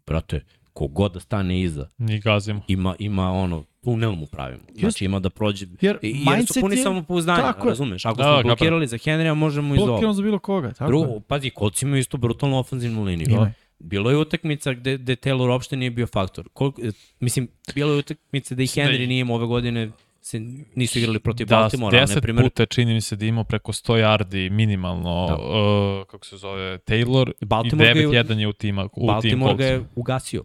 Brate, 0.07 0.43
kogod 0.73 1.13
da 1.13 1.19
stane 1.19 1.61
iza, 1.61 1.89
Ni 1.97 2.19
gazimo. 2.19 2.61
ima, 2.67 2.95
ima 2.99 3.31
ono, 3.31 3.63
tunel 3.83 4.11
mu 4.11 4.25
pravimo. 4.25 4.61
Znači 4.75 5.05
ima 5.05 5.19
da 5.19 5.29
prođe, 5.29 5.65
Jer 5.81 5.97
I- 6.01 6.25
jer 6.27 6.45
su 6.47 6.59
puni 6.61 6.75
je- 6.75 6.83
samopouzdanja, 6.83 7.41
tako 7.43 7.67
razumeš? 7.67 8.05
Ako 8.05 8.17
Da, 8.17 8.23
smo 8.23 8.31
kapiram. 8.31 8.43
blokirali 8.47 8.87
za 8.87 8.97
Henrya, 8.97 9.33
možemo 9.33 9.75
i 9.75 9.77
za 9.77 9.83
ovo. 9.83 9.91
Blokiramo 9.91 10.13
za 10.13 10.21
bilo 10.21 10.39
koga. 10.39 10.71
Tako 10.71 10.87
Drugo, 10.87 11.05
je. 11.07 11.21
pazi, 11.27 11.49
kolci 11.49 11.85
imaju 11.85 11.99
isto 11.99 12.17
brutalnu 12.17 12.57
ofenzivnu 12.57 13.03
liniju. 13.03 13.29
Imaju. 13.29 13.51
Bilo 13.79 14.09
je 14.09 14.17
utakmica 14.17 14.73
gde, 14.73 14.97
gde 14.97 15.15
Taylor 15.15 15.49
uopšte 15.49 15.75
nije 15.75 15.91
bio 15.91 16.07
faktor. 16.07 16.49
Koliko, 16.53 16.81
e, 16.81 16.91
mislim, 17.19 17.47
bilo 17.75 17.93
je 17.93 17.99
utakmica 17.99 18.55
da 18.55 18.63
i 18.63 18.65
da 18.65 18.71
Henry 18.71 19.03
i- 19.03 19.07
nije 19.07 19.25
ove 19.29 19.45
godine 19.45 19.91
se 20.21 20.39
nisu 20.75 20.99
igrali 20.99 21.19
protiv 21.19 21.47
Da, 21.47 21.55
Baltimora, 21.55 21.99
na 21.99 22.03
10 22.03 22.21
primjer, 22.21 22.45
puta 22.45 22.65
čini 22.65 22.93
mi 22.93 23.01
se 23.01 23.15
da 23.15 23.25
imao 23.25 23.43
preko 23.43 23.71
100 23.73 23.93
yardi 23.95 24.49
minimalno, 24.49 25.25
Da. 25.27 25.35
uh, 25.35 26.05
kako 26.05 26.25
se 26.25 26.37
zove, 26.37 26.77
Taylor 26.79 27.31
Baltimore 27.41 27.91
i 27.91 27.93
ga 27.93 27.99
je- 27.99 28.23
9-1 28.23 28.39
je 28.39 28.47
u 28.47 28.53
tima, 28.53 28.85
u 28.85 28.89
tim 28.89 29.07
Baltimore 29.07 29.55
ga 29.55 29.65
je 29.65 29.83
ugasio. 29.95 30.43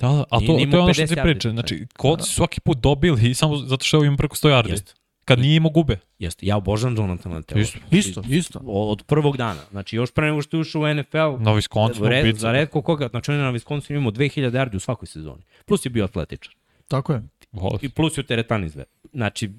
Da, 0.00 0.08
da, 0.08 0.24
a 0.30 0.38
to, 0.40 0.46
to 0.46 0.58
je 0.58 0.78
ono 0.78 0.94
što 0.94 1.02
50 1.02 1.08
ti 1.08 1.14
yardi. 1.14 1.22
priča. 1.24 1.50
Znači, 1.50 1.86
Colts 2.00 2.26
su 2.26 2.32
svaki 2.32 2.60
put 2.60 2.78
dobili 2.78 3.30
i 3.30 3.34
samo 3.34 3.56
zato 3.56 3.84
što 3.84 4.02
je 4.02 4.06
imao 4.06 4.16
preko 4.16 4.36
100 4.36 4.48
yardi. 4.50 4.70
Jeste, 4.70 4.92
Kad 5.24 5.38
nije 5.38 5.56
imao 5.56 5.70
gube. 5.70 5.98
jeste. 6.18 6.46
Ja 6.46 6.56
obožavam 6.56 6.96
Jonathana 6.96 7.42
Taylor. 7.42 7.60
Isto. 7.60 7.78
Isto, 7.90 8.22
isto. 8.28 8.60
Od 8.64 9.02
prvog 9.02 9.36
dana. 9.36 9.60
Znači, 9.70 9.96
još 9.96 10.12
pre 10.12 10.26
nego 10.26 10.42
što 10.42 10.56
je 10.56 10.60
ušao 10.60 10.82
u 10.82 10.94
NFL, 10.94 11.18
Na 11.38 11.50
Wisconsin 11.52 12.08
red, 12.08 12.36
za 12.36 12.52
redko 12.52 12.82
koga, 12.82 13.08
znači 13.08 13.30
on 13.30 13.36
je 13.36 13.42
na 13.42 13.52
Wisconsin 13.52 13.92
imao 13.92 14.10
2000 14.10 14.50
yardi 14.50 14.76
u 14.76 14.80
svakoj 14.80 15.06
sezoni. 15.06 15.42
Plus 15.66 15.86
je 15.86 15.90
bio 15.90 16.04
atletičan. 16.04 16.54
Tako 16.88 17.12
je. 17.12 17.22
Vol- 17.52 17.78
I 17.82 17.88
plus 17.88 18.18
je 18.18 18.22
teretan 18.22 18.64
izve. 18.64 18.84
Znači, 19.12 19.50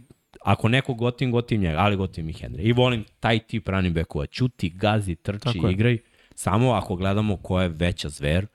ako 0.42 0.68
neko 0.68 0.94
gotim, 0.94 1.32
gotim 1.32 1.62
njega, 1.62 1.78
ali 1.78 1.96
gotim 1.96 2.30
i 2.30 2.34
Henry. 2.34 2.60
I 2.60 2.74
volim 2.74 3.06
taj 3.20 3.40
tip 3.40 3.68
running 3.68 3.96
backova. 3.96 4.26
Ćuti, 4.26 4.70
gazi, 4.70 5.16
trči, 5.16 5.40
Tako 5.44 5.68
je. 5.68 5.74
igraj. 5.74 5.98
Samo 6.36 6.72
ako 6.72 6.96
gledamo 6.96 7.38
ko 7.38 7.62
je 7.62 7.70
veća 7.70 8.10
zver, 8.10 8.48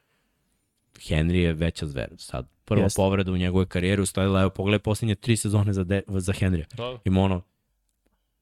Henry 0.99 1.34
je 1.34 1.52
veća 1.52 1.86
zver. 1.86 2.08
Sad, 2.17 2.49
prva 2.65 2.83
Jeste. 2.83 2.97
povreda 2.97 3.33
u 3.33 3.36
njegovoj 3.36 3.67
karijeri 3.67 4.02
usledila, 4.02 4.41
evo, 4.41 4.50
pogledaj 4.50 4.78
posljednje 4.78 5.15
tri 5.15 5.36
sezone 5.36 5.73
za, 5.73 5.84
de, 5.84 6.02
za 6.08 6.33
Henrya. 6.33 6.65
Da. 6.76 6.99
Ima 7.05 7.20
ono, 7.20 7.42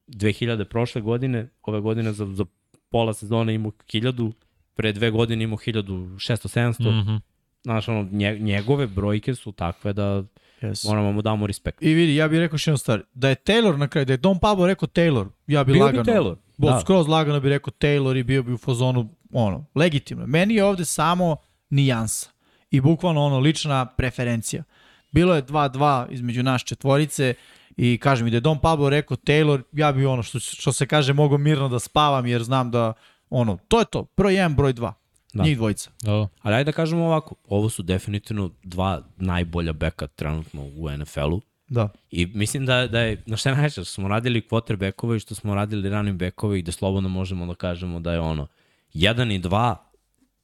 2000 0.07 0.63
prošle 0.63 1.01
godine, 1.01 1.49
ove 1.63 1.79
godine 1.79 2.13
za, 2.13 2.25
za 2.25 2.45
pola 2.89 3.13
sezone 3.13 3.53
imao 3.53 3.71
1000, 3.71 4.31
pre 4.75 4.91
dve 4.93 5.11
godine 5.11 5.43
imao 5.43 5.57
1600-700. 5.57 7.01
Mhm. 7.01 7.15
Znaš, 7.63 7.87
ono, 7.87 8.09
nje- 8.11 8.39
njegove 8.39 8.87
brojke 8.87 9.35
su 9.35 9.51
takve 9.51 9.93
da 9.93 10.23
Yes. 10.61 10.87
moramo 10.87 11.11
mu 11.11 11.21
damo 11.21 11.47
respekt. 11.47 11.81
I 11.81 11.93
vidi, 11.93 12.15
ja 12.15 12.27
bih 12.27 12.39
rekao 12.39 12.57
što 12.57 12.69
jednu 12.69 12.77
stvar. 12.77 13.01
Da 13.13 13.29
je 13.29 13.35
Taylor 13.35 13.77
na 13.77 13.87
kraju, 13.87 14.05
da 14.05 14.13
je 14.13 14.17
Don 14.17 14.39
Pablo 14.39 14.67
rekao 14.67 14.87
Taylor, 14.87 15.27
ja 15.47 15.63
bih 15.63 15.73
Bio 15.73 15.85
lagano. 15.85 16.03
bi 16.03 16.11
Taylor. 16.11 16.35
Bo, 16.57 16.69
Da. 16.69 16.79
Skroz 16.81 17.07
lagano 17.07 17.39
bi 17.39 17.49
rekao 17.49 17.71
Taylor 17.79 18.17
i 18.19 18.23
bio 18.23 18.43
bi 18.43 18.53
u 18.53 18.57
fazonu, 18.57 19.09
ono, 19.33 19.65
legitimno. 19.75 20.27
Meni 20.27 20.55
je 20.55 20.63
ovde 20.63 20.85
samo 20.85 21.35
nijansa. 21.69 22.29
I 22.71 22.81
bukvalno 22.81 23.21
ono, 23.25 23.39
lična 23.39 23.85
preferencija. 23.85 24.63
Bilo 25.11 25.35
je 25.35 25.43
2-2 25.45 26.05
između 26.09 26.43
nas 26.43 26.61
četvorice 26.63 27.33
i 27.77 27.97
kažem 27.97 28.25
mi 28.25 28.31
da 28.31 28.37
je 28.37 28.41
Don 28.41 28.59
Pablo 28.59 28.89
rekao 28.89 29.17
Taylor, 29.17 29.61
ja 29.71 29.91
bi 29.91 30.05
ono, 30.05 30.23
što, 30.23 30.39
što 30.39 30.73
se 30.73 30.85
kaže, 30.87 31.13
mogu 31.13 31.37
mirno 31.37 31.69
da 31.69 31.79
spavam 31.79 32.25
jer 32.25 32.43
znam 32.43 32.71
da, 32.71 32.93
ono, 33.29 33.57
to 33.67 33.79
je 33.79 33.85
to. 33.85 34.05
Broj 34.17 34.33
1, 34.33 34.55
broj 34.55 34.73
2. 34.73 34.91
Da. 35.37 35.43
Njih 35.43 35.57
dvojica. 35.57 35.89
Da, 36.01 36.11
da. 36.11 36.27
Ali 36.41 36.55
ajde 36.55 36.71
da 36.71 36.75
kažemo 36.75 37.05
ovako, 37.05 37.35
ovo 37.49 37.69
su 37.69 37.83
definitivno 37.83 38.51
dva 38.63 39.01
najbolja 39.17 39.73
beka 39.73 40.07
trenutno 40.07 40.61
u 40.61 40.89
NFL-u. 40.97 41.41
Da. 41.69 41.89
I 42.11 42.25
mislim 42.25 42.65
da, 42.65 42.87
da 42.87 42.99
je, 42.99 43.23
na 43.25 43.37
šta 43.37 43.49
je 43.49 43.55
najče, 43.55 43.71
što 43.71 43.85
smo 43.85 44.07
radili 44.07 44.41
quarterbackove 44.49 45.15
i 45.15 45.19
što 45.19 45.35
smo 45.35 45.55
radili 45.55 45.89
running 45.89 46.19
backove 46.19 46.59
i 46.59 46.61
da 46.61 46.71
slobodno 46.71 47.09
možemo 47.09 47.45
da 47.45 47.55
kažemo 47.55 47.99
da 47.99 48.13
je 48.13 48.19
ono, 48.19 48.47
jedan 48.93 49.31
i 49.31 49.39
dva, 49.39 49.91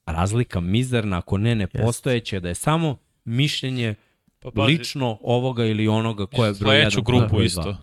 razlika 0.06 0.60
mizerna, 0.60 1.18
ako 1.18 1.38
ne 1.38 1.56
nepostojeća, 1.56 2.40
da 2.40 2.48
je 2.48 2.56
samo 2.56 2.98
mišljenje 3.26 3.96
Pa, 4.40 4.64
lično 4.64 5.18
ovoga 5.22 5.66
ili 5.66 5.88
onoga 5.88 6.26
ko 6.26 6.46
je 6.46 6.54
broj 6.60 6.78
jedan. 6.78 6.92
Je 6.96 7.04
grupu 7.06 7.42
isto. 7.42 7.78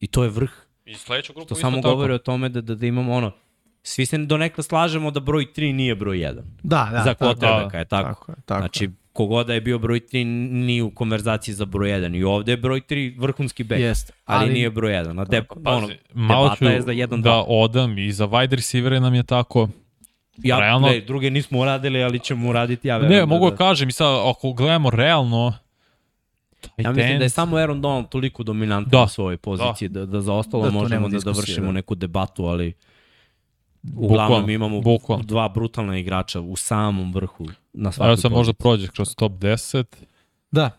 I 0.00 0.06
to 0.06 0.24
je 0.24 0.30
vrh. 0.30 0.50
I 0.84 0.94
sledeću 0.94 1.32
grupu 1.32 1.46
Što 1.46 1.54
isto 1.54 1.60
samo 1.60 1.76
tako. 1.76 1.88
govori 1.88 2.12
o 2.12 2.18
tome 2.18 2.48
da, 2.48 2.60
da, 2.60 2.74
da 2.74 2.86
imamo 2.86 3.12
ono, 3.12 3.32
svi 3.86 4.06
se 4.06 4.18
donekle 4.18 4.64
slažemo 4.64 5.10
da 5.10 5.20
broj 5.20 5.46
3 5.46 5.72
nije 5.72 5.94
broj 5.94 6.16
1. 6.18 6.34
Da, 6.62 6.88
da. 6.92 6.98
za 6.98 7.14
tako, 7.14 7.24
quarterbacka 7.24 7.76
je 7.76 7.84
tako. 7.84 8.08
tako, 8.08 8.32
je, 8.32 8.36
tako. 8.46 8.60
Znači, 8.60 8.90
kogoda 9.12 9.54
je 9.54 9.60
bio 9.60 9.78
broj 9.78 10.00
3 10.02 10.24
nije 10.52 10.82
u 10.82 10.90
konverzaciji 10.90 11.54
za 11.54 11.64
broj 11.64 11.88
1. 11.90 12.16
I 12.16 12.24
ovde 12.24 12.52
je 12.52 12.56
broj 12.56 12.80
3 12.80 13.14
vrhunski 13.18 13.64
bek, 13.64 13.80
Jeste. 13.80 14.12
ali, 14.24 14.44
ali- 14.44 14.52
nije 14.52 14.70
broj 14.70 14.92
1. 14.92 15.20
A 15.20 15.24
de, 15.24 15.42
ono, 15.64 15.80
Pazi, 15.80 15.98
malo 16.14 16.48
ću 16.48 16.54
debata 16.60 16.74
je 16.74 16.82
za 16.82 16.92
1 16.92 17.22
da 17.22 17.30
2. 17.30 17.44
odam 17.48 17.98
i 17.98 18.12
za 18.12 18.26
wide 18.26 18.50
receivere 18.52 19.00
nam 19.00 19.14
je 19.14 19.22
tako. 19.22 19.68
Ja, 20.36 20.58
realno- 20.58 20.88
ne, 20.88 21.00
druge 21.00 21.30
nismo 21.30 21.58
uradili, 21.58 22.02
ali 22.02 22.18
ćemo 22.18 22.48
uraditi. 22.48 22.88
Ja, 22.88 22.94
Ne, 22.94 23.02
verujem 23.02 23.28
mogu 23.28 23.44
da, 23.44 23.50
da 23.50 23.56
kažem 23.56 23.88
i 23.88 23.92
sad, 23.92 24.20
ako 24.26 24.52
gledamo 24.52 24.90
realno, 24.90 25.52
Ja 26.76 26.92
mislim 26.92 27.18
da 27.18 27.24
je 27.24 27.28
samo 27.28 27.56
Aaron 27.56 27.80
Donald 27.80 28.08
toliko 28.08 28.42
dominantan 28.42 28.90
Da. 28.90 29.00
na 29.00 29.08
svojoj 29.08 29.36
poziciji, 29.36 29.88
da, 29.88 30.06
da 30.06 30.20
za 30.20 30.32
ostalo 30.32 30.64
Da, 30.64 30.70
možemo 30.70 31.08
da, 31.08 31.18
da 31.18 31.30
vršimo 31.30 31.66
da. 31.66 31.72
neku 31.72 31.94
debatu, 31.94 32.44
ali 32.44 32.72
uglavnom 33.94 34.28
Bukvalno, 34.28 34.52
imamo 34.52 34.80
bukvalno. 34.80 35.24
dva 35.24 35.48
brutalna 35.48 35.98
igrača 35.98 36.40
u 36.40 36.56
samom 36.56 37.14
vrhu 37.14 37.46
na 37.72 37.92
svakoj 37.92 38.08
Evo 38.08 38.16
sad 38.16 38.32
možda 38.32 38.52
prođeš 38.52 38.90
kroz 38.90 39.14
top 39.14 39.32
10. 39.32 39.84
Da. 40.50 40.70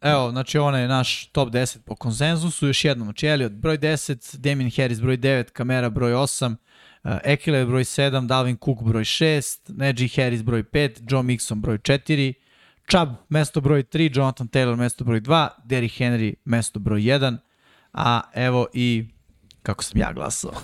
Evo, 0.00 0.30
znači 0.30 0.58
ovo 0.58 0.70
je 0.70 0.88
naš 0.88 1.26
top 1.26 1.48
10 1.48 1.78
po 1.84 1.94
konsenzusu. 1.94 2.66
Još 2.66 2.84
jednom, 2.84 3.06
znači 3.06 3.26
Elliot 3.26 3.52
broj 3.52 3.78
10, 3.78 4.36
Damien 4.36 4.70
Harris 4.76 5.00
broj 5.00 5.18
9, 5.18 5.50
Kamera 5.50 5.90
broj 5.90 6.12
8, 6.12 6.56
uh, 7.04 7.10
Ekele 7.24 7.66
broj 7.66 7.84
7, 7.84 8.26
Dalvin 8.26 8.56
Cook 8.64 8.82
broj 8.82 9.04
6, 9.04 9.58
Najee 9.68 10.08
Harris 10.16 10.42
broj 10.42 10.64
5, 10.64 11.12
Joe 11.12 11.22
Mixon 11.22 11.60
broj 11.60 11.78
4, 11.78 12.32
Chubb 12.90 13.10
mesto 13.28 13.60
broj 13.60 13.82
3, 13.82 14.16
Jonathan 14.16 14.48
Taylor 14.48 14.76
mesto 14.76 15.04
broj 15.04 15.20
2, 15.20 15.48
Derrick 15.64 16.00
Henry 16.00 16.34
mesto 16.44 16.78
broj 16.78 17.00
1, 17.00 17.36
a 17.92 18.20
evo 18.34 18.66
i 18.74 19.04
kako 19.66 19.84
sam 19.84 20.00
ja 20.00 20.12
glasao. 20.12 20.52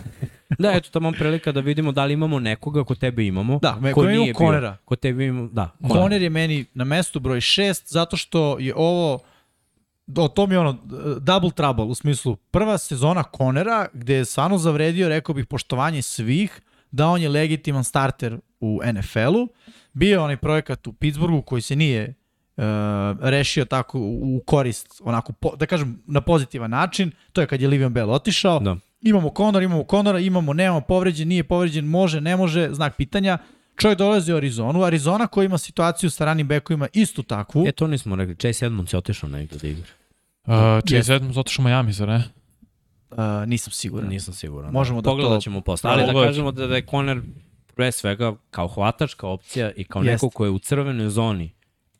Da, 0.58 0.72
eto 0.72 0.90
tamo 0.90 1.12
prilika 1.12 1.52
da 1.52 1.60
vidimo 1.60 1.92
da 1.92 2.04
li 2.04 2.14
imamo 2.14 2.38
nekoga, 2.40 2.84
ko 2.84 2.94
tebe 2.94 3.26
imamo. 3.26 3.58
Da, 3.62 3.76
me- 3.80 3.92
ko 3.92 4.00
ko 4.00 4.06
nije 4.06 4.24
bio. 4.24 4.34
Conera. 4.34 4.76
Ko 4.84 4.96
tebe 4.96 5.26
imamo, 5.26 5.48
da. 5.52 5.70
Conner 5.92 6.22
je 6.22 6.30
meni 6.30 6.64
na 6.74 6.84
mestu 6.84 7.20
broj 7.20 7.40
6 7.40 7.92
zato 7.92 8.16
što 8.16 8.58
je 8.58 8.74
ovo 8.76 9.18
o 10.16 10.28
tom 10.28 10.52
je 10.52 10.58
ono 10.58 10.78
double 11.20 11.50
trouble 11.50 11.84
u 11.84 11.94
smislu 11.94 12.36
prva 12.36 12.78
sezona 12.78 13.24
Conera 13.36 13.86
gde 13.92 14.14
je 14.14 14.24
stvarno 14.24 14.58
zavredio 14.58 15.08
rekao 15.08 15.34
bih 15.34 15.46
poštovanje 15.46 16.02
svih 16.02 16.60
da 16.90 17.06
on 17.06 17.22
je 17.22 17.28
legitiman 17.28 17.84
starter 17.84 18.38
u 18.60 18.80
NFL-u. 18.94 19.48
Bio 19.92 20.10
je 20.10 20.18
onaj 20.18 20.36
projekat 20.36 20.86
u 20.86 20.92
Pittsburghu 20.92 21.42
koji 21.42 21.62
se 21.62 21.76
nije 21.76 22.14
uh, 22.56 22.62
rešio 23.20 23.64
tako 23.64 23.98
u 24.00 24.42
korist, 24.46 25.00
onako, 25.04 25.32
po, 25.32 25.56
da 25.56 25.66
kažem, 25.66 26.02
na 26.06 26.20
pozitivan 26.20 26.70
način. 26.70 27.10
To 27.32 27.40
je 27.40 27.46
kad 27.46 27.60
je 27.60 27.68
Livion 27.68 27.92
Bell 27.92 28.10
otišao. 28.10 28.60
Da. 28.60 28.76
Imamo 29.02 29.30
Conor, 29.36 29.62
imamo 29.62 29.84
Conora, 29.90 30.18
imamo, 30.18 30.52
nemamo 30.52 30.80
povređen, 30.80 31.28
nije 31.28 31.44
povređen, 31.44 31.84
može, 31.84 32.20
ne 32.20 32.36
može, 32.36 32.68
znak 32.72 32.96
pitanja. 32.96 33.38
Čovjek 33.76 33.98
dolazi 33.98 34.32
u 34.32 34.36
Arizonu, 34.36 34.82
Arizona 34.82 35.26
koja 35.26 35.44
ima 35.44 35.58
situaciju 35.58 36.10
sa 36.10 36.24
ranim 36.24 36.48
bekovima 36.48 36.88
istu 36.92 37.22
takvu. 37.22 37.64
E, 37.66 37.72
to 37.72 37.86
nismo 37.86 38.16
rekli. 38.16 38.36
Chase 38.36 38.66
Edmonds 38.66 38.92
je 38.92 38.98
otišao 38.98 39.28
negde 39.30 39.56
da 39.56 39.68
igra. 39.68 39.84
Uh, 40.46 40.52
Chase. 40.88 41.14
Edmonds 41.14 41.36
otišao 41.36 41.62
u 41.62 41.68
Miami, 41.68 41.92
zar 41.92 42.08
ne? 42.08 42.24
Uh, 43.10 43.18
nisam 43.46 43.72
siguran. 43.72 44.08
Nisam 44.08 44.34
siguran. 44.34 44.72
Možemo 44.72 45.00
da 45.00 45.10
Pogledat 45.10 45.32
to- 45.32 45.40
ćemo 45.40 45.60
posle. 45.60 45.90
Ali 45.90 46.00
da 46.00 46.06
Pogledat 46.06 46.28
kažemo 46.28 46.52
da, 46.52 46.66
da 46.66 46.76
je 46.76 46.86
Conner 46.86 47.20
pre 47.74 47.92
svega 47.92 48.34
kao 48.50 48.68
hvatačka 48.68 49.26
opcija 49.26 49.70
i 49.76 49.84
kao 49.84 50.02
Jeste. 50.02 50.12
neko 50.12 50.30
ko 50.30 50.44
je 50.44 50.50
u 50.50 50.58
crvenoj 50.58 51.08
zoni 51.08 51.52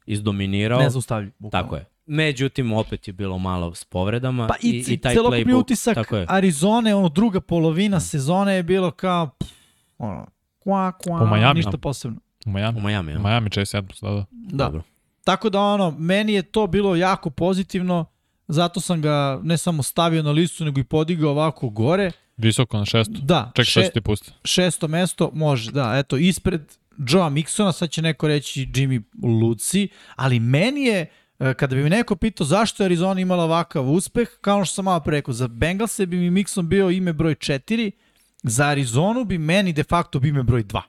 izdominirao. 0.07 0.81
Ne 0.81 0.91
zaustavljiv. 0.91 1.33
bukvalno. 1.39 1.63
Tako 1.65 1.77
je. 1.77 1.85
Međutim, 2.12 2.73
opet 2.73 3.08
je 3.08 3.12
bilo 3.12 3.39
malo 3.39 3.74
s 3.74 3.84
povredama 3.84 4.47
Pa 4.47 4.55
i, 4.62 4.68
i, 4.68 4.92
i 4.92 4.97
taj 4.97 5.15
playbook. 5.15 5.60
utisak 5.60 5.94
Tako 5.94 6.16
je. 6.16 6.26
Arizone, 6.28 6.94
ono 6.94 7.08
druga 7.08 7.41
polovina 7.41 8.00
sezone 8.00 8.55
je 8.55 8.62
bilo 8.62 8.91
kao 8.91 9.26
pff, 9.39 9.52
ono, 9.99 10.26
kva, 10.58 10.92
kva, 10.92 11.18
Po 11.18 11.26
Miami, 11.26 11.55
ništa 11.58 11.78
posebno. 11.78 12.20
U 12.47 12.50
Miami. 12.50 12.78
U 12.78 12.82
Miami, 12.82 13.12
U 13.12 13.15
ja. 13.16 13.23
Miami 13.23 13.50
Chase 13.50 13.78
Edmonds, 13.78 14.00
da, 14.00 14.10
da. 14.10 14.24
Da. 14.31 14.65
Dobro. 14.65 14.82
Tako 15.24 15.50
da 15.50 15.60
ono, 15.60 15.91
meni 15.91 16.32
je 16.32 16.42
to 16.42 16.66
bilo 16.66 16.97
jako 16.97 17.31
pozitivno, 17.31 18.05
zato 18.49 18.81
sam 18.81 19.02
ga 19.02 19.41
ne 19.42 19.58
samo 19.58 19.82
stavio 19.82 20.23
na 20.23 20.31
listu, 20.31 20.65
nego 20.65 20.81
i 20.81 20.84
podigao 20.84 21.31
ovako 21.31 21.68
gore. 21.68 22.10
Visoko 22.36 22.78
na 22.78 22.84
šestu. 22.84 23.20
Da, 23.23 23.52
Ček, 23.55 23.66
ću 23.66 23.81
ti 23.94 24.00
pustiti? 24.00 24.32
šesto 24.44 24.89
mesto, 24.89 25.31
može, 25.34 25.70
da, 25.70 25.99
eto, 25.99 26.16
ispred 26.16 26.62
Joea 26.99 27.31
Mixona, 27.31 27.73
sad 27.73 27.91
će 27.91 28.02
neko 28.02 28.28
reći 28.28 28.66
Jimmy 28.66 29.02
Luci, 29.41 29.89
ali 30.16 30.41
meni 30.41 30.82
je, 30.82 31.07
kada 31.51 31.77
bi 31.77 31.83
mi 31.83 31.91
neko 31.91 32.17
pitao 32.17 32.47
zašto 32.47 32.83
je 32.83 32.87
Arizona 32.87 33.21
imala 33.21 33.45
ovakav 33.45 33.85
uspeh, 33.85 34.29
kao 34.41 34.57
ono 34.57 34.65
što 34.65 34.75
sam 34.75 34.85
malo 34.85 35.01
pre 35.01 35.12
rekao, 35.12 35.35
za 35.35 35.49
Bengalse 35.49 36.07
bi 36.07 36.17
mi 36.19 36.31
Mixon 36.35 36.62
bio 36.62 36.91
ime 36.91 37.12
broj 37.12 37.35
4, 37.35 37.91
za 38.43 38.67
Arizonu 38.67 39.25
bi 39.25 39.39
meni 39.39 39.73
de 39.73 39.83
facto 39.85 40.21
bi 40.21 40.29
ime 40.29 40.43
broj 40.43 40.65
2. 40.65 40.81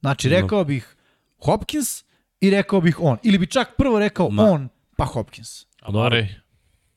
Znači, 0.00 0.28
rekao 0.30 0.64
bih 0.64 0.96
Hopkins 1.38 2.04
i 2.40 2.50
rekao 2.50 2.80
bih 2.80 2.96
on. 3.00 3.16
Ili 3.22 3.38
bi 3.38 3.46
čak 3.46 3.68
prvo 3.76 3.98
rekao 3.98 4.28
Ma- 4.28 4.42
on, 4.44 4.68
pa 4.96 5.04
Hopkins. 5.04 5.66
A 5.82 5.92
Marej? 5.92 6.28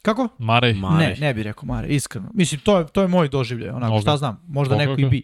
Kako? 0.02 0.28
Marej? 0.38 0.74
Ma- 0.74 0.98
Ne, 1.00 1.16
ne 1.20 1.34
bih 1.34 1.44
rekao 1.44 1.66
Mare, 1.66 1.88
iskreno. 1.88 2.32
Mislim, 2.34 2.62
to 2.62 2.78
je, 2.80 2.88
to 2.88 3.02
je 3.02 3.08
moj 3.08 3.30
doživljaj, 3.30 3.70
onako, 3.70 3.94
Možda. 3.94 4.12
šta 4.12 4.18
znam, 4.18 4.42
možda 4.48 4.76
Ok, 4.76 4.80
neko 4.80 4.94
i 4.94 5.06
bi. 5.06 5.22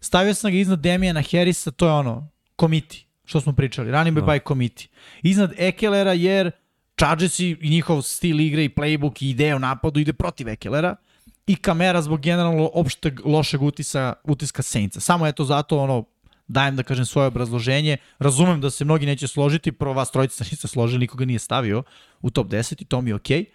Stavio 0.00 0.34
sam 0.34 0.50
ga 0.50 0.56
iznad 0.56 0.80
Demijana 0.80 1.22
Harrisa, 1.22 1.70
to 1.70 1.86
je 1.86 1.92
ono, 1.92 2.28
komiti, 2.56 3.06
što 3.24 3.40
smo 3.40 3.52
pričali, 3.52 3.90
running 3.90 4.14
back 4.14 4.26
Da. 4.26 4.32
by 4.32 4.38
komiti. 4.38 4.88
Iznad 5.22 5.52
Ekelera 5.58 6.12
jer 6.12 6.50
Chargersi 6.98 7.56
i 7.60 7.70
njihov 7.70 8.02
stil 8.02 8.40
igre 8.40 8.64
i 8.64 8.68
playbook 8.68 9.22
i 9.22 9.30
ideja 9.30 9.56
o 9.56 9.58
napadu 9.58 10.00
ide 10.00 10.12
protiv 10.12 10.48
Ekelera 10.48 10.96
i 11.46 11.56
kamera 11.56 12.02
zbog 12.02 12.20
generalno 12.20 12.70
opšteg 12.74 13.26
lošeg 13.26 13.62
utisa, 13.62 14.12
utiska 14.24 14.62
Saintsa. 14.62 15.00
Samo 15.00 15.26
eto 15.26 15.44
zato 15.44 15.78
ono, 15.78 16.04
dajem 16.48 16.76
da 16.76 16.82
kažem 16.82 17.06
svoje 17.06 17.28
obrazloženje. 17.28 17.96
Razumem 18.18 18.60
da 18.60 18.70
se 18.70 18.84
mnogi 18.84 19.06
neće 19.06 19.28
složiti, 19.28 19.72
prvo 19.72 19.94
vas 19.94 20.10
trojica 20.10 20.44
se 20.44 20.50
niste 20.50 20.68
složili, 20.68 21.00
nikoga 21.00 21.24
nije 21.24 21.38
stavio 21.38 21.82
u 22.20 22.30
top 22.30 22.46
10 22.46 22.82
i 22.82 22.84
to 22.84 23.00
mi 23.00 23.10
je 23.10 23.14
okej. 23.14 23.38
Okay. 23.38 23.46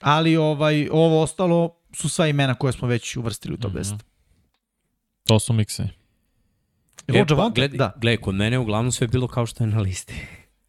Ali 0.00 0.36
ovaj, 0.36 0.88
ovo 0.92 1.22
ostalo 1.22 1.74
su 1.92 2.08
sva 2.08 2.26
imena 2.26 2.54
koje 2.54 2.72
smo 2.72 2.88
već 2.88 3.16
uvrstili 3.16 3.54
u 3.54 3.56
top 3.56 3.72
10. 3.72 3.92
Mm 3.92 3.96
-hmm. 3.96 4.02
To 5.26 5.38
su 5.38 5.52
mikse. 5.52 5.88
E, 7.08 7.24
pa, 7.26 7.50
gledaj, 7.54 7.78
da. 7.78 7.92
gledaj, 8.00 8.16
kod 8.16 8.34
mene 8.34 8.58
uglavnom 8.58 8.92
sve 8.92 9.06
bilo 9.06 9.28
kao 9.28 9.46
što 9.46 9.64
je 9.64 9.68
na 9.68 9.80
listi. 9.80 10.14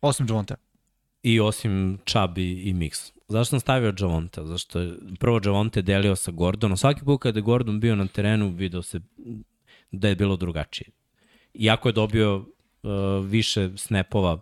Osim 0.02 0.26
Javonte. 0.30 0.56
I 1.24 1.40
osim 1.40 2.00
Chubb 2.06 2.38
i, 2.38 2.52
i 2.52 2.74
Mix. 2.74 3.12
Zašto 3.28 3.50
sam 3.50 3.60
stavio 3.60 3.94
Javonte? 4.00 4.46
Zašto 4.46 4.80
je 4.80 4.94
prvo 5.20 5.40
Javonte 5.46 5.82
delio 5.82 6.16
sa 6.16 6.32
Gordonom. 6.32 6.78
Svaki 6.78 7.06
put 7.06 7.22
kada 7.22 7.40
je 7.40 7.44
Gordon 7.44 7.80
bio 7.80 7.96
na 7.96 8.08
terenu, 8.08 8.50
video 8.50 8.82
se 8.82 9.00
da 9.92 10.08
je 10.08 10.16
bilo 10.16 10.36
drugačije. 10.36 10.90
Iako 11.54 11.90
je 11.90 11.94
dobio 11.94 12.36
uh, 12.36 12.46
više 13.26 13.70
snapova 13.78 14.42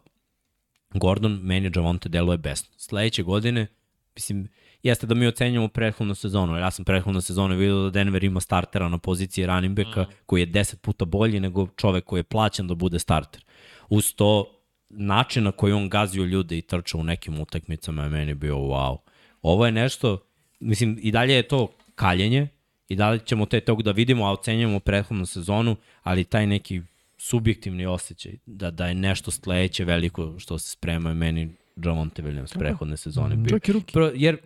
Gordon, 0.93 1.39
meni 1.43 1.72
Javonte 1.75 2.09
deluje 2.09 2.38
besno. 2.38 2.73
Sledeće 2.77 3.23
godine, 3.23 3.67
mislim, 4.15 4.47
jeste 4.83 5.07
da 5.07 5.15
mi 5.15 5.27
ocenjamo 5.27 5.67
prethodnu 5.67 6.15
sezonu. 6.15 6.57
Ja 6.57 6.72
sam 6.72 6.85
prethodnu 6.85 7.22
sezonu 7.22 7.56
vidio 7.56 7.83
da 7.83 7.89
Denver 7.89 8.23
ima 8.23 8.39
startera 8.39 8.89
na 8.89 8.97
poziciji 8.97 9.45
running 9.45 9.75
backa 9.75 10.01
mm. 10.01 10.14
koji 10.25 10.41
je 10.41 10.47
10 10.47 10.75
puta 10.75 11.06
bolji 11.06 11.39
nego 11.39 11.67
čovek 11.75 12.06
koji 12.06 12.19
je 12.19 12.23
plaćen 12.23 12.67
da 12.67 12.75
bude 12.75 12.99
starter. 12.99 13.43
Uz 13.89 14.14
to, 14.15 14.57
način 14.90 15.43
na 15.43 15.51
koji 15.51 15.74
on 15.74 15.90
gazio 15.90 16.24
ljude 16.24 16.57
i 16.57 16.61
trčao 16.61 17.01
u 17.01 17.03
nekim 17.03 17.40
utakmicama 17.40 18.03
je 18.03 18.09
meni 18.09 18.33
bio 18.33 18.56
wow. 18.56 18.98
Ovo 19.41 19.66
je 19.66 19.72
nešto, 19.72 20.24
mislim, 20.59 20.99
i 21.01 21.11
dalje 21.11 21.33
je 21.33 21.48
to 21.48 21.67
kaljenje, 21.95 22.48
i 22.90 22.95
dalje 22.95 23.19
ćemo 23.19 23.45
te 23.45 23.59
tog 23.59 23.83
da 23.83 23.91
vidimo, 23.91 24.25
a 24.25 24.32
ocenjujemo 24.32 24.80
prethodnu 24.80 25.25
sezonu, 25.25 25.75
ali 26.03 26.24
taj 26.24 26.48
neki 26.48 26.82
subjektivni 27.17 27.85
osjećaj 27.85 28.33
da, 28.45 28.72
da 28.72 28.88
je 28.88 28.95
nešto 28.95 29.32
sledeće 29.32 29.85
veliko 29.85 30.40
što 30.40 30.59
se 30.59 30.72
sprema 30.72 31.09
je 31.09 31.16
meni 31.16 31.49
Javonte 31.75 32.24
Williams 32.24 32.57
prethodne 32.59 32.98
sezone 32.98 33.35
bio. 33.35 33.49
Pro, 33.93 34.11
jer 34.16 34.38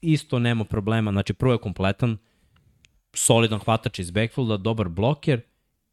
isto 0.00 0.38
nema 0.38 0.64
problema, 0.64 1.12
znači 1.12 1.32
prvo 1.32 1.52
je 1.52 1.58
kompletan, 1.58 2.18
solidan 3.14 3.58
hvatač 3.58 3.98
iz 3.98 4.10
backfielda, 4.10 4.56
dobar 4.56 4.88
bloker, 4.88 5.40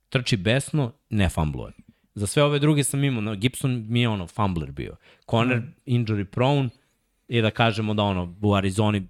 trči 0.09 0.37
besno, 0.37 0.91
ne 1.09 1.29
fambluje. 1.29 1.73
Za 2.17 2.27
sve 2.27 2.43
ove 2.43 2.59
druge 2.59 2.83
sam 2.83 3.03
imao, 3.03 3.21
no, 3.21 3.35
Gibson 3.35 3.85
mi 3.89 4.01
je 4.01 4.09
ono 4.09 4.27
fumbler 4.27 4.71
bio. 4.71 4.95
Conner 5.29 5.57
mm. 5.57 5.73
injury 5.85 6.23
prone 6.23 6.69
i 7.27 7.41
da 7.41 7.51
kažemo 7.51 7.93
da 7.93 8.03
ono 8.03 8.35
u 8.41 8.55
Arizoni 8.55 9.07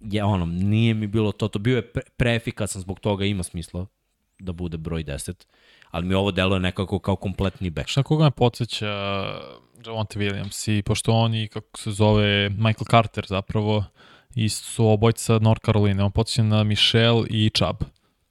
je 0.00 0.24
ono, 0.24 0.46
nije 0.46 0.94
mi 0.94 1.06
bilo 1.06 1.32
to, 1.32 1.48
to 1.48 1.58
bio 1.58 1.76
je 1.76 1.92
pre, 1.92 2.02
preefikasan 2.16 2.82
zbog 2.82 3.00
toga 3.00 3.24
ima 3.24 3.42
smisla 3.42 3.86
da 4.38 4.52
bude 4.52 4.76
broj 4.76 5.04
10, 5.04 5.46
ali 5.90 6.06
mi 6.06 6.14
ovo 6.14 6.30
deluje 6.30 6.60
nekako 6.60 6.98
kao 6.98 7.16
kompletni 7.16 7.70
back. 7.70 7.88
Šta 7.88 8.02
koga 8.02 8.24
me 8.24 8.30
podsjeća 8.30 8.88
Javonte 9.86 10.18
Williams 10.18 10.78
i 10.78 10.82
pošto 10.82 11.12
on 11.12 11.34
i 11.34 11.48
kako 11.48 11.78
se 11.78 11.90
zove 11.90 12.48
Michael 12.48 12.86
Carter 12.90 13.26
zapravo 13.28 13.84
i 14.34 14.48
su 14.48 14.86
obojca 14.86 15.38
North 15.38 15.64
Carolina, 15.64 16.04
on 16.04 16.12
podsjeća 16.12 16.42
na 16.42 16.64
Michelle 16.64 17.26
i 17.30 17.50
Chubb. 17.50 17.82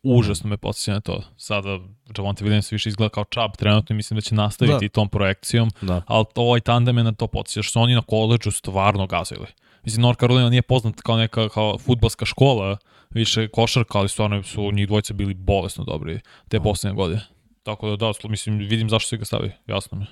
Užasno 0.03 0.49
me 0.49 0.57
podsjeća 0.57 0.93
na 0.93 0.99
to. 0.99 1.23
Sada 1.37 1.79
Javonte 2.17 2.45
Williams 2.45 2.71
više 2.71 2.89
izgleda 2.89 3.09
kao 3.09 3.23
Chubb 3.23 3.55
trenutno 3.57 3.93
i 3.93 3.97
mislim 3.97 4.15
da 4.15 4.21
će 4.21 4.35
nastaviti 4.35 4.87
da. 4.87 4.93
tom 4.93 5.09
projekcijom, 5.09 5.71
da. 5.81 6.01
ali 6.07 6.25
ovaj 6.35 6.59
tandem 6.59 6.97
je 6.97 7.03
na 7.03 7.11
to 7.11 7.27
podsjeća, 7.27 7.63
što 7.63 7.79
oni 7.79 7.95
na 7.95 8.01
koleđu 8.01 8.51
stvarno 8.51 9.07
gazili. 9.07 9.47
Mislim, 9.83 10.01
North 10.01 10.19
Carolina 10.19 10.49
nije 10.49 10.61
poznat 10.61 11.01
kao 11.01 11.17
neka 11.17 11.49
kao 11.49 11.77
futbalska 11.77 12.25
škola, 12.25 12.77
više 13.09 13.47
košarka, 13.47 13.97
ali 13.97 14.09
stvarno 14.09 14.43
su 14.43 14.71
njih 14.71 14.87
dvojice 14.87 15.13
bili 15.13 15.33
bolesno 15.33 15.83
dobri 15.83 16.19
te 16.49 16.59
poslednje 16.59 16.95
godine. 16.95 17.21
Tako 17.63 17.89
da 17.89 17.95
da, 17.95 18.29
mislim, 18.29 18.57
vidim 18.57 18.89
zašto 18.89 19.09
se 19.09 19.17
ga 19.17 19.25
stavi, 19.25 19.51
jasno 19.67 19.97
mi. 19.97 20.05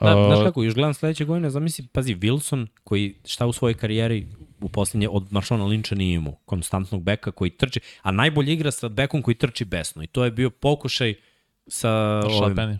Da, 0.00 0.16
uh, 0.16 0.26
znaš 0.26 0.44
kako, 0.44 0.62
još 0.62 0.74
gledam 0.74 0.94
sledeće 0.94 1.24
godine, 1.24 1.50
zamisli, 1.50 1.86
pazi, 1.92 2.14
Wilson, 2.14 2.66
koji 2.84 3.14
šta 3.24 3.46
u 3.46 3.52
svojoj 3.52 3.74
karijeri 3.74 4.28
u 4.60 4.68
poslednje 4.68 5.08
od 5.08 5.32
Maršona 5.32 5.64
Linča 5.64 5.94
nije 5.94 6.14
imao, 6.14 6.34
konstantnog 6.44 7.02
beka 7.02 7.30
koji 7.30 7.50
trči, 7.50 7.80
a 8.02 8.10
najbolje 8.10 8.52
igra 8.52 8.70
sa 8.70 8.88
bekom 8.88 9.22
koji 9.22 9.34
trči 9.34 9.64
besno 9.64 10.02
i 10.02 10.06
to 10.06 10.24
je 10.24 10.30
bio 10.30 10.50
pokušaj 10.50 11.14
sa... 11.66 12.22
Sa 12.22 12.54
Pennijem. 12.56 12.78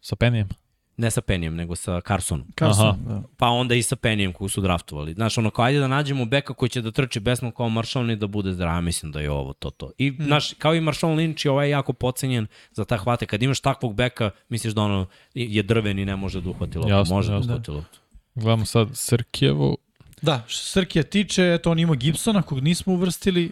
Sa 0.00 0.16
Pennijem. 0.16 0.48
Ne 0.96 1.10
sa 1.10 1.20
Penijem, 1.20 1.56
nego 1.56 1.76
sa 1.76 2.00
Carsonom. 2.00 2.46
Carson, 2.58 2.96
da. 3.08 3.22
Pa 3.36 3.48
onda 3.48 3.74
i 3.74 3.82
sa 3.82 3.96
Penijem 3.96 4.32
kogu 4.32 4.48
su 4.48 4.60
draftovali. 4.60 5.14
Znaš, 5.14 5.38
ono, 5.38 5.50
kao 5.50 5.64
ajde 5.64 5.78
da 5.78 5.88
nađemo 5.88 6.24
beka 6.24 6.54
koji 6.54 6.68
će 6.68 6.82
da 6.82 6.90
trči 6.90 7.20
besno 7.20 7.50
kao 7.50 7.68
Maršon 7.68 8.10
i 8.10 8.16
da 8.16 8.26
bude 8.26 8.52
zdrav, 8.52 8.82
mislim 8.82 9.12
da 9.12 9.20
je 9.20 9.30
ovo 9.30 9.52
to 9.52 9.70
to. 9.70 9.90
I, 9.98 10.10
hmm. 10.10 10.26
znaš, 10.26 10.54
kao 10.58 10.74
i 10.74 10.80
Maršon 10.80 11.16
Lynch, 11.18 11.50
ovaj 11.50 11.66
je 11.66 11.70
jako 11.70 11.92
pocenjen 11.92 12.46
za 12.72 12.84
ta 12.84 12.96
hvate. 12.96 13.26
Kad 13.26 13.42
imaš 13.42 13.60
takvog 13.60 13.94
beka, 13.94 14.30
misliš 14.48 14.74
da 14.74 14.82
ono 14.82 15.06
je 15.34 15.62
drven 15.62 15.98
i 15.98 16.04
ne 16.04 16.16
može 16.16 16.40
da 16.40 16.50
uhvati 16.50 16.78
loptu. 16.78 16.90
Jasno, 16.90 17.16
može 17.16 17.30
da 17.30 17.38
uhvati 17.38 17.70
da. 17.70 17.72
loptu. 17.72 17.98
Gledamo 18.34 18.64
sad 18.64 18.88
Srkijevu. 18.92 19.78
Da, 20.22 20.44
što 20.46 20.66
Srkija 20.66 21.02
tiče, 21.02 21.54
eto 21.54 21.70
on 21.70 21.78
ima 21.78 21.94
Gibsona 21.94 22.42
kog 22.42 22.60
nismo 22.60 22.92
uvrstili, 22.92 23.50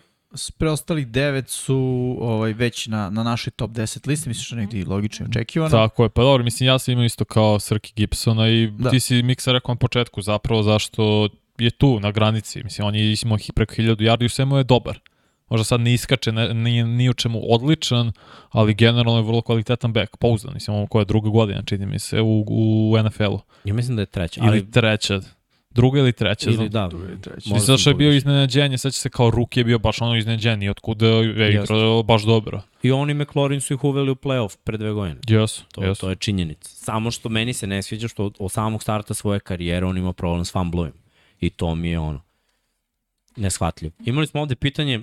preostalih 0.58 1.06
devet 1.06 1.48
su 1.48 2.16
ovaj, 2.20 2.52
već 2.52 2.86
na, 2.86 3.10
na 3.10 3.22
našoj 3.22 3.50
top 3.50 3.70
10 3.70 4.08
listi, 4.08 4.28
misliš 4.28 4.50
da 4.50 4.56
negdje 4.56 4.84
logično 4.86 5.26
očekivano. 5.26 5.70
Tako 5.70 6.02
je, 6.02 6.08
pa 6.08 6.22
dobro, 6.22 6.44
mislim 6.44 6.66
ja 6.66 6.78
sam 6.78 6.92
imao 6.92 7.04
isto 7.04 7.24
kao 7.24 7.60
Srki 7.60 7.92
Gibsona 7.96 8.48
i 8.48 8.66
da. 8.66 8.90
ti 8.90 9.00
si 9.00 9.22
Miksa 9.22 9.52
rekao 9.52 9.74
na 9.74 9.78
početku 9.78 10.22
zapravo 10.22 10.62
zašto 10.62 11.28
je 11.58 11.70
tu 11.70 12.00
na 12.00 12.10
granici, 12.10 12.62
mislim 12.64 12.86
on 12.86 12.94
je 12.94 13.16
imao 13.24 13.38
preko 13.54 13.74
1000 13.74 13.96
yardi 13.96 14.24
i 14.24 14.28
sve 14.28 14.44
mu 14.44 14.56
je 14.58 14.64
dobar. 14.64 15.00
Možda 15.48 15.64
sad 15.64 15.80
ne 15.80 15.94
iskače, 15.94 16.32
ne, 16.32 16.54
nije 16.54 16.84
ni 16.84 17.10
u 17.10 17.14
čemu 17.14 17.40
odličan, 17.48 18.12
ali 18.50 18.74
generalno 18.74 19.18
je 19.18 19.22
vrlo 19.22 19.42
kvalitetan 19.42 19.92
back, 19.92 20.16
pouzdan, 20.16 20.54
mislim 20.54 20.76
ovo 20.76 20.86
koja 20.86 21.00
je 21.00 21.06
druga 21.06 21.30
godina, 21.30 21.62
čini 21.62 21.86
mi 21.86 21.98
se, 21.98 22.20
u, 22.20 22.44
u 22.48 22.96
NFL-u. 23.04 23.40
Ja 23.64 23.74
mislim 23.74 23.96
da 23.96 24.02
je 24.02 24.06
treća. 24.06 24.40
Ili 24.40 24.48
ali... 24.48 24.70
treća. 24.70 25.20
Druga 25.74 25.98
ili 25.98 26.12
treća, 26.12 26.50
ili, 26.50 26.56
znam. 26.56 26.68
Da, 26.68 26.88
druga 26.88 27.04
ili 27.08 27.20
treća. 27.20 27.54
Mislim 27.54 27.74
da 27.74 27.78
što 27.78 27.90
je 27.90 27.94
bio 27.94 28.12
iznenađenje, 28.12 28.78
sad 28.78 28.92
će 28.92 29.00
se 29.00 29.10
kao 29.10 29.30
ruki 29.30 29.60
je 29.60 29.64
bio 29.64 29.78
baš 29.78 30.00
ono 30.00 30.16
iznenađenje, 30.16 30.70
otkuda 30.70 31.06
je 31.06 31.50
igrao 31.50 32.02
baš 32.02 32.22
dobro. 32.22 32.62
I 32.82 32.92
oni 32.92 33.12
i 33.12 33.14
McLaurin 33.14 33.60
su 33.60 33.74
ih 33.74 33.84
uveli 33.84 34.10
u 34.10 34.14
playoff 34.14 34.56
pre 34.64 34.76
dve 34.76 34.92
godine. 34.92 35.20
Yes, 35.20 35.62
to, 35.72 35.80
yes. 35.80 36.00
to 36.00 36.10
je 36.10 36.16
činjenica. 36.16 36.68
Samo 36.68 37.10
što 37.10 37.28
meni 37.28 37.52
se 37.52 37.66
ne 37.66 37.82
sviđa 37.82 38.08
što 38.08 38.24
od, 38.24 38.36
od 38.38 38.52
samog 38.52 38.82
starta 38.82 39.14
svoje 39.14 39.40
karijere 39.40 39.86
on 39.86 39.98
ima 39.98 40.12
problem 40.12 40.44
s 40.44 40.52
fumblujem. 40.52 40.92
I 41.40 41.50
to 41.50 41.74
mi 41.74 41.90
je 41.90 41.98
ono 41.98 42.20
neshvatljivo. 43.36 43.94
Imali 44.04 44.26
smo 44.26 44.40
ovde 44.40 44.54
pitanje, 44.54 45.00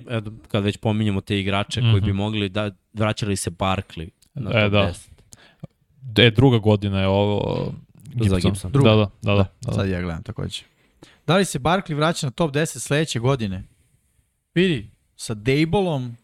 kad 0.48 0.64
već 0.64 0.76
pominjamo 0.76 1.20
te 1.20 1.40
igrače 1.40 1.80
mm 1.80 1.84
-hmm. 1.84 1.90
koji 1.90 2.00
bi 2.00 2.12
mhm. 2.12 2.16
mogli 2.16 2.48
da 2.48 2.70
vraćali 2.92 3.36
se 3.36 3.50
Barkley 3.50 4.08
na 4.34 4.50
e, 4.50 4.62
top 4.62 4.72
da. 4.72 4.92
10. 6.16 6.26
E, 6.26 6.30
druga 6.30 6.58
godina 6.58 7.00
je 7.00 7.06
ovo 7.06 7.72
Gibson. 8.14 8.40
Za 8.40 8.48
Gibson. 8.48 8.72
Druga. 8.72 8.90
Da, 8.90 8.96
da, 8.96 9.10
da, 9.22 9.34
da, 9.34 9.48
da. 9.62 9.72
Sad 9.72 9.88
ja 9.88 10.00
gledam 10.00 10.22
takođe. 10.22 10.62
Da 11.26 11.36
li 11.36 11.44
se 11.44 11.58
Barkley 11.58 11.94
vraća 11.94 12.26
na 12.26 12.30
top 12.30 12.54
10 12.54 12.78
sledeće 12.78 13.18
godine? 13.18 13.62
Vidi, 14.54 14.90
sa 15.16 15.34
Dejbolom 15.34 16.16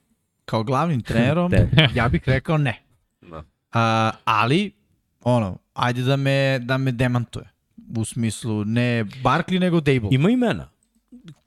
kao 0.45 0.65
glavnim 0.65 1.03
trenerom, 1.03 1.53
ja 1.97 2.09
bih 2.09 2.23
rekao 2.27 2.59
ne. 2.59 2.83
Da. 3.21 3.45
A, 3.73 4.11
ali, 4.25 4.73
ono, 5.21 5.59
ajde 5.75 6.03
da 6.03 6.17
me, 6.17 6.59
da 6.59 6.79
me 6.79 6.93
demantuje. 6.93 7.49
U 7.97 8.05
smislu, 8.05 8.65
ne 8.65 9.05
Barkley, 9.05 9.59
nego 9.59 9.81
Dejbol. 9.81 10.15
Ima 10.15 10.31
imena 10.31 10.71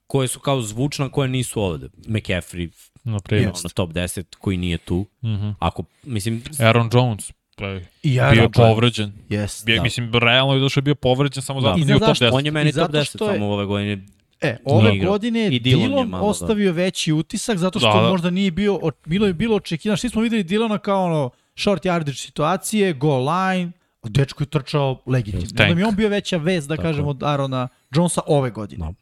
koje 0.08 0.28
su 0.28 0.40
kao 0.40 0.62
zvučna, 0.62 1.10
koje 1.10 1.30
nisu 1.30 1.62
ovde. 1.62 1.90
McCaffrey, 2.08 2.70
na 3.04 3.20
na 3.64 3.70
top 3.74 3.92
10 3.92 4.24
koji 4.40 4.58
nije 4.58 4.78
tu. 4.78 5.06
Mm 5.22 5.28
-hmm. 5.28 5.54
Ako, 5.60 5.84
mislim... 6.04 6.44
Aaron 6.60 6.90
Jones, 6.94 7.32
Pa, 7.62 7.68
I 8.04 8.14
ja 8.14 8.32
bio 8.32 8.42
je 8.42 8.50
povređen. 8.50 9.12
Yes, 9.30 9.66
bio, 9.66 9.76
da. 9.76 9.84
Mislim, 9.84 10.12
realno 10.14 10.54
je 10.54 10.60
došao 10.60 10.82
je 10.82 10.84
bio 10.84 10.96
povređen 10.96 11.44
samo 11.44 11.62
da. 11.62 11.68
zato 11.68 11.86
bio 11.86 12.00
top 12.00 12.08
10. 12.08 12.30
On 12.34 12.46
je 12.46 12.52
meni 12.52 12.74
top 12.74 12.92
10 12.92 12.98
je... 12.98 13.06
samo 13.06 13.46
ove 13.46 13.66
godine. 13.66 14.06
E, 14.42 14.58
ove 14.66 14.96
igrao. 14.96 15.12
godine 15.12 15.40
je 15.40 15.60
Dillon 15.60 16.10
malo, 16.10 16.24
da. 16.24 16.30
ostavio 16.30 16.72
da. 16.72 16.76
veći 16.78 17.14
utisak 17.14 17.58
zato 17.58 17.80
što 17.80 17.94
da, 17.94 18.02
da. 18.02 18.10
možda 18.10 18.30
nije 18.30 18.52
bio, 18.52 18.80
bilo 19.06 19.28
je 19.28 19.34
bilo 19.34 19.56
očekivano. 19.56 19.98
Svi 19.98 20.10
smo 20.10 20.22
videli 20.22 20.44
Dillona 20.44 20.78
kao 20.78 21.06
ono 21.06 21.30
short 21.56 21.84
yardage 21.84 22.26
situacije, 22.26 22.94
goal 22.94 23.26
line, 23.30 23.72
dečko 24.04 24.44
je 24.44 24.48
trčao 24.48 25.02
legitimno. 25.06 25.64
Onda 25.64 25.76
mi 25.76 25.84
on 25.84 25.96
bio 25.96 26.10
veća 26.10 26.38
vez, 26.38 26.68
da 26.68 26.76
Tako. 26.76 26.88
kažemo, 26.88 27.10
od 27.10 27.24
Arona 27.24 27.68
Jonesa 27.96 28.22
ove 28.28 28.50
godine. 28.50 28.86
No. 28.86 28.94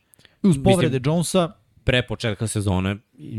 Uz 0.43 0.57
povrede 0.63 0.99
Mislim, 0.99 1.13
Jonesa, 1.13 1.51
pre 1.89 2.01
početka 2.01 2.47
sezone 2.47 2.97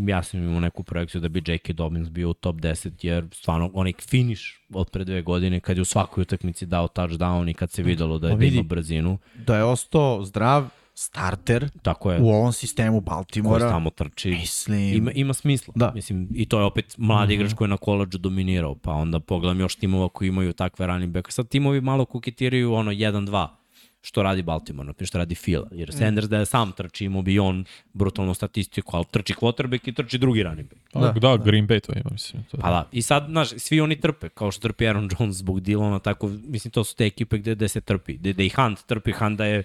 ja 0.09 0.23
sam 0.23 0.43
imao 0.43 0.61
neku 0.61 0.83
projekciju 0.83 1.20
da 1.20 1.29
bi 1.29 1.43
J.K. 1.47 1.73
Dobbins 1.73 2.09
bio 2.09 2.31
u 2.31 2.35
top 2.35 2.57
10 2.57 2.91
jer 3.03 3.29
stvarno 3.33 3.70
onaj 3.75 3.93
finish 4.09 4.43
od 4.75 4.91
pre 4.91 5.05
dve 5.05 5.23
godine 5.23 5.61
kad 5.61 5.77
je 5.77 5.81
u 5.81 5.85
svakoj 5.85 6.23
utakmici 6.23 6.67
dao 6.67 6.89
touchdown 6.89 7.51
i 7.51 7.55
kad 7.55 7.70
se 7.70 7.83
videlo 7.83 8.19
da 8.19 8.29
je 8.29 8.37
da 8.37 8.45
ima 8.45 8.62
brzinu. 8.62 9.19
Da 9.47 9.57
je 9.57 9.65
ostao 9.65 10.25
zdrav 10.25 10.69
starter 10.95 11.69
Tako 11.83 12.12
je. 12.12 12.20
u 12.20 12.29
ovom 12.29 12.53
sistemu 12.53 13.01
Baltimora. 13.01 13.59
Koji 13.59 13.70
tamo 13.70 13.91
trči. 13.91 14.31
Mislim. 14.31 14.95
Ima, 14.95 15.12
ima 15.12 15.35
smisla. 15.35 15.75
Da. 15.77 15.93
Mislim, 15.95 16.29
I 16.35 16.49
to 16.49 16.59
je 16.59 16.65
opet 16.65 16.95
mlad 16.99 17.29
mm 17.29 17.31
-hmm. 17.31 17.35
igrač 17.35 17.55
koji 17.55 17.67
je 17.67 17.70
na 17.70 17.77
koleđu 17.77 18.19
dominirao. 18.19 18.75
Pa 18.75 18.93
onda 18.93 19.20
pogledam 19.20 19.61
još 19.61 19.77
timova 19.77 20.09
koji 20.09 20.29
imaju 20.29 20.53
takve 20.53 20.87
running 20.87 21.12
back. 21.12 21.33
Sad 21.33 21.49
timovi 21.49 21.81
malo 21.81 22.05
kuketiraju 22.05 22.75
ono 22.75 22.93
1-2 22.93 23.59
što 24.03 24.23
radi 24.23 24.43
Baltimore, 24.43 24.87
na 24.87 24.93
primjer 24.93 25.09
što 25.09 25.19
radi 25.19 25.35
Fila. 25.35 25.69
Jer 25.73 25.93
Sanders 25.93 26.29
da 26.29 26.39
je 26.39 26.47
sam 26.47 26.73
trči, 26.73 27.05
imao 27.05 27.23
bi 27.23 27.39
on 27.39 27.65
brutalnu 27.93 28.35
statistiku, 28.35 28.97
ali 28.97 29.05
trči 29.11 29.35
quarterback 29.35 29.89
i 29.89 29.93
trči 29.93 30.19
drugi 30.19 30.43
running 30.43 30.69
back. 30.69 30.81
Da, 30.95 31.20
da, 31.20 31.37
da, 31.37 31.45
Green 31.45 31.69
Bay 31.69 31.81
to 31.81 31.93
ima, 31.93 32.11
mislim. 32.12 32.45
To 32.51 32.57
je. 32.57 32.61
Pa 32.61 32.70
da, 32.70 32.89
i 32.93 33.03
sad, 33.03 33.27
znaš, 33.29 33.49
svi 33.49 33.81
oni 33.81 34.01
trpe, 34.01 34.29
kao 34.29 34.51
što 34.51 34.61
trpi 34.61 34.87
Aaron 34.89 35.09
Jones 35.19 35.37
zbog 35.37 35.61
Dillona, 35.61 35.99
tako, 35.99 36.29
mislim, 36.29 36.70
to 36.70 36.85
su 36.85 36.97
te 36.97 37.07
ekipe 37.07 37.39
gde, 37.39 37.55
gde 37.55 37.69
se 37.69 37.81
trpi, 37.81 38.17
gde, 38.17 38.33
gde 38.33 38.47
i 38.47 38.51
Hunt 38.51 38.79
trpi, 38.87 39.12
Hunt 39.12 39.39
da 39.39 39.45
je 39.45 39.62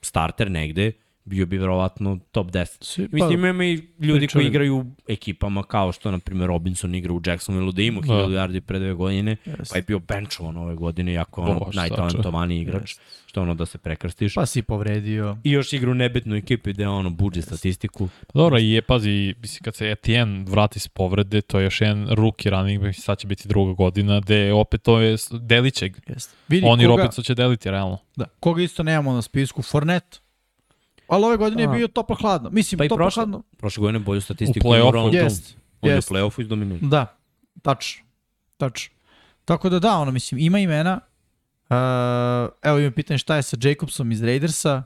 starter 0.00 0.50
negde, 0.50 0.92
bio 1.28 1.46
bi 1.46 1.58
verovatno 1.58 2.18
top 2.32 2.46
10. 2.50 2.84
Svi- 2.84 3.08
pa, 3.08 3.16
Mislim, 3.16 3.44
ima 3.44 3.64
i 3.64 3.72
ljudi 4.00 4.18
pričali. 4.18 4.28
koji 4.28 4.46
igraju 4.46 4.76
u 4.76 4.84
ekipama 5.08 5.62
kao 5.62 5.92
što, 5.92 6.10
na 6.10 6.18
primjer, 6.18 6.48
Robinson 6.48 6.94
igra 6.94 7.12
u 7.12 7.20
Jacksonville, 7.26 7.72
da 7.72 7.82
ima 7.82 8.00
1000 8.00 8.28
yardi 8.28 8.60
pre 8.60 8.78
dve 8.78 8.94
godine, 8.94 9.36
Jeste. 9.44 9.64
pa 9.70 9.76
je 9.78 9.82
bio 9.82 9.98
benchovan 9.98 10.56
ove 10.56 10.74
godine, 10.74 11.12
jako 11.12 11.42
ono 11.42 11.70
najtalentovaniji 11.74 12.60
igrač, 12.60 12.94
što 13.26 13.40
je 13.40 13.42
ono 13.42 13.54
da 13.54 13.66
se 13.66 13.78
prekrstiš. 13.78 14.34
Pa 14.34 14.46
si 14.46 14.62
povredio. 14.62 15.36
I 15.44 15.50
još 15.50 15.72
igra 15.72 15.90
u 15.90 15.94
nebitnu 15.94 16.36
ekipi 16.36 16.72
gde 16.72 16.88
ono 16.88 17.10
buđe 17.10 17.42
statistiku. 17.42 18.08
Dobro, 18.34 18.58
i 18.58 18.70
je, 18.70 18.82
pazi, 18.82 19.34
mislim, 19.42 19.62
kad 19.62 19.74
se 19.76 19.90
Etienne 19.90 20.44
vrati 20.48 20.80
s 20.80 20.88
povrede, 20.88 21.40
to 21.40 21.58
je 21.58 21.64
još 21.64 21.80
jedan 21.80 22.08
rookie 22.08 22.50
running 22.50 22.82
back, 22.82 22.98
sad 22.98 23.18
će 23.18 23.26
biti 23.26 23.48
druga 23.48 23.72
godina, 23.72 24.20
gde 24.20 24.52
opet 24.52 24.82
to 24.82 25.00
je 25.00 25.16
deliće. 25.40 25.90
Jeste. 26.06 26.36
Vidi 26.48 26.66
Oni 26.66 26.84
koga, 26.84 26.96
Robinson 26.96 27.24
će 27.24 27.34
deliti, 27.34 27.70
realno. 27.70 27.98
Da, 28.16 28.24
koga 28.40 28.62
isto 28.62 28.82
nemamo 28.82 29.12
na 29.12 29.22
spisku, 29.22 29.62
Fornet. 29.62 30.20
Ali 31.08 31.24
ove 31.24 31.36
godine 31.36 31.62
je 31.62 31.68
bio 31.68 31.88
toplo 31.88 32.16
hladno. 32.16 32.50
Mislim, 32.50 32.78
Pa 32.78 32.84
i 32.84 32.88
toplo 32.88 33.04
prošle. 33.04 33.20
hladno. 33.20 33.42
Prošle 33.56 33.80
godine 33.80 33.98
bolju 33.98 34.20
statistiku. 34.20 34.68
U 34.68 34.70
play-offu. 34.70 35.14
Jest, 35.14 35.56
On 35.80 35.88
je 35.90 35.94
u 35.94 35.98
jest. 35.98 36.10
play-offu 36.10 36.40
izdominio. 36.40 36.78
Da, 36.82 37.16
tačno. 37.62 38.04
Tačno. 38.56 38.94
Tako 39.44 39.68
da 39.68 39.78
da, 39.78 39.96
ono, 39.98 40.10
mislim, 40.10 40.40
ima 40.40 40.58
imena. 40.58 41.00
Uh, 41.70 41.76
evo 42.62 42.78
ima 42.78 42.90
pitanje 42.90 43.18
šta 43.18 43.36
je 43.36 43.42
sa 43.42 43.56
Jacobsom 43.60 44.12
iz 44.12 44.22
Raidersa. 44.22 44.82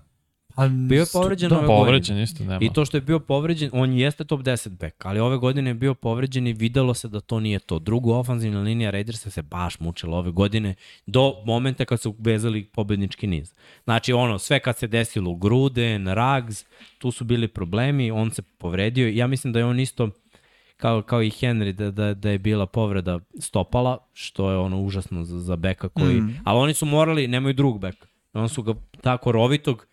Pa, 0.55 0.69
Bio 0.69 1.01
je 1.01 1.07
povređen 1.13 1.51
da, 1.51 1.59
ove 1.59 1.67
Povređen 1.67 2.19
isto, 2.19 2.45
nema. 2.45 2.59
I 2.61 2.73
to 2.73 2.85
što 2.85 2.97
je 2.97 3.01
bio 3.01 3.19
povređen, 3.19 3.71
on 3.73 3.93
jeste 3.93 4.25
top 4.25 4.41
10 4.41 4.69
back, 4.69 5.07
ali 5.07 5.21
ove 5.21 5.37
godine 5.37 5.71
je 5.71 5.75
bio 5.75 5.95
povređen 5.95 6.47
i 6.47 6.53
videlo 6.53 6.95
se 6.95 7.09
da 7.09 7.21
to 7.21 7.41
nije 7.41 7.59
to. 7.59 7.79
Drugu 7.79 8.13
ofanzivna 8.13 8.61
linija 8.61 8.91
Raidersa 8.91 9.31
se 9.31 9.43
baš 9.43 9.81
mučila 9.81 10.19
ove 10.19 10.31
godine 10.31 10.75
do 11.07 11.35
momenta 11.47 11.85
kad 11.85 12.01
su 12.01 12.15
vezali 12.19 12.65
pobednički 12.65 13.27
niz. 13.27 13.55
Znači 13.85 14.13
ono, 14.13 14.39
sve 14.39 14.61
kad 14.61 14.79
se 14.79 14.87
desilo 14.87 15.35
Gruden, 15.35 16.07
Rags, 16.07 16.65
tu 16.99 17.11
su 17.11 17.25
bili 17.25 17.49
problemi, 17.49 18.11
on 18.11 18.31
se 18.31 18.43
povredio 18.43 19.09
i 19.09 19.17
ja 19.17 19.27
mislim 19.27 19.53
da 19.53 19.59
je 19.59 19.65
on 19.65 19.81
isto 19.81 20.09
kao, 20.77 21.03
kao 21.03 21.23
i 21.23 21.31
Henry, 21.31 21.73
da, 21.73 21.91
da, 21.91 22.15
da 22.15 22.31
je 22.31 22.39
bila 22.39 22.67
povreda 22.67 23.19
stopala, 23.39 23.99
što 24.13 24.51
je 24.51 24.57
ono 24.57 24.81
užasno 24.81 25.25
za, 25.25 25.39
za 25.39 25.57
beka 25.57 25.89
koji... 25.89 26.21
Mm. 26.21 26.41
Ali 26.45 26.59
oni 26.59 26.75
su 26.75 26.87
morali, 26.87 27.29
nemaju 27.29 27.55
drugog 27.55 27.81
beka. 27.81 28.07
On 28.33 28.49
su 28.49 28.63
ga 28.63 28.75
tako 29.01 29.33
rovitog 29.33 29.87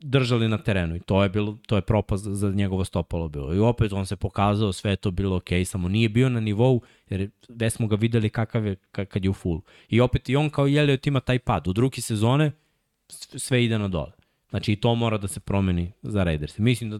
držali 0.00 0.48
na 0.48 0.58
terenu 0.58 0.96
i 0.96 1.00
to 1.00 1.22
je 1.22 1.28
bilo 1.28 1.58
to 1.66 1.76
je 1.76 1.82
propast 1.82 2.24
za, 2.24 2.50
njegovo 2.50 2.84
stopalo 2.84 3.28
bilo. 3.28 3.54
I 3.54 3.58
opet 3.58 3.92
on 3.92 4.06
se 4.06 4.16
pokazao, 4.16 4.72
sve 4.72 4.96
to 4.96 5.10
bilo 5.10 5.36
okej, 5.36 5.60
okay, 5.60 5.64
samo 5.64 5.88
nije 5.88 6.08
bio 6.08 6.28
na 6.28 6.40
nivou 6.40 6.82
jer 7.08 7.30
već 7.48 7.72
smo 7.72 7.86
ga 7.86 7.96
videli 7.96 8.30
kakav 8.30 8.66
je 8.66 8.76
ka- 8.92 9.04
kad 9.04 9.24
je 9.24 9.30
u 9.30 9.34
full. 9.34 9.60
I 9.88 10.00
opet 10.00 10.28
i 10.28 10.36
on 10.36 10.50
kao 10.50 10.68
i 10.68 10.76
Elliot 10.76 11.06
ima 11.06 11.20
taj 11.20 11.38
pad. 11.38 11.68
U 11.68 11.72
drugi 11.72 12.00
sezone 12.00 12.52
sve 13.36 13.64
ide 13.64 13.78
na 13.78 13.88
dole. 13.88 14.12
Znači 14.50 14.72
i 14.72 14.76
to 14.76 14.94
mora 14.94 15.18
da 15.18 15.28
se 15.28 15.40
promeni 15.40 15.92
za 16.02 16.24
Raiders. 16.24 16.58
Mislim 16.58 16.90
da 16.90 16.98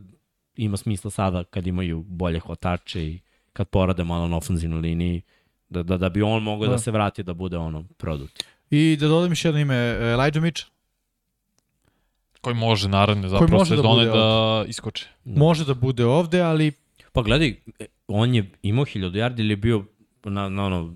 ima 0.56 0.76
smisla 0.76 1.10
sada 1.10 1.44
kad 1.44 1.66
imaju 1.66 2.02
bolje 2.02 2.40
hvatače 2.40 3.04
i 3.04 3.20
kad 3.52 3.68
porade 3.68 4.04
malo 4.04 4.28
na 4.28 4.36
ofenzivnoj 4.36 4.80
liniji 4.80 5.22
da, 5.68 5.82
da, 5.82 5.96
da 5.96 6.08
bi 6.08 6.22
on 6.22 6.42
mogao 6.42 6.66
da. 6.66 6.70
Da. 6.70 6.72
da 6.72 6.78
se 6.78 6.90
vrati 6.90 7.22
da 7.22 7.34
bude 7.34 7.56
ono 7.56 7.84
produkt. 7.96 8.44
I 8.70 8.96
da 9.00 9.08
dodam 9.08 9.30
još 9.30 9.44
jedno 9.44 9.60
ime, 9.60 9.74
Elijah 10.00 10.42
Mitchell. 10.42 10.70
Koji 12.40 12.56
može 12.56 12.88
naravno 12.88 13.28
zapravo 13.28 13.58
može 13.58 13.76
da 13.76 13.82
bude 13.82 14.04
da, 14.04 14.64
iskoči. 14.68 15.06
Može 15.24 15.64
da 15.64 15.74
bude 15.74 16.04
ovde, 16.04 16.40
ali 16.40 16.72
Pa 17.12 17.22
gledaj, 17.22 17.48
e, 17.78 17.86
on 18.08 18.34
je 18.34 18.50
imao 18.62 18.84
1000 18.84 19.10
yardi 19.10 19.40
ili 19.40 19.52
je 19.52 19.56
bio 19.56 19.84
na, 20.24 20.48
na 20.48 20.64
ono 20.64 20.94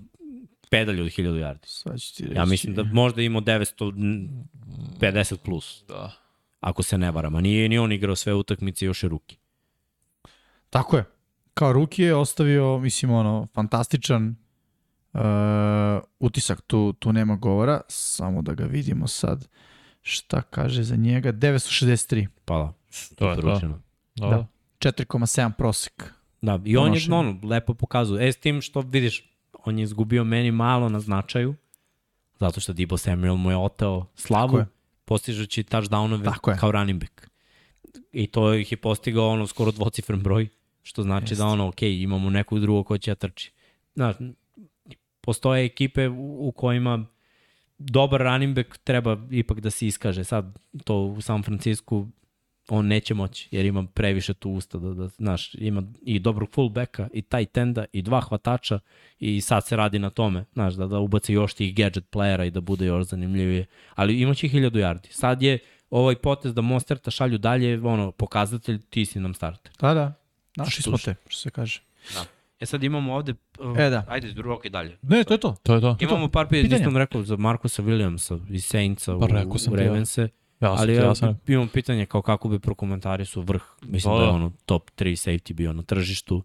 pedalj 0.69 1.01
od 1.01 1.07
1000 1.07 1.23
yardi. 1.23 1.65
sad 1.65 1.99
ću 2.01 2.15
ti 2.15 2.23
reći. 2.23 2.35
Ja 2.35 2.45
mislim 2.45 2.75
da 2.75 2.83
možda 2.83 3.21
je 3.21 3.25
imao 3.25 3.41
950 3.41 5.37
plus, 5.37 5.83
Da. 5.87 6.11
ako 6.59 6.83
se 6.83 6.97
ne 6.97 7.11
varam. 7.11 7.35
A 7.35 7.41
nije 7.41 7.69
ni 7.69 7.77
on 7.77 7.91
igrao 7.91 8.15
sve 8.15 8.33
utakmice, 8.33 8.85
još 8.85 9.03
je 9.03 9.09
ruki. 9.09 9.37
Tako 10.69 10.97
je. 10.97 11.03
Kao 11.53 11.73
ruki 11.73 12.03
je 12.03 12.15
ostavio, 12.15 12.79
mislim, 12.79 13.11
ono, 13.11 13.47
fantastičan 13.53 14.35
uh, 15.13 15.19
utisak, 16.19 16.61
tu, 16.61 16.93
tu 16.93 17.13
nema 17.13 17.35
govora, 17.35 17.81
samo 17.87 18.41
da 18.41 18.53
ga 18.53 18.65
vidimo 18.65 19.07
sad 19.07 19.47
šta 20.07 20.41
kaže 20.41 20.83
za 20.83 20.95
njega. 20.95 21.33
963, 21.33 22.27
Pa 22.45 22.55
da, 22.55 22.73
To 23.15 23.29
je 23.31 23.41
to. 23.41 23.59
Da. 24.15 24.27
Da. 24.27 24.47
4,7 24.79 25.51
prosek. 25.57 26.13
Da, 26.41 26.59
i 26.65 26.77
on 26.77 26.93
je 26.93 27.01
ono, 27.11 27.39
lepo 27.43 27.73
pokazuje. 27.73 28.27
E, 28.27 28.31
s 28.31 28.37
tim 28.37 28.61
što 28.61 28.81
vidiš, 28.81 29.23
on 29.63 29.79
je 29.79 29.83
izgubio 29.83 30.23
meni 30.23 30.51
malo 30.51 30.89
na 30.89 30.99
značaju, 30.99 31.55
zato 32.39 32.59
što 32.59 32.73
Debo 32.73 32.97
Samuel 32.97 33.35
mu 33.35 33.51
je 33.51 33.57
oteo 33.57 34.05
slavu, 34.15 34.57
je. 34.57 34.65
postižući 35.05 35.63
touchdownove 35.63 36.23
Tako 36.23 36.51
je. 36.51 36.57
kao 36.57 36.71
running 36.71 36.99
back. 37.01 37.27
I 38.11 38.27
to 38.27 38.53
ih 38.53 38.71
je 38.71 38.77
postigao 38.77 39.29
ono 39.29 39.47
skoro 39.47 39.71
dvocifren 39.71 40.23
broj, 40.23 40.47
što 40.83 41.03
znači 41.03 41.23
Jeste. 41.23 41.35
da 41.35 41.45
ono, 41.45 41.67
ok, 41.67 41.81
imamo 41.81 42.29
nekog 42.29 42.59
drugog 42.59 42.87
ko 42.87 42.97
će 42.97 43.11
da 43.11 43.15
trči. 43.15 43.51
Znaš, 43.95 44.15
postoje 45.21 45.65
ekipe 45.65 46.07
u, 46.09 46.47
u 46.47 46.51
kojima 46.51 47.05
dobar 47.91 48.21
running 48.21 48.55
back 48.55 48.77
treba 48.77 49.17
ipak 49.31 49.59
da 49.59 49.69
se 49.69 49.87
iskaže. 49.87 50.23
Sad 50.23 50.59
to 50.83 50.95
u 50.97 51.21
San 51.21 51.43
Francisku 51.43 52.07
on 52.69 52.87
neće 52.87 53.13
moći, 53.13 53.47
jer 53.51 53.65
ima 53.65 53.85
previše 53.93 54.33
tu 54.33 54.51
usta 54.51 54.77
da, 54.77 54.93
da 54.93 55.07
znaš, 55.07 55.53
ima 55.53 55.83
i 56.01 56.19
dobrog 56.19 56.49
fullbacka, 56.51 57.09
i 57.13 57.21
tight 57.21 57.57
enda, 57.57 57.85
i 57.93 58.01
dva 58.01 58.21
hvatača, 58.21 58.79
i 59.19 59.41
sad 59.41 59.67
se 59.67 59.75
radi 59.75 59.99
na 59.99 60.09
tome, 60.09 60.45
znaš, 60.53 60.73
da, 60.73 60.87
da 60.87 60.99
ubaci 60.99 61.33
još 61.33 61.53
tih 61.53 61.75
gadget 61.75 62.05
playera 62.11 62.47
i 62.47 62.51
da 62.51 62.61
bude 62.61 62.85
još 62.85 63.05
zanimljivije, 63.05 63.65
ali 63.95 64.21
imaće 64.21 64.47
hiljadu 64.47 64.79
yardi. 64.79 65.07
Sad 65.11 65.41
je 65.41 65.59
ovaj 65.89 66.15
potez 66.15 66.53
da 66.53 66.61
Monsterta 66.61 67.11
šalju 67.11 67.37
dalje, 67.37 67.81
ono, 67.83 68.11
pokazatelj, 68.11 68.81
ti 68.89 69.05
si 69.05 69.19
nam 69.19 69.33
starter. 69.33 69.71
Da, 69.79 69.93
da. 69.93 70.13
Našli 70.55 70.81
Što- 70.81 70.89
smo 70.89 70.97
te, 70.97 71.15
što 71.27 71.41
se 71.41 71.49
kaže. 71.49 71.81
E 72.59 72.65
sad 72.65 72.83
imamo 72.83 73.13
ovde, 73.13 73.33
uh, 73.59 73.79
E, 73.79 73.89
da. 73.89 74.03
ajde, 74.07 74.33
drugo 74.33 74.61
i 74.63 74.69
dalje. 74.69 74.97
Ne, 75.01 75.23
to 75.23 75.33
je 75.33 75.37
to. 75.37 75.55
To 75.63 75.75
je 75.75 75.81
to. 75.81 75.97
Imamo 75.99 76.27
par 76.27 76.47
pitanja, 76.47 76.63
Pitanja. 76.63 76.79
nisam 76.79 76.97
rekao 76.97 77.23
za 77.23 77.35
Markusa 77.37 77.83
Williamsa 77.83 78.39
iz 78.49 78.65
Saintsa 78.65 79.15
u, 79.15 79.19
Pa 79.19 79.25
u 79.25 79.29
ja. 79.29 79.43
Ravense. 79.75 80.21
Ja 80.61 80.69
sam, 80.69 80.77
Ali 80.77 80.95
ja, 80.95 81.03
ja, 81.03 81.15
sam. 81.15 81.39
imam 81.47 81.67
pitanje 81.67 82.05
kao 82.05 82.21
kako 82.21 82.49
bi 82.49 82.59
prokomentari 82.59 83.25
su 83.25 83.41
vrh. 83.41 83.61
Mislim 83.81 84.13
Da, 84.13 84.19
da, 84.19 84.25
je 84.25 84.29
ono 84.29 84.51
top 84.65 84.91
3 84.97 85.03
safety 85.29 85.53
bio 85.53 85.73
na 85.73 85.83
tržištu 85.83 86.43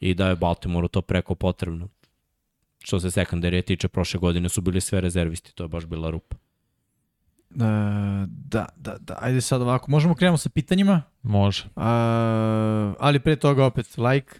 i 0.00 0.14
da 0.14 0.28
je 0.28 0.36
Baltimoreu 0.36 0.88
to 0.88 1.02
preko 1.02 1.34
potrebno. 1.34 1.88
Što 2.78 3.00
se 3.00 3.10
sekundarije 3.10 3.62
tiče, 3.62 3.88
prošle 3.88 4.20
godine 4.20 4.48
su 4.48 4.60
bili 4.60 4.80
sve 4.80 5.00
rezervisti, 5.00 5.54
to 5.54 5.64
je 5.64 5.68
baš 5.68 5.84
bila 5.86 6.10
rupa. 6.10 6.36
E, 7.50 7.58
da, 8.26 8.66
da, 8.76 8.96
da. 9.00 9.18
Ajde 9.20 9.40
sad 9.40 9.62
ovako. 9.62 9.90
Možemo 9.90 10.14
krenemo 10.14 10.36
sa 10.36 10.48
pitanjima, 10.48 11.02
Može. 11.22 11.64
a, 11.76 12.94
ali 12.98 13.18
pre 13.20 13.36
toga 13.36 13.64
opet 13.64 13.86
like, 13.98 14.34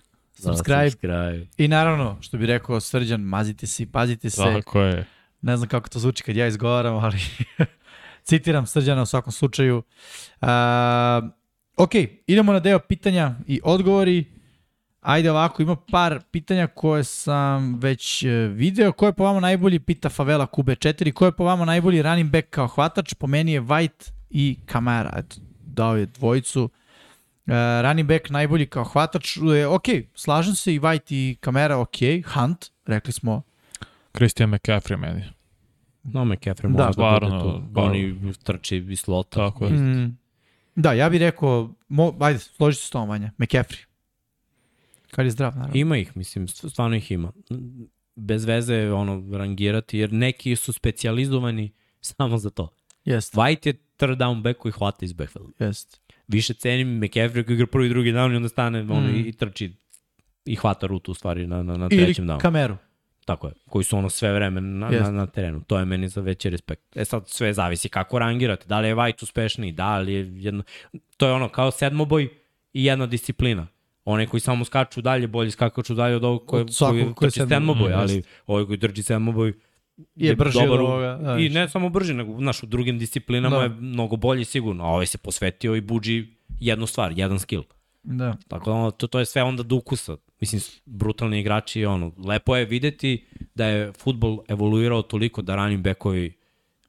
subscribe 0.44 0.90
subscribe. 0.90 1.46
i 1.56 1.68
naravno, 1.68 2.16
što 2.20 2.38
bi 2.38 2.46
rekao 2.46 2.80
Srđan, 2.80 3.20
mazite 3.20 3.66
se 3.66 3.82
i 3.82 3.86
pazite 3.86 4.30
se. 4.30 4.42
Tako 4.42 4.80
je. 4.80 5.06
Ne 5.42 5.56
znam 5.56 5.68
kako 5.68 5.88
to 5.88 5.98
zvuči 5.98 6.22
kad 6.22 6.36
ja 6.36 6.46
izgovaram, 6.46 6.94
ali 6.96 7.18
citiram 8.28 8.66
Srđana 8.66 9.02
u 9.02 9.06
svakom 9.06 9.32
slučaju. 9.32 9.82
Uh, 10.40 10.48
ok, 11.76 11.90
idemo 12.26 12.52
na 12.52 12.60
deo 12.60 12.78
pitanja 12.78 13.34
i 13.46 13.60
odgovori. 13.64 14.24
Ajde 15.00 15.30
ovako, 15.30 15.62
ima 15.62 15.76
par 15.90 16.20
pitanja 16.30 16.66
koje 16.66 17.04
sam 17.04 17.78
već 17.78 18.22
e, 18.22 18.28
video. 18.30 18.92
Ko 18.92 19.06
je 19.06 19.12
po 19.12 19.24
vama 19.24 19.40
najbolji, 19.40 19.78
pita 19.78 20.08
Favela 20.08 20.46
Kube 20.46 20.74
4, 20.74 21.12
ko 21.12 21.24
je 21.24 21.32
po 21.32 21.44
vama 21.44 21.64
najbolji 21.64 22.02
running 22.02 22.30
back 22.30 22.50
kao 22.50 22.66
hvatač? 22.66 23.14
Po 23.14 23.26
meni 23.26 23.52
je 23.52 23.62
White 23.62 24.10
i 24.30 24.58
Kamara. 24.66 25.12
Eto, 25.16 25.36
dao 25.66 25.96
je 25.96 26.06
dvojicu. 26.06 26.64
Uh, 26.64 26.70
running 27.82 28.08
back 28.08 28.30
najbolji 28.30 28.66
kao 28.66 28.84
hvatač. 28.84 29.36
E, 29.36 29.66
ok, 29.66 29.84
slažem 30.14 30.54
se 30.54 30.74
i 30.74 30.80
White 30.80 31.14
i 31.14 31.36
Kamara, 31.40 31.78
ok. 31.78 31.96
Hunt, 32.34 32.70
rekli 32.86 33.12
smo, 33.12 33.42
Christian 34.16 34.50
McCaffrey 34.50 34.96
meni. 34.96 35.24
No, 36.02 36.24
McCaffrey 36.24 36.62
Da, 36.62 36.68
može 36.68 36.84
da, 36.86 36.92
stvarno, 36.92 37.28
bude 37.44 37.52
tu. 37.52 37.60
baš. 37.70 37.84
Oni 37.84 38.32
trči 38.44 38.76
iz 38.88 39.00
slota. 39.00 39.48
Tako 39.48 39.64
je. 39.64 39.70
Mm, 39.72 40.18
da, 40.74 40.92
ja 40.92 41.08
bih 41.08 41.20
rekao, 41.20 41.70
mo, 41.88 42.14
ajde, 42.20 42.38
složit 42.38 42.80
se 42.80 42.86
s 42.86 42.90
tom 42.90 43.08
manje, 43.08 43.30
McCaffrey. 43.38 43.84
Kad 45.10 45.24
je 45.26 45.30
zdrav, 45.30 45.56
naravno. 45.56 45.80
Ima 45.80 45.96
ih, 45.96 46.16
mislim, 46.16 46.48
stvarno 46.48 46.96
ih 46.96 47.10
ima. 47.10 47.32
Bez 48.16 48.44
veze 48.44 48.74
je 48.74 48.92
ono 48.92 49.36
rangirati, 49.38 49.98
jer 49.98 50.12
neki 50.12 50.56
su 50.56 50.72
specijalizovani 50.72 51.72
samo 52.00 52.38
za 52.38 52.50
to. 52.50 52.68
Jest, 53.04 53.34
White 53.34 53.66
je 53.66 53.72
third 53.96 54.18
down 54.18 54.42
back 54.42 54.58
koji 54.58 54.72
hvata 54.72 55.04
iz 55.04 55.12
backfield. 55.12 55.50
jest. 55.58 56.00
Više 56.28 56.54
cenim 56.54 57.00
McCaffrey 57.00 57.44
koji 57.44 57.54
igra 57.54 57.66
prvi 57.66 57.86
i 57.86 57.88
drugi 57.88 58.12
down 58.12 58.32
i 58.32 58.36
onda 58.36 58.48
stane 58.48 58.82
mm. 58.82 58.90
ono, 58.90 59.08
Mm. 59.08 59.16
i, 59.26 59.32
trči 59.32 59.72
i 60.44 60.54
hvata 60.56 60.86
rutu 60.86 61.10
u 61.10 61.14
stvari 61.14 61.46
na, 61.46 61.62
na, 61.62 61.76
na 61.76 61.88
Ili 61.90 62.04
trećem 62.04 62.26
downu. 62.26 62.40
kameru. 62.40 62.76
Tako 63.24 63.46
je, 63.46 63.52
koji 63.68 63.84
su 63.84 63.96
ono 63.98 64.10
sve 64.10 64.32
vreme 64.32 64.60
na, 64.60 64.86
Jeste. 64.86 65.02
na, 65.04 65.10
na 65.10 65.26
terenu. 65.26 65.62
To 65.66 65.78
je 65.78 65.84
meni 65.84 66.08
za 66.08 66.20
veći 66.20 66.50
respekt. 66.50 66.96
E 66.96 67.04
sad 67.04 67.28
sve 67.28 67.52
zavisi 67.52 67.88
kako 67.88 68.18
rangirate. 68.18 68.66
Da 68.68 68.80
li 68.80 68.88
je 68.88 68.94
White 68.96 69.22
uspešniji, 69.22 69.72
da 69.72 69.98
li 69.98 70.12
je 70.12 70.32
jedno... 70.42 70.62
To 71.16 71.26
je 71.26 71.32
ono 71.32 71.48
kao 71.48 71.70
sedmoboj 71.70 72.28
i 72.72 72.84
jedna 72.84 73.06
disciplina. 73.06 73.66
Oni 74.04 74.26
koji 74.26 74.40
samo 74.40 74.64
skaču 74.64 75.00
dalje, 75.02 75.26
bolje 75.26 75.50
skakaču 75.50 75.94
dalje 75.94 76.16
od 76.16 76.24
ovog 76.24 76.46
koji, 76.46 76.60
Od 76.60 76.74
svakog 76.74 76.98
koji 77.00 77.14
koji 77.14 77.30
trči 77.30 77.46
sedmoboj. 77.48 77.90
Mm, 77.90 77.94
ali 77.98 78.22
ovaj 78.46 78.64
koji 78.64 78.78
trči 78.78 79.02
sedmoboj 79.02 79.52
Je 80.16 80.36
brži 80.36 80.58
od 80.58 80.64
dobar 80.64 80.80
u- 80.80 80.86
ovoga. 80.86 81.16
da, 81.16 81.38
I 81.38 81.48
ne 81.48 81.68
samo 81.68 81.88
brži, 81.88 82.14
nego 82.14 82.38
znaš, 82.38 82.62
u 82.62 82.66
drugim 82.66 82.98
disciplinama 82.98 83.56
Da. 83.56 83.62
je 83.62 83.68
mnogo 83.68 84.16
bolji 84.16 84.44
sigurno, 84.44 84.84
a 84.84 84.88
ovaj 84.88 85.06
se 85.06 85.18
posvetio 85.18 85.74
i 85.76 85.80
buđi 85.80 86.26
jednu 86.60 86.86
stvar, 86.86 87.12
jedan 87.16 87.38
skill. 87.38 87.62
Da. 88.02 88.36
Tako 88.48 88.70
da 88.70 88.76
ono, 88.76 88.90
to, 88.90 89.06
to 89.06 89.18
je 89.18 89.24
sve 89.24 89.42
onda 89.42 89.62
do 89.62 89.76
ukusa. 89.76 90.16
Mislim, 90.40 90.62
brutalni 90.84 91.40
igrači, 91.40 91.84
ono, 91.84 92.12
lepo 92.26 92.56
je 92.56 92.64
videti 92.64 93.26
da 93.54 93.66
je 93.66 93.92
futbol 93.92 94.38
evoluirao 94.48 95.02
toliko 95.02 95.42
da 95.42 95.56
running 95.56 95.84
backovi, 95.84 96.32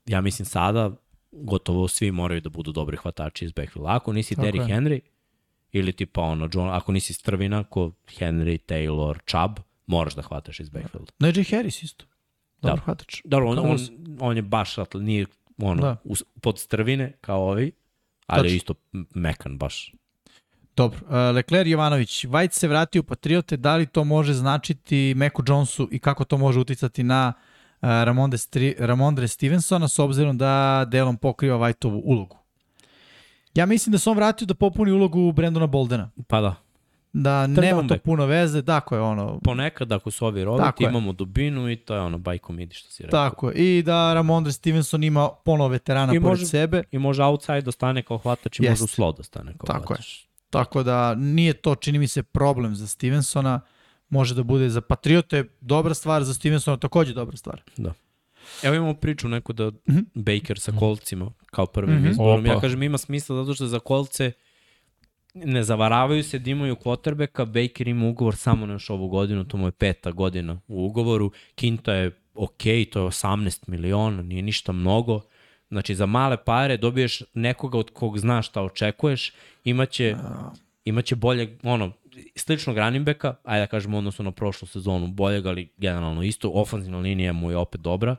ja 0.06 0.22
mislim 0.22 0.45
sada, 0.45 0.92
gotovo 1.32 1.88
svi 1.88 2.11
moraju 2.11 2.42
da 2.42 2.50
budu 2.50 2.72
dobri 2.72 2.98
hvatači 2.98 3.45
iz 3.45 3.51
backfielda. 3.51 3.95
Ako 3.95 4.14
nisi 4.14 4.35
Tako 4.35 4.45
Derrick 4.45 4.69
je. 4.69 4.75
Henry, 4.75 5.00
ili 5.72 5.93
tipa 5.93 6.22
ono, 6.22 6.50
John, 6.53 6.69
ako 6.69 6.92
nisi 6.92 7.14
strvina, 7.14 7.64
ko 7.64 7.92
Henry, 8.08 8.58
Taylor, 8.66 9.17
Chubb, 9.27 9.59
moraš 9.88 10.16
da 10.16 10.22
hvataš 10.22 10.59
iz 10.59 10.69
backfielda. 10.69 11.11
Najee 11.19 11.43
Harris 11.43 11.84
isto. 11.84 12.06
Dobar 12.61 12.77
Da. 12.77 12.82
hvatač. 12.85 13.22
Dobro, 13.25 13.50
on, 13.50 13.59
on, 13.59 13.77
on 14.19 14.35
je 14.35 14.42
baš, 14.42 14.77
atl, 14.77 14.98
nije 14.98 15.25
ono, 15.58 15.82
Da. 15.82 15.88
da. 15.88 15.98
us, 16.03 16.24
pod 16.42 16.59
strvine 16.59 17.11
kao 17.22 17.42
ovi, 17.50 17.72
ali 18.27 18.40
Tačno. 18.40 18.50
je 18.53 18.56
isto 18.56 18.74
mekan 19.16 19.58
baš. 19.58 19.93
Dobro, 20.75 21.00
uh, 21.03 21.35
Leclerc 21.35 21.67
Jovanović, 21.69 22.25
White 22.25 22.51
se 22.51 22.67
vratio 22.67 23.00
u 23.00 23.03
Patriote, 23.03 23.58
da 23.58 23.75
li 23.75 23.85
to 23.85 24.03
može 24.03 24.34
značiti 24.34 25.14
Meku 25.16 25.43
Jonesu 25.48 25.90
i 25.92 26.00
kako 26.00 26.24
to 26.24 26.38
može 26.38 26.59
uticati 26.59 27.03
na 27.03 27.34
uh, 27.38 27.88
Ramonde, 27.88 28.38
Stri, 28.38 28.75
Ramondre 28.80 29.27
Stevensona 29.27 29.88
s 29.88 30.00
obzirom 30.00 30.38
da 30.38 30.85
delom 30.92 31.17
pokriva 31.17 31.58
Whiteovu 31.58 32.01
ulogu? 32.03 32.38
Ja 33.53 33.66
mislim 33.66 33.92
da 33.92 33.98
se 33.98 34.09
on 34.09 34.16
vratio 34.16 34.45
da 34.48 34.53
popuni 34.53 34.92
ulogu 34.92 35.32
Brandona 35.32 35.67
Boldena. 35.67 36.11
Pa 36.27 36.42
da, 36.42 36.56
Da 37.17 37.47
nema 37.47 37.83
to 37.83 37.97
puno 37.97 38.25
veze, 38.25 38.61
tako 38.61 38.95
je 38.95 39.01
ono, 39.01 39.39
ponekad 39.39 39.91
ako 39.91 40.11
su 40.11 40.25
ovi 40.25 40.41
Tako 40.41 40.57
roviti, 40.57 40.83
je. 40.83 40.89
imamo 40.89 41.13
dubinu 41.13 41.69
i 41.69 41.75
to 41.75 41.93
je 41.93 42.01
ono 42.01 42.17
bajko 42.17 42.53
midi 42.53 42.75
što 42.75 42.89
si 42.89 43.03
rekao. 43.03 43.23
tako 43.23 43.49
je. 43.49 43.55
I 43.77 43.83
da 43.83 44.13
Ramondre 44.13 44.53
Stevenson 44.53 45.03
ima 45.03 45.29
ponovo 45.45 45.69
veterana 45.69 46.13
I 46.13 46.19
pored 46.19 46.23
može- 46.29 46.45
sebe. 46.45 46.83
I 46.91 46.97
može 46.99 47.23
outside 47.23 47.61
da 47.61 47.71
stane 47.71 48.01
kao 48.01 48.17
hvatač 48.17 48.59
i 48.59 48.61
može 48.61 48.71
u 48.73 48.83
Jeste. 48.83 49.01
slow 49.01 49.17
da 49.17 49.23
stane 49.23 49.51
kao 49.53 49.65
Tako 49.67 49.77
je. 49.83 49.87
hvatač. 49.87 50.19
Tako 50.49 50.83
da 50.83 51.15
nije 51.15 51.53
to, 51.53 51.75
čini 51.75 51.99
mi 51.99 52.07
se, 52.07 52.23
problem 52.23 52.75
za 52.75 52.87
Stevensona. 52.87 53.61
Može 54.09 54.35
da 54.35 54.43
bude 54.43 54.69
za 54.69 54.81
Patriote 54.81 55.43
dobra 55.61 55.93
stvar, 55.93 56.23
za 56.23 56.33
Stevensona 56.33 56.77
takođe 56.77 57.13
dobra 57.13 57.37
stvar. 57.37 57.61
Da. 57.77 57.93
Evo 58.63 58.75
imamo 58.75 58.93
priču 58.93 59.27
neku 59.27 59.53
da 59.53 59.71
Mhm. 59.89 59.99
Baker 60.15 60.59
sa 60.59 60.71
kolcima 60.71 61.31
kao 61.45 61.65
prvim 61.65 61.95
Mhm. 61.95 62.07
izborom. 62.07 62.45
Ja 62.45 62.51
Opa. 62.51 62.61
kažem 62.61 62.83
ima 62.83 62.97
smisla 62.97 63.35
zato 63.35 63.53
što 63.53 63.67
za 63.67 63.79
kolce 63.79 64.31
ne 65.35 65.64
zavaravaju 65.64 66.23
se 66.23 66.39
da 66.39 66.49
imaju 66.49 66.75
quarterbacka, 66.75 67.45
Baker 67.45 67.88
ima 67.88 68.07
ugovor 68.07 68.35
samo 68.35 68.65
na 68.65 68.73
još 68.73 68.89
ovu 68.89 69.07
godinu, 69.07 69.43
to 69.43 69.57
mu 69.57 69.67
je 69.67 69.72
peta 69.72 70.11
godina 70.11 70.61
u 70.67 70.85
ugovoru, 70.85 71.31
Kinta 71.55 71.93
je 71.93 72.11
ok, 72.33 72.64
to 72.91 72.99
je 72.99 73.07
18 73.07 73.69
miliona, 73.69 74.22
nije 74.22 74.41
ništa 74.41 74.72
mnogo, 74.72 75.22
znači 75.69 75.95
za 75.95 76.05
male 76.05 76.43
pare 76.43 76.77
dobiješ 76.77 77.23
nekoga 77.33 77.77
od 77.77 77.89
kog 77.89 78.19
znaš 78.19 78.47
šta 78.47 78.61
očekuješ, 78.61 79.33
imaće, 79.64 80.15
imaće 80.85 81.15
bolje, 81.15 81.57
ono, 81.64 81.91
sličnog 82.35 82.77
running 82.77 83.05
backa, 83.05 83.35
ajde 83.43 83.64
da 83.64 83.67
kažemo 83.67 83.97
odnosno 83.97 84.23
na 84.23 84.31
prošlu 84.31 84.67
sezonu, 84.67 85.07
boljeg, 85.07 85.45
ali 85.45 85.69
generalno 85.77 86.23
isto, 86.23 86.51
ofanzivna 86.53 86.99
linija 86.99 87.33
mu 87.33 87.51
je 87.51 87.57
opet 87.57 87.81
dobra, 87.81 88.15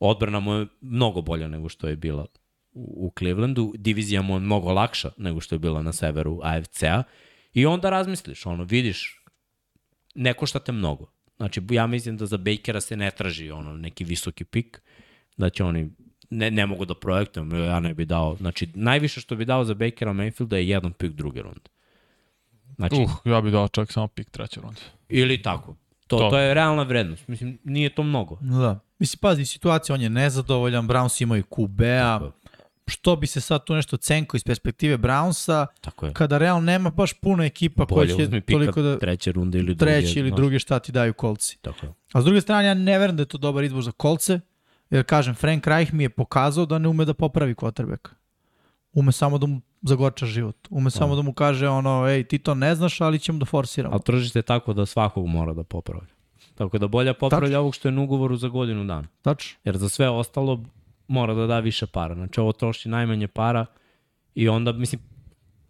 odbrana 0.00 0.40
mu 0.40 0.54
je 0.54 0.66
mnogo 0.80 1.22
bolja 1.22 1.48
nego 1.48 1.68
što 1.68 1.88
je 1.88 1.96
bila 1.96 2.26
u 2.78 3.12
Clevelandu, 3.18 3.72
divizija 3.76 4.22
mu 4.22 4.34
je 4.34 4.40
mnogo 4.40 4.72
lakša 4.72 5.10
nego 5.16 5.40
što 5.40 5.54
je 5.54 5.58
bila 5.58 5.82
na 5.82 5.92
severu 5.92 6.40
AFC-a 6.42 7.02
i 7.54 7.66
onda 7.66 7.90
razmisliš, 7.90 8.46
ono, 8.46 8.64
vidiš, 8.64 9.22
ne 10.14 10.34
košta 10.34 10.58
te 10.58 10.72
mnogo. 10.72 11.06
Znači, 11.36 11.60
ja 11.70 11.86
mislim 11.86 12.16
da 12.16 12.26
za 12.26 12.36
Bakera 12.36 12.80
se 12.80 12.96
ne 12.96 13.10
traži 13.10 13.50
ono, 13.50 13.76
neki 13.76 14.04
visoki 14.04 14.44
pik, 14.44 14.82
da 15.36 15.50
će 15.50 15.64
oni, 15.64 15.90
ne, 16.30 16.50
ne 16.50 16.66
mogu 16.66 16.84
da 16.84 16.94
projektujem, 16.94 17.64
ja 17.64 17.80
ne 17.80 17.94
bi 17.94 18.04
dao, 18.04 18.36
znači, 18.36 18.68
najviše 18.74 19.20
što 19.20 19.36
bi 19.36 19.44
dao 19.44 19.64
za 19.64 19.74
Bakera 19.74 20.12
Mayfielda 20.12 20.54
je 20.54 20.68
jedan 20.68 20.92
pik 20.92 21.12
druge 21.12 21.42
runde. 21.42 21.70
Znači, 22.76 22.96
Uh, 22.96 23.10
ja 23.24 23.40
bih 23.40 23.52
dao 23.52 23.68
čak 23.68 23.92
samo 23.92 24.08
pik 24.08 24.30
treće 24.30 24.60
runde. 24.60 24.80
ili 25.08 25.42
tako. 25.42 25.76
To, 26.06 26.18
To. 26.18 26.30
to 26.30 26.38
je 26.38 26.54
realna 26.54 26.82
vrednost. 26.82 27.28
Mislim, 27.28 27.58
nije 27.64 27.94
to 27.94 28.02
mnogo. 28.02 28.38
Da. 28.40 28.80
Mislim, 28.98 29.18
pazi, 29.20 29.44
situacija, 29.44 29.94
on 29.94 30.00
je 30.02 30.10
nezadovoljan, 30.10 30.88
Browns 30.88 31.22
imaju 31.22 31.42
QB-a. 31.50 32.30
Što 32.86 33.16
bi 33.16 33.26
se 33.26 33.40
sad 33.40 33.64
tu 33.64 33.74
nešto 33.74 33.96
cenko 33.96 34.36
iz 34.36 34.44
perspektive 34.44 34.98
Brownsa, 34.98 35.66
Tako 35.80 36.06
je. 36.06 36.12
kada 36.12 36.38
realno 36.38 36.60
nema 36.62 36.90
baš 36.90 37.12
puno 37.12 37.44
ekipa 37.44 37.86
koja 37.86 37.96
Bolje 37.96 38.16
će 38.16 38.22
uzmi 38.22 38.40
pika 38.40 38.58
toliko 38.58 38.82
da 38.82 38.98
treće 38.98 39.32
runde 39.32 39.58
ili 39.58 39.74
druge. 39.74 39.92
treći 39.92 40.18
ili 40.18 40.30
druge 40.30 40.58
šta 40.58 40.78
ti 40.78 40.92
daju 40.92 41.14
kolci. 41.14 41.58
Tako 41.60 41.86
je. 41.86 41.92
A 42.12 42.20
s 42.22 42.24
druge 42.24 42.40
strane, 42.40 42.68
ja 42.68 42.74
ne 42.74 42.98
verujem 42.98 43.16
da 43.16 43.20
je 43.22 43.26
to 43.26 43.38
dobar 43.38 43.64
izbor 43.64 43.82
za 43.82 43.92
kolce, 43.92 44.40
jer 44.90 45.04
kažem, 45.04 45.34
Frank 45.34 45.66
Reich 45.66 45.92
mi 45.92 46.02
je 46.02 46.08
pokazao 46.08 46.66
da 46.66 46.78
ne 46.78 46.88
ume 46.88 47.04
da 47.04 47.14
popravi 47.14 47.54
quarterback. 47.54 48.08
Ume 48.92 49.12
samo 49.12 49.38
da 49.38 49.46
mu 49.46 49.60
zagorča 49.82 50.26
život. 50.26 50.56
Ume 50.70 50.90
samo 50.90 51.16
da 51.16 51.22
mu 51.22 51.32
kaže 51.32 51.68
ono, 51.68 52.08
ej, 52.08 52.24
ti 52.24 52.38
to 52.38 52.54
ne 52.54 52.74
znaš, 52.74 53.00
ali 53.00 53.18
ćemo 53.18 53.38
da 53.38 53.44
forsiramo. 53.44 53.94
Ali 53.94 54.02
tržište 54.02 54.38
je 54.38 54.42
tako 54.42 54.72
da 54.72 54.86
svakog 54.86 55.26
mora 55.26 55.54
da 55.54 55.62
popravlja. 55.64 56.06
Tako 56.54 56.78
da 56.78 56.88
bolje 56.88 57.14
popravlja 57.14 57.60
ovog 57.60 57.74
što 57.74 57.88
je 57.88 57.92
na 57.92 58.02
ugovoru 58.02 58.36
za 58.36 58.48
godinu 58.48 58.84
dana. 58.84 59.08
Tačno. 59.22 59.58
Jer 59.64 59.76
za 59.76 59.88
sve 59.88 60.08
ostalo 60.08 60.64
mora 61.08 61.34
da 61.34 61.46
da 61.46 61.60
više 61.60 61.86
para. 61.86 62.14
Znači 62.14 62.40
ovo 62.40 62.52
troši 62.52 62.88
najmanje 62.88 63.28
para 63.28 63.66
i 64.34 64.48
onda, 64.48 64.72
mislim, 64.72 65.00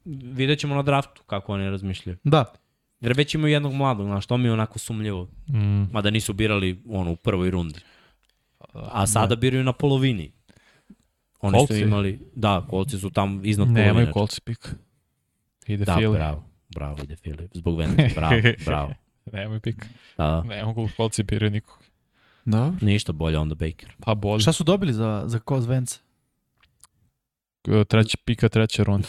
vidjet 0.05 0.59
ćemo 0.59 0.75
na 0.75 0.83
draftu 0.83 1.23
kako 1.27 1.53
oni 1.53 1.71
razmišljaju. 1.71 2.17
Da, 2.25 2.45
Jer 3.01 3.13
već 3.13 3.35
imaju 3.35 3.53
jednog 3.53 3.73
mladog, 3.73 4.07
znaš, 4.07 4.27
to 4.27 4.37
mi 4.37 4.45
je 4.45 4.53
onako 4.53 4.79
sumljivo. 4.79 5.29
Mm. 5.49 5.83
Mada 5.93 6.11
nisu 6.11 6.33
birali 6.33 6.83
ono, 6.89 7.13
u 7.13 7.17
prvoj 7.17 7.51
rundi. 7.51 7.81
A 8.73 9.07
sada 9.07 9.37
biraju 9.37 9.65
na 9.65 9.73
polovini. 9.73 10.33
Oni 11.41 11.59
Kolci? 11.59 11.75
su 11.75 11.81
imali, 11.81 12.21
da, 12.35 12.67
kolci 12.71 12.99
su 12.99 13.11
tam 13.11 13.41
iznad 13.45 13.67
polovine. 13.67 13.87
Nemaju 13.87 14.13
kolci 14.13 14.41
pik. 14.41 14.75
Ide 15.67 15.85
Da, 15.85 15.95
Philly. 15.97 16.13
bravo. 16.13 16.45
Bravo 16.69 16.97
ide 17.03 17.17
Filip. 17.17 17.51
Zbog 17.55 17.79
Vence, 17.79 18.11
bravo, 18.15 18.35
bravo. 18.67 18.95
Nemaju 19.33 19.61
pik. 19.61 19.87
Da, 20.19 20.25
da. 20.25 20.43
Ne 20.43 20.65
mogu 20.65 20.89
kolci 20.97 21.23
biraju 21.23 21.51
nikog. 21.51 21.79
Dobro. 22.47 22.77
Ništa 22.81 23.13
bolje 23.13 23.39
onda 23.39 23.55
Baker. 23.55 23.93
Pa 23.99 24.15
bolje. 24.15 24.41
Šta 24.41 24.53
su 24.53 24.65
dobili 24.65 24.93
za, 24.93 25.23
za 25.27 25.39
Koz 25.39 25.67
Vence? 25.67 25.99
Treći 27.89 28.17
pika, 28.17 28.49
treće 28.49 28.85
runde. 28.85 29.09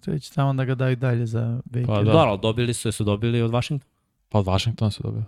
Treći 0.00 0.34
tamo 0.34 0.54
da 0.54 0.64
ga 0.64 0.74
daju 0.74 0.96
dalje 0.96 1.26
za 1.26 1.60
Baker. 1.64 1.86
Pa 1.86 2.02
Da. 2.02 2.12
da. 2.12 2.36
Dobili 2.36 2.74
su, 2.74 2.92
su 2.92 3.04
dobili 3.04 3.42
od 3.42 3.50
Washingtona. 3.50 3.90
Pa 4.28 4.38
od 4.38 4.46
Washingtona 4.46 4.90
su 4.90 5.02
dobili. 5.02 5.24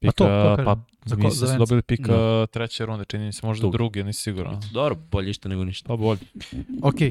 Pa 0.00 0.12
to, 0.12 0.24
to 0.24 0.24
Pika, 0.24 0.56
kažem. 0.56 0.64
pa 0.66 0.76
Za 1.06 1.16
ko- 1.16 1.30
za 1.30 1.46
da 1.46 1.52
su 1.52 1.58
dobili 1.58 1.82
pika 1.82 2.12
Da. 2.12 2.46
treće 2.46 2.86
runde, 2.86 3.04
čini 3.04 3.24
mi 3.24 3.32
se 3.32 3.46
možda 3.46 3.60
Drugi. 3.60 3.72
drugi, 3.72 4.02
nisi 4.02 4.22
siguran. 4.22 4.60
Dobro, 4.72 4.94
bolje 5.10 5.30
išta 5.30 5.48
nego 5.48 5.64
ništa. 5.64 5.88
Pa 5.88 5.96
bolje. 5.96 6.20
Ok, 6.82 6.94
uh, 6.94 7.06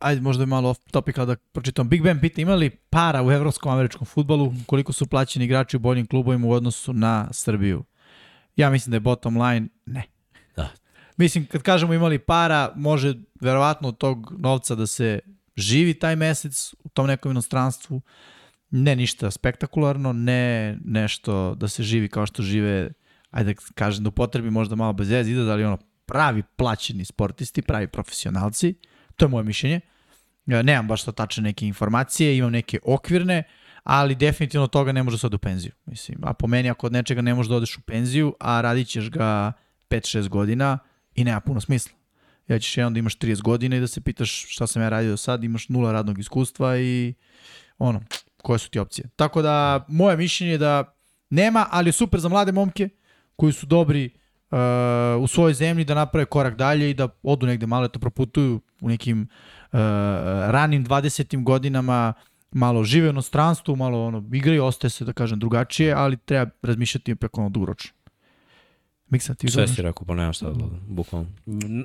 ajde 0.00 0.20
možda 0.20 0.42
je 0.42 0.46
malo 0.46 0.70
off 0.70 0.80
topic, 0.90 1.16
da 1.16 1.36
pročitam. 1.52 1.88
Big 1.88 2.02
Ben 2.02 2.20
pita, 2.20 2.40
imali 2.40 2.70
para 2.70 3.22
u 3.22 3.32
evropskom 3.32 3.72
američkom 3.72 4.06
futbolu, 4.06 4.54
koliko 4.66 4.92
su 4.92 5.06
plaćeni 5.06 5.44
igrači 5.44 5.76
u 5.76 5.80
boljim 5.80 6.06
klubovima 6.06 6.46
u 6.46 6.52
odnosu 6.52 6.92
na 6.92 7.28
Srbiju? 7.32 7.84
Ja 8.58 8.70
mislim 8.70 8.90
da 8.90 8.96
je 8.96 9.00
bottom 9.00 9.42
line, 9.42 9.68
ne. 9.86 10.02
Da. 10.56 10.68
Mislim, 11.16 11.46
kad 11.46 11.62
kažemo 11.62 11.94
imali 11.94 12.18
para, 12.18 12.72
može 12.76 13.14
verovatno 13.40 13.88
od 13.88 13.98
tog 13.98 14.34
novca 14.38 14.74
da 14.74 14.86
se 14.86 15.20
živi 15.56 15.94
taj 15.94 16.16
mesec 16.16 16.74
u 16.84 16.88
tom 16.88 17.06
nekom 17.06 17.30
inostranstvu. 17.30 18.00
Ne 18.70 18.96
ništa 18.96 19.30
spektakularno, 19.30 20.12
ne 20.12 20.76
nešto 20.84 21.54
da 21.54 21.68
se 21.68 21.82
živi 21.82 22.08
kao 22.08 22.26
što 22.26 22.42
žive, 22.42 22.90
ajde 23.30 23.54
da 23.54 23.60
kažem 23.74 24.04
da 24.04 24.08
upotrebi 24.08 24.50
možda 24.50 24.76
malo 24.76 24.92
bez 24.92 25.10
veze, 25.10 25.30
ide, 25.30 25.40
ali 25.40 25.64
ono 25.64 25.78
pravi 26.06 26.42
plaćeni 26.56 27.04
sportisti, 27.04 27.62
pravi 27.62 27.88
profesionalci. 27.88 28.74
To 29.16 29.24
je 29.24 29.28
moje 29.28 29.44
mišljenje. 29.44 29.80
Ja 30.46 30.62
nemam 30.62 30.88
baš 30.88 31.04
to 31.04 31.12
tačne 31.12 31.42
neke 31.42 31.66
informacije, 31.66 32.36
imam 32.36 32.52
neke 32.52 32.78
okvirne, 32.84 33.42
ali 33.88 34.14
definitivno 34.14 34.66
toga 34.66 34.92
ne 34.92 35.02
može 35.02 35.18
da 35.20 35.26
ode 35.26 35.34
u 35.34 35.38
penziju. 35.38 35.72
Mislim, 35.86 36.18
a 36.22 36.32
po 36.32 36.46
meni 36.46 36.70
ako 36.70 36.86
od 36.86 36.92
nečega 36.92 37.22
ne 37.22 37.34
možeš 37.34 37.50
da 37.50 37.56
odeš 37.56 37.78
u 37.78 37.80
penziju, 37.80 38.34
a 38.40 38.60
radit 38.60 38.88
ćeš 38.88 39.10
ga 39.10 39.52
5-6 39.90 40.28
godina 40.28 40.78
i 41.14 41.24
nema 41.24 41.40
puno 41.40 41.60
smisla. 41.60 41.92
Ja 42.48 42.58
ćeš 42.58 42.76
jednom 42.76 42.94
da 42.94 42.98
imaš 42.98 43.18
30 43.18 43.42
godina 43.42 43.76
i 43.76 43.80
da 43.80 43.86
se 43.86 44.00
pitaš 44.00 44.46
šta 44.48 44.66
sam 44.66 44.82
ja 44.82 44.88
radio 44.88 45.10
do 45.10 45.16
sad, 45.16 45.44
imaš 45.44 45.68
nula 45.68 45.92
radnog 45.92 46.18
iskustva 46.18 46.78
i 46.78 47.14
ono, 47.78 48.00
koje 48.42 48.58
su 48.58 48.70
ti 48.70 48.78
opcije. 48.78 49.08
Tako 49.16 49.42
da, 49.42 49.84
moje 49.88 50.16
mišljenje 50.16 50.52
je 50.52 50.58
da 50.58 50.94
nema, 51.30 51.66
ali 51.70 51.88
je 51.88 51.92
super 51.92 52.20
za 52.20 52.28
mlade 52.28 52.52
momke 52.52 52.88
koji 53.36 53.52
su 53.52 53.66
dobri 53.66 54.10
uh, 54.50 54.58
u 55.22 55.26
svojoj 55.26 55.54
zemlji 55.54 55.84
da 55.84 55.94
naprave 55.94 56.24
korak 56.24 56.56
dalje 56.56 56.90
i 56.90 56.94
da 56.94 57.08
odu 57.22 57.46
negde 57.46 57.66
malo, 57.66 57.88
to 57.88 57.98
proputuju 57.98 58.60
u 58.80 58.88
nekim 58.88 59.22
uh, 59.22 59.78
ranim 60.50 60.86
20. 60.86 61.44
godinama 61.44 62.14
malo 62.50 62.84
žive 62.84 63.06
u 63.08 63.10
inostranstvu, 63.10 63.76
malo 63.76 64.04
ono, 64.04 64.24
igraju, 64.32 64.64
ostaje 64.64 64.90
se, 64.90 65.04
da 65.04 65.12
kažem, 65.12 65.38
drugačije, 65.38 65.92
ali 65.92 66.16
treba 66.16 66.50
razmišljati 66.62 67.10
ipak 67.10 67.38
ono 67.38 67.48
dugoročno. 67.48 67.92
Miksa, 69.10 69.34
ti 69.34 69.48
Sve 69.48 69.68
si 69.68 69.82
rekao, 69.82 70.06
pa 70.06 70.14
nema 70.14 70.32
šta 70.32 70.50
da 70.50 70.64
bukvalno. 70.88 71.28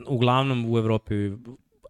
Uglavnom 0.08 0.72
u 0.72 0.78
Evropi 0.78 1.14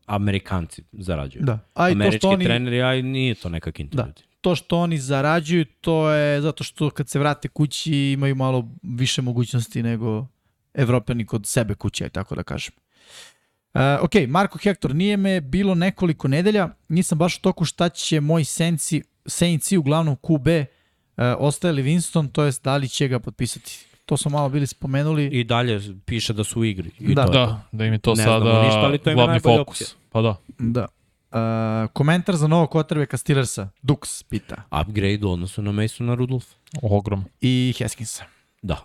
Amerikanci 0.05 0.83
zarađuju. 0.91 1.43
Da. 1.45 1.59
A 1.73 1.89
i 1.89 1.91
to 1.91 1.95
Američki 1.95 2.17
što 2.17 2.29
oni, 2.29 2.45
treneri, 2.45 2.81
a 2.81 3.01
nije 3.01 3.35
to 3.35 3.49
neka 3.49 3.71
kinta. 3.71 3.97
Da. 3.97 4.13
to 4.41 4.55
što 4.55 4.77
oni 4.77 4.97
zarađuju, 4.97 5.65
to 5.81 6.09
je 6.11 6.41
zato 6.41 6.63
što 6.63 6.89
kad 6.89 7.09
se 7.09 7.19
vrate 7.19 7.47
kući 7.47 7.93
imaju 7.93 8.35
malo 8.35 8.69
više 8.81 9.21
mogućnosti 9.21 9.83
nego 9.83 10.27
evropljani 10.73 11.25
kod 11.25 11.45
sebe 11.47 11.75
kuće, 11.75 12.09
tako 12.09 12.35
da 12.35 12.43
kažem. 12.43 12.73
Uh, 13.73 13.79
ok, 14.01 14.27
Marko 14.27 14.57
Hector, 14.57 14.95
nije 14.95 15.17
me 15.17 15.41
bilo 15.41 15.75
nekoliko 15.75 16.27
nedelja, 16.27 16.69
nisam 16.89 17.17
baš 17.17 17.37
u 17.37 17.41
toku 17.41 17.65
šta 17.65 17.89
će 17.89 18.19
moj 18.19 18.43
Senci, 18.43 19.01
Senci 19.25 19.77
uglavnom 19.77 20.15
QB 20.17 20.47
uh, 20.47 20.65
ostaje 21.39 21.71
li 21.71 21.83
Winston, 21.83 22.31
to 22.31 22.43
jest 22.43 22.63
da 22.63 22.77
li 22.77 22.89
će 22.89 23.07
ga 23.07 23.19
potpisati. 23.19 23.85
To 24.05 24.17
smo 24.17 24.31
malo 24.31 24.49
bili 24.49 24.67
spomenuli. 24.67 25.25
I 25.25 25.43
dalje 25.43 25.81
piše 26.05 26.33
da 26.33 26.43
su 26.43 26.59
u 26.59 26.65
igri. 26.65 26.91
I 26.99 27.15
Da. 27.15 27.25
to. 27.25 27.31
Da, 27.31 27.61
da 27.71 27.85
im 27.85 27.93
je 27.93 27.99
to 27.99 28.09
Ne 28.11 28.23
znamo 28.23 28.39
sada 28.39 28.63
ništa, 28.63 28.79
ali 28.79 28.97
to 28.97 29.09
im 29.09 29.17
je 29.17 29.23
glavni 29.25 29.39
fokus. 29.39 29.59
opcija. 29.81 29.87
Pa 30.11 30.21
da. 30.21 30.35
Da. 30.59 30.87
Uh, 31.31 31.39
komentar 31.93 32.35
za 32.35 32.47
novog 32.47 32.69
kvotrbeka 32.69 33.17
Steelersa, 33.17 33.69
Dux 33.83 34.23
pita. 34.23 34.55
Upgrade 34.81 35.19
u 35.21 35.31
odnosu 35.31 35.61
na 35.61 35.71
Masona 35.71 36.15
Rudolph. 36.15 36.45
Ogrom. 36.81 37.23
I 37.41 37.73
Haskinsa. 37.79 38.23
Da. 38.61 38.77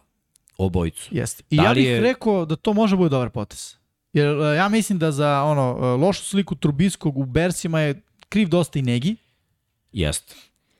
Obojicu. 0.59 1.09
Jeste. 1.11 1.43
I 1.51 1.57
Da 1.57 1.63
ja 1.63 1.75
bih 1.75 1.85
je- 1.87 2.01
rekao 2.01 2.45
da 2.45 2.57
to 2.57 2.73
može 2.73 2.97
bude 2.97 3.11
dobar 3.11 3.31
potez. 3.31 3.78
Jer 4.13 4.27
e, 4.29 4.57
ja 4.57 4.69
mislim 4.69 4.99
da 4.99 5.13
za 5.13 5.43
ono 5.43 5.79
e, 5.79 5.97
lošu 5.97 6.25
sliku 6.25 6.55
Trubiskog 6.55 7.19
u 7.19 7.25
Bersima 7.25 7.81
je 7.81 8.01
kriv 8.29 8.49
dosta 8.49 8.79
i 8.79 8.83
Negi 8.83 9.17
Jeste. 9.93 10.35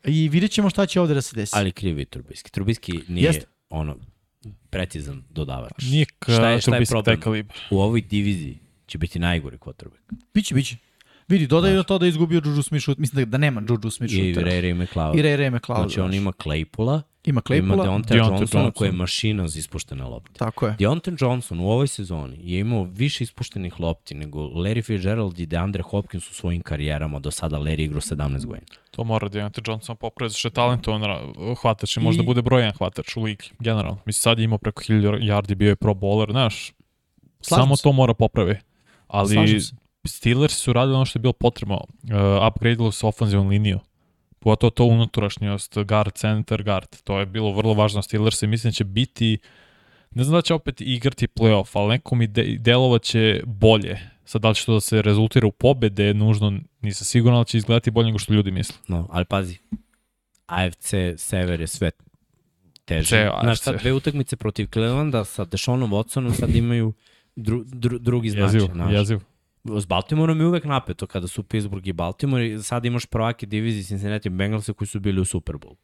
i 0.05 0.29
vidjet 0.29 0.51
ćemo 0.51 0.71
šta 0.71 0.87
će 0.87 1.01
ovde 1.01 1.15
da 1.15 1.23
se 1.23 1.37
desi. 1.37 1.53
Ali 1.57 1.73
krivi 1.73 2.05
Trubiski. 2.05 2.51
Trubiski 2.51 2.93
nije 3.09 3.25
Jeste. 3.25 3.47
ono 3.71 3.97
precizan 4.71 5.23
dodavač. 5.31 5.73
Nije 5.83 6.07
Šta 6.23 6.49
je- 6.49 6.61
šta 6.61 6.77
je 6.77 6.87
problem? 6.87 7.49
U 7.71 7.81
ovoj 7.81 8.01
diviziji 8.01 8.59
će 8.87 8.99
biti 8.99 9.19
najgori 9.19 9.59
quarterback. 9.59 10.01
Biće, 10.35 10.55
biće. 10.55 10.77
Vidi, 11.29 11.47
dodaj 11.47 11.73
da 11.73 11.83
to 11.83 11.99
da 11.99 12.07
je 12.07 12.09
izgubio 12.09 12.41
Juju 12.45 12.63
Smith, 12.63 12.89
mislim 12.99 13.25
da, 13.25 13.31
da 13.31 13.39
nema 13.39 13.63
Juju 13.69 13.91
Smith 13.91 14.15
I. 14.15 14.35
Ray 14.35 14.63
Ray 14.63 14.75
McLeod. 14.75 15.15
I 15.15 15.23
Ray 15.23 15.37
Ray 15.37 15.57
McLeod. 15.57 15.81
Znači 15.81 16.01
on 16.01 16.15
ima 16.15 16.33
Claypoola, 16.33 16.93
ima 16.93 17.03
ima 17.25 17.41
Claypoola. 17.41 17.85
Deontay 17.85 18.09
Deontay 18.09 18.17
Johnsona 18.17 18.39
Johnson. 18.39 18.73
koji 18.73 18.89
je 18.89 18.93
mašina 18.93 19.49
za 19.49 19.59
ispuštene 19.59 20.05
lopte. 20.05 20.39
Tako 20.39 20.67
je. 20.67 20.77
Deontay 20.79 21.25
Johnson 21.25 21.61
u 21.61 21.71
ovoj 21.71 21.89
sezoni 21.89 22.39
je 22.43 22.61
imao 22.61 22.83
više 22.83 23.25
ispuštenih 23.25 23.81
lopti 23.81 24.15
nego 24.15 24.41
Larry 24.41 24.85
Fitzgerald 24.85 25.39
i 25.39 25.47
DeAndre 25.47 25.83
Hopkins 25.83 26.31
u 26.31 26.35
svojim 26.35 26.63
karijerama. 26.63 27.19
Do 27.19 27.31
sada 27.31 27.59
Larry 27.59 27.81
igrao 27.85 28.01
17 28.01 28.47
godina. 28.47 28.67
To 28.91 29.05
mora 29.05 29.29
Deontay 29.29 29.71
Johnson 29.71 29.97
popraviti, 29.97 30.39
što 30.39 30.49
je 30.49 30.53
talentovan 30.53 31.03
hvatač 31.63 31.97
i 31.97 32.01
možda 32.01 32.23
bude 32.23 32.43
brojan 32.43 32.73
hvatač 32.73 33.17
u 33.17 33.23
ligi, 33.23 33.51
generalno. 33.59 33.99
Mislim, 34.07 34.21
sad 34.21 34.39
je 34.39 34.45
imao 34.45 34.59
preko 34.59 34.83
1000 34.83 35.23
yardi, 35.23 35.55
bio 35.55 35.69
je 35.69 35.77
pro 35.77 35.95
bowler, 35.95 36.31
znaš, 36.31 36.73
Slažem 37.41 37.63
samo 37.63 37.77
se. 37.77 37.83
to 37.83 37.93
mora 37.93 38.15
popravi. 38.15 38.57
Ali. 39.07 39.61
Steelers 40.09 40.57
su 40.57 40.73
radili 40.73 40.95
ono 40.95 41.05
što 41.05 41.19
je 41.19 41.21
bilo 41.21 41.33
potrebno, 41.33 41.75
uh, 41.77 42.47
upgradeali 42.49 42.93
su 42.93 43.09
ofenzivnu 43.09 43.49
liniju. 43.49 43.81
Pogotovo 44.39 44.71
to 44.71 44.85
unutrašnjost, 44.85 45.79
guard, 45.79 46.13
center, 46.13 46.63
guard. 46.63 46.89
To 47.05 47.19
je 47.19 47.27
bilo 47.27 47.53
vrlo 47.53 47.75
važno 47.75 48.03
Steelers 48.03 48.43
i 48.43 48.47
mislim 48.47 48.71
da 48.71 48.75
će 48.75 48.85
biti, 48.85 49.39
ne 50.11 50.25
znam 50.25 50.39
da 50.39 50.43
će 50.43 50.55
opet 50.55 50.81
igrati 50.81 51.27
playoff, 51.27 51.71
ali 51.73 51.89
neko 51.89 52.15
mi 52.15 52.27
de, 52.27 52.57
delovat 52.61 53.03
će 53.03 53.43
bolje. 53.47 53.99
Sad 54.25 54.43
da 54.43 54.49
li 54.49 54.55
će 54.55 54.65
to 54.65 54.75
da 54.75 54.81
se 54.81 55.03
rezultira 55.03 55.47
u 55.47 55.53
pobede, 55.53 56.15
nužno 56.15 56.59
nisam 56.81 57.05
siguran, 57.05 57.37
ali 57.37 57.47
će 57.47 57.59
izgledati 57.59 57.91
bolje 57.91 58.07
nego 58.07 58.19
što 58.19 58.33
ljudi 58.33 58.51
misle. 58.51 58.77
No, 58.89 59.09
ali 59.11 59.25
pazi, 59.25 59.59
AFC 60.47 60.95
Sever 61.17 61.61
je 61.61 61.67
sve 61.67 61.91
teže. 62.85 63.09
Ceo 63.09 63.41
Znaš, 63.41 63.53
AFC. 63.53 63.65
sad 63.65 63.81
dve 63.81 63.93
utakmice 63.93 64.37
protiv 64.37 64.67
Clevelanda 64.73 65.25
sa 65.25 65.45
Dešonom 65.45 65.91
Watsonom 65.91 66.33
sad 66.33 66.57
imaju 66.57 66.93
dru, 67.37 67.65
dru, 67.67 67.99
drugi 67.99 68.31
značaj. 68.31 68.47
Jezivo, 68.47 68.75
znaš. 68.75 68.93
jezivo. 68.93 69.21
S 69.77 69.87
Baltimoreom 69.87 70.41
je 70.41 70.47
uvek 70.47 70.65
napeto 70.65 71.07
kada 71.07 71.27
su 71.27 71.43
Pittsburgh 71.43 71.87
i 71.87 71.93
Baltimore 71.93 72.49
i 72.49 72.63
sad 72.63 72.85
imaš 72.85 73.07
prvake 73.07 73.47
divizije 73.47 73.85
Cincinnati 73.85 74.29
Bengalsa 74.29 74.73
koji 74.73 74.89
su 74.89 75.01
bili 75.01 75.21
u 75.21 75.25
Super 75.25 75.55
Bowl. 75.55 75.77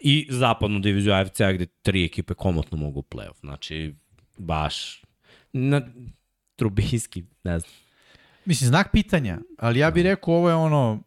I 0.00 0.26
zapadnu 0.30 0.78
diviziju 0.78 1.12
AFC-a 1.12 1.52
gde 1.52 1.66
tri 1.66 2.04
ekipe 2.04 2.34
komotno 2.34 2.78
mogu 2.78 2.98
u 2.98 3.02
playoff. 3.02 3.40
Znači, 3.40 3.94
baš 4.38 5.02
na 5.52 5.82
Trubinski, 6.56 7.24
ne 7.44 7.58
znam. 7.58 7.72
Mislim, 8.44 8.68
znak 8.68 8.92
pitanja, 8.92 9.38
ali 9.58 9.78
ja 9.78 9.90
bih 9.90 10.04
rekao 10.04 10.34
ovo 10.34 10.48
je 10.48 10.54
ono 10.54 11.02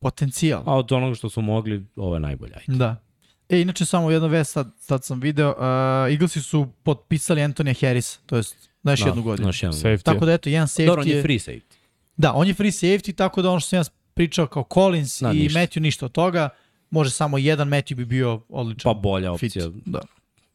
potencijal. 0.00 0.62
A 0.66 0.76
od 0.76 0.92
onoga 0.92 1.14
što 1.14 1.28
su 1.30 1.42
mogli, 1.42 1.86
ovo 1.96 2.14
je 2.14 2.20
najbolje. 2.20 2.54
Ajde. 2.54 2.78
Da. 2.78 3.04
E, 3.48 3.60
inače 3.60 3.84
samo 3.84 4.10
jedna 4.10 4.28
vest, 4.28 4.52
sad, 4.52 4.74
sad 4.78 5.04
sam 5.04 5.20
video, 5.20 5.50
uh, 5.50 6.12
Eaglesi 6.12 6.40
su 6.40 6.68
potpisali 6.82 7.42
Antonija 7.42 7.74
Harris, 7.80 8.18
to 8.26 8.36
jest 8.36 8.71
na 8.82 8.92
još 8.92 9.00
Da, 9.00 9.06
jednu 9.06 9.22
godinu. 9.22 9.48
Još 9.48 9.62
jednu. 9.62 9.78
Safety. 9.78 10.02
Tako 10.02 10.26
da 10.26 10.32
eto, 10.32 10.48
jedan 10.50 10.66
safety 10.68 10.86
Dobro, 10.86 11.02
on 11.02 11.08
je 11.08 11.22
free 11.22 11.38
safety. 11.38 11.74
Da, 12.16 12.32
on 12.32 12.48
je 12.48 12.54
free 12.54 12.70
safety, 12.70 13.14
tako 13.14 13.42
da 13.42 13.50
ono 13.50 13.60
što 13.60 13.68
sam 13.68 13.78
ja 13.78 13.82
pričao 14.14 14.46
kao 14.46 14.64
Collins 14.74 15.22
Da, 15.22 15.32
i 15.32 15.36
ništa. 15.36 15.60
Matthew 15.60 15.80
ništa 15.80 16.06
od 16.06 16.12
toga, 16.12 16.48
može 16.90 17.10
samo 17.10 17.38
jedan 17.38 17.68
Matthew 17.68 17.94
bi 17.94 18.04
bio 18.04 18.42
odličan 18.48 18.94
Pa 18.94 19.00
bolja 19.00 19.36
fit. 19.38 19.50
opcija. 19.50 19.70
Da. 19.86 20.00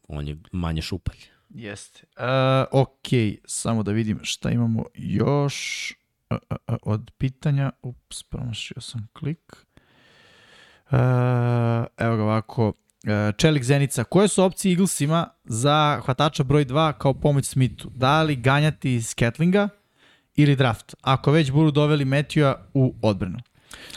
On 0.08 0.28
je 0.28 0.36
manje 0.52 0.82
šupalj. 0.82 1.18
Jeste. 1.48 2.02
Uh, 2.16 2.80
ok, 2.82 3.06
samo 3.44 3.82
da 3.82 3.92
vidim 3.92 4.18
šta 4.22 4.50
imamo 4.50 4.84
još 4.94 5.90
uh, 6.30 6.38
uh, 6.50 6.56
uh, 6.68 6.76
od 6.82 7.10
pitanja. 7.18 7.70
Ups, 7.82 8.22
promašio 8.22 8.80
sam 8.80 9.08
klik. 9.12 9.56
Uh, 10.90 10.98
evo 11.96 12.16
ga 12.16 12.22
ovako. 12.22 12.72
Uh, 13.08 13.34
Čelik 13.36 13.62
Zenica, 13.62 14.04
koje 14.04 14.28
su 14.28 14.44
opcije 14.44 14.72
Eaglesima 14.72 15.28
za 15.44 16.00
hvatača 16.04 16.42
broj 16.42 16.64
2 16.64 16.92
kao 16.92 17.14
pomoć 17.14 17.44
Smithu? 17.44 17.90
Da 17.90 18.22
li 18.22 18.36
ganjati 18.36 19.02
Sketlinga 19.02 19.68
ili 20.36 20.56
draft? 20.56 20.94
Ako 21.00 21.30
već 21.32 21.50
budu 21.50 21.70
doveli 21.70 22.04
Matthewa 22.04 22.54
u 22.74 22.94
odbranu. 23.02 23.38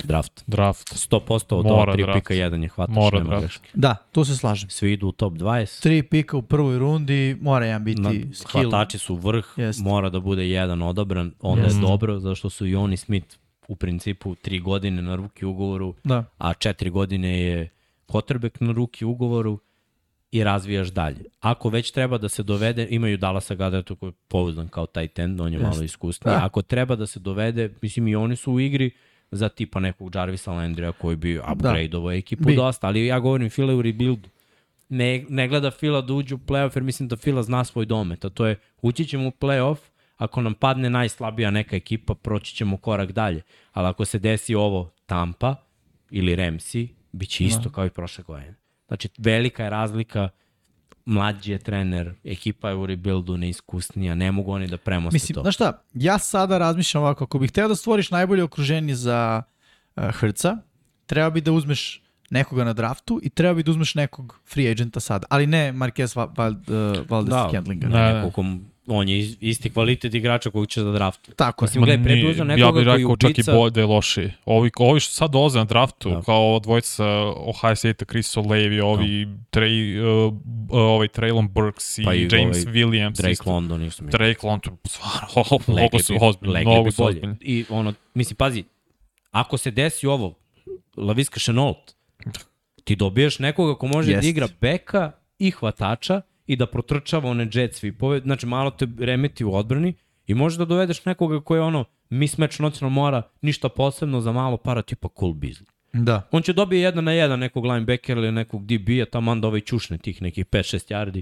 Draft. 0.04 0.44
Draft. 0.48 0.94
100% 1.10 1.22
od 1.50 1.66
Mora 1.66 1.76
ova 1.76 1.94
tri 1.94 2.04
draft. 2.04 2.18
pika 2.18 2.34
jedan 2.34 2.64
je 2.64 2.70
hvatač, 2.70 2.96
Mora 2.96 3.18
nema 3.18 3.30
draft. 3.30 3.42
greške. 3.44 3.70
Da, 3.74 3.96
tu 4.12 4.26
se 4.26 4.38
slažem. 4.38 4.70
Svi 4.70 4.94
idu 4.94 5.08
u 5.08 5.12
top 5.12 5.34
20. 5.34 5.82
Tri 5.82 6.04
pika 6.04 6.38
u 6.38 6.42
prvoj 6.42 6.78
rundi, 6.80 7.38
mora 7.42 7.66
jedan 7.66 7.84
biti 7.84 8.02
Na, 8.02 8.10
skill. 8.34 8.72
hvatači 8.72 8.98
su 8.98 9.16
vrh, 9.16 9.46
Jeste. 9.58 9.84
mora 9.84 10.10
da 10.10 10.20
bude 10.20 10.50
jedan 10.50 10.82
odabran, 10.82 11.34
onda 11.42 11.64
Jeste. 11.64 11.78
je 11.78 11.82
dobro, 11.82 12.20
zašto 12.20 12.50
su 12.50 12.68
i 12.68 12.76
oni 12.76 12.98
Smith 12.98 13.36
u 13.68 13.76
principu 13.76 14.36
tri 14.36 14.60
godine 14.60 15.02
na 15.02 15.16
ruki 15.16 15.46
ugovoru, 15.46 15.94
Da. 16.04 16.24
a 16.38 16.54
četiri 16.54 16.90
godine 16.90 17.42
je 17.42 17.70
quarterback 18.12 18.66
na 18.66 18.72
ruki 18.72 19.06
ugovoru 19.06 19.60
i 20.32 20.44
razvijaš 20.44 20.90
dalje. 20.90 21.24
Ako 21.40 21.70
već 21.70 21.92
treba 21.92 22.18
da 22.18 22.30
se 22.30 22.44
dovede, 22.44 22.88
imaju 22.90 23.18
Dallasa 23.18 23.56
Gadeta 23.56 23.96
koji 23.96 24.10
je 24.10 24.14
pouzdan 24.28 24.68
kao 24.68 24.86
taj 24.86 25.08
ten, 25.08 25.42
on 25.42 25.54
je 25.54 25.60
Jeste. 25.60 25.68
malo 25.68 25.84
iskusniji. 25.84 26.34
Da. 26.34 26.46
Ako 26.46 26.62
treba 26.62 26.96
da 26.96 27.08
se 27.08 27.20
dovede, 27.20 27.74
mislim 27.82 28.08
i 28.08 28.16
oni 28.16 28.36
su 28.36 28.54
u 28.54 28.60
igri 28.60 28.92
za 29.32 29.50
tipa 29.50 29.80
nekog 29.80 30.16
Jarvisa 30.16 30.52
Landrya 30.52 30.92
koji 30.92 31.16
bi 31.16 31.40
upgrade-ovo 31.40 32.12
ekipu 32.12 32.44
Bi. 32.44 32.56
dosta, 32.56 32.88
ali 32.88 33.06
ja 33.06 33.20
govorim 33.20 33.50
Fila 33.50 33.76
u 33.76 33.82
rebuildu. 33.82 34.30
Ne, 34.90 35.26
ne 35.30 35.48
gleda 35.48 35.72
Fila 35.72 36.02
da 36.02 36.14
uđe 36.14 36.36
u 36.36 36.38
playoff 36.38 36.78
jer 36.78 36.84
mislim 36.84 37.10
da 37.10 37.16
Fila 37.16 37.44
zna 37.44 37.64
svoj 37.64 37.86
domet, 37.86 38.26
a 38.26 38.30
to 38.30 38.46
je 38.46 38.60
ući 38.82 39.06
ćemo 39.06 39.28
u 39.28 39.32
playoff, 39.32 39.78
ako 40.18 40.42
nam 40.42 40.54
padne 40.54 40.90
najslabija 40.90 41.52
neka 41.52 41.76
ekipa, 41.76 42.16
proći 42.16 42.56
ćemo 42.56 42.78
korak 42.78 43.12
dalje. 43.12 43.42
Ali 43.72 43.88
ako 43.88 44.06
se 44.06 44.20
desi 44.20 44.56
ovo 44.56 44.92
Tampa 45.06 45.56
ili 46.12 46.36
Remsi, 46.36 46.88
bit 47.12 47.30
će 47.30 47.44
isto 47.44 47.70
kao 47.70 47.86
i 47.86 47.90
prošle 47.90 48.24
godine. 48.24 48.56
Znači, 48.88 49.10
velika 49.18 49.64
je 49.64 49.70
razlika, 49.70 50.30
mlađi 51.06 51.52
je 51.52 51.58
trener, 51.60 52.14
ekipa 52.24 52.70
je 52.70 52.76
u 52.76 52.86
rebuildu, 52.86 53.38
neiskusnija, 53.38 54.16
ne 54.16 54.32
mogu 54.32 54.52
oni 54.52 54.68
da 54.68 54.78
premoste 54.78 55.16
Mislim, 55.16 55.36
to. 55.36 55.42
znaš 55.42 55.56
šta, 55.56 55.84
ja 55.94 56.18
sada 56.20 56.58
razmišljam 56.58 57.04
ovako, 57.04 57.24
ako 57.24 57.40
bih 57.40 57.50
hteo 57.50 57.68
da 57.68 57.76
stvoriš 57.76 58.12
najbolje 58.12 58.44
okruženje 58.44 58.96
za 58.96 59.44
uh, 59.96 60.04
Hrca, 60.04 60.58
treba 61.06 61.30
bi 61.30 61.42
da 61.42 61.52
uzmeš 61.52 62.02
nekoga 62.30 62.64
na 62.64 62.74
draftu 62.74 63.20
i 63.24 63.30
treba 63.30 63.54
bi 63.54 63.64
da 63.64 63.72
uzmeš 63.72 63.96
nekog 63.96 64.40
free 64.46 64.72
agenta 64.72 65.00
sada, 65.00 65.28
ali 65.30 65.48
ne 65.48 65.74
Marquez 65.74 66.16
Val, 66.16 66.30
Val, 66.38 66.52
uh, 66.52 67.10
Valdez 67.10 67.30
da, 67.30 67.48
Scantlinga. 67.50 67.88
ne, 67.88 67.94
Da, 67.94 68.14
neko 68.14 68.32
kom, 68.32 68.71
on 68.88 69.10
je 69.10 69.20
is- 69.20 69.38
isti 69.42 69.70
kvalitet 69.70 70.14
igrača 70.14 70.50
kojeg 70.52 70.70
će 70.70 70.82
da 70.82 70.92
draftu. 70.92 71.32
Tako. 71.32 71.66
Mislim, 71.66 71.84
gledaj, 71.84 72.04
pre 72.04 72.16
bi 72.16 72.26
uzeo 72.26 72.42
ja 72.42 72.48
nekoga 72.48 72.72
bih 72.72 72.86
koji 72.86 72.98
rekao 72.98 73.18
čak 73.18 73.38
i 73.38 73.44
bolje 73.48 73.72
da 73.72 73.80
je 73.80 73.86
loši. 73.86 74.30
Ovi, 74.46 74.72
ovi 74.78 75.00
što 75.00 75.14
sad 75.14 75.32
dolaze 75.32 75.60
na 75.60 75.66
draftu, 75.66 76.10
Da. 76.10 76.16
da. 76.16 76.22
kao 76.22 76.42
ova 76.42 76.60
dvojica 76.60 77.06
Ohio 77.28 77.76
State, 77.76 78.06
Chris 78.06 78.38
O'Leary, 78.38 78.84
ovi 78.84 79.26
da. 79.26 79.32
Trey, 79.52 80.02
uh, 80.28 80.34
ovaj 80.70 81.08
Traylon 81.08 81.50
Burks 81.50 81.98
i, 81.98 82.04
Pa 82.04 82.14
i 82.14 82.22
James 82.22 82.58
ovaj 82.58 82.74
Williams. 82.76 83.12
Drake 83.14 83.32
isto. 83.32 83.52
London, 83.52 83.84
isto 83.84 84.04
mi. 84.04 84.10
Drake 84.12 84.40
London, 84.44 84.78
stvarno, 84.86 85.60
mnogo 85.74 86.00
su 86.00 86.14
bi- 86.14 86.20
ozbiljni, 86.22 86.54
legli 86.54 86.68
mnogo 86.68 86.84
bi 86.84 86.92
su 86.92 87.04
bolje. 87.04 87.16
ozbiljni. 87.16 87.36
I 87.42 87.66
ono, 87.70 87.94
mislim, 88.14 88.36
pazi, 88.36 88.64
ako 89.32 89.58
se 89.58 89.72
desi 89.72 90.08
ovo, 90.08 90.34
Laviska 90.98 91.40
Chenault, 91.40 91.78
ti 92.84 92.96
dobiješ 92.96 93.40
nekoga 93.40 93.76
ko 93.76 93.88
može 93.88 94.12
Jest. 94.12 94.22
da 94.22 94.28
igra 94.28 94.48
beka 94.62 95.12
i 95.40 95.52
hvatača 95.52 96.22
i 96.48 96.56
da 96.56 96.66
protrčava 96.66 97.30
one 97.30 97.48
jet 97.54 97.74
sweepove, 97.74 98.24
znači 98.24 98.46
malo 98.46 98.72
te 98.72 98.88
remeti 99.00 99.46
u 99.46 99.54
odbrani 99.54 99.94
i 100.28 100.34
možeš 100.34 100.58
da 100.58 100.66
dovedeš 100.66 101.06
nekoga 101.06 101.40
ko 101.42 101.56
je 101.56 101.62
ono 101.62 101.86
mismatch 102.10 102.62
noćnog 102.62 102.92
mora, 102.92 103.22
ništa 103.42 103.70
posebno 103.70 104.22
za 104.22 104.32
malo 104.32 104.58
para 104.58 104.82
tipa 104.82 105.08
Cole 105.20 105.34
Beasley. 105.34 105.66
Da. 105.94 106.28
On 106.32 106.42
će 106.42 106.54
dobije 106.54 106.82
jedan 106.82 107.04
na 107.04 107.12
jedan 107.12 107.40
nekog 107.40 107.66
linebackera 107.66 108.22
ili 108.22 108.32
nekog 108.32 108.66
DB-a, 108.66 109.06
tamo 109.06 109.36
da 109.36 109.48
ovaj 109.48 109.62
čušne 109.62 109.98
tih 109.98 110.22
nekih 110.22 110.46
5-6 110.46 110.94
yardi, 110.94 111.22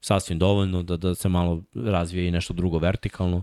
sasvim 0.00 0.38
dovoljno 0.38 0.82
da, 0.82 0.96
da 0.96 1.14
se 1.14 1.28
malo 1.28 1.62
razvije 1.74 2.28
i 2.28 2.30
nešto 2.30 2.54
drugo 2.54 2.78
vertikalno. 2.78 3.42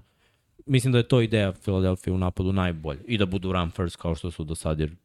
Mislim 0.66 0.92
da 0.92 0.98
je 0.98 1.08
to 1.08 1.22
ideja 1.22 1.52
Philadelphia 1.52 2.14
u 2.14 2.18
napadu 2.18 2.54
najbolje. 2.54 3.00
I 3.08 3.18
da 3.18 3.26
budu 3.26 3.52
run 3.52 3.72
first 3.72 3.96
kao 3.96 4.16
što 4.16 4.32
su 4.32 4.44
do 4.44 4.56
sad, 4.56 4.80
jer 4.80 4.96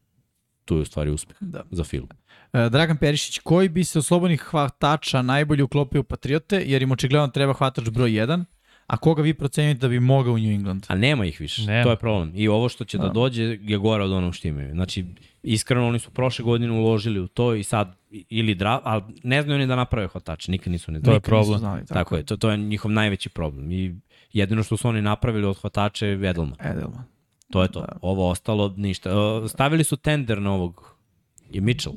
tu 0.64 0.76
je 0.76 0.82
u 0.82 0.84
stvari 0.84 1.10
uspeh 1.10 1.36
Da. 1.40 1.62
za 1.70 1.84
Phil. 1.84 2.02
E, 2.52 2.68
Dragan 2.68 2.96
Perišić, 2.96 3.38
koji 3.38 3.68
bi 3.68 3.84
se 3.84 3.98
od 3.98 4.04
slobodnih 4.04 4.40
hvatača 4.40 5.22
najbolje 5.22 5.62
uklopio 5.62 6.00
u 6.00 6.04
Patriote, 6.04 6.62
jer 6.66 6.82
im 6.82 6.90
očigledno 6.92 7.28
treba 7.28 7.52
hvatač 7.52 7.88
broj 7.90 8.10
1, 8.10 8.44
a 8.86 8.96
koga 8.96 9.22
vi 9.22 9.34
procenite 9.34 9.78
da 9.80 9.88
bi 9.88 10.00
mogao 10.00 10.32
u 10.34 10.38
New 10.38 10.50
England? 10.52 10.84
A 10.88 10.94
nema 10.94 11.26
ih 11.26 11.40
više, 11.40 11.62
Nema. 11.62 11.82
to 11.84 11.90
je 11.90 11.96
problem. 11.96 12.32
I 12.34 12.48
ovo 12.48 12.68
što 12.68 12.84
će 12.84 12.98
da, 12.98 13.04
Da. 13.06 13.12
dođe 13.12 13.42
je 13.62 13.78
gore 13.78 14.04
od 14.04 14.12
onog 14.12 14.34
što 14.34 14.48
imaju. 14.48 14.70
Znači, 14.72 15.04
iskreno 15.42 15.88
oni 15.88 15.98
su 15.98 16.10
prošle 16.10 16.42
godine 16.44 16.72
uložili 16.72 17.20
u 17.20 17.28
to 17.28 17.54
i 17.54 17.62
sad 17.62 17.96
ili 18.10 18.54
dra, 18.54 18.80
ali 18.84 19.02
ne 19.22 19.42
znaju 19.42 19.58
ni 19.58 19.66
da 19.66 19.76
naprave 19.76 20.08
hvatače, 20.08 20.50
nikad 20.50 20.72
nisu 20.72 20.92
ni 20.92 21.02
To 21.02 21.12
je 21.12 21.20
problem. 21.20 21.58
Znali, 21.58 21.80
tako, 21.80 21.94
Tako 21.94 22.16
je, 22.16 22.22
to, 22.22 22.36
to 22.36 22.50
je 22.50 22.56
njihov 22.56 22.90
najveći 22.90 23.28
problem. 23.28 23.72
I 23.72 23.94
jedino 24.32 24.62
što 24.62 24.76
su 24.76 24.88
oni 24.88 25.02
napravili 25.02 25.46
od 25.46 25.60
hvatača 25.60 26.06
je 26.06 26.12
Edelman. 26.14 26.54
Edelman. 26.60 27.04
To 27.52 27.62
je 27.62 27.68
to. 27.68 27.80
Da. 27.80 27.96
Ovo 28.02 28.28
ostalo 28.28 28.74
ništa. 28.76 29.10
Stavili 29.48 29.84
su 29.84 29.96
tender 29.96 30.42
na 30.42 30.52
ovog 30.52 30.94
i 31.50 31.60
Mitchell. 31.60 31.94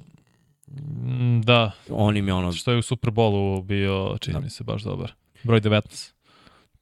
Mm, 0.69 1.41
Da, 1.41 1.71
On 1.89 2.17
im 2.17 2.27
je 2.27 2.33
ono... 2.33 2.51
što 2.51 2.71
je 2.71 2.77
u 2.77 2.81
Superbolu 2.81 3.61
bio, 3.61 4.17
čini 4.19 4.39
mi 4.39 4.49
se, 4.49 4.63
baš 4.63 4.83
dobar. 4.83 5.11
Broj 5.43 5.61
19. 5.61 6.11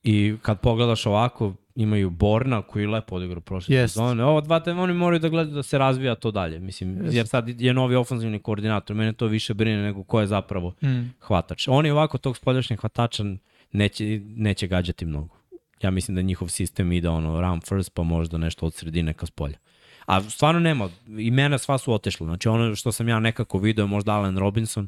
I 0.04 0.36
kad 0.42 0.60
pogledaš 0.60 1.06
ovako, 1.06 1.54
imaju 1.76 2.10
Borna 2.10 2.62
koji 2.62 2.84
je 2.84 2.90
lepo 2.90 3.16
odigrao 3.16 3.42
prošle 3.42 3.76
Jest. 3.76 3.94
sezone. 3.94 4.24
Ovo 4.24 4.42
dva 4.42 4.60
te, 4.60 4.72
oni 4.72 4.94
moraju 4.94 5.20
da 5.20 5.30
gledaju 5.30 5.56
da 5.56 5.64
se 5.64 5.78
razvija 5.78 6.16
to 6.16 6.32
dalje. 6.32 6.60
Mislim, 6.60 7.02
Jest. 7.04 7.16
jer 7.16 7.28
sad 7.28 7.62
je 7.62 7.74
novi 7.74 7.96
ofenzivni 7.96 8.40
koordinator. 8.40 8.96
Mene 8.96 9.14
to 9.14 9.26
više 9.28 9.54
brine 9.54 9.84
nego 9.84 10.04
ko 10.04 10.20
je 10.22 10.28
zapravo 10.28 10.74
Mm. 10.82 11.14
hvatač. 11.20 11.68
Oni 11.68 11.92
ovako 11.92 12.18
tog 12.18 12.38
spoljašnjeg 12.38 12.80
hvatača 12.80 13.24
neće, 13.72 14.06
neće 14.26 14.68
gađati 14.68 15.06
mnogo. 15.06 15.36
Ja 15.82 15.92
mislim 15.92 16.16
da 16.16 16.22
njihov 16.22 16.48
sistem 16.48 16.92
ide 16.92 17.10
ono 17.10 17.42
run 17.42 17.62
first 17.62 17.94
pa 17.94 18.04
možda 18.04 18.38
nešto 18.38 18.66
od 18.66 18.74
sredine 18.74 19.14
ka 19.14 19.26
spolja. 19.26 19.58
A 20.06 20.22
stvarno 20.22 20.60
nema, 20.60 20.90
imena 21.08 21.58
sva 21.58 21.78
su 21.78 21.94
otešla. 21.94 22.26
Znači 22.26 22.48
ono 22.48 22.76
što 22.76 22.92
sam 22.92 23.10
ja 23.10 23.20
nekako 23.20 23.58
video 23.58 23.84
je 23.84 23.88
možda 23.88 24.14
Allen 24.14 24.38
Robinson, 24.38 24.88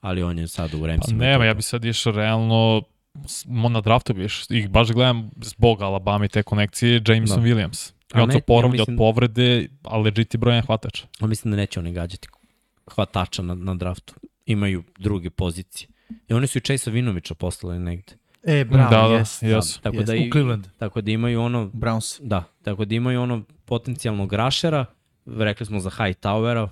ali 0.00 0.22
on 0.22 0.38
je 0.38 0.48
sad 0.48 0.74
u 0.74 0.80
Pa 0.80 0.86
Ramsima. 0.86 1.24
nema, 1.24 1.44
ja 1.44 1.54
bi 1.54 1.62
sad 1.62 1.84
išao 1.84 2.12
realno 2.12 2.82
na 3.70 3.80
draftu 3.80 4.14
bi 4.14 4.24
išao. 4.24 4.56
I 4.56 4.68
baš 4.68 4.88
gledam 4.90 5.30
zbog 5.42 5.82
Alabama 5.82 6.24
i 6.24 6.28
te 6.28 6.42
konekcije 6.42 7.02
Jameson 7.06 7.42
Da. 7.42 7.48
Williams. 7.48 7.92
I 8.14 8.18
A 8.18 8.22
on 8.22 8.28
ne, 8.28 8.32
se 8.32 8.38
oporavlja 8.38 8.78
ja 8.78 8.84
od 8.88 8.94
povrede, 8.98 9.68
ali 9.82 10.04
legit 10.04 10.34
je 10.34 10.38
brojan 10.38 10.62
hvatač. 10.62 11.02
A 11.20 11.26
mislim 11.26 11.50
da 11.50 11.56
neće 11.56 11.80
oni 11.80 11.92
gađati 11.92 12.28
hvatača 12.94 13.42
na, 13.42 13.54
na 13.54 13.74
draftu. 13.74 14.14
Imaju 14.46 14.84
druge 14.98 15.30
pozicije. 15.30 15.88
I 16.28 16.34
oni 16.34 16.46
su 16.46 16.58
i 16.58 16.60
Chase 16.60 16.90
Vinovića 16.90 17.34
poslali 17.34 17.78
negde. 17.78 18.12
E, 18.42 18.64
Brown, 18.64 18.90
da, 18.90 19.08
da, 19.08 19.14
jest. 19.14 19.42
jesu. 19.42 19.80
Tako 19.82 19.96
Jest, 19.96 20.06
da 20.06 20.14
i, 20.14 20.28
u 20.28 20.32
Cleveland. 20.32 20.66
tako 20.78 21.00
da 21.00 21.10
imaju 21.10 21.40
ono 21.40 21.70
Browns. 21.74 22.20
Da, 22.22 22.44
tako 22.62 22.84
da 22.84 22.94
imaju 22.94 23.22
ono 23.22 23.42
potencijalnog 23.64 24.32
rašera, 24.32 24.84
rekli 25.26 25.66
smo 25.66 25.80
za 25.80 25.90
Hightowera, 25.90 26.68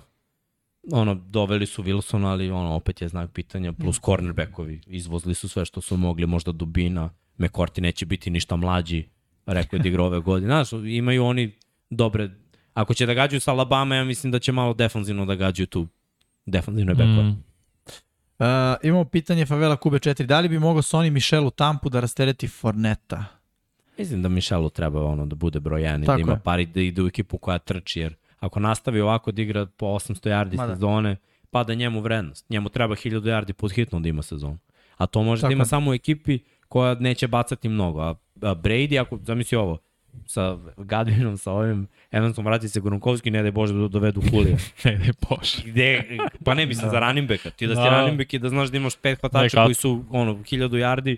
ono, 0.91 1.15
doveli 1.15 1.65
su 1.65 1.83
Wilsona, 1.83 2.25
ali 2.25 2.51
ono, 2.51 2.75
opet 2.75 3.01
je 3.01 3.07
znak 3.07 3.31
pitanja, 3.31 3.73
plus 3.73 3.99
cornerbackovi, 3.99 4.81
izvozili 4.87 5.35
su 5.35 5.49
sve 5.49 5.65
što 5.65 5.81
su 5.81 5.97
mogli, 5.97 6.25
možda 6.25 6.51
dubina, 6.51 7.09
McCourty 7.37 7.81
neće 7.81 8.05
biti 8.05 8.29
ništa 8.29 8.55
mlađi, 8.55 9.09
rekao 9.45 9.77
je 9.77 9.81
da 9.81 9.87
igra 9.89 10.03
ove 10.03 10.19
godine. 10.19 10.47
Znaš, 10.47 10.69
imaju 10.85 11.25
oni 11.25 11.51
dobre, 11.89 12.29
ako 12.73 12.93
će 12.93 13.05
da 13.05 13.13
gađaju 13.13 13.39
sa 13.39 13.51
Alabama, 13.51 13.95
ja 13.95 14.03
mislim 14.03 14.31
da 14.31 14.39
će 14.39 14.51
malo 14.51 14.73
defanzivno 14.73 15.25
da 15.25 15.35
gađaju 15.35 15.67
tu 15.67 15.87
defanzivne 16.45 16.93
bekove. 16.93 17.23
Mm. 17.23 17.27
Mm. 17.27 17.43
Uh, 18.39 18.45
imamo 18.83 19.05
pitanje 19.05 19.45
Favela 19.45 19.75
Kube 19.75 19.97
4. 19.97 20.25
Da 20.25 20.39
li 20.39 20.49
bi 20.49 20.59
mogao 20.59 20.81
Sonny 20.81 21.09
Michel 21.09 21.47
u 21.47 21.51
Tampu 21.51 21.89
da 21.89 21.99
rastereti 21.99 22.47
Forneta? 22.47 23.25
Mislim 23.97 24.21
da 24.21 24.29
Mišelu 24.29 24.69
treba 24.69 25.03
ono 25.03 25.25
da 25.25 25.35
bude 25.35 25.59
broj 25.59 25.81
1 25.81 26.03
i 26.03 26.05
da 26.05 26.15
ima 26.15 26.31
je. 26.31 26.39
pari 26.43 26.65
da 26.65 26.81
ide 26.81 27.01
u 27.01 27.07
ekipu 27.07 27.37
koja 27.37 27.57
trči, 27.57 27.99
jer 27.99 28.15
ako 28.39 28.59
nastavi 28.59 29.01
ovako 29.01 29.31
da 29.31 29.41
igra 29.41 29.65
po 29.67 29.85
800 29.85 30.29
yardi 30.29 30.57
Ma 30.57 30.67
da. 30.67 30.73
sezone, 30.75 31.15
pada 31.51 31.73
njemu 31.73 32.01
vrednost. 32.01 32.49
Njemu 32.49 32.69
treba 32.69 32.95
1000 32.95 33.21
yardi 33.21 33.53
pod 33.53 33.71
hitno 33.71 33.99
da 33.99 34.09
ima 34.09 34.21
sezonu. 34.21 34.57
A 34.97 35.05
to 35.05 35.23
može 35.23 35.41
Tako 35.41 35.49
da 35.49 35.53
ima 35.53 35.61
je. 35.61 35.65
samo 35.65 35.91
u 35.91 35.93
ekipi 35.93 36.39
koja 36.67 36.93
neće 36.95 37.27
bacati 37.27 37.69
mnogo. 37.69 38.01
A, 38.01 38.09
a 38.41 38.55
Brady, 38.55 39.01
ako 39.01 39.19
zamisli 39.23 39.57
ovo, 39.57 39.77
sa 40.25 40.57
Gadvinom, 40.77 41.37
sa 41.37 41.51
ovim 41.51 41.87
Evansom 42.11 42.45
vrati 42.45 42.69
se 42.69 42.81
Grunkovski, 42.81 43.31
ne 43.31 43.41
daj 43.41 43.51
Bože 43.51 43.73
da 43.73 43.87
dovedu 43.87 44.21
Kulija. 44.21 44.57
Ne, 44.83 44.97
ne, 44.97 45.11
bože. 45.21 45.61
Gde, 45.65 46.03
pa 46.43 46.53
ne 46.53 46.65
mislim 46.65 46.85
da. 46.85 46.91
za 46.91 46.99
running 46.99 47.29
backa. 47.29 47.49
Ti 47.49 47.67
da 47.67 47.75
si 47.75 47.81
Da. 47.81 47.89
running 47.89 48.17
back 48.17 48.33
i 48.33 48.39
da 48.39 48.49
znaš 48.49 48.69
da 48.69 48.77
imaš 48.77 48.95
pet 48.95 49.19
hvatača 49.19 49.43
Nekad. 49.43 49.65
koji 49.65 49.73
su 49.75 50.03
ono, 50.09 50.33
1000 50.33 50.69
yardi, 50.69 51.17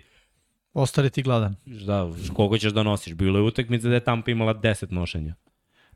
Ostari 0.74 1.10
ti 1.10 1.24
gladan. 1.24 1.56
da, 1.66 2.08
koliko 2.34 2.58
ćeš 2.58 2.72
da 2.72 2.84
nosiš? 2.84 3.14
Bilo 3.14 3.40
je 3.40 3.44
utakmica 3.44 3.88
da 3.88 3.94
je 3.94 4.00
Tampa 4.00 4.32
imala 4.32 4.54
10 4.54 4.92
nošenja. 4.92 5.36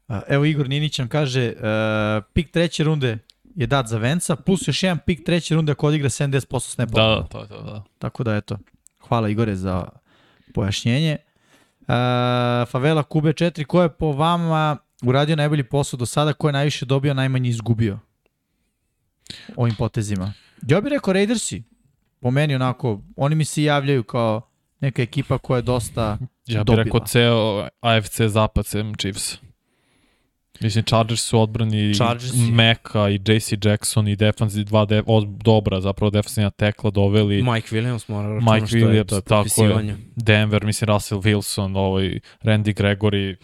Uh, 0.08 0.16
evo 0.28 0.46
Igor 0.46 0.70
Ninić 0.70 0.98
nam 1.00 1.08
kaže, 1.08 1.54
uh, 1.56 2.24
pik 2.34 2.52
treće 2.52 2.84
runde 2.84 3.18
je 3.56 3.68
dat 3.68 3.88
za 3.88 3.98
Venca, 3.98 4.36
plus 4.36 4.68
još 4.68 4.84
jedan 4.84 4.98
pik 5.06 5.26
treće 5.26 5.56
runde 5.56 5.72
ako 5.72 5.88
odigra 5.88 6.10
70% 6.10 6.60
snapova. 6.60 7.16
Da, 7.16 7.24
to 7.24 7.42
je 7.42 7.48
to, 7.48 7.62
da. 7.62 7.84
Tako 8.00 8.24
da 8.24 8.36
eto, 8.36 8.58
hvala 9.00 9.30
Igore 9.30 9.56
za 9.56 9.88
pojašnjenje. 10.54 11.18
Uh, 11.88 11.94
Favela 12.70 13.04
Kube 13.04 13.30
4, 13.30 13.66
ko 13.66 13.82
je 13.82 13.90
po 13.90 14.12
vama 14.12 14.78
uradio 15.04 15.36
najbolji 15.36 15.64
posao 15.64 15.98
do 15.98 16.06
sada, 16.06 16.34
ko 16.34 16.48
je 16.48 16.54
najviše 16.54 16.86
dobio, 16.86 17.14
najmanje 17.14 17.50
izgubio 17.50 18.00
ovim 19.56 19.76
potezima? 19.76 20.34
Ja 20.68 20.82
bih 20.82 20.90
rekao 20.90 21.14
Raidersi, 21.14 21.64
po 22.20 22.32
meni 22.32 22.56
onako, 22.56 23.02
oni 23.16 23.36
mi 23.36 23.46
se 23.46 23.64
javljaju 23.64 24.04
kao 24.04 24.42
neka 24.80 25.02
ekipa 25.02 25.38
koja 25.38 25.58
je 25.58 25.62
dosta 25.62 26.18
Ja 26.46 26.60
bih 26.60 26.66
dobila. 26.66 26.84
rekao 26.84 27.00
ceo 27.08 27.68
AFC 27.82 28.22
zapad 28.22 28.66
sem 28.66 28.94
Chiefs. 28.96 29.38
Mislim, 30.60 30.84
Chargers 30.84 31.22
su 31.22 31.40
odbrani 31.40 31.94
Chargersi. 31.96 32.38
Meka 32.38 33.10
i 33.10 33.20
JC 33.28 33.54
Jackson 33.66 34.08
i 34.08 34.16
defanzi 34.16 34.64
dva 34.64 34.86
de, 34.86 35.04
od, 35.08 35.28
dobra, 35.28 35.82
zapravo 35.82 36.10
defensivna 36.10 36.50
tekla 36.50 36.90
doveli. 36.92 37.44
Mike 37.44 37.76
Williams 37.76 38.04
mora 38.08 38.34
računa 38.34 38.54
Mike 38.54 38.68
što 38.68 38.78
je, 38.78 38.84
Williams, 38.84 39.10
to 39.10 39.16
je 39.16 39.22
tako 39.22 39.64
je. 39.66 39.98
Denver, 40.16 40.66
mislim 40.66 40.88
Russell 40.88 41.22
Wilson, 41.22 41.78
ovaj 41.78 42.20
Randy 42.44 42.74
Gregory, 42.74 43.36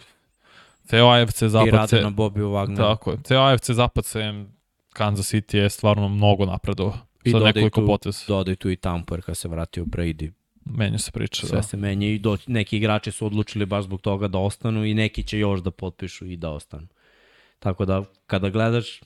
ceo 0.84 1.08
AFC 1.08 1.42
I 1.42 1.48
zapad 1.48 1.74
rade 1.74 1.88
se, 1.88 2.00
na 2.00 2.10
Bobby 2.10 2.40
Wagner. 2.40 2.76
tako 2.76 3.10
je, 3.10 3.16
ceo 3.24 3.40
AFC 3.40 3.70
zapad 3.70 4.04
sem 4.04 4.52
Kansas 4.92 5.34
City 5.34 5.56
je 5.56 5.70
stvarno 5.70 6.08
mnogo 6.08 6.46
napredovao. 6.46 6.98
I 7.24 7.32
dodaj 7.32 7.46
nekoliko 7.46 7.80
tu- 7.80 7.86
poteza. 7.86 8.24
Dodaj 8.28 8.56
tu 8.56 8.70
i 8.70 8.76
Tampa, 8.76 9.14
jer 9.14 9.22
kad 9.24 9.36
se 9.36 9.48
vratio 9.48 9.84
Brady, 9.84 10.30
Menja 10.64 10.98
se 10.98 11.10
priča, 11.10 11.46
sve 11.46 11.56
da. 11.56 11.62
se 11.62 11.76
menja 11.76 12.08
i 12.08 12.18
do, 12.18 12.36
neki 12.46 12.76
igrači 12.76 13.10
su 13.10 13.26
odlučili 13.26 13.66
baš 13.66 13.84
zbog 13.84 14.00
toga 14.00 14.28
da 14.28 14.38
ostanu 14.38 14.84
i 14.84 14.94
neki 14.94 15.22
će 15.22 15.38
još 15.38 15.60
da 15.60 15.70
potpišu 15.70 16.26
i 16.26 16.36
da 16.36 16.50
ostanu. 16.50 16.86
Tako 17.60 17.84
da, 17.84 18.02
kada 18.26 18.48
gledaš, 18.48 19.00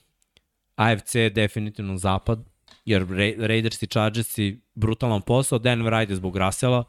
AFC 0.75 1.15
je 1.15 1.29
definitivno 1.29 1.97
zapad, 1.97 2.39
jer 2.85 3.01
Ra- 3.03 3.47
Raiders 3.47 3.81
i 3.81 3.87
Chargers 3.87 4.37
i 4.37 4.59
brutalan 4.75 5.21
posao, 5.21 5.59
Denver 5.59 5.93
ajde 5.93 6.15
zbog 6.15 6.37
Russella, 6.37 6.83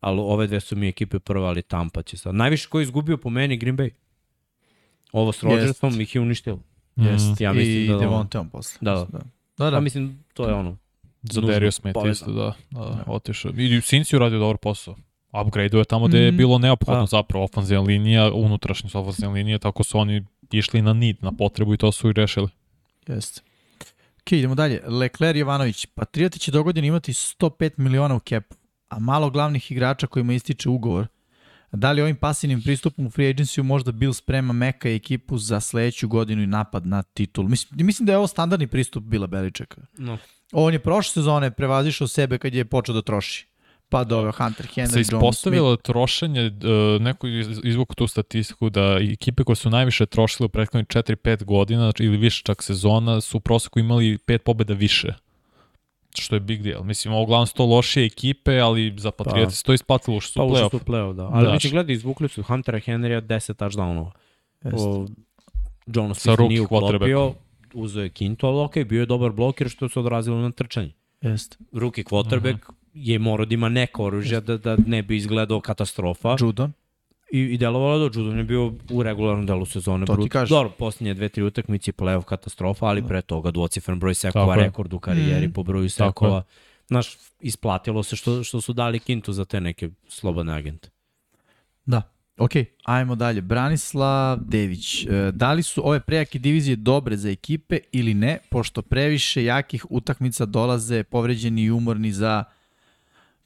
ali 0.00 0.20
ove 0.20 0.46
dve 0.46 0.60
su 0.60 0.76
mi 0.76 0.88
ekipe 0.88 1.18
prva, 1.18 1.48
ali 1.48 1.62
Tampa 1.62 2.02
će 2.02 2.16
sad. 2.16 2.34
Najviše 2.34 2.68
ko 2.68 2.78
je 2.78 2.82
izgubio 2.82 3.16
po 3.16 3.30
meni 3.30 3.56
Green 3.56 3.76
Bay. 3.76 3.90
Ovo 5.12 5.32
s 5.32 5.42
Rodgersom 5.42 6.00
ih 6.00 6.14
je 6.14 6.20
uništilo. 6.20 6.58
Jest. 6.96 7.40
ja 7.40 7.52
mislim 7.52 7.84
I 7.84 7.88
da- 7.88 7.96
Devonteom 7.96 8.50
posle. 8.50 8.78
Da, 8.80 8.90
da. 8.92 9.04
Da, 9.04 9.06
da. 9.08 9.24
Da. 9.58 9.70
da. 9.70 9.80
mislim, 9.80 10.24
to 10.34 10.48
je 10.48 10.54
ono. 10.54 10.76
Zaderio 11.22 11.54
nužno 11.56 11.70
Smith 11.72 11.98
isto, 12.10 12.32
da, 12.32 12.52
da, 12.70 13.04
otišao. 13.06 13.52
I 13.52 13.80
Sinci 13.80 14.16
uradio 14.16 14.38
dobar 14.38 14.56
posao. 14.56 14.96
Upgrade 15.42 15.78
je 15.78 15.84
tamo 15.84 16.06
gde 16.08 16.18
je 16.18 16.32
Mm. 16.32 16.36
bilo 16.36 16.58
neophodno 16.58 17.02
Pa. 17.02 17.06
zapravo 17.06 17.44
ofenzivna 17.44 17.82
linija, 17.82 18.32
unutrašnjost 18.32 18.94
ofenzivna 18.94 19.34
linija, 19.34 19.58
tako 19.58 19.84
su 19.84 19.98
oni 19.98 20.24
išli 20.58 20.82
na 20.82 20.92
need, 20.92 21.16
na 21.20 21.32
potrebu 21.32 21.74
i 21.74 21.76
to 21.76 21.92
su 21.92 22.10
i 22.10 22.12
rešili. 22.12 22.48
Jeste. 23.06 23.40
Ok, 24.20 24.32
idemo 24.32 24.54
dalje. 24.54 24.80
Lecler 24.86 25.36
Jovanović. 25.36 25.86
Patrioti 25.86 26.38
će 26.38 26.50
dogodine 26.50 26.88
imati 26.88 27.12
105 27.12 27.70
miliona 27.76 28.14
u 28.14 28.20
kepu, 28.20 28.54
a 28.88 28.98
malo 28.98 29.30
glavnih 29.30 29.72
igrača 29.72 30.06
kojima 30.06 30.32
ističe 30.32 30.68
ugovor. 30.68 31.06
Da 31.72 31.92
li 31.92 32.02
ovim 32.02 32.16
pasivnim 32.16 32.62
pristupom 32.62 33.06
u 33.06 33.10
free 33.10 33.30
agenciju 33.30 33.64
možda 33.64 33.92
Bill 33.92 34.12
sprema 34.12 34.52
Meka 34.52 34.88
i 34.90 34.94
ekipu 34.94 35.38
za 35.38 35.60
sledeću 35.60 36.08
godinu 36.08 36.42
i 36.42 36.46
napad 36.46 36.86
na 36.86 37.02
titul? 37.02 37.48
Mislim, 37.48 37.86
mislim 37.86 38.06
da 38.06 38.12
je 38.12 38.18
ovo 38.18 38.26
standardni 38.26 38.66
pristup 38.66 39.04
Bila 39.04 39.26
Beličeka. 39.26 39.80
No. 39.98 40.18
On 40.52 40.72
je 40.72 40.78
prošle 40.78 41.12
sezone 41.12 41.50
prevazišao 41.50 42.08
sebe 42.08 42.38
kad 42.38 42.54
je 42.54 42.64
počeo 42.64 42.94
da 42.94 43.02
troši. 43.02 43.51
Pa 43.92 44.04
doveo 44.04 44.32
Hunter 44.32 44.66
Henry, 44.66 44.72
Se 44.86 44.98
John 44.98 45.04
Smith. 45.04 45.12
ispostavilo 45.12 45.76
trošenje, 45.78 46.46
uh, 46.46 47.02
neko 47.02 47.26
je 47.26 47.40
iz- 47.40 47.60
izvukao 47.64 47.94
tu 47.94 48.06
statistiku 48.06 48.70
da 48.70 48.82
ekipe 49.02 49.44
koje 49.44 49.56
su 49.56 49.70
najviše 49.70 50.06
trošile 50.06 50.44
u 50.44 50.50
prethodnih 50.50 50.86
4-5 50.86 51.44
godina 51.44 51.80
znači, 51.82 52.04
ili 52.04 52.16
više 52.16 52.42
čak 52.42 52.62
sezona 52.62 53.20
su 53.20 53.36
u 53.36 53.40
proseku 53.40 53.78
imali 53.78 54.18
5 54.18 54.38
pobjeda 54.38 54.74
više. 54.74 55.08
što 56.14 56.36
je 56.36 56.40
big 56.40 56.62
deal. 56.62 56.82
Mislim, 56.84 57.14
uglavnom 57.14 57.46
su 57.46 57.54
to 57.54 57.66
lošije 57.66 58.06
ekipe, 58.06 58.58
ali 58.58 58.94
za 58.96 59.10
Patriote 59.10 59.44
Pa. 59.44 59.50
se 59.50 59.64
to 59.64 59.72
isplatilo 59.72 60.20
što 60.20 60.28
su 60.28 60.34
Pa 60.34 60.42
u 60.42 60.46
ušli 60.46 60.56
playoff. 60.56 60.70
su 60.70 60.76
u 60.76 60.80
play-off, 60.82 61.14
da. 61.14 61.24
Ali 61.24 61.46
Da. 61.46 61.52
mislim, 61.52 61.70
gledaj, 61.72 61.94
izvukli 61.94 62.28
su 62.28 62.42
Huntera 62.42 62.78
Henrya 62.78 63.20
10 63.20 63.54
touchdownova. 63.54 64.10
Jonas 65.86 66.18
Smith 66.18 66.40
nije 66.40 66.60
uklopio, 66.60 67.34
uzeo 67.74 68.02
je 68.02 68.08
Kinto, 68.10 68.46
ali 68.46 68.60
okej, 68.60 68.84
bio 68.84 69.00
je 69.00 69.06
dobar 69.06 69.30
bloker 69.32 69.68
što 69.68 69.88
se 69.88 70.00
odrazilo 70.00 70.36
na 70.38 70.50
trčanje. 70.50 70.92
Jeste. 71.20 71.56
Rookie 71.72 72.04
quarterback 72.04 72.58
je 72.94 73.18
morao 73.18 73.46
da 73.46 73.54
ima 73.54 73.68
neko 73.68 74.04
oružje 74.04 74.40
da, 74.40 74.56
da 74.56 74.76
ne 74.86 75.02
bi 75.02 75.16
izgledao 75.16 75.60
katastrofa. 75.60 76.36
Judon. 76.40 76.72
I, 77.32 77.40
i 77.40 77.58
delovalo 77.58 77.98
da 77.98 78.20
Judon 78.20 78.38
je 78.38 78.44
bio 78.44 78.72
u 78.90 79.02
regularnom 79.02 79.46
delu 79.46 79.64
sezone. 79.66 80.06
To 80.06 80.12
ti 80.12 80.18
brut- 80.18 80.28
kažem. 80.28 80.48
Dobro, 80.50 80.70
posljednje 80.70 81.14
dve, 81.14 81.28
tri 81.28 81.42
utakmice 81.42 81.88
je 81.88 81.94
playoff 81.94 82.24
katastrofa, 82.24 82.86
ali 82.86 83.02
pre 83.02 83.22
toga 83.22 83.50
dvocifren 83.50 83.98
broj 83.98 84.14
sekova, 84.14 84.54
rekord 84.56 84.92
u 84.92 84.98
karijeri 84.98 85.46
Mhm. 85.46 85.52
po 85.52 85.62
broju 85.62 85.90
sekova. 85.90 86.42
Znaš, 86.86 87.08
isplatilo 87.40 88.02
se 88.02 88.16
što, 88.16 88.44
što 88.44 88.60
su 88.60 88.72
dali 88.72 88.98
Kintu 88.98 89.32
za 89.32 89.44
te 89.44 89.60
neke 89.60 89.88
slobodne 90.08 90.52
agente. 90.52 90.88
Da. 91.86 92.02
Ok, 92.38 92.50
ajmo 92.84 93.14
dalje. 93.14 93.40
Branislav 93.40 94.38
Dević, 94.38 95.04
e, 95.04 95.08
da 95.32 95.52
li 95.52 95.62
su 95.62 95.88
ove 95.88 96.00
prejake 96.00 96.38
divizije 96.38 96.76
dobre 96.76 97.16
za 97.16 97.30
ekipe 97.30 97.78
ili 97.92 98.14
ne, 98.14 98.38
pošto 98.50 98.82
previše 98.82 99.44
jakih 99.44 99.86
utakmica 99.90 100.46
dolaze 100.46 101.02
povređeni 101.04 101.62
i 101.62 101.70
umorni 101.70 102.12
za 102.12 102.44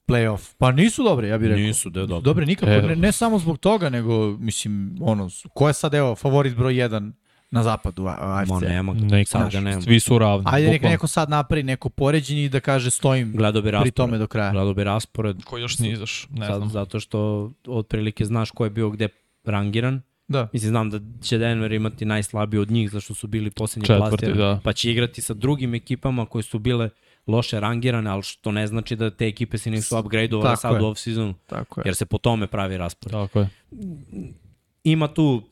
playoff? 0.09 0.55
Pa 0.59 0.73
nisu 0.73 1.05
dobre, 1.05 1.29
ja 1.29 1.39
bih 1.39 1.49
rekao. 1.49 1.63
Nisu, 1.63 1.91
da 1.91 2.01
je 2.01 2.07
dobro. 2.07 2.21
Dobre 2.23 2.47
nikako, 2.47 2.73
E, 2.73 2.83
ne, 2.83 2.97
ne 2.97 3.13
samo 3.13 3.39
zbog 3.39 3.59
toga, 3.59 3.91
nego, 3.91 4.31
mislim, 4.31 4.99
ono, 5.01 5.29
ko 5.49 5.69
je 5.69 5.75
sad, 5.75 5.95
evo, 5.95 6.15
favorit 6.15 6.57
broj 6.57 6.75
1 6.75 7.13
na 7.51 7.63
zapadu 7.63 8.07
a- 8.07 8.17
AFC? 8.19 8.51
Ma 8.51 8.61
nema, 8.61 8.93
Neka, 8.93 9.29
sad 9.29 9.53
ga 9.53 9.61
nema. 9.61 9.81
Svi 9.83 10.01
su 10.01 10.19
ravni. 10.19 10.45
Ajde, 10.47 10.69
nek 10.69 10.83
neko 10.83 11.07
sad 11.07 11.31
napravi 11.31 11.63
neko 11.63 11.89
poređenje 11.89 12.45
i 12.45 12.49
da 12.49 12.61
kaže 12.61 12.91
stojim 12.91 13.33
Gledao 13.33 13.63
bi 13.63 13.73
pri 13.83 13.91
tome 13.91 14.19
do 14.19 14.27
kraja. 14.27 14.53
Gledao 14.53 14.75
bi 14.75 14.85
raspored, 14.85 15.45
Ko 15.45 15.59
još 15.59 15.79
nije 15.79 15.93
izaš, 15.93 16.27
ne 16.31 16.47
sad, 16.47 16.57
znam. 16.57 16.71
zato 16.71 17.01
što 17.01 17.51
otprilike 17.67 18.25
znaš 18.25 18.51
ko 18.51 18.65
je 18.65 18.71
bio 18.71 18.91
gde 18.91 19.09
rangiran. 19.45 20.03
Da. 20.29 20.49
Mislim, 20.53 20.69
znam 20.69 20.91
da 20.91 21.01
će 21.23 21.39
Denver 21.39 21.73
imati 21.73 22.05
najslabiji 22.05 22.61
od 22.61 22.71
njih, 22.71 22.91
zašto 22.91 23.15
su 23.15 23.27
bili 23.27 23.51
poslednji 23.51 23.87
Četvrti, 23.87 24.09
plasirani. 24.11 24.39
da. 24.39 24.61
Pa 24.65 24.73
će 24.73 24.91
igrati 24.93 25.23
sa 25.23 25.35
drugim 25.35 25.75
ekipama 25.75 26.27
koje 26.27 26.43
su 26.43 26.59
bile 26.59 26.91
loše 27.27 27.61
rangirane, 27.61 28.11
ali 28.11 28.23
što 28.23 28.53
ne 28.53 28.67
znači 28.67 28.97
da 28.97 29.11
te 29.11 29.27
ekipe 29.27 29.59
se 29.59 29.71
nisu 29.71 29.99
upgradeovale 29.99 30.57
sad 30.57 30.75
je. 30.75 30.81
u 30.81 30.85
off-seasonu, 30.85 31.35
Tako 31.47 31.81
je. 31.81 31.83
jer 31.85 31.95
se 31.97 32.07
po 32.07 32.19
tome 32.19 32.47
pravi 32.47 32.77
raspored. 32.77 33.13
Tako 33.13 33.41
je. 33.41 33.49
Ima 34.85 35.09
tu, 35.09 35.43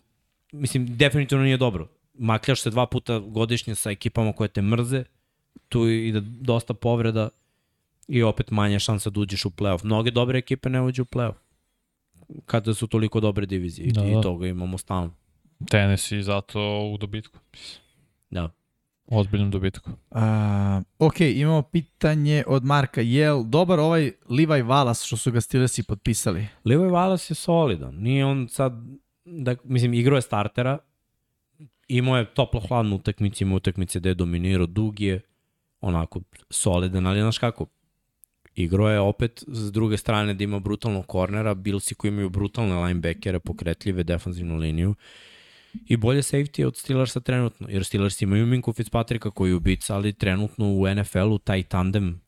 mislim, 0.53 0.97
definitivno 0.97 1.45
nije 1.45 1.57
dobro. 1.57 1.89
Makljaš 2.15 2.61
se 2.61 2.71
dva 2.71 2.87
puta 2.87 3.19
godišnje 3.19 3.75
sa 3.75 3.91
ekipama 3.91 4.33
koje 4.33 4.49
te 4.49 4.63
mrze, 4.63 5.05
tu 5.69 5.89
ide 5.89 6.21
dosta 6.21 6.75
povreda 6.75 7.29
i 8.09 8.23
opet 8.23 8.51
manja 8.51 8.79
šansa 8.79 9.11
da 9.11 9.21
uđeš 9.21 9.45
u 9.45 9.51
playoff. 9.51 9.85
Mnoge 9.85 10.11
dobre 10.11 10.39
ekipe 10.39 10.69
ne 10.69 10.83
uđu 10.83 11.03
u 11.03 11.07
playoff 11.07 11.35
kada 12.47 12.75
su 12.75 12.87
toliko 12.87 13.21
dobre 13.21 13.47
divizije 13.47 13.93
Da, 13.93 14.05
i 14.05 14.13
da. 14.13 14.21
toga 14.21 14.47
imamo 14.47 14.79
stalno. 14.79 15.15
Tennessee 15.71 16.23
zato 16.23 16.61
u 16.85 16.97
dobitku. 16.97 17.39
Da. 18.31 18.51
Ozbiljnom 19.07 19.51
dobitku. 19.51 19.91
A, 20.11 20.83
ok, 20.99 21.21
imamo 21.21 21.63
pitanje 21.63 22.45
od 22.47 22.65
Marka. 22.65 23.01
Jel 23.01 23.43
dobar 23.45 23.81
ovaj 23.81 24.13
Levi 24.29 24.63
Wallace 24.63 25.07
što 25.07 25.17
su 25.17 25.33
ga 25.33 25.41
Steelersi 25.41 25.83
potpisali? 25.83 26.47
Levi 26.65 26.85
Wallace 26.85 27.31
je 27.31 27.35
solidan. 27.35 27.95
Nije 27.95 28.25
on 28.25 28.49
sad, 28.49 28.73
da, 29.25 29.57
mislim, 29.65 29.95
igrao 29.95 30.17
je 30.17 30.23
startera, 30.23 30.79
imao 31.89 32.17
je 32.17 32.35
toplo-hladnu 32.35 32.97
utakmicu, 32.97 33.45
imao 33.45 33.57
utakmice 33.57 34.01
gde 34.01 34.09
je 34.09 34.15
dominirao, 34.15 34.67
dug 34.67 35.01
je, 35.01 35.21
onako 35.81 36.21
solidan, 36.51 37.07
ali 37.07 37.21
znaš 37.21 37.39
kako, 37.39 37.67
igrao 38.55 38.89
je 38.89 39.01
opet 39.01 39.45
s 39.47 39.73
druge 39.73 39.97
strane 39.97 40.35
da 40.35 40.45
ima 40.45 40.59
brutalnog 40.59 41.07
kornera, 41.07 41.55
Billsi 41.55 41.95
koji 41.95 42.09
imaju 42.09 42.31
brutalne 42.31 42.85
linebackere, 42.85 43.39
pokretljive 43.39 44.03
defanzivnu 44.03 44.57
liniju 44.57 44.95
i 45.87 45.97
bolje 45.97 46.23
safety 46.23 46.65
od 46.65 46.77
Steelersa 46.77 47.21
trenutno, 47.21 47.67
jer 47.71 47.85
Steelers 47.85 48.23
imaju 48.23 48.47
Minku 48.47 48.73
Fitzpatricka 48.73 49.31
koji 49.31 49.51
je 49.51 49.55
ubica, 49.55 49.95
ali 49.95 50.13
trenutno 50.13 50.67
u 50.67 50.95
NFL-u 50.95 51.39
taj 51.39 51.63
tandem 51.63 52.21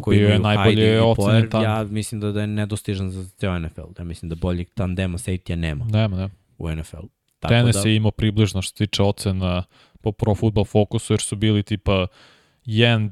koji 0.00 0.18
Bio 0.18 0.28
je 0.28 0.38
najbolje 0.38 1.02
ocenjen 1.02 1.50
tandem. 1.50 1.70
ja 1.70 1.84
mislim 1.84 2.20
da, 2.20 2.32
da 2.32 2.40
je 2.40 2.46
nedostižan 2.46 3.10
za 3.10 3.24
ceo 3.36 3.58
NFL. 3.58 3.80
Ja 3.98 4.04
mislim 4.04 4.28
da 4.28 4.34
boljeg 4.34 4.68
tandema 4.74 5.18
safety 5.18 5.54
nema 5.54 5.84
Nema, 5.84 6.16
nema. 6.16 6.30
u 6.58 6.70
NFL-u. 6.70 7.08
Tako 7.38 7.54
Tennessee 7.54 7.82
da, 7.82 7.88
je 7.88 7.96
imao 7.96 8.10
približno 8.10 8.62
što 8.62 8.68
se 8.68 8.86
tiče 8.86 9.02
ocena 9.02 9.64
po 10.00 10.12
Pro 10.12 10.34
Football 10.34 10.64
Focusu, 10.64 11.12
jer 11.12 11.20
su 11.20 11.36
bili 11.36 11.62
tipa 11.62 12.06
1, 12.66 13.10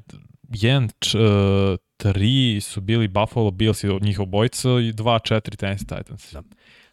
1 0.48 1.78
3 1.98 2.60
su 2.60 2.80
bili 2.80 3.08
Buffalo 3.08 3.50
Bills 3.50 3.84
i 3.84 3.88
njihov 4.00 4.26
bojica 4.26 4.68
i 4.68 4.92
2 4.92 5.34
4 5.34 5.56
Tennessee 5.56 5.98
Titans. 5.98 6.32
Da. 6.32 6.42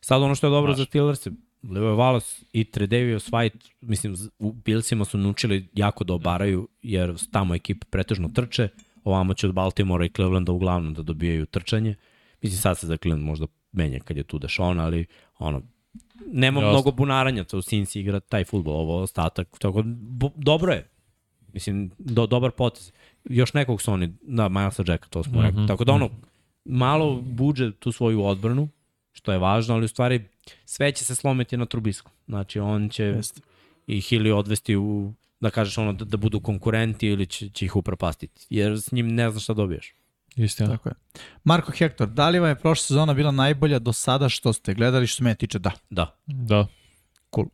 Sad 0.01 0.21
ono 0.21 0.35
što 0.35 0.47
je 0.47 0.51
dobro 0.51 0.73
Znaš. 0.73 0.77
za 0.77 0.85
Steelers, 0.85 1.27
Levi 1.69 1.87
Wallace 1.87 2.43
i 2.53 2.63
Tredavious 2.63 3.31
White, 3.31 3.71
mislim, 3.81 4.15
u 4.39 4.53
Billsima 4.53 5.05
su 5.05 5.17
naučili 5.17 5.67
jako 5.73 6.03
da 6.03 6.13
obaraju, 6.13 6.67
jer 6.81 7.15
tamo 7.31 7.55
ekipe 7.55 7.85
pretežno 7.89 8.29
trče, 8.29 8.69
ovamo 9.03 9.33
će 9.33 9.47
od 9.47 9.53
Baltimora 9.53 10.05
i 10.05 10.09
Clevelanda 10.09 10.51
uglavnom 10.51 10.93
da 10.93 11.01
dobijaju 11.01 11.45
trčanje. 11.45 11.95
Mislim, 12.41 12.61
sad 12.61 12.77
se 12.77 12.87
za 12.87 12.97
Cleveland 12.97 13.25
možda 13.25 13.45
menja 13.71 13.99
kad 13.99 14.17
je 14.17 14.23
tu 14.23 14.39
Deshaun, 14.39 14.79
ali 14.79 15.05
ono, 15.39 15.61
nema 16.25 16.59
Jasno. 16.59 16.71
mnogo 16.71 16.91
bunaranja, 16.91 17.43
to 17.43 17.57
u 17.57 17.61
Cincy 17.61 17.99
igra 17.99 18.19
taj 18.19 18.43
futbol, 18.43 18.75
ovo 18.75 19.01
ostatak, 19.01 19.47
tako 19.59 19.83
bo, 19.85 20.29
dobro 20.35 20.73
je. 20.73 20.89
Mislim, 21.53 21.91
do, 21.97 22.27
dobar 22.27 22.51
potez. 22.51 22.91
Još 23.23 23.53
nekog 23.53 23.81
su 23.81 23.91
oni, 23.91 24.13
da, 24.21 24.49
Milesa 24.49 24.83
Jacka, 24.87 25.07
to 25.09 25.23
smo 25.23 25.33
mm 25.33 25.43
-hmm. 25.43 25.45
rekli. 25.45 25.67
Tako 25.67 25.83
da 25.83 25.93
ono, 25.93 26.09
malo 26.65 27.21
buđe 27.21 27.71
tu 27.71 27.91
svoju 27.91 28.23
odbranu, 28.23 28.69
što 29.11 29.31
je 29.31 29.37
važno, 29.37 29.75
ali 29.75 29.85
u 29.85 29.87
stvari 29.87 30.23
sve 30.65 30.91
će 30.91 31.05
se 31.05 31.15
slomiti 31.15 31.57
na 31.57 31.65
Trubisku. 31.65 32.11
Znači, 32.27 32.59
on 32.59 32.89
će 32.89 33.03
Jeste. 33.03 33.41
i 33.87 34.01
Hili 34.01 34.31
odvesti 34.31 34.75
u, 34.75 35.13
da 35.39 35.49
kažeš 35.49 35.77
ono, 35.77 35.93
da, 35.93 36.05
da 36.05 36.17
budu 36.17 36.39
konkurenti 36.39 37.07
ili 37.07 37.25
će, 37.25 37.49
će 37.49 37.65
ih 37.65 37.75
upropastiti. 37.75 38.47
Jer 38.49 38.81
s 38.81 38.91
njim 38.91 39.07
ne 39.07 39.29
znaš 39.31 39.43
šta 39.43 39.53
dobiješ. 39.53 39.95
Istina. 40.35 40.69
Tako 40.69 40.89
je. 40.89 40.95
Marko 41.43 41.71
Hektor, 41.71 42.07
da 42.07 42.29
li 42.29 42.39
vam 42.39 42.49
je 42.49 42.55
prošla 42.55 42.83
sezona 42.83 43.13
bila 43.13 43.31
najbolja 43.31 43.79
do 43.79 43.93
sada 43.93 44.29
što 44.29 44.53
ste 44.53 44.73
gledali 44.73 45.07
što 45.07 45.23
mene 45.23 45.35
tiče? 45.35 45.59
Da. 45.59 45.71
Da. 45.89 46.17
Da. 46.25 46.67
Cool. 47.35 47.47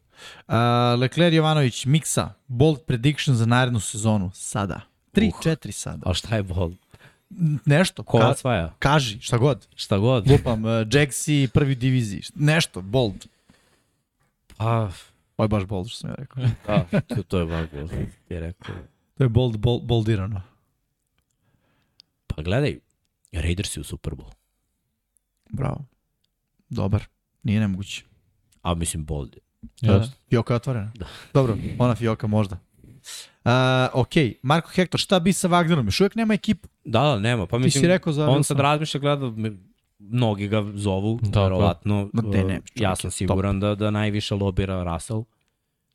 Uh, 0.47 0.99
Lecler 0.99 1.33
Jovanović, 1.33 1.85
Miksa, 1.85 2.33
bold 2.47 2.79
prediction 2.87 3.35
za 3.35 3.45
narednu 3.45 3.79
sezonu. 3.79 4.31
Sada. 4.33 4.81
3-4 5.13 5.67
uh. 5.67 5.73
sada. 5.73 6.09
A 6.09 6.13
šta 6.13 6.35
je 6.35 6.43
bol? 6.43 6.71
Nešto. 7.65 8.03
Ko 8.03 8.17
Ka 8.19 8.29
osvaja? 8.29 8.73
kaži, 8.79 9.19
šta 9.21 9.37
god. 9.37 9.67
Šta 9.75 9.97
god. 9.97 10.27
Lupam, 10.31 10.65
uh, 10.65 10.71
Jaxi, 10.71 11.47
prvi 11.53 11.75
diviziji. 11.75 12.21
Nešto, 12.35 12.81
bold. 12.81 13.25
Pa, 14.57 14.91
Ovo 15.37 15.43
je 15.45 15.47
baš 15.47 15.65
bold 15.65 15.87
što 15.87 15.97
sam 15.97 16.09
ja 16.09 16.15
rekao. 16.15 16.43
da, 16.91 17.01
to, 17.01 17.23
to 17.23 17.39
je 17.39 17.45
baš 17.45 17.69
bol. 17.71 17.87
Ti 18.27 18.33
je 18.33 18.39
rekao. 18.39 18.75
To 19.17 19.23
je 19.23 19.29
bold, 19.29 19.57
bold, 19.57 19.83
boldirano. 19.83 20.41
Pa 22.27 22.41
gledaj, 22.41 22.79
Raiders 23.31 23.77
u 23.77 23.83
Super 23.83 24.13
Bowl. 24.13 24.31
Bravo. 25.49 25.85
Dobar. 26.69 27.03
Nije 27.43 27.59
nemoguće. 27.59 28.03
A 28.61 28.73
mislim 28.73 29.05
bold. 29.05 29.35
je. 29.35 29.41
Da, 29.81 29.93
Jasno. 29.93 30.13
Fioka 30.29 30.53
je 30.53 30.55
otvorena. 30.55 30.91
Da. 30.95 31.05
Dobro, 31.33 31.57
ona 31.79 31.95
Fioka 31.95 32.27
možda. 32.27 32.57
Uh, 33.45 33.51
ok, 33.93 34.11
Marko 34.41 34.69
Hektor, 34.75 34.99
šta 34.99 35.19
bi 35.19 35.33
sa 35.33 35.47
Wagnerom? 35.49 35.85
Još 35.85 35.99
uvijek 36.01 36.15
nema 36.15 36.33
ekipu. 36.33 36.67
Da, 36.85 37.01
da, 37.01 37.19
nema. 37.19 37.47
Pa 37.47 37.57
Ti 37.57 37.63
mislim, 37.63 37.81
si 37.81 37.87
rekao 37.87 38.13
za 38.13 38.29
on 38.29 38.43
sad 38.43 38.59
razmišlja, 38.59 38.99
gleda, 38.99 39.33
mnogi 39.99 40.47
ga 40.47 40.65
zovu, 40.73 41.19
Da, 41.21 41.43
verovatno. 41.43 42.09
Ma 42.13 42.21
de, 42.21 42.43
ne, 42.43 42.61
ja 42.75 42.95
sam 42.95 43.09
top. 43.09 43.17
siguran 43.17 43.59
da, 43.59 43.75
da 43.75 43.91
najviše 43.91 44.35
lobira 44.35 44.83
Russell, 44.83 45.23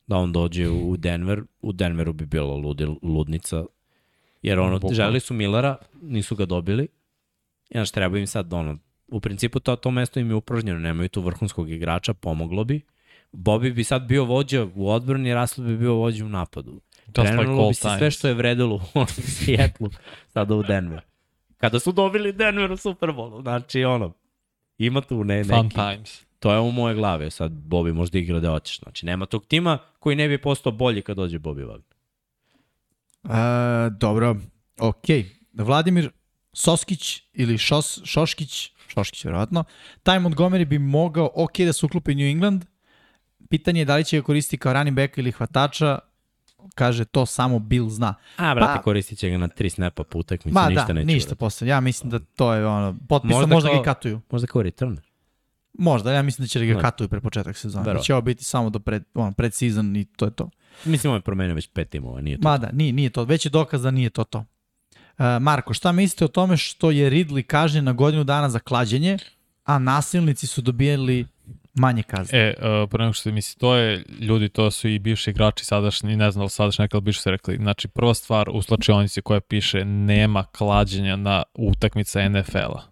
da 0.06 0.16
on 0.16 0.32
dođe 0.32 0.68
u 0.68 0.96
Denver. 0.96 1.42
U 1.62 1.72
Denveru 1.72 2.12
bi 2.12 2.26
bilo 2.26 2.56
ludi, 2.56 2.86
ludnica, 3.02 3.64
jer 4.42 4.58
ono, 4.58 4.72
Bukvalno. 4.76 4.94
želeli 4.94 5.20
su 5.20 5.34
Millera, 5.34 5.76
nisu 6.02 6.36
ga 6.36 6.46
dobili. 6.46 6.84
I 7.70 7.74
znaš, 7.74 7.90
treba 7.90 8.18
im 8.18 8.26
sad, 8.26 8.52
ono, 8.52 8.78
u 9.08 9.20
principu 9.20 9.60
to, 9.60 9.76
to 9.76 9.90
mesto 9.90 10.20
im 10.20 10.30
je 10.30 10.34
upražnjeno, 10.34 10.78
nemaju 10.78 11.08
tu 11.08 11.20
vrhunskog 11.22 11.70
igrača, 11.70 12.14
pomoglo 12.14 12.64
bi. 12.64 12.80
Bobby 13.32 13.74
bi 13.74 13.84
sad 13.84 14.02
bio 14.02 14.24
vođa 14.24 14.66
u 14.74 14.90
odbrani, 14.90 15.34
Russell 15.34 15.66
bi 15.66 15.76
bio 15.76 15.94
vođa 15.94 16.24
u 16.24 16.28
napadu. 16.28 16.80
Just 17.06 17.18
like 17.18 17.36
Krenulo 17.36 17.68
bi 17.68 17.74
se 17.74 17.88
sve 17.98 18.10
što 18.10 18.28
je 18.28 18.34
vredilo 18.34 18.74
u 18.94 19.06
Sjetlu, 19.06 19.90
sada 20.28 20.54
u 20.54 20.62
Denver. 20.62 21.00
Kada 21.56 21.78
su 21.78 21.92
dobili 21.92 22.32
Denver 22.32 22.72
u 22.72 22.76
Super 22.76 23.08
Bowlu, 23.08 23.42
znači 23.42 23.84
ono, 23.84 24.12
ima 24.78 25.00
tu 25.00 25.24
ne, 25.24 25.44
Fun 25.44 25.64
neki, 25.64 25.74
times. 25.74 26.22
to 26.38 26.52
je 26.52 26.60
u 26.60 26.72
moje 26.72 26.94
glave, 26.94 27.30
sad 27.30 27.52
Bobby 27.52 27.92
možda 27.92 28.18
igra 28.18 28.40
da 28.40 28.50
hoćeš, 28.50 28.78
znači 28.78 29.06
nema 29.06 29.26
tog 29.26 29.46
tima 29.46 29.78
koji 29.98 30.16
ne 30.16 30.28
bi 30.28 30.38
postao 30.38 30.72
bolji 30.72 31.02
kad 31.02 31.16
dođe 31.16 31.38
Bobby 31.38 31.66
Wagner. 31.66 31.96
Uh, 33.22 33.92
dobro, 33.98 34.36
ok. 34.80 35.04
Vladimir 35.52 36.10
Soskić 36.52 37.22
ili 37.32 37.58
Šos, 37.58 38.00
Šoškić, 38.04 38.70
Šoškić 38.88 39.24
verovatno, 39.24 39.64
Taj 40.02 40.18
Montgomery 40.18 40.64
bi 40.64 40.78
mogao 40.78 41.30
ok 41.34 41.58
da 41.58 41.72
se 41.72 41.86
uklopi 41.86 42.12
u 42.12 42.14
New 42.14 42.26
England. 42.26 42.64
Pitanje 43.50 43.80
je 43.80 43.84
da 43.84 43.96
li 43.96 44.04
će 44.04 44.16
ga 44.20 44.22
koristiti 44.24 44.58
kao 44.58 44.72
running 44.72 44.96
back 44.96 45.18
ili 45.18 45.32
hvatača. 45.32 45.98
Kaže, 46.68 47.04
to 47.04 47.26
samo 47.26 47.58
Bill 47.58 47.88
zna. 47.88 48.14
A, 48.36 48.54
brate, 48.54 48.72
Pa- 48.74 48.82
koristit 48.82 49.18
će 49.18 49.30
ga 49.30 49.38
na 49.38 49.48
tri 49.48 49.70
snapa 49.70 50.04
po 50.04 50.18
utakmici, 50.18 50.54
Ma 50.54 50.68
ništa 50.68 50.84
da, 50.84 50.92
neće 50.92 51.06
ništa 51.06 51.26
uraditi. 51.26 51.38
posle. 51.38 51.68
Ja 51.68 51.80
mislim 51.80 52.10
da 52.10 52.18
to 52.18 52.54
je 52.54 52.66
ono, 52.66 52.96
potpisa 53.08 53.34
možda, 53.34 53.54
Možda 53.54 53.68
kao- 53.68 53.76
ga 53.76 53.82
i 53.82 53.84
katuju. 53.84 54.20
Možda 54.30 54.46
kao 54.46 54.62
returner. 54.62 55.04
Možda, 55.74 56.12
ja 56.12 56.22
mislim 56.22 56.44
da 56.44 56.48
će 56.48 56.58
da 56.58 56.64
ga 56.64 56.74
Da. 56.74 56.80
katuju 56.80 57.08
pre 57.08 57.20
početak 57.20 57.56
sezone. 57.56 57.82
Da 57.82 57.86
Verovatno. 57.86 58.04
će 58.04 58.14
ovo 58.14 58.22
biti 58.22 58.44
samo 58.44 58.70
do 58.70 58.78
pred, 58.78 59.04
ono, 59.14 59.32
pred 59.32 59.54
season 59.54 59.96
i 59.96 60.04
to 60.06 60.24
je 60.24 60.30
to. 60.30 60.50
Mislim, 60.84 61.10
on 61.10 61.16
je 61.16 61.22
promenio 61.22 61.54
već 61.54 61.68
pet 61.68 61.88
timova, 61.88 62.20
nije 62.20 62.40
to. 62.40 62.48
Ma 62.48 62.58
da, 62.58 62.70
nije, 62.72 62.92
nije 62.92 63.10
to. 63.10 63.24
Već 63.24 63.46
je 63.46 63.50
dokaz 63.50 63.82
da 63.82 63.90
nije 63.90 64.10
to 64.10 64.24
to. 64.24 64.38
Uh, 64.38 64.44
Marko, 65.40 65.74
šta 65.74 65.92
mislite 65.92 66.24
o 66.24 66.28
tome 66.28 66.56
što 66.56 66.90
je 66.90 67.10
Ridley 67.10 67.42
kažnjen 67.42 67.84
na 67.84 67.92
godinu 67.92 68.24
dana 68.24 68.50
za 68.50 68.58
klađenje, 68.58 69.18
a 69.64 69.78
nasilnici 69.78 70.46
su 70.46 70.60
dobijali 70.62 71.26
manje 71.76 72.02
kazne? 72.02 72.38
E, 72.38 72.54
uh, 72.58 72.90
pre 72.90 73.04
nego 73.04 73.12
što 73.12 73.22
se 73.22 73.32
misli, 73.32 73.60
to 73.60 73.74
je, 73.76 74.04
ljudi, 74.20 74.48
to 74.48 74.70
su 74.70 74.88
i 74.88 74.98
bivši 74.98 75.30
igrači 75.30 75.64
sadašnji, 75.64 76.16
ne 76.16 76.30
znam 76.30 76.40
da 76.40 76.44
li 76.44 76.50
sadašnji 76.50 76.82
nekada 76.82 77.00
bivši 77.00 77.20
su 77.20 77.30
rekli. 77.30 77.56
Znači, 77.56 77.88
prva 77.88 78.14
stvar 78.14 78.50
u 78.52 78.62
slačionici 78.62 79.22
koja 79.22 79.40
piše 79.40 79.84
nema 79.84 80.44
klađenja 80.44 81.16
na 81.16 81.42
utakmica 81.54 82.28
NFL-a, 82.28 82.82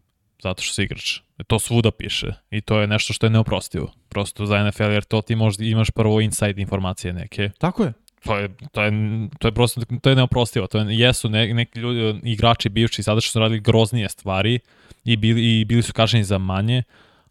zato 0.43 0.63
što 0.63 0.75
si 0.75 0.83
igrač. 0.83 1.21
To 1.47 1.59
svuda 1.59 1.91
piše 1.91 2.27
i 2.51 2.61
to 2.61 2.81
je 2.81 2.87
nešto 2.87 3.13
što 3.13 3.27
je 3.27 3.31
neoprostivo. 3.31 3.93
Prosto 4.09 4.47
za 4.47 4.65
NFL, 4.65 4.93
jer 4.93 5.05
to 5.05 5.23
ti 5.23 5.37
možda 5.37 5.65
imaš 5.65 5.91
prvo 5.91 6.21
inside 6.21 6.63
informacije 6.63 7.13
neke. 7.13 7.51
Tako 7.59 7.85
je. 7.85 7.93
To 8.25 8.37
je, 8.39 8.49
to 8.73 8.83
je, 8.83 8.91
to 9.39 9.49
je 9.49 9.53
prosto, 9.53 9.81
to 10.03 10.11
je 10.11 10.17
neoprostivo. 10.17 10.67
To 10.67 10.79
je, 10.79 10.99
jesu 10.99 11.29
ne, 11.29 11.55
neki 11.55 11.79
ljudi, 11.79 12.21
igrači 12.23 12.69
bivši 12.69 13.03
sada 13.03 13.21
što 13.21 13.31
su 13.31 13.39
radili 13.39 13.61
groznije 13.61 14.09
stvari 14.09 14.59
i 15.05 15.17
bili, 15.17 15.61
i 15.61 15.65
bili 15.65 15.83
su 15.83 15.93
kažnjeni 15.93 16.25
za 16.25 16.39
manje, 16.39 16.83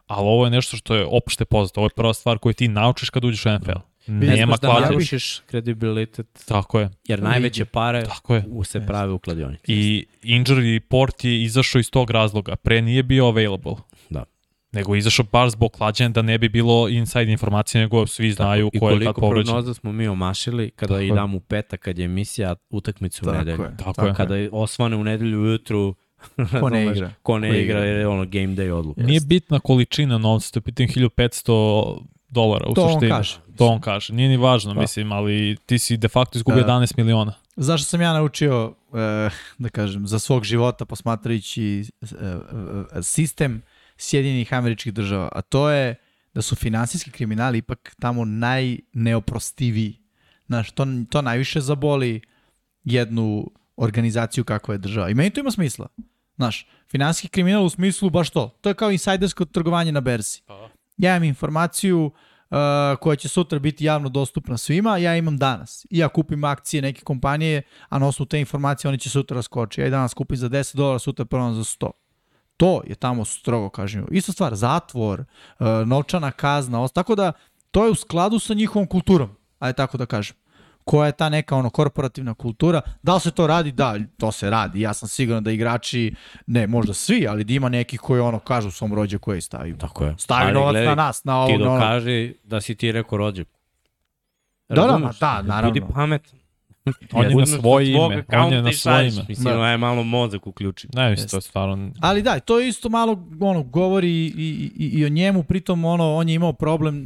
ali 0.07 0.27
ovo 0.27 0.45
je 0.45 0.51
nešto 0.51 0.77
što 0.77 0.95
je 0.95 1.05
opšte 1.05 1.45
poznato. 1.45 1.79
Ovo 1.79 1.85
je 1.85 1.95
prva 1.95 2.13
stvar 2.13 2.37
koju 2.37 2.53
ti 2.53 2.67
naučiš 2.67 3.09
kad 3.09 3.25
uđeš 3.25 3.45
u 3.45 3.49
NFL. 3.49 3.79
Ne 4.07 4.27
Nema 4.27 4.55
da 4.61 4.79
narušiš 4.79 5.39
kredibilitet, 5.39 6.43
Tako 6.47 6.79
je, 6.79 6.89
jer 7.07 7.21
najveće 7.21 7.65
pare 7.65 8.03
tako 8.03 8.35
je. 8.35 8.43
u 8.47 8.63
se 8.63 8.85
prave 8.85 9.11
u 9.11 9.19
kladionici. 9.19 9.63
I 9.67 10.05
injury 10.23 10.73
report 10.73 11.23
je 11.23 11.43
izašao 11.43 11.79
iz 11.79 11.91
tog 11.91 12.11
razloga. 12.11 12.55
Pre 12.55 12.81
nije 12.81 13.03
bio 13.03 13.25
available. 13.25 13.73
Da. 14.09 14.23
Nego 14.71 14.95
je 14.95 14.99
izašao 14.99 15.25
baš 15.31 15.51
zbog 15.51 15.71
klađenja 15.71 16.09
da 16.09 16.21
ne 16.21 16.37
bi 16.37 16.49
bilo 16.49 16.89
inside 16.89 17.31
informacije, 17.31 17.81
nego 17.81 18.07
svi 18.07 18.31
znaju 18.31 18.69
I 18.73 18.79
ko 18.79 18.89
je 18.89 18.91
kad 18.91 18.99
koliko 18.99 19.21
povređen. 19.21 19.45
prognoza 19.45 19.73
smo 19.73 19.91
mi 19.91 20.07
omašili 20.07 20.71
kada 20.71 20.93
Tako 20.93 21.01
i 21.01 21.07
je. 21.07 21.13
dam 21.13 21.35
u 21.35 21.39
petak, 21.39 21.79
kad 21.79 21.99
je 21.99 22.05
emisija 22.05 22.55
utakmicu 22.69 23.21
u 23.21 23.27
Tako 23.27 23.37
nedelju. 23.37 23.63
je. 23.63 23.77
Tako 23.77 24.05
je. 24.05 24.13
Kada 24.13 24.35
je 24.35 24.49
osvane 24.51 24.95
u 24.95 25.03
nedelju 25.03 25.41
ujutru, 25.41 25.95
Ko 26.61 26.69
ne 26.69 26.85
igra. 26.85 27.11
Ko 27.23 27.39
ne 27.39 27.47
Ko 27.47 27.53
igra, 27.53 27.61
igra. 27.63 27.79
jer 27.79 27.99
je 27.99 28.07
ono 28.07 28.25
game 28.25 28.47
day 28.47 28.71
odluka. 28.71 29.03
Nije 29.03 29.21
bitna 29.21 29.59
količina 29.59 30.17
novca, 30.17 30.51
to 30.51 30.57
je 30.57 30.61
pitanje 30.61 30.89
1500 30.89 32.01
dolara 32.29 32.65
u 32.67 32.73
To 32.73 32.81
on 32.81 32.91
suštini. 32.91 33.11
kaže. 33.11 33.37
To 33.57 33.67
on 33.67 33.79
kaže. 33.81 34.13
Nije 34.13 34.29
ni 34.29 34.37
važno, 34.37 34.73
Da. 34.73 34.79
mislim, 34.79 35.11
ali 35.11 35.57
ti 35.65 35.79
si 35.79 35.97
de 35.97 36.07
facto 36.07 36.37
izgubio 36.37 36.63
Da. 36.63 36.67
11 36.69 36.97
miliona. 36.97 37.33
Zašto 37.55 37.85
sam 37.85 38.01
ja 38.01 38.13
naučio, 38.13 38.73
e, 38.93 39.29
da 39.57 39.69
kažem, 39.69 40.07
za 40.07 40.19
svog 40.19 40.43
života 40.43 40.85
posmatrajući 40.85 41.85
e, 42.01 42.05
sistem 43.01 43.61
Sjedinjenih 43.97 44.53
američkih 44.53 44.93
država, 44.93 45.29
a 45.31 45.41
to 45.41 45.69
je 45.69 45.95
da 46.33 46.41
su 46.41 46.55
finansijski 46.55 47.11
kriminali 47.11 47.57
ipak 47.57 47.95
tamo 47.99 48.25
najneoprostiviji. 48.25 49.99
Znaš, 50.45 50.71
to, 50.71 50.87
to 51.09 51.21
najviše 51.21 51.61
zaboli 51.61 52.21
jednu 52.83 53.51
organizaciju 53.77 54.43
kakva 54.43 54.73
je 54.73 54.77
država. 54.77 55.09
I 55.09 55.13
meni 55.13 55.29
to 55.29 55.39
ima 55.39 55.51
smisla. 55.51 55.87
Znaš, 56.43 56.67
finansijski 56.91 57.27
kriminal 57.27 57.65
u 57.65 57.69
smislu 57.69 58.09
baš 58.09 58.29
to. 58.29 58.49
To 58.61 58.69
je 58.69 58.73
kao 58.73 58.91
insajdersko 58.91 59.45
trgovanje 59.45 59.91
na 59.91 60.01
berzi. 60.01 60.41
Ja 60.97 61.15
imam 61.15 61.23
informaciju 61.23 62.05
uh, 62.05 62.57
koja 62.99 63.15
će 63.15 63.27
sutra 63.27 63.59
biti 63.59 63.85
javno 63.85 64.09
dostupna 64.09 64.57
svima, 64.57 64.97
ja 64.97 65.15
imam 65.15 65.37
danas. 65.37 65.85
I 65.89 65.97
ja 65.97 66.07
kupim 66.07 66.43
akcije 66.43 66.81
neke 66.81 67.01
kompanije, 67.01 67.61
a 67.89 67.99
na 67.99 68.07
osnovu 68.07 68.27
te 68.27 68.39
informacije 68.39 68.89
oni 68.89 68.97
će 68.97 69.09
sutra 69.09 69.35
raskoči. 69.35 69.81
Ja 69.81 69.87
i 69.87 69.89
danas 69.89 70.13
kupim 70.13 70.37
za 70.37 70.49
10 70.49 70.75
dolara, 70.75 70.99
sutra 70.99 71.25
prodam 71.25 71.53
za 71.53 71.63
100. 71.63 71.91
To 72.57 72.81
je 72.87 72.95
tamo 72.95 73.25
strogo 73.25 73.69
kažnjivo. 73.69 74.07
Isto 74.11 74.31
stvar, 74.31 74.55
zatvor, 74.55 75.19
uh, 75.19 75.67
novčana 75.85 76.31
kazna, 76.31 76.87
tako 76.87 77.15
da 77.15 77.31
to 77.71 77.85
je 77.85 77.91
u 77.91 77.95
skladu 77.95 78.39
sa 78.39 78.53
njihovom 78.53 78.87
kulturom, 78.87 79.29
ajde 79.59 79.75
tako 79.75 79.97
da 79.97 80.05
kažem. 80.05 80.35
Koja 80.85 81.05
je 81.05 81.11
ta 81.11 81.29
neka 81.29 81.55
ono 81.55 81.69
korporativna 81.69 82.33
kultura? 82.33 82.81
Da 83.03 83.13
li 83.13 83.19
se 83.19 83.31
to 83.31 83.47
radi? 83.47 83.71
Da, 83.71 83.95
to 84.17 84.31
se 84.31 84.49
radi. 84.49 84.81
Ja 84.81 84.93
sam 84.93 85.09
siguran 85.09 85.43
da 85.43 85.51
igrači, 85.51 86.15
ne 86.47 86.67
možda 86.67 86.93
svi, 86.93 87.27
ali 87.27 87.43
da 87.43 87.53
ima 87.53 87.69
nekih 87.69 87.99
koji 87.99 88.21
ono 88.21 88.39
kažu 88.39 88.71
svom 88.71 88.93
rođe 88.93 89.17
koji 89.17 89.41
stavi. 89.41 89.77
Tako 89.77 90.05
je. 90.05 90.15
Stavi 90.17 90.43
Ali 90.43 90.53
novac 90.53 90.71
gledaj, 90.73 90.95
na 90.95 90.95
nas, 90.95 91.23
na 91.23 91.37
ovo, 91.37 91.47
Ti 91.47 91.57
na 91.57 91.71
ono. 91.71 91.79
dokaži 91.79 92.33
da 92.43 92.61
si 92.61 92.75
ti 92.75 92.91
rekao 92.91 93.17
rođak. 93.17 93.47
Da, 94.69 94.75
da, 94.75 95.11
da, 95.19 95.41
naravno. 95.41 95.69
Budi 95.69 95.93
pametan. 95.93 96.39
On 97.13 97.23
je 97.23 97.29
na 97.29 97.43
Uzmeš 97.43 97.59
svoje 97.59 97.91
ime, 97.91 98.23
on 98.37 98.53
je 98.53 98.61
na 98.61 98.71
svoje 98.73 99.07
ime. 99.07 99.25
Mislim, 99.29 99.53
Da. 99.55 99.67
je 99.69 99.77
malo 99.77 100.03
mozak 100.03 100.47
uključi. 100.47 100.87
Ne, 100.93 101.09
mislim, 101.09 101.29
to 101.29 101.37
je 101.37 101.41
stvarno... 101.41 101.91
Ali 102.01 102.21
da, 102.21 102.39
to 102.39 102.59
je 102.59 102.67
isto 102.67 102.89
malo 102.89 103.27
ono, 103.39 103.63
govori 103.63 104.09
i, 104.09 104.71
i, 104.77 104.85
i 104.99 105.05
o 105.05 105.09
njemu, 105.09 105.43
pritom 105.43 105.85
ono, 105.85 106.13
on 106.15 106.29
je 106.29 106.35
imao 106.35 106.53
problem, 106.53 107.05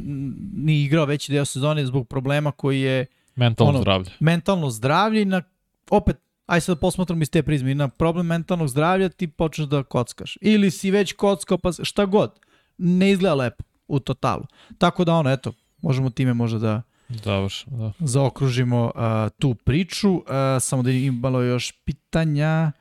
nije 0.56 0.84
igrao 0.84 1.04
veći 1.04 1.32
deo 1.32 1.44
sezone 1.44 1.86
zbog 1.86 2.08
problema 2.08 2.52
koji 2.52 2.80
je 2.80 3.06
Mentalno 3.38 3.70
Ono- 3.70 3.80
zdravlje. 3.80 4.10
mentalno 4.20 4.70
zdravlje 4.70 5.22
i 5.22 5.26
na, 5.26 5.42
opet, 5.90 6.16
aj 6.46 6.60
sad 6.60 6.76
da 6.76 6.80
posmatram 6.80 7.22
iz 7.22 7.30
te 7.30 7.42
prizme, 7.42 7.74
na 7.74 7.88
problem 7.88 8.26
mentalnog 8.26 8.68
zdravlja 8.68 9.08
ti 9.08 9.26
počneš 9.28 9.68
da 9.68 9.82
kockaš. 9.82 10.38
Ili 10.40 10.70
si 10.70 10.90
već 10.90 11.12
kockao, 11.12 11.58
pa 11.58 11.70
šta 11.74 12.06
god. 12.06 12.38
Ne 12.78 13.10
izgleda 13.10 13.34
lepo 13.34 13.64
u 13.88 14.00
totalu. 14.00 14.44
Tako 14.78 15.04
da 15.04 15.14
ono, 15.14 15.30
eto, 15.30 15.52
možemo 15.78 16.10
time 16.10 16.34
možda 16.34 16.58
da 16.58 16.82
Završ, 17.14 17.64
da. 17.64 17.92
zaokružimo 18.00 18.84
uh, 18.86 19.00
tu 19.38 19.54
priču. 19.54 20.12
Uh, 20.12 20.22
samo 20.60 20.82
da 20.82 20.90
imalo 20.90 21.42
još 21.42 21.72
pitanja. 21.74 22.72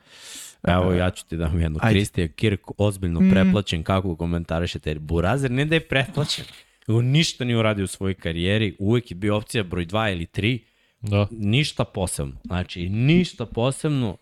Evo, 0.63 0.93
ja 0.93 1.09
ću 1.11 1.25
ti 1.25 1.37
dam 1.37 1.59
jedno. 1.59 1.79
Kristija 1.81 2.27
Kirk 2.27 2.61
ozbiljno 2.77 3.19
Mm. 3.19 3.29
preplaćen, 3.29 3.83
kako 3.83 4.15
komentarišete. 4.15 4.95
Burazer 4.95 5.51
ne 5.51 5.65
da 5.65 5.75
je 5.75 5.87
preplaćen, 5.87 6.45
nego 6.87 7.01
ništa 7.01 7.45
nije 7.45 7.57
uradio 7.57 7.83
u 7.83 7.87
svojoj 7.87 8.13
karijeri, 8.13 8.75
uvek 8.79 9.11
je 9.11 9.15
bio 9.15 9.37
opcija 9.37 9.63
broj 9.63 9.85
2 9.85 10.11
ili 10.11 10.25
3, 10.27 10.59
Da. 11.01 11.27
ništa 11.31 11.83
posebno. 11.85 12.33
Znači, 12.43 12.89
ništa 12.89 13.45
posebno. 13.45 14.17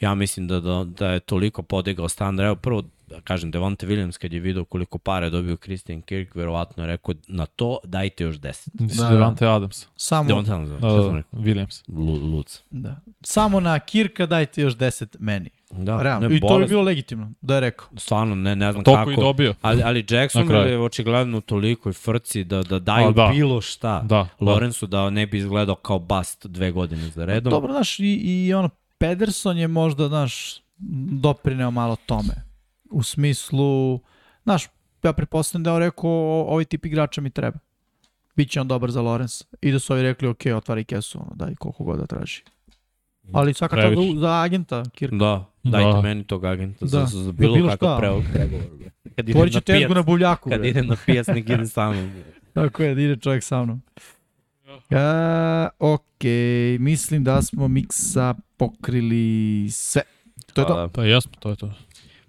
Ja 0.00 0.14
mislim 0.14 0.48
da, 0.48 0.60
da, 0.60 0.84
da 0.88 1.08
je 1.08 1.20
toliko 1.20 1.62
podigao 1.62 2.08
standard. 2.08 2.46
Evo 2.46 2.56
prvo, 2.56 2.82
da 3.06 3.20
kažem, 3.20 3.50
Devonte 3.50 3.86
Williams 3.86 4.18
kad 4.18 4.32
je 4.32 4.40
vidio 4.40 4.64
koliko 4.64 4.98
pare 4.98 5.26
je 5.26 5.30
dobio 5.30 5.56
Christian 5.56 6.02
Kirk, 6.02 6.34
verovatno 6.34 6.82
je 6.82 6.86
rekao 6.86 7.14
na 7.28 7.46
to 7.46 7.78
dajte 7.84 8.24
još 8.24 8.36
10. 8.36 8.68
Nisi 8.74 8.96
Da, 8.96 9.02
da. 9.02 9.10
Devante 9.10 9.46
Adams. 9.46 9.86
Samo, 9.96 10.28
Devonte 10.28 10.50
Adams, 10.50 10.68
da, 10.70 10.76
Da, 10.78 10.88
da? 10.88 11.22
Williams. 11.32 11.82
Lu- 11.88 12.30
Luc. 12.30 12.62
da. 12.70 13.00
Samo 13.20 13.60
na 13.60 13.78
Kirka 13.78 14.26
dajte 14.26 14.62
još 14.62 14.74
10 14.74 15.16
meni. 15.18 15.50
Da, 15.72 16.02
Realno. 16.02 16.28
ne, 16.28 16.36
I 16.36 16.40
to 16.40 16.46
bi 16.46 16.48
bolest, 16.48 16.70
bilo 16.70 16.82
legitimno, 16.82 17.32
da 17.40 17.54
je 17.54 17.60
rekao. 17.60 17.88
Stvarno, 17.96 18.34
ne, 18.34 18.56
ne 18.56 18.72
znam 18.72 18.84
Toliko 18.84 19.00
kako. 19.00 19.10
i 19.12 19.16
dobio. 19.16 19.54
Ali, 19.62 19.82
ali 19.82 20.06
Jackson 20.10 20.50
je 20.50 20.78
očigledno 20.80 21.38
u 21.38 21.40
tolikoj 21.40 21.92
frci 21.92 22.44
da, 22.44 22.62
da 22.62 22.78
daju 22.78 23.08
A, 23.08 23.12
da. 23.12 23.28
bilo 23.28 23.60
šta 23.60 24.00
Da, 24.00 24.16
da. 24.16 24.26
Lorenzu 24.40 24.86
da 24.86 25.10
ne 25.10 25.26
bi 25.26 25.38
izgledao 25.38 25.74
kao 25.74 25.98
bast 25.98 26.46
dve 26.46 26.70
godine 26.70 27.02
za 27.02 27.24
redom. 27.24 27.50
Dobro, 27.50 27.72
znaš, 27.72 27.98
i, 27.98 28.04
i 28.14 28.54
ono, 28.54 28.68
Pederson 28.98 29.58
je 29.58 29.68
možda, 29.68 30.08
znaš, 30.08 30.60
doprineo 31.12 31.70
malo 31.70 31.96
tome. 32.06 32.34
U 32.90 33.02
smislu, 33.02 34.00
znaš, 34.44 34.68
ja 35.02 35.12
pretpostavljam 35.12 35.62
da 35.62 35.70
je 35.70 35.74
on 35.74 35.80
rekao, 35.80 36.10
"O- 36.10 36.44
ovaj 36.44 36.64
tip 36.64 36.86
igrača 36.86 37.20
mi 37.20 37.30
treba. 37.30 37.58
Biće 38.36 38.60
on 38.60 38.68
dobar 38.68 38.90
za 38.90 39.00
Lorenz. 39.00 39.42
I 39.60 39.72
da 39.72 39.78
su 39.78 39.92
ovi 39.92 40.02
rekli, 40.02 40.28
ok, 40.28 40.40
otvari 40.56 40.84
kesu, 40.84 41.18
ono, 41.18 41.30
daj 41.34 41.54
koliko 41.54 41.84
god 41.84 41.98
da 41.98 42.06
traži. 42.06 42.42
Ali 43.32 43.54
svaka 43.54 43.76
čast 43.76 43.96
za, 44.16 44.32
agenta, 44.34 44.82
Kirk. 44.92 45.12
Da, 45.12 45.44
dajte 45.64 45.90
Da. 45.90 46.00
meni 46.00 46.24
tog 46.24 46.44
agenta 46.44 46.78
Da. 46.80 46.86
za, 46.88 47.06
za 47.14 47.32
bilo, 47.32 47.54
bilo 47.54 47.68
kakav 47.70 47.98
pregovor. 47.98 48.62
Kad 49.06 49.18
idem 49.18 49.32
Tvorit 49.32 49.52
će 49.52 49.56
na 49.56 49.60
tezgu 49.62 49.78
pijac, 49.78 49.90
na 49.90 50.02
buljaku. 50.02 50.50
kad 50.50 50.60
bre. 50.60 50.68
idem 50.68 50.86
na 50.86 50.96
pijac, 51.06 51.26
nek 51.26 51.48
ide 51.48 51.66
sa 51.66 51.90
mnom. 51.90 52.10
Tako 52.54 52.82
je, 52.82 52.94
da 52.94 53.00
ide 53.00 53.16
čovjek 53.16 53.42
sa 53.42 53.64
mnom. 53.64 53.82
E, 54.90 54.96
ok, 55.80 56.24
mislim 56.78 57.24
da 57.24 57.42
smo 57.42 57.68
miksa 57.68 58.34
pokrili 58.56 59.24
sve. 59.70 60.02
To 60.52 60.60
je 60.60 60.66
to. 60.66 60.74
Pa, 60.74 60.88
Pa 60.90 61.04
jesmo, 61.04 61.32
to 61.38 61.50
je 61.50 61.56
to. 61.56 61.72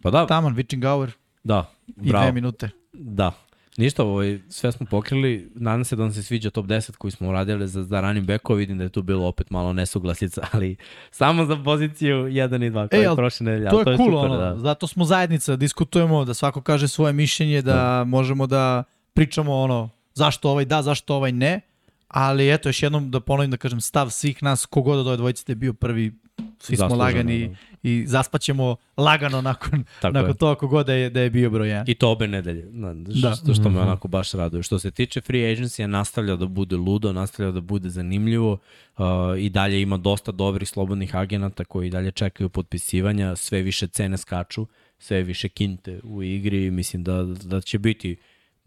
pa 0.02 0.12
da, 0.12 0.28
Taman, 0.28 0.56
Witching 0.56 0.84
Hour 0.86 1.12
da, 1.44 1.70
i 1.88 1.94
dve 1.94 2.10
bravo. 2.10 2.32
minute. 2.32 2.70
Da. 2.94 3.32
Ništa, 3.78 4.04
ovaj, 4.04 4.40
sve 4.50 4.72
smo 4.72 4.86
pokrili. 4.86 5.52
Nadam 5.56 5.84
se 5.84 5.96
da 5.96 6.04
vam 6.04 6.12
se 6.12 6.24
sviđa 6.24 6.50
top 6.50 6.66
10 6.66 6.98
koji 6.98 7.12
smo 7.12 7.30
uradili 7.30 7.68
za, 7.68 7.84
za 7.84 8.02
running 8.02 8.28
backova. 8.28 8.58
Vidim 8.58 8.78
da 8.78 8.84
je 8.84 8.90
tu 8.90 9.02
bilo 9.02 9.28
opet 9.28 9.50
malo 9.50 9.74
nesuglasica, 9.74 10.48
ali 10.52 10.76
samo 11.12 11.46
za 11.46 11.64
poziciju 11.64 12.16
1 12.16 12.68
i 12.68 12.72
2 12.72 12.90
koja 12.90 13.02
E, 13.02 13.04
je 13.04 13.16
prošle 13.16 13.44
nedelje. 13.44 13.70
To 13.70 13.84
ali 13.86 13.92
je 13.92 13.98
cool, 13.98 14.10
super, 14.10 14.32
ono, 14.32 14.38
da. 14.38 14.58
zato 14.58 14.88
smo 14.88 15.06
zajednica, 15.06 15.56
diskutujemo, 15.56 16.26
da 16.26 16.34
svako 16.34 16.62
kaže 16.62 16.88
svoje 16.88 17.14
mišljenje, 17.14 17.62
da 17.62 18.04
možemo 18.04 18.48
da 18.48 18.84
pričamo 19.14 19.56
ono, 19.56 19.90
zašto 20.14 20.50
ovaj 20.50 20.66
da, 20.66 20.82
zašto 20.82 21.16
ovaj 21.16 21.32
ne, 21.32 21.62
ali 22.08 22.54
eto, 22.54 22.70
još 22.70 22.84
jednom 22.84 23.12
da 23.12 23.20
ponovim 23.20 23.52
da 23.52 23.58
kažem 23.58 23.82
stav 23.82 24.10
svih 24.10 24.44
nas, 24.44 24.66
kogod 24.66 25.00
od 25.00 25.08
ove 25.08 25.18
dvojice 25.18 25.44
da 25.48 25.52
je 25.52 25.56
bio 25.56 25.74
prvi, 25.74 26.14
svi 26.60 26.76
smo 26.78 26.88
lagani 26.88 27.48
da. 27.48 27.56
i 27.84 28.04
zaspaćemo 28.08 28.76
lagano 28.98 29.42
nakon, 29.42 29.84
Tako 30.02 30.14
nakon 30.14 30.30
je. 30.30 30.38
to 30.38 30.48
ako 30.48 30.68
god 30.68 30.86
da 30.86 30.94
je, 30.94 31.10
da 31.10 31.20
je 31.20 31.30
bio 31.30 31.50
broj 31.50 31.68
1. 31.68 31.84
I 31.88 31.96
to 31.96 32.12
obe 32.12 32.28
nedelje, 32.28 32.66
na, 32.66 32.94
Da. 32.94 33.12
da. 33.22 33.36
što, 33.36 33.54
što 33.54 33.64
me 33.64 33.70
Mhm. 33.70 33.78
onako 33.80 34.08
baš 34.08 34.32
raduje. 34.32 34.64
Što 34.64 34.80
se 34.80 34.92
tiče 34.92 35.22
free 35.22 35.56
agency, 35.56 35.86
nastavlja 35.86 36.36
da 36.36 36.46
bude 36.48 36.76
ludo, 36.78 37.14
nastavlja 37.14 37.52
da 37.52 37.62
bude 37.62 37.90
zanimljivo 37.90 38.52
uh, 38.98 39.04
i 39.38 39.50
dalje 39.50 39.82
ima 39.82 39.98
dosta 39.98 40.32
dobrih 40.32 40.70
slobodnih 40.70 41.16
agenata 41.16 41.66
koji 41.66 41.90
dalje 41.90 42.12
čekaju 42.12 42.50
potpisivanja, 42.50 43.36
sve 43.36 43.62
više 43.62 43.88
cene 43.88 44.18
skaču, 44.18 44.68
sve 45.00 45.24
više 45.24 45.50
kinte 45.50 46.00
u 46.04 46.24
igri 46.24 46.72
mislim 46.72 47.04
da, 47.04 47.24
da 47.24 47.62
će 47.62 47.80
biti 47.80 48.16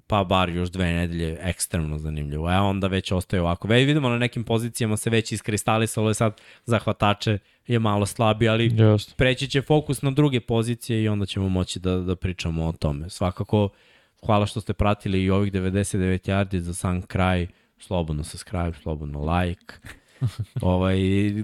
pa 0.06 0.24
bar 0.24 0.48
još 0.48 0.68
dve 0.70 0.92
nedelje 0.92 1.38
ekstremno 1.40 1.98
zanimljivo. 1.98 2.48
A 2.48 2.62
onda 2.62 2.86
već 2.86 3.12
ostaje 3.12 3.40
ovako. 3.40 3.68
Već 3.68 3.86
vidimo 3.86 4.08
na 4.08 4.18
nekim 4.18 4.44
pozicijama 4.44 4.96
se 4.96 5.10
već 5.10 5.32
iskristalisalo 5.32 6.10
je 6.10 6.14
sad 6.14 6.40
zahvatače 6.64 7.38
je 7.66 7.78
malo 7.78 8.06
slabi, 8.06 8.48
ali 8.48 8.70
Jeste. 8.74 9.12
preći 9.16 9.48
će 9.48 9.62
fokus 9.62 10.02
na 10.02 10.10
druge 10.10 10.40
pozicije 10.40 11.02
i 11.02 11.08
onda 11.08 11.26
ćemo 11.26 11.48
moći 11.48 11.78
da, 11.80 11.96
da 11.96 12.16
pričamo 12.16 12.66
o 12.66 12.72
tome. 12.72 13.10
Svakako, 13.10 13.68
hvala 14.26 14.46
što 14.46 14.60
ste 14.60 14.72
pratili 14.72 15.22
i 15.22 15.30
ovih 15.30 15.52
99 15.52 16.30
yardi 16.30 16.58
za 16.58 16.74
sam 16.74 17.02
kraj. 17.02 17.46
Slobodno 17.78 18.24
subscribe, 18.24 18.72
slobodno 18.82 19.38
like. 19.38 19.74
ovaj, 20.60 20.98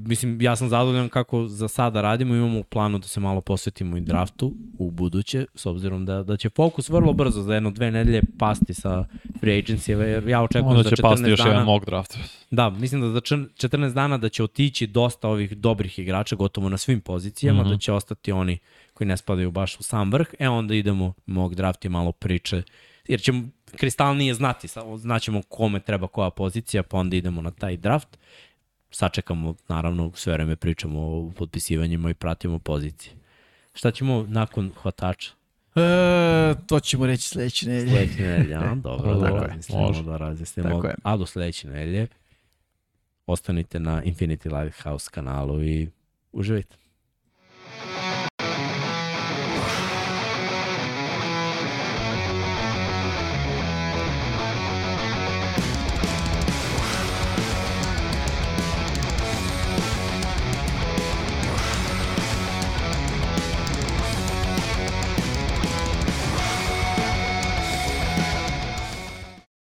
mislim, 0.06 0.42
ja 0.42 0.56
sam 0.56 0.68
zadovoljan 0.68 1.08
kako 1.08 1.46
za 1.46 1.68
sada 1.68 2.00
radimo, 2.00 2.34
imamo 2.34 2.58
u 2.58 2.64
planu 2.64 2.98
da 2.98 3.08
se 3.08 3.20
malo 3.20 3.40
posvetimo 3.40 3.96
i 3.96 4.00
draftu 4.00 4.52
u 4.78 4.90
buduće, 4.90 5.46
s 5.54 5.66
obzirom 5.66 6.06
da, 6.06 6.22
da 6.22 6.36
će 6.36 6.50
fokus 6.50 6.88
vrlo 6.88 7.12
brzo 7.12 7.42
za 7.42 7.54
jedno 7.54 7.70
dve 7.70 7.90
nedelje 7.90 8.20
pasti 8.38 8.74
sa 8.74 9.04
free 9.40 9.62
agency, 9.62 9.90
jer 9.90 10.28
ja 10.28 10.42
očekujem 10.42 10.76
Onda 10.76 10.90
će 10.90 10.96
14 10.96 11.02
pasti 11.02 11.30
još 11.30 11.38
dana... 11.38 11.50
jedan 11.50 11.66
mock 11.66 11.86
draft. 11.86 12.18
Da, 12.50 12.70
mislim 12.70 13.00
da 13.00 13.08
za 13.08 13.20
čr- 13.20 13.68
14 13.68 13.92
dana 13.92 14.18
da 14.18 14.28
će 14.28 14.44
otići 14.44 14.86
dosta 14.86 15.28
ovih 15.28 15.56
dobrih 15.56 15.98
igrača 15.98 16.36
gotovo 16.36 16.68
na 16.68 16.78
svim 16.78 17.00
pozicijama, 17.00 17.62
mm. 17.62 17.66
-hmm. 17.66 17.70
da 17.70 17.78
će 17.78 17.92
ostati 17.92 18.32
oni 18.32 18.58
koji 18.94 19.08
ne 19.08 19.16
spadaju 19.16 19.50
baš 19.50 19.80
u 19.80 19.82
sam 19.82 20.12
vrh, 20.12 20.26
e 20.38 20.48
onda 20.48 20.74
idemo 20.74 21.12
mog 21.26 21.54
draft 21.54 21.84
i 21.84 21.88
malo 21.88 22.12
priče, 22.12 22.62
jer 23.08 23.20
ćemo 23.20 23.48
kristalnije 23.76 24.34
znati, 24.34 24.68
znaćemo 24.96 25.42
kome 25.48 25.80
treba 25.80 26.06
koja 26.06 26.30
pozicija, 26.30 26.82
pa 26.82 26.98
onda 26.98 27.16
idemo 27.16 27.42
na 27.42 27.50
taj 27.50 27.76
draft, 27.76 28.18
sačekamo, 28.92 29.54
naravno, 29.68 30.10
sve 30.14 30.32
vreme 30.32 30.56
pričamo 30.56 31.00
o 31.00 31.32
potpisivanjima 31.36 32.10
i 32.10 32.14
pratimo 32.14 32.58
pozicije. 32.58 33.14
Šta 33.74 33.90
ćemo 33.90 34.26
nakon 34.28 34.72
hvatača? 34.82 35.32
E, 35.76 36.54
to 36.66 36.80
ćemo 36.80 37.06
reći 37.06 37.28
sledeće 37.28 37.68
nedelje. 37.68 37.90
Sledeće 37.90 38.22
nedelje, 38.22 38.54
a? 38.54 38.74
Dobro, 38.88 39.14
da 39.14 39.28
razmislimo, 39.28 39.82
može. 39.82 40.02
da 40.02 40.16
razmislimo. 40.16 40.82
A 41.02 41.16
do 41.16 41.26
sledeće 41.26 41.68
nedelje 41.68 42.06
ostanite 43.26 43.80
na 43.80 44.02
Infinity 44.02 44.62
Lighthouse 44.62 45.10
kanalu 45.10 45.64
i 45.64 45.88
uživajte. 46.32 46.76